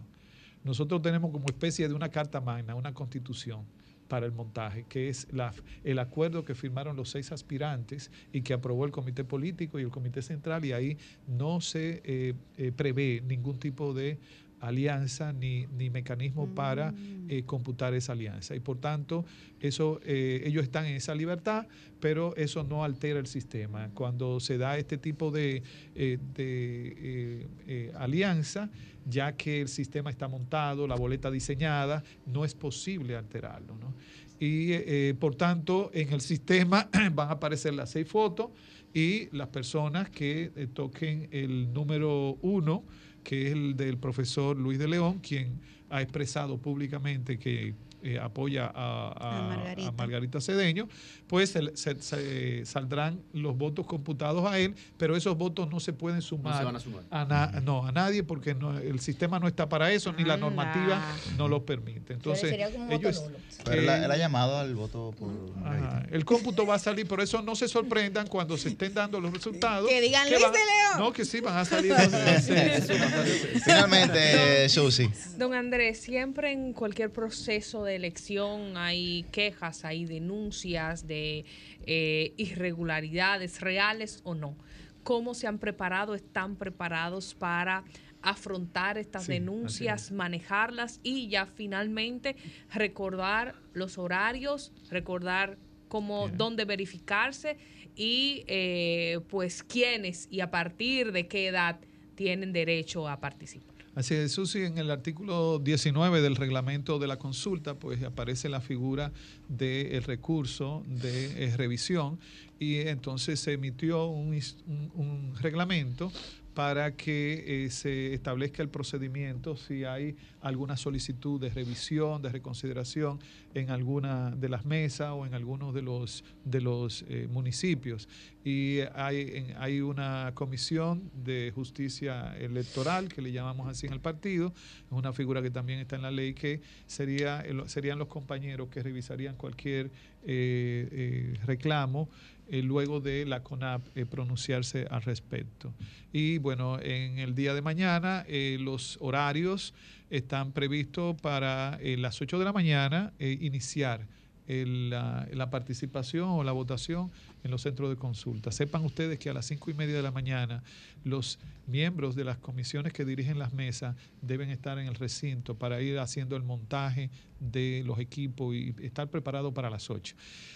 Nosotros 0.70 1.02
tenemos 1.02 1.32
como 1.32 1.48
especie 1.48 1.88
de 1.88 1.96
una 1.96 2.10
carta 2.10 2.42
magna, 2.42 2.76
una 2.76 2.94
constitución 2.94 3.66
para 4.08 4.28
el 4.28 4.32
montaje, 4.32 4.86
que 4.88 5.10
es 5.10 5.28
la, 5.34 5.52
el 5.84 5.98
acuerdo 5.98 6.46
que 6.46 6.54
firmaron 6.54 6.96
los 6.96 7.10
seis 7.10 7.32
aspirantes 7.32 8.12
y 8.32 8.44
que 8.44 8.54
aprobó 8.54 8.86
el 8.86 8.92
comité 8.92 9.24
político 9.24 9.80
y 9.80 9.82
el 9.82 9.90
comité 9.90 10.22
central 10.22 10.64
y 10.66 10.74
ahí 10.74 11.00
no 11.26 11.60
se 11.60 12.04
eh, 12.06 12.36
eh, 12.58 12.72
prevé 12.72 13.24
ningún 13.26 13.58
tipo 13.58 13.96
de 13.96 14.20
alianza 14.60 15.34
ni, 15.34 15.66
ni 15.78 15.90
mecanismo 15.90 16.48
para 16.48 16.94
eh, 17.28 17.44
computar 17.46 17.94
esa 17.94 18.14
alianza. 18.14 18.56
Y 18.56 18.60
por 18.60 18.80
tanto, 18.80 19.24
eso, 19.60 20.00
eh, 20.04 20.42
ellos 20.46 20.64
están 20.64 20.86
en 20.86 20.96
esa 20.96 21.14
libertad, 21.14 21.68
pero 22.00 22.36
eso 22.36 22.64
no 22.64 22.84
altera 22.84 23.20
el 23.20 23.28
sistema. 23.28 23.90
Cuando 23.94 24.40
se 24.40 24.58
da 24.58 24.78
este 24.78 24.98
tipo 24.98 25.30
de, 25.30 25.62
eh, 25.96 26.18
de, 26.34 27.94
alianza, 27.98 28.70
ya 29.06 29.34
que 29.34 29.62
el 29.62 29.68
sistema 29.68 30.10
está 30.10 30.28
montado, 30.28 30.88
la 30.88 30.96
boleta 30.96 31.30
diseñada, 31.30 32.04
no 32.26 32.46
es 32.46 32.56
posible 32.56 33.16
alterarlo. 33.16 33.76
¿no? 33.76 33.94
Y 34.40 35.14
por 35.14 35.36
tanto, 35.36 35.92
en 35.94 36.12
el 36.14 36.22
sistema 36.22 36.90
van 37.14 37.30
a 37.30 37.34
aparecer 37.34 37.74
las 37.74 37.92
seis 37.92 38.08
fotos 38.08 38.50
y 38.94 39.30
las 39.36 39.50
personas 39.50 40.10
que 40.10 40.70
toquen 40.74 41.28
el 41.32 41.72
número 41.74 42.38
uno, 42.42 42.86
que 43.24 43.48
es 43.48 43.54
el 43.54 43.76
del 43.76 43.98
profesor 43.98 44.58
Luis 44.58 44.80
de 44.80 44.88
León, 44.88 45.20
quien 45.20 45.60
ha 45.90 46.02
expresado 46.02 46.58
públicamente 46.58 47.40
que 47.40 47.74
eh, 48.04 48.20
apoya 48.20 48.66
a, 48.74 49.10
a- 49.10 49.40
A 49.40 49.42
Margarita. 49.48 49.90
a 49.90 49.92
Margarita 49.92 50.42
Cedeño, 50.42 50.88
pues 51.28 51.52
se- 51.52 51.76
se- 51.76 52.02
se- 52.02 52.66
saldrán 52.66 53.20
los 53.34 53.58
votos 53.58 53.86
computados 53.86 54.46
a 54.50 54.58
él, 54.60 54.76
pero 54.98 55.16
esos 55.16 55.38
votos 55.38 55.70
no 55.70 55.80
se 55.80 55.94
pueden 55.94 56.22
sumar, 56.22 56.64
van 56.66 56.76
a 56.76 56.80
sumar. 56.80 57.04
na- 57.28 57.62
no, 57.62 57.86
a 57.86 57.92
nadie 57.92 58.24
porque 58.24 58.54
no- 58.56 58.78
el 58.78 59.00
sistema 59.00 59.40
no 59.40 59.48
está 59.48 59.68
para 59.70 59.92
eso, 59.92 60.14
ni 60.14 60.24
la 60.24 60.38
normativa 60.38 61.02
no 61.38 61.48
lo 61.48 61.66
permite. 61.66 62.14
Entonces, 62.14 62.50
sería 62.50 62.70
como 62.72 62.84
un 62.84 62.90
voto 62.90 63.10
ellos... 63.10 63.24
Pero 63.66 63.82
él, 63.82 63.90
ha- 63.90 64.06
él 64.06 64.12
ha 64.12 64.18
llamado 64.18 64.58
al 64.58 64.74
voto 64.76 65.14
por 65.18 65.30
Ajá, 65.66 66.06
El 66.12 66.24
cómputo 66.26 66.66
va 66.66 66.76
a 66.76 66.80
salir, 66.80 67.06
por 67.08 67.20
eso 67.22 67.42
no 67.42 67.56
se 67.56 67.68
sorprendan 67.68 68.28
cuando 68.28 68.58
se 68.58 68.70
estén 68.70 68.94
dando 68.94 69.20
los 69.20 69.34
resultados. 69.34 69.90
Que 69.90 70.00
digan 70.02 70.30
Luis 70.30 70.42
van- 70.42 70.52
de 70.54 70.60
León. 70.60 71.00
No, 71.00 71.14
que 71.14 71.26
sí, 71.26 71.42
van 71.42 71.58
a 71.58 71.66
salir. 71.66 71.92
los- 71.92 72.00
sí, 72.02 72.54
sí, 72.54 72.54
van 72.54 73.02
a 73.04 73.12
salir. 73.12 73.62
Finalmente, 73.64 74.70
Susi. 74.70 75.10
Don 75.38 75.54
Andrés, 75.54 76.00
siempre 76.00 76.52
en 76.52 76.74
cualquier 76.74 77.12
proceso 77.12 77.84
de 77.84 77.89
elección 77.96 78.78
hay 78.78 79.26
quejas, 79.32 79.86
hay 79.86 80.06
denuncias 80.06 81.08
de 81.08 81.46
eh, 81.86 82.34
irregularidades 82.38 83.62
reales 83.62 84.22
o 84.24 84.36
no. 84.36 84.56
¿Cómo 85.04 85.34
se 85.34 85.48
han 85.48 85.60
preparado? 85.60 86.14
¿Están 86.16 86.56
preparados 86.56 87.34
para 87.34 87.84
afrontar 88.22 88.98
estas 88.98 89.26
Sí, 89.26 89.34
denuncias, 89.34 90.12
manejarlas 90.12 91.00
y 91.04 91.30
ya 91.30 91.46
finalmente 91.46 92.36
recordar 92.74 93.56
los 93.74 93.98
horarios, 93.98 94.74
recordar 94.90 95.58
cómo, 95.88 96.28
dónde 96.30 96.66
verificarse 96.66 97.58
y 97.96 98.44
eh, 98.48 99.20
pues 99.30 99.64
quiénes 99.64 100.28
y 100.30 100.42
a 100.42 100.52
partir 100.52 101.12
de 101.12 101.28
qué 101.28 101.48
edad 101.48 101.80
tienen 102.16 102.52
derecho 102.52 103.08
a 103.08 103.20
participar? 103.20 103.79
Así 104.00 104.14
es, 104.14 104.32
Susi, 104.32 104.60
en 104.60 104.78
el 104.78 104.92
artículo 104.92 105.60
19 105.60 106.22
del 106.22 106.38
reglamento 106.38 107.00
de 107.00 107.08
la 107.08 107.20
consulta, 107.20 107.74
pues 107.74 108.02
aparece 108.02 108.48
la 108.48 108.62
figura 108.62 109.12
del 109.50 110.02
recurso 110.04 110.84
de 110.88 111.44
eh, 111.44 111.58
revisión 111.58 112.18
y 112.60 112.78
entonces 112.78 113.42
se 113.42 113.52
emitió 113.52 114.06
un 114.06 115.34
reglamento 115.42 116.14
para 116.60 116.94
que 116.94 117.66
eh, 117.66 117.70
se 117.70 118.14
establezca 118.14 118.62
el 118.62 118.68
procedimiento 118.68 119.56
si 119.56 119.86
hay 119.86 120.18
alguna 120.42 120.76
solicitud 120.76 121.40
de 121.40 121.50
revisión, 121.50 122.22
de 122.22 122.28
reconsideración 122.28 123.20
en 123.54 123.70
alguna 123.70 124.32
de 124.32 124.50
las 124.50 124.66
mesas 124.66 125.12
o 125.12 125.26
en 125.26 125.34
algunos 125.34 125.74
de 125.74 125.82
los, 125.82 126.26
de 126.44 126.60
los 126.60 127.06
eh, 127.08 127.30
municipios. 127.32 128.10
Y 128.44 128.80
hay, 128.94 129.54
hay 129.58 129.80
una 129.80 130.32
comisión 130.34 131.10
de 131.24 131.54
justicia 131.56 132.36
electoral, 132.38 133.08
que 133.08 133.22
le 133.22 133.32
llamamos 133.32 133.70
así 133.70 133.88
en 133.88 133.94
el 133.94 134.02
partido, 134.02 134.52
es 134.86 134.92
una 134.92 135.14
figura 135.14 135.42
que 135.42 135.52
también 135.52 135.80
está 135.80 135.96
en 135.96 136.02
la 136.02 136.12
ley, 136.12 136.34
que 136.34 136.60
sería, 136.88 137.40
el- 137.40 137.70
serían 137.70 138.00
los 138.00 138.10
compañeros 138.10 138.68
que 138.68 138.84
revisarían 138.84 139.38
cualquier 139.38 139.86
eh, 140.26 140.90
eh, 140.92 141.34
reclamo 141.46 142.10
luego 142.52 143.00
de 143.00 143.26
la 143.26 143.44
CONAP 143.44 143.82
eh, 143.96 144.06
pronunciarse 144.06 144.88
al 144.90 145.02
respecto. 145.04 145.74
Y 146.12 146.40
bueno, 146.40 146.80
en 146.82 147.20
el 147.20 147.36
día 147.36 147.54
de 147.54 147.62
mañana 147.62 148.26
eh, 148.28 148.58
los 148.60 148.98
horarios 149.02 149.74
están 150.10 150.52
previstos 150.52 151.16
para 151.22 151.78
eh, 151.82 151.98
las 151.98 152.22
8 152.22 152.40
de 152.40 152.46
la 152.46 152.54
mañana 152.54 153.14
eh, 153.20 153.38
iniciar 153.42 154.08
la, 154.50 155.50
participación 155.52 156.30
o 156.30 156.44
la 156.44 156.52
votación 156.52 157.12
en 157.44 157.52
los 157.52 157.62
centros 157.62 157.90
de 157.90 157.96
consulta. 157.96 158.52
Sepan 158.52 158.84
ustedes 158.84 159.20
que 159.20 159.30
a 159.30 159.34
las 159.34 159.46
cinco 159.46 159.70
y 159.70 159.74
media 159.76 159.96
de 159.96 160.02
la 160.02 160.12
mañana 160.12 160.64
los 161.04 161.40
miembros 161.68 162.16
de 162.16 162.24
las 162.24 162.38
comisiones 162.38 162.92
que 162.92 163.06
dirigen 163.06 163.38
las 163.38 163.54
mesas 163.54 163.96
deben 164.22 164.50
estar 164.50 164.80
en 164.80 164.88
el 164.88 164.96
recinto 164.96 165.56
para 165.56 165.82
ir 165.82 166.00
haciendo 166.00 166.36
el 166.36 166.44
montaje 166.44 167.12
de 167.40 167.84
los 167.86 168.00
equipos 168.00 168.56
y 168.56 168.76
estar 168.82 169.08
preparados 169.10 169.54
para 169.54 169.70
las 169.70 169.90
8. 169.90 170.16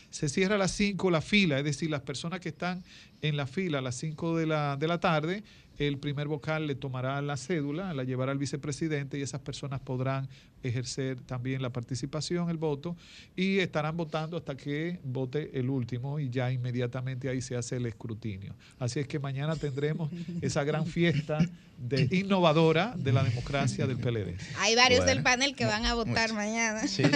Se 0.09 0.27
cierra 0.27 0.55
a 0.55 0.57
las 0.57 0.71
5 0.71 1.11
la 1.11 1.21
fila, 1.21 1.59
es 1.59 1.63
decir, 1.63 1.89
las 1.89 2.01
personas 2.01 2.39
que 2.39 2.49
están 2.49 2.83
en 3.21 3.37
la 3.37 3.47
fila 3.47 3.79
a 3.79 3.81
las 3.81 3.95
5 3.95 4.37
de 4.37 4.47
la, 4.47 4.75
de 4.75 4.87
la 4.87 4.99
tarde, 4.99 5.43
el 5.77 5.97
primer 5.97 6.27
vocal 6.27 6.67
le 6.67 6.75
tomará 6.75 7.21
la 7.21 7.37
cédula, 7.37 7.93
la 7.93 8.03
llevará 8.03 8.31
al 8.31 8.37
vicepresidente 8.37 9.17
y 9.17 9.21
esas 9.21 9.41
personas 9.41 9.79
podrán 9.79 10.29
ejercer 10.63 11.19
también 11.21 11.61
la 11.61 11.69
participación, 11.71 12.49
el 12.49 12.57
voto, 12.57 12.95
y 13.35 13.59
estarán 13.59 13.97
votando 13.97 14.37
hasta 14.37 14.55
que 14.55 14.99
vote 15.03 15.51
el 15.53 15.69
último 15.69 16.19
y 16.19 16.29
ya 16.29 16.51
inmediatamente 16.51 17.29
ahí 17.29 17.41
se 17.41 17.55
hace 17.55 17.75
el 17.77 17.85
escrutinio. 17.85 18.55
Así 18.79 18.99
es 18.99 19.07
que 19.07 19.19
mañana 19.19 19.55
tendremos 19.55 20.09
esa 20.41 20.63
gran 20.63 20.85
fiesta 20.85 21.39
de, 21.77 22.07
innovadora 22.11 22.93
de 22.95 23.11
la 23.11 23.23
democracia 23.23 23.85
del 23.87 23.97
PLD. 23.97 24.35
Hay 24.59 24.75
varios 24.75 24.99
Bueno. 25.01 25.13
del 25.15 25.23
panel 25.23 25.55
que 25.55 25.65
van 25.65 25.85
a 25.85 25.93
votar 25.95 26.33
mañana. 26.33 26.87
Sí, 26.87 27.03
sí. 27.03 27.11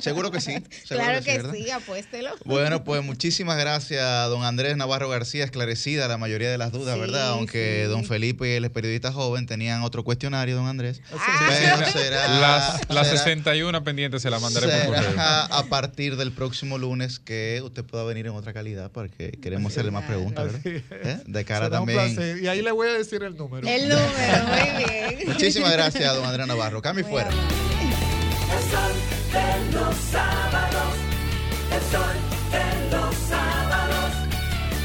Seguro 0.00 0.30
que 0.30 0.40
sí. 0.40 0.52
seguro 0.84 1.04
claro 1.04 1.24
que 1.24 1.40
sí, 1.40 1.64
sí, 1.64 1.70
apuéstelo. 1.70 2.30
Bueno, 2.44 2.84
pues 2.84 3.02
muchísimas 3.04 3.58
gracias, 3.58 4.28
don 4.28 4.44
Andrés 4.44 4.76
Navarro 4.76 5.08
García, 5.08 5.44
esclarecida 5.44 6.08
la 6.08 6.18
mayoría 6.18 6.50
de 6.50 6.58
las 6.58 6.72
dudas, 6.72 6.94
Sí, 6.94 7.00
¿verdad? 7.00 7.28
Aunque 7.30 7.82
sí. 7.84 7.90
don 7.90 8.04
Felipe 8.04 8.48
y 8.48 8.52
el 8.52 8.70
periodista 8.70 9.12
joven 9.12 9.46
tenían 9.46 9.82
otro 9.82 10.04
cuestionario, 10.04 10.56
don 10.56 10.66
Andrés. 10.66 11.00
Ah. 11.12 11.48
Pero 11.48 11.90
será, 11.90 12.28
Las, 12.40 12.75
las 12.88 13.06
será- 13.08 13.18
61 13.24 13.84
pendientes 13.84 14.22
se 14.22 14.30
las 14.30 14.40
mandaré 14.42 14.66
por 14.86 14.94
correo. 14.96 15.14
a 15.18 15.64
partir 15.68 16.16
del 16.16 16.32
próximo 16.32 16.78
lunes 16.78 17.18
que 17.18 17.60
usted 17.64 17.84
pueda 17.84 18.04
venir 18.04 18.26
en 18.26 18.32
otra 18.32 18.52
calidad 18.52 18.90
porque 18.92 19.30
queremos 19.32 19.72
hacerle 19.72 19.90
más 19.90 20.04
preguntas, 20.04 20.44
¿verdad? 20.44 20.60
¿Eh? 20.90 21.20
De 21.26 21.44
cara 21.44 21.66
Será 21.66 21.80
un 21.80 21.86
también. 21.88 22.14
placer. 22.14 22.42
Y 22.42 22.48
ahí 22.48 22.62
le 22.62 22.72
voy 22.72 22.88
a 22.88 22.92
decir 22.94 23.22
el 23.22 23.36
número. 23.36 23.66
El 23.68 23.88
número, 23.88 24.44
muy 24.48 24.84
bien. 24.84 25.28
Muchísimas 25.28 25.72
gracias, 25.72 26.14
don 26.14 26.24
Andrés 26.24 26.46
Navarro. 26.46 26.80
Cambio 26.82 27.04
y 27.06 27.10
fuera. 27.10 27.28
El 27.30 28.70
sol 28.70 28.92
de 29.32 29.72
los 29.72 29.94
sábados, 30.10 30.94
el 31.72 31.82
sol 31.92 32.16
de 32.52 32.96
los 32.96 33.14
sábados, 33.28 34.12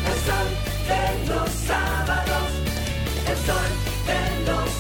el 0.08 0.18
sol 0.26 0.48
de 0.88 1.28
los 1.34 1.50
sábados, 1.68 2.50
el 3.28 3.38
sol 3.46 3.72
de 4.08 4.52
los 4.52 4.71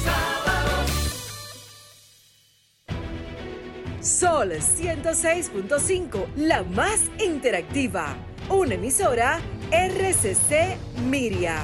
Sol 4.02 4.52
106.5, 4.52 6.26
la 6.36 6.64
más 6.64 7.04
interactiva. 7.24 8.16
Una 8.50 8.74
emisora 8.74 9.40
RCC 9.70 10.76
Miria. 11.08 11.62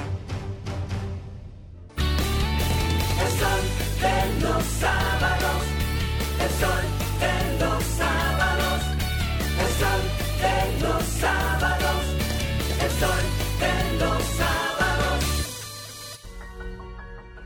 El 1.96 3.30
sol 3.32 3.60
en 4.04 4.40
los 4.40 4.62
sábados, 4.62 5.64
el 6.40 6.50
sol 6.60 6.84
en 7.20 7.58
los 7.58 7.82
sábados, 7.82 8.82
el 9.58 9.70
sol 9.80 10.00
en 10.44 10.82
los 10.84 11.02
sábados, 11.02 12.04
el 12.84 12.90
sol 13.00 13.24
en 13.62 13.98
los 13.98 14.22
sábados. 14.22 15.24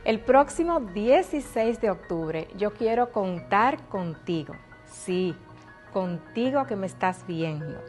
El 0.04 0.20
próximo 0.20 0.80
16 0.80 1.80
de 1.80 1.88
octubre 1.88 2.48
yo 2.58 2.74
quiero 2.74 3.10
contar 3.10 3.88
contigo. 3.88 4.54
Sí, 5.04 5.34
contigo 5.92 6.64
que 6.66 6.76
me 6.76 6.86
estás 6.86 7.26
viendo. 7.26 7.80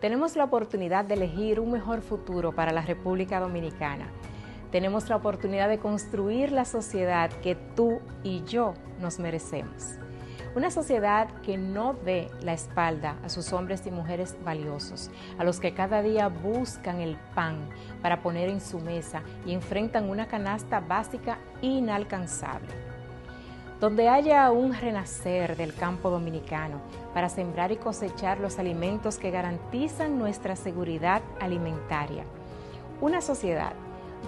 Tenemos 0.00 0.34
la 0.34 0.42
oportunidad 0.42 1.04
de 1.04 1.14
elegir 1.14 1.60
un 1.60 1.70
mejor 1.70 2.00
futuro 2.02 2.52
para 2.52 2.72
la 2.72 2.82
República 2.82 3.38
Dominicana. 3.38 4.08
Tenemos 4.72 5.08
la 5.08 5.14
oportunidad 5.14 5.68
de 5.68 5.78
construir 5.78 6.50
la 6.50 6.64
sociedad 6.64 7.30
que 7.30 7.54
tú 7.54 8.00
y 8.24 8.42
yo 8.42 8.74
nos 9.00 9.20
merecemos. 9.20 10.00
Una 10.56 10.72
sociedad 10.72 11.28
que 11.42 11.56
no 11.56 11.94
dé 12.04 12.30
la 12.42 12.54
espalda 12.54 13.16
a 13.22 13.28
sus 13.28 13.52
hombres 13.52 13.86
y 13.86 13.92
mujeres 13.92 14.36
valiosos, 14.44 15.12
a 15.38 15.44
los 15.44 15.60
que 15.60 15.72
cada 15.72 16.02
día 16.02 16.26
buscan 16.26 17.00
el 17.00 17.16
pan 17.36 17.68
para 18.02 18.22
poner 18.22 18.48
en 18.48 18.60
su 18.60 18.80
mesa 18.80 19.22
y 19.44 19.52
enfrentan 19.52 20.10
una 20.10 20.26
canasta 20.26 20.80
básica 20.80 21.38
inalcanzable. 21.62 22.85
Donde 23.80 24.08
haya 24.08 24.50
un 24.50 24.72
renacer 24.72 25.54
del 25.56 25.74
campo 25.74 26.08
dominicano 26.08 26.80
para 27.12 27.28
sembrar 27.28 27.72
y 27.72 27.76
cosechar 27.76 28.40
los 28.40 28.58
alimentos 28.58 29.18
que 29.18 29.30
garantizan 29.30 30.18
nuestra 30.18 30.56
seguridad 30.56 31.20
alimentaria. 31.40 32.24
Una 33.02 33.20
sociedad 33.20 33.74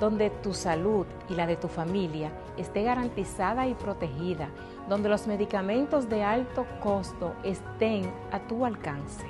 donde 0.01 0.28
tu 0.28 0.52
salud 0.52 1.07
y 1.31 1.35
la 1.35 1.47
de 1.47 1.57
tu 1.57 1.68
familia 1.68 2.31
esté 2.59 2.83
garantizada 2.83 3.67
y 3.67 3.73
protegida, 3.73 4.51
donde 4.86 5.09
los 5.09 5.27
medicamentos 5.27 6.10
de 6.10 6.23
alto 6.23 6.67
costo 6.83 7.33
estén 7.43 8.12
a 8.31 8.41
tu 8.41 8.67
alcance. 8.67 9.27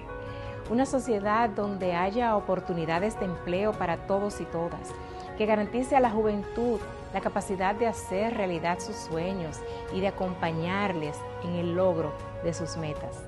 Una 0.69 0.85
sociedad 0.85 1.49
donde 1.49 1.95
haya 1.95 2.37
oportunidades 2.37 3.19
de 3.21 3.27
empleo 3.27 3.73
para 3.73 4.07
todos 4.09 4.41
y 4.41 4.45
todas, 4.47 4.91
que 5.39 5.47
garantice 5.47 5.95
a 5.97 6.01
la 6.01 6.11
juventud 6.11 6.81
la 7.13 7.21
capacidad 7.21 7.75
de 7.75 7.87
hacer 7.87 8.37
realidad 8.37 8.79
sus 8.81 8.97
sueños 8.97 9.59
y 9.93 10.01
de 10.01 10.09
acompañarles 10.09 11.17
en 11.45 11.55
el 11.55 11.75
logro 11.75 12.13
de 12.45 12.53
sus 12.55 12.77
metas. 12.77 13.25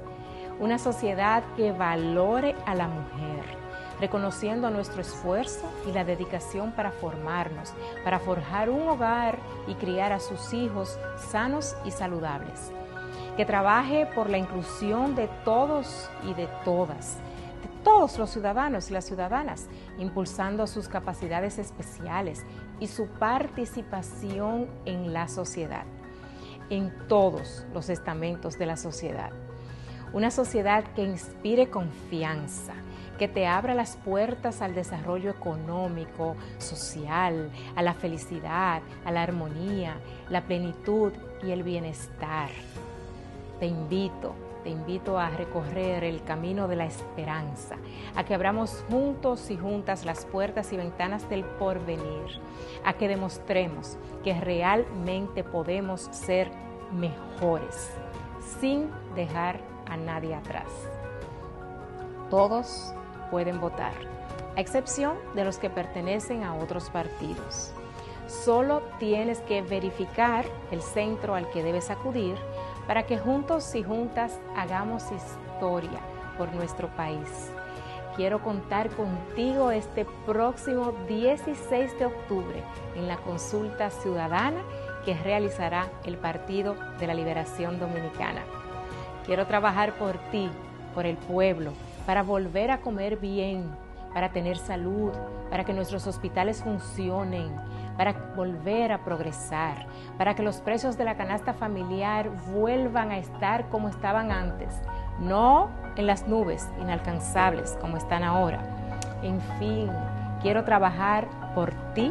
Una 0.59 0.78
sociedad 0.78 1.42
que 1.57 1.73
valore 1.73 2.55
a 2.67 2.75
la 2.75 2.89
mujer 2.89 3.60
reconociendo 4.00 4.70
nuestro 4.70 5.02
esfuerzo 5.02 5.70
y 5.86 5.92
la 5.92 6.05
dedicación 6.05 6.73
para 6.73 6.91
formarnos, 6.91 7.73
para 8.02 8.18
forjar 8.18 8.70
un 8.70 8.89
hogar 8.89 9.39
y 9.68 9.75
criar 9.75 10.12
a 10.12 10.20
sus 10.20 10.52
hijos 10.55 10.99
sanos 11.31 11.76
y 11.84 11.91
saludables. 11.91 12.73
Que 13.36 13.44
trabaje 13.44 14.07
por 14.15 14.28
la 14.28 14.39
inclusión 14.39 15.15
de 15.15 15.28
todos 15.44 16.10
y 16.25 16.34
de 16.34 16.49
todas, 16.65 17.18
de 17.62 17.68
todos 17.84 18.18
los 18.18 18.31
ciudadanos 18.31 18.91
y 18.91 18.94
las 18.94 19.05
ciudadanas, 19.05 19.68
impulsando 19.99 20.67
sus 20.67 20.89
capacidades 20.89 21.59
especiales 21.59 22.44
y 22.81 22.89
su 22.89 23.07
participación 23.07 24.67
en 24.86 25.12
la 25.12 25.28
sociedad, 25.28 25.84
en 26.70 26.92
todos 27.07 27.65
los 27.73 27.89
estamentos 27.89 28.59
de 28.59 28.67
la 28.67 28.76
sociedad. 28.76 29.31
Una 30.12 30.31
sociedad 30.31 30.83
que 30.94 31.05
inspire 31.05 31.70
confianza, 31.70 32.73
que 33.18 33.28
te 33.28 33.47
abra 33.47 33.75
las 33.75 33.97
puertas 33.97 34.62
al 34.62 34.75
desarrollo 34.75 35.31
económico, 35.31 36.36
social, 36.59 37.50
a 37.76 37.83
la 37.83 37.92
felicidad, 37.92 38.83
a 39.05 39.12
la 39.12 39.23
armonía, 39.23 39.99
la 40.31 40.42
plenitud 40.42 41.12
y 41.42 41.50
el 41.50 41.62
bienestar. 41.62 42.49
Te 43.60 43.67
invito, 43.67 44.34
te 44.62 44.70
invito 44.70 45.18
a 45.18 45.30
recorrer 45.30 46.05
el 46.05 46.22
camino 46.22 46.68
de 46.68 46.76
la 46.76 46.86
esperanza, 46.86 47.76
a 48.14 48.24
que 48.24 48.34
abramos 48.34 48.84
juntos 48.90 49.50
y 49.50 49.56
juntas 49.56 50.05
las 50.05 50.24
puertas 50.26 50.72
y 50.72 50.76
ventanas 50.76 51.28
del 51.28 51.44
porvenir, 51.44 52.40
a 52.84 52.92
que 52.94 53.08
demostremos 53.08 53.97
que 54.22 54.39
realmente 54.39 55.44
podemos 55.44 56.02
ser 56.12 56.50
mejores, 56.92 57.90
sin 58.60 58.90
dejar 59.14 59.60
a 59.86 59.97
nadie 59.97 60.34
atrás. 60.34 60.68
Todos 62.28 62.94
pueden 63.30 63.60
votar, 63.60 63.92
a 64.56 64.60
excepción 64.60 65.16
de 65.34 65.44
los 65.44 65.58
que 65.58 65.70
pertenecen 65.70 66.44
a 66.44 66.55
otros 66.55 66.90
partidos. 66.90 67.72
Solo 68.26 68.82
tienes 69.00 69.40
que 69.40 69.60
verificar 69.62 70.44
el 70.70 70.82
centro 70.82 71.34
al 71.34 71.50
que 71.50 71.64
debes 71.64 71.90
acudir 71.90 72.36
para 72.91 73.05
que 73.05 73.19
juntos 73.19 73.73
y 73.77 73.85
juntas 73.85 74.41
hagamos 74.57 75.05
historia 75.12 76.01
por 76.36 76.52
nuestro 76.52 76.89
país. 76.97 77.52
Quiero 78.17 78.43
contar 78.43 78.91
contigo 78.91 79.70
este 79.70 80.05
próximo 80.27 80.93
16 81.07 81.97
de 82.01 82.07
octubre 82.07 82.65
en 82.97 83.07
la 83.07 83.17
consulta 83.19 83.91
ciudadana 83.91 84.60
que 85.05 85.15
realizará 85.15 85.89
el 86.05 86.17
Partido 86.17 86.75
de 86.99 87.07
la 87.07 87.15
Liberación 87.15 87.78
Dominicana. 87.78 88.43
Quiero 89.25 89.47
trabajar 89.47 89.93
por 89.93 90.19
ti, 90.33 90.51
por 90.93 91.07
el 91.07 91.17
pueblo, 91.17 91.75
para 92.07 92.25
volver 92.25 92.73
a 92.73 92.81
comer 92.81 93.19
bien, 93.19 93.70
para 94.12 94.33
tener 94.33 94.59
salud, 94.59 95.12
para 95.49 95.65
que 95.65 95.73
nuestros 95.73 96.09
hospitales 96.09 96.65
funcionen, 96.65 97.55
para 98.00 98.14
volver 98.34 98.92
a 98.92 99.04
progresar, 99.04 99.84
para 100.16 100.34
que 100.34 100.42
los 100.42 100.62
precios 100.62 100.96
de 100.96 101.04
la 101.04 101.18
canasta 101.18 101.52
familiar 101.52 102.30
vuelvan 102.50 103.10
a 103.10 103.18
estar 103.18 103.68
como 103.68 103.90
estaban 103.90 104.32
antes, 104.32 104.80
no 105.18 105.68
en 105.96 106.06
las 106.06 106.26
nubes 106.26 106.66
inalcanzables 106.80 107.76
como 107.78 107.98
están 107.98 108.22
ahora. 108.22 108.62
En 109.22 109.38
fin, 109.58 109.90
quiero 110.40 110.64
trabajar 110.64 111.28
por 111.54 111.74
ti 111.92 112.10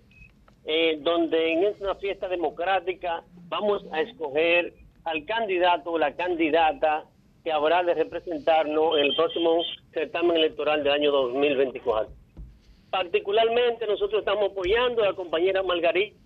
eh, 0.67 0.99
donde 1.01 1.53
en 1.53 1.65
esta 1.65 1.95
fiesta 1.95 2.29
democrática 2.29 3.25
vamos 3.49 3.83
a 3.91 4.03
escoger 4.03 4.75
al 5.09 5.25
candidato 5.25 5.93
o 5.93 5.99
la 5.99 6.15
candidata 6.15 7.05
que 7.43 7.53
habrá 7.53 7.83
de 7.83 7.95
representarnos 7.95 8.99
en 8.99 9.07
el 9.07 9.17
próximo 9.17 9.63
certamen 9.93 10.37
electoral 10.37 10.85
del 10.85 10.93
año 10.93 11.13
2024. 11.13 12.13
Particularmente 12.91 13.87
nosotros 13.87 14.21
estamos 14.21 14.53
apoyando 14.53 15.03
a 15.03 15.07
la 15.07 15.13
compañera 15.15 15.63
Margarita 15.63 16.17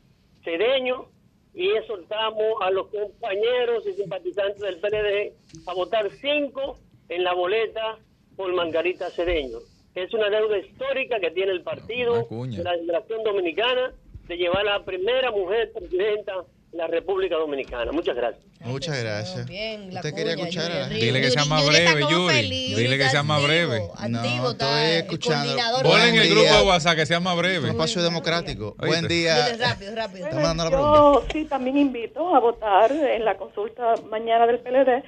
Cedeño 0.44 1.06
y 1.54 1.68
exhortamos 1.70 2.54
a 2.60 2.70
los 2.70 2.88
compañeros 2.88 3.86
y 3.86 3.92
simpatizantes 3.92 4.60
del 4.60 4.80
PLD 4.80 5.32
a 5.66 5.74
votar 5.74 6.10
cinco 6.10 6.78
en 7.08 7.24
la 7.24 7.34
boleta 7.34 7.98
por 8.36 8.52
Margarita 8.52 9.10
Cedeño. 9.10 9.58
Es 9.94 10.12
una 10.14 10.30
deuda 10.30 10.58
histórica 10.58 11.20
que 11.20 11.30
tiene 11.30 11.52
el 11.52 11.62
partido 11.62 12.26
de 12.30 12.64
la 12.64 12.76
Liberación 12.76 13.22
Dominicana 13.22 13.92
de 14.26 14.36
llevar 14.36 14.66
a 14.66 14.78
la 14.78 14.84
primera 14.84 15.30
mujer 15.30 15.70
presidenta 15.72 16.44
la 16.72 16.86
República 16.86 17.36
Dominicana. 17.36 17.92
Muchas 17.92 18.16
gracias. 18.16 18.42
Muchas 18.60 18.98
gracias. 19.02 19.46
Bien, 19.46 19.92
la 19.92 20.00
Usted 20.00 20.14
quería 20.14 20.32
escuchar 20.34 20.70
a 20.70 20.74
la 20.80 20.86
gente. 20.86 21.04
Dile 21.04 21.20
que 21.20 21.30
sea 21.30 21.44
más 21.44 21.66
breve, 21.66 22.00
Yuri. 22.10 22.34
feliz. 22.34 22.76
Dile 22.76 22.98
que 22.98 23.08
sea 23.10 23.22
más 23.22 23.42
breve. 23.42 23.82
Activo, 23.96 24.50
estoy 24.52 24.84
escuchando. 24.96 25.52
coordinador. 25.52 25.82
Ponle 25.82 26.08
en 26.08 26.14
el 26.16 26.30
grupo 26.30 26.54
de 26.54 26.62
WhatsApp 26.62 26.96
que 26.96 27.06
sea 27.06 27.20
más 27.20 27.34
Un 27.34 27.40
breve. 27.40 27.68
espacio 27.68 28.02
democrático. 28.02 28.68
Oíste. 28.78 28.86
Buen 28.86 29.08
día. 29.08 29.46
Dile 29.52 29.64
rápido, 29.66 29.94
rápido. 29.96 30.24
Está 30.26 30.36
mandando 30.40 30.64
la 30.64 30.70
pregunta. 30.70 30.98
Yo 30.98 31.24
sí 31.32 31.44
también 31.44 31.76
invito 31.76 32.34
a 32.34 32.38
votar 32.40 32.90
en 32.92 33.24
la 33.24 33.36
consulta 33.36 33.94
mañana 34.08 34.46
del 34.46 34.60
PLD, 34.60 35.02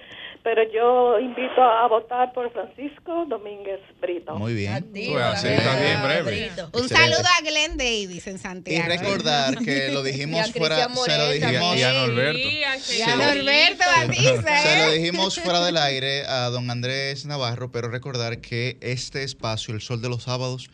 pero 0.45 0.63
yo 0.71 1.19
invito 1.19 1.63
a 1.63 1.89
votar 1.89 2.35
por 2.35 2.53
Francisco 2.53 3.25
Domínguez 3.27 3.81
Brito. 3.99 4.37
Muy 4.37 4.53
bien. 4.53 4.87
Pues 4.93 5.17
así, 5.17 5.49
está 5.49 5.81
bien, 5.81 6.03
breve. 6.03 6.51
Un 6.75 6.85
Excelente. 6.85 6.95
saludo 6.95 7.29
a 7.39 7.41
Glenn 7.43 7.77
Davis 7.79 8.27
en 8.27 8.37
Y 8.37 8.39
Santiago. 8.39 8.89
recordar 8.89 9.57
que 9.65 9.91
lo 9.91 10.03
dijimos 10.03 10.51
Y 10.51 10.53
fuera, 10.53 10.87
se 10.95 11.17
lo 11.19 11.31
dijimos, 11.31 11.77
Y 11.79 11.83
a 11.83 11.93
Norberto. 11.95 12.39
Y 12.39 12.63
a 13.03 13.17
Norberto 13.17 13.85
Batiza, 13.97 14.59
se 14.63 14.77
lo 14.77 14.93
¿eh? 14.93 14.99
dijimos 14.99 15.41
fuera 15.41 15.65
del 15.65 15.79
aire 15.79 16.27
a 16.27 16.51
don 16.51 16.71
Andrés 16.71 17.25
Navarro, 17.25 17.73
pero 17.73 17.89
recordar 17.89 18.43
que 18.43 18.77
este 18.83 19.23
espacio, 19.23 19.73
El 19.73 19.81
Sol 19.81 20.03
de 20.03 20.11
los 20.11 20.25
Sábados, 20.25 20.69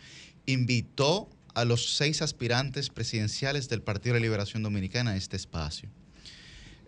invitó 0.47 1.31
a 1.55 1.65
los 1.65 1.95
seis 1.97 2.23
aspirantes 2.23 2.91
presidenciales 2.91 3.69
del 3.69 3.83
Partido 3.83 4.15
de 4.15 4.21
la 4.21 4.25
Liberación 4.25 4.65
Dominicana 4.65 5.13
a 5.13 5.17
este 5.17 5.37
espacio. 5.37 5.89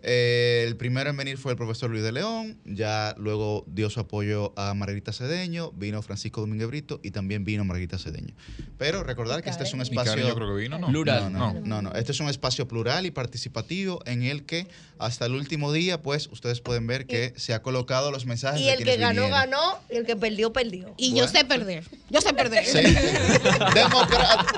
Eh, 0.05 0.65
el 0.67 0.75
primero 0.75 1.09
en 1.09 1.15
venir 1.15 1.37
fue 1.37 1.53
el 1.53 1.57
profesor 1.57 1.89
Luis 1.89 2.03
de 2.03 2.11
León, 2.11 2.59
ya 2.65 3.15
luego 3.17 3.63
dio 3.67 3.89
su 3.89 4.01
apoyo 4.01 4.51
a 4.57 4.73
Margarita 4.73 5.13
Cedeño, 5.13 5.71
vino 5.71 6.01
Francisco 6.01 6.41
Domínguez 6.41 6.67
Brito 6.67 6.99
y 7.01 7.11
también 7.11 7.45
vino 7.45 7.63
Margarita 7.63 7.97
Cedeño. 7.97 8.33
Pero 8.77 9.03
recordar 9.03 9.41
que 9.43 9.49
este 9.49 9.63
es 9.63 9.73
un 9.73 9.79
espacio... 9.81 10.11
Karen 10.11 10.27
yo 10.27 10.35
creo 10.35 10.49
que 10.55 10.61
vino, 10.61 10.77
¿no? 10.77 10.89
No, 10.91 11.05
no, 11.05 11.29
No. 11.29 11.53
no, 11.63 11.81
no. 11.81 11.93
Este 11.93 12.11
es 12.11 12.19
un 12.19 12.27
espacio 12.27 12.67
plural 12.67 13.05
y 13.05 13.11
participativo 13.11 14.01
en 14.05 14.23
el 14.23 14.43
que 14.45 14.67
hasta 14.99 15.25
el 15.25 15.35
último 15.35 15.71
día, 15.71 16.01
pues, 16.01 16.27
ustedes 16.31 16.59
pueden 16.59 16.85
ver 16.85 17.05
que 17.07 17.33
se 17.37 17.53
ha 17.53 17.61
colocado 17.61 18.11
los 18.11 18.25
mensajes 18.25 18.59
Y 18.59 18.65
de 18.65 18.73
el 18.73 18.83
que 18.83 18.97
ganó, 18.97 19.21
vinieron. 19.23 19.31
ganó, 19.51 19.79
y 19.89 19.95
el 19.95 20.05
que 20.05 20.15
perdió, 20.17 20.51
perdió. 20.51 20.93
Y 20.97 21.13
yo 21.15 21.27
sé 21.29 21.45
perder. 21.45 21.85
Yo 22.09 22.19
sé 22.19 22.33
perder. 22.33 22.65
Sí. 22.65 22.79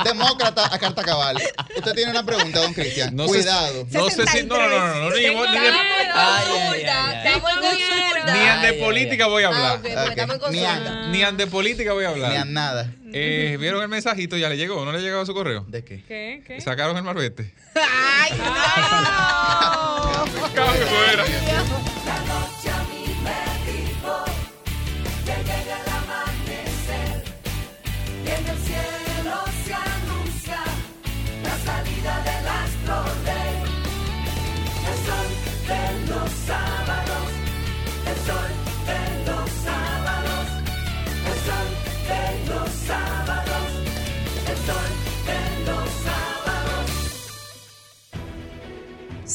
Demócrata 0.04 0.74
a 0.74 0.80
carta 0.80 1.04
cabal. 1.04 1.38
Usted 1.78 1.94
tiene 1.94 2.12
una 2.12 2.26
pregunta, 2.26 2.62
don 2.62 2.74
Cristian. 2.74 3.16
No 3.16 3.26
sé- 3.28 3.30
Cuidado. 3.40 3.88
no 3.92 4.10
sé 4.10 4.26
si. 4.28 4.44
No, 4.44 4.58
no, 4.58 4.70
no, 4.70 5.10
no, 5.10 5.16
ni, 5.44 5.60
de, 8.40 8.50
an 8.50 8.62
de 8.62 8.74
política 8.74 9.28
voy 9.28 9.44
a 9.44 9.48
hablar. 9.48 9.80
Ni 9.82 9.90
consulta. 10.40 11.08
Ni 11.08 11.24
an 11.24 11.38
de 11.38 11.48
política 11.48 11.94
voy 11.94 12.06
a 12.06 12.10
hablar. 12.10 12.32
Ni 12.32 12.38
a 12.38 12.46
nada. 12.46 12.92
Eh, 13.14 13.58
¿Vieron 13.60 13.82
el 13.82 13.88
mensajito? 13.88 14.38
¿Ya 14.38 14.50
le 14.50 14.58
llegó? 14.58 14.84
¿No 14.86 14.92
le 14.92 15.02
llegó 15.02 15.22
a 15.22 15.26
su 15.26 15.34
correo? 15.34 15.66
¿De 15.68 15.84
qué? 15.84 16.04
¿Qué? 16.08 16.44
¿Qué? 16.46 16.62
Sacaron 16.62 16.98
el 16.98 17.04
marbete. 17.04 17.54
¡Ay, 17.76 18.32
no! 18.38 18.46